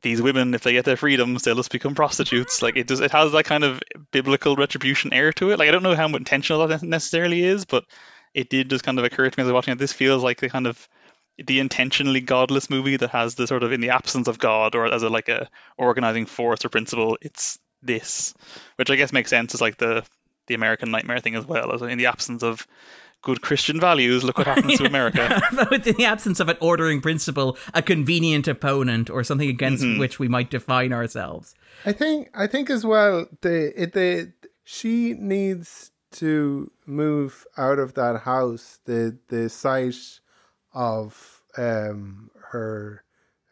These 0.02 0.20
women, 0.20 0.52
if 0.52 0.62
they 0.62 0.74
get 0.74 0.84
their 0.84 0.98
freedoms, 0.98 1.44
they'll 1.44 1.54
just 1.54 1.72
become 1.72 1.94
prostitutes. 1.94 2.60
Like 2.60 2.76
it 2.76 2.86
does, 2.86 3.00
it 3.00 3.10
has 3.12 3.32
that 3.32 3.46
kind 3.46 3.64
of 3.64 3.80
biblical 4.10 4.54
retribution 4.54 5.14
air 5.14 5.32
to 5.32 5.50
it. 5.50 5.58
Like 5.58 5.70
I 5.70 5.72
don't 5.72 5.82
know 5.82 5.94
how 5.94 6.08
intentional 6.08 6.66
that 6.66 6.82
necessarily 6.82 7.42
is, 7.42 7.64
but 7.64 7.86
it 8.34 8.50
did 8.50 8.68
just 8.68 8.84
kind 8.84 8.98
of 8.98 9.06
occur 9.06 9.30
to 9.30 9.40
me 9.40 9.42
as 9.42 9.48
I 9.48 9.52
was 9.52 9.54
watching 9.54 9.72
it. 9.72 9.78
This 9.78 9.94
feels 9.94 10.22
like 10.22 10.40
the 10.40 10.50
kind 10.50 10.66
of 10.66 10.86
the 11.38 11.58
intentionally 11.60 12.20
godless 12.20 12.70
movie 12.70 12.96
that 12.96 13.10
has 13.10 13.34
the 13.34 13.46
sort 13.46 13.62
of 13.62 13.72
in 13.72 13.80
the 13.80 13.90
absence 13.90 14.28
of 14.28 14.38
God 14.38 14.74
or 14.74 14.86
as 14.86 15.02
a 15.02 15.08
like 15.08 15.28
a 15.28 15.48
organizing 15.76 16.26
force 16.26 16.64
or 16.64 16.68
principle, 16.68 17.18
it's 17.20 17.58
this, 17.82 18.34
which 18.76 18.90
I 18.90 18.96
guess 18.96 19.12
makes 19.12 19.30
sense 19.30 19.54
as 19.54 19.60
like 19.60 19.76
the 19.78 20.04
the 20.46 20.54
American 20.54 20.90
nightmare 20.90 21.20
thing 21.20 21.34
as 21.34 21.46
well. 21.46 21.72
As 21.72 21.82
in 21.82 21.98
the 21.98 22.06
absence 22.06 22.42
of 22.42 22.66
good 23.22 23.40
Christian 23.40 23.80
values, 23.80 24.22
look 24.22 24.36
what 24.36 24.46
happens 24.46 24.76
to 24.76 24.84
America. 24.84 25.40
but 25.54 25.86
in 25.86 25.96
the 25.96 26.04
absence 26.04 26.40
of 26.40 26.50
an 26.50 26.58
ordering 26.60 27.00
principle 27.00 27.56
a 27.72 27.80
convenient 27.80 28.46
opponent 28.46 29.08
or 29.08 29.24
something 29.24 29.48
against 29.48 29.82
Mm-hmm. 29.82 29.98
which 29.98 30.18
we 30.18 30.28
might 30.28 30.50
define 30.50 30.92
ourselves 30.92 31.54
I 31.86 31.92
think 31.92 32.28
I 32.34 32.46
think 32.46 32.68
as 32.70 32.84
well 32.84 33.26
the 33.40 33.72
it 33.82 33.92
the 33.92 34.32
she 34.62 35.14
needs 35.14 35.90
to 36.12 36.70
move 36.86 37.46
out 37.56 37.78
of 37.78 37.94
that 37.94 38.20
house 38.20 38.78
the 38.84 39.18
the 39.28 39.48
site 39.48 40.20
of 40.74 41.42
um 41.56 42.30
her 42.50 43.04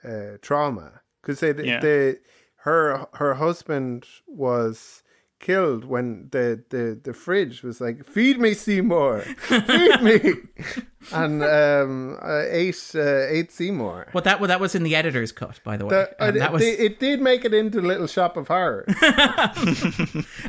uh, 0.05 0.37
trauma. 0.43 1.01
Because 1.23 1.41
the, 1.41 1.55
Yeah. 1.65 1.81
the 1.81 2.19
her 2.65 3.07
her 3.15 3.35
husband 3.35 4.07
was 4.27 5.03
killed 5.41 5.85
when 5.85 6.29
the 6.31 6.63
the 6.71 7.01
the 7.03 7.13
fridge 7.13 7.63
was 7.65 7.81
like 7.81 8.05
feed 8.05 8.39
me 8.39 8.55
Seymour! 8.55 9.21
Feed 9.21 10.03
me! 10.03 10.21
And 11.11 11.43
um 11.43 12.17
uh, 12.23 12.45
ate 12.49 12.93
uh, 12.95 13.27
ate 13.27 13.51
Seymour. 13.51 14.07
But 14.13 14.23
that 14.23 14.39
well, 14.39 14.47
that 14.47 14.61
was 14.61 14.77
in 14.77 14.85
the 14.85 14.95
editor's 14.95 15.33
cut 15.33 15.59
by 15.65 15.77
the 15.77 15.85
way. 15.85 15.91
That, 15.97 16.15
And 16.21 16.37
uh, 16.37 16.39
that 16.39 16.51
it, 16.51 16.53
was 16.53 16.63
it 16.63 17.01
did 17.01 17.21
make 17.21 17.45
it 17.45 17.53
into 17.53 17.81
Little 17.81 18.07
Shop 18.07 18.37
of 18.37 18.47
Horrors. 18.47 18.87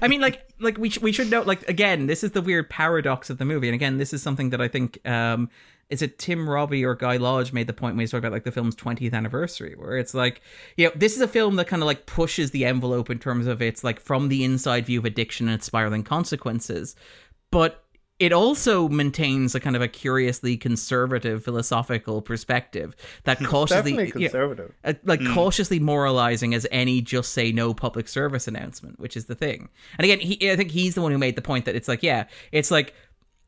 I 0.01 0.07
mean, 0.07 0.21
like, 0.21 0.47
like 0.59 0.77
we 0.77 0.89
sh- 0.91 0.99
we 0.99 1.11
should 1.11 1.29
note, 1.31 1.47
like, 1.47 1.67
again, 1.67 2.05
this 2.07 2.23
is 2.23 2.31
the 2.31 2.41
weird 2.41 2.69
paradox 2.69 3.29
of 3.31 3.37
the 3.39 3.45
movie, 3.45 3.67
and 3.67 3.75
again, 3.75 3.97
this 3.97 4.13
is 4.13 4.21
something 4.21 4.51
that 4.51 4.61
I 4.61 4.67
think 4.67 4.99
um, 5.07 5.49
is 5.93 6.01
it 6.01 6.17
Tim 6.17 6.49
Robey 6.49 6.83
or 6.83 6.95
Guy 6.95 7.17
Lodge 7.17 7.53
made 7.53 7.67
the 7.67 7.73
point 7.73 7.95
when 7.95 8.01
he 8.03 8.07
talked 8.07 8.25
about 8.25 8.31
like 8.31 8.43
the 8.43 8.51
film's 8.51 8.75
20th 8.75 9.13
anniversary, 9.13 9.75
where 9.77 9.95
it's 9.95 10.15
like, 10.15 10.41
you 10.75 10.87
know, 10.87 10.91
this 10.95 11.15
is 11.15 11.21
a 11.21 11.27
film 11.27 11.55
that 11.57 11.67
kind 11.67 11.83
of 11.83 11.87
like 11.87 12.07
pushes 12.07 12.49
the 12.49 12.65
envelope 12.65 13.11
in 13.11 13.19
terms 13.19 13.45
of 13.45 13.61
its 13.61 13.83
like 13.83 13.99
from 13.99 14.27
the 14.27 14.43
inside 14.43 14.87
view 14.87 14.97
of 14.99 15.05
addiction 15.05 15.47
and 15.47 15.55
its 15.55 15.67
spiraling 15.67 16.03
consequences, 16.03 16.95
but 17.51 17.83
it 18.19 18.31
also 18.31 18.87
maintains 18.89 19.53
a 19.53 19.59
kind 19.59 19.75
of 19.75 19.81
a 19.81 19.87
curiously 19.87 20.55
conservative 20.55 21.43
philosophical 21.43 22.21
perspective 22.21 22.95
that 23.23 23.37
cautiously 23.43 23.91
Definitely 23.91 24.21
you 24.21 24.27
know, 24.27 24.31
conservative. 24.31 24.73
uh, 24.83 24.93
like 25.03 25.19
cautiously 25.33 25.79
moralizing 25.79 26.53
as 26.53 26.65
any 26.71 27.01
just 27.01 27.33
say 27.33 27.51
no 27.51 27.73
public 27.73 28.07
service 28.07 28.47
announcement, 28.47 28.99
which 28.99 29.17
is 29.17 29.25
the 29.25 29.35
thing. 29.35 29.69
And 29.97 30.05
again, 30.05 30.19
he, 30.19 30.49
I 30.49 30.55
think 30.55 30.71
he's 30.71 30.95
the 30.95 31.01
one 31.01 31.11
who 31.11 31.17
made 31.17 31.35
the 31.35 31.41
point 31.41 31.65
that 31.65 31.75
it's 31.75 31.87
like, 31.87 32.01
yeah, 32.01 32.25
it's 32.51 32.71
like 32.71 32.93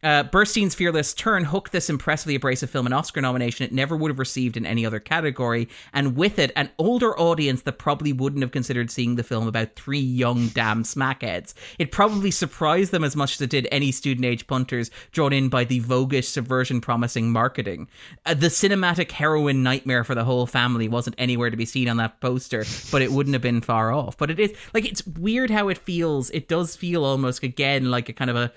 uh, 0.06 0.24
Burstyn's 0.24 0.76
Fearless 0.76 1.16
Turn 1.16 1.44
hooked 1.44 1.72
this 1.72 1.90
impressively 1.90 2.36
abrasive 2.36 2.70
film 2.70 2.86
an 2.86 2.94
Oscar 2.94 3.22
nomination 3.22 3.66
it 3.66 3.74
never 3.74 3.98
would 3.98 4.12
have 4.12 4.20
received 4.20 4.56
in 4.56 4.64
any 4.64 4.86
other 4.86 5.00
category, 5.00 5.68
and 5.94 6.16
with 6.16 6.38
it, 6.38 6.52
an 6.56 6.70
older 6.78 7.20
audience 7.20 7.64
that 7.64 7.80
probably 7.80 8.14
wouldn't 8.14 8.44
have 8.44 8.52
considered 8.52 8.92
seeing 8.92 9.16
the 9.16 9.24
film 9.24 9.48
about 9.48 9.76
three 9.76 9.98
young 9.98 10.50
damn 10.50 10.84
smackheads. 10.84 11.56
It 11.80 11.92
probably 11.92 12.30
surprised 12.30 12.92
them 12.92 13.04
as 13.04 13.16
much 13.16 13.34
as 13.34 13.42
it 13.42 13.50
did 13.50 13.68
any 13.72 13.92
student 13.92 14.26
age 14.26 14.46
punters 14.46 14.92
drawn 15.12 15.34
in 15.34 15.50
by 15.50 15.64
the 15.64 15.82
voguish 15.82 16.26
subversion 16.26 16.82
promising 16.82 17.32
marketing. 17.32 17.88
Uh, 18.28 18.36
the 18.36 18.48
cinematic 18.48 19.10
heroin 19.10 19.64
nightmare 19.64 20.04
for 20.04 20.14
the 20.14 20.24
whole 20.24 20.46
family 20.46 20.88
wasn't 20.88 21.16
anywhere 21.18 21.50
to 21.50 21.58
be 21.58 21.66
seen 21.66 21.90
on 21.90 21.98
that 21.98 22.22
poster, 22.22 22.64
but 22.92 23.02
it 23.02 23.12
wouldn't 23.12 23.34
have 23.34 23.42
been 23.42 23.60
far 23.60 23.92
off. 23.92 24.18
But 24.18 24.30
it 24.30 24.40
is 24.40 24.54
like 24.76 24.86
it's 24.86 25.06
weird 25.08 25.50
how 25.50 25.70
it 25.70 25.80
feels. 25.80 26.30
It 26.30 26.48
does 26.48 26.76
feel 26.76 27.04
almost 27.04 27.42
again 27.42 27.90
like 27.90 28.08
a 28.08 28.14
kind 28.14 28.30
of 28.30 28.36
a 28.36 28.54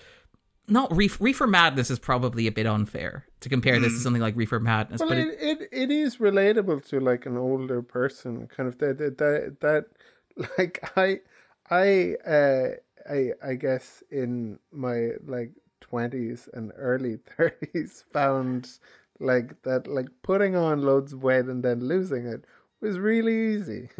not 0.68 0.94
reef, 0.96 1.20
reefer 1.20 1.46
madness 1.46 1.90
is 1.90 1.98
probably 1.98 2.46
a 2.46 2.52
bit 2.52 2.66
unfair 2.66 3.26
to 3.40 3.48
compare 3.48 3.80
this 3.80 3.94
to 3.94 3.98
something 4.00 4.22
like 4.22 4.36
reefer 4.36 4.60
madness 4.60 5.00
Well, 5.00 5.08
but 5.08 5.18
it, 5.18 5.28
it, 5.40 5.60
it 5.60 5.68
it 5.72 5.90
is 5.90 6.16
relatable 6.16 6.86
to 6.88 7.00
like 7.00 7.26
an 7.26 7.36
older 7.36 7.82
person, 7.82 8.46
kind 8.48 8.68
of 8.68 8.78
that 8.78 8.98
that 8.98 9.18
that, 9.18 9.60
that 9.60 10.48
like 10.58 10.82
I 10.96 11.20
I 11.70 12.16
uh 12.26 12.68
I 13.10 13.32
I 13.42 13.54
guess 13.54 14.02
in 14.10 14.58
my 14.72 15.10
like 15.26 15.52
twenties 15.80 16.48
and 16.52 16.72
early 16.76 17.18
thirties 17.36 18.04
found 18.12 18.78
like 19.20 19.62
that 19.62 19.86
like 19.86 20.08
putting 20.22 20.54
on 20.54 20.82
loads 20.82 21.12
of 21.12 21.22
weight 21.22 21.46
and 21.46 21.62
then 21.62 21.80
losing 21.80 22.26
it 22.26 22.44
was 22.80 22.98
really 22.98 23.54
easy. 23.54 23.88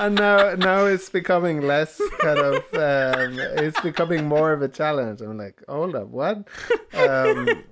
and 0.00 0.14
now, 0.14 0.54
now 0.54 0.84
it's 0.86 1.10
becoming 1.10 1.62
less 1.62 2.00
kind 2.18 2.38
of, 2.38 2.56
um, 2.74 3.38
it's 3.38 3.80
becoming 3.80 4.26
more 4.26 4.52
of 4.52 4.62
a 4.62 4.68
challenge. 4.68 5.20
I'm 5.20 5.38
like, 5.38 5.62
hold 5.68 5.94
up, 5.94 6.08
what? 6.08 6.48
Um, 6.94 7.64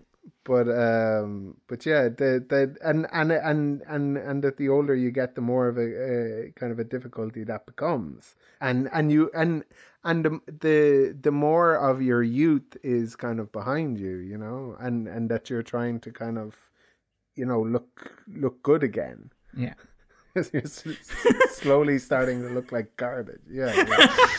but 0.46 0.68
um, 0.68 1.56
but 1.66 1.84
yeah, 1.84 2.04
the 2.04 2.44
the 2.48 2.76
and 2.80 3.06
and 3.12 3.32
and 3.32 3.82
and 3.88 4.16
and 4.16 4.44
that 4.44 4.56
the 4.58 4.68
older 4.68 4.94
you 4.94 5.10
get, 5.10 5.34
the 5.34 5.40
more 5.40 5.66
of 5.66 5.76
a, 5.76 5.80
a 5.80 6.52
kind 6.52 6.70
of 6.70 6.78
a 6.78 6.84
difficulty 6.84 7.42
that 7.44 7.66
becomes, 7.66 8.36
and 8.60 8.88
and 8.92 9.10
you 9.10 9.28
and 9.34 9.64
and 10.04 10.24
the, 10.24 10.40
the 10.46 11.16
the 11.20 11.32
more 11.32 11.74
of 11.74 12.00
your 12.00 12.22
youth 12.22 12.76
is 12.84 13.16
kind 13.16 13.40
of 13.40 13.50
behind 13.50 13.98
you, 13.98 14.18
you 14.18 14.38
know, 14.38 14.76
and 14.78 15.08
and 15.08 15.28
that 15.30 15.50
you're 15.50 15.64
trying 15.64 15.98
to 16.00 16.12
kind 16.12 16.38
of, 16.38 16.70
you 17.36 17.44
know, 17.46 17.62
look 17.62 18.24
look 18.26 18.62
good 18.62 18.82
again. 18.82 19.30
Yeah. 19.56 19.74
you're 20.52 20.66
slowly 21.50 21.98
starting 21.98 22.42
to 22.42 22.48
look 22.50 22.72
like 22.72 22.96
garbage. 22.96 23.40
Yeah. 23.50 23.72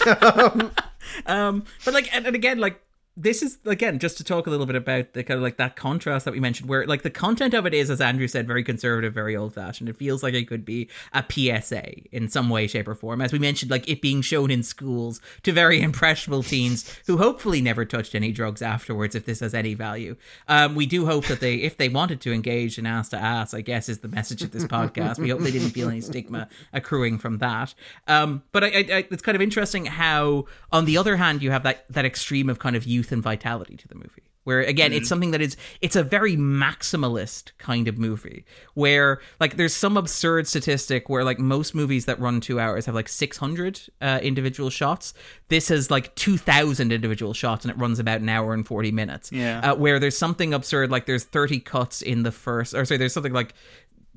yeah. 0.05 0.69
um, 1.25 1.63
but 1.85 1.93
like, 1.93 2.13
and, 2.13 2.27
and 2.27 2.35
again, 2.35 2.59
like 2.59 2.81
this 3.17 3.41
is 3.41 3.57
again 3.65 3.99
just 3.99 4.17
to 4.17 4.23
talk 4.23 4.47
a 4.47 4.49
little 4.49 4.65
bit 4.65 4.75
about 4.75 5.13
the 5.13 5.23
kind 5.23 5.37
of 5.37 5.41
like 5.41 5.57
that 5.57 5.75
contrast 5.75 6.23
that 6.23 6.33
we 6.33 6.39
mentioned 6.39 6.69
where 6.69 6.85
like 6.85 7.01
the 7.01 7.09
content 7.09 7.53
of 7.53 7.65
it 7.65 7.73
is 7.73 7.89
as 7.89 7.99
andrew 7.99 8.27
said 8.27 8.45
very 8.45 8.63
conservative 8.63 9.13
very 9.13 9.35
old 9.35 9.53
fashioned 9.53 9.89
it 9.89 9.97
feels 9.97 10.21
like 10.21 10.33
it 10.33 10.47
could 10.47 10.63
be 10.63 10.87
a 11.13 11.23
psa 11.29 11.83
in 12.11 12.29
some 12.29 12.49
way 12.49 12.67
shape 12.67 12.87
or 12.87 12.95
form 12.95 13.19
as 13.21 13.33
we 13.33 13.39
mentioned 13.39 13.71
like 13.71 13.89
it 13.89 14.01
being 14.01 14.21
shown 14.21 14.51
in 14.51 14.61
schools 14.63 15.19
to 15.43 15.51
very 15.51 15.81
impressionable 15.87 16.43
teens 16.43 16.99
who 17.07 17.17
hopefully 17.17 17.61
never 17.61 17.85
touched 17.85 18.13
any 18.13 18.31
drugs 18.31 18.61
afterwards 18.61 19.15
if 19.15 19.25
this 19.25 19.39
has 19.39 19.53
any 19.53 19.73
value. 19.73 20.15
Um, 20.47 20.75
we 20.75 20.85
do 20.85 21.05
hope 21.05 21.25
that 21.25 21.39
they 21.39 21.55
if 21.55 21.77
they 21.77 21.89
wanted 21.89 22.21
to 22.21 22.33
engage 22.33 22.77
in 22.77 22.85
ass 22.85 23.09
to 23.09 23.17
ass 23.17 23.53
i 23.53 23.61
guess 23.61 23.89
is 23.89 23.99
the 23.99 24.07
message 24.07 24.43
of 24.43 24.51
this 24.51 24.65
podcast. 24.65 25.17
We 25.17 25.29
hope 25.29 25.41
they 25.41 25.51
didn't 25.51 25.69
feel 25.71 25.89
any 25.89 26.01
stigma 26.01 26.47
accruing 26.73 27.17
from 27.17 27.39
that. 27.39 27.73
Um, 28.07 28.43
but 28.51 28.63
I, 28.63 28.67
I, 28.67 29.07
it's 29.09 29.21
kind 29.21 29.35
of 29.35 29.41
interesting 29.41 29.85
how 29.85 30.45
on 30.71 30.85
the 30.85 30.97
other 30.97 31.15
hand 31.17 31.41
you 31.41 31.51
have 31.51 31.63
that 31.63 31.85
that 31.89 32.05
extreme 32.05 32.49
of 32.49 32.59
kind 32.59 32.75
of 32.75 32.85
youth 32.85 33.06
youth 33.07 33.11
and 33.11 33.23
vitality 33.23 33.75
to 33.77 33.87
the 33.87 33.95
movie. 33.95 34.23
Where 34.43 34.61
again 34.61 34.91
mm-hmm. 34.91 34.99
it's 34.99 35.09
something 35.09 35.31
that 35.31 35.41
is 35.41 35.57
it's 35.81 35.97
a 35.97 36.03
very 36.03 36.37
maximalist 36.37 37.51
kind 37.57 37.89
of 37.89 37.97
movie 37.97 38.45
where 38.75 39.19
like 39.41 39.57
there's 39.57 39.73
some 39.73 39.97
absurd 39.97 40.47
statistic 40.47 41.09
where 41.09 41.25
like 41.25 41.37
most 41.37 41.75
movies 41.75 42.05
that 42.05 42.17
run 42.17 42.39
two 42.39 42.57
hours 42.57 42.85
have 42.85 42.95
like 42.95 43.09
600 43.09 43.81
uh, 44.01 44.19
individual 44.23 44.69
shots. 44.69 45.13
This 45.49 45.67
has 45.67 45.91
like 45.91 46.15
2000 46.15 46.93
individual 46.93 47.33
shots 47.33 47.65
and 47.65 47.73
it 47.73 47.77
runs 47.77 47.99
about 47.99 48.21
an 48.21 48.29
hour 48.29 48.53
and 48.53 48.65
40 48.65 48.93
minutes. 48.93 49.33
Yeah. 49.33 49.71
Uh, 49.71 49.75
where 49.75 49.99
there's 49.99 50.17
something 50.17 50.53
absurd 50.53 50.91
like 50.91 51.07
there's 51.07 51.25
30 51.25 51.59
cuts 51.59 52.01
in 52.01 52.23
the 52.23 52.31
first 52.31 52.73
or 52.73 52.85
sorry 52.85 52.97
there's 52.97 53.13
something 53.13 53.33
like 53.33 53.53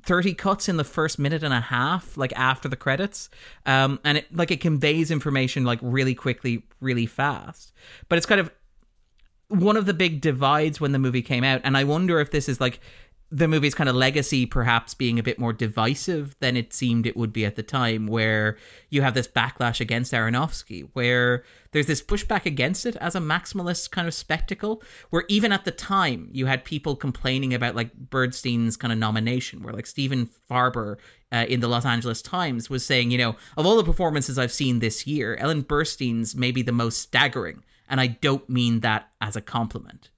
30 0.05 0.35
cuts 0.35 0.69
in 0.69 0.77
the 0.77 0.85
first 0.85 1.19
minute 1.19 1.43
and 1.43 1.53
a 1.53 1.61
half 1.61 2.17
like 2.17 2.33
after 2.37 2.69
the 2.69 2.77
credits. 2.77 3.31
Um 3.67 3.99
and 4.05 4.19
it 4.19 4.33
like 4.33 4.53
it 4.53 4.61
conveys 4.61 5.11
information 5.11 5.65
like 5.65 5.81
really 5.83 6.15
quickly 6.15 6.63
really 6.79 7.07
fast. 7.07 7.73
But 8.09 8.17
it's 8.17 8.27
kind 8.27 8.41
of 8.41 8.53
one 9.51 9.77
of 9.77 9.85
the 9.85 9.95
big 9.95 10.21
divides 10.21 10.81
when 10.81 10.93
the 10.93 10.99
movie 10.99 11.23
came 11.23 11.45
out, 11.45 11.61
and 11.65 11.77
I 11.77 11.85
wonder 11.85 12.21
if 12.21 12.31
this 12.31 12.49
is 12.49 12.61
like 12.61 12.81
the 13.33 13.47
movie's 13.47 13.77
kind 13.77 13.89
of 13.89 13.95
legacy 13.95 14.45
perhaps 14.45 14.93
being 14.93 15.19
a 15.19 15.23
bit 15.23 15.39
more 15.39 15.53
divisive 15.53 16.35
than 16.41 16.57
it 16.57 16.73
seemed 16.73 17.07
it 17.07 17.17
would 17.17 17.33
be 17.33 17.45
at 17.45 17.57
the 17.57 17.63
time, 17.63 18.07
where 18.07 18.57
you 18.91 19.03
have 19.03 19.15
this 19.15 19.29
backlash 19.29 19.81
against 19.81 20.13
Aronofsky, 20.13 20.89
where 20.93 21.45
there's 21.73 21.87
this 21.87 22.03
pushback 22.03 22.47
against 22.47 22.87
it 22.87 22.97
as 22.97 23.15
a 23.15 23.21
maximalist 23.21 23.91
kind 23.91 24.09
of 24.09 24.15
spectacle, 24.15 24.83
where 25.11 25.25
even 25.29 25.53
at 25.53 25.65
the 25.65 25.71
time 25.71 26.29
you 26.33 26.47
had 26.47 26.65
people 26.65 26.95
complaining 26.95 27.53
about 27.53 27.77
like 27.77 27.91
Burstyn's 28.09 28.77
kind 28.77 28.93
of 28.93 28.99
nomination, 28.99 29.63
where 29.63 29.75
like 29.75 29.87
Stephen 29.87 30.29
Farber 30.49 30.97
uh, 31.33 31.47
in 31.49 31.61
the 31.61 31.69
Los 31.69 31.85
Angeles 31.85 32.23
Times 32.23 32.71
was 32.71 32.85
saying, 32.85 33.11
you 33.11 33.19
know, 33.19 33.37
of 33.57 33.67
all 33.67 33.77
the 33.77 33.85
performances 33.85 34.39
I've 34.39 34.53
seen 34.53 34.79
this 34.79 35.07
year, 35.07 35.37
Ellen 35.37 35.63
Burstyn's 35.65 36.37
maybe 36.37 36.63
the 36.63 36.73
most 36.73 36.99
staggering 36.99 37.63
and 37.91 38.01
I 38.01 38.07
don't 38.07 38.49
mean 38.49 38.81
that 38.81 39.11
as 39.21 39.37
a 39.37 39.43
compliment. 39.43 40.09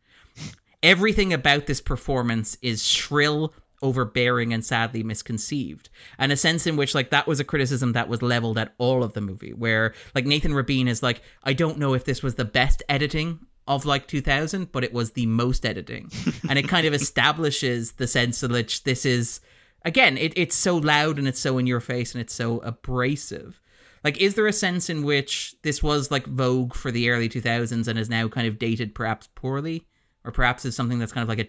Everything 0.82 1.32
about 1.32 1.66
this 1.66 1.80
performance 1.80 2.56
is 2.60 2.86
shrill, 2.86 3.54
overbearing, 3.82 4.52
and 4.52 4.64
sadly 4.64 5.02
misconceived. 5.02 5.88
And 6.18 6.30
a 6.30 6.36
sense 6.36 6.66
in 6.66 6.76
which, 6.76 6.94
like, 6.94 7.10
that 7.10 7.26
was 7.26 7.40
a 7.40 7.44
criticism 7.44 7.92
that 7.92 8.08
was 8.08 8.22
leveled 8.22 8.58
at 8.58 8.74
all 8.78 9.02
of 9.02 9.12
the 9.14 9.20
movie, 9.20 9.52
where, 9.52 9.94
like, 10.14 10.26
Nathan 10.26 10.54
Rabin 10.54 10.88
is 10.88 11.02
like, 11.02 11.22
I 11.42 11.52
don't 11.52 11.78
know 11.78 11.94
if 11.94 12.04
this 12.04 12.22
was 12.22 12.34
the 12.34 12.44
best 12.44 12.82
editing 12.88 13.40
of 13.68 13.84
like 13.84 14.08
2000 14.08 14.72
but 14.72 14.82
it 14.82 14.92
was 14.92 15.12
the 15.12 15.26
most 15.26 15.64
editing 15.64 16.10
and 16.48 16.58
it 16.58 16.68
kind 16.68 16.86
of 16.86 16.92
establishes 16.92 17.92
the 17.92 18.08
sense 18.08 18.42
in 18.42 18.50
which 18.50 18.82
this 18.82 19.06
is 19.06 19.40
again 19.84 20.18
it, 20.18 20.32
it's 20.36 20.56
so 20.56 20.76
loud 20.76 21.18
and 21.18 21.28
it's 21.28 21.38
so 21.38 21.58
in 21.58 21.66
your 21.66 21.80
face 21.80 22.12
and 22.12 22.20
it's 22.20 22.34
so 22.34 22.58
abrasive 22.60 23.60
like, 24.04 24.18
is 24.18 24.34
there 24.34 24.46
a 24.46 24.52
sense 24.52 24.90
in 24.90 25.04
which 25.04 25.54
this 25.62 25.82
was 25.82 26.10
like 26.10 26.26
Vogue 26.26 26.74
for 26.74 26.90
the 26.90 27.10
early 27.10 27.28
2000s 27.28 27.88
and 27.88 27.98
is 27.98 28.10
now 28.10 28.28
kind 28.28 28.46
of 28.46 28.58
dated 28.58 28.94
perhaps 28.94 29.28
poorly? 29.34 29.86
Or 30.24 30.30
perhaps 30.30 30.64
is 30.64 30.76
something 30.76 30.98
that's 30.98 31.12
kind 31.12 31.22
of 31.22 31.28
like 31.28 31.40
a 31.40 31.48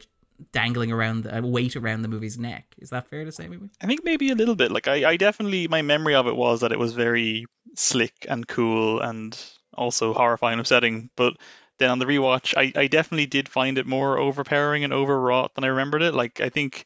dangling 0.52 0.92
around 0.92 1.28
a 1.32 1.42
weight 1.46 1.76
around 1.76 2.02
the 2.02 2.08
movie's 2.08 2.38
neck. 2.38 2.66
Is 2.78 2.90
that 2.90 3.08
fair 3.08 3.26
to 3.26 3.32
say, 3.32 3.48
maybe? 3.48 3.70
I 3.82 3.88
think 3.88 4.04
maybe 4.04 4.30
a 4.32 4.36
little 4.36 4.56
bit. 4.56 4.72
Like 4.72 4.88
I, 4.88 5.12
I 5.12 5.18
definitely 5.18 5.68
my 5.68 5.82
memory 5.82 6.16
of 6.16 6.28
it 6.28 6.36
was 6.36 6.62
that 6.62 6.72
it 6.72 6.80
was 6.80 6.94
very 6.94 7.46
slick 7.76 8.26
and 8.28 8.48
cool 8.48 9.00
and 9.00 9.40
also 9.74 10.14
horrifying 10.14 10.54
and 10.54 10.62
upsetting. 10.62 11.10
But 11.16 11.34
then 11.78 11.90
on 11.90 12.00
the 12.00 12.06
rewatch, 12.06 12.54
I, 12.58 12.72
I 12.80 12.88
definitely 12.88 13.26
did 13.26 13.50
find 13.50 13.78
it 13.78 13.86
more 13.86 14.18
overpowering 14.18 14.84
and 14.84 14.94
overwrought 14.94 15.56
than 15.56 15.64
I 15.64 15.68
remembered 15.68 16.02
it. 16.02 16.14
Like 16.14 16.42
I 16.42 16.50
think 16.50 16.86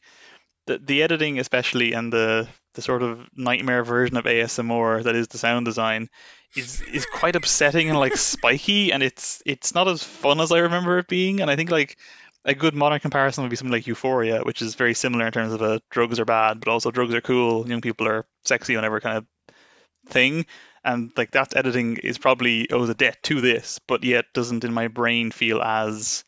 the 0.66 0.78
the 0.78 1.02
editing 1.02 1.38
especially 1.38 1.92
and 1.92 2.12
the 2.12 2.48
the 2.74 2.82
sort 2.82 3.02
of 3.02 3.20
nightmare 3.36 3.84
version 3.84 4.16
of 4.16 4.24
ASMR 4.24 5.02
that 5.04 5.16
is 5.16 5.28
the 5.28 5.38
sound 5.38 5.64
design 5.64 6.08
is 6.56 6.80
is 6.82 7.06
quite 7.06 7.36
upsetting 7.36 7.88
and 7.88 7.98
like 7.98 8.16
spiky 8.16 8.92
and 8.92 9.02
it's 9.02 9.42
it's 9.46 9.74
not 9.74 9.88
as 9.88 10.02
fun 10.02 10.40
as 10.40 10.52
I 10.52 10.58
remember 10.58 10.98
it 10.98 11.08
being 11.08 11.40
and 11.40 11.50
I 11.50 11.56
think 11.56 11.70
like 11.70 11.98
a 12.44 12.54
good 12.54 12.74
modern 12.74 13.00
comparison 13.00 13.42
would 13.42 13.50
be 13.50 13.56
something 13.56 13.72
like 13.72 13.86
Euphoria 13.86 14.42
which 14.42 14.62
is 14.62 14.74
very 14.74 14.94
similar 14.94 15.26
in 15.26 15.32
terms 15.32 15.52
of 15.52 15.62
a 15.62 15.80
drugs 15.90 16.20
are 16.20 16.24
bad 16.24 16.60
but 16.60 16.70
also 16.70 16.90
drugs 16.90 17.14
are 17.14 17.20
cool 17.20 17.68
young 17.68 17.80
people 17.80 18.08
are 18.08 18.26
sexy 18.44 18.76
whatever 18.76 19.00
kind 19.00 19.18
of 19.18 19.26
thing 20.08 20.46
and 20.84 21.12
like 21.16 21.32
that 21.32 21.56
editing 21.56 21.96
is 21.96 22.18
probably 22.18 22.70
owes 22.70 22.88
a 22.88 22.94
debt 22.94 23.22
to 23.22 23.40
this 23.40 23.78
but 23.86 24.04
yet 24.04 24.24
doesn't 24.32 24.64
in 24.64 24.72
my 24.72 24.88
brain 24.88 25.30
feel 25.30 25.60
as 25.60 26.24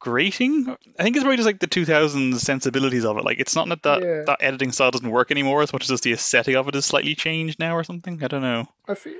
grating. 0.00 0.68
I 0.98 1.02
think 1.02 1.14
it's 1.14 1.22
probably 1.22 1.36
just 1.36 1.46
like 1.46 1.60
the 1.60 1.68
2000s 1.68 2.38
sensibilities 2.38 3.04
of 3.04 3.18
it. 3.18 3.24
Like 3.24 3.38
it's 3.38 3.54
not 3.54 3.68
that 3.68 3.82
that, 3.84 4.02
yeah. 4.02 4.22
that 4.26 4.38
editing 4.40 4.72
style 4.72 4.90
doesn't 4.90 5.10
work 5.10 5.30
anymore 5.30 5.62
as 5.62 5.72
much 5.72 5.84
as 5.84 5.88
just 5.88 6.02
the 6.02 6.12
aesthetic 6.12 6.56
of 6.56 6.66
it 6.66 6.74
is 6.74 6.86
slightly 6.86 7.14
changed 7.14 7.58
now 7.58 7.76
or 7.76 7.84
something. 7.84 8.22
I 8.24 8.28
don't 8.28 8.42
know. 8.42 8.66
I 8.88 8.94
feel 8.94 9.14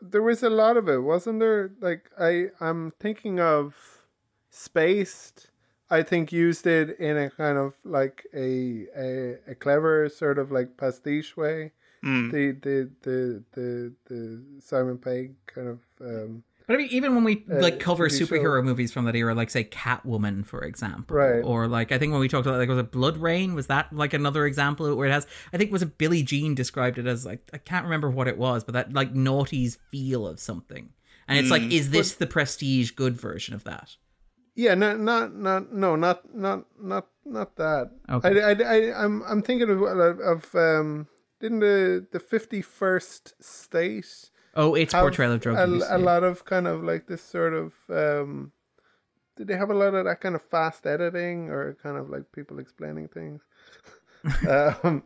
there 0.00 0.22
was 0.22 0.42
a 0.42 0.50
lot 0.50 0.76
of 0.76 0.88
it, 0.88 1.02
wasn't 1.02 1.40
there? 1.40 1.72
Like 1.80 2.10
I 2.18 2.46
I'm 2.60 2.92
thinking 3.00 3.40
of 3.40 3.74
Spaced. 4.50 5.48
I 5.92 6.02
think 6.02 6.32
used 6.32 6.66
it 6.66 6.98
in 7.00 7.16
a 7.16 7.30
kind 7.30 7.58
of 7.58 7.74
like 7.84 8.26
a 8.34 8.86
a, 8.96 9.38
a 9.48 9.54
clever 9.54 10.08
sort 10.08 10.38
of 10.38 10.52
like 10.52 10.76
pastiche 10.76 11.36
way. 11.36 11.72
Mm. 12.04 12.30
The, 12.32 12.52
the 12.52 12.90
the 13.02 13.44
the 13.52 13.92
the 14.06 14.42
Simon 14.60 14.98
Pegg 14.98 15.34
kind 15.46 15.68
of 15.68 15.80
um, 16.00 16.44
but 16.70 16.76
I 16.76 16.82
mean, 16.82 16.88
even 16.92 17.16
when 17.16 17.24
we 17.24 17.44
uh, 17.50 17.60
like 17.60 17.80
cover 17.80 18.08
superhero 18.08 18.60
show. 18.60 18.62
movies 18.62 18.92
from 18.92 19.04
that 19.06 19.16
era, 19.16 19.34
like 19.34 19.50
say 19.50 19.64
Catwoman, 19.64 20.46
for 20.46 20.60
example, 20.60 21.16
right? 21.16 21.40
Or 21.40 21.66
like 21.66 21.90
I 21.90 21.98
think 21.98 22.12
when 22.12 22.20
we 22.20 22.28
talked 22.28 22.46
about 22.46 22.60
like 22.60 22.68
was 22.68 22.78
it 22.78 22.92
Blood 22.92 23.18
Rain? 23.18 23.56
Was 23.56 23.66
that 23.66 23.92
like 23.92 24.14
another 24.14 24.46
example 24.46 24.94
where 24.94 25.08
it 25.08 25.10
has? 25.10 25.26
I 25.52 25.56
think 25.56 25.72
was 25.72 25.82
a 25.82 25.86
Billie 25.86 26.22
Jean 26.22 26.54
described 26.54 26.96
it 26.96 27.08
as 27.08 27.26
like 27.26 27.40
I 27.52 27.58
can't 27.58 27.82
remember 27.82 28.08
what 28.08 28.28
it 28.28 28.38
was, 28.38 28.62
but 28.62 28.74
that 28.74 28.92
like 28.92 29.12
naughty's 29.12 29.78
feel 29.90 30.28
of 30.28 30.38
something, 30.38 30.90
and 31.26 31.40
it's 31.40 31.48
mm. 31.48 31.50
like, 31.50 31.62
is 31.72 31.90
this 31.90 32.12
but, 32.12 32.20
the 32.20 32.26
prestige 32.28 32.92
good 32.92 33.16
version 33.16 33.52
of 33.52 33.64
that? 33.64 33.96
Yeah, 34.54 34.76
not 34.76 35.00
not 35.00 35.34
not 35.34 35.72
no, 35.72 35.96
not 35.96 36.32
not 36.32 36.66
not 36.80 37.08
not 37.24 37.56
that. 37.56 37.90
Okay. 38.08 38.40
I, 38.40 38.50
I, 38.50 38.52
I 38.52 39.04
I'm 39.04 39.24
I'm 39.24 39.42
thinking 39.42 39.70
of 39.70 39.82
of 39.82 40.54
um 40.54 41.08
didn't 41.40 41.58
the 41.58 42.06
the 42.12 42.20
fifty 42.20 42.62
first 42.62 43.42
state 43.42 44.30
Oh, 44.54 44.74
its 44.74 44.92
portrayal 44.92 45.32
of 45.32 45.40
drug 45.40 45.56
a, 45.56 45.72
use. 45.72 45.84
A 45.84 45.90
yeah. 45.90 45.96
lot 45.96 46.24
of 46.24 46.44
kind 46.44 46.66
of 46.66 46.82
like 46.82 47.06
this 47.06 47.22
sort 47.22 47.54
of. 47.54 47.74
Um, 47.88 48.52
did 49.36 49.46
they 49.46 49.56
have 49.56 49.70
a 49.70 49.74
lot 49.74 49.94
of 49.94 50.04
that 50.04 50.20
kind 50.20 50.34
of 50.34 50.42
fast 50.42 50.86
editing 50.86 51.48
or 51.48 51.76
kind 51.82 51.96
of 51.96 52.10
like 52.10 52.30
people 52.32 52.58
explaining 52.58 53.08
things? 53.08 53.40
um, 54.48 55.02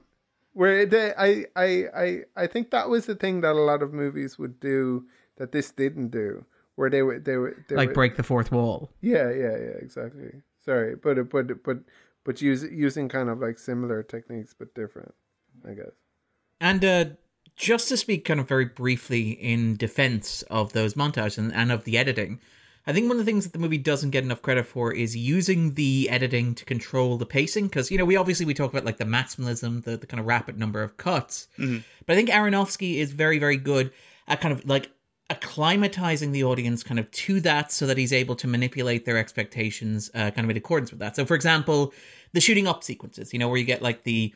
where 0.55 0.87
they, 0.87 1.13
I, 1.17 1.45
I, 1.55 1.85
I, 1.95 2.21
I 2.37 2.47
think 2.47 2.71
that 2.71 2.89
was 2.89 3.07
the 3.07 3.15
thing 3.15 3.43
that 3.43 3.53
a 3.53 3.61
lot 3.61 3.83
of 3.83 3.93
movies 3.93 4.39
would 4.39 4.59
do 4.61 5.05
that 5.37 5.53
this 5.53 5.71
didn't 5.71 6.09
do, 6.09 6.45
where 6.77 6.89
they 6.89 7.03
were, 7.03 7.19
they 7.19 7.37
were, 7.37 7.57
they 7.69 7.77
like 7.77 7.89
were, 7.89 7.95
break 7.95 8.17
the 8.17 8.23
fourth 8.23 8.51
wall. 8.51 8.91
Yeah, 9.01 9.31
yeah, 9.31 9.57
yeah, 9.57 9.77
exactly. 9.81 10.43
Sorry, 10.65 10.97
but 10.97 11.29
but 11.29 11.63
but 11.63 11.79
but 12.25 12.41
use, 12.41 12.63
using 12.63 13.09
kind 13.09 13.29
of 13.29 13.41
like 13.41 13.59
similar 13.59 14.03
techniques 14.03 14.55
but 14.59 14.75
different, 14.75 15.15
I 15.69 15.75
guess. 15.75 15.93
And 16.61 16.85
uh, 16.85 17.05
just 17.57 17.89
to 17.89 17.97
speak 17.97 18.25
kind 18.25 18.41
of 18.41 18.49
very 18.49 18.65
briefly 18.65 19.31
in 19.31 19.77
defense 19.77 20.43
of 20.51 20.73
those 20.73 20.95
montages 20.95 21.39
and, 21.39 21.53
and 21.53 21.71
of 21.71 21.85
the 21.85 21.97
editing, 21.97 22.41
I 22.87 22.93
think 22.93 23.09
one 23.09 23.19
of 23.19 23.25
the 23.25 23.31
things 23.31 23.45
that 23.45 23.53
the 23.53 23.59
movie 23.59 23.79
doesn't 23.79 24.11
get 24.11 24.25
enough 24.25 24.43
credit 24.43 24.67
for 24.67 24.93
is 24.93 25.17
using 25.17 25.75
the 25.75 26.09
editing 26.11 26.55
to 26.57 26.65
control 26.65 27.17
the 27.17 27.27
pacing. 27.27 27.69
Because 27.69 27.91
you 27.91 27.97
know, 27.97 28.05
we 28.05 28.17
obviously 28.17 28.45
we 28.45 28.55
talk 28.55 28.71
about 28.71 28.85
like 28.85 28.99
the 28.99 29.05
maximalism, 29.05 29.85
the, 29.85 29.97
the 29.97 30.07
kind 30.07 30.21
of 30.21 30.27
rapid 30.27 30.59
number 30.59 30.83
of 30.83 30.97
cuts. 30.97 31.49
Mm-hmm. 31.59 31.79
But 32.07 32.13
I 32.13 32.17
think 32.17 32.29
Aronofsky 32.29 32.97
is 32.97 33.13
very, 33.13 33.39
very 33.39 33.57
good 33.57 33.91
at 34.29 34.41
kind 34.41 34.53
of 34.53 34.67
like 34.67 34.91
acclimatizing 35.31 36.33
the 36.33 36.45
audience 36.45 36.83
kind 36.83 37.01
of 37.01 37.11
to 37.11 37.41
that 37.41 37.73
so 37.73 37.87
that 37.87 37.97
he's 37.97 38.13
able 38.13 38.37
to 38.37 38.47
manipulate 38.47 39.07
their 39.07 39.17
expectations 39.17 40.11
uh, 40.15 40.31
kind 40.31 40.45
of 40.45 40.51
in 40.51 40.57
accordance 40.57 40.91
with 40.91 41.01
that. 41.01 41.17
So, 41.17 41.25
for 41.25 41.35
example, 41.35 41.95
the 42.33 42.41
shooting 42.41 42.67
up 42.67 42.85
sequences, 42.85 43.33
you 43.33 43.39
know, 43.39 43.49
where 43.49 43.57
you 43.57 43.65
get 43.65 43.81
like 43.81 44.03
the 44.03 44.35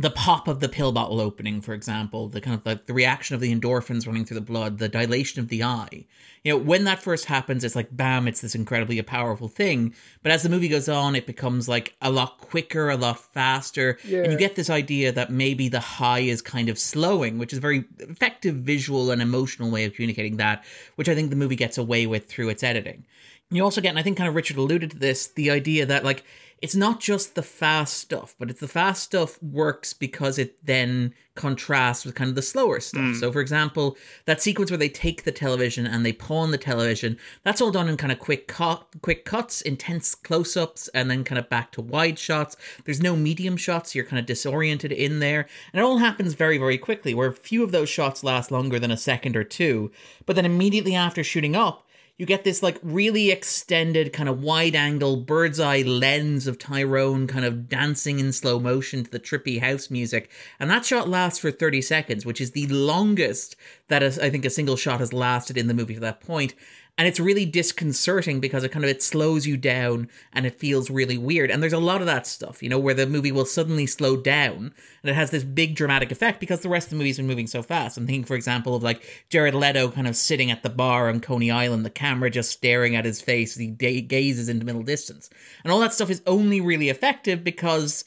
the 0.00 0.10
pop 0.10 0.46
of 0.46 0.60
the 0.60 0.68
pill 0.68 0.92
bottle 0.92 1.20
opening, 1.20 1.60
for 1.60 1.74
example, 1.74 2.28
the 2.28 2.40
kind 2.40 2.54
of 2.56 2.64
like 2.64 2.86
the 2.86 2.94
reaction 2.94 3.34
of 3.34 3.40
the 3.40 3.52
endorphins 3.54 4.06
running 4.06 4.24
through 4.24 4.36
the 4.36 4.40
blood, 4.40 4.78
the 4.78 4.88
dilation 4.88 5.40
of 5.40 5.48
the 5.48 5.64
eye. 5.64 6.04
You 6.44 6.52
know, 6.52 6.58
when 6.58 6.84
that 6.84 7.02
first 7.02 7.24
happens, 7.24 7.64
it's 7.64 7.74
like 7.74 7.88
bam, 7.96 8.28
it's 8.28 8.40
this 8.40 8.54
incredibly 8.54 9.02
powerful 9.02 9.48
thing. 9.48 9.92
But 10.22 10.30
as 10.30 10.44
the 10.44 10.48
movie 10.48 10.68
goes 10.68 10.88
on, 10.88 11.16
it 11.16 11.26
becomes 11.26 11.68
like 11.68 11.96
a 12.00 12.12
lot 12.12 12.38
quicker, 12.38 12.88
a 12.90 12.96
lot 12.96 13.18
faster, 13.18 13.98
Yeah. 14.04 14.22
and 14.22 14.30
you 14.32 14.38
get 14.38 14.54
this 14.54 14.70
idea 14.70 15.10
that 15.10 15.32
maybe 15.32 15.68
the 15.68 15.80
high 15.80 16.20
is 16.20 16.42
kind 16.42 16.68
of 16.68 16.78
slowing, 16.78 17.36
which 17.38 17.52
is 17.52 17.58
a 17.58 17.62
very 17.62 17.84
effective 17.98 18.54
visual 18.54 19.10
and 19.10 19.20
emotional 19.20 19.68
way 19.68 19.84
of 19.84 19.94
communicating 19.94 20.36
that, 20.36 20.64
which 20.94 21.08
I 21.08 21.14
think 21.16 21.30
the 21.30 21.36
movie 21.36 21.56
gets 21.56 21.76
away 21.76 22.06
with 22.06 22.28
through 22.28 22.50
its 22.50 22.62
editing. 22.62 23.04
You 23.50 23.64
also 23.64 23.80
get, 23.80 23.88
and 23.88 23.98
I 23.98 24.02
think 24.02 24.18
kind 24.18 24.28
of 24.28 24.34
Richard 24.34 24.58
alluded 24.58 24.90
to 24.92 24.98
this, 24.98 25.28
the 25.28 25.50
idea 25.50 25.86
that 25.86 26.04
like 26.04 26.22
it's 26.60 26.74
not 26.74 27.00
just 27.00 27.34
the 27.34 27.42
fast 27.42 27.98
stuff, 27.98 28.34
but 28.38 28.50
it's 28.50 28.60
the 28.60 28.68
fast 28.68 29.02
stuff 29.02 29.40
works 29.42 29.92
because 29.92 30.38
it 30.38 30.64
then 30.64 31.14
contrasts 31.34 32.04
with 32.04 32.16
kind 32.16 32.28
of 32.28 32.34
the 32.34 32.42
slower 32.42 32.80
stuff. 32.80 33.00
Hmm. 33.00 33.14
So, 33.14 33.30
for 33.30 33.40
example, 33.40 33.96
that 34.24 34.42
sequence 34.42 34.70
where 34.70 34.78
they 34.78 34.88
take 34.88 35.22
the 35.22 35.30
television 35.30 35.86
and 35.86 36.04
they 36.04 36.12
pawn 36.12 36.50
the 36.50 36.58
television, 36.58 37.16
that's 37.44 37.60
all 37.60 37.70
done 37.70 37.88
in 37.88 37.96
kind 37.96 38.10
of 38.10 38.18
quick 38.18 38.48
cut, 38.48 38.86
quick 39.02 39.24
cuts, 39.24 39.60
intense 39.60 40.16
close-ups, 40.16 40.88
and 40.88 41.08
then 41.08 41.22
kind 41.22 41.38
of 41.38 41.48
back 41.48 41.70
to 41.72 41.80
wide 41.80 42.18
shots. 42.18 42.56
There's 42.84 43.00
no 43.00 43.14
medium 43.14 43.56
shots; 43.56 43.94
you're 43.94 44.04
kind 44.04 44.18
of 44.18 44.26
disoriented 44.26 44.90
in 44.90 45.20
there, 45.20 45.46
and 45.72 45.80
it 45.80 45.84
all 45.84 45.98
happens 45.98 46.34
very, 46.34 46.58
very 46.58 46.78
quickly. 46.78 47.14
Where 47.14 47.28
a 47.28 47.32
few 47.32 47.62
of 47.62 47.70
those 47.70 47.88
shots 47.88 48.24
last 48.24 48.50
longer 48.50 48.80
than 48.80 48.90
a 48.90 48.96
second 48.96 49.36
or 49.36 49.44
two, 49.44 49.92
but 50.26 50.34
then 50.34 50.44
immediately 50.44 50.94
after 50.94 51.22
shooting 51.22 51.54
up 51.54 51.87
you 52.18 52.26
get 52.26 52.42
this 52.42 52.64
like 52.64 52.78
really 52.82 53.30
extended 53.30 54.12
kind 54.12 54.28
of 54.28 54.42
wide 54.42 54.74
angle 54.74 55.16
bird's 55.16 55.60
eye 55.60 55.82
lens 55.82 56.48
of 56.48 56.58
Tyrone 56.58 57.28
kind 57.28 57.44
of 57.44 57.68
dancing 57.68 58.18
in 58.18 58.32
slow 58.32 58.58
motion 58.58 59.04
to 59.04 59.10
the 59.10 59.20
trippy 59.20 59.60
house 59.60 59.88
music. 59.88 60.28
And 60.58 60.68
that 60.68 60.84
shot 60.84 61.08
lasts 61.08 61.38
for 61.38 61.52
30 61.52 61.80
seconds 61.80 62.26
which 62.26 62.40
is 62.40 62.50
the 62.50 62.66
longest 62.66 63.54
that 63.86 64.02
I 64.02 64.28
think 64.30 64.44
a 64.44 64.50
single 64.50 64.76
shot 64.76 64.98
has 64.98 65.12
lasted 65.12 65.56
in 65.56 65.68
the 65.68 65.74
movie 65.74 65.94
to 65.94 66.00
that 66.00 66.20
point 66.20 66.54
and 66.98 67.06
it's 67.06 67.20
really 67.20 67.46
disconcerting 67.46 68.40
because 68.40 68.64
it 68.64 68.72
kind 68.72 68.84
of 68.84 68.90
it 68.90 69.02
slows 69.02 69.46
you 69.46 69.56
down 69.56 70.10
and 70.32 70.44
it 70.44 70.58
feels 70.58 70.90
really 70.90 71.16
weird. 71.16 71.48
And 71.50 71.62
there's 71.62 71.72
a 71.72 71.78
lot 71.78 72.00
of 72.00 72.06
that 72.08 72.26
stuff 72.26 72.62
you 72.62 72.68
know 72.68 72.78
where 72.78 72.94
the 72.94 73.06
movie 73.06 73.32
will 73.32 73.44
suddenly 73.46 73.86
slow 73.86 74.16
down 74.16 74.74
and 75.02 75.10
it 75.10 75.14
has 75.14 75.30
this 75.30 75.44
big 75.44 75.76
dramatic 75.76 76.10
effect 76.10 76.40
because 76.40 76.60
the 76.60 76.68
rest 76.68 76.88
of 76.88 76.90
the 76.90 76.96
movie's 76.96 77.16
been 77.16 77.26
moving 77.28 77.46
so 77.46 77.62
fast. 77.62 77.96
I'm 77.96 78.06
thinking 78.06 78.24
for 78.24 78.34
example 78.34 78.74
of 78.74 78.82
like 78.82 79.02
jared 79.30 79.54
leto 79.54 79.90
kind 79.90 80.08
of 80.08 80.16
sitting 80.16 80.50
at 80.50 80.62
the 80.62 80.70
bar 80.70 81.08
on 81.08 81.20
coney 81.20 81.50
island 81.50 81.86
the 81.86 81.90
camera 81.90 82.30
just 82.30 82.50
staring 82.50 82.96
at 82.96 83.04
his 83.04 83.20
face 83.20 83.56
as 83.56 83.60
he 83.60 83.68
gazes 83.68 84.48
into 84.48 84.66
middle 84.66 84.82
distance. 84.82 85.30
And 85.62 85.72
all 85.72 85.80
that 85.80 85.94
stuff 85.94 86.10
is 86.10 86.20
only 86.26 86.60
really 86.60 86.88
effective 86.88 87.44
because 87.44 88.04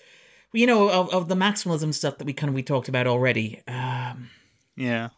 you 0.53 0.67
know 0.67 0.89
of, 0.89 1.09
of 1.13 1.29
the 1.29 1.35
maximalism 1.35 1.93
stuff 1.93 2.17
that 2.17 2.25
we 2.25 2.33
kind 2.33 2.49
of 2.49 2.55
we 2.55 2.63
talked 2.63 2.89
about 2.89 3.07
already. 3.07 3.61
Um 3.67 4.29
Yeah. 4.75 5.09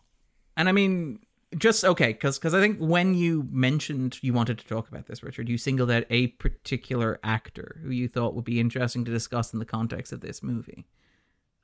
and 0.56 0.70
I 0.70 0.72
mean, 0.72 1.20
just 1.58 1.84
okay, 1.86 2.14
because 2.14 2.38
because 2.40 2.54
I 2.54 2.60
think 2.60 2.78
when 2.80 3.14
you 3.16 3.48
mentioned 3.52 4.18
you 4.22 4.34
wanted 4.34 4.58
to 4.60 4.68
talk 4.68 4.88
about 4.90 5.08
this, 5.08 5.24
Richard, 5.24 5.50
you 5.50 5.58
singled 5.58 5.92
out 5.92 6.06
a 6.10 6.28
particular 6.28 7.20
actor 7.24 7.80
who 7.84 7.90
you 7.92 8.08
thought 8.08 8.36
would 8.36 8.46
be 8.46 8.60
interesting 8.60 9.06
to 9.06 9.12
discuss 9.12 9.54
in 9.54 9.60
the 9.60 9.66
context 9.66 10.12
of 10.14 10.22
this 10.22 10.42
movie. 10.44 10.86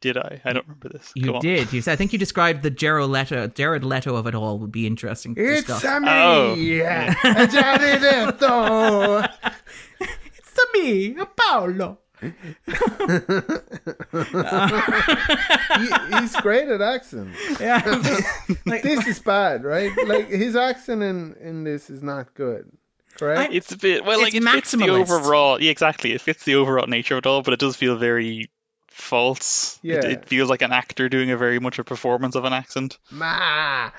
Did 0.02 0.18
I? 0.18 0.40
I 0.46 0.54
don't 0.54 0.66
remember 0.66 0.88
this. 0.90 1.12
You 1.14 1.26
Go 1.26 1.36
on. 1.36 1.42
did. 1.42 1.74
You 1.74 1.82
said, 1.82 1.92
I 1.92 1.96
think 1.98 2.14
you 2.14 2.20
described 2.20 2.64
the 2.64 2.70
Jared 2.70 3.10
Leto, 3.10 3.48
Jared 3.48 3.84
Leto 3.84 4.16
of 4.16 4.28
it 4.28 4.34
all 4.36 4.58
would 4.60 4.72
be 4.72 4.88
interesting 4.88 5.36
to 5.36 5.42
It's 5.42 5.68
discuss. 5.68 5.84
a 5.84 6.00
me, 6.00 6.08
Oh. 6.10 6.54
yeah. 6.56 7.46
Jared 7.48 8.02
Leto. 8.02 9.24
It's 10.02 10.58
a 10.58 10.78
me, 10.78 11.16
a 11.20 11.26
Paolo. 11.26 12.00
He, 12.22 12.32
he's 16.20 16.36
great 16.38 16.68
at 16.70 16.82
accents. 16.82 17.38
Yeah, 17.60 17.82
like, 18.66 18.84
This 18.84 19.08
is 19.08 19.20
bad, 19.20 19.64
right? 19.64 19.92
Like 20.08 20.30
his 20.30 20.56
accent 20.56 21.04
in 21.04 21.36
in 21.42 21.64
this 21.64 21.90
is 21.90 22.02
not 22.02 22.34
good. 22.34 22.72
Correct? 23.18 23.54
It's 23.54 23.72
a 23.72 23.78
bit 23.78 24.06
well, 24.06 24.20
like 24.22 24.34
It's 24.34 24.46
it 24.46 24.50
fits 24.50 24.72
the 24.72 24.90
overall. 24.90 25.62
Yeah, 25.62 25.72
exactly. 25.72 26.14
It 26.14 26.22
fits 26.22 26.44
the 26.46 26.56
overall 26.56 26.88
nature 26.88 27.16
of 27.16 27.20
it 27.20 27.26
all, 27.26 27.42
but 27.42 27.54
it 27.54 27.60
does 27.60 27.76
feel 27.76 27.96
very 27.98 28.50
false. 28.88 29.80
It, 29.84 29.88
Yeah. 30.04 30.06
it 30.10 30.26
feels 30.28 30.50
like 30.50 30.62
an 30.62 30.72
actor 30.72 31.10
doing 31.10 31.32
a 31.32 31.38
very 31.38 31.60
much 31.60 31.80
a 31.80 31.84
performance 31.84 32.36
of 32.36 32.46
an 32.46 32.54
accent. 32.54 32.98
Ma. 33.12 33.90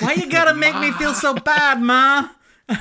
why 0.00 0.14
you 0.14 0.28
gotta 0.30 0.54
make 0.54 0.78
me 0.78 0.92
feel 0.92 1.14
so 1.14 1.34
bad, 1.34 1.80
ma? 1.80 2.28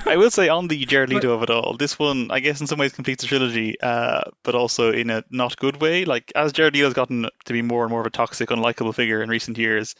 I 0.05 0.17
will 0.17 0.31
say 0.31 0.49
on 0.49 0.67
the 0.67 0.85
Jared 0.85 1.09
Leto 1.09 1.33
of 1.33 1.43
it 1.43 1.49
all, 1.49 1.77
this 1.77 1.97
one, 1.97 2.29
I 2.29 2.39
guess, 2.41 2.59
in 2.59 2.67
some 2.67 2.79
ways 2.79 2.93
completes 2.93 3.23
the 3.23 3.27
trilogy, 3.27 3.79
uh, 3.79 4.21
but 4.43 4.55
also 4.55 4.91
in 4.91 5.09
a 5.09 5.23
not 5.29 5.57
good 5.57 5.81
way. 5.81 6.05
Like 6.05 6.31
as 6.35 6.51
Jared 6.51 6.75
has 6.75 6.93
gotten 6.93 7.29
to 7.45 7.53
be 7.53 7.61
more 7.61 7.83
and 7.83 7.91
more 7.91 8.01
of 8.01 8.07
a 8.07 8.11
toxic, 8.11 8.49
unlikable 8.49 8.93
figure 8.93 9.21
in 9.21 9.29
recent 9.29 9.57
years, 9.57 9.95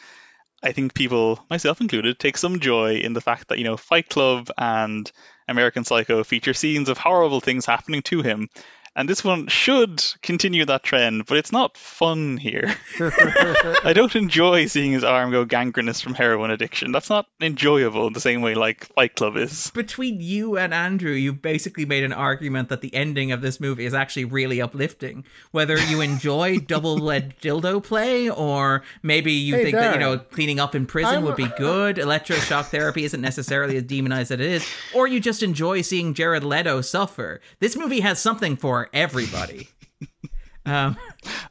I 0.62 0.72
think 0.72 0.94
people, 0.94 1.46
myself 1.50 1.80
included, 1.82 2.20
take 2.20 2.38
some 2.38 2.60
joy 2.60 2.96
in 2.96 3.14
the 3.14 3.22
fact 3.22 3.50
that 3.50 3.60
you 3.60 3.64
know 3.64 3.78
Fight 3.78 4.10
Club 4.10 4.50
and 4.58 5.10
American 5.48 5.84
Psycho 5.84 6.24
feature 6.24 6.54
scenes 6.54 6.90
of 6.90 6.98
horrible 6.98 7.40
things 7.40 7.66
happening 7.66 8.02
to 8.04 8.22
him. 8.22 8.50
And 8.98 9.08
this 9.08 9.24
one 9.24 9.46
should 9.46 10.04
continue 10.24 10.66
that 10.66 10.82
trend, 10.82 11.28
but 11.28 11.38
it's 11.38 11.52
not 11.52 11.78
fun 11.78 12.36
here. 12.38 12.76
I 13.00 13.94
don't 13.94 14.16
enjoy 14.16 14.66
seeing 14.66 14.92
his 14.92 15.04
arm 15.04 15.30
go 15.30 15.46
gangrenous 15.46 16.02
from 16.02 16.16
heroin 16.16 16.50
addiction. 16.50 16.92
That's 16.92 17.12
not 17.12 17.28
enjoyable 17.40 18.08
in 18.08 18.14
the 18.14 18.20
same 18.20 18.42
way 18.42 18.56
like 18.56 18.88
Fight 18.96 19.14
Club 19.14 19.38
is. 19.38 19.70
between 19.70 20.20
you 20.20 20.58
and 20.58 20.74
Andrew, 20.74 21.12
you've 21.12 21.44
basically 21.44 21.86
made 21.86 22.04
an 22.06 22.12
argument 22.12 22.70
that 22.70 22.82
the 22.82 22.92
ending 22.96 23.32
of 23.32 23.42
this 23.42 23.60
movie 23.60 23.86
is 23.86 23.94
actually 23.94 24.26
really 24.26 24.60
uplifting. 24.60 25.24
Whether 25.52 25.78
you 25.78 26.02
enjoy 26.08 26.58
double-lead 26.58 27.36
dildo 27.40 27.84
play, 27.84 28.32
or 28.32 28.82
maybe 29.04 29.32
you 29.32 29.58
Hey, 29.58 29.64
think 29.66 29.76
that 29.76 29.94
you 29.94 30.00
know 30.00 30.18
cleaning 30.18 30.60
up 30.60 30.74
in 30.74 30.88
prison 30.88 31.14
I'm- 31.14 31.24
would 31.24 31.36
be 31.36 31.50
good, 31.60 31.98
electroshock 31.98 32.66
therapy 32.66 33.04
isn't 33.04 33.22
necessarily 33.22 33.78
as 33.78 33.84
demonized 33.84 34.32
as 34.32 34.40
it 34.40 34.42
is, 34.42 34.68
or 34.96 35.06
you 35.06 35.20
just 35.20 35.44
enjoy 35.44 35.82
seeing 35.82 36.16
Jared 36.16 36.44
Leto 36.44 36.82
suffer. 36.82 37.42
This 37.60 37.76
movie 37.76 38.00
has 38.00 38.20
something 38.20 38.56
for 38.56 38.87
everybody. 38.94 39.70
um, 40.66 40.98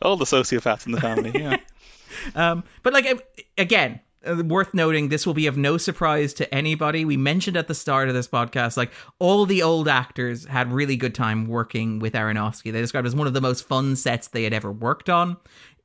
All 0.03 0.17
the 0.17 0.25
sociopaths 0.25 0.87
in 0.87 0.93
the 0.93 1.01
family, 1.01 1.33
yeah. 1.35 1.57
Um, 2.35 2.65
but 2.83 2.93
like 2.93 3.23
again, 3.59 4.01
uh, 4.27 4.43
worth 4.45 4.75
noting, 4.75 5.09
this 5.09 5.27
will 5.27 5.35
be 5.35 5.47
of 5.47 5.57
no 5.57 5.77
surprise 5.77 6.35
to 6.35 6.55
anybody. 6.55 7.05
We 7.05 7.17
mentioned 7.17 7.57
at 7.57 7.69
the 7.69 7.75
start 7.75 8.09
of 8.09 8.15
this 8.15 8.29
podcast, 8.29 8.77
like 8.77 8.91
all 9.19 9.47
the 9.47 9.63
old 9.63 9.89
actors 9.89 10.47
had 10.47 10.73
really 10.73 10.97
good 10.97 11.15
time 11.15 11.47
working 11.47 11.99
with 11.99 12.15
Aronofsky. 12.15 12.73
They 12.73 12.81
described 12.81 13.07
it 13.07 13.09
as 13.09 13.17
one 13.17 13.27
of 13.27 13.35
the 13.35 13.41
most 13.41 13.67
fun 13.67 13.97
sets 13.97 14.29
they 14.29 14.45
had 14.45 14.53
ever 14.53 14.73
worked 14.73 15.09
on. 15.09 15.37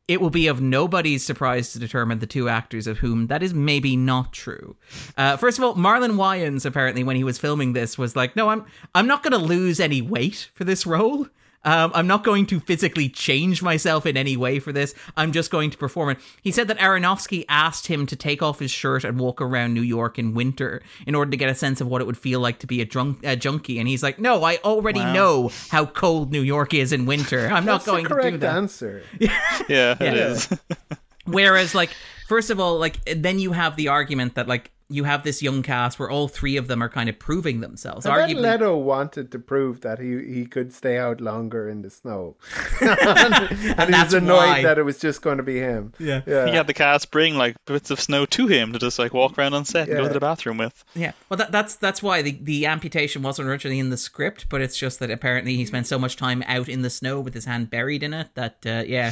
It 0.07 0.19
will 0.19 0.29
be 0.29 0.47
of 0.47 0.59
nobody's 0.59 1.23
surprise 1.25 1.71
to 1.73 1.79
determine 1.79 2.19
the 2.19 2.27
two 2.27 2.49
actors 2.49 2.87
of 2.87 2.97
whom 2.97 3.27
that 3.27 3.43
is 3.43 3.53
maybe 3.53 3.95
not 3.95 4.33
true. 4.33 4.75
Uh, 5.15 5.37
first 5.37 5.57
of 5.57 5.63
all, 5.63 5.75
Marlon 5.75 6.15
Wayans 6.15 6.65
apparently, 6.65 7.03
when 7.03 7.15
he 7.15 7.23
was 7.23 7.37
filming 7.37 7.73
this, 7.73 7.97
was 7.97 8.15
like, 8.15 8.35
"No, 8.35 8.49
I'm 8.49 8.65
I'm 8.93 9.07
not 9.07 9.23
going 9.23 9.31
to 9.31 9.37
lose 9.37 9.79
any 9.79 10.01
weight 10.01 10.49
for 10.53 10.65
this 10.65 10.85
role." 10.85 11.27
Um, 11.63 11.91
I'm 11.93 12.07
not 12.07 12.23
going 12.23 12.47
to 12.47 12.59
physically 12.59 13.07
change 13.07 13.61
myself 13.61 14.05
in 14.07 14.17
any 14.17 14.35
way 14.35 14.57
for 14.59 14.71
this. 14.71 14.95
I'm 15.15 15.31
just 15.31 15.51
going 15.51 15.69
to 15.69 15.77
perform 15.77 16.09
it. 16.09 16.17
He 16.41 16.51
said 16.51 16.67
that 16.69 16.79
Aronofsky 16.79 17.45
asked 17.47 17.85
him 17.87 18.07
to 18.07 18.15
take 18.15 18.41
off 18.41 18.57
his 18.59 18.71
shirt 18.71 19.03
and 19.03 19.19
walk 19.19 19.41
around 19.41 19.73
New 19.75 19.81
York 19.83 20.17
in 20.17 20.33
winter 20.33 20.81
in 21.05 21.13
order 21.13 21.29
to 21.29 21.37
get 21.37 21.49
a 21.49 21.55
sense 21.55 21.79
of 21.79 21.87
what 21.87 22.01
it 22.01 22.05
would 22.05 22.17
feel 22.17 22.39
like 22.39 22.57
to 22.59 22.67
be 22.67 22.81
a 22.81 22.85
drunk 22.85 23.19
a 23.23 23.35
junkie. 23.35 23.77
And 23.77 23.87
he's 23.87 24.01
like, 24.01 24.17
"No, 24.17 24.43
I 24.43 24.57
already 24.63 25.01
Wow. 25.01 25.13
know 25.13 25.51
how 25.69 25.85
cold 25.85 26.31
New 26.31 26.41
York 26.41 26.73
is 26.73 26.91
in 26.91 27.05
winter. 27.05 27.47
I'm 27.47 27.63
not 27.65 27.83
That's 27.83 27.85
the 27.85 27.91
going 27.91 28.03
to 28.05 28.09
do 28.09 28.15
correct 28.15 28.39
that." 28.39 28.55
answer. 28.55 29.03
Yeah, 29.69 29.95
it 29.99 30.13
is. 30.15 30.49
Whereas, 31.25 31.75
like, 31.75 31.91
first 32.27 32.49
of 32.49 32.59
all, 32.59 32.79
like, 32.79 32.97
then 33.05 33.37
you 33.39 33.51
have 33.51 33.75
the 33.75 33.89
argument 33.89 34.35
that 34.35 34.47
like 34.47 34.71
you 34.91 35.03
have 35.05 35.23
this 35.23 35.41
young 35.41 35.63
cast 35.63 35.99
where 35.99 36.09
all 36.09 36.27
three 36.27 36.57
of 36.57 36.67
them 36.67 36.81
are 36.81 36.89
kind 36.89 37.09
of 37.09 37.17
proving 37.19 37.61
themselves. 37.61 38.05
I 38.05 38.15
bet 38.15 38.29
Arguably, 38.29 38.41
Leto 38.41 38.77
wanted 38.77 39.31
to 39.31 39.39
prove 39.39 39.81
that 39.81 39.99
he 39.99 40.23
he 40.33 40.45
could 40.45 40.73
stay 40.73 40.97
out 40.97 41.21
longer 41.21 41.69
in 41.69 41.81
the 41.81 41.89
snow, 41.89 42.35
and, 42.81 43.49
he 43.49 43.73
that's 43.73 44.05
was 44.05 44.13
annoyed 44.15 44.37
why. 44.37 44.63
that 44.63 44.77
it 44.77 44.83
was 44.83 44.99
just 44.99 45.21
going 45.21 45.37
to 45.37 45.43
be 45.43 45.59
him. 45.59 45.93
Yeah. 45.99 46.21
yeah. 46.25 46.47
He 46.47 46.55
had 46.55 46.67
the 46.67 46.73
cast 46.73 47.11
bring 47.11 47.35
like 47.35 47.55
bits 47.65 47.91
of 47.91 47.99
snow 47.99 48.25
to 48.27 48.47
him 48.47 48.73
to 48.73 48.79
just 48.79 48.99
like 48.99 49.13
walk 49.13 49.37
around 49.37 49.53
on 49.53 49.65
set 49.65 49.87
and 49.87 49.97
go 49.97 50.07
to 50.07 50.13
the 50.13 50.19
bathroom 50.19 50.57
with. 50.57 50.83
Yeah, 50.95 51.11
well, 51.29 51.37
that, 51.37 51.51
that's 51.51 51.75
that's 51.75 52.03
why 52.03 52.21
the, 52.21 52.37
the 52.41 52.65
amputation 52.65 53.21
wasn't 53.21 53.47
originally 53.47 53.79
in 53.79 53.89
the 53.89 53.97
script, 53.97 54.47
but 54.49 54.61
it's 54.61 54.77
just 54.77 54.99
that 54.99 55.11
apparently 55.11 55.55
he 55.55 55.65
spent 55.65 55.87
so 55.87 55.97
much 55.97 56.15
time 56.15 56.43
out 56.47 56.69
in 56.69 56.81
the 56.81 56.89
snow 56.89 57.19
with 57.19 57.33
his 57.33 57.45
hand 57.45 57.69
buried 57.69 58.03
in 58.03 58.13
it 58.13 58.29
that 58.35 58.57
uh, 58.65 58.83
yeah, 58.85 59.11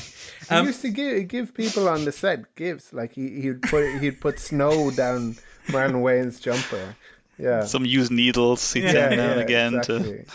He 0.50 0.56
um, 0.56 0.66
used 0.66 0.82
to 0.82 0.90
give 0.90 1.28
give 1.28 1.54
people 1.54 1.88
on 1.88 2.06
the 2.06 2.12
set 2.12 2.56
gifts 2.56 2.94
like 2.94 3.14
he 3.14 3.42
he'd 3.42 3.62
put 3.64 4.00
he'd 4.00 4.20
put 4.20 4.40
snow 4.40 4.92
down 4.92 5.36
Marlon 5.70 6.02
Wayans' 6.02 6.42
jumper. 6.42 6.96
Yeah. 7.40 7.64
Some 7.64 7.86
used 7.86 8.12
needles 8.12 8.74
he'd 8.74 8.84
yeah, 8.84 8.92
send 8.92 9.16
now 9.18 9.24
yeah, 9.24 9.32
and 9.32 9.42
again 9.42 9.76
exactly. 9.76 10.26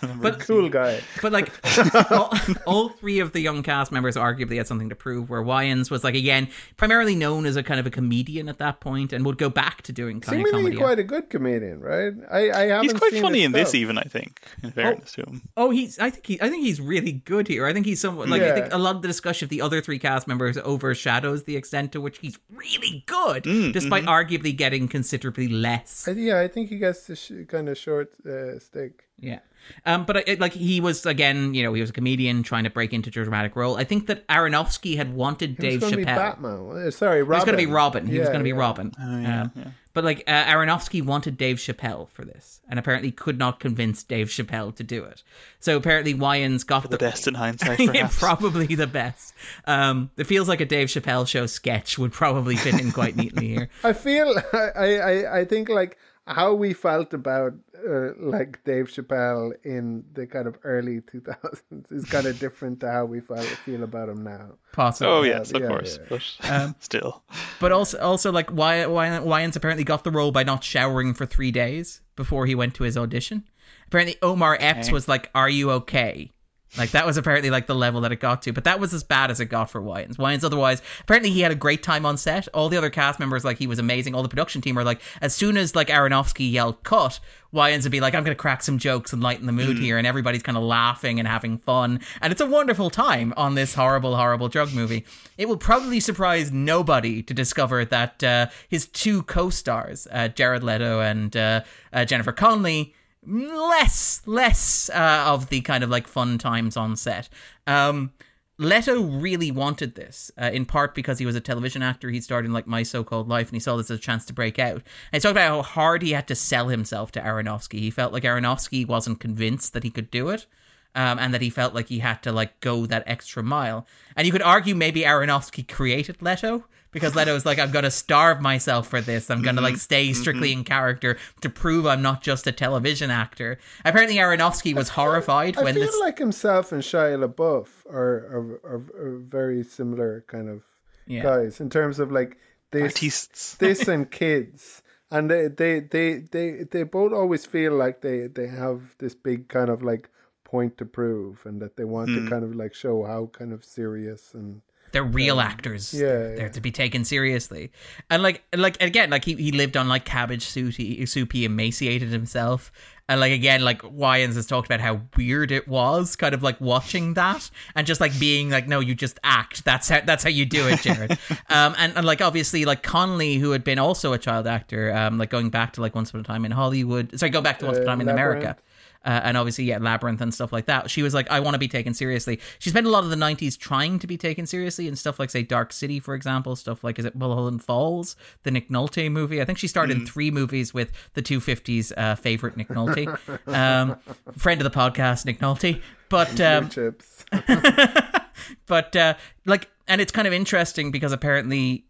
to. 0.00 0.16
But 0.22 0.40
cool 0.40 0.68
guy. 0.70 1.00
But 1.20 1.32
like 1.32 1.52
all, 2.10 2.32
all 2.66 2.88
three 2.88 3.18
of 3.20 3.32
the 3.32 3.40
young 3.40 3.62
cast 3.62 3.92
members 3.92 4.16
arguably 4.16 4.56
had 4.56 4.66
something 4.66 4.88
to 4.88 4.94
prove. 4.96 5.28
Where 5.28 5.42
Wayans 5.42 5.90
was 5.90 6.02
like 6.02 6.14
again 6.14 6.48
primarily 6.76 7.14
known 7.14 7.44
as 7.46 7.56
a 7.56 7.62
kind 7.62 7.78
of 7.78 7.86
a 7.86 7.90
comedian 7.90 8.48
at 8.48 8.58
that 8.58 8.80
point, 8.80 9.12
and 9.12 9.24
would 9.26 9.38
go 9.38 9.48
back 9.50 9.82
to 9.82 9.92
doing 9.92 10.20
kind 10.20 10.40
of 10.40 10.46
Seemingly 10.46 10.70
comedy. 10.72 10.76
quite 10.78 10.98
a 10.98 11.04
good 11.04 11.28
comedian, 11.30 11.80
right? 11.80 12.12
I, 12.30 12.50
I 12.50 12.66
haven't 12.68 12.84
He's 12.84 12.92
quite 12.94 13.12
seen 13.12 13.22
funny 13.22 13.38
his 13.40 13.46
in 13.46 13.52
this, 13.52 13.74
even 13.74 13.98
I 13.98 14.02
think. 14.04 14.40
In 14.62 14.70
fairness 14.70 15.12
to 15.12 15.22
him, 15.22 15.42
Oh, 15.56 15.70
he's. 15.70 15.98
I 15.98 16.10
think 16.10 16.26
he. 16.26 16.40
I 16.40 16.48
think 16.48 16.64
he's 16.64 16.80
really 16.80 17.12
good 17.12 17.48
here. 17.48 17.66
I 17.66 17.72
think 17.74 17.84
he's 17.86 18.00
somewhat 18.00 18.28
like. 18.28 18.40
I 18.42 18.46
Yeah. 18.46 18.54
think 18.54 18.72
a 18.72 18.78
lot 18.78 18.96
of 18.96 19.02
the 19.02 19.08
discussion 19.08 19.44
of 19.46 19.50
the 19.50 19.60
other 19.60 19.80
three 19.82 19.98
cast 19.98 20.26
members 20.26 20.56
overshadows 20.56 21.44
the 21.44 21.56
extent 21.56 21.92
to 21.92 22.00
which 22.00 22.18
he's 22.18 22.38
really 22.54 23.04
good, 23.06 23.44
Mm, 23.44 23.72
despite 23.72 24.04
mm-hmm. 24.04 24.10
arguably 24.10 24.56
getting 24.56 24.88
considerably 24.88 25.48
less. 25.48 26.08
I, 26.08 26.12
yeah, 26.12 26.40
I 26.40 26.45
think 26.48 26.68
he 26.70 26.78
gets 26.78 27.06
the 27.06 27.16
sh- 27.16 27.32
kind 27.48 27.68
of 27.68 27.76
short 27.78 28.12
uh, 28.26 28.58
stick. 28.58 29.04
Yeah. 29.18 29.38
Um, 29.84 30.04
but 30.04 30.28
it, 30.28 30.38
like 30.40 30.52
he 30.52 30.80
was 30.80 31.06
again, 31.06 31.54
you 31.54 31.62
know, 31.62 31.72
he 31.74 31.80
was 31.80 31.90
a 31.90 31.92
comedian 31.92 32.42
trying 32.42 32.64
to 32.64 32.70
break 32.70 32.92
into 32.92 33.08
a 33.08 33.12
dramatic 33.12 33.56
role. 33.56 33.76
I 33.76 33.84
think 33.84 34.06
that 34.06 34.26
Aronofsky 34.28 34.96
had 34.96 35.14
wanted 35.14 35.50
He 35.50 35.54
Dave 35.56 35.80
was 35.82 35.90
going 35.90 35.92
to 35.92 35.96
be 35.96 36.04
Chappelle. 36.04 36.16
Batman. 36.40 36.86
Uh, 36.86 36.90
Sorry, 36.90 37.22
Robin. 37.22 37.34
He 37.34 37.36
was 37.38 37.44
going 37.44 37.58
to 37.58 37.66
be 37.66 37.72
Robin. 37.72 38.06
He 38.06 38.18
was 38.18 38.28
going 38.28 38.40
to 38.40 38.44
be 38.44 38.50
yeah. 38.50 38.56
Robin. 38.56 38.92
Oh, 39.00 39.20
yeah, 39.20 39.42
Um, 39.42 39.52
yeah. 39.56 39.64
But 39.94 40.04
like 40.04 40.24
uh, 40.26 40.44
Aronofsky 40.44 41.02
wanted 41.02 41.38
Dave 41.38 41.56
Chappelle 41.56 42.10
for 42.10 42.22
this, 42.22 42.60
and 42.68 42.78
apparently 42.78 43.10
could 43.10 43.38
not 43.38 43.58
convince 43.60 44.02
Dave 44.04 44.28
Chappelle 44.28 44.76
to 44.76 44.84
do 44.84 45.02
it. 45.04 45.22
So 45.58 45.74
apparently 45.78 46.12
Wayans 46.14 46.66
got 46.66 46.90
the 46.90 46.98
best 46.98 47.26
in 47.26 47.32
hindsight, 47.32 47.78
probably 48.10 48.66
the 48.74 48.86
best. 48.86 49.32
Um, 49.66 50.10
it 50.18 50.24
feels 50.24 50.48
like 50.48 50.60
a 50.60 50.66
Dave 50.66 50.88
Chappelle 50.88 51.26
show 51.26 51.46
sketch 51.46 51.98
would 51.98 52.12
probably 52.12 52.56
fit 52.56 52.78
in 52.78 52.92
quite 52.92 53.16
neatly 53.16 53.48
here. 53.48 53.70
I 53.84 53.94
feel 53.94 54.38
I, 54.52 54.68
I 54.98 55.38
I 55.40 55.44
think 55.46 55.70
like 55.70 55.96
how 56.26 56.54
we 56.54 56.72
felt 56.72 57.14
about 57.14 57.54
uh, 57.88 58.10
like 58.18 58.62
Dave 58.64 58.86
Chappelle 58.88 59.52
in 59.64 60.04
the 60.12 60.26
kind 60.26 60.48
of 60.48 60.58
early 60.64 61.00
2000s 61.02 61.92
is 61.92 62.04
kind 62.06 62.26
of 62.26 62.38
different 62.40 62.80
to 62.80 62.90
how 62.90 63.04
we 63.04 63.20
feel, 63.20 63.36
feel 63.64 63.82
about 63.84 64.08
him 64.08 64.22
now. 64.24 64.52
Possibly. 64.72 65.12
Oh 65.12 65.22
yes, 65.22 65.52
of 65.52 65.62
yeah, 65.62 65.68
course. 65.68 65.98
yeah. 66.00 66.06
But 66.08 66.22
Um, 66.50 66.74
still, 66.80 67.22
But 67.60 67.72
also, 67.72 67.98
also 68.00 68.32
like 68.32 68.50
Wy- 68.52 68.86
Wy- 68.86 69.20
Wayans 69.20 69.56
apparently 69.56 69.84
got 69.84 70.04
the 70.04 70.10
role 70.10 70.32
by 70.32 70.42
not 70.42 70.64
showering 70.64 71.14
for 71.14 71.26
three 71.26 71.50
days 71.52 72.00
before 72.16 72.46
he 72.46 72.54
went 72.54 72.74
to 72.76 72.84
his 72.84 72.96
audition. 72.96 73.44
Apparently, 73.86 74.16
Omar 74.22 74.56
Epps 74.60 74.86
Okay. 74.88 74.92
was 74.92 75.06
like, 75.06 75.30
"Are 75.34 75.48
you 75.48 75.70
okay?" 75.70 76.32
Like 76.78 76.90
that 76.90 77.06
was 77.06 77.16
apparently 77.16 77.50
like 77.50 77.66
the 77.66 77.74
level 77.74 78.00
that 78.02 78.12
it 78.12 78.20
got 78.20 78.42
to, 78.42 78.52
but 78.52 78.64
that 78.64 78.80
was 78.80 78.92
as 78.92 79.02
bad 79.02 79.30
as 79.30 79.40
it 79.40 79.46
got 79.46 79.70
for 79.70 79.80
Wayans. 79.80 80.16
Wayans, 80.16 80.44
otherwise, 80.44 80.82
apparently 81.00 81.30
he 81.30 81.40
had 81.40 81.52
a 81.52 81.56
great 81.56 81.82
time 81.82 82.04
on 82.04 82.16
set. 82.16 82.48
All 82.48 82.68
the 82.68 82.76
other 82.76 82.90
cast 82.90 83.18
members, 83.18 83.44
like 83.44 83.58
he 83.58 83.66
was 83.66 83.78
amazing. 83.78 84.14
All 84.14 84.22
the 84.22 84.28
production 84.28 84.60
team 84.60 84.74
were 84.74 84.84
like, 84.84 85.00
as 85.20 85.34
soon 85.34 85.56
as 85.56 85.74
like 85.74 85.88
Aronofsky 85.88 86.50
yelled 86.50 86.82
"cut," 86.82 87.20
Wayans 87.52 87.84
would 87.84 87.92
be 87.92 88.00
like, 88.00 88.14
"I'm 88.14 88.24
going 88.24 88.36
to 88.36 88.40
crack 88.40 88.62
some 88.62 88.78
jokes 88.78 89.12
and 89.12 89.22
lighten 89.22 89.46
the 89.46 89.52
mood 89.52 89.78
here," 89.78 89.98
and 89.98 90.06
everybody's 90.06 90.42
kind 90.42 90.58
of 90.58 90.64
laughing 90.64 91.18
and 91.18 91.26
having 91.26 91.58
fun, 91.58 92.00
and 92.20 92.32
it's 92.32 92.40
a 92.40 92.46
wonderful 92.46 92.90
time 92.90 93.32
on 93.36 93.54
this 93.54 93.74
horrible, 93.74 94.16
horrible 94.16 94.48
drug 94.48 94.72
movie. 94.74 95.04
It 95.38 95.48
will 95.48 95.56
probably 95.56 96.00
surprise 96.00 96.52
nobody 96.52 97.22
to 97.22 97.34
discover 97.34 97.84
that 97.86 98.22
uh, 98.22 98.46
his 98.68 98.86
two 98.86 99.22
co-stars, 99.22 100.06
uh, 100.10 100.28
Jared 100.28 100.62
Leto 100.62 101.00
and 101.00 101.36
uh, 101.36 101.62
uh, 101.92 102.04
Jennifer 102.04 102.32
Connelly 102.32 102.94
less 103.26 104.22
less 104.26 104.90
uh, 104.90 105.24
of 105.26 105.48
the 105.48 105.60
kind 105.60 105.82
of 105.84 105.90
like 105.90 106.06
fun 106.06 106.38
times 106.38 106.76
on 106.76 106.96
set. 106.96 107.28
Um, 107.66 108.12
Leto 108.58 109.02
really 109.02 109.50
wanted 109.50 109.94
this, 109.96 110.30
uh, 110.40 110.50
in 110.50 110.64
part 110.64 110.94
because 110.94 111.18
he 111.18 111.26
was 111.26 111.36
a 111.36 111.40
television 111.40 111.82
actor. 111.82 112.08
He 112.08 112.22
started 112.22 112.46
in 112.46 112.54
like 112.54 112.66
My 112.66 112.82
So-Called 112.82 113.28
Life, 113.28 113.48
and 113.48 113.56
he 113.56 113.60
saw 113.60 113.76
this 113.76 113.90
as 113.90 113.98
a 113.98 114.00
chance 114.00 114.24
to 114.26 114.32
break 114.32 114.58
out. 114.58 114.76
And 114.76 114.82
he 115.12 115.20
talked 115.20 115.32
about 115.32 115.48
how 115.50 115.62
hard 115.62 116.00
he 116.00 116.12
had 116.12 116.26
to 116.28 116.34
sell 116.34 116.68
himself 116.68 117.12
to 117.12 117.20
Aronofsky. 117.20 117.80
He 117.80 117.90
felt 117.90 118.14
like 118.14 118.22
Aronofsky 118.22 118.86
wasn't 118.86 119.20
convinced 119.20 119.74
that 119.74 119.84
he 119.84 119.90
could 119.90 120.10
do 120.10 120.30
it. 120.30 120.46
Um, 120.94 121.18
and 121.18 121.34
that 121.34 121.42
he 121.42 121.50
felt 121.50 121.74
like 121.74 121.88
he 121.88 121.98
had 121.98 122.22
to 122.22 122.32
like 122.32 122.58
go 122.60 122.86
that 122.86 123.02
extra 123.06 123.42
mile. 123.42 123.86
And 124.16 124.24
you 124.24 124.32
could 124.32 124.40
argue 124.40 124.74
maybe 124.74 125.02
Aronofsky 125.02 125.68
created 125.68 126.22
Leto 126.22 126.64
because 126.96 127.14
Leto 127.14 127.34
was 127.34 127.44
like, 127.44 127.58
I'm 127.58 127.70
going 127.70 127.84
to 127.84 127.90
starve 127.90 128.40
myself 128.40 128.88
for 128.88 129.02
this. 129.02 129.30
I'm 129.30 129.42
going 129.42 129.56
to 129.56 129.62
like 129.62 129.76
stay 129.76 130.14
strictly 130.14 130.52
in 130.52 130.64
character 130.64 131.18
to 131.42 131.50
prove 131.50 131.84
I'm 131.86 132.00
not 132.00 132.22
just 132.22 132.46
a 132.46 132.52
television 132.52 133.10
actor. 133.10 133.58
Apparently, 133.84 134.16
Aronofsky 134.16 134.74
was 134.74 134.88
horrified 134.88 135.58
I 135.58 135.62
when 135.64 135.74
feel 135.74 135.84
this. 135.84 136.00
like 136.00 136.18
himself 136.18 136.72
and 136.72 136.82
Shia 136.82 137.22
LaBeouf 137.22 137.68
are 137.90 138.16
are, 138.34 138.60
are, 138.64 138.82
are 139.06 139.16
very 139.18 139.62
similar 139.62 140.24
kind 140.26 140.48
of 140.48 140.62
Yeah. 141.06 141.22
guys 141.22 141.60
in 141.60 141.68
terms 141.68 141.98
of 141.98 142.10
like 142.10 142.38
this 142.70 142.94
artists. 142.94 143.54
this 143.58 143.86
and 143.88 144.10
kids. 144.10 144.82
And 145.10 145.30
they, 145.30 145.46
they, 145.48 145.80
they, 145.80 146.14
they, 146.14 146.64
they 146.68 146.82
both 146.82 147.12
always 147.12 147.46
feel 147.46 147.74
like 147.74 148.00
they, 148.00 148.26
they 148.26 148.48
have 148.48 148.96
this 148.98 149.14
big 149.14 149.48
kind 149.48 149.70
of 149.70 149.82
like 149.82 150.08
point 150.44 150.78
to 150.78 150.84
prove 150.84 151.44
and 151.46 151.60
that 151.62 151.76
they 151.76 151.84
want 151.84 152.08
Hmm. 152.08 152.24
to 152.24 152.30
kind 152.30 152.44
of 152.44 152.54
like 152.56 152.74
show 152.74 153.04
how 153.04 153.26
kind 153.26 153.52
of 153.52 153.64
serious 153.64 154.34
and 154.34 154.62
they're 154.96 155.04
real 155.04 155.40
actors. 155.40 155.92
yeah, 155.92 156.06
they're 156.06 156.38
yeah. 156.38 156.48
to 156.48 156.60
be 156.62 156.70
taken 156.70 157.04
seriously. 157.04 157.70
And 158.08 158.22
like, 158.22 158.42
like 158.54 158.80
again, 158.80 159.10
like 159.10 159.26
he, 159.26 159.34
he 159.34 159.52
lived 159.52 159.76
on 159.76 159.90
like 159.90 160.06
cabbage 160.06 160.46
soup. 160.46 160.72
He, 160.72 161.04
soup. 161.04 161.34
He 161.34 161.44
emaciated 161.44 162.08
himself. 162.08 162.72
And 163.06 163.20
like 163.20 163.32
again, 163.32 163.62
like 163.62 163.82
Wayans 163.82 164.36
has 164.36 164.46
talked 164.46 164.66
about 164.66 164.80
how 164.80 165.02
weird 165.14 165.52
it 165.52 165.68
was, 165.68 166.16
kind 166.16 166.34
of 166.34 166.42
like 166.42 166.58
watching 166.62 167.12
that 167.12 167.50
and 167.74 167.86
just 167.86 168.00
like 168.00 168.18
being 168.18 168.48
like, 168.48 168.68
no, 168.68 168.80
you 168.80 168.94
just 168.94 169.20
act. 169.22 169.66
That's 169.66 169.90
how 169.90 170.00
that's 170.00 170.24
how 170.24 170.30
you 170.30 170.46
do 170.46 170.66
it, 170.66 170.80
Jared. 170.80 171.10
um, 171.50 171.74
and, 171.76 171.94
and 171.94 172.06
like 172.06 172.22
obviously 172.22 172.64
like 172.64 172.82
Connelly, 172.82 173.36
who 173.36 173.50
had 173.50 173.64
been 173.64 173.78
also 173.78 174.14
a 174.14 174.18
child 174.18 174.46
actor, 174.46 174.94
um, 174.96 175.18
like 175.18 175.28
going 175.28 175.50
back 175.50 175.74
to 175.74 175.82
like 175.82 175.94
Once 175.94 176.08
Upon 176.08 176.22
a 176.22 176.24
Time 176.24 176.46
in 176.46 176.52
Hollywood. 176.52 177.20
Sorry, 177.20 177.28
go 177.28 177.42
back 177.42 177.58
to 177.58 177.66
Once 177.66 177.76
Upon 177.76 177.86
a 177.86 177.90
Uh, 177.90 177.96
Time 177.96 178.00
in 178.00 178.06
Labyrinth. 178.06 178.62
Uh, 179.06 179.20
and 179.22 179.36
obviously 179.36 179.64
yeah 179.64 179.78
labyrinth 179.78 180.20
and 180.20 180.34
stuff 180.34 180.52
like 180.52 180.66
that. 180.66 180.90
She 180.90 181.02
was 181.02 181.14
like 181.14 181.30
i 181.30 181.38
want 181.38 181.54
to 181.54 181.58
be 181.58 181.68
taken 181.68 181.94
seriously. 181.94 182.40
She 182.58 182.70
spent 182.70 182.86
a 182.86 182.90
lot 182.90 183.04
of 183.04 183.10
the 183.10 183.16
90s 183.16 183.56
trying 183.56 184.00
to 184.00 184.06
be 184.06 184.16
taken 184.16 184.46
seriously 184.46 184.88
and 184.88 184.98
stuff 184.98 185.20
like 185.20 185.30
say 185.30 185.42
dark 185.42 185.72
city 185.72 186.00
for 186.00 186.14
example 186.14 186.56
stuff 186.56 186.82
like 186.82 186.98
is 186.98 187.04
it 187.04 187.14
mulholland 187.14 187.62
falls 187.62 188.16
the 188.42 188.50
nick 188.50 188.68
nolte 188.68 189.10
movie? 189.10 189.40
I 189.40 189.44
think 189.44 189.58
she 189.58 189.68
starred 189.68 189.90
in 189.90 190.04
three 190.06 190.30
movies 190.30 190.74
with 190.74 190.92
the 191.14 191.22
250s 191.22 191.92
uh, 191.96 192.16
favorite 192.16 192.56
nick 192.56 192.68
nolte. 192.68 193.06
Um, 193.46 193.96
friend 194.36 194.60
of 194.60 194.70
the 194.70 194.76
podcast 194.76 195.24
nick 195.24 195.38
nolte. 195.38 195.80
But 196.08 196.40
um, 196.40 196.68
chips. 196.68 197.24
but 198.66 198.96
uh, 198.96 199.14
like 199.44 199.70
and 199.86 200.00
it's 200.00 200.12
kind 200.12 200.26
of 200.26 200.34
interesting 200.34 200.90
because 200.90 201.12
apparently 201.12 201.86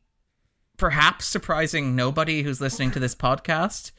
perhaps 0.77 1.25
surprising 1.25 1.97
nobody 1.97 2.43
who's 2.43 2.61
listening 2.61 2.91
to 2.91 3.01
this 3.01 3.15
podcast 3.15 3.93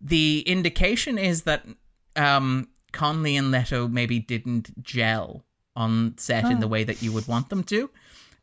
the 0.00 0.44
indication 0.46 1.18
is 1.18 1.42
that 1.42 1.66
um 2.18 2.68
connelly 2.92 3.36
and 3.36 3.50
leto 3.50 3.86
maybe 3.88 4.18
didn't 4.18 4.82
gel 4.82 5.44
on 5.76 6.14
set 6.18 6.44
in 6.46 6.58
the 6.60 6.68
way 6.68 6.82
that 6.84 7.02
you 7.02 7.12
would 7.12 7.26
want 7.28 7.48
them 7.50 7.62
to 7.62 7.88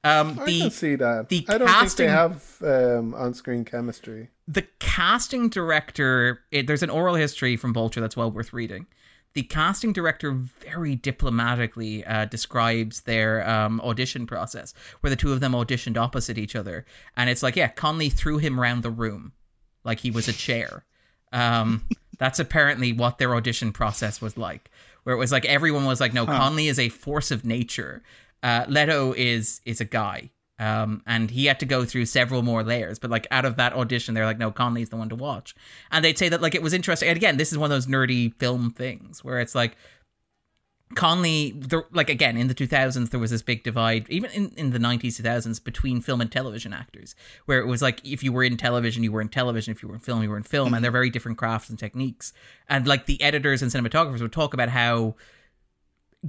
um 0.03 0.39
I 0.39 0.45
the 0.45 0.59
can 0.61 0.71
see 0.71 0.95
that. 0.95 1.29
the 1.29 1.45
I 1.49 1.57
don't 1.57 1.67
casting- 1.67 2.07
think 2.07 2.59
they 2.59 2.71
have 2.71 2.97
um, 2.99 3.13
on-screen 3.15 3.65
chemistry. 3.65 4.29
the 4.47 4.65
casting 4.79 5.49
director 5.49 6.41
it, 6.51 6.67
there's 6.67 6.83
an 6.83 6.89
oral 6.91 7.15
history 7.15 7.57
from 7.57 7.73
vulture 7.73 7.99
that's 8.01 8.15
well 8.15 8.31
worth 8.31 8.53
reading 8.53 8.85
the 9.33 9.43
casting 9.43 9.91
director 9.91 10.31
very 10.31 10.95
diplomatically 10.95 12.05
uh, 12.05 12.23
describes 12.25 13.01
their 13.01 13.45
um, 13.49 13.81
audition 13.81 14.25
process 14.25 14.73
where 15.01 15.09
the 15.09 15.17
two 15.17 15.33
of 15.33 15.41
them 15.41 15.51
auditioned 15.51 15.97
opposite 15.97 16.37
each 16.37 16.55
other 16.55 16.85
and 17.17 17.29
it's 17.29 17.43
like 17.43 17.55
yeah 17.57 17.67
connelly 17.67 18.09
threw 18.09 18.37
him 18.37 18.59
around 18.59 18.81
the 18.83 18.91
room 18.91 19.33
like 19.83 19.99
he 19.99 20.11
was 20.11 20.27
a 20.29 20.33
chair 20.33 20.85
um, 21.33 21.83
that's 22.17 22.39
apparently 22.39 22.93
what 22.93 23.17
their 23.17 23.35
audition 23.35 23.71
process 23.71 24.21
was 24.21 24.37
like 24.37 24.69
where 25.03 25.15
it 25.15 25.19
was 25.19 25.31
like 25.31 25.45
everyone 25.45 25.85
was 25.85 25.99
like 25.99 26.13
no 26.13 26.25
connelly 26.25 26.67
is 26.67 26.79
a 26.79 26.89
force 26.89 27.31
of 27.31 27.45
nature 27.45 28.01
uh, 28.43 28.65
leto 28.67 29.13
is 29.13 29.61
is 29.65 29.81
a 29.81 29.85
guy 29.85 30.29
um, 30.57 31.01
and 31.05 31.29
he 31.29 31.45
had 31.45 31.59
to 31.59 31.65
go 31.65 31.83
through 31.83 32.05
several 32.05 32.41
more 32.41 32.63
layers. 32.63 32.97
But 32.97 33.11
like 33.11 33.27
out 33.29 33.45
of 33.45 33.57
that 33.57 33.73
audition, 33.73 34.13
they're 34.13 34.25
like, 34.25 34.37
no, 34.37 34.51
Connelly's 34.51 34.89
the 34.89 34.95
one 34.95 35.09
to 35.09 35.15
watch. 35.15 35.53
And 35.91 36.03
they'd 36.03 36.17
say 36.17 36.29
that 36.29 36.41
like 36.41 36.55
it 36.55 36.61
was 36.61 36.73
interesting. 36.73 37.09
And 37.09 37.17
again, 37.17 37.37
this 37.37 37.51
is 37.51 37.57
one 37.57 37.71
of 37.71 37.75
those 37.75 37.87
nerdy 37.87 38.33
film 38.35 38.71
things 38.71 39.23
where 39.23 39.39
it's 39.39 39.55
like 39.55 39.75
Connelly, 40.93 41.51
there, 41.57 41.85
like 41.91 42.11
again 42.11 42.37
in 42.37 42.47
the 42.47 42.53
2000s, 42.53 43.09
there 43.09 43.19
was 43.19 43.31
this 43.31 43.41
big 43.41 43.63
divide, 43.63 44.07
even 44.07 44.29
in, 44.31 44.51
in 44.55 44.69
the 44.69 44.77
90s, 44.77 45.19
2000s, 45.19 45.63
between 45.63 45.99
film 45.99 46.21
and 46.21 46.31
television 46.31 46.73
actors, 46.73 47.15
where 47.45 47.59
it 47.59 47.65
was 47.65 47.81
like 47.81 48.05
if 48.05 48.23
you 48.23 48.31
were 48.31 48.43
in 48.43 48.55
television, 48.55 49.03
you 49.03 49.11
were 49.11 49.21
in 49.21 49.29
television. 49.29 49.71
If 49.71 49.81
you 49.81 49.89
were 49.89 49.95
in 49.95 50.01
film, 50.01 50.21
you 50.21 50.29
were 50.29 50.37
in 50.37 50.43
film, 50.43 50.67
and 50.67 50.75
mm-hmm. 50.75 50.83
they're 50.83 50.91
very 50.91 51.09
different 51.09 51.39
crafts 51.39 51.69
and 51.69 51.79
techniques. 51.79 52.33
And 52.69 52.87
like 52.87 53.07
the 53.07 53.19
editors 53.21 53.63
and 53.63 53.71
cinematographers 53.71 54.21
would 54.21 54.31
talk 54.31 54.53
about 54.53 54.69
how 54.69 55.15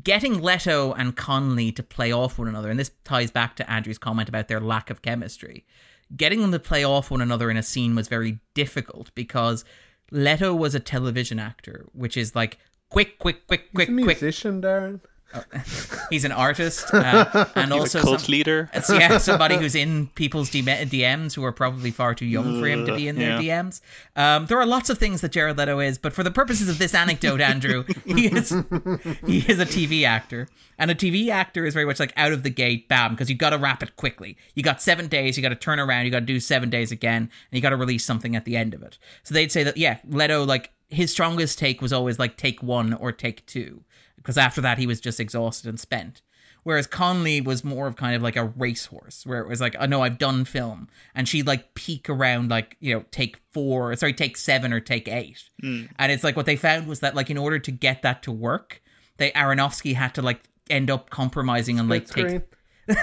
getting 0.02 0.40
Leto 0.40 0.92
and 0.94 1.14
Connelly 1.14 1.70
to 1.72 1.82
play 1.82 2.10
off 2.12 2.38
one 2.38 2.48
another, 2.48 2.70
and 2.70 2.80
this 2.80 2.92
ties 3.04 3.30
back 3.30 3.56
to 3.56 3.70
Andrew's 3.70 3.98
comment 3.98 4.28
about 4.28 4.48
their 4.48 4.60
lack 4.60 4.88
of 4.88 5.02
chemistry. 5.02 5.66
Getting 6.16 6.40
them 6.40 6.52
to 6.52 6.58
play 6.58 6.84
off 6.84 7.10
one 7.10 7.20
another 7.20 7.50
in 7.50 7.56
a 7.56 7.62
scene 7.62 7.94
was 7.94 8.08
very 8.08 8.38
difficult 8.54 9.14
because 9.14 9.64
Leto 10.10 10.54
was 10.54 10.74
a 10.74 10.80
television 10.80 11.38
actor, 11.38 11.86
which 11.92 12.16
is 12.16 12.34
like 12.34 12.58
quick, 12.96 13.18
quick, 13.18 13.46
quick, 13.46 13.72
quick, 13.74 13.88
He's 13.88 13.98
a 13.98 14.02
quick. 14.02 14.22
musician, 14.22 14.62
Darren. 14.62 15.00
He's 16.08 16.24
an 16.24 16.32
artist 16.32 16.94
uh, 16.94 17.46
and 17.56 17.70
He's 17.72 17.80
also 17.80 17.98
a 17.98 18.02
cult 18.02 18.20
some- 18.22 18.32
leader. 18.32 18.70
yeah, 18.88 19.18
somebody 19.18 19.56
who's 19.56 19.74
in 19.74 20.06
people's 20.14 20.48
DM- 20.48 20.88
DMs 20.88 21.34
who 21.34 21.44
are 21.44 21.52
probably 21.52 21.90
far 21.90 22.14
too 22.14 22.24
young 22.24 22.58
for 22.60 22.66
him 22.66 22.86
to 22.86 22.94
be 22.96 23.06
in 23.08 23.16
their 23.16 23.38
Yeah. 23.42 23.62
DMs. 23.62 23.80
Um, 24.14 24.46
there 24.46 24.58
are 24.58 24.64
lots 24.64 24.88
of 24.88 24.96
things 24.98 25.20
that 25.20 25.32
Jared 25.32 25.58
Leto 25.58 25.78
is, 25.80 25.98
but 25.98 26.14
for 26.14 26.22
the 26.22 26.30
purposes 26.30 26.68
of 26.70 26.78
this 26.78 26.94
anecdote, 26.94 27.40
Andrew, 27.42 27.84
he 28.06 28.28
is 28.28 28.48
he 29.26 29.38
is 29.40 29.58
a 29.58 29.66
TV 29.66 30.04
actor, 30.04 30.48
and 30.78 30.90
a 30.90 30.94
TV 30.94 31.28
actor 31.28 31.66
is 31.66 31.74
very 31.74 31.84
much 31.86 32.00
like 32.00 32.14
out 32.16 32.32
of 32.32 32.42
the 32.42 32.50
gate, 32.50 32.88
bam, 32.88 33.10
because 33.10 33.28
you 33.28 33.36
got 33.36 33.50
to 33.50 33.58
wrap 33.58 33.82
it 33.82 33.96
quickly. 33.96 34.38
You 34.54 34.62
got 34.62 34.80
seven 34.80 35.06
days, 35.08 35.36
you 35.36 35.42
got 35.42 35.50
to 35.50 35.54
turn 35.56 35.80
around, 35.80 36.06
you 36.06 36.10
got 36.12 36.20
to 36.20 36.26
do 36.26 36.40
seven 36.40 36.70
days 36.70 36.92
again, 36.92 37.22
and 37.24 37.30
you 37.50 37.60
got 37.60 37.70
to 37.70 37.76
release 37.76 38.06
something 38.06 38.36
at 38.36 38.46
the 38.46 38.56
end 38.56 38.72
of 38.72 38.82
it. 38.82 38.96
So 39.24 39.34
they'd 39.34 39.52
say 39.52 39.64
that 39.64 39.76
yeah, 39.76 39.98
Leto 40.08 40.44
like 40.46 40.70
his 40.88 41.10
strongest 41.10 41.58
take 41.58 41.82
was 41.82 41.92
always 41.92 42.18
like 42.18 42.36
take 42.36 42.62
one 42.62 42.94
or 42.94 43.12
take 43.12 43.44
two, 43.46 43.82
because 44.16 44.38
after 44.38 44.60
that 44.60 44.78
he 44.78 44.86
was 44.86 45.00
just 45.00 45.20
exhausted 45.20 45.68
and 45.68 45.80
spent. 45.80 46.22
Whereas 46.62 46.88
Connelly 46.88 47.40
was 47.40 47.62
more 47.62 47.86
of 47.86 47.94
kind 47.94 48.16
of 48.16 48.22
like 48.22 48.34
a 48.34 48.46
racehorse, 48.56 49.24
where 49.24 49.40
it 49.40 49.48
was 49.48 49.60
like, 49.60 49.76
oh 49.78 49.86
no, 49.86 50.02
I've 50.02 50.18
done 50.18 50.44
film, 50.44 50.88
and 51.14 51.28
she'd 51.28 51.46
like 51.46 51.74
peak 51.74 52.10
around 52.10 52.50
like 52.50 52.76
you 52.80 52.94
know 52.94 53.04
take 53.10 53.38
four, 53.52 53.94
sorry, 53.96 54.12
take 54.12 54.36
seven 54.36 54.72
or 54.72 54.80
take 54.80 55.08
eight, 55.08 55.48
hmm. 55.60 55.84
and 55.98 56.10
it's 56.10 56.24
like 56.24 56.36
what 56.36 56.46
they 56.46 56.56
found 56.56 56.86
was 56.86 57.00
that 57.00 57.14
like 57.14 57.30
in 57.30 57.38
order 57.38 57.58
to 57.58 57.70
get 57.70 58.02
that 58.02 58.22
to 58.24 58.32
work, 58.32 58.82
they 59.16 59.30
Aronofsky 59.30 59.94
had 59.94 60.14
to 60.14 60.22
like 60.22 60.40
end 60.68 60.90
up 60.90 61.10
compromising 61.10 61.78
and 61.78 61.88
like 61.88 62.06
take 62.06 62.42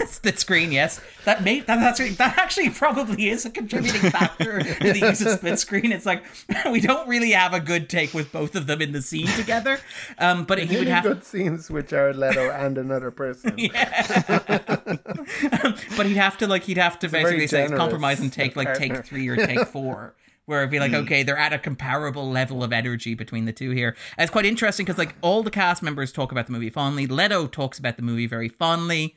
split 0.08 0.40
screen. 0.40 0.72
Yes, 0.72 1.02
that 1.26 1.44
may 1.44 1.60
that 1.62 1.78
that's 1.78 2.00
that 2.18 2.38
actually 2.38 2.70
probably 2.70 3.30
is 3.30 3.46
a 3.46 3.50
contributing 3.50 4.12
factor 4.12 4.62
to 4.62 4.94
the 4.94 5.00
use 5.00 5.22
of 5.22 5.38
split 5.38 5.60
screen. 5.60 5.92
It's 5.92 6.06
like 6.06 6.24
we 6.72 6.80
don't 6.80 7.08
really 7.08 7.32
have 7.32 7.54
a 7.54 7.60
good 7.60 7.90
take 7.90 8.14
with 8.14 8.32
both 8.32 8.56
of 8.56 8.68
them 8.68 8.82
in 8.82 8.92
the 8.92 9.02
scene 9.02 9.28
together, 9.28 9.80
um, 10.18 10.46
but 10.46 10.60
he 10.60 10.78
would 10.78 10.88
have 10.88 11.04
good 11.04 11.24
scenes 11.24 11.70
with 11.70 11.90
Jared 11.90 12.16
Leto 12.16 12.50
and 12.50 12.78
another 12.78 13.12
person. 13.12 13.56
but 15.98 16.06
he'd 16.06 16.18
have 16.18 16.38
to 16.38 16.48
like 16.48 16.64
he'd 16.64 16.78
have 16.78 17.00
to 17.00 17.08
very 17.08 17.24
basically 17.24 17.48
say 17.48 17.68
compromise 17.76 18.20
and 18.20 18.32
take 18.32 18.56
like 18.56 18.68
partner. 18.68 18.96
take 18.96 19.06
three 19.06 19.28
or 19.28 19.36
take 19.36 19.68
four 19.68 20.16
where 20.46 20.60
it'd 20.60 20.72
be 20.72 20.80
like 20.80 20.94
okay 20.94 21.24
they're 21.24 21.38
at 21.38 21.54
a 21.54 21.60
comparable 21.60 22.30
level 22.30 22.64
of 22.64 22.74
energy 22.74 23.14
between 23.14 23.46
the 23.46 23.54
two 23.54 23.72
here 23.72 23.96
and 24.18 24.24
it's 24.24 24.32
quite 24.32 24.46
interesting 24.46 24.86
because 24.86 24.98
like 24.98 25.16
all 25.22 25.42
the 25.42 25.52
cast 25.52 25.82
members 25.82 26.12
talk 26.12 26.32
about 26.32 26.48
the 26.48 26.52
movie 26.52 26.70
fondly 26.70 27.08
leto 27.08 27.48
talks 27.48 27.80
about 27.80 27.96
the 27.96 28.04
movie 28.04 28.28
very 28.28 28.50
fondly 28.50 29.16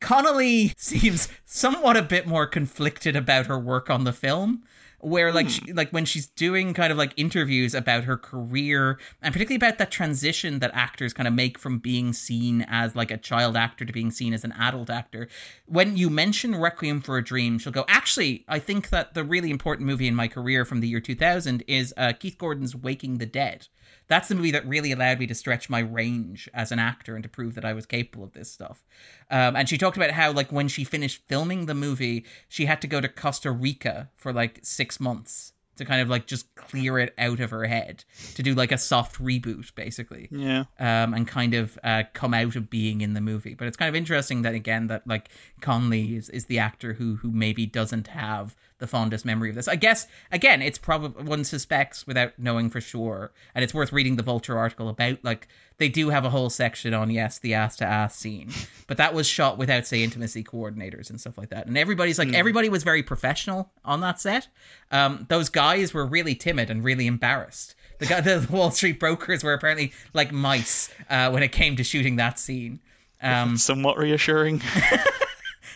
connelly 0.00 0.72
seems 0.76 1.28
somewhat 1.44 1.96
a 1.96 2.02
bit 2.02 2.26
more 2.26 2.46
conflicted 2.46 3.16
about 3.16 3.46
her 3.46 3.58
work 3.58 3.90
on 3.90 4.04
the 4.04 4.12
film 4.12 4.62
where 5.00 5.32
like 5.32 5.48
she, 5.48 5.72
like 5.72 5.90
when 5.90 6.04
she's 6.04 6.26
doing 6.26 6.72
kind 6.74 6.90
of 6.90 6.98
like 6.98 7.12
interviews 7.16 7.74
about 7.74 8.04
her 8.04 8.16
career 8.16 8.98
and 9.22 9.32
particularly 9.32 9.56
about 9.56 9.78
that 9.78 9.90
transition 9.90 10.58
that 10.58 10.70
actors 10.74 11.12
kind 11.12 11.28
of 11.28 11.34
make 11.34 11.58
from 11.58 11.78
being 11.78 12.12
seen 12.12 12.64
as 12.68 12.96
like 12.96 13.10
a 13.10 13.16
child 13.16 13.56
actor 13.56 13.84
to 13.84 13.92
being 13.92 14.10
seen 14.10 14.32
as 14.32 14.42
an 14.42 14.52
adult 14.52 14.90
actor 14.90 15.28
when 15.66 15.96
you 15.96 16.08
mention 16.08 16.54
requiem 16.54 17.00
for 17.00 17.18
a 17.18 17.24
dream 17.24 17.58
she'll 17.58 17.72
go 17.72 17.84
actually 17.88 18.44
i 18.48 18.58
think 18.58 18.88
that 18.88 19.14
the 19.14 19.22
really 19.22 19.50
important 19.50 19.86
movie 19.86 20.08
in 20.08 20.14
my 20.14 20.28
career 20.28 20.64
from 20.64 20.80
the 20.80 20.88
year 20.88 21.00
2000 21.00 21.62
is 21.68 21.92
uh, 21.96 22.12
keith 22.18 22.38
gordon's 22.38 22.74
waking 22.74 23.18
the 23.18 23.26
dead 23.26 23.68
that's 24.08 24.28
the 24.28 24.34
movie 24.34 24.52
that 24.52 24.66
really 24.66 24.92
allowed 24.92 25.18
me 25.18 25.26
to 25.26 25.34
stretch 25.34 25.68
my 25.68 25.80
range 25.80 26.48
as 26.54 26.70
an 26.72 26.78
actor 26.78 27.14
and 27.14 27.22
to 27.22 27.28
prove 27.28 27.54
that 27.56 27.64
I 27.64 27.72
was 27.72 27.86
capable 27.86 28.24
of 28.24 28.32
this 28.32 28.50
stuff. 28.50 28.84
Um, 29.30 29.56
and 29.56 29.68
she 29.68 29.78
talked 29.78 29.96
about 29.96 30.10
how, 30.12 30.32
like, 30.32 30.52
when 30.52 30.68
she 30.68 30.84
finished 30.84 31.22
filming 31.26 31.66
the 31.66 31.74
movie, 31.74 32.24
she 32.48 32.66
had 32.66 32.80
to 32.82 32.86
go 32.86 33.00
to 33.00 33.08
Costa 33.08 33.50
Rica 33.50 34.10
for 34.16 34.32
like 34.32 34.60
six 34.62 35.00
months 35.00 35.52
to 35.76 35.84
kind 35.84 36.00
of 36.00 36.08
like 36.08 36.26
just 36.26 36.54
clear 36.54 36.98
it 36.98 37.12
out 37.18 37.38
of 37.38 37.50
her 37.50 37.66
head 37.66 38.02
to 38.34 38.42
do 38.42 38.54
like 38.54 38.72
a 38.72 38.78
soft 38.78 39.20
reboot, 39.20 39.74
basically 39.74 40.26
Yeah. 40.30 40.60
um, 40.78 41.12
and 41.12 41.28
kind 41.28 41.52
of 41.52 41.78
uh, 41.84 42.04
come 42.14 42.32
out 42.32 42.56
of 42.56 42.70
being 42.70 43.02
in 43.02 43.12
the 43.12 43.20
movie. 43.20 43.52
But 43.52 43.68
it's 43.68 43.76
kind 43.76 43.90
of 43.90 43.94
interesting 43.94 44.40
that 44.40 44.54
again 44.54 44.86
that 44.86 45.06
like 45.06 45.28
Connelly 45.60 46.16
is, 46.16 46.30
is 46.30 46.46
the 46.46 46.58
actor 46.60 46.94
who 46.94 47.16
who 47.16 47.30
maybe 47.30 47.66
doesn't 47.66 48.06
have 48.06 48.56
the 48.78 48.86
fondest 48.86 49.24
memory 49.24 49.48
of 49.48 49.54
this. 49.54 49.68
I 49.68 49.76
guess 49.76 50.06
again, 50.30 50.62
it's 50.62 50.78
probably 50.78 51.24
one 51.24 51.44
suspects 51.44 52.06
without 52.06 52.38
knowing 52.38 52.70
for 52.70 52.80
sure, 52.80 53.32
and 53.54 53.62
it's 53.62 53.74
worth 53.74 53.92
reading 53.92 54.16
the 54.16 54.22
Vulture 54.22 54.58
article 54.58 54.88
about 54.88 55.18
like 55.24 55.48
they 55.78 55.88
do 55.88 56.10
have 56.10 56.24
a 56.24 56.30
whole 56.30 56.50
section 56.50 56.94
on 56.94 57.10
yes 57.10 57.38
the 57.38 57.54
ass 57.54 57.76
to 57.76 57.84
ass 57.84 58.16
scene, 58.16 58.50
but 58.86 58.96
that 58.96 59.14
was 59.14 59.26
shot 59.26 59.58
without 59.58 59.86
say 59.86 60.02
intimacy 60.02 60.44
coordinators 60.44 61.10
and 61.10 61.20
stuff 61.20 61.38
like 61.38 61.50
that, 61.50 61.66
and 61.66 61.76
everybody's 61.78 62.18
like 62.18 62.32
everybody 62.34 62.68
was 62.68 62.82
very 62.82 63.02
professional 63.02 63.70
on 63.84 64.00
that 64.00 64.20
set. 64.20 64.48
Um, 64.90 65.26
those 65.28 65.48
guys 65.48 65.92
were 65.92 66.06
really 66.06 66.34
timid 66.34 66.70
and 66.70 66.84
really 66.84 67.06
embarrassed. 67.06 67.74
The 67.98 68.06
guy, 68.06 68.20
the 68.22 68.46
Wall 68.50 68.70
Street 68.70 69.00
brokers 69.00 69.42
were 69.42 69.52
apparently 69.52 69.92
like 70.12 70.32
mice 70.32 70.90
uh, 71.10 71.30
when 71.30 71.42
it 71.42 71.52
came 71.52 71.76
to 71.76 71.84
shooting 71.84 72.16
that 72.16 72.38
scene. 72.38 72.80
Um, 73.22 73.56
Somewhat 73.56 73.98
reassuring. 73.98 74.62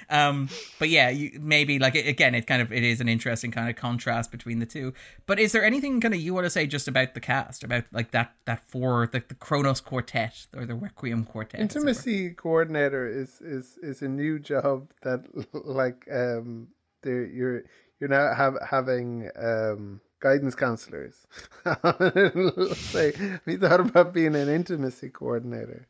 um, 0.09 0.49
but 0.79 0.89
yeah, 0.89 1.11
you, 1.11 1.39
maybe 1.41 1.79
like 1.79 1.95
again, 1.95 2.35
it 2.35 2.47
kind 2.47 2.63
of 2.63 2.73
it 2.73 2.83
is 2.83 3.01
an 3.01 3.09
interesting 3.09 3.51
kind 3.51 3.69
of 3.69 3.77
contrast 3.77 4.31
between 4.31 4.59
the 4.59 4.67
two. 4.67 4.93
But 5.27 5.39
is 5.39 5.53
there 5.53 5.65
anything 5.65 6.01
kind 6.01 6.15
of 6.15 6.21
you 6.21 6.35
want 6.35 6.47
to 6.47 6.51
say 6.51 6.67
just 6.67 6.89
about 6.89 7.15
the 7.15 7.21
cast, 7.21 7.63
about 7.65 7.85
like 7.93 8.11
that 8.13 8.35
that 8.47 8.67
four 8.67 9.09
the, 9.13 9.23
the 9.27 9.35
Kronos 9.35 9.81
Quartet 9.81 10.47
or 10.57 10.67
the 10.67 10.75
Requiem 10.75 11.25
Quartet? 11.25 11.61
Intimacy 11.61 12.31
coordinator 12.31 13.07
is 13.07 13.41
is 13.41 13.79
is 13.83 14.03
a 14.03 14.09
new 14.09 14.39
job 14.39 14.91
that 15.03 15.25
like 15.53 16.07
um 16.13 16.69
there 17.03 17.25
you're 17.25 17.65
you're 17.99 18.11
now 18.11 18.35
have 18.35 18.57
having 18.69 19.31
um 19.37 20.01
guidance 20.21 20.55
counselors. 20.55 21.27
Say, 22.77 23.13
have 23.13 23.41
you 23.47 23.59
thought 23.59 23.81
about 23.81 24.13
being 24.13 24.37
an 24.37 24.49
intimacy 24.49 25.09
coordinator? 25.09 25.87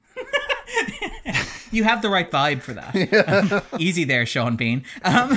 You 1.70 1.84
have 1.84 2.02
the 2.02 2.08
right 2.10 2.30
vibe 2.30 2.62
for 2.62 2.72
that. 2.74 3.64
Easy 3.78 4.04
there, 4.04 4.26
Sean 4.26 4.56
Bean. 4.56 4.84
Um, 5.02 5.36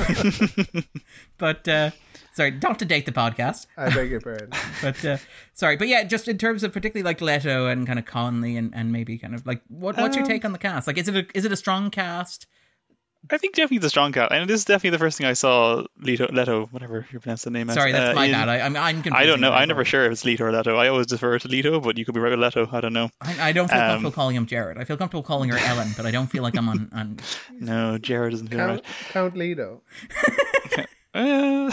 but 1.38 1.68
uh, 1.68 1.91
sorry, 2.34 2.51
not 2.51 2.80
to 2.80 2.85
date 2.85 3.05
the 3.05 3.11
podcast. 3.11 3.68
I 3.77 3.93
beg 3.93 4.10
your 4.10 4.22
pardon. 4.22 4.49
But 4.81 5.03
uh, 5.05 5.18
sorry, 5.53 5.77
but 5.77 5.88
yeah, 5.88 6.03
just 6.03 6.27
in 6.27 6.38
terms 6.38 6.64
of 6.64 6.73
particularly 6.73 7.03
like 7.03 7.22
Leto 7.22 7.68
and 7.68 7.85
kind 7.85 7.99
of 7.99 8.05
Connelly 8.05 8.57
and, 8.57 8.73
and 8.73 8.91
maybe 8.91 9.18
kind 9.18 9.35
of 9.35 9.45
like 9.45 9.61
what 9.68 9.97
what's 9.97 10.15
your 10.15 10.26
Um, 10.26 10.30
take 10.30 10.45
on 10.45 10.51
the 10.51 10.57
cast? 10.57 10.88
Like, 10.88 10.97
is 10.97 11.07
it 11.07 11.15
a, 11.15 11.26
is 11.38 11.45
it 11.45 11.51
a 11.51 11.57
strong 11.57 11.91
cast? 11.91 12.47
I 13.32 13.38
think 13.38 13.56
definitely 13.56 13.80
the 13.80 13.90
strong 13.90 14.12
cat. 14.12 14.32
And 14.32 14.50
this 14.50 14.60
is 14.60 14.66
definitely 14.66 14.91
the 14.91 15.00
first 15.00 15.18
thing 15.18 15.28
I 15.28 15.34
saw 15.34 15.84
Leto, 15.98 16.28
Leto 16.28 16.66
whatever 16.68 17.06
you 17.12 17.20
pronounce 17.20 17.44
the 17.44 17.52
name 17.52 17.70
as. 17.70 17.76
Sorry, 17.76 17.91
that's 17.94 18.12
uh, 18.12 18.16
my 18.16 18.26
in- 18.26 18.32
bad. 18.32 18.50
I, 18.50 18.60
I'm 18.60 18.76
I'm 18.76 18.95
confusing 18.95 19.16
I 19.16 19.26
don't 19.26 19.40
know. 19.40 19.52
I'm 19.52 19.68
never 19.68 19.86
sure 19.86 20.06
if 20.06 20.12
it's 20.12 20.26
Leto 20.26 20.45
or 20.45 20.52
Leto. 20.52 20.76
I 20.76 20.90
always 20.90 21.08
defer 21.08 21.40
to 21.40 21.48
Leto, 21.48 21.80
but 21.80 21.98
you 21.98 22.06
could 22.06 22.14
be 22.14 22.20
right 22.20 22.32
with 22.32 22.40
Leto. 22.40 22.68
I 22.72 22.82
don't 22.82 22.94
know. 22.94 23.10
I, 23.22 23.50
I 23.50 23.52
don't 23.54 23.70
feel 23.70 23.80
Um, 23.80 23.88
comfortable 23.91 24.12
calling 24.12 24.36
him 24.36 24.45
Jared. 24.45 24.78
I 24.78 24.84
feel 24.84 24.98
comfortable 24.98 25.24
calling 25.24 25.50
her 25.52 25.58
Ellen, 25.58 25.90
but 25.95 26.06
I 26.06 26.12
don't 26.12 26.28
feel 26.28 26.44
like 26.44 26.58
I'm 26.58 26.68
on. 26.68 26.90
on 26.94 27.20
No, 27.60 27.98
Jared 27.98 28.32
doesn't 28.32 28.48
feel 28.48 28.60
Count, 28.60 28.72
right. 28.72 28.86
Count 29.10 29.38
Lido. 29.38 29.82
Uh, 31.16 31.72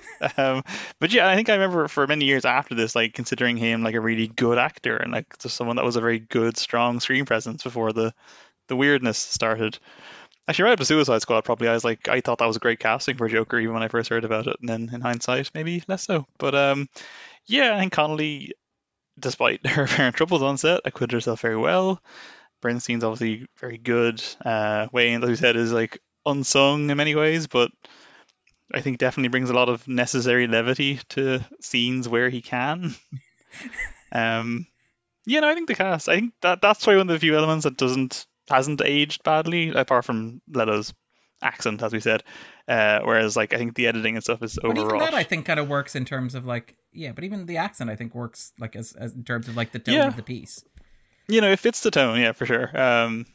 um, 0.36 0.62
but 0.98 1.12
yeah, 1.12 1.28
I 1.28 1.36
think 1.36 1.48
I 1.48 1.54
remember 1.54 1.86
for 1.88 2.06
many 2.06 2.24
years 2.24 2.44
after 2.44 2.74
this, 2.74 2.96
like 2.96 3.14
considering 3.14 3.56
him 3.56 3.82
like 3.82 3.94
a 3.94 4.00
really 4.00 4.26
good 4.26 4.58
actor 4.58 4.96
and 4.96 5.12
like 5.12 5.38
just 5.38 5.56
someone 5.56 5.76
that 5.76 5.84
was 5.84 5.96
a 5.96 6.00
very 6.00 6.18
good, 6.18 6.56
strong 6.56 7.00
screen 7.00 7.24
presence 7.24 7.62
before 7.62 7.92
the 7.92 8.12
the 8.68 8.76
weirdness 8.76 9.18
started. 9.18 9.78
Actually, 10.52 10.64
right 10.64 10.72
up 10.72 10.80
to 10.80 10.84
Suicide 10.84 11.22
Squad, 11.22 11.46
probably 11.46 11.66
I 11.66 11.72
was 11.72 11.82
like, 11.82 12.08
I 12.08 12.20
thought 12.20 12.40
that 12.40 12.46
was 12.46 12.56
a 12.56 12.60
great 12.60 12.78
casting 12.78 13.16
for 13.16 13.26
Joker, 13.26 13.58
even 13.58 13.72
when 13.72 13.82
I 13.82 13.88
first 13.88 14.10
heard 14.10 14.26
about 14.26 14.48
it, 14.48 14.58
and 14.60 14.68
then 14.68 14.90
in 14.92 15.00
hindsight, 15.00 15.50
maybe 15.54 15.82
less 15.88 16.04
so. 16.04 16.26
But 16.36 16.54
um, 16.54 16.90
yeah, 17.46 17.74
I 17.74 17.80
think 17.80 17.94
Connelly, 17.94 18.52
despite 19.18 19.66
her 19.66 19.84
apparent 19.84 20.14
troubles 20.14 20.42
on 20.42 20.58
set, 20.58 20.82
acquitted 20.84 21.14
herself 21.14 21.40
very 21.40 21.56
well. 21.56 22.02
Burstyn's 22.62 23.02
obviously 23.02 23.46
very 23.60 23.78
good. 23.78 24.22
Uh, 24.44 24.88
Wayne, 24.92 25.22
as 25.22 25.30
we 25.30 25.36
said, 25.36 25.56
is 25.56 25.72
like 25.72 26.00
unsung 26.26 26.90
in 26.90 26.98
many 26.98 27.14
ways, 27.14 27.46
but 27.46 27.70
I 28.74 28.82
think 28.82 28.98
definitely 28.98 29.30
brings 29.30 29.48
a 29.48 29.54
lot 29.54 29.70
of 29.70 29.88
necessary 29.88 30.48
levity 30.48 31.00
to 31.10 31.40
scenes 31.62 32.10
where 32.10 32.28
he 32.28 32.42
can. 32.42 32.94
um, 34.12 34.66
yeah, 35.24 35.40
no, 35.40 35.48
I 35.48 35.54
think 35.54 35.68
the 35.68 35.76
cast. 35.76 36.10
I 36.10 36.16
think 36.16 36.34
that 36.42 36.60
that's 36.60 36.84
probably 36.84 36.98
one 36.98 37.08
of 37.08 37.14
the 37.14 37.20
few 37.20 37.38
elements 37.38 37.64
that 37.64 37.78
doesn't 37.78 38.26
hasn't 38.52 38.80
aged 38.84 39.22
badly, 39.24 39.70
apart 39.70 40.04
from 40.04 40.40
Leto's 40.48 40.92
accent, 41.42 41.82
as 41.82 41.92
we 41.92 42.00
said. 42.00 42.22
Uh, 42.68 43.00
whereas, 43.02 43.36
like, 43.36 43.52
I 43.52 43.56
think 43.58 43.74
the 43.74 43.86
editing 43.88 44.14
and 44.14 44.22
stuff 44.22 44.42
is 44.42 44.58
overall. 44.62 44.74
but 44.90 44.94
even 44.96 44.98
that, 44.98 45.14
I 45.14 45.24
think, 45.24 45.46
kind 45.46 45.58
of 45.58 45.68
works 45.68 45.96
in 45.96 46.04
terms 46.04 46.34
of 46.34 46.44
like, 46.46 46.76
yeah. 46.92 47.12
But 47.12 47.24
even 47.24 47.46
the 47.46 47.56
accent, 47.56 47.90
I 47.90 47.96
think, 47.96 48.14
works 48.14 48.52
like 48.58 48.76
as, 48.76 48.92
as 48.92 49.14
in 49.14 49.24
terms 49.24 49.48
of 49.48 49.56
like 49.56 49.72
the 49.72 49.78
tone 49.80 49.94
Yeah. 49.96 50.06
of 50.08 50.16
the 50.16 50.22
piece. 50.22 50.64
you 51.28 51.40
know, 51.40 51.50
it 51.50 51.58
fits 51.58 51.80
the 51.80 51.90
tone, 51.90 52.20
yeah, 52.20 52.32
for 52.32 52.46
sure. 52.46 52.70
Um, 52.80 53.26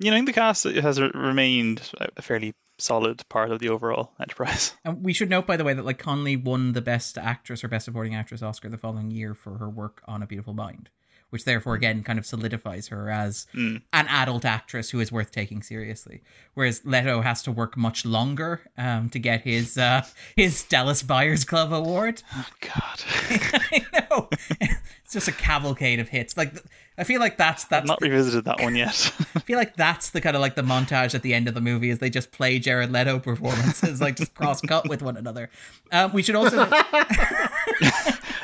you 0.00 0.10
know, 0.10 0.16
I 0.16 0.18
think 0.18 0.26
the 0.26 0.32
cast 0.32 0.64
has 0.64 1.00
remained 1.00 1.82
a 2.00 2.08
a 2.16 2.22
fairly 2.22 2.54
solid 2.78 3.22
part 3.28 3.52
of 3.52 3.60
the 3.60 3.68
overall 3.68 4.10
enterprise. 4.20 4.72
And 4.84 5.04
we 5.04 5.12
should 5.12 5.30
note, 5.30 5.46
by 5.46 5.56
the 5.56 5.62
way, 5.64 5.74
that 5.74 5.84
like 5.84 5.98
Connelly 6.00 6.36
won 6.36 6.72
the 6.72 6.80
Best 6.82 7.16
Actress 7.18 7.62
or 7.62 7.68
Best 7.68 7.84
Supporting 7.84 8.14
Actress 8.16 8.42
Oscar 8.42 8.68
the 8.68 8.78
following 8.78 9.10
year 9.12 9.34
for 9.34 9.58
her 9.58 9.70
work 9.70 10.02
on 10.08 10.22
A 10.22 10.26
Beautiful 10.26 10.54
Mind, 10.54 10.90
which 11.32 11.44
therefore 11.44 11.74
again 11.74 12.02
kind 12.02 12.18
of 12.18 12.26
solidifies 12.26 12.88
her 12.88 13.10
as 13.10 13.46
Mm. 13.54 13.82
an 13.92 14.06
adult 14.08 14.44
actress 14.44 14.90
who 14.90 15.00
is 15.00 15.10
worth 15.10 15.32
taking 15.32 15.62
seriously. 15.62 16.22
Whereas 16.54 16.82
Leto 16.84 17.22
has 17.22 17.42
to 17.44 17.50
work 17.52 17.76
much 17.76 18.04
longer 18.04 18.60
um, 18.76 19.08
to 19.10 19.18
get 19.18 19.40
his 19.40 19.78
uh, 19.78 20.04
his 20.36 20.62
Dallas 20.64 21.02
Buyers 21.02 21.44
Club 21.44 21.72
award. 21.72 22.22
Oh 22.36 22.46
God, 22.60 23.02
I 23.30 23.84
know 24.10 24.28
it's 24.60 25.12
just 25.12 25.28
a 25.28 25.32
cavalcade 25.32 25.98
of 26.00 26.08
hits. 26.08 26.36
Like 26.36 26.54
I 26.98 27.04
feel 27.04 27.20
like 27.20 27.36
that's 27.38 27.64
that's 27.64 27.82
I've 27.82 27.88
not 27.88 28.00
revisited 28.02 28.44
that 28.44 28.60
one 28.60 28.74
yet. 28.76 29.12
I 29.34 29.40
feel 29.40 29.58
like 29.58 29.76
that's 29.76 30.10
the 30.10 30.20
kind 30.20 30.36
of 30.36 30.42
like 30.42 30.54
the 30.54 30.62
montage 30.62 31.14
at 31.14 31.22
the 31.22 31.32
end 31.34 31.48
of 31.48 31.54
the 31.54 31.60
movie 31.60 31.90
is 31.90 31.98
they 31.98 32.10
just 32.10 32.32
play 32.32 32.58
Jared 32.58 32.92
Leto 32.92 33.18
performances 33.18 34.00
like 34.00 34.16
just 34.16 34.34
cross 34.34 34.60
cut 34.60 34.88
with 34.88 35.02
one 35.02 35.16
another. 35.16 35.48
Um, 35.90 36.12
we 36.12 36.22
should 36.22 36.34
also 36.36 36.68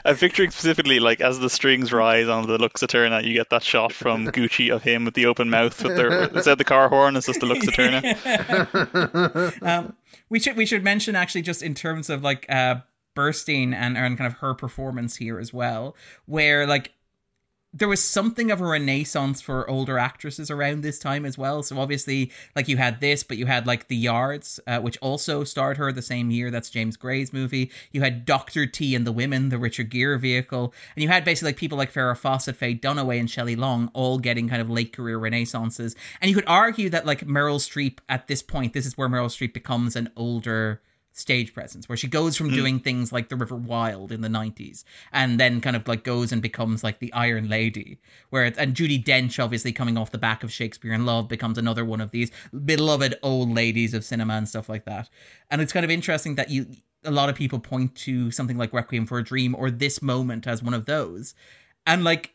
I'm 0.05 0.17
picturing 0.17 0.51
specifically 0.51 1.01
like 1.01 1.21
as 1.21 1.39
the 1.39 1.51
strings 1.51 1.93
rise 1.93 2.29
on 2.29 2.47
the 2.47 2.59
Lux 2.59 2.83
Aeterna, 2.83 3.25
you 3.25 3.35
get 3.35 3.51
that 3.51 3.63
shot 3.63 3.93
from 3.93 4.27
Gucci 4.29 4.71
of 4.71 4.83
him 4.83 5.05
with 5.05 5.15
the 5.15 5.27
open 5.27 5.51
mouth 5.51 5.83
with 5.83 5.97
their 5.97 6.29
the 6.29 6.65
car 6.65 6.89
horn, 6.89 7.17
it's 7.17 7.27
just 7.27 7.41
the 7.41 7.47
Lux 7.47 7.67
Aeterna. 7.67 8.03
um, 9.63 9.97
we 10.29 10.39
should 10.39 10.57
we 10.57 10.67
should 10.67 10.85
mention 10.85 11.17
actually 11.17 11.43
just 11.43 11.63
in 11.63 11.75
terms 11.75 12.11
of 12.11 12.23
like 12.23 12.47
uh 12.49 12.77
Burstyn 13.17 13.75
and 13.75 13.99
and 13.99 14.17
kind 14.17 14.27
of 14.33 14.39
her 14.39 14.55
performance 14.55 15.17
here 15.17 15.39
as 15.39 15.53
well, 15.53 15.97
where 16.27 16.67
like 16.67 16.93
there 17.75 17.89
was 17.89 18.03
something 18.03 18.51
of 18.51 18.63
a 18.63 18.67
renaissance 18.67 19.43
for 19.43 19.69
older 19.69 19.99
actresses 19.99 20.51
around 20.51 20.83
this 20.83 20.99
time 20.99 21.27
as 21.27 21.37
well. 21.37 21.63
So 21.63 21.79
obviously, 21.79 22.33
like 22.57 22.67
you 22.67 22.79
had 22.79 23.01
this, 23.01 23.23
but 23.23 23.37
you 23.37 23.45
had 23.45 23.67
like 23.67 23.89
The 23.89 23.97
Yards, 23.97 24.59
uh, 24.67 24.81
which 24.81 24.97
also 24.99 25.45
starred 25.45 25.77
her 25.77 25.93
the 25.93 26.01
same 26.01 26.31
year. 26.31 26.51
That's 26.51 26.71
James 26.71 26.97
Gray's 26.97 27.33
movie. 27.33 27.71
You 27.93 28.01
had 28.01 28.25
Doctor 28.25 28.65
T 28.67 28.95
and 28.95 29.07
the 29.07 29.13
Women, 29.13 29.51
the 29.51 29.59
Richard 29.59 29.91
Gere 29.91 30.19
vehicle, 30.19 30.73
and 30.97 31.03
you 31.03 31.09
had 31.09 31.25
basically 31.25 31.51
like 31.51 31.59
people 31.59 31.77
like 31.77 31.93
Farrah 31.93 32.17
Fawcett, 32.17 32.57
Faye 32.57 32.75
Dunaway, 32.75 33.21
and 33.21 33.31
Shelley 33.31 33.57
Long 33.57 33.91
all 33.93 34.19
getting 34.19 34.49
kind 34.49 34.63
of 34.63 34.71
late 34.71 34.95
career 34.95 35.19
renaissances. 35.19 35.95
And 36.23 36.31
you 36.31 36.35
could 36.35 36.49
argue 36.49 36.89
that 36.91 37.05
like 37.05 37.27
Meryl 37.27 37.59
Streep 37.59 37.99
at 38.09 38.29
this 38.29 38.43
point, 38.43 38.73
this 38.73 38.87
is 38.87 38.97
where 38.97 39.09
Meryl 39.09 39.27
Streep 39.27 39.53
becomes 39.53 39.95
an 39.95 40.11
older 40.17 40.81
stage 41.19 41.53
presence 41.53 41.89
where 41.89 41.97
she 41.97 42.09
goes 42.09 42.37
from 42.37 42.49
hmm. 42.49 42.55
doing 42.55 42.79
things 42.79 43.13
like 43.13 43.29
the 43.29 43.37
river 43.37 43.57
wild 43.57 44.13
in 44.13 44.21
the 44.21 44.29
90s 44.29 44.85
and 45.13 45.39
then 45.39 45.61
kind 45.61 45.77
of 45.77 45.87
like 45.89 46.05
goes 46.05 46.33
and 46.33 46.41
becomes 46.41 46.85
like 46.85 46.99
the 46.99 47.13
iron 47.13 47.49
lady 47.49 47.99
where 48.31 48.45
it's 48.45 48.59
and 48.59 48.75
judi 48.75 49.03
dench 49.03 49.43
obviously 49.43 49.73
coming 49.73 49.99
off 49.99 50.11
the 50.11 50.19
back 50.19 50.43
of 50.43 50.53
shakespeare 50.53 50.93
in 50.93 51.05
love 51.05 51.29
becomes 51.29 51.59
another 51.59 51.85
one 51.85 52.01
of 52.01 52.11
these 52.11 52.31
beloved 52.65 53.15
old 53.23 53.55
ladies 53.55 53.95
of 53.95 54.05
cinema 54.05 54.35
and 54.35 54.49
stuff 54.49 54.69
like 54.69 54.85
that. 54.85 55.09
And 55.51 55.61
it's 55.61 55.73
kind 55.73 55.85
of 55.85 55.91
interesting 55.91 56.35
that 56.37 56.51
you 56.51 56.67
a 57.05 57.11
lot 57.11 57.29
of 57.29 57.37
people 57.37 57.61
point 57.61 57.95
to 57.95 58.31
something 58.31 58.59
like 58.59 58.73
requiem 58.73 59.07
for 59.07 59.19
a 59.19 59.25
dream 59.25 59.55
or 59.55 59.71
this 59.71 60.03
moment 60.03 60.47
as 60.47 60.63
one 60.63 60.75
of 60.75 60.87
those. 60.87 61.35
And 61.87 62.03
like 62.03 62.35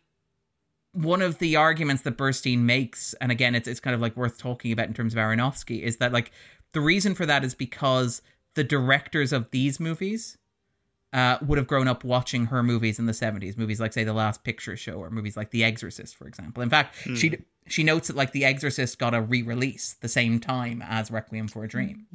one 0.93 1.21
of 1.21 1.39
the 1.39 1.55
arguments 1.55 2.03
that 2.03 2.17
Burstyn 2.17 2.59
makes, 2.59 3.13
and 3.15 3.31
again, 3.31 3.55
it's 3.55 3.67
it's 3.67 3.79
kind 3.79 3.93
of 3.93 4.01
like 4.01 4.15
worth 4.15 4.37
talking 4.37 4.71
about 4.71 4.87
in 4.87 4.93
terms 4.93 5.13
of 5.13 5.19
Aronofsky, 5.19 5.81
is 5.81 5.97
that 5.97 6.13
like 6.13 6.31
the 6.71 6.81
reason 6.81 7.13
for 7.13 7.25
that 7.25 7.43
is 7.43 7.53
because 7.53 8.21
the 8.55 8.63
directors 8.63 9.33
of 9.33 9.49
these 9.51 9.79
movies 9.79 10.37
uh, 11.13 11.37
would 11.45 11.57
have 11.57 11.67
grown 11.67 11.87
up 11.87 12.03
watching 12.03 12.47
her 12.47 12.63
movies 12.63 12.97
in 12.99 13.05
the 13.05 13.13
70s 13.13 13.57
movies 13.57 13.79
like 13.79 13.93
say 13.93 14.03
the 14.03 14.13
last 14.13 14.43
picture 14.43 14.75
show 14.75 14.93
or 14.93 15.09
movies 15.09 15.37
like 15.37 15.51
the 15.51 15.63
exorcist 15.63 16.15
for 16.15 16.27
example. 16.27 16.63
In 16.63 16.69
fact 16.69 16.95
she 17.15 17.37
she 17.67 17.83
notes 17.83 18.07
that 18.07 18.15
like 18.15 18.31
the 18.31 18.43
exorcist 18.45 18.97
got 18.99 19.13
a 19.13 19.21
re-release 19.21 19.95
the 20.01 20.09
same 20.09 20.39
time 20.39 20.81
as 20.85 21.11
requiem 21.11 21.47
for 21.47 21.63
a 21.63 21.67
dream 21.67 22.07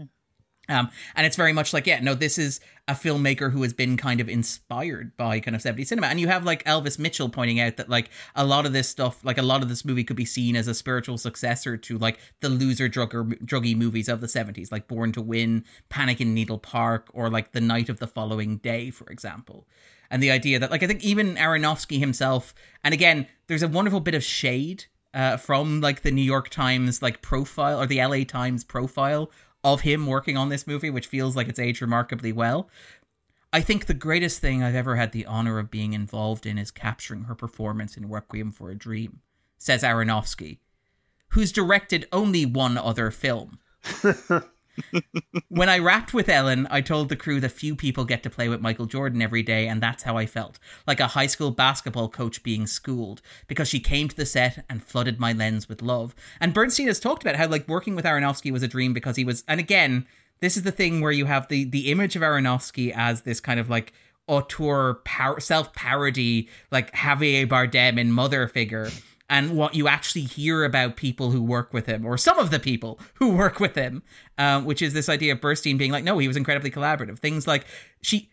um, 0.68 0.90
and 1.16 1.26
it's 1.26 1.36
very 1.36 1.52
much 1.52 1.72
like, 1.72 1.86
yeah, 1.86 2.00
no, 2.00 2.14
this 2.14 2.38
is 2.38 2.60
a 2.86 2.92
filmmaker 2.92 3.50
who 3.50 3.62
has 3.62 3.72
been 3.72 3.96
kind 3.96 4.20
of 4.20 4.28
inspired 4.28 5.16
by 5.16 5.40
kind 5.40 5.54
of 5.54 5.62
70s 5.62 5.86
cinema. 5.86 6.08
And 6.08 6.20
you 6.20 6.28
have 6.28 6.44
like 6.44 6.64
Elvis 6.64 6.98
Mitchell 6.98 7.28
pointing 7.28 7.60
out 7.60 7.76
that 7.78 7.88
like 7.88 8.10
a 8.34 8.44
lot 8.44 8.66
of 8.66 8.72
this 8.72 8.88
stuff, 8.88 9.24
like 9.24 9.38
a 9.38 9.42
lot 9.42 9.62
of 9.62 9.68
this 9.68 9.84
movie 9.84 10.04
could 10.04 10.16
be 10.16 10.24
seen 10.24 10.56
as 10.56 10.68
a 10.68 10.74
spiritual 10.74 11.16
successor 11.16 11.76
to 11.76 11.98
like 11.98 12.18
the 12.40 12.48
loser 12.48 12.88
drugger, 12.88 13.34
druggy 13.44 13.76
movies 13.76 14.08
of 14.08 14.20
the 14.20 14.26
70s, 14.26 14.70
like 14.70 14.88
Born 14.88 15.12
to 15.12 15.22
Win, 15.22 15.64
Panic 15.88 16.20
in 16.20 16.34
Needle 16.34 16.58
Park, 16.58 17.08
or 17.12 17.30
like 17.30 17.52
The 17.52 17.60
Night 17.60 17.88
of 17.88 17.98
the 17.98 18.06
Following 18.06 18.58
Day, 18.58 18.90
for 18.90 19.08
example. 19.08 19.66
And 20.10 20.22
the 20.22 20.30
idea 20.30 20.58
that, 20.58 20.70
like, 20.70 20.82
I 20.82 20.86
think 20.86 21.04
even 21.04 21.34
Aronofsky 21.34 21.98
himself, 21.98 22.54
and 22.82 22.94
again, 22.94 23.26
there's 23.46 23.62
a 23.62 23.68
wonderful 23.68 24.00
bit 24.00 24.14
of 24.14 24.24
shade 24.24 24.86
uh, 25.14 25.36
from 25.36 25.80
like 25.80 26.02
the 26.02 26.10
New 26.10 26.22
York 26.22 26.48
Times 26.48 27.02
like 27.02 27.22
profile 27.22 27.80
or 27.80 27.86
the 27.86 28.04
LA 28.04 28.24
Times 28.24 28.64
profile 28.64 29.30
of 29.74 29.82
him 29.82 30.06
working 30.06 30.36
on 30.36 30.48
this 30.48 30.66
movie, 30.66 30.90
which 30.90 31.06
feels 31.06 31.36
like 31.36 31.48
it's 31.48 31.58
aged 31.58 31.82
remarkably 31.82 32.32
well. 32.32 32.68
I 33.52 33.60
think 33.60 33.86
the 33.86 33.94
greatest 33.94 34.40
thing 34.40 34.62
I've 34.62 34.74
ever 34.74 34.96
had 34.96 35.12
the 35.12 35.26
honor 35.26 35.58
of 35.58 35.70
being 35.70 35.94
involved 35.94 36.44
in 36.44 36.58
is 36.58 36.70
capturing 36.70 37.24
her 37.24 37.34
performance 37.34 37.96
in 37.96 38.08
Requiem 38.08 38.52
for 38.52 38.70
a 38.70 38.74
Dream, 38.74 39.20
says 39.56 39.82
Aronofsky, 39.82 40.58
who's 41.28 41.52
directed 41.52 42.06
only 42.12 42.44
one 42.44 42.76
other 42.76 43.10
film. 43.10 43.58
when 45.48 45.68
I 45.68 45.78
wrapped 45.78 46.14
with 46.14 46.28
Ellen, 46.28 46.66
I 46.70 46.80
told 46.80 47.08
the 47.08 47.16
crew 47.16 47.40
that 47.40 47.52
few 47.52 47.74
people 47.74 48.04
get 48.04 48.22
to 48.22 48.30
play 48.30 48.48
with 48.48 48.60
Michael 48.60 48.86
Jordan 48.86 49.22
every 49.22 49.42
day, 49.42 49.68
and 49.68 49.82
that's 49.82 50.02
how 50.02 50.16
I 50.16 50.26
felt 50.26 50.58
like 50.86 51.00
a 51.00 51.08
high 51.08 51.26
school 51.26 51.50
basketball 51.50 52.08
coach 52.08 52.42
being 52.42 52.66
schooled 52.66 53.22
because 53.46 53.68
she 53.68 53.80
came 53.80 54.08
to 54.08 54.16
the 54.16 54.26
set 54.26 54.64
and 54.68 54.82
flooded 54.82 55.18
my 55.18 55.32
lens 55.32 55.68
with 55.68 55.82
love. 55.82 56.14
And 56.40 56.54
Burstyn 56.54 56.86
has 56.86 57.00
talked 57.00 57.22
about 57.22 57.36
how 57.36 57.48
like 57.48 57.68
working 57.68 57.94
with 57.94 58.04
Aronofsky 58.04 58.52
was 58.52 58.62
a 58.62 58.68
dream 58.68 58.92
because 58.92 59.16
he 59.16 59.24
was, 59.24 59.44
and 59.48 59.60
again, 59.60 60.06
this 60.40 60.56
is 60.56 60.62
the 60.62 60.72
thing 60.72 61.00
where 61.00 61.12
you 61.12 61.26
have 61.26 61.48
the 61.48 61.64
the 61.64 61.90
image 61.90 62.16
of 62.16 62.22
Aronofsky 62.22 62.92
as 62.94 63.22
this 63.22 63.40
kind 63.40 63.58
of 63.58 63.68
like 63.68 63.92
auteur 64.28 64.94
par- 65.04 65.40
self 65.40 65.72
parody, 65.74 66.48
like 66.70 66.92
Javier 66.92 67.46
Bardem 67.48 67.98
in 67.98 68.12
Mother 68.12 68.46
figure 68.46 68.90
and 69.28 69.56
what 69.56 69.74
you 69.74 69.88
actually 69.88 70.22
hear 70.22 70.64
about 70.64 70.96
people 70.96 71.30
who 71.30 71.42
work 71.42 71.72
with 71.72 71.86
him, 71.86 72.06
or 72.06 72.16
some 72.16 72.38
of 72.38 72.50
the 72.50 72.58
people 72.58 72.98
who 73.14 73.34
work 73.34 73.60
with 73.60 73.74
him, 73.74 74.02
um, 74.38 74.64
which 74.64 74.82
is 74.82 74.94
this 74.94 75.08
idea 75.08 75.32
of 75.32 75.40
Burstyn 75.40 75.78
being 75.78 75.92
like, 75.92 76.04
no, 76.04 76.18
he 76.18 76.28
was 76.28 76.36
incredibly 76.36 76.70
collaborative. 76.70 77.18
Things 77.18 77.46
like 77.46 77.66
she 78.00 78.30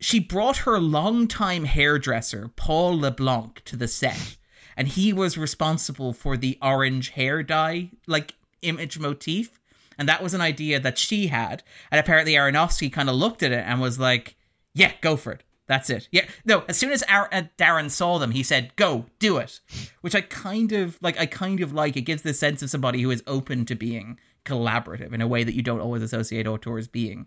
she 0.00 0.20
brought 0.20 0.58
her 0.58 0.78
longtime 0.78 1.64
hairdresser 1.64 2.50
Paul 2.56 3.00
LeBlanc 3.00 3.64
to 3.64 3.76
the 3.76 3.88
set, 3.88 4.36
and 4.76 4.88
he 4.88 5.12
was 5.12 5.38
responsible 5.38 6.12
for 6.12 6.36
the 6.36 6.58
orange 6.62 7.10
hair 7.10 7.42
dye 7.42 7.90
like 8.06 8.34
image 8.62 8.98
motif, 8.98 9.60
and 9.98 10.08
that 10.08 10.22
was 10.22 10.34
an 10.34 10.40
idea 10.40 10.78
that 10.78 10.98
she 10.98 11.28
had, 11.28 11.62
and 11.90 11.98
apparently 11.98 12.34
Aronofsky 12.34 12.92
kind 12.92 13.08
of 13.08 13.16
looked 13.16 13.42
at 13.42 13.52
it 13.52 13.64
and 13.66 13.80
was 13.80 13.98
like, 13.98 14.36
yeah, 14.74 14.92
go 15.00 15.16
for 15.16 15.32
it. 15.32 15.42
That's 15.68 15.90
it. 15.90 16.08
Yeah. 16.10 16.26
No, 16.44 16.64
as 16.66 16.76
soon 16.76 16.90
as 16.90 17.02
Ar- 17.04 17.28
uh, 17.30 17.42
Darren 17.58 17.90
saw 17.90 18.18
them, 18.18 18.32
he 18.32 18.42
said, 18.42 18.74
"Go, 18.76 19.04
do 19.18 19.36
it," 19.36 19.60
which 20.00 20.14
I 20.14 20.22
kind 20.22 20.72
of 20.72 20.98
like. 21.00 21.20
I 21.20 21.26
kind 21.26 21.60
of 21.60 21.72
like. 21.72 21.96
It 21.96 22.02
gives 22.02 22.22
the 22.22 22.34
sense 22.34 22.62
of 22.62 22.70
somebody 22.70 23.02
who 23.02 23.10
is 23.10 23.22
open 23.26 23.64
to 23.66 23.74
being 23.74 24.18
collaborative 24.44 25.12
in 25.12 25.20
a 25.20 25.28
way 25.28 25.44
that 25.44 25.54
you 25.54 25.62
don't 25.62 25.80
always 25.80 26.02
associate 26.02 26.46
auteurs 26.46 26.88
being. 26.88 27.26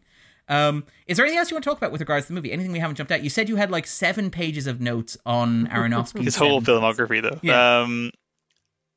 Um, 0.50 0.84
is 1.08 1.18
there 1.18 1.26
anything 1.26 1.40
else 1.40 1.52
you 1.52 1.56
want 1.56 1.64
to 1.64 1.70
talk 1.70 1.78
about 1.78 1.92
with 1.92 2.02
regards 2.02 2.26
to 2.26 2.34
the 2.34 2.36
movie? 2.36 2.52
Anything 2.52 2.72
we 2.72 2.80
haven't 2.80 2.96
jumped 2.96 3.12
out? 3.12 3.24
You 3.24 3.30
said 3.30 3.48
you 3.48 3.56
had 3.56 3.72
like 3.72 3.86
seven 3.88 4.32
pages 4.32 4.68
of 4.68 4.82
notes 4.82 5.18
on 5.26 5.68
Aronofsky. 5.72 6.24
His 6.24 6.36
whole 6.36 6.62
filmography, 6.62 7.22
though. 7.22 7.40
Yeah. 7.42 7.82
Um, 7.82 8.12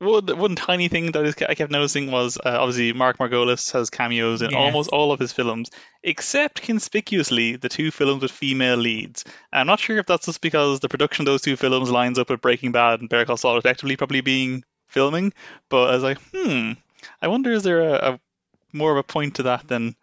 one, 0.04 0.26
one 0.38 0.56
tiny 0.56 0.88
thing 0.88 1.12
that 1.12 1.24
is, 1.24 1.34
I 1.48 1.54
kept 1.54 1.72
noticing 1.72 2.10
was 2.10 2.36
uh, 2.38 2.56
obviously 2.60 2.92
Mark 2.92 3.18
Margolis 3.18 3.72
has 3.72 3.90
cameos 3.90 4.42
in 4.42 4.50
Yes. 4.50 4.58
almost 4.60 4.90
all 4.90 5.12
of 5.12 5.20
his 5.20 5.32
films, 5.32 5.70
except 6.02 6.62
conspicuously 6.62 7.56
the 7.56 7.68
two 7.68 7.90
films 7.90 8.22
with 8.22 8.30
female 8.30 8.76
leads. 8.76 9.24
I'm 9.52 9.66
not 9.66 9.80
sure 9.80 9.98
if 9.98 10.06
that's 10.06 10.26
just 10.26 10.40
because 10.40 10.80
the 10.80 10.88
production 10.88 11.22
of 11.22 11.26
those 11.26 11.42
two 11.42 11.56
films 11.56 11.90
lines 11.90 12.18
up 12.18 12.30
with 12.30 12.40
Breaking 12.40 12.72
Bad 12.72 13.00
and 13.00 13.08
Better 13.08 13.24
Call 13.24 13.36
Saul 13.36 13.58
effectively 13.58 13.96
probably 13.96 14.20
being 14.20 14.64
filming, 14.88 15.32
but 15.68 15.90
I 15.90 15.94
was 15.94 16.02
like, 16.02 16.18
hmm, 16.34 16.72
I 17.20 17.28
wonder 17.28 17.50
is 17.50 17.62
there 17.62 17.80
a, 17.80 18.12
a 18.12 18.20
more 18.72 18.92
of 18.92 18.98
a 18.98 19.02
point 19.02 19.36
to 19.36 19.44
that 19.44 19.66
than 19.68 19.96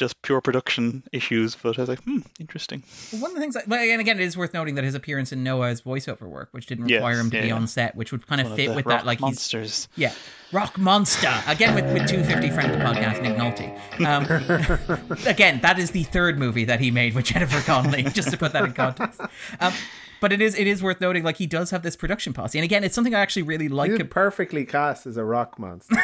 just 0.00 0.20
pure 0.22 0.40
production 0.40 1.04
issues? 1.12 1.54
But 1.54 1.78
I 1.78 1.82
was 1.82 1.88
like, 1.88 2.02
hmm, 2.02 2.18
interesting. 2.40 2.82
One 3.12 3.30
of 3.30 3.34
the 3.36 3.40
things, 3.40 3.54
that, 3.54 3.68
but 3.68 3.80
again, 3.80 4.00
again, 4.00 4.18
it 4.18 4.24
is 4.24 4.36
worth 4.36 4.52
noting 4.52 4.74
that 4.74 4.84
his 4.84 4.94
appearance 4.96 5.30
in 5.30 5.44
Noah's 5.44 5.82
voiceover 5.82 6.22
work, 6.22 6.48
which 6.50 6.66
didn't 6.66 6.88
Yes, 6.88 6.96
require 6.96 7.20
him 7.20 7.30
to 7.30 7.36
yeah, 7.36 7.42
be 7.42 7.48
yeah. 7.48 7.54
on 7.54 7.68
set, 7.68 7.94
which 7.94 8.10
would 8.10 8.26
kind 8.26 8.40
of 8.40 8.48
One 8.48 8.56
fit 8.56 8.68
the 8.70 8.74
with 8.74 8.86
rock 8.86 9.00
that, 9.00 9.06
like 9.06 9.18
he's 9.18 9.22
monsters. 9.22 9.88
Yeah, 9.94 10.12
Rock 10.52 10.76
Monster 10.78 11.32
again 11.46 11.74
with 11.76 11.84
with 11.92 12.08
two 12.08 12.24
fifty 12.24 12.50
friend 12.50 12.72
of 12.72 12.78
the 12.78 12.84
podcast 12.84 13.22
Nick 13.22 13.36
Nolte. 13.36 13.70
Um, 14.04 15.16
again, 15.26 15.60
that 15.60 15.78
is 15.78 15.92
the 15.92 16.02
third 16.04 16.38
movie 16.38 16.64
that 16.64 16.80
he 16.80 16.90
made 16.90 17.14
with 17.14 17.26
Jennifer 17.26 17.60
Connelly. 17.60 18.02
Just 18.04 18.30
to 18.30 18.36
put 18.36 18.52
that 18.54 18.64
in 18.64 18.72
context. 18.72 19.20
Um, 19.60 19.72
but 20.20 20.32
it 20.32 20.40
is 20.40 20.58
it 20.58 20.66
is 20.66 20.82
worth 20.82 21.00
noting, 21.00 21.22
like 21.22 21.36
he 21.36 21.46
does 21.46 21.70
have 21.70 21.82
this 21.82 21.94
production 21.96 22.32
posse, 22.32 22.58
and 22.58 22.64
again, 22.64 22.82
it's 22.84 22.94
something 22.94 23.14
I 23.14 23.20
actually 23.20 23.42
really 23.42 23.68
like. 23.68 23.90
He's 23.92 24.02
perfectly 24.08 24.64
cast 24.64 25.06
as 25.06 25.16
a 25.16 25.24
rock 25.24 25.58
monster. 25.58 25.96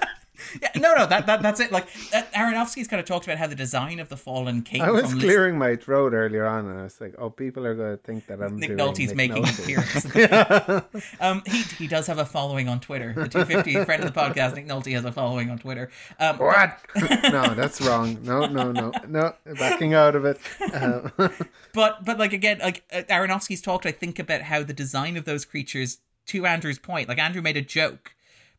Yeah, 0.61 0.69
no, 0.75 0.93
no, 0.93 1.05
that, 1.05 1.25
that 1.27 1.41
that's 1.41 1.59
it. 1.59 1.71
Like 1.71 1.87
that, 2.11 2.31
Aronofsky's 2.33 2.87
kind 2.87 2.99
of 2.99 3.05
talked 3.05 3.25
about 3.25 3.37
how 3.37 3.47
the 3.47 3.55
design 3.55 3.99
of 3.99 4.09
the 4.09 4.17
Fallen 4.17 4.61
came 4.61 4.81
I 4.81 4.91
was 4.91 5.13
clearing 5.13 5.57
my 5.57 5.75
throat 5.75 6.13
earlier 6.13 6.45
on, 6.45 6.65
and 6.67 6.79
I 6.79 6.83
was 6.83 6.99
like, 6.99 7.15
"Oh, 7.17 7.29
people 7.29 7.65
are 7.65 7.75
going 7.75 7.97
to 7.97 8.03
think 8.03 8.27
that 8.27 8.41
I'm 8.41 8.57
Nick 8.57 8.69
doing 8.69 8.79
Nolte's 8.79 9.13
Nick 9.13 9.15
making 9.15 9.43
Nolte. 9.43 9.63
appearance. 9.63 11.15
um, 11.19 11.43
he 11.45 11.61
he 11.77 11.87
does 11.87 12.07
have 12.07 12.17
a 12.19 12.25
following 12.25 12.67
on 12.67 12.79
Twitter. 12.79 13.13
The 13.13 13.27
250 13.27 13.85
friend 13.85 14.03
of 14.03 14.13
the 14.13 14.19
podcast, 14.19 14.55
Nick 14.55 14.67
Nolte, 14.67 14.93
has 14.93 15.05
a 15.05 15.11
following 15.11 15.49
on 15.49 15.57
Twitter. 15.59 15.89
Um, 16.19 16.37
What? 16.37 16.79
no, 17.23 17.53
that's 17.53 17.81
wrong. 17.81 18.17
No, 18.23 18.45
no, 18.45 18.71
no, 18.71 18.91
no. 19.07 19.33
Backing 19.57 19.93
out 19.93 20.15
of 20.15 20.25
it. 20.25 20.39
Uh, 20.73 21.29
but 21.73 22.03
but 22.03 22.17
like 22.17 22.33
again, 22.33 22.59
like 22.59 22.83
uh, 22.91 23.03
Aronofsky's 23.09 23.61
talked, 23.61 23.85
I 23.85 23.91
think 23.91 24.19
about 24.19 24.41
how 24.41 24.63
the 24.63 24.73
design 24.73 25.17
of 25.17 25.25
those 25.25 25.45
creatures. 25.45 25.99
To 26.29 26.47
Andrew's 26.47 26.79
point, 26.79 27.07
like 27.07 27.19
Andrew 27.19 27.43
made 27.43 27.55
a 27.55 27.61
joke, 27.61 28.15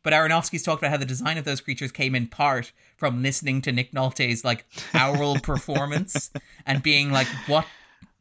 but 0.07 0.13
Aronofsky's 0.13 0.63
talked 0.63 0.81
about 0.81 0.93
how 0.93 0.99
the 0.99 1.05
design 1.05 1.37
of 1.37 1.45
those 1.45 1.61
creatures 1.61 1.91
came 1.91 2.15
in 2.15 2.29
part 2.29 2.71
from 2.97 3.25
listening 3.25 3.61
to 3.63 3.73
Nick 3.73 3.91
Nolte's 3.91 4.45
like 4.45 4.65
oral 4.95 5.37
performance 5.43 6.31
and 6.65 6.81
being 6.81 7.11
like, 7.11 7.27
what 7.49 7.67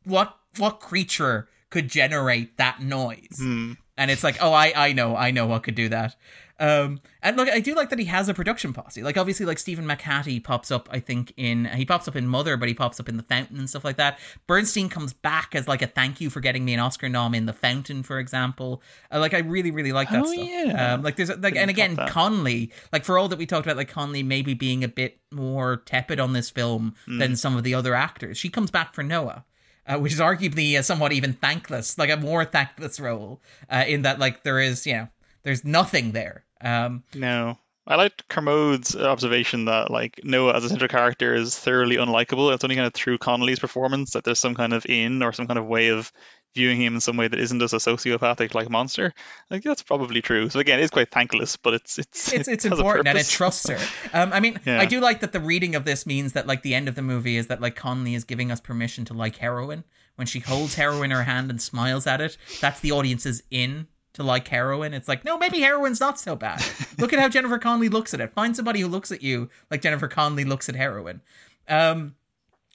what 0.04 0.36
what 0.58 0.80
creature 0.80 1.48
could 1.70 1.88
generate 1.88 2.58
that 2.58 2.82
noise? 2.82 3.38
Hmm. 3.38 3.74
And 3.98 4.10
it's 4.10 4.24
like, 4.24 4.38
oh, 4.42 4.52
I 4.52 4.74
I 4.76 4.94
know, 4.94 5.16
I 5.16 5.30
know 5.30 5.46
what 5.46 5.62
could 5.62 5.76
do 5.76 5.88
that. 5.90 6.16
Um, 6.58 7.02
and 7.22 7.36
look, 7.36 7.50
I 7.50 7.60
do 7.60 7.76
like 7.76 7.90
that 7.90 8.00
he 8.00 8.06
has 8.06 8.30
a 8.30 8.34
production 8.34 8.72
posse. 8.72 9.04
Like, 9.04 9.18
obviously, 9.18 9.46
like 9.46 9.60
Stephen 9.60 9.86
McHattie 9.86 10.42
pops 10.44 10.72
up, 10.72 10.88
I 10.92 11.00
think 11.00 11.34
in 11.36 11.66
he 11.66 11.84
pops 11.86 12.08
up 12.08 12.16
in 12.16 12.28
Mother, 12.28 12.56
but 12.56 12.68
he 12.70 12.74
pops 12.74 13.00
up 13.00 13.10
in 13.10 13.18
The 13.18 13.24
Fountain 13.24 13.58
and 13.58 13.70
stuff 13.70 13.84
like 13.84 13.98
that. 13.98 14.20
Burstyn 14.48 14.90
comes 14.90 15.12
back 15.14 15.54
as 15.54 15.68
like 15.68 15.82
a 15.82 15.88
thank 15.88 16.22
you 16.22 16.30
for 16.30 16.40
getting 16.40 16.64
me 16.64 16.74
an 16.74 16.80
Oscar 16.80 17.10
nom 17.10 17.36
in 17.36 17.46
The 17.46 17.54
Fountain, 17.54 18.04
for 18.04 18.20
example. 18.20 18.82
Uh, 19.12 19.20
like, 19.20 19.34
I 19.34 19.40
really, 19.40 19.72
really 19.72 19.92
like 19.92 20.10
that 20.12 20.24
Oh, 20.24 20.32
stuff. 20.32 20.48
yeah. 20.48 20.94
Um, 20.94 21.04
like, 21.04 21.18
there's 21.18 21.30
like, 21.30 21.42
Didn't 21.42 21.58
and 21.58 21.70
again. 21.70 21.96
Connelly, 22.08 22.72
like 22.94 23.04
for 23.04 23.18
all 23.18 23.28
that 23.28 23.38
we 23.40 23.46
talked 23.46 23.66
about, 23.66 23.76
like 23.78 23.90
Connelly 23.90 24.24
maybe 24.24 24.54
being 24.54 24.84
a 24.84 24.88
bit 24.88 25.20
more 25.32 25.78
tepid 25.86 26.20
on 26.20 26.34
this 26.34 26.50
film 26.50 26.96
Hmm. 27.06 27.18
than 27.20 27.36
some 27.36 27.58
of 27.58 27.64
the 27.64 27.74
other 27.76 27.96
actors. 27.96 28.38
She 28.38 28.50
comes 28.50 28.72
back 28.72 28.94
for 28.94 29.04
Noah 29.04 29.44
uh, 29.88 30.00
which 30.00 30.14
is 30.14 30.20
arguably 30.20 30.78
a 30.80 30.82
somewhat 30.82 31.12
even 31.12 31.34
thankless, 31.34 31.98
like 31.98 32.10
a 32.10 32.18
more 32.18 32.44
thankless 32.44 33.00
role, 33.00 33.40
uh, 33.70 33.84
in 33.88 34.02
that 34.02 34.18
like 34.20 34.42
there 34.44 34.60
is, 34.60 34.88
you 34.88 34.94
know, 34.94 35.08
there's 35.44 35.64
nothing 35.64 36.12
there. 36.12 36.44
Um, 36.62 37.04
No. 37.14 37.58
I 37.88 37.98
liked 37.98 38.28
Kermode's 38.28 38.96
observation 38.96 39.66
that 39.66 39.92
like 39.92 40.22
Noah 40.24 40.56
as 40.56 40.66
a 40.66 40.70
central 40.70 40.88
character 40.88 41.36
is 41.36 41.56
thoroughly 41.56 41.98
unlikable. 41.98 42.52
It's 42.52 42.64
only 42.64 42.76
kind 42.76 42.88
of 42.88 42.96
through 42.96 43.20
Connelly's 43.20 43.60
performance 43.60 44.14
that 44.14 44.24
there's 44.24 44.40
some 44.40 44.56
kind 44.56 44.74
of 44.74 44.88
in 44.88 45.22
or 45.22 45.32
some 45.34 45.46
kind 45.46 45.60
of 45.60 45.68
way 45.68 45.90
of 45.90 46.12
viewing 46.56 46.82
him 46.82 46.96
in 46.96 47.02
some 47.02 47.16
way 47.16 47.28
that 47.28 47.40
isn't 47.40 47.60
just 47.60 47.76
a 47.76 47.78
sociopathic 47.78 48.56
like 48.56 48.72
monster. 48.72 49.14
Like 49.52 49.62
that's 49.62 49.84
probably 49.84 50.24
true. 50.24 50.50
So 50.50 50.60
again, 50.60 50.80
it's 50.80 50.90
quite 50.90 51.12
thankless, 51.12 51.58
but 51.58 51.76
it's 51.76 52.00
it's 52.00 52.34
it's 52.34 52.48
it's 52.48 52.66
it 52.66 52.72
important 52.72 53.08
and 53.08 53.20
it 53.20 53.28
trusts 53.28 53.70
her. 53.70 53.78
Um, 54.20 54.34
I 54.34 54.40
mean, 54.40 54.60
Yeah. 54.66 54.80
I 54.80 54.86
do 54.86 55.00
like 55.00 55.20
that 55.20 55.32
the 55.32 55.40
reading 55.40 55.76
of 55.76 55.86
this 55.86 56.08
means 56.08 56.34
that 56.34 56.48
like 56.48 56.64
the 56.64 56.74
end 56.74 56.88
of 56.88 56.96
the 56.96 57.04
movie 57.04 57.38
is 57.38 57.48
that 57.48 57.62
like 57.62 57.76
Connelly 57.76 58.16
is 58.16 58.24
giving 58.24 58.52
us 58.52 58.60
permission 58.60 59.06
to 59.06 59.14
like 59.14 59.36
heroin 59.36 59.84
when 60.16 60.26
she 60.26 60.40
holds 60.40 60.74
heroin 60.74 61.12
in 61.12 61.18
her 61.18 61.24
hand 61.24 61.52
and 61.52 61.62
smiles 61.62 62.08
at 62.08 62.20
it. 62.20 62.36
That's 62.62 62.80
the 62.80 62.94
audience's 62.94 63.44
in 63.52 63.86
to 64.16 64.24
like 64.24 64.48
heroin. 64.48 64.94
It's 64.94 65.08
like 65.08 65.24
no, 65.24 65.38
maybe 65.38 65.60
heroin's 65.60 66.00
not 66.00 66.20
so 66.20 66.36
bad. 66.36 66.62
Look 66.98 67.14
at 67.14 67.20
how 67.20 67.30
Jennifer 67.30 67.58
Connelly 67.60 67.90
looks 67.90 68.14
at 68.14 68.20
it. 68.22 68.34
Find 68.34 68.56
somebody 68.56 68.82
who 68.82 68.88
looks 68.88 69.12
at 69.12 69.22
you 69.22 69.50
like 69.72 69.82
Jennifer 69.82 70.08
Connelly 70.08 70.44
looks 70.46 70.68
at 70.70 70.76
heroin. 70.76 71.22
Um, 71.70 72.16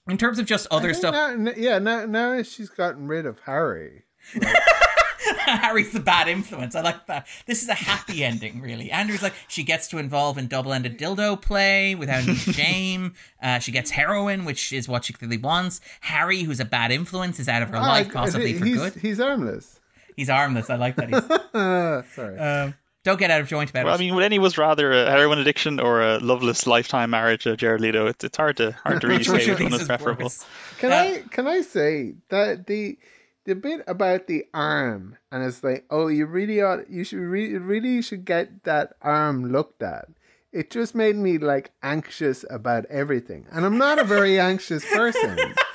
in 0.08 0.16
terms 0.18 0.38
of 0.38 0.46
just 0.46 0.66
other 0.70 0.94
stuff, 0.94 1.14
now- 1.14 1.52
yeah, 1.56 1.78
now, 1.78 2.06
now 2.06 2.42
she's 2.42 2.68
gotten 2.70 3.06
rid 3.06 3.26
of 3.26 3.38
Harry. 3.40 4.04
Harry's 5.46 5.92
the 5.92 6.00
bad 6.00 6.28
influence. 6.28 6.74
I 6.74 6.80
like 6.80 7.06
that. 7.06 7.26
This 7.46 7.62
is 7.62 7.68
a 7.68 7.74
happy 7.74 8.24
ending, 8.30 8.60
really. 8.60 8.90
Andrew's 8.90 9.22
like 9.22 9.34
she 9.48 9.62
gets 9.62 9.88
to 9.88 9.98
involve 9.98 10.38
in 10.38 10.46
double-ended 10.48 10.98
dildo 10.98 11.40
play 11.40 11.94
without 11.94 12.22
any 12.24 12.34
shame. 12.36 13.14
Uh, 13.42 13.58
she 13.58 13.70
gets 13.72 13.90
heroin, 13.90 14.44
which 14.44 14.72
is 14.72 14.88
what 14.88 15.04
she 15.04 15.12
clearly 15.12 15.36
wants. 15.38 15.80
Harry, 16.00 16.42
who's 16.42 16.60
a 16.60 16.64
bad 16.64 16.90
influence, 16.90 17.38
is 17.38 17.48
out 17.48 17.62
of 17.62 17.68
her 17.70 17.78
life, 17.78 18.08
Ah, 18.10 18.12
possibly 18.12 18.54
for 18.54 18.64
he's, 18.64 18.76
good. 18.76 18.94
He's 18.94 19.20
armless. 19.20 19.79
He's 20.20 20.28
armless. 20.28 20.68
I 20.68 20.76
like 20.76 20.96
that. 20.96 21.08
He's, 21.08 22.14
sorry. 22.14 22.38
um, 22.38 22.74
don't 23.04 23.18
get 23.18 23.30
out 23.30 23.40
of 23.40 23.48
joint 23.48 23.70
about 23.70 23.86
Well, 23.86 23.94
I 23.94 23.96
mean, 23.96 24.14
would 24.14 24.22
any 24.22 24.38
was 24.38 24.58
rather 24.58 24.92
a 24.92 25.10
heroin 25.10 25.38
addiction 25.38 25.80
or 25.80 26.02
a 26.02 26.18
loveless 26.18 26.66
lifetime 26.66 27.08
marriage 27.08 27.46
of 27.46 27.56
Jared 27.56 27.80
Leto? 27.80 28.06
It's, 28.06 28.22
it's 28.22 28.36
hard 28.36 28.58
to 28.58 28.72
hard 28.72 29.00
to 29.00 29.08
really 29.08 29.24
say 29.24 29.32
which 29.32 29.48
one 29.48 29.56
these 29.56 29.74
is 29.76 29.80
is 29.80 29.86
preferable. 29.86 30.24
worse? 30.24 30.44
Can 30.76 30.92
Uh, 30.92 30.96
I 30.96 31.24
can 31.30 31.46
I 31.46 31.62
say 31.62 32.16
that 32.28 32.66
the 32.66 32.98
the 33.46 33.54
bit 33.54 33.82
about 33.86 34.26
the 34.26 34.44
arm 34.52 35.16
and 35.32 35.42
it's 35.42 35.64
like, 35.64 35.86
oh, 35.88 36.08
you 36.08 36.26
really 36.26 36.60
ought, 36.60 36.90
you 36.90 37.02
should 37.02 37.20
really 37.20 37.56
really 37.56 38.02
should 38.02 38.26
get 38.26 38.64
that 38.64 38.92
arm 39.00 39.50
looked 39.50 39.82
at. 39.82 40.08
It 40.52 40.70
just 40.70 40.94
made 40.94 41.16
me 41.16 41.38
like 41.38 41.70
anxious 41.82 42.44
about 42.50 42.84
everything, 42.90 43.46
and 43.50 43.64
I'm 43.64 43.78
not 43.78 43.98
a 43.98 44.04
very 44.04 44.38
anxious 44.38 44.84
person. 44.84 45.38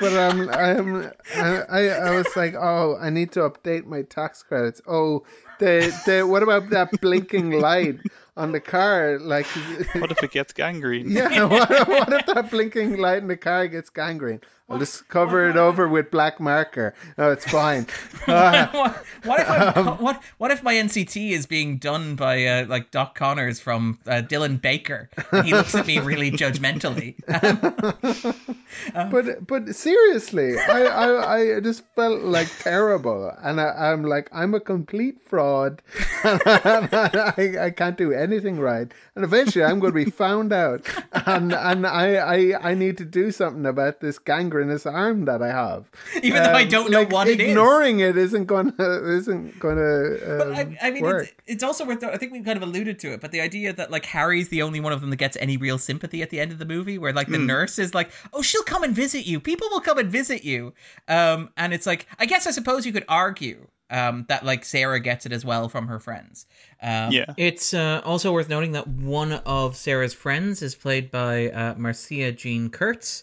But 0.00 0.12
I'm, 0.12 0.48
I'm, 0.50 1.10
I, 1.36 1.62
I, 1.68 1.80
I 1.88 2.10
was 2.16 2.34
like, 2.36 2.54
oh, 2.54 2.96
I 3.00 3.10
need 3.10 3.32
to 3.32 3.40
update 3.40 3.84
my 3.86 4.02
tax 4.02 4.42
credits. 4.42 4.80
Oh, 4.86 5.24
the, 5.58 5.94
the, 6.06 6.26
what 6.26 6.42
about 6.42 6.70
that 6.70 7.00
blinking 7.00 7.50
light 7.52 7.98
on 8.36 8.52
the 8.52 8.60
car? 8.60 9.18
Like, 9.20 9.46
What 9.94 10.10
if 10.10 10.22
it 10.22 10.32
gets 10.32 10.52
gangrene? 10.54 11.10
yeah, 11.10 11.44
what, 11.44 11.68
what 11.88 12.12
if 12.12 12.26
that 12.26 12.50
blinking 12.50 12.96
light 12.98 13.18
in 13.22 13.28
the 13.28 13.36
car 13.36 13.68
gets 13.68 13.90
gangrene? 13.90 14.40
I'll 14.72 14.78
just 14.78 15.06
cover 15.08 15.48
it 15.48 15.56
over 15.56 15.86
with 15.86 16.10
black 16.10 16.40
marker. 16.40 16.94
No, 17.18 17.30
it's 17.30 17.44
fine. 17.44 17.86
Ah, 18.28 18.70
what, 18.72 19.04
what 19.24 19.40
if 19.40 19.76
Um, 19.76 19.86
what 19.98 20.22
what 20.38 20.50
if 20.52 20.62
my 20.62 20.74
NCT 20.74 21.32
is 21.32 21.44
being 21.44 21.78
done 21.78 22.14
by 22.14 22.44
uh, 22.46 22.66
like 22.66 22.92
Doc 22.92 23.16
Connors 23.16 23.58
from 23.58 23.98
uh, 24.06 24.22
Dylan 24.22 24.60
Baker? 24.62 25.10
He 25.44 25.50
looks 25.50 25.74
at 25.74 25.88
me 25.88 25.98
really 25.98 26.30
judgmentally. 26.30 27.16
but 29.10 29.46
but 29.46 29.74
seriously, 29.74 30.56
I, 30.58 30.82
I, 30.84 31.36
I 31.56 31.60
just 31.60 31.82
felt 31.96 32.22
like 32.22 32.48
terrible, 32.60 33.32
and 33.42 33.60
I, 33.60 33.90
I'm 33.90 34.04
like 34.04 34.28
I'm 34.32 34.54
a 34.54 34.60
complete 34.60 35.20
fraud, 35.20 35.82
and 36.24 36.40
I, 36.46 37.56
I 37.60 37.70
can't 37.70 37.96
do 37.98 38.12
anything 38.12 38.60
right, 38.60 38.90
and 39.16 39.24
eventually 39.24 39.64
I'm 39.64 39.80
going 39.80 39.92
to 39.92 40.04
be 40.04 40.10
found 40.10 40.52
out, 40.52 40.88
and 41.26 41.52
and 41.52 41.86
I, 41.86 42.14
I 42.16 42.70
I 42.70 42.74
need 42.74 42.98
to 42.98 43.04
do 43.04 43.30
something 43.32 43.66
about 43.66 44.00
this 44.00 44.18
gangrenous 44.62 44.86
arm 44.86 45.24
that 45.26 45.42
I 45.42 45.48
have. 45.48 45.90
Even 46.22 46.42
though 46.42 46.50
I 46.52 46.62
Um, 46.62 46.68
don't 46.68 46.90
know 46.90 47.00
like, 47.00 47.12
what 47.12 47.28
it 47.28 47.40
is. 47.40 47.48
ignoring 47.48 48.00
it 48.00 48.16
isn't 48.16 48.46
gonna 48.46 48.72
isn't 48.78 49.58
gonna. 49.58 50.14
Um, 50.14 50.38
But 50.38 50.52
I, 50.54 50.78
I 50.82 50.90
mean, 50.90 51.02
work. 51.02 51.22
it's, 51.24 51.32
it's 51.46 51.62
also 51.62 51.84
worth. 51.84 52.02
I 52.04 52.16
think 52.16 52.32
we've 52.32 52.44
kind 52.44 52.56
of 52.56 52.62
alluded 52.62 52.98
to 53.00 53.12
it, 53.12 53.20
but 53.20 53.32
the 53.32 53.40
idea 53.40 53.72
that 53.72 53.90
like 53.90 54.06
Harry's 54.06 54.48
the 54.48 54.62
only 54.62 54.80
one 54.80 54.92
of 54.92 55.00
them 55.00 55.10
that 55.10 55.16
gets 55.16 55.36
any 55.40 55.56
real 55.56 55.78
sympathy 55.78 56.22
at 56.22 56.30
the 56.30 56.40
end 56.40 56.52
of 56.52 56.58
the 56.58 56.66
movie, 56.66 56.98
where 56.98 57.12
like 57.12 57.28
the 57.28 57.38
Hmm. 57.38 57.46
nurse 57.46 57.78
is 57.78 57.94
like, 57.94 58.10
"Oh, 58.32 58.42
she'll 58.42 58.62
come 58.62 58.82
and 58.82 58.94
visit 58.94 59.26
you. 59.26 59.40
People 59.40 59.68
will 59.70 59.80
come 59.80 59.98
and 59.98 60.10
visit 60.10 60.44
you." 60.44 60.74
Um, 61.08 61.50
and 61.56 61.72
it's 61.74 61.86
like, 61.86 62.06
I 62.18 62.26
guess 62.26 62.46
I 62.46 62.50
suppose 62.50 62.86
you 62.86 62.92
could 62.92 63.04
argue. 63.08 63.66
Um, 63.90 64.24
that 64.30 64.42
like 64.42 64.64
Sarah 64.64 65.00
gets 65.00 65.26
it 65.26 65.32
as 65.32 65.44
well 65.44 65.68
from 65.68 65.88
her 65.88 65.98
friends. 66.00 66.46
Um, 66.82 67.10
Yeah. 67.12 67.26
It's 67.36 67.74
uh, 67.74 68.00
also 68.06 68.32
worth 68.32 68.48
noting 68.48 68.72
that 68.72 68.88
one 68.88 69.32
of 69.44 69.76
Sarah's 69.76 70.14
friends 70.14 70.62
is 70.62 70.74
played 70.74 71.10
by 71.10 71.50
uh, 71.50 71.74
Marcia 71.76 72.32
Jean 72.32 72.70
Kurtz, 72.70 73.22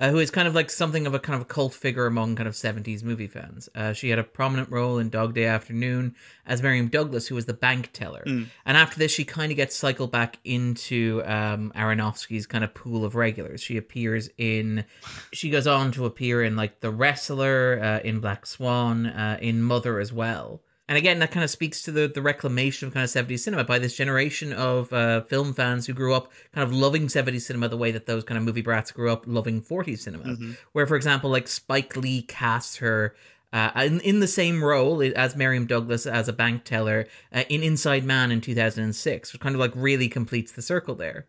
uh, 0.00 0.10
who 0.10 0.18
is 0.18 0.30
kind 0.30 0.48
of 0.48 0.54
like 0.54 0.70
something 0.70 1.06
of 1.06 1.12
a 1.14 1.18
kind 1.18 1.36
of 1.36 1.42
a 1.42 1.44
cult 1.44 1.74
figure 1.74 2.06
among 2.06 2.34
kind 2.34 2.48
of 2.48 2.54
70s 2.54 3.02
movie 3.04 3.26
fans. 3.26 3.68
Uh, 3.74 3.92
she 3.92 4.08
had 4.08 4.18
a 4.18 4.24
prominent 4.24 4.70
role 4.70 4.98
in 4.98 5.10
Dog 5.10 5.34
Day 5.34 5.44
Afternoon 5.44 6.14
as 6.46 6.62
Miriam 6.62 6.88
Douglas, 6.88 7.28
who 7.28 7.34
was 7.34 7.44
the 7.44 7.52
bank 7.52 7.90
teller. 7.92 8.22
And 8.26 8.76
after 8.76 8.98
this, 8.98 9.12
she 9.12 9.24
kind 9.24 9.52
of 9.52 9.56
gets 9.56 9.76
cycled 9.76 10.10
back 10.10 10.38
into 10.42 11.22
um, 11.26 11.70
Aronofsky's 11.76 12.46
kind 12.46 12.64
of 12.64 12.72
pool 12.72 13.04
of 13.04 13.14
regulars. 13.14 13.62
She 13.62 13.76
appears 13.76 14.30
in, 14.38 14.84
she 15.32 15.50
goes 15.50 15.66
on 15.66 15.92
to 15.92 16.06
appear 16.06 16.42
in 16.42 16.56
like 16.56 16.80
The 16.80 16.90
Wrestler, 16.90 17.78
uh, 17.82 18.00
in 18.00 18.20
Black 18.20 18.46
Swan, 18.46 19.06
uh, 19.06 19.38
in 19.40 19.62
Mother 19.62 20.00
as 20.00 20.12
well. 20.12 20.62
And 20.90 20.98
again, 20.98 21.20
that 21.20 21.30
kind 21.30 21.44
of 21.44 21.50
speaks 21.50 21.82
to 21.82 21.92
the, 21.92 22.08
the 22.08 22.20
reclamation 22.20 22.88
of 22.88 22.94
kind 22.94 23.04
of 23.04 23.10
70s 23.10 23.38
cinema 23.38 23.62
by 23.62 23.78
this 23.78 23.94
generation 23.94 24.52
of 24.52 24.92
uh, 24.92 25.20
film 25.20 25.54
fans 25.54 25.86
who 25.86 25.92
grew 25.92 26.12
up 26.12 26.32
kind 26.52 26.66
of 26.66 26.74
loving 26.74 27.06
70s 27.06 27.42
cinema 27.42 27.68
the 27.68 27.76
way 27.76 27.92
that 27.92 28.06
those 28.06 28.24
kind 28.24 28.36
of 28.36 28.42
movie 28.42 28.60
brats 28.60 28.90
grew 28.90 29.08
up 29.08 29.22
loving 29.24 29.62
40s 29.62 30.00
cinema. 30.00 30.24
Where, 30.72 30.88
for 30.88 30.96
example, 30.96 31.30
like 31.30 31.46
Spike 31.46 31.96
Lee 31.96 32.22
casts 32.22 32.78
her 32.78 33.14
uh, 33.52 33.70
in, 33.76 34.00
in 34.00 34.18
the 34.18 34.26
same 34.26 34.64
role 34.64 35.00
as 35.14 35.36
Miriam 35.36 35.64
Douglas 35.64 36.06
as 36.06 36.26
a 36.26 36.32
bank 36.32 36.64
teller 36.64 37.06
uh, 37.32 37.44
in 37.48 37.62
Inside 37.62 38.02
Man 38.02 38.32
in 38.32 38.40
2006, 38.40 39.32
which 39.32 39.40
kind 39.40 39.54
of 39.54 39.60
like 39.60 39.72
really 39.76 40.08
completes 40.08 40.50
the 40.50 40.62
circle 40.62 40.96
there. 40.96 41.28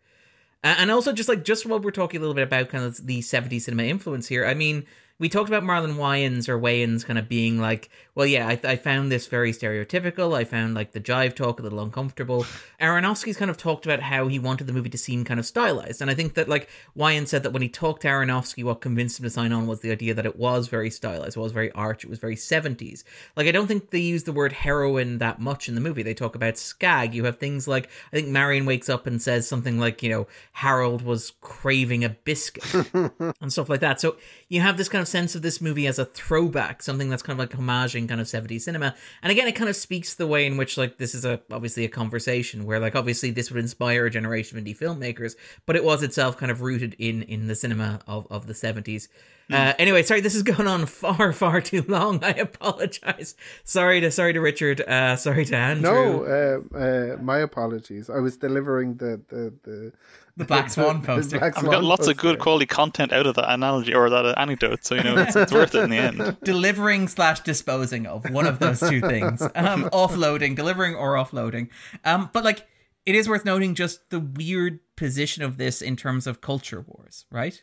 Uh, 0.64 0.74
and 0.76 0.90
also 0.90 1.12
just 1.12 1.28
like 1.28 1.44
just 1.44 1.66
while 1.66 1.78
we're 1.78 1.92
talking 1.92 2.18
a 2.18 2.20
little 2.20 2.34
bit 2.34 2.42
about 2.42 2.68
kind 2.68 2.84
of 2.84 3.06
the 3.06 3.20
70s 3.20 3.62
cinema 3.62 3.84
influence 3.84 4.26
here, 4.26 4.44
I 4.44 4.54
mean, 4.54 4.86
we 5.22 5.28
talked 5.28 5.48
about 5.48 5.62
Marlon 5.62 5.94
Wayans 5.94 6.48
or 6.48 6.58
Wayans 6.58 7.04
kind 7.04 7.16
of 7.16 7.28
being 7.28 7.60
like, 7.60 7.90
well, 8.14 8.26
yeah, 8.26 8.46
I, 8.46 8.60
I 8.64 8.76
found 8.76 9.10
this 9.10 9.26
very 9.26 9.52
stereotypical. 9.52 10.36
I 10.36 10.44
found 10.44 10.74
like 10.74 10.92
the 10.92 11.00
jive 11.00 11.34
talk 11.34 11.58
a 11.58 11.62
little 11.62 11.80
uncomfortable. 11.80 12.44
Aronofsky's 12.78 13.38
kind 13.38 13.50
of 13.50 13.56
talked 13.56 13.86
about 13.86 14.00
how 14.00 14.28
he 14.28 14.38
wanted 14.38 14.66
the 14.66 14.72
movie 14.74 14.90
to 14.90 14.98
seem 14.98 15.24
kind 15.24 15.40
of 15.40 15.46
stylized, 15.46 16.02
and 16.02 16.10
I 16.10 16.14
think 16.14 16.34
that 16.34 16.48
like 16.48 16.68
Wayans 16.96 17.28
said 17.28 17.42
that 17.42 17.52
when 17.52 17.62
he 17.62 17.70
talked 17.70 18.02
to 18.02 18.08
Aronofsky, 18.08 18.64
what 18.64 18.82
convinced 18.82 19.18
him 19.18 19.24
to 19.24 19.30
sign 19.30 19.52
on 19.52 19.66
was 19.66 19.80
the 19.80 19.90
idea 19.90 20.12
that 20.12 20.26
it 20.26 20.36
was 20.36 20.68
very 20.68 20.90
stylized, 20.90 21.36
it 21.38 21.40
was 21.40 21.52
very 21.52 21.72
arch, 21.72 22.04
it 22.04 22.10
was 22.10 22.18
very 22.18 22.36
seventies. 22.36 23.02
Like 23.34 23.46
I 23.46 23.52
don't 23.52 23.66
think 23.66 23.90
they 23.90 24.00
use 24.00 24.24
the 24.24 24.32
word 24.32 24.52
heroin 24.52 25.16
that 25.18 25.40
much 25.40 25.68
in 25.68 25.74
the 25.74 25.80
movie. 25.80 26.02
They 26.02 26.14
talk 26.14 26.34
about 26.34 26.58
skag. 26.58 27.14
You 27.14 27.24
have 27.24 27.38
things 27.38 27.66
like 27.66 27.88
I 28.12 28.16
think 28.16 28.28
Marion 28.28 28.66
wakes 28.66 28.90
up 28.90 29.06
and 29.06 29.22
says 29.22 29.48
something 29.48 29.78
like, 29.78 30.02
you 30.02 30.10
know, 30.10 30.26
Harold 30.52 31.00
was 31.00 31.32
craving 31.40 32.04
a 32.04 32.10
biscuit 32.10 32.92
and 33.40 33.50
stuff 33.50 33.70
like 33.70 33.80
that. 33.80 34.02
So 34.02 34.16
you 34.50 34.60
have 34.60 34.76
this 34.76 34.90
kind 34.90 35.00
of 35.00 35.08
sense 35.08 35.34
of 35.34 35.40
this 35.40 35.62
movie 35.62 35.86
as 35.86 35.98
a 35.98 36.04
throwback, 36.04 36.82
something 36.82 37.08
that's 37.08 37.22
kind 37.22 37.40
of 37.40 37.50
like 37.50 37.58
homaging 37.58 38.01
kind 38.08 38.20
of 38.20 38.26
70s 38.26 38.62
cinema. 38.62 38.94
And 39.22 39.30
again, 39.30 39.48
it 39.48 39.52
kind 39.52 39.70
of 39.70 39.76
speaks 39.76 40.14
the 40.14 40.26
way 40.26 40.46
in 40.46 40.56
which 40.56 40.76
like 40.76 40.98
this 40.98 41.14
is 41.14 41.24
a 41.24 41.40
obviously 41.50 41.84
a 41.84 41.88
conversation 41.88 42.64
where 42.64 42.78
like 42.78 42.94
obviously 42.94 43.30
this 43.30 43.50
would 43.50 43.60
inspire 43.60 44.06
a 44.06 44.10
generation 44.10 44.58
of 44.58 44.64
indie 44.64 44.76
filmmakers, 44.76 45.34
but 45.66 45.76
it 45.76 45.84
was 45.84 46.02
itself 46.02 46.36
kind 46.36 46.50
of 46.52 46.60
rooted 46.62 46.94
in 46.98 47.22
in 47.22 47.46
the 47.46 47.54
cinema 47.54 48.00
of, 48.06 48.26
of 48.30 48.46
the 48.46 48.54
70s. 48.54 49.08
Uh, 49.50 49.74
anyway, 49.78 50.02
sorry, 50.02 50.20
this 50.20 50.34
is 50.34 50.42
going 50.42 50.66
on 50.66 50.86
far, 50.86 51.32
far 51.32 51.60
too 51.60 51.84
long. 51.88 52.22
I 52.24 52.30
apologize. 52.30 53.34
Sorry 53.64 54.00
to, 54.00 54.10
sorry 54.10 54.32
to 54.32 54.40
Richard. 54.40 54.80
Uh, 54.80 55.16
sorry 55.16 55.44
to 55.46 55.56
Andrew. 55.56 55.90
No, 55.90 56.62
uh, 56.74 56.78
uh, 56.78 57.16
my 57.22 57.38
apologies. 57.38 58.08
I 58.08 58.18
was 58.18 58.36
delivering 58.36 58.96
the 58.96 59.20
the 59.28 59.52
the, 59.62 59.92
the 60.36 60.44
Black 60.44 60.70
Swan 60.70 61.02
poster. 61.02 61.38
Black 61.38 61.56
I've 61.58 61.64
got 61.64 61.84
lots 61.84 62.06
of 62.06 62.16
good 62.16 62.38
quality 62.38 62.66
content 62.66 63.12
out 63.12 63.26
of 63.26 63.34
that 63.36 63.52
analogy 63.52 63.94
or 63.94 64.10
that 64.10 64.38
anecdote, 64.38 64.84
so 64.84 64.94
you 64.94 65.02
know 65.02 65.16
it's, 65.18 65.36
it's 65.36 65.52
worth 65.52 65.74
it 65.74 65.84
in 65.84 65.90
the 65.90 65.96
end. 65.98 66.36
delivering 66.44 67.08
slash 67.08 67.40
disposing 67.40 68.06
of 68.06 68.28
one 68.30 68.46
of 68.46 68.58
those 68.58 68.80
two 68.80 69.00
things 69.00 69.42
um 69.54 69.84
offloading 69.90 70.56
delivering 70.56 70.94
or 70.94 71.14
offloading 71.14 71.68
um 72.04 72.30
but 72.32 72.44
like 72.44 72.66
it 73.06 73.14
is 73.14 73.28
worth 73.28 73.44
noting 73.44 73.74
just 73.74 74.10
the 74.10 74.20
weird 74.20 74.80
position 74.96 75.42
of 75.42 75.56
this 75.56 75.82
in 75.82 75.96
terms 75.96 76.26
of 76.26 76.40
culture 76.40 76.84
wars 76.86 77.24
right 77.30 77.62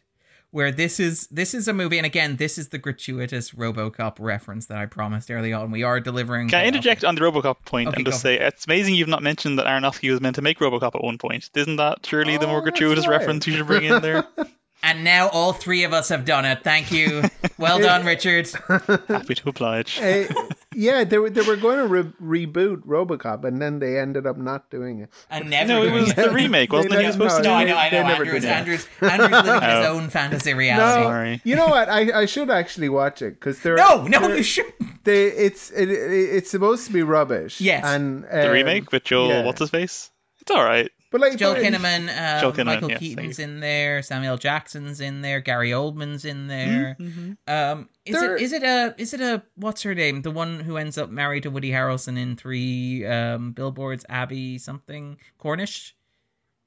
where 0.51 0.71
this 0.71 0.99
is 0.99 1.27
this 1.27 1.53
is 1.53 1.67
a 1.67 1.73
movie 1.73 1.97
and 1.97 2.05
again 2.05 2.35
this 2.38 2.57
is 2.57 2.69
the 2.69 2.77
gratuitous 2.77 3.51
robocop 3.51 4.15
reference 4.19 4.65
that 4.65 4.77
i 4.77 4.85
promised 4.85 5.30
early 5.30 5.53
on 5.53 5.69
we 5.71 5.84
are 5.84 5.99
delivering 5.99 6.47
Can 6.49 6.61
I 6.61 6.67
interject 6.67 7.03
on 7.03 7.15
the 7.15 7.21
RoboCop 7.21 7.57
point 7.65 7.89
Okay, 7.89 7.97
and 7.97 8.05
just 8.05 8.23
go. 8.23 8.30
say 8.30 8.39
it's 8.39 8.65
amazing 8.65 8.95
you've 8.95 9.07
not 9.07 9.21
mentioned 9.23 9.59
that 9.59 9.65
Aronofsky 9.67 10.09
was 10.11 10.21
meant 10.21 10.35
to 10.38 10.41
make 10.41 10.57
RoboCop 10.59 10.95
at 10.95 11.03
one 11.03 11.17
point. 11.17 11.49
Isn't 11.55 11.76
that 11.77 12.05
surely 12.05 12.38
the 12.38 12.45
Oh, 12.47 12.49
more 12.49 12.61
gratuitous 12.61 13.05
right. 13.07 13.17
reference 13.19 13.45
you 13.47 13.53
should 13.55 13.67
bring 13.67 13.84
in 13.85 14.01
there? 14.01 14.26
and 14.84 15.03
now 15.03 15.27
all 15.30 15.53
three 15.53 15.84
of 15.84 15.93
us 15.93 16.10
have 16.10 16.26
done 16.26 16.45
it 16.45 16.64
thank 16.64 16.91
you 16.91 17.23
well 17.57 17.80
done 17.80 18.06
richard 18.06 18.47
Happy 19.07 19.35
to 19.35 19.49
oblige. 19.49 19.99
Uh, 19.99 20.26
yeah, 20.73 21.03
they 21.03 21.18
were 21.18 21.30
they 21.30 21.41
were 21.41 21.56
going 21.56 21.77
to 21.80 21.88
re- 21.88 22.47
reboot 22.47 22.84
RoboCop, 22.85 23.43
and 23.43 23.61
then 23.61 23.80
they 23.80 23.99
ended 23.99 24.26
up 24.27 24.38
not 24.38 24.69
doing 24.69 24.99
it. 24.99 25.10
and 25.30 25.49
never 25.49 25.68
No, 25.68 25.81
it 25.84 25.89
doing 25.89 26.03
was 26.03 26.14
the 26.14 26.30
remake, 26.30 26.72
wasn't 26.72 26.93
They 26.93 26.99
it? 26.99 27.01
He 27.01 27.07
was 27.07 27.18
never- 27.18 27.30
supposed 27.30 27.43
to 27.43 27.49
no, 27.49 27.56
do 27.56 27.60
I 27.60 27.64
know, 27.65 27.76
I 27.77 27.89
know. 27.89 28.14
Andrew's. 28.14 28.45
Andrew's, 28.45 28.88
Andrew's 29.01 29.31
living 29.31 29.64
in 29.64 29.69
his 29.77 29.85
Oh. 29.88 29.95
own 29.97 30.10
fantasy 30.10 30.53
reality. 30.53 31.03
Sorry. 31.03 31.41
You 31.43 31.56
know 31.56 31.68
what? 31.68 31.89
I, 31.89 32.22
I 32.22 32.26
should 32.26 32.49
actually 32.49 32.88
watch 32.89 33.22
it 33.22 33.31
because 33.39 33.60
they're 33.61 33.76
No, 33.76 34.03
no, 34.07 34.19
they're- 34.22 34.38
you 34.38 34.43
shouldn't. 34.43 35.03
They 35.03 35.26
it's 35.26 35.72
it, 35.72 35.89
it, 35.89 35.95
it's 35.97 36.51
supposed 36.51 36.85
to 36.88 36.93
be 36.93 37.01
rubbish. 37.03 37.60
Yes. 37.60 37.84
and 37.85 38.23
The 38.26 38.47
um, 38.47 38.53
remake 38.53 38.91
with 38.91 39.03
Joel, 39.03 39.30
yeah. 39.30 39.45
what's 39.45 39.60
his 39.60 39.69
face? 39.72 40.11
It's 40.41 40.51
all 40.51 40.64
right. 40.64 40.91
But 41.11 41.22
like 41.22 41.38
Joel 41.38 41.56
Kinnaman, 41.56 42.07
uh, 42.07 42.40
Joel 42.40 42.52
Kinnaman, 42.53 42.65
Michael 42.65 42.90
yes, 42.91 42.99
Keaton's 42.99 43.40
in 43.40 43.61
there, 43.61 44.03
Samuel 44.03 44.38
Jackson's 44.38 45.02
in 45.02 45.22
there, 45.22 45.40
Gary 45.41 45.72
Oldman's 45.72 46.23
in 46.23 46.48
there. 46.48 46.95
Um, 47.48 47.90
is 48.06 48.15
There- 48.19 48.36
it 48.36 48.41
is 48.44 48.53
it 48.53 48.61
a 48.64 48.94
is 48.98 49.14
it 49.15 49.22
a 49.22 49.41
what's 49.56 49.81
her 49.81 49.95
name? 49.95 50.22
The 50.22 50.30
one 50.31 50.60
who 50.60 50.77
ends 50.77 50.98
up 50.99 51.10
married 51.10 51.44
to 51.44 51.49
Woody 51.49 51.72
Harrelson 51.72 52.18
in 52.18 52.36
three 52.36 53.06
um, 53.07 53.53
billboards, 53.53 54.06
Abbie 54.07 54.60
something 54.60 55.18
Cornish. 55.40 55.95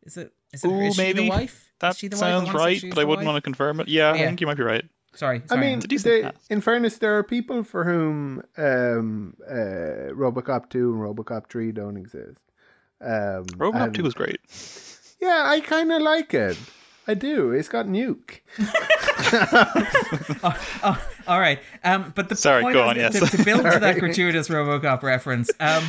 Is 0.04 0.16
it 0.16 0.32
is 0.52 0.64
it 0.64 0.68
Ooh, 0.68 0.80
is 0.80 0.96
she 0.96 1.02
the 1.02 1.14
maybe. 1.14 1.30
wife? 1.30 1.72
That 1.78 1.92
is 1.92 1.98
she 1.98 2.08
the 2.08 2.16
sounds 2.16 2.46
wife? 2.46 2.54
right, 2.56 2.82
but 2.88 2.98
I 2.98 3.04
wouldn't 3.04 3.26
want 3.26 3.36
to 3.36 3.42
confirm 3.42 3.78
it. 3.78 3.86
Yeah, 3.88 4.10
I 4.10 4.18
think 4.18 4.40
you 4.40 4.46
might 4.48 4.56
be 4.56 4.64
right. 4.64 4.84
Sorry, 5.14 5.42
I 5.50 5.56
mean, 5.56 5.76
It's 5.76 5.84
a 5.84 5.88
decent 5.88 6.24
they, 6.48 6.54
in 6.54 6.62
fairness, 6.62 6.96
there 6.96 7.18
are 7.18 7.22
people 7.22 7.64
for 7.64 7.84
whom 7.84 8.42
um, 8.56 9.36
uh, 9.46 10.10
RoboCop 10.14 10.70
two 10.70 10.94
and 10.94 11.02
RoboCop 11.02 11.50
three 11.50 11.70
don't 11.70 11.98
exist. 11.98 12.38
Um, 13.02 13.44
RoboCop 13.46 13.84
and- 13.86 13.94
2 13.94 14.02
was 14.02 14.14
great. 14.14 14.38
Yeah, 15.20 15.44
I 15.46 15.60
kind 15.60 15.92
of 15.92 16.02
like 16.02 16.34
it. 16.34 16.58
I 17.06 17.14
do. 17.14 17.50
It's 17.52 17.68
got 17.68 17.86
nuke. 17.86 18.40
oh, 20.82 20.98
all 21.26 21.40
right. 21.40 21.58
Um, 21.84 22.12
but 22.14 22.28
the 22.28 22.36
Sorry, 22.36 22.62
point 22.62 22.74
go 22.74 22.88
on, 22.88 22.94
to, 22.94 23.00
yes. 23.00 23.30
to 23.30 23.44
build 23.44 23.64
to 23.64 23.78
that 23.80 23.98
gratuitous 24.00 24.48
RoboCop 24.48 25.02
reference. 25.02 25.50
Um, 25.60 25.84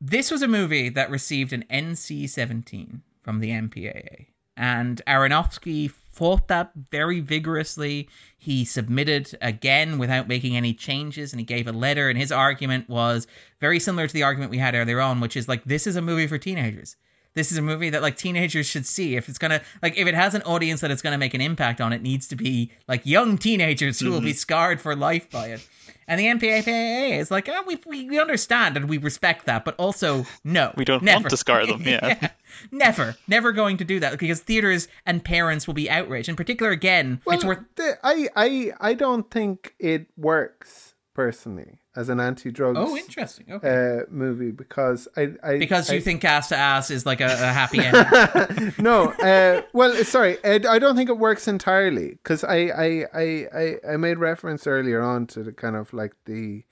this 0.00 0.30
was 0.30 0.42
a 0.42 0.48
movie 0.48 0.88
that 0.90 1.10
received 1.10 1.52
an 1.52 1.64
NC-17 1.70 3.00
from 3.22 3.40
the 3.40 3.50
MPAA, 3.50 4.26
and 4.56 5.00
Aronofsky 5.06 5.90
fought 6.16 6.48
that 6.48 6.72
very 6.90 7.20
vigorously. 7.20 8.08
He 8.38 8.64
submitted 8.64 9.36
again 9.40 9.98
without 9.98 10.28
making 10.28 10.56
any 10.56 10.72
changes, 10.72 11.32
and 11.32 11.40
he 11.40 11.44
gave 11.44 11.66
a 11.66 11.72
letter. 11.72 12.08
And 12.08 12.18
his 12.18 12.32
argument 12.32 12.88
was 12.88 13.26
very 13.60 13.78
similar 13.78 14.06
to 14.06 14.14
the 14.14 14.22
argument 14.22 14.50
we 14.50 14.58
had 14.58 14.74
earlier 14.74 15.00
on, 15.00 15.20
which 15.20 15.36
is 15.36 15.48
like 15.48 15.64
this 15.64 15.86
is 15.86 15.96
a 15.96 16.02
movie 16.02 16.26
for 16.26 16.38
teenagers 16.38 16.96
this 17.34 17.52
is 17.52 17.58
a 17.58 17.62
movie 17.62 17.90
that 17.90 18.00
like 18.00 18.16
teenagers 18.16 18.64
should 18.64 18.86
see 18.86 19.14
if 19.14 19.28
it's 19.28 19.36
gonna 19.36 19.60
like 19.82 19.94
if 19.98 20.06
it 20.08 20.14
has 20.14 20.34
an 20.34 20.40
audience 20.44 20.80
that 20.80 20.90
it's 20.90 21.02
gonna 21.02 21.18
make 21.18 21.34
an 21.34 21.40
impact 21.42 21.82
on 21.82 21.92
it 21.92 22.00
needs 22.00 22.26
to 22.26 22.34
be 22.34 22.72
like 22.88 23.04
young 23.04 23.36
teenagers 23.36 24.00
who 24.00 24.08
will 24.10 24.16
Mm-hmm. 24.20 24.24
be 24.24 24.32
scarred 24.32 24.80
for 24.80 24.96
life 24.96 25.28
by 25.30 25.48
it 25.48 25.60
and 26.08 26.20
the 26.20 26.24
MPAA 26.26 27.18
is 27.18 27.30
like 27.30 27.48
oh, 27.48 27.62
we, 27.66 27.78
we 27.86 28.08
we 28.08 28.18
understand 28.18 28.76
and 28.76 28.88
we 28.88 28.98
respect 28.98 29.46
that 29.46 29.64
but 29.64 29.74
also 29.78 30.26
no 30.44 30.72
We 30.76 30.84
don't 30.84 31.02
never. 31.02 31.20
want 31.22 31.30
to 31.30 31.36
scar 31.36 31.66
them, 31.66 31.82
yeah. 31.84 32.30
never 32.70 33.16
never 33.26 33.52
going 33.52 33.76
to 33.78 33.84
do 33.84 34.00
that 34.00 34.18
because 34.18 34.40
theaters 34.40 34.88
and 35.04 35.24
parents 35.24 35.66
will 35.66 35.74
be 35.74 35.90
outraged 35.90 36.28
in 36.28 36.36
particular 36.36 36.72
again 36.72 37.20
it's 37.26 37.44
worth 37.44 37.60
the, 37.76 37.98
I, 38.02 38.28
I, 38.34 38.72
I 38.80 38.94
don't 38.94 39.30
think 39.30 39.74
it 39.78 40.06
works 40.16 40.94
personally 41.16 41.80
as 41.96 42.10
an 42.10 42.20
anti-drugs 42.20 42.78
oh 42.78 42.94
interesting. 42.94 43.46
Okay. 43.50 44.00
uh, 44.00 44.04
movie 44.10 44.50
because 44.50 45.08
I, 45.16 45.32
I 45.42 45.56
because 45.56 45.90
you 45.90 45.96
I- 45.96 46.00
think 46.00 46.22
ass 46.26 46.50
to 46.50 46.56
ass 46.56 46.90
is 46.90 47.06
like 47.06 47.22
a, 47.22 47.24
a 47.24 47.52
happy 47.60 47.78
ending. 47.82 48.74
No, 48.78 49.12
uh, 49.12 49.62
well, 49.72 49.94
sorry, 50.04 50.36
Ed, 50.44 50.66
I 50.66 50.78
don't 50.78 50.94
think 50.94 51.08
it 51.08 51.16
works 51.16 51.48
entirely 51.48 52.10
because 52.22 52.44
I, 52.44 52.56
I, 52.86 53.04
I, 53.14 53.46
I, 53.54 53.76
I 53.92 53.96
made 53.96 54.18
reference 54.18 54.66
earlier 54.66 55.00
on 55.00 55.26
to 55.28 55.42
the 55.42 55.52
kind 55.52 55.74
of 55.74 55.94
like 55.94 56.12
the, 56.26 56.64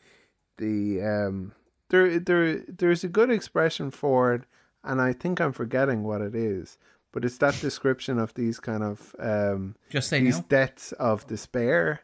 the 0.58 1.00
um, 1.02 1.52
there, 1.88 2.18
there, 2.18 2.56
there's 2.68 3.02
a 3.02 3.08
good 3.08 3.30
expression 3.30 3.90
for 3.90 4.34
it, 4.34 4.42
and 4.84 5.00
I 5.00 5.14
think 5.14 5.40
I'm 5.40 5.52
forgetting 5.52 6.02
what 6.02 6.20
it 6.20 6.34
is, 6.34 6.76
but 7.12 7.24
it's 7.24 7.38
that 7.38 7.58
description 7.62 8.18
of 8.18 8.34
these 8.34 8.60
kind 8.60 8.82
of 8.82 9.16
um, 9.18 9.76
just 9.88 10.10
say 10.10 10.20
these 10.20 10.38
no? 10.38 10.44
debts 10.50 10.92
of 10.92 11.26
despair, 11.26 12.00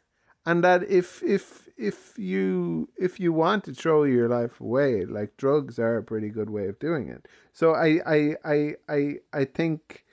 and 0.46 0.64
that 0.64 0.88
if 0.88 1.22
if 1.22 1.68
if 1.80 2.18
you 2.18 2.88
if 2.98 3.18
you 3.18 3.32
want 3.32 3.64
to 3.64 3.72
throw 3.72 4.04
your 4.04 4.28
life 4.28 4.60
away, 4.60 5.06
like 5.06 5.36
drugs 5.38 5.78
are 5.78 5.96
a 5.96 6.02
pretty 6.02 6.28
good 6.28 6.50
way 6.50 6.68
of 6.68 6.78
doing 6.78 7.08
it. 7.08 7.26
So 7.52 7.74
I 7.74 8.00
I 8.06 8.36
I 8.44 8.74
I, 8.88 9.14
I 9.32 9.44
think 9.46 10.04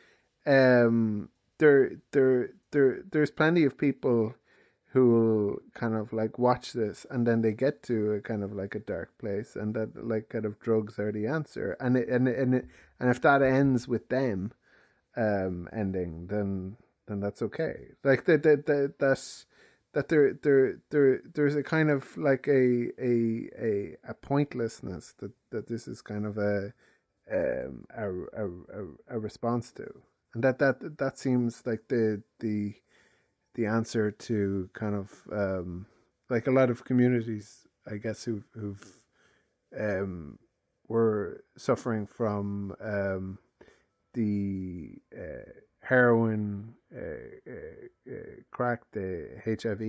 um 0.46 1.30
there 1.58 1.98
there 2.12 2.52
there 2.72 3.04
there's 3.12 3.32
plenty 3.32 3.66
of 3.66 3.78
people 3.78 4.36
who 4.92 5.62
kind 5.74 5.94
of 5.94 6.14
like 6.14 6.40
watch 6.40 6.72
this 6.72 7.06
and 7.12 7.28
then 7.28 7.42
they 7.42 7.52
get 7.52 7.84
to 7.84 8.14
a 8.14 8.22
kind 8.22 8.44
of 8.44 8.54
like 8.54 8.74
a 8.74 8.80
dark 8.80 9.18
place 9.20 9.58
and 9.58 9.76
that 9.76 10.08
like 10.08 10.30
kind 10.30 10.46
of 10.46 10.60
drugs 10.62 10.98
are 10.98 11.12
the 11.12 11.28
answer 11.28 11.76
and 11.82 11.98
it, 11.98 12.08
and 12.08 12.28
and 12.30 12.56
it, 12.56 12.66
and 12.98 13.10
if 13.10 13.22
that 13.22 13.42
ends 13.42 13.88
with 13.88 14.08
them 14.08 14.54
um 15.18 15.68
ending 15.74 16.28
then 16.28 16.78
then 17.08 17.20
that's 17.20 17.42
okay 17.42 17.90
like 18.06 18.24
that 18.26 18.44
that 18.44 18.66
that 18.66 18.94
that's 18.98 19.46
that 19.98 20.10
there 20.10 20.34
there 20.44 20.78
there 20.92 21.22
there's 21.34 21.56
a 21.56 21.64
kind 21.64 21.90
of 21.90 22.16
like 22.18 22.48
a 22.48 22.92
a 23.02 23.50
a, 23.60 23.98
a 24.08 24.14
pointlessness 24.14 25.16
that 25.18 25.32
that 25.50 25.66
this 25.68 25.88
is 25.88 26.04
kind 26.04 26.28
of 26.28 26.38
a 26.38 26.72
um 27.34 27.84
a, 27.98 28.08
a, 28.44 29.16
a, 29.16 29.20
response 29.20 29.72
to. 29.72 29.88
And 30.36 30.44
that 30.44 30.60
that 30.60 31.00
that 31.00 31.18
seems 31.18 31.64
like 31.66 31.88
the 31.88 32.22
the 32.40 32.76
the 33.56 33.66
answer 33.66 34.12
to 34.12 34.70
kind 34.74 34.94
of 34.94 35.10
um 35.32 35.88
like 36.30 36.46
a 36.46 36.52
lot 36.52 36.70
of 36.70 36.86
communities 36.86 37.66
i 37.92 37.98
guess 37.98 38.24
who 38.24 38.44
who've 38.54 39.02
um 39.80 40.38
were 40.88 41.44
suffering 41.58 42.06
from 42.06 42.76
um 42.80 43.40
the 44.14 45.02
uh, 45.12 45.50
heroin 45.88 46.74
uh, 46.96 47.52
uh, 47.52 48.14
uh, 48.14 48.36
crack 48.52 48.82
the 48.92 49.28
hiv 49.46 49.82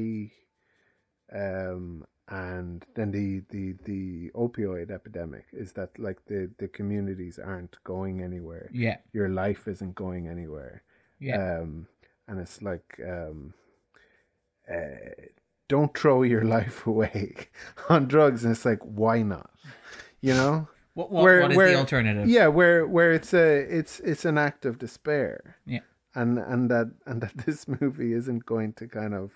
um 1.35 2.05
and 2.29 2.85
then 2.95 3.11
the 3.11 3.43
the 3.51 3.75
the 3.85 4.31
opioid 4.35 4.91
epidemic 4.91 5.47
is 5.53 5.73
that 5.73 5.91
like 5.99 6.19
the 6.27 6.51
the 6.59 6.69
communities 6.69 7.39
aren't 7.39 7.83
going 7.85 8.23
anywhere. 8.23 8.69
Yeah. 8.73 8.99
Your 9.15 9.31
life 9.31 9.67
isn't 9.67 9.95
going 9.95 10.29
anywhere. 10.29 10.83
Yeah. 11.21 11.61
Um 11.61 11.87
and 12.27 12.39
it's 12.39 12.61
like 12.61 13.01
um 13.03 13.55
uh, 14.71 15.13
don't 15.69 15.97
throw 15.97 16.23
your 16.23 16.45
life 16.57 16.87
away 16.87 17.35
on 17.89 18.07
drugs, 18.07 18.45
and 18.45 18.55
it's 18.55 18.65
like, 18.65 18.81
why 18.83 19.23
not? 19.23 19.51
You 20.21 20.35
know. 20.35 20.69
What, 20.99 21.13
what, 21.13 21.23
what 21.23 21.51
is 21.53 21.57
the 21.57 21.75
alternative? 21.77 22.29
Yeah, 22.29 22.49
where 22.49 22.85
where 22.85 23.13
it's 23.13 23.33
a 23.33 23.59
it's 23.59 24.01
it's 24.01 24.25
an 24.25 24.37
act 24.37 24.67
of 24.67 24.79
despair. 24.81 25.57
Yeah. 25.65 25.87
And 26.17 26.39
and 26.39 26.69
that 26.73 26.91
and 27.07 27.21
that 27.21 27.37
this 27.47 27.69
movie 27.69 28.13
isn't 28.13 28.45
going 28.45 28.73
to 28.75 28.89
kind 28.89 29.15
of 29.15 29.31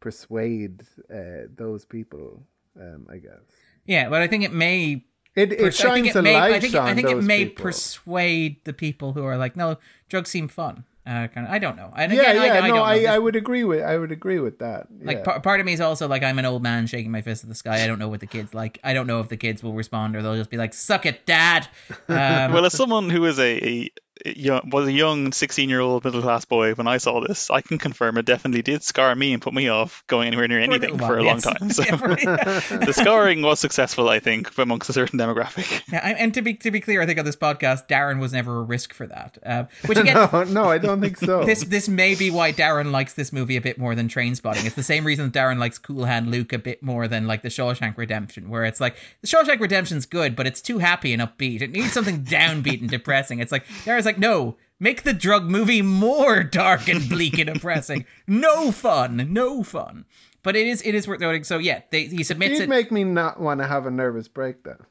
persuade 0.00 0.84
uh, 1.12 1.48
those 1.54 1.84
people, 1.84 2.42
um, 2.80 3.06
I 3.12 3.18
guess. 3.18 3.44
Yeah, 3.84 4.08
but 4.08 4.22
I 4.22 4.26
think 4.26 4.42
it 4.42 4.54
may 4.54 5.04
it, 5.34 5.52
it 5.52 5.74
shines 5.74 6.16
a 6.16 6.22
may, 6.22 6.32
light 6.32 6.54
I 6.54 6.60
think, 6.60 6.74
on 6.76 6.88
I 6.88 6.94
think 6.94 7.10
it 7.10 7.22
may 7.22 7.44
people. 7.44 7.64
persuade 7.64 8.64
the 8.64 8.72
people 8.72 9.12
who 9.12 9.22
are 9.22 9.36
like, 9.36 9.54
no, 9.54 9.76
drugs 10.08 10.30
seem 10.30 10.48
fun. 10.48 10.84
Uh, 11.04 11.26
kind 11.26 11.46
of, 11.48 11.52
I 11.52 11.58
don't 11.58 11.74
know. 11.76 11.90
And 11.96 12.12
yeah, 12.12 12.30
again, 12.30 12.36
yeah, 12.36 12.42
I, 12.42 12.46
I 12.46 12.60
no, 12.60 12.66
don't 12.68 12.76
know. 12.76 12.82
I, 12.84 13.14
I 13.14 13.18
would 13.18 13.34
agree 13.34 13.64
with 13.64 13.82
I 13.82 13.98
would 13.98 14.12
agree 14.12 14.38
with 14.38 14.60
that. 14.60 14.86
like 15.02 15.18
yeah. 15.18 15.24
par- 15.24 15.40
part 15.40 15.58
of 15.58 15.66
me 15.66 15.72
is 15.72 15.80
also 15.80 16.06
like 16.06 16.22
I'm 16.22 16.38
an 16.38 16.44
old 16.44 16.62
man 16.62 16.86
shaking 16.86 17.10
my 17.10 17.22
fist 17.22 17.42
at 17.42 17.48
the 17.48 17.56
sky. 17.56 17.82
I 17.82 17.88
don't 17.88 17.98
know 17.98 18.08
what 18.08 18.20
the 18.20 18.26
kids 18.28 18.54
like. 18.54 18.78
I 18.84 18.94
don't 18.94 19.08
know 19.08 19.18
if 19.18 19.28
the 19.28 19.36
kids 19.36 19.64
will 19.64 19.72
respond 19.72 20.14
or 20.14 20.22
they'll 20.22 20.36
just 20.36 20.50
be 20.50 20.56
like, 20.58 20.72
"Suck 20.74 21.04
it, 21.06 21.26
dad." 21.26 21.66
Um, 22.08 22.52
Well, 22.52 22.64
as 22.66 22.74
someone 22.74 23.10
who 23.10 23.24
is 23.24 23.38
a, 23.38 23.42
a, 23.42 23.72
a 23.82 23.92
young, 24.24 24.70
was 24.70 24.86
a 24.88 24.92
young 24.92 25.32
16 25.32 25.68
year 25.68 25.80
old 25.80 26.04
middle 26.04 26.22
class 26.22 26.44
boy 26.44 26.74
when 26.74 26.86
I 26.86 26.98
saw 26.98 27.20
this, 27.20 27.50
I 27.50 27.60
can 27.60 27.78
confirm 27.78 28.18
it 28.18 28.24
definitely 28.26 28.62
did 28.62 28.82
scar 28.82 29.14
me 29.14 29.32
and 29.32 29.42
put 29.42 29.52
me 29.54 29.68
off 29.68 30.04
going 30.06 30.28
anywhere 30.28 30.48
near 30.48 30.60
anything 30.60 30.92
little 30.92 31.06
for 31.06 31.18
a 31.18 31.24
while, 31.24 31.32
long 31.34 31.40
time. 31.40 31.70
So 31.70 31.82
Yeah, 31.82 31.96
for- 31.96 32.08
the 32.86 32.92
scarring 32.92 33.42
was 33.42 33.60
successful, 33.60 34.08
I 34.08 34.20
think, 34.20 34.56
amongst 34.58 34.88
a 34.90 34.92
certain 34.92 35.18
demographic. 35.18 35.82
Yeah, 35.92 36.00
and- 36.02 36.18
and 36.18 36.34
to 36.34 36.42
be 36.42 36.54
to 36.54 36.70
be 36.70 36.80
clear, 36.80 37.02
I 37.02 37.06
think 37.06 37.18
on 37.18 37.24
this 37.24 37.36
podcast, 37.36 37.88
Darren 37.88 38.20
was 38.20 38.32
never 38.32 38.58
a 38.58 38.62
risk 38.62 38.92
for 38.94 39.06
that. 39.06 39.38
Um, 39.44 39.68
which 39.86 39.98
again, 39.98 40.14
no, 40.32 40.44
no, 40.44 40.64
I 40.64 40.78
don't 40.78 41.00
think 41.00 41.16
so. 41.18 41.44
this 41.44 41.64
this 41.64 41.88
may 41.88 42.14
be 42.14 42.30
why 42.30 42.52
Darren 42.52 42.90
likes 42.90 43.14
this 43.14 43.32
movie 43.32 43.56
a 43.56 43.60
bit 43.60 43.78
more 43.78 43.94
than 43.94 44.08
Trainspotting. 44.08 44.64
It's 44.66 44.76
the 44.76 44.82
same 44.82 45.04
reason 45.04 45.30
Darren 45.30 45.58
likes 45.58 45.78
Cool 45.78 46.04
Hand 46.04 46.30
Luke 46.30 46.52
a 46.52 46.58
bit 46.58 46.82
more 46.82 47.08
than 47.08 47.26
like 47.26 47.42
the 47.42 47.48
Shawshank 47.48 47.96
Redemption, 47.96 48.48
where 48.50 48.64
it's 48.64 48.80
like 48.80 48.96
the 49.20 49.26
Shawshank 49.26 49.60
Redemption's 49.60 50.06
good, 50.06 50.36
but 50.36 50.46
it's 50.46 50.60
too 50.60 50.78
happy 50.78 51.12
and 51.12 51.22
upbeat. 51.22 51.60
It 51.62 51.70
needs 51.72 51.92
something 51.92 52.24
downbeat 52.24 52.80
and 52.80 52.90
depressing. 52.90 53.38
It's 53.40 53.50
like 53.52 53.66
Darren's 53.84 54.04
like, 54.04 54.11
no, 54.18 54.56
make 54.78 55.02
the 55.02 55.12
drug 55.12 55.50
movie 55.50 55.82
more 55.82 56.42
dark 56.42 56.88
and 56.88 57.08
bleak 57.08 57.38
and 57.38 57.52
depressing. 57.52 58.04
No 58.26 58.72
fun, 58.72 59.28
no 59.32 59.62
fun. 59.62 60.04
But 60.44 60.56
it 60.56 60.66
is 60.66 60.82
it 60.82 60.96
is 60.96 61.06
worth 61.06 61.20
noting. 61.20 61.44
So 61.44 61.58
yeah, 61.58 61.82
they, 61.90 62.06
he 62.06 62.24
submits 62.24 62.54
You'd 62.54 62.62
it. 62.62 62.68
make 62.68 62.90
me 62.90 63.04
not 63.04 63.38
want 63.38 63.60
to 63.60 63.66
have 63.68 63.86
a 63.86 63.92
nervous 63.92 64.26
breakdown. 64.26 64.84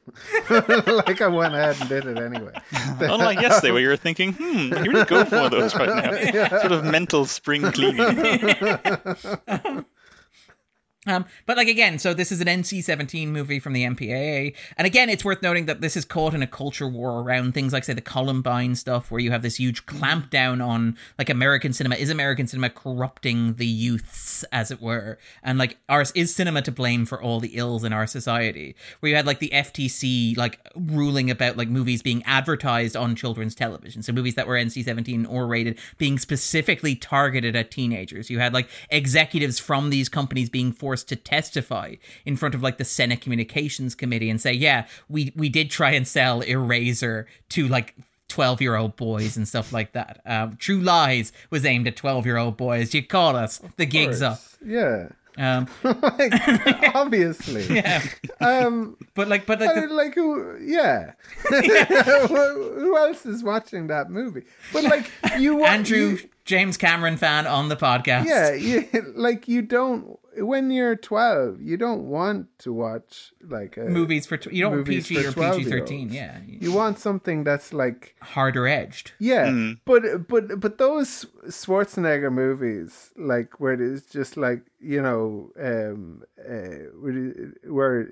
like 0.50 1.20
I 1.20 1.28
went 1.28 1.54
ahead 1.54 1.76
and 1.78 1.88
did 1.90 2.06
it 2.06 2.16
anyway. 2.16 2.52
Unlike 3.00 3.42
yesterday, 3.42 3.70
where 3.70 3.82
you 3.82 3.88
were 3.88 3.98
thinking, 3.98 4.32
hmm, 4.32 4.72
I 4.72 4.80
really 4.80 5.04
go 5.04 5.26
for 5.26 5.36
one 5.36 5.44
of 5.44 5.50
those 5.50 5.74
right 5.74 5.88
now. 5.88 6.48
Sort 6.60 6.72
of 6.72 6.84
mental 6.84 7.26
spring 7.26 7.70
cleaning. 7.70 8.00
Um, 9.46 9.84
Um, 11.04 11.24
but 11.46 11.56
like 11.56 11.66
again, 11.66 11.98
so 11.98 12.14
this 12.14 12.30
is 12.30 12.40
an 12.40 12.46
NC-17 12.46 13.26
movie 13.26 13.58
from 13.58 13.72
the 13.72 13.82
MPAA, 13.82 14.54
and 14.76 14.86
again, 14.86 15.10
it's 15.10 15.24
worth 15.24 15.42
noting 15.42 15.66
that 15.66 15.80
this 15.80 15.96
is 15.96 16.04
caught 16.04 16.32
in 16.32 16.42
a 16.42 16.46
culture 16.46 16.86
war 16.86 17.22
around 17.22 17.54
things 17.54 17.72
like 17.72 17.82
say 17.82 17.92
the 17.92 18.00
Columbine 18.00 18.76
stuff, 18.76 19.10
where 19.10 19.20
you 19.20 19.32
have 19.32 19.42
this 19.42 19.56
huge 19.56 19.84
clampdown 19.86 20.64
on 20.64 20.96
like 21.18 21.28
American 21.28 21.72
cinema. 21.72 21.96
Is 21.96 22.08
American 22.08 22.46
cinema 22.46 22.70
corrupting 22.70 23.54
the 23.54 23.66
youths, 23.66 24.44
as 24.52 24.70
it 24.70 24.80
were? 24.80 25.18
And 25.42 25.58
like, 25.58 25.78
ours 25.88 26.12
is 26.14 26.32
cinema 26.32 26.62
to 26.62 26.70
blame 26.70 27.04
for 27.04 27.20
all 27.20 27.40
the 27.40 27.56
ills 27.56 27.82
in 27.82 27.92
our 27.92 28.06
society? 28.06 28.76
Where 29.00 29.10
you 29.10 29.16
had 29.16 29.26
like 29.26 29.40
the 29.40 29.50
FTC 29.52 30.36
like 30.36 30.60
ruling 30.76 31.32
about 31.32 31.56
like 31.56 31.68
movies 31.68 32.00
being 32.00 32.22
advertised 32.26 32.96
on 32.96 33.16
children's 33.16 33.56
television, 33.56 34.04
so 34.04 34.12
movies 34.12 34.36
that 34.36 34.46
were 34.46 34.54
NC-17 34.54 35.28
or 35.28 35.48
rated 35.48 35.80
being 35.98 36.16
specifically 36.16 36.94
targeted 36.94 37.56
at 37.56 37.72
teenagers. 37.72 38.30
You 38.30 38.38
had 38.38 38.54
like 38.54 38.68
executives 38.88 39.58
from 39.58 39.90
these 39.90 40.08
companies 40.08 40.48
being 40.48 40.70
forced 40.70 40.91
to 41.04 41.16
testify 41.16 41.94
in 42.26 42.36
front 42.36 42.54
of 42.54 42.62
like 42.62 42.78
the 42.78 42.84
Senate 42.84 43.20
Communications 43.20 43.94
Committee 43.94 44.30
and 44.30 44.40
say, 44.40 44.52
yeah, 44.52 44.86
we 45.08 45.32
we 45.36 45.48
did 45.48 45.70
try 45.70 45.92
and 45.92 46.06
sell 46.06 46.40
Eraser 46.42 47.26
to 47.50 47.66
like 47.68 47.94
12 48.28 48.60
year 48.62 48.76
old 48.76 48.96
boys 48.96 49.36
and 49.36 49.46
stuff 49.46 49.72
like 49.72 49.92
that. 49.92 50.20
Um, 50.24 50.56
True 50.56 50.80
Lies 50.80 51.32
was 51.50 51.64
aimed 51.66 51.86
at 51.86 51.96
12 51.96 52.24
year 52.26 52.36
old 52.38 52.56
boys. 52.56 52.94
You 52.94 53.02
caught 53.06 53.34
us, 53.34 53.60
the 53.76 53.86
gig's 53.86 54.22
up. 54.22 54.40
Yeah. 54.64 55.08
Um, 55.38 55.66
Like, 55.82 56.94
obviously. 56.94 57.64
yeah, 57.76 58.02
Um, 58.40 58.96
but 59.14 59.28
like, 59.28 59.46
but 59.46 59.60
like, 59.60 59.74
the, 59.74 59.86
like 59.94 60.14
who? 60.14 60.58
Yeah. 60.62 61.12
who 61.48 62.74
who 62.74 62.96
else 62.96 63.24
is 63.26 63.42
watching 63.42 63.86
that 63.88 64.10
movie? 64.10 64.42
But 64.72 64.84
like 64.84 65.10
you, 65.38 65.64
Andrew 65.64 65.98
you- 66.20 66.28
James 66.44 66.76
Cameron 66.76 67.16
fan 67.16 67.46
on 67.46 67.68
the 67.68 67.76
podcast. 67.76 68.26
yeah, 68.26 68.52
you, 68.52 68.88
like 69.16 69.48
you 69.48 69.62
don't 69.62 70.18
when 70.38 70.70
you're 70.70 70.96
12, 70.96 71.60
you 71.60 71.76
don't 71.76 72.04
want 72.08 72.46
to 72.60 72.72
watch 72.72 73.32
like 73.42 73.76
a, 73.76 73.82
movies 73.82 74.26
for 74.26 74.36
tw- 74.36 74.52
you 74.52 74.62
don't 74.62 74.72
want 74.72 74.86
PG 74.86 75.26
or 75.26 75.32
PG 75.32 75.64
thirteen. 75.64 76.10
Yeah, 76.10 76.38
You 76.46 76.72
want 76.72 76.98
something 76.98 77.44
that's 77.44 77.72
like 77.72 78.16
harder 78.22 78.66
edged. 78.66 79.12
Yeah, 79.18 79.74
but 79.84 80.28
but 80.28 80.58
but 80.60 80.78
those 80.78 81.26
Schwarzenegger 81.46 82.32
movies, 82.32 83.10
like 83.16 83.60
where 83.60 83.74
it's 83.74 84.06
just 84.06 84.36
like 84.36 84.62
you 84.80 85.02
know, 85.02 85.50
um, 85.60 86.22
uh, 86.38 86.88
where, 86.98 87.52
where 87.64 88.08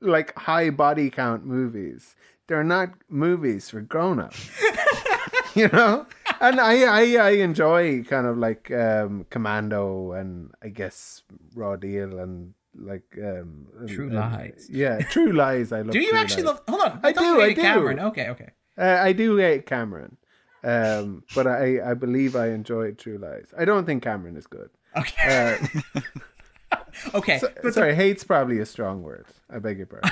like 0.00 0.36
high 0.38 0.70
body 0.70 1.10
count 1.10 1.44
movies, 1.44 2.16
they're 2.46 2.64
not 2.64 2.90
movies 3.08 3.70
for 3.70 3.80
grown 3.82 4.20
ups. 4.20 4.50
you 5.54 5.68
know, 5.68 6.06
and 6.40 6.60
I, 6.60 6.82
I 6.82 7.16
I 7.16 7.30
enjoy 7.30 8.02
kind 8.04 8.26
of 8.26 8.38
like 8.38 8.70
um, 8.70 9.26
Commando 9.30 10.12
and 10.12 10.50
I 10.62 10.68
guess 10.68 11.22
Raw 11.54 11.76
Deal 11.76 12.18
and 12.18 12.54
like 12.74 13.18
um, 13.22 13.66
True 13.86 14.10
Lies. 14.10 14.68
Yeah, 14.70 14.98
True 14.98 15.32
Lies. 15.32 15.72
I 15.72 15.80
love. 15.82 15.92
Do 15.92 16.00
you 16.00 16.12
actually 16.14 16.44
Lies. 16.44 16.54
love? 16.54 16.62
Hold 16.68 16.82
on, 16.82 17.00
I 17.02 17.12
thought 17.12 17.20
do, 17.20 17.40
I 17.40 17.52
do. 17.52 17.60
Cameron. 17.60 18.00
Okay, 18.00 18.28
okay. 18.28 18.50
Uh, 18.76 18.98
I 19.00 19.12
do 19.12 19.36
hate 19.36 19.66
Cameron, 19.66 20.16
um, 20.62 21.24
but 21.34 21.46
I, 21.46 21.90
I 21.90 21.94
believe 21.94 22.36
I 22.36 22.50
enjoyed 22.50 22.98
True 22.98 23.18
Lies. 23.18 23.52
I 23.58 23.64
don't 23.64 23.86
think 23.86 24.02
Cameron 24.02 24.36
is 24.36 24.46
good. 24.46 24.70
Okay. 24.96 25.58
Uh, 26.72 26.80
okay. 27.14 27.40
but 27.62 27.74
sorry, 27.74 27.94
hate's 27.94 28.24
probably 28.24 28.58
a 28.60 28.66
strong 28.66 29.02
word. 29.02 29.26
I 29.50 29.58
beg 29.58 29.78
your 29.78 29.86
pardon. 29.86 30.10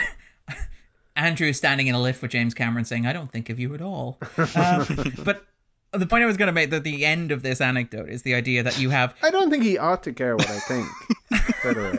Andrew 1.17 1.49
is 1.49 1.57
standing 1.57 1.87
in 1.87 1.95
a 1.95 2.01
lift 2.01 2.23
with 2.23 2.31
James 2.31 2.55
Cameron 2.55 2.85
saying, 2.85 3.07
I 3.07 3.13
don't 3.13 3.33
think 3.33 3.51
of 3.51 3.59
you 3.59 3.75
at 3.75 3.81
all. 3.81 4.19
Um, 4.55 4.87
but 5.25 5.47
the 5.93 6.07
point 6.07 6.23
I 6.23 6.27
was 6.27 6.37
going 6.37 6.49
to 6.49 6.53
make 6.53 6.73
at 6.73 6.85
the 6.85 7.05
end 7.05 7.33
of 7.33 7.43
this 7.43 7.61
anecdote 7.61 8.09
is 8.09 8.23
the 8.23 8.35
idea 8.35 8.63
that 8.63 8.79
you 8.79 8.91
have. 8.91 9.15
I 9.23 9.31
don't 9.31 9.51
think 9.51 9.65
he 9.65 9.79
ought 9.79 10.03
to 10.05 10.13
care 10.13 10.37
what 10.37 10.49
I 10.49 10.59
think. 10.61 10.89
by 11.65 11.73
the 11.73 11.81
way, 11.81 11.99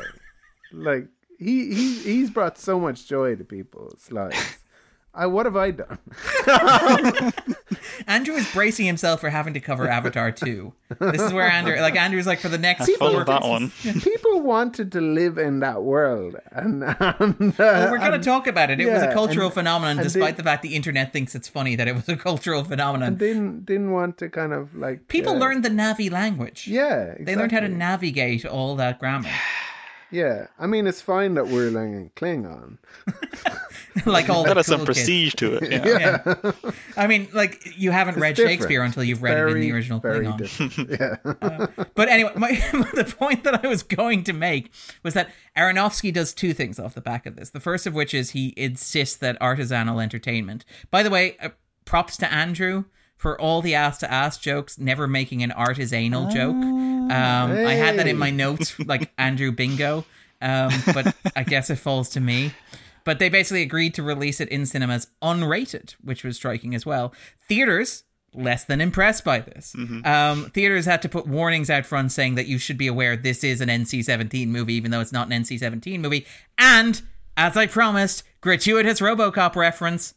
like 0.71 1.07
he, 1.39 1.73
he 1.73 1.99
he's 1.99 2.29
brought 2.29 2.57
so 2.57 2.79
much 2.79 3.07
joy 3.07 3.35
to 3.35 3.43
people's 3.43 4.11
lives. 4.11 4.57
I 5.13 5.25
what 5.25 5.45
have 5.45 5.55
I 5.55 5.71
done? 5.71 5.97
Andrew 8.06 8.35
is 8.35 8.51
bracing 8.53 8.85
himself 8.85 9.22
for 9.22 9.30
having 9.30 9.53
to 9.56 9.59
cover 9.59 9.88
Avatar 9.88 10.32
2. 10.32 10.74
This 11.00 11.22
is 11.22 11.34
where 11.34 11.48
Andrew, 11.48 11.76
like, 11.82 11.95
Andrew's 11.95 12.27
like, 12.27 12.40
for 12.40 12.50
the 12.50 12.58
next 12.58 12.85
Fun 12.85 12.95
four. 13.11 13.17
with 13.19 13.27
that 13.27 13.42
one. 13.43 13.72
People 14.01 14.42
wanted 14.42 14.92
to 14.93 15.01
live 15.01 15.38
in 15.38 15.59
that 15.59 15.84
world, 15.84 16.35
and, 16.51 16.84
and 16.84 16.95
uh, 17.51 17.53
Well, 17.58 17.92
we're 17.92 17.98
going 17.98 18.11
to 18.14 18.19
talk 18.19 18.48
about 18.48 18.69
it. 18.69 18.80
It 18.80 18.90
was 18.92 19.01
a 19.03 19.11
cultural 19.14 19.48
and- 19.48 19.53
phenomenon, 19.53 19.98
and 20.00 20.03
despite 20.06 20.35
they- 20.35 20.42
the 20.42 20.43
fact 20.43 20.61
the 20.61 20.76
internet 20.76 21.11
thinks 21.11 21.35
it's 21.35 21.48
funny 21.48 21.76
that 21.76 21.88
it 21.88 21.95
was 21.95 22.08
a 22.08 22.16
cultural 22.16 22.64
phenomenon. 22.64 23.16
didn't 23.16 23.66
didn't 23.66 23.92
want 23.92 24.17
to 24.19 24.30
kind 24.30 24.53
of 24.53 24.76
like 24.76 25.08
People 25.08 25.34
uh, 25.34 25.40
learned 25.40 25.64
the 25.66 25.69
Na'vi 25.69 26.11
language. 26.11 26.67
Yeah, 26.67 27.16
They 27.19 27.35
learned 27.35 27.51
how 27.51 27.61
to 27.61 27.67
navigate 27.69 28.45
all 28.45 28.76
that 28.77 29.00
grammar. 29.00 29.30
Yeah, 30.11 30.48
I 30.58 30.68
mean 30.68 30.88
it's 30.88 31.02
fine 31.02 31.34
that 31.34 31.48
we're 31.48 31.69
learning 31.69 32.11
Klingon. 32.16 32.77
like 34.06 34.30
all 34.30 34.44
That 34.44 34.53
the 34.53 34.60
has 34.60 34.68
some 34.68 34.77
cool 34.80 34.86
kids. 34.88 35.00
prestige 35.00 35.34
to 35.36 35.56
it. 35.56 35.72
Yeah. 35.72 36.22
Yeah. 36.44 36.52
I 36.95 37.08
mean, 37.08 37.27
like, 37.34 37.61
you 37.77 37.92
haven't 37.92 38.16
read 38.19 38.36
different. 38.36 38.60
Shakespeare 38.60 38.84
until 38.84 39.03
you've 39.03 39.22
read 39.22 39.38
it 39.38 39.48
in 39.52 39.60
the 39.60 39.72
original 39.74 40.00
very 40.00 40.26
Klingon. 40.26 40.38
different. 40.38 40.90
Yeah. 41.77 41.86
But 41.95 42.10
anyway, 42.10 42.32
my, 42.36 42.52
the 42.94 43.14
point 43.18 43.44
that 43.44 43.66
I 43.66 43.68
was 43.68 43.84
going 43.84 44.24
to 44.26 44.34
make 44.34 44.72
was 45.03 45.14
that 45.14 45.30
Aronofsky 45.58 46.14
does 46.14 46.34
two 46.34 46.53
things 46.53 46.80
off 46.80 46.94
the 46.94 47.02
back 47.02 47.26
of 47.26 47.36
this. 47.36 47.50
The 47.50 47.60
first 47.60 47.86
of 47.88 47.94
which 47.94 48.14
is 48.14 48.30
he 48.32 48.53
insists 48.56 49.16
that 49.18 49.40
artisanal 49.42 50.02
entertainment. 50.02 50.64
By 50.92 51.03
the 51.03 51.10
way, 51.10 51.36
uh, 51.42 51.50
props 51.86 52.16
to 52.18 52.32
Andrew 52.32 52.86
for 53.18 53.40
all 53.42 53.61
the 53.64 53.74
ass 53.74 53.98
to 54.00 54.11
ass 54.11 54.38
jokes, 54.38 54.77
never 54.77 55.08
making 55.08 55.42
an 55.44 55.50
artisanal 55.52 56.32
joke. 56.32 56.56
Um, 57.11 57.52
I 57.52 57.74
had 57.74 57.98
that 58.00 58.08
in 58.08 58.18
my 58.18 58.32
notes, 58.32 58.77
like 58.86 59.11
Andrew 59.18 59.52
Bingo, 59.52 60.06
um, 60.42 60.72
but 60.94 61.16
I 61.36 61.44
guess 61.44 61.69
it 61.69 61.77
falls 61.77 62.10
to 62.10 62.19
me. 62.19 62.52
But 63.03 63.19
they 63.19 63.30
basically 63.30 63.61
agreed 63.61 63.94
to 63.95 64.03
release 64.03 64.42
it 64.42 64.50
in 64.50 64.66
cinemas 64.66 65.08
unrated, 65.22 65.95
which 66.03 66.24
was 66.24 66.36
striking 66.36 66.76
as 66.76 66.86
well. 66.86 67.14
Theaters 67.48 68.03
less 68.34 68.66
than 68.66 68.82
impressed 68.82 69.24
by 69.24 69.40
this. 69.40 69.74
Um, 70.06 70.52
theaters 70.53 70.86
had 70.86 71.02
to 71.03 71.10
put 71.10 71.26
warnings 71.26 71.69
out 71.69 71.86
front 71.86 72.11
saying 72.11 72.36
that 72.36 72.48
you 72.48 72.58
should 72.58 72.77
be 72.77 72.88
aware 72.88 73.16
this 73.16 73.44
is 73.44 73.61
an 73.61 73.69
NC-17 73.69 74.48
movie, 74.48 74.74
even 74.74 74.92
though 74.92 75.00
it's 75.00 75.14
not 75.14 75.32
an 75.32 75.42
NC-17 75.42 76.00
movie. 76.00 76.26
And 76.58 77.02
as 77.38 77.56
I 77.56 77.68
promised, 77.68 78.24
gratuitous 78.42 79.00
RoboCop 79.00 79.56
reference. 79.56 80.14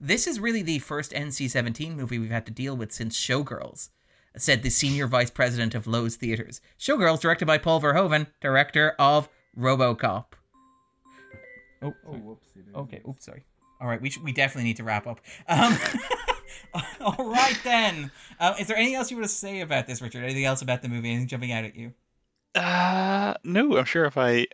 This 0.00 0.26
is 0.28 0.38
really 0.38 0.62
the 0.62 0.78
first 0.78 1.12
NC-17 1.12 1.96
movie 1.96 2.18
we've 2.18 2.30
had 2.30 2.46
to 2.46 2.52
deal 2.52 2.76
with 2.76 2.92
since 2.92 3.18
Showgirls. 3.18 3.88
Said 4.36 4.62
the 4.62 4.70
senior 4.70 5.06
vice 5.06 5.30
president 5.30 5.74
of 5.74 5.84
Loews 5.86 6.14
Theaters. 6.14 6.60
Showgirls, 6.78 7.20
directed 7.20 7.46
by 7.46 7.58
Paul 7.58 7.80
Verhoeven, 7.80 8.28
director 8.40 8.94
of 8.98 9.28
RoboCop. 9.58 10.26
Oh, 11.82 11.94
okay. 12.74 13.00
Oops, 13.08 13.24
sorry. 13.24 13.44
All 13.80 13.88
right, 13.88 14.00
we 14.00 14.10
should, 14.10 14.24
we 14.24 14.32
definitely 14.32 14.64
need 14.64 14.76
to 14.78 14.84
wrap 14.84 15.06
up. 15.06 15.20
Um, 15.48 15.76
all 17.00 17.30
right 17.30 17.58
then. 17.64 18.10
Uh, 18.40 18.54
is 18.58 18.66
there 18.66 18.76
anything 18.76 18.96
else 18.96 19.10
you 19.10 19.16
want 19.16 19.28
to 19.28 19.34
say 19.34 19.60
about 19.60 19.86
this, 19.86 20.02
Richard? 20.02 20.24
Anything 20.24 20.44
else 20.44 20.62
about 20.62 20.82
the 20.82 20.88
movie? 20.88 21.10
Anything 21.10 21.28
jumping 21.28 21.52
out 21.52 21.64
at 21.64 21.76
you? 21.76 21.92
Uh, 22.54 23.34
no, 23.44 23.76
I'm 23.76 23.84
sure 23.84 24.04
if 24.04 24.18
I 24.18 24.46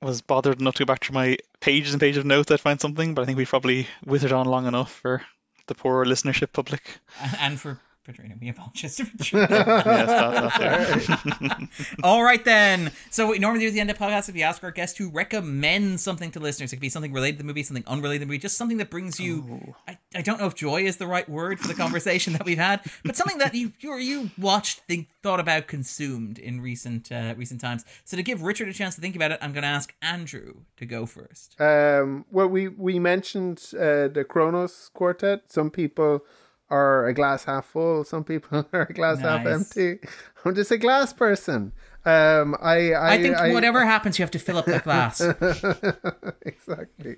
was 0.00 0.20
bothered 0.20 0.60
enough 0.60 0.74
to 0.74 0.84
go 0.84 0.92
back 0.92 1.00
to 1.00 1.12
my 1.12 1.36
pages 1.60 1.94
and 1.94 2.00
pages 2.00 2.18
of 2.18 2.26
notes, 2.26 2.50
I'd 2.50 2.60
find 2.60 2.80
something. 2.80 3.14
But 3.14 3.22
I 3.22 3.24
think 3.24 3.38
we've 3.38 3.48
probably 3.48 3.88
withered 4.04 4.32
on 4.32 4.46
long 4.46 4.66
enough 4.66 4.92
for 4.92 5.22
the 5.66 5.74
poor 5.74 6.04
listenership 6.04 6.52
public. 6.52 7.00
And 7.40 7.58
for 7.58 7.80
Katrina, 8.04 8.34
we 8.38 8.50
apologize 8.50 8.96
to 8.96 9.04
yes, 9.18 9.30
that, 9.30 11.08
that's 11.08 11.98
All 12.02 12.22
right, 12.22 12.44
then. 12.44 12.92
So, 13.10 13.28
we 13.28 13.38
normally 13.38 13.60
do 13.60 13.68
at 13.68 13.72
the 13.72 13.80
end 13.80 13.90
of 13.90 13.96
podcast 13.96 14.28
if 14.28 14.34
we 14.34 14.42
ask 14.42 14.62
our 14.62 14.70
guests 14.70 14.98
to 14.98 15.08
recommend 15.08 15.98
something 16.00 16.30
to 16.32 16.40
listeners. 16.40 16.72
It 16.72 16.76
could 16.76 16.82
be 16.82 16.90
something 16.90 17.14
related 17.14 17.36
to 17.36 17.38
the 17.38 17.46
movie, 17.46 17.62
something 17.62 17.84
unrelated 17.86 18.20
to 18.20 18.26
the 18.26 18.28
movie, 18.28 18.38
just 18.38 18.58
something 18.58 18.76
that 18.76 18.90
brings 18.90 19.18
you. 19.18 19.44
Oh. 19.50 19.76
I, 19.88 19.98
I 20.14 20.20
don't 20.20 20.38
know 20.38 20.46
if 20.46 20.54
joy 20.54 20.82
is 20.82 20.98
the 20.98 21.06
right 21.06 21.26
word 21.26 21.58
for 21.58 21.66
the 21.66 21.74
conversation 21.74 22.34
that 22.34 22.44
we've 22.44 22.58
had, 22.58 22.80
but 23.06 23.16
something 23.16 23.38
that 23.38 23.54
you 23.54 23.72
you, 23.80 23.96
you 23.96 24.30
watched, 24.36 24.80
think, 24.80 25.08
thought 25.22 25.40
about, 25.40 25.66
consumed 25.66 26.38
in 26.38 26.60
recent 26.60 27.10
uh, 27.10 27.34
recent 27.38 27.62
times. 27.62 27.86
So, 28.04 28.18
to 28.18 28.22
give 28.22 28.42
Richard 28.42 28.68
a 28.68 28.74
chance 28.74 28.96
to 28.96 29.00
think 29.00 29.16
about 29.16 29.32
it, 29.32 29.38
I'm 29.40 29.52
going 29.52 29.62
to 29.62 29.68
ask 29.68 29.94
Andrew 30.02 30.56
to 30.76 30.84
go 30.84 31.06
first. 31.06 31.58
Um, 31.58 32.26
well, 32.30 32.48
we 32.48 32.68
we 32.68 32.98
mentioned 32.98 33.62
uh, 33.72 34.08
the 34.08 34.26
Kronos 34.28 34.90
Quartet. 34.92 35.50
Some 35.50 35.70
people 35.70 36.22
are 36.70 37.06
a 37.06 37.14
glass 37.14 37.44
half 37.44 37.66
full. 37.66 38.04
Some 38.04 38.24
people 38.24 38.66
are 38.72 38.82
a 38.82 38.92
glass 38.92 39.18
nice. 39.18 39.24
half 39.24 39.46
empty. 39.46 39.98
I'm 40.44 40.54
just 40.54 40.70
a 40.70 40.78
glass 40.78 41.12
person. 41.12 41.72
Um, 42.04 42.54
I, 42.60 42.92
I, 42.92 43.14
I 43.14 43.22
think 43.22 43.36
I, 43.36 43.52
whatever 43.52 43.84
happens, 43.94 44.18
you 44.18 44.22
have 44.22 44.30
to 44.32 44.38
fill 44.38 44.58
up 44.58 44.66
the 44.66 44.80
glass. 44.80 45.20
exactly. 46.42 47.16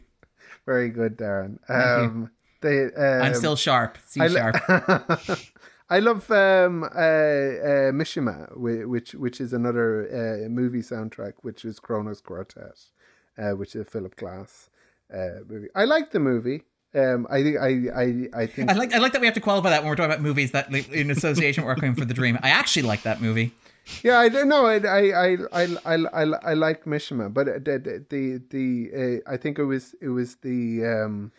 Very 0.65 0.91
good, 0.91 1.16
Darren. 1.16 1.58
Um, 1.68 2.31
they, 2.60 2.84
um, 2.84 3.23
I'm 3.23 3.34
still 3.34 3.57
sharp. 3.57 3.99
C 4.07 4.20
I 4.20 4.28
sharp. 4.28 4.57
I 5.89 6.00
love 6.00 6.28
um, 6.33 6.83
uh, 6.83 6.86
uh, 6.86 7.92
Mishima, 7.92 8.57
which 8.57 9.15
which 9.15 9.41
is 9.41 9.52
another 9.52 10.08
uh, 10.10 10.49
movie 10.49 10.83
soundtrack, 10.83 11.34
which 11.42 11.65
is 11.65 11.78
Kronos 11.78 12.20
Quartet, 12.20 12.86
uh, 13.39 13.50
which 13.52 13.76
is 13.76 13.83
a 13.83 13.84
Philip 13.84 14.16
Glass 14.16 14.68
uh, 15.15 15.44
movie. 15.49 15.68
I 15.76 15.84
like 15.84 16.10
the 16.10 16.18
movie. 16.18 16.62
Um, 16.97 17.26
I 17.28 17.42
think 17.42 17.58
I, 17.58 17.68
I 17.94 18.42
I 18.42 18.47
think 18.47 18.70
I 18.70 18.73
like 18.73 18.94
I 18.94 18.99
like 18.99 19.12
that 19.12 19.20
we 19.20 19.26
have 19.26 19.34
to 19.34 19.41
qualify 19.41 19.70
that 19.70 19.83
when 19.83 19.91
we're 19.91 19.97
talking 19.97 20.12
about 20.12 20.23
movies 20.23 20.52
that 20.52 20.73
in 20.73 21.10
association 21.10 21.65
with 21.65 21.75
Requiem 21.76 21.94
for 21.94 22.07
the 22.07 22.15
Dream. 22.15 22.39
I 22.42 22.50
actually 22.50 22.83
like 22.83 23.02
that 23.02 23.20
movie. 23.20 23.52
Yeah, 24.02 24.18
I 24.18 24.28
don't 24.28 24.49
know. 24.49 24.66
I 24.66 24.78
I 24.78 25.36
I 25.52 25.66
I 25.84 25.94
I, 25.94 26.23
I 26.23 26.55
like 26.55 26.84
Mishima, 26.86 27.33
but 27.33 27.47
the 27.65 28.05
the 28.08 28.42
the 28.50 29.23
uh, 29.26 29.31
I 29.31 29.36
think 29.36 29.58
it 29.58 29.65
was 29.65 29.94
it 30.00 30.08
was 30.08 30.36
the 30.36 30.84
um 30.84 31.33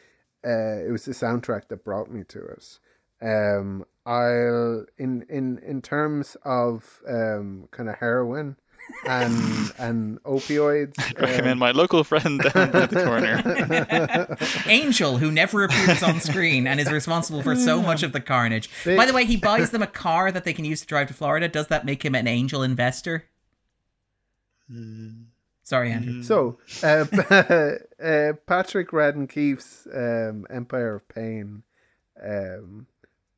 uh 0.45 0.85
it 0.85 0.91
was 0.91 1.05
the 1.05 1.11
soundtrack 1.13 1.69
that 1.69 1.83
brought 1.83 2.11
me 2.11 2.23
to 2.25 2.39
it. 2.39 2.79
Um, 3.21 3.83
I'll 4.05 4.85
in 4.97 5.25
in 5.27 5.57
in 5.59 5.81
terms 5.81 6.37
of 6.45 7.01
um 7.07 7.67
kind 7.71 7.89
of 7.89 7.95
heroin 7.95 8.57
and 9.07 9.73
and 9.77 10.23
opioids. 10.23 10.97
Recommend 11.19 11.53
um, 11.53 11.59
my 11.59 11.71
local 11.71 12.03
friend 12.03 12.39
down 12.39 12.75
at 12.75 12.89
the 12.89 13.03
corner. 13.03 14.37
Angel, 14.67 15.17
who 15.17 15.31
never 15.31 15.63
appears 15.63 16.03
on 16.03 16.19
screen 16.19 16.67
and 16.67 16.79
is 16.79 16.91
responsible 16.91 17.41
for 17.41 17.55
so 17.55 17.81
much 17.81 18.03
of 18.03 18.13
the 18.13 18.21
carnage. 18.21 18.69
They, 18.83 18.95
By 18.95 19.05
the 19.05 19.13
way, 19.13 19.25
he 19.25 19.37
buys 19.37 19.71
them 19.71 19.81
a 19.81 19.87
car 19.87 20.31
that 20.31 20.43
they 20.43 20.53
can 20.53 20.65
use 20.65 20.81
to 20.81 20.87
drive 20.87 21.07
to 21.07 21.13
Florida. 21.13 21.47
Does 21.47 21.67
that 21.67 21.85
make 21.85 22.03
him 22.03 22.15
an 22.15 22.27
angel 22.27 22.63
investor? 22.63 23.25
Sorry, 25.63 25.91
Andrew. 25.91 26.23
So, 26.23 26.59
uh, 26.83 27.05
uh, 27.29 28.33
Patrick 28.45 28.91
Radden 28.91 29.29
Keefe's 29.29 29.87
um, 29.93 30.45
Empire 30.49 30.95
of 30.95 31.07
Pain, 31.09 31.63
um, 32.23 32.87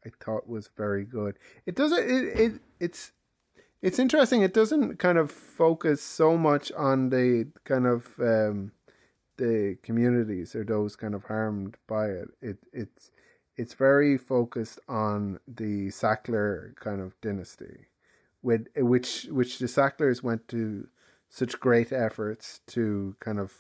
I 0.05 0.09
thought 0.23 0.47
was 0.47 0.69
very 0.75 1.05
good. 1.05 1.37
It 1.65 1.75
doesn't. 1.75 1.99
It, 1.99 2.39
it 2.39 2.61
it's 2.79 3.11
it's 3.81 3.99
interesting. 3.99 4.41
It 4.41 4.53
doesn't 4.53 4.97
kind 4.97 5.17
of 5.17 5.31
focus 5.31 6.01
so 6.01 6.37
much 6.37 6.71
on 6.73 7.09
the 7.09 7.47
kind 7.63 7.87
of 7.87 8.07
um, 8.19 8.71
the 9.37 9.77
communities 9.83 10.55
or 10.55 10.63
those 10.63 10.95
kind 10.95 11.15
of 11.15 11.23
harmed 11.25 11.77
by 11.87 12.07
it. 12.07 12.29
It 12.41 12.57
it's 12.73 13.11
it's 13.55 13.73
very 13.73 14.17
focused 14.17 14.79
on 14.87 15.39
the 15.47 15.87
Sackler 15.87 16.75
kind 16.75 17.01
of 17.01 17.19
dynasty, 17.21 17.87
with 18.41 18.67
which 18.75 19.27
which 19.31 19.59
the 19.59 19.67
Sacklers 19.67 20.21
went 20.21 20.47
to 20.49 20.87
such 21.29 21.59
great 21.59 21.91
efforts 21.91 22.61
to 22.67 23.15
kind 23.19 23.39
of, 23.39 23.53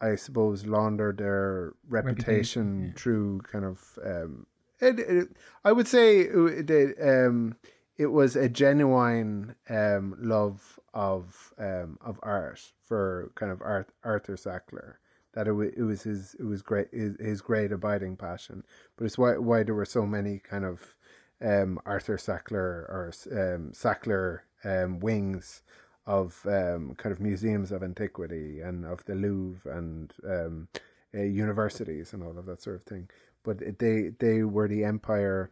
I 0.00 0.16
suppose, 0.16 0.66
launder 0.66 1.12
their 1.16 1.74
reputation, 1.88 2.18
reputation 2.18 2.84
yeah. 2.86 2.92
through 3.00 3.40
kind 3.50 3.64
of. 3.64 3.98
Um, 4.04 4.46
it, 4.80 4.98
it, 4.98 5.28
I 5.64 5.72
would 5.72 5.88
say 5.88 6.24
that 6.24 6.94
um, 7.00 7.56
it 7.96 8.06
was 8.06 8.36
a 8.36 8.48
genuine 8.48 9.54
um, 9.68 10.16
love 10.18 10.78
of 10.92 11.52
um, 11.58 11.98
of 12.04 12.18
art 12.22 12.72
for 12.82 13.30
kind 13.34 13.52
of 13.52 13.60
Art, 13.62 13.88
Arthur 14.02 14.36
Sackler. 14.36 14.94
That 15.34 15.46
it, 15.48 15.50
w- 15.50 15.72
it 15.76 15.82
was 15.82 16.02
his 16.02 16.34
it 16.38 16.44
was 16.44 16.62
great 16.62 16.88
his, 16.92 17.16
his 17.20 17.40
great 17.40 17.72
abiding 17.72 18.16
passion. 18.16 18.64
But 18.96 19.04
it's 19.06 19.18
why 19.18 19.36
why 19.38 19.62
there 19.62 19.74
were 19.74 19.84
so 19.84 20.06
many 20.06 20.38
kind 20.38 20.64
of 20.64 20.96
um, 21.42 21.78
Arthur 21.86 22.16
Sackler 22.16 22.54
or 22.88 23.12
um, 23.32 23.72
Sackler 23.72 24.40
um, 24.64 24.98
wings 25.00 25.62
of 26.06 26.40
um, 26.46 26.94
kind 26.96 27.12
of 27.12 27.20
museums 27.20 27.72
of 27.72 27.82
antiquity 27.82 28.60
and 28.60 28.84
of 28.84 29.04
the 29.06 29.14
Louvre 29.14 29.70
and 29.76 30.12
um, 30.28 30.68
uh, 31.14 31.22
universities 31.22 32.12
and 32.12 32.22
all 32.22 32.38
of 32.38 32.46
that 32.46 32.62
sort 32.62 32.76
of 32.76 32.82
thing. 32.84 33.08
But 33.42 33.78
they 33.78 34.10
they 34.18 34.42
were 34.42 34.68
the 34.68 34.84
empire 34.84 35.50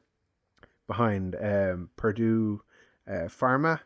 behind 0.86 1.36
um, 1.40 1.90
Purdue 1.96 2.62
uh, 3.06 3.28
Pharma, 3.28 3.80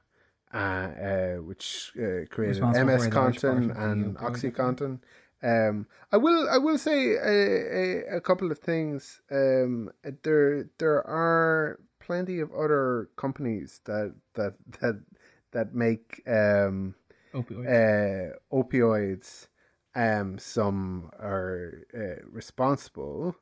uh, 0.52 0.56
uh, 0.56 1.34
which 1.36 1.92
uh, 1.96 2.26
created 2.30 2.62
MS 2.62 3.08
Contin 3.08 3.76
and 3.76 4.16
OxyContin. 4.16 5.00
Um, 5.42 5.86
I 6.10 6.16
will 6.16 6.48
I 6.48 6.58
will 6.58 6.78
say 6.78 7.14
a, 7.14 8.14
a, 8.14 8.16
a 8.16 8.20
couple 8.20 8.50
of 8.50 8.58
things. 8.58 9.20
Um, 9.30 9.90
there 10.22 10.70
there 10.78 11.06
are 11.06 11.78
plenty 12.00 12.40
of 12.40 12.50
other 12.52 13.10
companies 13.16 13.80
that 13.84 14.14
that 14.34 14.54
that 14.80 15.02
that 15.52 15.74
make 15.74 16.22
um, 16.26 16.94
opioids. 17.34 18.32
Uh, 18.32 18.36
opioids. 18.52 19.48
Um, 19.94 20.38
some 20.38 21.10
are 21.18 21.86
uh, 21.94 22.22
responsible 22.30 23.36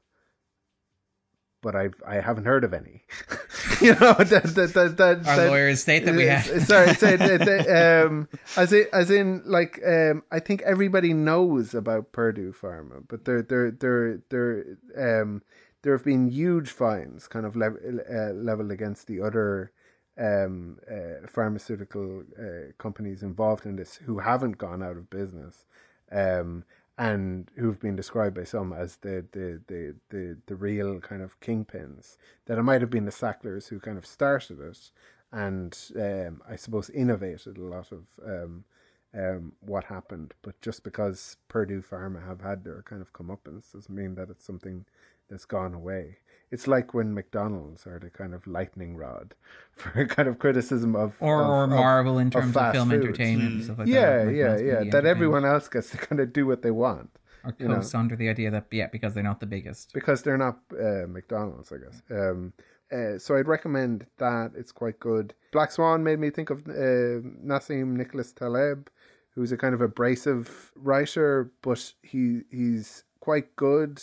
but 1.64 1.74
I've 1.74 2.00
I 2.06 2.16
haven't 2.16 2.44
heard 2.44 2.62
of 2.62 2.74
any. 2.74 3.02
you 3.80 3.92
know 3.94 4.12
that 4.12 4.54
that 4.54 4.74
that, 4.74 4.96
that 4.98 5.26
our 5.26 5.36
that, 5.36 5.50
lawyers 5.50 5.80
state 5.80 6.04
that 6.04 6.14
we 6.14 6.26
have. 6.26 6.44
sorry, 6.62 6.92
say 6.94 7.16
that, 7.38 8.04
um, 8.06 8.28
as 8.54 8.72
in 8.72 8.86
as 8.92 9.10
in 9.10 9.42
like 9.46 9.80
um, 9.84 10.22
I 10.30 10.40
think 10.40 10.60
everybody 10.62 11.14
knows 11.14 11.74
about 11.74 12.12
Purdue 12.12 12.52
Pharma, 12.52 13.02
but 13.08 13.24
there 13.24 13.40
there 13.42 13.70
there 13.70 14.22
there 14.28 14.76
um 14.96 15.42
there 15.82 15.94
have 15.96 16.04
been 16.04 16.30
huge 16.30 16.68
fines 16.70 17.26
kind 17.26 17.46
of 17.46 17.56
lev- 17.56 17.78
uh, 17.82 18.32
leveled 18.34 18.70
against 18.70 19.06
the 19.06 19.22
other 19.22 19.72
um 20.18 20.78
uh, 20.88 21.26
pharmaceutical 21.26 22.24
uh, 22.38 22.72
companies 22.76 23.22
involved 23.22 23.64
in 23.64 23.76
this 23.76 23.96
who 24.04 24.18
haven't 24.18 24.58
gone 24.58 24.82
out 24.82 24.98
of 24.98 25.08
business. 25.08 25.64
Um, 26.12 26.64
and 26.96 27.50
who've 27.56 27.80
been 27.80 27.96
described 27.96 28.36
by 28.36 28.44
some 28.44 28.72
as 28.72 28.96
the 28.96 29.24
the 29.32 29.60
the 29.66 29.94
the, 30.10 30.38
the 30.46 30.56
real 30.56 31.00
kind 31.00 31.22
of 31.22 31.40
kingpins. 31.40 32.16
That 32.46 32.58
it 32.58 32.62
might 32.62 32.80
have 32.80 32.90
been 32.90 33.04
the 33.04 33.10
Sacklers 33.12 33.68
who 33.68 33.80
kind 33.80 33.98
of 33.98 34.06
started 34.06 34.60
it, 34.60 34.90
and 35.32 35.76
um, 35.96 36.42
I 36.48 36.56
suppose 36.56 36.90
innovated 36.90 37.58
a 37.58 37.64
lot 37.64 37.90
of 37.92 38.06
um, 38.24 38.64
um, 39.12 39.52
what 39.60 39.84
happened. 39.84 40.34
But 40.42 40.60
just 40.60 40.84
because 40.84 41.36
Purdue 41.48 41.82
Pharma 41.82 42.26
have 42.26 42.40
had 42.42 42.64
their 42.64 42.82
kind 42.82 43.02
of 43.02 43.12
comeuppance 43.12 43.72
doesn't 43.72 43.94
mean 43.94 44.14
that 44.14 44.30
it's 44.30 44.44
something 44.44 44.84
that's 45.28 45.46
gone 45.46 45.74
away. 45.74 46.18
It's 46.50 46.66
like 46.66 46.94
when 46.94 47.14
McDonald's 47.14 47.86
are 47.86 47.98
the 47.98 48.10
kind 48.10 48.34
of 48.34 48.46
lightning 48.46 48.96
rod 48.96 49.34
for 49.72 50.00
a 50.00 50.06
kind 50.06 50.28
of 50.28 50.38
criticism 50.38 50.94
of 50.94 51.16
or, 51.20 51.42
of, 51.42 51.50
or 51.50 51.66
Marvel 51.66 52.18
in 52.18 52.30
terms 52.30 52.56
of, 52.56 52.62
of 52.62 52.72
film 52.72 52.90
foods. 52.90 53.04
entertainment 53.04 53.52
and 53.54 53.64
stuff 53.64 53.78
like 53.78 53.88
yeah, 53.88 54.24
that. 54.24 54.34
Yeah, 54.34 54.56
yeah, 54.56 54.80
yeah. 54.82 54.90
That 54.90 55.06
everyone 55.06 55.44
else 55.44 55.68
gets 55.68 55.90
to 55.90 55.96
kind 55.98 56.20
of 56.20 56.32
do 56.32 56.46
what 56.46 56.62
they 56.62 56.70
want. 56.70 57.10
Or 57.44 57.52
coast 57.52 57.60
you 57.60 57.68
know? 57.68 57.82
under 58.00 58.16
the 58.16 58.28
idea 58.28 58.50
that 58.50 58.66
yeah, 58.70 58.86
because 58.86 59.14
they're 59.14 59.22
not 59.22 59.40
the 59.40 59.46
biggest. 59.46 59.92
Because 59.92 60.22
they're 60.22 60.38
not 60.38 60.60
uh, 60.72 61.06
McDonald's, 61.06 61.72
I 61.72 61.76
guess. 61.76 62.02
Um, 62.10 62.52
uh, 62.90 63.18
so 63.18 63.36
I'd 63.36 63.48
recommend 63.48 64.06
that. 64.18 64.52
It's 64.56 64.72
quite 64.72 65.00
good. 65.00 65.34
Black 65.52 65.72
Swan 65.72 66.04
made 66.04 66.18
me 66.18 66.30
think 66.30 66.50
of 66.50 66.60
uh, 66.68 67.20
Nassim 67.44 67.96
Nicholas 67.96 68.32
Taleb, 68.32 68.88
who's 69.34 69.52
a 69.52 69.56
kind 69.56 69.74
of 69.74 69.80
abrasive 69.80 70.72
writer, 70.76 71.50
but 71.60 71.92
he 72.02 72.42
he's 72.50 73.04
quite 73.20 73.56
good 73.56 74.00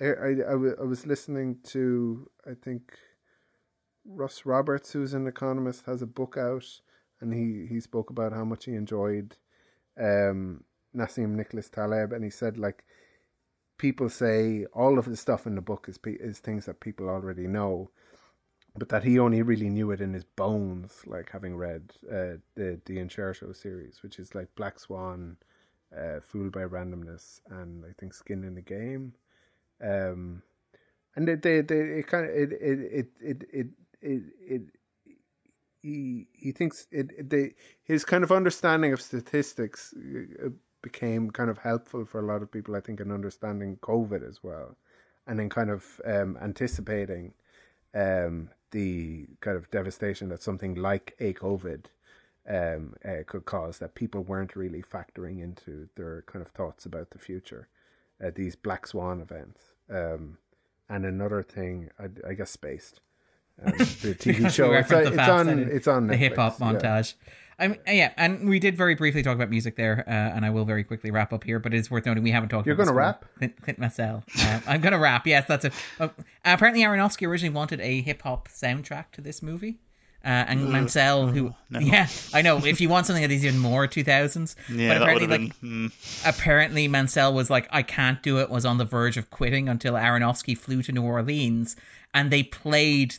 I, 0.00 0.04
I, 0.06 0.28
I, 0.30 0.52
w- 0.52 0.76
I 0.80 0.84
was 0.84 1.06
listening 1.06 1.58
to 1.64 2.30
I 2.46 2.54
think 2.54 2.94
Russ 4.04 4.44
Roberts, 4.46 4.92
who's 4.92 5.14
an 5.14 5.26
economist, 5.26 5.86
has 5.86 6.02
a 6.02 6.06
book 6.06 6.36
out, 6.38 6.64
and 7.20 7.32
he 7.32 7.66
he 7.72 7.80
spoke 7.80 8.10
about 8.10 8.32
how 8.32 8.44
much 8.44 8.66
he 8.66 8.74
enjoyed 8.74 9.36
um, 9.98 10.64
Nassim 10.96 11.30
Nicholas 11.36 11.70
Taleb, 11.70 12.12
and 12.12 12.24
he 12.24 12.30
said 12.30 12.58
like 12.58 12.84
people 13.78 14.08
say 14.08 14.66
all 14.74 14.98
of 14.98 15.06
the 15.06 15.16
stuff 15.16 15.46
in 15.46 15.54
the 15.54 15.60
book 15.62 15.86
is 15.88 15.98
is 16.06 16.38
things 16.38 16.66
that 16.66 16.80
people 16.80 17.08
already 17.08 17.46
know, 17.46 17.90
but 18.76 18.88
that 18.90 19.04
he 19.04 19.18
only 19.18 19.42
really 19.42 19.70
knew 19.70 19.90
it 19.90 20.00
in 20.00 20.14
his 20.14 20.24
bones, 20.24 21.02
like 21.06 21.30
having 21.30 21.56
read 21.56 21.92
uh, 22.10 22.38
the 22.56 22.80
the 22.86 22.98
Incerto 22.98 23.52
series, 23.52 24.02
which 24.02 24.18
is 24.18 24.34
like 24.34 24.54
Black 24.56 24.78
Swan, 24.80 25.36
uh, 25.96 26.20
Fooled 26.20 26.52
by 26.52 26.62
Randomness, 26.64 27.40
and 27.50 27.84
I 27.84 27.92
think 27.98 28.14
Skin 28.14 28.44
in 28.44 28.54
the 28.54 28.62
Game. 28.62 29.14
Um, 29.84 30.42
and 31.16 31.28
they, 31.28 31.34
they, 31.34 31.60
they 31.60 31.80
it 31.98 32.06
kind 32.06 32.24
of 32.24 32.34
it 32.34 32.52
it 32.52 33.08
it 33.20 33.44
it 33.52 33.68
it 34.00 34.22
it, 34.40 34.62
he 35.82 36.26
he 36.32 36.52
thinks 36.52 36.86
it, 36.90 37.28
they 37.28 37.54
his 37.82 38.04
kind 38.04 38.24
of 38.24 38.32
understanding 38.32 38.92
of 38.92 39.00
statistics 39.00 39.94
uh, 39.94 40.48
became 40.82 41.30
kind 41.30 41.50
of 41.50 41.58
helpful 41.58 42.04
for 42.04 42.20
a 42.20 42.26
lot 42.26 42.42
of 42.42 42.50
people 42.50 42.74
I 42.74 42.80
think 42.80 43.00
in 43.00 43.10
understanding 43.10 43.78
COVID 43.82 44.26
as 44.26 44.42
well 44.42 44.76
and 45.26 45.38
then 45.38 45.48
kind 45.48 45.70
of 45.70 46.00
um, 46.04 46.36
anticipating 46.42 47.32
um, 47.94 48.50
the 48.70 49.26
kind 49.40 49.56
of 49.56 49.70
devastation 49.70 50.28
that 50.28 50.42
something 50.42 50.74
like 50.74 51.14
a 51.20 51.32
COVID 51.34 51.86
um, 52.48 52.94
uh, 53.04 53.22
could 53.26 53.44
cause 53.44 53.78
that 53.78 53.94
people 53.94 54.22
weren't 54.22 54.56
really 54.56 54.82
factoring 54.82 55.42
into 55.42 55.88
their 55.96 56.22
kind 56.26 56.44
of 56.44 56.50
thoughts 56.50 56.84
about 56.84 57.10
the 57.10 57.18
future 57.18 57.68
uh, 58.22 58.30
these 58.34 58.56
black 58.56 58.86
swan 58.86 59.20
events 59.20 59.73
um, 59.90 60.38
and 60.88 61.04
another 61.04 61.42
thing 61.42 61.90
I, 61.98 62.30
I 62.30 62.34
guess 62.34 62.50
spaced 62.50 63.00
um, 63.64 63.72
the 63.78 64.16
TV 64.18 64.50
show. 64.50 64.72
it's, 64.72 64.92
uh, 64.92 64.98
it's 64.98 65.18
on. 65.18 65.48
It's 65.48 65.88
on 65.88 66.06
the 66.06 66.16
hip 66.16 66.36
hop 66.36 66.56
yeah. 66.58 66.66
montage. 66.66 67.14
I 67.56 67.68
mean, 67.68 67.78
yeah, 67.86 68.12
and 68.16 68.48
we 68.48 68.58
did 68.58 68.76
very 68.76 68.96
briefly 68.96 69.22
talk 69.22 69.36
about 69.36 69.48
music 69.48 69.76
there, 69.76 70.04
uh, 70.08 70.10
and 70.10 70.44
I 70.44 70.50
will 70.50 70.64
very 70.64 70.82
quickly 70.82 71.12
wrap 71.12 71.32
up 71.32 71.44
here. 71.44 71.60
But 71.60 71.72
it's 71.72 71.88
worth 71.90 72.04
noting 72.04 72.24
we 72.24 72.32
haven't 72.32 72.48
talked. 72.48 72.66
You're 72.66 72.74
gonna 72.74 72.92
rap? 72.92 73.24
Clint, 73.38 73.60
Clint 73.62 73.78
Mansell. 73.78 74.24
Uh, 74.40 74.60
I'm 74.66 74.80
gonna 74.80 74.98
rap. 74.98 75.26
Yes, 75.26 75.46
that's 75.46 75.64
it. 75.66 75.72
Uh, 76.00 76.08
apparently, 76.44 76.82
Aronofsky 76.82 77.28
originally 77.28 77.54
wanted 77.54 77.80
a 77.80 78.00
hip 78.00 78.22
hop 78.22 78.48
soundtrack 78.48 79.12
to 79.12 79.20
this 79.20 79.40
movie. 79.40 79.78
Uh, 80.24 80.28
and 80.48 80.70
Mansell, 80.70 81.26
who, 81.26 81.54
yeah, 81.70 82.08
I 82.32 82.40
know. 82.40 82.64
If 82.64 82.80
you 82.80 82.88
want 82.88 83.06
something 83.06 83.20
that 83.22 83.30
is 83.30 83.44
even 83.44 83.60
more 83.60 83.86
2000s, 83.86 84.56
Yeah, 84.74 84.88
but 84.88 85.02
apparently, 85.02 85.28
have 85.28 85.40
like, 85.42 85.60
been. 85.60 85.90
mm. 85.90 86.26
apparently 86.26 86.88
Mansell 86.88 87.34
was 87.34 87.50
like, 87.50 87.68
I 87.70 87.82
can't 87.82 88.22
do 88.22 88.38
it, 88.40 88.48
was 88.48 88.64
on 88.64 88.78
the 88.78 88.86
verge 88.86 89.18
of 89.18 89.30
quitting 89.30 89.68
until 89.68 89.94
Aronofsky 89.94 90.56
flew 90.56 90.82
to 90.82 90.92
New 90.92 91.02
Orleans 91.02 91.76
and 92.14 92.30
they 92.30 92.42
played 92.42 93.16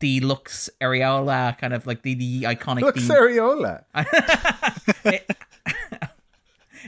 the 0.00 0.18
Lux 0.20 0.68
Areola, 0.80 1.56
kind 1.58 1.72
of 1.74 1.86
like 1.86 2.02
the, 2.02 2.14
the 2.14 2.42
iconic 2.42 2.80
Look, 2.80 2.96
theme. 2.96 3.04
Sariola. 3.04 3.84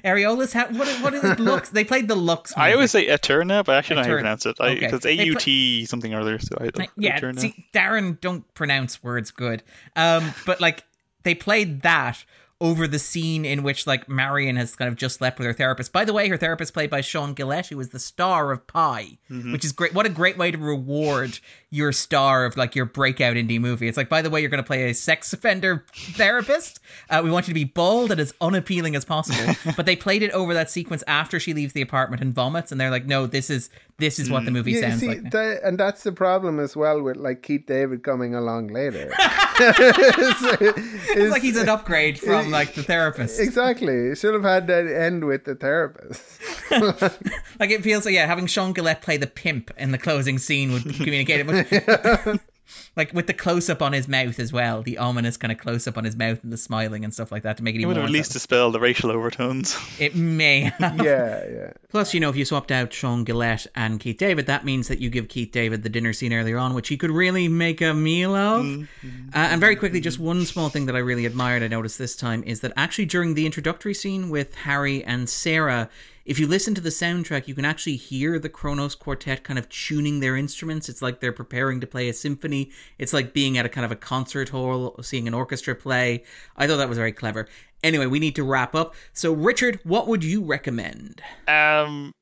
Areolas, 0.05 0.52
ha- 0.52 0.68
what, 0.70 0.89
what 1.02 1.14
is 1.14 1.24
it? 1.24 1.40
Lux? 1.40 1.70
They 1.70 1.84
played 1.84 2.08
the 2.08 2.14
Lux. 2.16 2.52
I 2.56 2.72
always 2.72 2.90
say 2.90 3.06
Eterna, 3.06 3.62
but 3.64 3.74
I 3.74 3.78
actually 3.78 3.97
don't 3.97 4.05
know 4.05 4.08
how 4.10 4.14
you 4.16 4.20
pronounce 4.22 4.47
it. 4.47 4.60
Okay. 4.60 4.74
Because 4.81 5.00
They 5.00 5.12
A 5.12 5.16
pla- 5.16 5.24
U 5.24 5.34
T 5.36 5.84
something 5.86 6.12
or 6.12 6.20
other. 6.20 6.39
So 6.39 6.56
I, 6.60 6.89
yeah, 6.97 7.16
Eterna. 7.16 7.40
see, 7.40 7.66
Darren 7.72 8.20
don't 8.20 8.52
pronounce 8.55 9.02
words 9.02 9.31
good. 9.31 9.62
Um, 9.97 10.32
but 10.47 10.60
like 10.60 10.84
they 11.22 11.34
played 11.34 11.82
that 11.82 12.24
over 12.62 12.86
the 12.86 12.99
scene 13.00 13.44
in 13.44 13.65
which 13.65 13.89
like 13.89 14.08
Marion 14.08 14.55
has 14.55 14.76
kind 14.76 14.89
of 14.89 14.94
just 14.94 15.16
slept 15.16 15.36
with 15.39 15.47
her 15.47 15.52
therapist. 15.52 15.92
By 15.92 16.05
the 16.05 16.12
way, 16.12 16.28
her 16.28 16.36
therapist 16.36 16.73
played 16.73 16.91
by 16.91 17.00
Sean 17.00 17.34
Gullette, 17.34 17.68
who 17.68 17.76
was 17.76 17.89
the 17.89 17.99
star 17.99 18.52
of 18.52 18.65
Pi, 18.68 19.18
which 19.28 19.65
is 19.65 19.73
great. 19.73 19.92
What 19.94 20.07
a 20.07 20.08
great 20.08 20.39
way 20.39 20.52
to 20.52 20.57
reward 20.58 21.41
your 21.70 21.91
star 21.91 22.44
of 22.44 22.57
like 22.57 22.76
your 22.76 22.84
breakout 22.84 23.34
indie 23.34 23.60
movie. 23.60 23.89
It's 23.89 23.97
like, 23.97 24.08
by 24.08 24.23
the 24.23 24.31
way, 24.31 24.41
you're 24.41 24.50
going 24.50 24.62
to 24.62 24.66
play 24.66 24.89
a 24.91 24.94
sex 24.94 25.32
offender 25.32 25.84
therapist. 25.92 26.78
Uh, 27.10 27.20
we 27.24 27.31
want 27.32 27.49
you 27.49 27.50
to 27.52 27.58
be 27.58 27.65
bold 27.65 28.12
and 28.12 28.20
as 28.20 28.32
unappealing 28.41 28.94
as 28.94 29.05
possible. 29.05 29.55
but 29.76 29.84
they 29.84 29.97
played 29.97 30.23
it 30.23 30.31
over 30.31 30.55
that 30.55 30.70
sequence 30.70 31.02
after 31.08 31.41
she 31.41 31.52
leaves 31.55 31.73
the 31.73 31.82
apartment 31.82 32.23
and 32.23 32.32
vomits, 32.32 32.70
and 32.70 32.81
they're 32.81 32.91
like, 32.91 33.07
no, 33.07 33.26
this 33.26 33.50
is 33.50 33.70
this 33.99 34.18
is 34.18 34.31
what 34.31 34.44
the 34.44 34.50
movie 34.50 34.73
Yeah, 34.73 34.91
sounds 34.91 35.00
see, 35.00 35.08
like. 35.08 35.31
that, 35.31 35.60
and 35.62 35.78
that's 35.78 36.02
the 36.02 36.12
problem 36.12 36.58
as 36.58 36.74
well 36.76 37.00
with 37.02 37.16
like 37.16 37.42
Keith 37.42 37.66
David 37.66 38.02
coming 38.02 38.34
along 38.34 38.68
later. 38.68 39.12
it's, 39.18 40.42
It's 41.15 41.31
like 41.31 41.42
he's 41.42 41.57
an 41.57 41.68
upgrade 41.68 42.18
from 42.18 42.50
like 42.52 42.74
the 42.74 42.82
therapist. 42.82 43.40
exactly. 43.40 44.08
It 44.10 44.18
should 44.18 44.34
have 44.34 44.44
had 44.44 44.66
that 44.68 44.86
end 44.86 45.24
with 45.24 45.44
the 45.44 45.55
therapist. 45.55 46.22
Like 47.60 47.70
it 47.70 47.82
feels 47.82 48.05
like 48.05 48.14
yeah, 48.14 48.26
having 48.26 48.47
Sean 48.47 48.74
Gullette 48.74 49.02
play 49.02 49.16
the 49.18 49.26
pimp 49.26 49.70
in 49.76 49.92
the 49.92 49.98
closing 49.98 50.39
scene 50.39 50.72
would 50.72 50.82
communicate 50.82 51.47
it. 51.47 52.24
But, 52.24 52.40
like 52.97 53.12
with 53.12 53.26
the 53.26 53.34
close 53.34 53.68
up 53.68 53.82
on 53.82 53.92
his 53.92 54.08
mouth 54.08 54.39
as 54.39 54.52
well, 54.52 54.82
the 54.82 54.99
ominous 54.99 55.36
kind 55.36 55.52
of 55.52 55.58
close 55.58 55.86
up 55.86 55.99
on 55.99 56.05
his 56.05 56.16
mouth 56.16 56.42
and 56.42 56.52
the 56.52 56.57
smiling 56.57 57.05
and 57.05 57.12
stuff 57.12 57.31
like 57.32 57.42
that 57.42 57.57
to 57.58 57.62
make 57.62 57.74
it 57.74 57.78
It 57.78 57.81
even 57.82 57.89
would 57.89 57.97
more. 57.99 58.05
at 58.07 58.10
least 58.10 58.31
unsettling. 58.34 58.41
dispelled 58.41 58.74
the 58.74 58.81
racial 58.81 59.10
overtones. 59.10 59.76
It 59.99 60.15
may. 60.15 60.60
have. 60.78 60.97
yeah, 61.05 61.44
yeah. 61.50 61.73
Plus, 61.91 62.15
you 62.15 62.20
know, 62.20 62.31
if 62.31 62.36
you 62.36 62.44
swapped 62.44 62.70
out 62.70 62.92
Sean 62.92 63.24
Gullette 63.24 63.66
and 63.74 64.00
Keith 64.00 64.16
David, 64.18 64.47
that 64.47 64.65
means 64.65 64.89
that 64.89 65.00
you 65.00 65.10
give 65.10 65.28
Keith 65.28 65.50
David 65.52 65.82
the 65.82 65.89
dinner 65.89 66.12
scene 66.12 66.32
earlier 66.32 66.58
on, 66.58 66.74
which 66.74 66.89
he 66.89 66.97
could 66.97 67.10
really 67.10 67.49
make 67.49 67.81
a 67.81 67.92
meal 67.94 68.34
of. 68.34 68.65
Uh, 68.65 68.86
and 69.34 69.60
very 69.60 69.76
quickly, 69.76 70.00
just 70.00 70.18
one 70.18 70.44
small 70.47 70.68
thing 70.68 70.86
that 70.86 70.97
I 70.97 71.00
really 71.00 71.26
admired, 71.26 71.62
I 71.62 71.68
noticed 71.68 71.99
this 71.99 72.16
time, 72.16 72.42
is 72.44 72.60
that 72.60 72.73
actually 72.76 73.07
during 73.07 73.34
the 73.34 73.44
introductory 73.47 73.94
scene 73.94 74.31
with 74.31 74.55
Harry 74.55 75.05
and 75.05 75.28
Sarah, 75.28 75.91
if 76.25 76.39
you 76.39 76.47
listen 76.47 76.75
to 76.75 76.81
the 76.81 76.91
soundtrack, 76.91 77.49
you 77.49 77.55
can 77.55 77.65
actually 77.65 77.97
hear 77.97 78.39
the 78.39 78.49
Kronos 78.49 78.94
Quartet 78.94 79.44
kind 79.44 79.59
of 79.59 79.68
tuning 79.68 80.20
their 80.20 80.36
instruments. 80.36 80.89
It's 80.89 81.02
like 81.02 81.20
they're 81.20 81.33
preparing 81.33 81.81
to 81.81 81.86
play 81.86 82.09
a 82.09 82.12
symphony. 82.12 82.70
It's 82.99 83.12
like 83.12 83.33
being 83.33 83.59
at 83.59 83.67
a 83.67 83.68
kind 83.68 83.84
of 83.84 83.92
a 83.92 83.97
concert 83.97 84.51
hall, 84.51 84.97
seeing 85.02 85.26
an 85.26 85.34
orchestra 85.34 85.75
play. 85.75 86.25
I 86.57 86.67
thought 86.67 86.76
that 86.76 86.89
was 86.89 86.99
very 86.99 87.12
clever. 87.12 87.49
Anyway, 87.83 88.07
we 88.07 88.20
need 88.20 88.36
to 88.36 88.44
wrap 88.44 88.75
up. 88.75 88.94
So, 89.12 89.33
Richard, 89.33 89.81
what 89.83 90.07
would 90.07 90.23
you 90.23 90.44
recommend? 90.44 91.20
Um, 91.49 92.12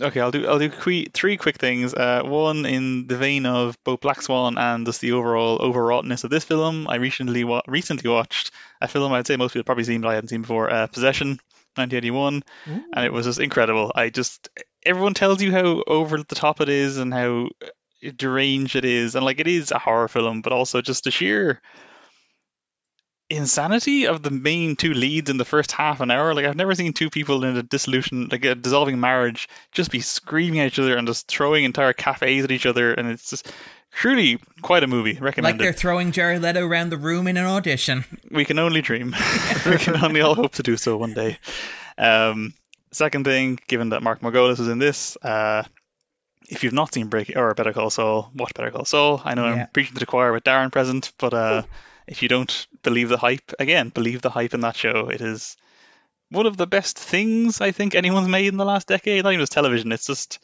okay, 0.00 0.20
I'll 0.20 0.30
do 0.30 0.46
I'll 0.46 0.58
do 0.58 0.70
three 0.70 1.36
quick 1.36 1.56
things. 1.56 1.94
Uh, 1.94 2.22
one 2.24 2.66
in 2.66 3.06
the 3.06 3.16
vein 3.16 3.46
of 3.46 3.76
both 3.84 4.00
Black 4.00 4.22
Swan 4.22 4.56
and 4.58 4.86
just 4.86 5.00
the 5.00 5.12
overall 5.12 5.58
overwroughtness 5.58 6.24
of 6.24 6.30
this 6.30 6.44
film. 6.44 6.88
I 6.88 6.96
recently 6.96 7.44
wa- 7.44 7.62
recently 7.66 8.10
watched 8.10 8.52
a 8.80 8.88
film 8.88 9.12
I'd 9.12 9.26
say 9.26 9.36
most 9.36 9.52
people 9.52 9.64
probably 9.64 9.84
seen, 9.84 10.00
but 10.00 10.08
I 10.08 10.14
hadn't 10.14 10.28
seen 10.28 10.42
before. 10.42 10.70
Uh, 10.70 10.86
Possession, 10.86 11.40
1981, 11.78 12.42
and 12.92 13.04
it 13.04 13.12
was 13.12 13.26
just 13.26 13.40
incredible. 13.40 13.92
I 13.94 14.10
just 14.10 14.48
everyone 14.84 15.14
tells 15.14 15.42
you 15.42 15.52
how 15.52 15.82
over 15.86 16.18
the 16.18 16.34
top 16.34 16.60
it 16.60 16.68
is 16.68 16.98
and 16.98 17.12
how 17.12 17.48
deranged 18.16 18.76
it 18.76 18.84
is, 18.84 19.14
and 19.14 19.24
like 19.24 19.40
it 19.40 19.48
is 19.48 19.70
a 19.70 19.78
horror 19.78 20.08
film, 20.08 20.42
but 20.42 20.52
also 20.52 20.80
just 20.80 21.04
the 21.04 21.10
sheer 21.10 21.60
insanity 23.30 24.06
of 24.06 24.22
the 24.22 24.30
main 24.30 24.76
two 24.76 24.94
leads 24.94 25.28
in 25.30 25.36
the 25.36 25.44
first 25.44 25.72
half 25.72 26.00
an 26.00 26.10
hour. 26.10 26.34
Like 26.34 26.46
I've 26.46 26.56
never 26.56 26.74
seen 26.74 26.92
two 26.92 27.10
people 27.10 27.44
in 27.44 27.56
a 27.56 27.62
dissolution, 27.62 28.28
like 28.30 28.44
a 28.44 28.54
dissolving 28.54 29.00
marriage, 29.00 29.48
just 29.72 29.90
be 29.90 30.00
screaming 30.00 30.60
at 30.60 30.68
each 30.68 30.78
other 30.78 30.96
and 30.96 31.06
just 31.06 31.28
throwing 31.28 31.64
entire 31.64 31.92
cafes 31.92 32.44
at 32.44 32.50
each 32.50 32.66
other, 32.66 32.92
and 32.94 33.08
it's 33.10 33.30
just 33.30 33.52
truly 33.92 34.38
quite 34.62 34.82
a 34.82 34.86
movie. 34.86 35.18
Like 35.20 35.58
they're 35.58 35.72
throwing 35.72 36.12
Jared 36.12 36.42
Leto 36.42 36.66
around 36.66 36.90
the 36.90 36.96
room 36.96 37.26
in 37.26 37.36
an 37.36 37.44
audition. 37.46 38.04
we 38.30 38.44
can 38.44 38.58
only 38.58 38.80
dream. 38.80 39.14
we 39.66 39.76
can 39.78 40.02
only 40.02 40.20
all 40.20 40.34
hope 40.34 40.52
to 40.52 40.62
do 40.62 40.76
so 40.76 40.96
one 40.96 41.14
day. 41.14 41.38
Um, 41.96 42.54
second 42.92 43.24
thing, 43.24 43.58
given 43.66 43.90
that 43.90 44.02
Mark 44.02 44.20
Margolis 44.20 44.60
is 44.60 44.68
in 44.68 44.78
this, 44.78 45.16
uh, 45.22 45.64
if 46.48 46.64
you've 46.64 46.72
not 46.72 46.94
seen 46.94 47.08
Breaking 47.08 47.36
or 47.36 47.52
Better 47.54 47.72
Call 47.74 47.90
Saul, 47.90 48.30
watch 48.34 48.54
Better 48.54 48.70
Call 48.70 48.84
Saul. 48.86 49.20
I 49.22 49.34
know 49.34 49.44
Yeah. 49.46 49.62
I'm 49.62 49.68
preaching 49.72 49.94
to 49.94 50.00
the 50.00 50.06
choir 50.06 50.32
with 50.32 50.44
Darren 50.44 50.72
present, 50.72 51.12
but 51.18 51.34
uh, 51.34 51.62
if 52.08 52.22
you 52.22 52.28
don't 52.28 52.66
believe 52.82 53.08
the 53.08 53.18
hype, 53.18 53.52
again, 53.58 53.90
believe 53.90 54.22
the 54.22 54.30
hype 54.30 54.54
in 54.54 54.60
that 54.60 54.76
show. 54.76 55.08
It 55.10 55.20
is 55.20 55.56
one 56.30 56.46
of 56.46 56.56
the 56.56 56.66
best 56.66 56.98
things 56.98 57.60
I 57.60 57.70
think 57.70 57.94
anyone's 57.94 58.28
made 58.28 58.48
in 58.48 58.56
the 58.56 58.64
last 58.64 58.88
decade. 58.88 59.24
Not 59.24 59.32
even 59.32 59.42
just 59.42 59.52
television. 59.52 59.92
It's 59.92 60.06
just. 60.06 60.38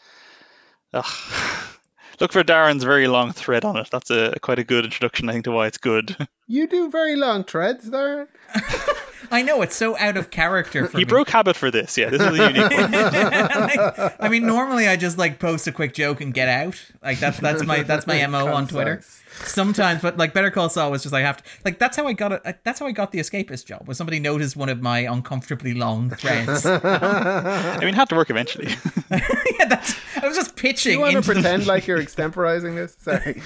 Ugh. 0.93 1.05
Look 2.21 2.33
for 2.33 2.45
Darren's 2.45 2.85
very 2.85 3.09
long 3.09 3.33
thread 3.33 3.65
on 3.65 3.77
it. 3.77 3.89
That's 3.91 4.09
a 4.11 4.35
quite 4.41 4.61
a 4.61 4.65
good 4.65 4.85
introduction, 4.85 5.29
I 5.29 5.33
think, 5.33 5.47
to 5.47 5.51
why 5.51 5.67
it's 5.67 5.79
good. 5.79 6.17
You 6.47 6.67
do 6.67 6.91
very 6.91 7.17
long 7.17 7.43
threads 7.45 7.89
Darren. 7.89 8.29
I 9.31 9.41
know 9.41 9.63
it's 9.63 9.75
so 9.75 9.97
out 9.97 10.19
of 10.19 10.29
character 10.29 10.87
for 10.87 10.99
you 11.01 11.07
me. 11.07 11.09
broke 11.09 11.31
habit 11.31 11.57
for 11.57 11.71
this, 11.71 11.97
yeah. 11.97 12.11
This 12.11 12.21
is 12.21 12.39
a 12.39 12.53
unique 12.53 12.71
one. 12.71 12.93
Like, 12.93 14.21
I 14.21 14.29
mean, 14.29 14.45
normally 14.45 14.87
I 14.87 14.97
just 14.97 15.17
like 15.17 15.39
post 15.39 15.67
a 15.69 15.73
quick 15.73 15.95
joke 15.95 16.21
and 16.21 16.35
get 16.35 16.51
out. 16.51 16.79
Like 17.03 17.19
that's 17.19 17.41
that's 17.41 17.65
my 17.65 17.83
that's 17.83 18.07
my 18.07 18.27
mo 18.27 18.53
on 18.53 18.69
Twitter. 18.69 18.97
Concise. 18.97 19.24
Sometimes, 19.45 20.01
but 20.03 20.17
like 20.17 20.33
Better 20.33 20.51
Call 20.51 20.69
Saul 20.69 20.91
was 20.91 21.03
just 21.03 21.13
like 21.13 21.25
I 21.25 21.27
have 21.27 21.39
to 21.39 21.45
like 21.65 21.79
that's 21.79 21.97
how 21.97 22.07
I 22.07 22.13
got 22.13 22.33
it. 22.33 22.59
That's 22.65 22.79
how 22.81 22.87
I 22.87 22.93
got 22.93 23.11
the 23.13 23.19
escapist 23.19 23.67
job. 23.67 23.87
Was 23.89 23.99
somebody 23.99 24.21
noticed 24.21 24.57
one 24.57 24.69
of 24.69 24.81
my 24.81 25.01
uncomfortably 25.01 25.75
long 25.75 26.11
threads? 26.11 26.65
I 26.67 27.79
mean, 27.81 27.89
it 27.89 27.95
had 27.95 28.09
to 28.11 28.15
work 28.17 28.31
eventually. 28.31 28.69
yeah, 29.11 29.65
that's. 29.69 29.95
I 30.23 30.27
was 30.29 30.37
just 30.37 30.55
pitching. 30.57 30.93
You 30.95 31.01
want 31.01 31.13
to 31.13 31.19
into 31.19 31.29
the- 31.29 31.35
pretend 31.35 31.67
like 31.67 31.87
you're 31.87 31.99
extemporizing 32.03 32.75
this? 32.77 32.97
Sorry. 33.01 33.41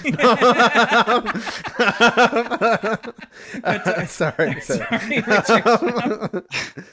sorry. 4.06 4.60
sorry. 4.60 4.60
Sorry, 4.60 5.22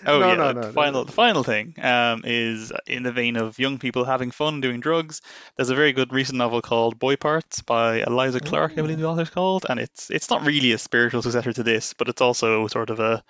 Oh 0.06 0.20
No, 0.20 0.28
yeah, 0.30 0.36
no, 0.36 0.48
the 0.48 0.54
no, 0.54 0.62
no, 0.62 0.72
final 0.72 1.02
no. 1.02 1.04
the 1.06 1.12
final 1.12 1.44
thing 1.44 1.74
um, 1.82 2.22
is 2.26 2.72
in 2.88 3.04
the 3.04 3.12
vein 3.12 3.36
of 3.38 3.60
young 3.60 3.78
people 3.78 4.06
having 4.06 4.32
fun 4.32 4.62
doing 4.62 4.80
drugs. 4.80 5.22
There's 5.58 5.70
a 5.70 5.76
very 5.76 5.94
good 5.94 6.14
recent 6.14 6.38
novel 6.38 6.62
called 6.62 7.00
Boy 7.00 7.16
Parts 7.16 7.62
by 7.62 8.02
Eliza 8.06 8.40
Clark, 8.40 8.74
I 8.78 8.82
believe 8.86 9.00
the 9.00 9.08
author's 9.08 9.30
called, 9.30 9.66
and 9.68 9.80
it's 9.80 10.10
it's 10.10 10.30
not 10.30 10.46
really 10.46 10.72
a 10.72 10.78
spiritual 10.78 11.22
successor 11.22 11.54
to 11.54 11.64
this, 11.64 11.94
but 11.94 12.10
it's 12.10 12.22
also 12.22 12.68
sort 12.68 12.90
of 12.90 13.00
a 13.00 13.24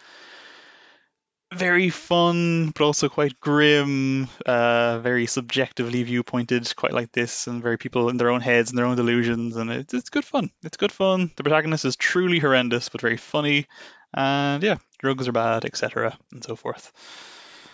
very 1.54 1.90
fun, 1.90 2.72
but 2.72 2.84
also 2.84 3.08
quite 3.08 3.40
grim, 3.40 4.28
uh, 4.46 5.00
very 5.00 5.28
subjectively 5.28 6.04
viewpointed, 6.04 6.76
quite 6.76 6.94
like 6.94 7.12
this, 7.12 7.48
and 7.48 7.64
very 7.64 7.78
people 7.78 8.10
in 8.10 8.18
their 8.18 8.32
own 8.32 8.42
heads 8.42 8.70
and 8.70 8.78
their 8.78 8.86
own 8.86 8.98
delusions, 8.98 9.56
and 9.56 9.72
it's 9.72 9.94
it's 9.94 10.10
good 10.10 10.26
fun. 10.26 10.50
It's 10.64 10.78
good 10.78 10.92
fun. 10.92 11.32
The 11.36 11.44
protagonist 11.44 11.86
is 11.86 11.96
truly 11.96 12.40
horrendous, 12.40 12.90
but 12.90 13.02
very 13.02 13.18
funny, 13.18 13.68
and 14.14 14.62
yeah, 14.62 14.78
drugs 15.00 15.28
are 15.28 15.34
bad, 15.34 15.66
etc., 15.66 16.18
and 16.32 16.44
so 16.44 16.56
forth. 16.56 16.92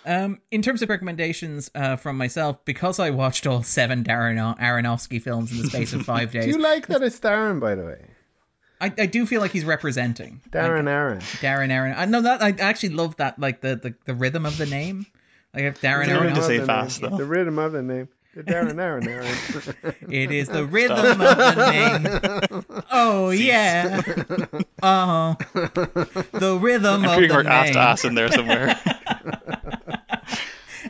Um, 0.05 0.39
in 0.49 0.61
terms 0.61 0.81
of 0.81 0.89
recommendations 0.89 1.69
uh, 1.75 1.95
from 1.95 2.17
myself, 2.17 2.63
because 2.65 2.99
I 2.99 3.11
watched 3.11 3.45
all 3.45 3.61
seven 3.63 4.03
Darren 4.03 4.57
Aronofsky 4.57 5.21
films 5.21 5.51
in 5.51 5.59
the 5.59 5.65
space 5.69 5.93
of 5.93 6.03
five 6.03 6.31
days. 6.33 6.45
Do 6.45 6.47
days, 6.51 6.55
you 6.57 6.61
like 6.61 6.87
that 6.87 7.03
it's 7.03 7.19
Darren, 7.19 7.59
by 7.59 7.75
the 7.75 7.85
way? 7.85 8.01
I, 8.79 8.91
I 8.97 9.05
do 9.05 9.27
feel 9.27 9.41
like 9.41 9.51
he's 9.51 9.63
representing 9.65 10.41
Darren 10.49 10.89
Aaron. 10.89 11.19
Darren 11.19 11.69
Aaron. 11.69 11.93
I 11.95 12.05
know 12.05 12.21
that 12.23 12.41
I 12.41 12.49
actually 12.59 12.89
love 12.89 13.15
that, 13.17 13.37
like 13.37 13.61
the, 13.61 13.75
the, 13.75 13.93
the 14.05 14.15
rhythm 14.15 14.43
of 14.47 14.57
the 14.57 14.65
name. 14.65 15.05
Like 15.53 15.65
if 15.65 15.81
Darren 15.81 16.03
It's 16.05 16.11
Aaron, 16.11 16.33
to 16.33 16.41
say 16.41 16.57
the 16.57 16.65
fast, 16.65 17.01
name. 17.01 17.11
though. 17.11 17.17
The 17.17 17.25
rhythm 17.25 17.59
of 17.59 17.71
the 17.73 17.83
name. 17.83 18.09
The 18.33 18.43
Darren 18.43 18.79
Aaron 18.79 19.07
Aaron. 19.07 19.27
it 20.09 20.31
is 20.31 20.47
the 20.47 20.65
rhythm 20.65 20.97
of 21.21 21.37
the 21.37 21.71
name. 21.71 22.65
Oh 22.93 23.29
yeah, 23.29 24.01
oh, 24.83 25.35
the 26.33 26.57
rhythm 26.61 27.03
I'm 27.03 27.09
of 27.09 27.15
sure 27.15 27.27
the 27.27 27.33
you're 27.33 27.47
ass 27.47 27.65
name. 27.65 27.73
to 27.73 27.79
ass 27.79 28.05
in 28.05 28.15
there 28.15 28.31
somewhere. 28.31 28.79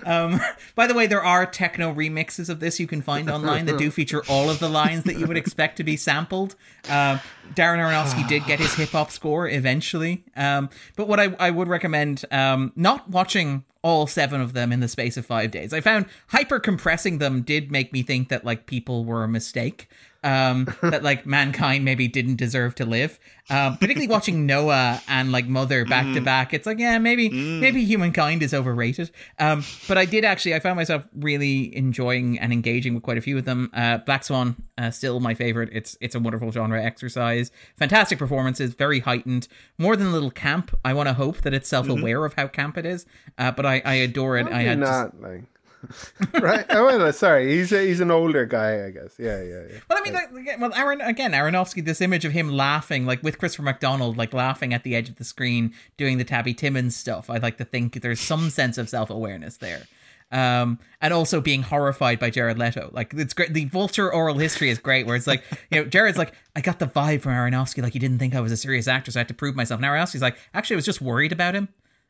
Um, 0.05 0.39
by 0.75 0.87
the 0.87 0.93
way, 0.93 1.07
there 1.07 1.23
are 1.23 1.45
techno 1.45 1.93
remixes 1.93 2.49
of 2.49 2.59
this 2.59 2.79
you 2.79 2.87
can 2.87 3.01
find 3.01 3.29
online 3.29 3.65
that 3.65 3.77
do 3.77 3.91
feature 3.91 4.23
all 4.27 4.49
of 4.49 4.59
the 4.59 4.69
lines 4.69 5.03
that 5.05 5.17
you 5.17 5.27
would 5.27 5.37
expect 5.37 5.77
to 5.77 5.83
be 5.83 5.97
sampled. 5.97 6.55
Um, 6.89 7.19
Darren 7.53 7.79
Aronofsky 7.79 8.27
did 8.27 8.45
get 8.45 8.59
his 8.59 8.73
hip 8.75 8.89
hop 8.89 9.11
score 9.11 9.47
eventually. 9.47 10.23
Um, 10.35 10.69
but 10.95 11.07
what 11.07 11.19
I, 11.19 11.35
I 11.39 11.49
would 11.51 11.67
recommend, 11.67 12.25
um, 12.31 12.71
not 12.75 13.09
watching 13.09 13.63
all 13.83 14.05
seven 14.07 14.41
of 14.41 14.53
them 14.53 14.71
in 14.71 14.79
the 14.79 14.87
space 14.87 15.17
of 15.17 15.25
five 15.25 15.51
days. 15.51 15.73
I 15.73 15.81
found 15.81 16.05
hyper 16.27 16.59
compressing 16.59 17.17
them 17.17 17.41
did 17.41 17.71
make 17.71 17.91
me 17.91 18.03
think 18.03 18.29
that 18.29 18.45
like 18.45 18.65
people 18.65 19.05
were 19.05 19.23
a 19.23 19.27
mistake. 19.27 19.89
Um, 20.23 20.67
that 20.83 21.01
like 21.01 21.25
mankind 21.25 21.83
maybe 21.83 22.07
didn't 22.07 22.35
deserve 22.35 22.75
to 22.75 22.85
live. 22.85 23.19
Um, 23.49 23.73
particularly 23.77 24.07
watching 24.07 24.45
Noah 24.45 25.01
and 25.07 25.31
like 25.31 25.47
Mother 25.47 25.83
back 25.83 26.13
to 26.13 26.21
back, 26.21 26.53
it's 26.53 26.65
like 26.67 26.77
yeah, 26.77 26.99
maybe 26.99 27.29
maybe 27.29 27.83
humankind 27.83 28.43
is 28.43 28.53
overrated. 28.53 29.09
Um, 29.39 29.63
but 29.87 29.97
I 29.97 30.05
did 30.05 30.23
actually, 30.23 30.53
I 30.53 30.59
found 30.59 30.75
myself 30.75 31.07
really 31.15 31.75
enjoying 31.75 32.37
and 32.39 32.53
engaging 32.53 32.93
with 32.93 33.01
quite 33.03 33.17
a 33.17 33.21
few 33.21 33.37
of 33.37 33.45
them. 33.45 33.71
Uh, 33.73 33.97
Black 33.97 34.23
Swan, 34.23 34.55
uh, 34.77 34.91
still 34.91 35.19
my 35.19 35.33
favorite. 35.33 35.69
It's 35.73 35.97
it's 36.01 36.13
a 36.13 36.19
wonderful 36.19 36.51
genre 36.51 36.81
exercise. 36.81 37.49
Fantastic 37.77 38.19
performances, 38.19 38.73
very 38.75 38.99
heightened, 38.99 39.47
more 39.79 39.95
than 39.95 40.07
a 40.07 40.11
little 40.11 40.31
camp. 40.31 40.77
I 40.85 40.93
want 40.93 41.09
to 41.09 41.13
hope 41.13 41.37
that 41.41 41.53
it's 41.53 41.67
self 41.67 41.89
aware 41.89 42.23
of 42.25 42.35
how 42.35 42.47
camp 42.47 42.77
it 42.77 42.85
is. 42.85 43.05
Uh, 43.39 43.51
but 43.51 43.65
I, 43.65 43.81
I 43.83 43.95
adore 43.95 44.37
it. 44.37 44.41
I 44.45 44.49
Probably 44.49 44.65
had 44.65 44.79
just- 44.79 44.91
not 44.91 45.21
like. 45.21 45.43
right. 46.41 46.65
Oh, 46.69 46.85
well, 46.85 47.13
sorry. 47.13 47.51
He's 47.51 47.71
a, 47.71 47.85
he's 47.85 47.99
an 47.99 48.11
older 48.11 48.45
guy, 48.45 48.85
I 48.85 48.91
guess. 48.91 49.15
Yeah, 49.17 49.41
yeah, 49.41 49.63
yeah. 49.69 49.79
But 49.87 49.97
I 49.97 50.01
mean, 50.01 50.13
like, 50.13 50.31
again, 50.31 50.59
well, 50.59 50.73
Aaron 50.73 51.01
again, 51.01 51.31
Aronofsky. 51.31 51.83
This 51.83 52.01
image 52.01 52.25
of 52.25 52.31
him 52.31 52.49
laughing, 52.49 53.05
like 53.05 53.23
with 53.23 53.37
Christopher 53.37 53.63
McDonald, 53.63 54.17
like 54.17 54.33
laughing 54.33 54.73
at 54.73 54.83
the 54.83 54.95
edge 54.95 55.09
of 55.09 55.15
the 55.15 55.23
screen, 55.23 55.73
doing 55.97 56.17
the 56.17 56.23
Tappy 56.23 56.53
Tibbons 56.53 56.95
stuff. 56.95 57.29
I'd 57.29 57.43
like 57.43 57.57
to 57.57 57.65
think 57.65 58.01
there's 58.01 58.19
some 58.19 58.49
sense 58.49 58.77
of 58.77 58.89
self 58.89 59.09
awareness 59.09 59.57
there, 59.57 59.83
um, 60.31 60.79
and 61.01 61.13
also 61.13 61.41
being 61.41 61.63
horrified 61.63 62.19
by 62.19 62.29
Jared 62.29 62.57
Leto. 62.57 62.89
Like 62.93 63.13
it's 63.13 63.33
great. 63.33 63.53
The 63.53 63.65
Vulture 63.65 64.13
oral 64.13 64.37
history 64.37 64.69
is 64.69 64.79
great, 64.79 65.05
where 65.05 65.15
it's 65.15 65.27
like, 65.27 65.43
you 65.71 65.81
know, 65.81 65.85
Jared's 65.85 66.17
like, 66.17 66.33
I 66.55 66.61
got 66.61 66.79
the 66.79 66.87
vibe 66.87 67.21
from 67.21 67.33
Aronofsky, 67.33 67.81
like 67.81 67.93
he 67.93 67.99
didn't 67.99 68.19
think 68.19 68.35
I 68.35 68.41
was 68.41 68.51
a 68.51 68.57
serious 68.57 68.87
actor, 68.87 69.11
so 69.11 69.19
I 69.19 69.21
had 69.21 69.27
to 69.29 69.33
prove 69.33 69.55
myself. 69.55 69.79
And 69.79 69.85
Aronofsky's 69.85 70.21
like, 70.21 70.37
actually, 70.53 70.75
I 70.75 70.77
was 70.77 70.85
just 70.85 71.01
worried 71.01 71.31
about 71.31 71.55
him. 71.55 71.69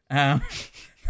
Um, 0.10 0.42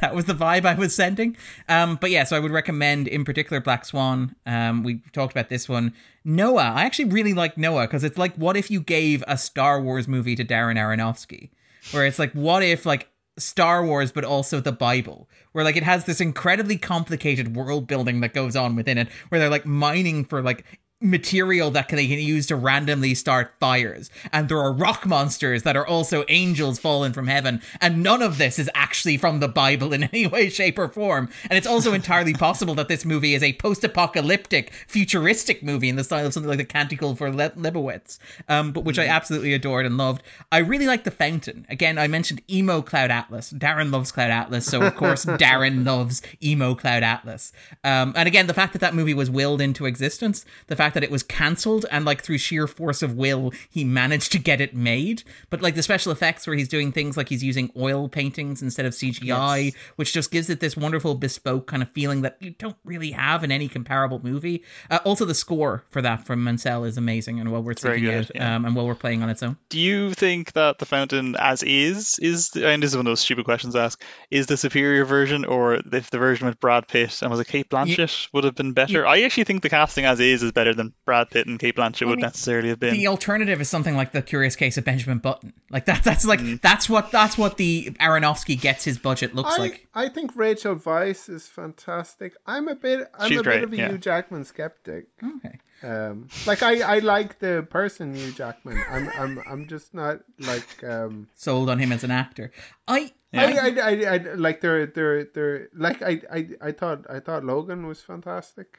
that 0.02 0.14
was 0.14 0.26
the 0.26 0.34
vibe 0.34 0.66
I 0.66 0.74
was 0.74 0.94
sending. 0.94 1.38
Um, 1.70 1.98
but 2.02 2.10
yeah, 2.12 2.24
so 2.24 2.36
I 2.36 2.40
would 2.40 2.52
recommend 2.52 3.08
in 3.08 3.24
particular 3.24 3.62
Black 3.62 3.86
Swan. 3.86 4.36
Um, 4.46 4.84
we 4.84 5.02
talked 5.14 5.32
about 5.32 5.50
this 5.50 5.70
one. 5.70 5.94
Noah. 6.26 6.74
I 6.76 6.84
actually 6.84 7.06
really 7.06 7.34
like 7.34 7.58
Noah 7.58 7.88
because 7.88 8.04
it's 8.04 8.18
like, 8.18 8.36
what 8.36 8.58
if 8.58 8.70
you 8.70 8.82
gave 8.82 9.24
a 9.28 9.38
Star 9.38 9.82
Wars 9.82 10.08
movie 10.08 10.36
to 10.36 10.44
Darren 10.44 10.78
Aronofsky? 10.78 11.50
Where 11.92 12.06
it's 12.06 12.20
like, 12.20 12.34
what 12.34 12.62
if 12.64 12.86
like 12.86 13.10
Star 13.38 13.86
Wars, 13.86 14.12
but 14.12 14.24
also 14.24 14.60
the 14.60 14.72
Bible, 14.72 15.30
where 15.52 15.64
like 15.64 15.78
it 15.78 15.84
has 15.84 16.06
this 16.06 16.22
incredibly 16.22 16.78
complicated 16.78 17.56
world 17.56 17.88
building 17.88 18.20
that 18.22 18.34
goes 18.34 18.56
on 18.56 18.76
within 18.76 18.98
it, 18.98 19.08
where 19.30 19.40
they're 19.40 19.50
like 19.50 19.66
mining 19.66 20.26
for 20.26 20.42
like 20.42 20.66
material 21.02 21.72
that 21.72 21.90
they 21.90 22.08
can 22.08 22.20
use 22.20 22.48
to 22.48 22.56
randomly 22.56 23.16
start 23.16 23.54
fires. 23.60 24.10
And 24.32 24.48
there 24.48 24.60
are 24.60 24.72
rock 24.72 25.06
monsters 25.06 25.64
that 25.64 25.76
are 25.76 25.86
also 25.86 26.24
angels 26.30 26.80
fallen 26.80 27.12
from 27.12 27.28
heaven. 27.28 27.62
And 27.80 28.04
none 28.04 28.22
of 28.22 28.38
this 28.38 28.60
is 28.60 28.70
actually 28.76 29.18
from 29.18 29.40
the 29.40 29.48
Bible 29.48 29.94
in 29.94 30.04
any 30.12 30.28
way, 30.28 30.50
shape, 30.50 30.78
or 30.78 30.88
form. 30.88 31.30
And 31.50 31.58
it's 31.58 31.68
also 31.68 31.94
entirely 31.94 32.34
possible 32.34 32.76
that 32.76 32.88
this 32.88 33.06
movie 33.06 33.34
is 33.34 33.44
a 33.44 33.54
post 33.54 33.84
apocalyptic, 33.84 34.72
futuristic 34.88 35.64
movie 35.64 35.90
in 35.90 35.96
the 35.96 36.04
style 36.04 36.26
of 36.26 36.34
something 36.34 36.50
like 36.50 36.60
The 36.60 36.66
Canticle 36.66 37.16
for 37.16 37.32
Le- 37.32 37.52
Leibowitz, 37.52 38.20
um, 38.48 38.72
but 38.72 38.84
which 38.84 39.00
I 39.00 39.08
absolutely 39.08 39.54
adored 39.54 39.86
and 39.86 39.98
loved. 39.98 40.24
I 40.52 40.60
really 40.60 40.88
like 40.88 41.04
The 41.04 41.12
Fountain. 41.12 41.66
Again, 41.70 41.98
I 41.98 42.08
mentioned 42.08 42.42
Emo 42.50 42.82
Cloud 42.82 43.12
Atlas. 43.12 43.52
Darren 43.52 43.92
loves 43.92 44.12
Cloud 44.12 44.32
Atlas. 44.32 44.66
So, 44.66 44.82
of 44.82 44.96
course, 44.96 45.26
Darren 45.42 45.86
loves 45.86 46.22
Emo 46.44 46.76
Cloud 46.76 47.04
Atlas. 47.04 47.52
Um, 47.84 48.14
and 48.16 48.28
again, 48.28 48.48
the 48.48 48.54
fact 48.54 48.74
that 48.74 48.80
that 48.80 48.94
movie 48.94 49.14
was 49.14 49.30
willed 49.30 49.62
into 49.62 49.86
existence, 49.86 50.46
the 50.68 50.76
fact 50.76 50.91
that 50.94 51.04
it 51.04 51.12
was 51.12 51.24
cancelled 51.24 51.86
and 51.92 52.06
like 52.06 52.22
through 52.22 52.38
sheer 52.38 52.68
force 52.68 53.02
of 53.02 53.16
will 53.16 53.52
he 53.70 53.84
managed 53.84 54.32
to 54.32 54.40
get 54.40 54.62
it 54.62 54.76
made 54.76 55.24
but 55.50 55.62
like 55.62 55.76
the 55.76 55.84
special 55.84 56.12
effects 56.12 56.48
where 56.48 56.56
he's 56.56 56.68
doing 56.68 56.92
things 56.92 57.18
like 57.18 57.30
he's 57.30 57.44
using 57.44 57.72
oil 57.78 58.08
paintings 58.08 58.62
instead 58.62 58.86
of 58.86 58.94
cgi 58.94 59.74
which 59.96 60.14
just 60.14 60.32
gives 60.32 60.50
it 60.50 60.60
this 60.60 60.78
wonderful 60.78 61.16
bespoke 61.16 61.68
kind 61.68 61.84
of 61.84 61.90
feeling 61.92 62.22
that 62.22 62.38
you 62.40 62.52
don't 62.52 62.78
really 62.84 63.12
have 63.12 63.44
in 63.44 63.52
any 63.52 63.68
comparable 63.68 64.20
movie 64.24 64.64
uh, 64.90 65.00
also 65.06 65.26
the 65.26 65.36
score 65.36 65.84
for 65.90 66.02
that 66.02 66.26
from 66.26 66.44
mansell 66.44 66.84
is 66.84 66.98
amazing 66.98 67.40
and 67.40 67.52
well 67.52 67.64
worth 67.64 67.80
seeking 67.80 68.04
good, 68.04 68.26
out 68.26 68.32
yeah. 68.36 68.56
um, 68.56 68.66
and 68.66 68.76
well 68.76 68.86
worth 68.86 69.00
playing 69.00 69.22
on 69.24 69.30
its 69.30 69.44
own 69.44 69.58
Do 69.70 69.80
you 69.80 70.14
think 70.14 70.54
that 70.54 70.78
the 70.78 70.86
fountain, 70.86 71.36
as 71.38 71.64
is, 71.64 72.20
is 72.20 72.50
the, 72.52 72.68
and 72.68 72.84
this 72.84 72.92
is 72.92 72.98
one 72.98 73.08
of 73.08 73.12
those 73.12 73.20
stupid 73.20 73.46
questions 73.46 73.74
to 73.74 73.82
ask, 73.82 74.02
is 74.30 74.48
the 74.48 74.58
superior 74.58 75.06
version, 75.06 75.46
or 75.46 75.76
if 75.76 76.10
the 76.10 76.18
version 76.18 76.48
with 76.48 76.60
Brad 76.60 76.88
Pitt 76.88 77.22
and 77.22 77.32
was 77.32 77.40
it 77.40 77.48
Cate 77.48 77.70
Blanchett 77.70 78.30
would 78.34 78.44
have 78.44 78.56
been 78.56 78.74
better? 78.74 79.06
I 79.06 79.22
actually 79.22 79.46
think 79.46 79.64
the 79.64 79.70
casting 79.70 80.06
as 80.06 80.20
is 80.20 80.44
is 80.44 80.52
better 80.52 80.74
than 80.74 80.81
Brad 81.06 81.30
Pitt 81.30 81.48
and 81.48 81.60
Cate 81.60 81.76
Blanchett 81.76 82.08
would 82.08 82.18
mean, 82.18 82.24
necessarily 82.24 82.70
have 82.70 82.80
been. 82.80 82.94
the 82.94 83.08
alternative 83.08 83.62
is 83.62 83.70
something 83.70 83.96
like 83.96 84.12
the 84.12 84.22
curious 84.22 84.56
case 84.56 84.78
of 84.78 84.84
benjamin 84.86 85.20
button 85.20 85.54
like 85.70 85.86
that 85.86 86.04
that's 86.04 86.26
like 86.26 86.40
Mm. 86.40 86.62
that's 86.62 86.90
what 86.90 87.12
that's 87.12 87.38
what 87.38 87.58
the 87.58 87.92
aronofsky 88.00 88.60
gets 88.60 88.84
his 88.84 88.98
budget 88.98 89.36
looks 89.36 89.54
I, 89.56 89.58
like 89.58 89.88
I 89.94 90.10
think 90.10 90.32
Rachel 90.36 90.76
Weisz 90.76 91.30
is 91.30 91.48
fantastic. 91.48 92.34
I'm 92.46 92.68
a 92.68 92.76
bit 92.76 93.08
I'm 93.18 93.30
She's 93.30 93.40
a 93.40 93.44
great, 93.44 93.56
bit 93.58 93.64
of 93.66 93.74
a 93.74 93.78
yeah. 93.78 93.90
Hugh 93.90 93.98
Jackman 93.98 94.44
skeptic. 94.46 95.08
okay 95.24 95.60
Um, 95.84 96.28
like 96.46 96.62
I, 96.64 96.82
I 96.98 97.00
like 97.00 97.40
the 97.40 97.66
person 97.70 98.14
Hugh 98.16 98.32
Jackman. 98.32 98.80
I'm 98.90 99.10
I'm 99.18 99.44
I'm 99.50 99.68
just 99.68 99.94
not 99.94 100.20
like 100.40 100.84
um 100.84 101.28
sold 101.36 101.70
on 101.70 101.80
him 101.80 101.92
as 101.92 102.04
an 102.04 102.12
actor 102.12 102.52
i 102.88 103.12
Yeah. 103.32 103.42
I, 103.42 103.46
I, 103.46 103.70
I, 103.80 104.16
I 104.16 104.34
like 104.36 104.62
they're 104.62 104.86
they're 104.86 105.24
they're 105.26 105.70
like 105.74 106.02
I, 106.02 106.22
I 106.32 106.50
I 106.62 106.72
thought 106.72 107.06
I 107.10 107.20
thought 107.20 107.44
Logan 107.44 107.88
was 107.88 108.02
fantastic. 108.02 108.78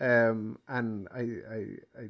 Um 0.00 0.58
and 0.68 1.08
I 1.12 1.20
I, 1.20 1.54
I, 1.54 2.02
I 2.02 2.08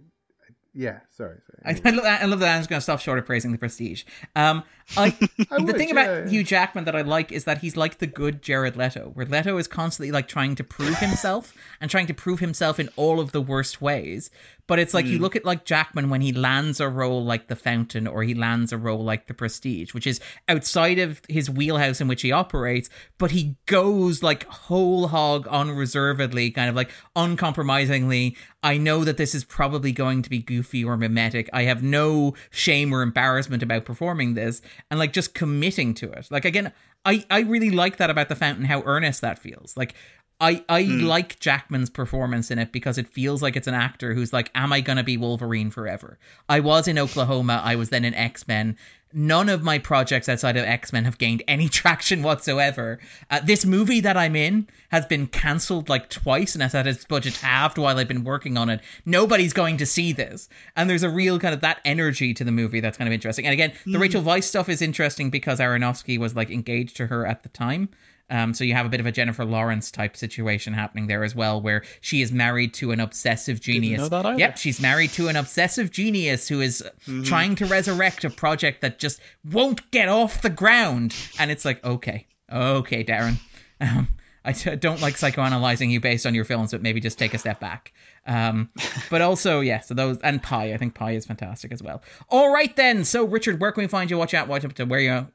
yeah, 0.79 1.01
sorry, 1.11 1.39
I, 1.65 1.75
sorry. 1.75 1.83
I, 1.87 1.91
love 1.91 2.05
that. 2.05 2.23
I 2.23 2.25
love 2.27 2.39
that. 2.41 2.55
I'm 2.55 2.61
just 2.61 2.71
going 2.71 2.79
to 2.79 2.83
stop 2.83 3.01
short 3.01 3.19
of 3.19 3.27
praising 3.27 3.51
the 3.51 3.59
prestige. 3.59 4.05
Um, 4.37 4.63
I, 4.97 5.07
I 5.51 5.57
the 5.57 5.65
would, 5.65 5.77
thing 5.77 5.89
yeah, 5.89 5.93
about 5.93 6.25
yeah. 6.25 6.29
Hugh 6.29 6.45
Jackman 6.45 6.85
that 6.85 6.95
I 6.95 7.03
like 7.03 7.33
is 7.33 7.45
that 7.45 7.59
he's 7.59 7.77
like 7.77 7.99
the 7.99 8.07
good 8.07 8.43
Jared 8.43 8.77
Leto, 8.77 9.11
where 9.15 9.27
Leto 9.27 9.57
is 9.59 9.67
constantly 9.67 10.13
like 10.13 10.29
trying 10.29 10.55
to 10.55 10.63
prove 10.63 10.97
himself 10.99 11.53
and 11.81 11.91
trying 11.91 12.07
to 12.07 12.15
prove 12.15 12.39
himself 12.39 12.79
in 12.79 12.91
all 12.95 13.19
of 13.19 13.33
the 13.33 13.41
worst 13.41 13.81
ways. 13.81 14.31
But 14.69 14.79
it's 14.79 14.95
like 14.95 15.07
Hmm. 15.07 15.13
you 15.13 15.19
look 15.19 15.35
at 15.35 15.45
like 15.45 15.65
Jackman 15.65 16.11
when 16.11 16.21
he 16.21 16.33
lands 16.33 16.79
a 16.79 16.89
role 16.89 17.25
like 17.25 17.49
The 17.49 17.57
Fountain 17.57 18.07
or 18.07 18.23
he 18.23 18.35
lands 18.35 18.73
a 18.73 18.79
role 18.79 19.03
like 19.03 19.27
The 19.27 19.35
Prestige, 19.35 19.93
which 19.95 20.07
is 20.07 20.21
outside 20.47 21.01
of 21.01 21.21
his 21.29 21.51
wheelhouse 21.51 22.01
in 22.01 22.07
which 22.07 22.23
he 22.23 22.31
operates, 22.31 22.89
but 23.19 23.33
he 23.33 23.57
goes 23.67 24.23
like 24.23 24.45
whole 24.47 25.09
hog 25.09 25.49
unreservedly, 25.49 26.51
kind 26.53 26.69
of 26.69 26.77
like 26.77 26.91
uncompromisingly. 27.17 28.37
I 28.63 28.77
know 28.77 29.05
that 29.05 29.17
this 29.17 29.35
is 29.35 29.45
probably 29.45 29.93
going 29.93 30.23
to 30.23 30.31
be 30.31 30.39
goofy 30.39 30.85
or 30.85 30.97
mimetic. 30.97 31.49
I 31.53 31.63
have 31.63 31.83
no 31.83 32.35
shame 32.51 32.93
or 32.93 33.03
embarrassment 33.03 33.63
about 33.63 33.85
performing 33.85 34.35
this 34.35 34.61
and 34.91 34.99
like 35.01 35.13
just 35.13 35.35
committing 35.35 35.95
to 35.95 36.11
it. 36.13 36.29
Like 36.31 36.45
again, 36.45 36.73
I 37.05 37.25
I 37.31 37.41
really 37.41 37.71
like 37.71 37.97
that 37.99 38.11
about 38.11 38.29
The 38.29 38.37
Fountain 38.37 38.65
how 38.67 38.83
earnest 38.85 39.21
that 39.23 39.39
feels. 39.39 39.77
Like 39.77 39.95
I 40.41 40.65
I 40.69 40.83
like 40.83 41.41
Jackman's 41.41 41.91
performance 41.91 42.51
in 42.51 42.59
it 42.59 42.71
because 42.73 42.97
it 42.99 43.09
feels 43.09 43.43
like 43.43 43.57
it's 43.57 43.67
an 43.67 43.75
actor 43.75 44.15
who's 44.15 44.33
like, 44.33 44.51
am 44.55 44.73
I 44.73 44.81
gonna 44.81 45.03
be 45.05 45.17
Wolverine 45.17 45.71
forever? 45.71 46.19
I 46.49 46.61
was 46.61 46.87
in 46.87 46.99
Oklahoma. 46.99 47.61
I 47.65 47.75
was 47.77 47.91
then 47.91 48.05
in 48.05 48.15
X 48.15 48.47
Men. 48.47 48.77
none 49.13 49.49
of 49.49 49.63
my 49.63 49.79
projects 49.79 50.29
outside 50.29 50.57
of 50.57 50.65
X 50.65 50.93
Men 50.93 51.05
have 51.07 51.19
gained 51.19 51.43
any 51.49 51.69
traction 51.81 52.23
whatsoever. 52.23 52.99
Uh, 53.31 53.41
this 53.41 53.65
movie 53.65 54.01
that 54.01 54.17
I'm 54.19 54.37
in 54.37 54.69
has 54.91 55.07
been 55.07 55.27
cancelled 55.27 55.89
like 55.89 56.11
twice 56.11 56.55
and 56.55 56.63
has 56.63 56.73
had 56.73 56.87
its 56.87 57.05
budget 57.05 57.37
halved 57.39 57.79
while 57.79 57.99
I've 57.99 58.07
been 58.09 58.23
working 58.25 58.57
on 58.59 58.69
it. 58.69 58.81
Nobody's 59.07 59.53
going 59.55 59.79
to 59.79 59.87
see 59.87 60.13
this. 60.13 60.49
And 60.77 60.89
there's 60.91 61.03
a 61.03 61.11
real 61.11 61.39
kind 61.39 61.55
of 61.55 61.63
that 61.63 61.81
energy 61.85 62.35
to 62.35 62.45
the 62.45 62.53
movie 62.53 62.81
that's 62.81 62.99
kind 62.99 63.09
of 63.09 63.13
interesting. 63.15 63.47
And 63.47 63.53
again, 63.55 63.73
the 63.87 63.99
Rachel 63.99 64.23
Weisz 64.23 64.45
stuff 64.45 64.69
is 64.69 64.83
interesting 64.83 65.31
because 65.31 65.59
Aronofsky 65.59 66.19
was 66.19 66.37
like 66.37 66.51
engaged 66.51 66.97
to 66.99 67.07
her 67.07 67.27
at 67.27 67.43
the 67.43 67.49
time. 67.49 67.89
Um, 68.31 68.53
so 68.53 68.63
you 68.63 68.75
have 68.75 68.85
a 68.85 68.89
bit 68.91 69.01
of 69.01 69.07
a 69.07 69.13
Jennifer 69.13 69.45
Lawrence 69.45 69.91
type 69.91 70.17
situation 70.17 70.75
happening 70.75 71.07
there 71.07 71.25
as 71.25 71.35
well, 71.35 71.61
where 71.61 71.83
she 72.01 72.21
is 72.21 72.31
married 72.31 72.75
to 72.75 72.91
an 72.93 73.01
obsessive 73.01 73.61
genius. 73.61 74.01
know 74.01 74.09
that. 74.09 74.39
Yep, 74.39 74.59
she's 74.59 74.81
married 74.81 75.13
to 75.13 75.29
an 75.29 75.37
obsessive 75.37 75.91
genius 75.91 76.47
who 76.49 76.61
is 76.61 76.85
trying 77.25 77.55
to 77.57 77.67
resurrect 77.67 78.25
a 78.25 78.31
project 78.31 78.83
that 78.83 78.99
just 78.99 79.21
won't 79.51 79.91
get 79.91 80.09
off 80.09 80.43
the 80.43 80.51
ground. 80.51 81.15
And 81.39 81.51
it's 81.51 81.65
like, 81.65 81.83
okay, 81.85 82.27
okay, 82.53 83.03
Darren. 83.03 83.37
Um, 83.81 84.09
I 84.45 84.53
t- 84.53 84.77
don't 84.77 85.01
like 85.01 85.15
psychoanalyzing 85.15 85.91
you 85.91 86.01
based 86.01 86.25
on 86.25 86.35
your 86.35 86.45
films, 86.45 86.71
but 86.73 86.81
maybe 86.83 87.01
just 87.01 87.19
take 87.19 87.35
a 87.35 87.39
step 87.39 87.61
back. 87.61 87.93
Um, 88.27 88.71
but 89.11 89.21
also, 89.21 89.61
yeah, 89.61 89.81
so 89.81 89.95
those 89.95 90.19
and 90.21 90.43
Pi. 90.43 90.73
I 90.73 90.77
think 90.77 90.95
Pi 90.95 91.13
is 91.13 91.27
fantastic 91.27 91.73
as 91.73 91.83
well. 91.83 92.03
All 92.29 92.53
right, 92.53 92.75
then. 92.77 93.05
So, 93.05 93.25
Richard, 93.25 93.61
where 93.61 93.73
can 93.73 93.83
we 93.83 93.89
find 93.89 94.11
you? 94.11 94.19
Watch 94.19 94.35
out, 94.35 94.49
watch 94.49 94.65
up 94.65 94.75
to 94.75 94.85
where 94.85 95.01
you. 95.01 95.27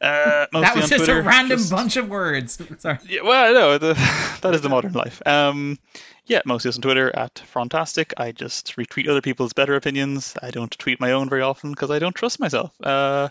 Uh, 0.00 0.46
That 0.52 0.74
was 0.76 0.88
just 0.88 1.04
Twitter, 1.04 1.20
a 1.20 1.22
random 1.22 1.58
just- 1.58 1.70
bunch 1.70 1.96
of 1.96 2.08
words. 2.08 2.58
Sorry. 2.78 2.98
Yeah, 3.08 3.22
well, 3.22 3.52
no, 3.54 3.78
the, 3.78 3.94
that 4.42 4.54
is 4.54 4.62
the 4.62 4.68
modern 4.68 4.92
life. 4.92 5.20
Um, 5.26 5.78
yeah, 6.26 6.42
mostly 6.46 6.70
on 6.72 6.80
Twitter 6.80 7.14
at 7.14 7.34
Frontastic. 7.52 8.12
I 8.16 8.30
just 8.32 8.76
retweet 8.76 9.08
other 9.08 9.20
people's 9.20 9.52
better 9.52 9.74
opinions. 9.74 10.36
I 10.40 10.50
don't 10.52 10.70
tweet 10.78 11.00
my 11.00 11.12
own 11.12 11.28
very 11.28 11.42
often 11.42 11.70
because 11.70 11.90
I 11.90 11.98
don't 11.98 12.14
trust 12.14 12.38
myself. 12.38 12.72
Uh, 12.80 13.28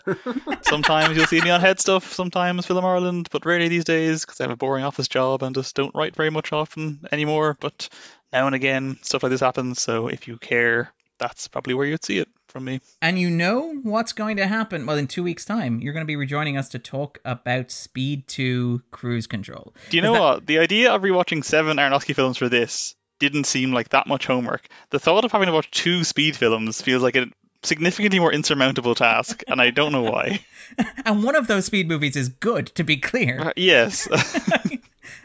sometimes 0.62 1.16
you'll 1.16 1.26
see 1.26 1.40
me 1.40 1.48
on 1.50 1.60
HeadStuff, 1.62 2.02
sometimes 2.02 2.66
Film 2.66 2.84
Ireland, 2.84 3.28
but 3.32 3.46
rarely 3.46 3.68
these 3.68 3.84
days 3.84 4.24
because 4.24 4.38
I 4.40 4.44
have 4.44 4.50
a 4.50 4.56
boring 4.56 4.84
office 4.84 5.08
job 5.08 5.42
and 5.42 5.54
just 5.54 5.74
don't 5.74 5.94
write 5.94 6.14
very 6.14 6.30
much 6.30 6.52
often 6.52 7.00
anymore. 7.10 7.56
But 7.58 7.88
now 8.34 8.46
and 8.46 8.54
again, 8.54 8.98
stuff 9.02 9.22
like 9.22 9.30
this 9.30 9.40
happens. 9.40 9.80
So 9.80 10.08
if 10.08 10.28
you 10.28 10.36
care, 10.36 10.92
that's 11.18 11.48
probably 11.48 11.74
where 11.74 11.86
you'd 11.86 12.04
see 12.04 12.18
it 12.18 12.28
from 12.50 12.64
me. 12.64 12.80
And 13.00 13.18
you 13.18 13.30
know 13.30 13.74
what's 13.82 14.12
going 14.12 14.36
to 14.36 14.46
happen? 14.46 14.86
Well, 14.86 14.96
in 14.98 15.06
two 15.06 15.22
weeks' 15.22 15.44
time, 15.44 15.80
you're 15.80 15.92
going 15.92 16.04
to 16.04 16.10
be 16.10 16.16
rejoining 16.16 16.56
us 16.56 16.68
to 16.70 16.78
talk 16.78 17.18
about 17.24 17.70
Speed 17.70 18.26
2 18.28 18.82
Cruise 18.90 19.26
Control. 19.26 19.74
Do 19.90 19.96
you 19.96 20.02
know 20.02 20.12
that- 20.14 20.20
what? 20.20 20.46
The 20.46 20.58
idea 20.58 20.92
of 20.92 21.02
rewatching 21.02 21.44
seven 21.44 21.76
Aronofsky 21.78 22.14
films 22.14 22.36
for 22.36 22.48
this 22.48 22.94
didn't 23.18 23.44
seem 23.44 23.72
like 23.72 23.90
that 23.90 24.06
much 24.06 24.26
homework. 24.26 24.66
The 24.90 24.98
thought 24.98 25.24
of 25.24 25.32
having 25.32 25.46
to 25.46 25.52
watch 25.52 25.70
two 25.70 26.04
speed 26.04 26.36
films 26.36 26.80
feels 26.82 27.02
like 27.02 27.16
a 27.16 27.26
significantly 27.62 28.18
more 28.18 28.32
insurmountable 28.32 28.94
task, 28.94 29.42
and 29.46 29.60
I 29.60 29.70
don't 29.70 29.92
know 29.92 30.02
why. 30.02 30.44
And 31.04 31.24
one 31.24 31.34
of 31.34 31.46
those 31.48 31.64
Speed 31.66 31.88
movies 31.88 32.14
is 32.16 32.28
good, 32.28 32.68
to 32.76 32.84
be 32.84 32.96
clear. 32.96 33.40
Uh, 33.48 33.52
yes, 33.56 34.08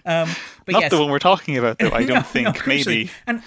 Um, 0.08 0.30
but 0.66 0.74
not 0.74 0.82
yes, 0.84 0.92
the 0.92 1.00
one 1.00 1.10
we're 1.12 1.20
talking 1.20 1.58
about, 1.58 1.78
though. 1.80 1.92
I 1.92 2.04
don't 2.04 2.16
no, 2.18 2.22
think 2.22 2.48
crucially. 2.50 2.86
maybe. 2.86 3.12
And 3.28 3.42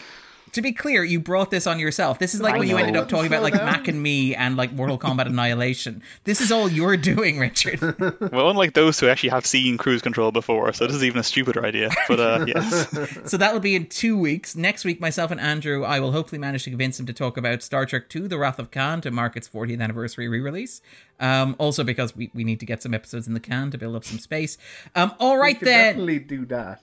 to 0.52 0.62
be 0.62 0.72
clear, 0.72 1.02
you 1.04 1.20
brought 1.20 1.50
this 1.50 1.66
on 1.66 1.78
yourself. 1.78 2.18
This 2.18 2.34
is 2.34 2.40
like 2.40 2.54
I 2.54 2.58
when 2.58 2.68
you 2.68 2.76
ended 2.76 2.96
up 2.96 3.08
talking 3.08 3.26
about 3.26 3.42
like 3.42 3.54
Slow. 3.54 3.64
Mac 3.64 3.88
and 3.88 4.02
Me 4.02 4.34
and 4.34 4.56
like 4.56 4.72
Mortal 4.72 4.98
Kombat 4.98 5.26
Annihilation. 5.26 6.02
This 6.24 6.40
is 6.40 6.50
all 6.52 6.68
you're 6.68 6.96
doing, 6.96 7.38
Richard. 7.38 7.80
Well, 8.32 8.50
unlike 8.50 8.74
those 8.74 9.00
who 9.00 9.08
actually 9.08 9.30
have 9.30 9.46
seen 9.46 9.78
cruise 9.78 10.02
control 10.02 10.30
before, 10.32 10.72
so 10.72 10.86
this 10.86 10.94
is 10.96 11.02
even 11.04 11.18
a 11.20 11.22
stupider 11.22 11.64
idea. 11.64 11.90
But 12.08 12.20
uh, 12.20 12.44
yes, 12.48 12.88
so 13.30 13.36
that'll 13.36 13.60
be 13.60 13.74
in 13.74 13.86
two 13.86 14.18
weeks. 14.18 14.54
Next 14.56 14.84
week, 14.84 15.00
myself 15.00 15.30
and 15.30 15.40
Andrew, 15.40 15.84
I 15.84 15.98
will 16.00 16.12
hopefully 16.12 16.38
manage 16.38 16.64
to 16.64 16.70
convince 16.70 16.98
him 17.00 17.06
to 17.06 17.12
talk 17.12 17.36
about 17.36 17.62
Star 17.62 17.86
Trek 17.86 18.14
II: 18.14 18.28
The 18.28 18.38
Wrath 18.38 18.58
of 18.58 18.70
Khan 18.70 19.00
to 19.02 19.10
mark 19.10 19.36
its 19.36 19.48
40th 19.48 19.80
anniversary 19.80 20.28
re-release. 20.28 20.80
Um, 21.20 21.56
also 21.58 21.82
because 21.82 22.14
we, 22.14 22.30
we 22.34 22.44
need 22.44 22.60
to 22.60 22.66
get 22.66 22.80
some 22.82 22.94
episodes 22.94 23.26
in 23.26 23.34
the 23.34 23.40
can 23.40 23.70
to 23.72 23.78
build 23.78 23.96
up 23.96 24.04
some 24.04 24.18
space. 24.20 24.56
Um, 24.94 25.12
all 25.18 25.34
We 25.34 25.40
right 25.40 25.58
then. 25.60 25.96
definitely 25.96 26.18
do 26.20 26.46
that. 26.46 26.82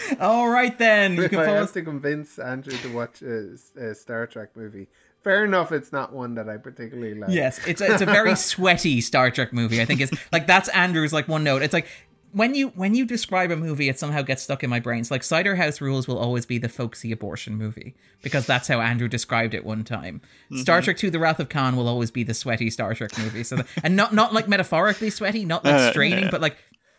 All 0.20 0.48
right 0.48 0.76
then. 0.78 1.14
You 1.16 1.24
If 1.24 1.30
can 1.30 1.40
I 1.40 1.44
follow 1.44 1.56
have 1.58 1.64
us. 1.64 1.72
to 1.72 1.82
convince 1.82 2.38
Andrew 2.38 2.76
to 2.78 2.88
watch 2.94 3.22
a, 3.22 3.56
a 3.78 3.94
Star 3.94 4.26
Trek 4.26 4.50
movie, 4.56 4.88
fair 5.22 5.44
enough. 5.44 5.72
It's 5.72 5.92
not 5.92 6.12
one 6.12 6.34
that 6.34 6.48
I 6.48 6.56
particularly 6.56 7.14
like. 7.14 7.30
Yes, 7.30 7.60
it's 7.66 7.80
a, 7.80 7.92
it's 7.92 8.02
a 8.02 8.06
very 8.06 8.34
sweaty 8.36 9.00
Star 9.00 9.30
Trek 9.30 9.52
movie. 9.52 9.80
I 9.80 9.84
think 9.84 10.00
is 10.00 10.10
like 10.32 10.46
that's 10.46 10.68
Andrew's 10.70 11.12
like 11.12 11.28
one 11.28 11.44
note. 11.44 11.62
It's 11.62 11.74
like 11.74 11.86
when 12.32 12.54
you 12.54 12.68
when 12.70 12.94
you 12.94 13.06
describe 13.06 13.50
a 13.50 13.56
movie, 13.56 13.88
it 13.88 13.98
somehow 13.98 14.20
gets 14.20 14.42
stuck 14.42 14.62
in 14.62 14.68
my 14.68 14.80
brain. 14.80 15.00
It's 15.00 15.10
like 15.10 15.22
Cider 15.22 15.56
House 15.56 15.80
Rules 15.80 16.06
will 16.06 16.18
always 16.18 16.44
be 16.44 16.58
the 16.58 16.68
folksy 16.68 17.10
abortion 17.12 17.56
movie 17.56 17.94
because 18.20 18.44
that's 18.46 18.68
how 18.68 18.80
Andrew 18.80 19.08
described 19.08 19.54
it 19.54 19.64
one 19.64 19.84
time. 19.84 20.20
Star 20.56 20.82
Trek 20.82 21.02
II: 21.02 21.10
The 21.10 21.18
Wrath 21.18 21.40
of 21.40 21.48
Khan 21.48 21.76
will 21.76 21.88
always 21.88 22.10
be 22.10 22.24
the 22.24 22.34
sweaty 22.34 22.68
Star 22.68 22.92
Trek 22.94 23.16
movie. 23.16 23.42
So 23.44 23.56
that, 23.56 23.66
and 23.82 23.96
not 23.96 24.12
not 24.12 24.34
like 24.34 24.48
metaphorically 24.48 25.08
sweaty, 25.08 25.46
not 25.46 25.64
like 25.64 25.74
Uh, 25.74 25.90
straining, 25.92 26.24
yeah. 26.24 26.30
but 26.30 26.42
like 26.42 26.56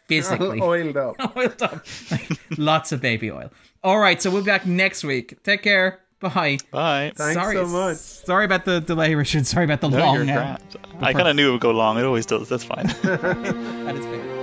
physically 0.07 0.59
oiled 0.61 0.97
up. 0.97 1.15
oiled 1.37 1.61
up. 1.61 1.85
Lots 2.57 2.91
of 2.91 3.01
baby 3.01 3.31
oil. 3.31 3.51
All 3.83 3.99
right, 3.99 4.21
so 4.21 4.29
we'll 4.31 4.41
be 4.41 4.47
back 4.47 4.65
next 4.65 5.03
week. 5.03 5.41
Take 5.43 5.63
care. 5.63 6.01
Bye. 6.19 6.57
bye. 6.71 7.11
Thanks 7.15 7.35
sorry, 7.35 7.55
so 7.55 7.67
much. 7.67 7.97
Sorry 7.97 8.43
about 8.45 8.65
the 8.65 8.81
delay, 8.81 9.13
Richard. 9.13 9.45
Sorry 9.45 9.65
about 9.65 9.81
the 9.81 9.89
No, 9.89 9.99
long. 9.99 10.27
you're 10.27 10.37
uh. 10.39 10.57
I 10.99 11.13
kind 11.13 11.27
of 11.27 11.35
knew 11.35 11.49
it 11.49 11.51
would 11.51 11.61
go 11.61 11.71
long. 11.71 11.97
It 11.99 12.05
always 12.05 12.25
does. 12.25 12.49
That's 12.49 12.63
fine. 12.63 12.87
that 12.87 13.95
is 13.95 14.05
fair. 14.05 14.36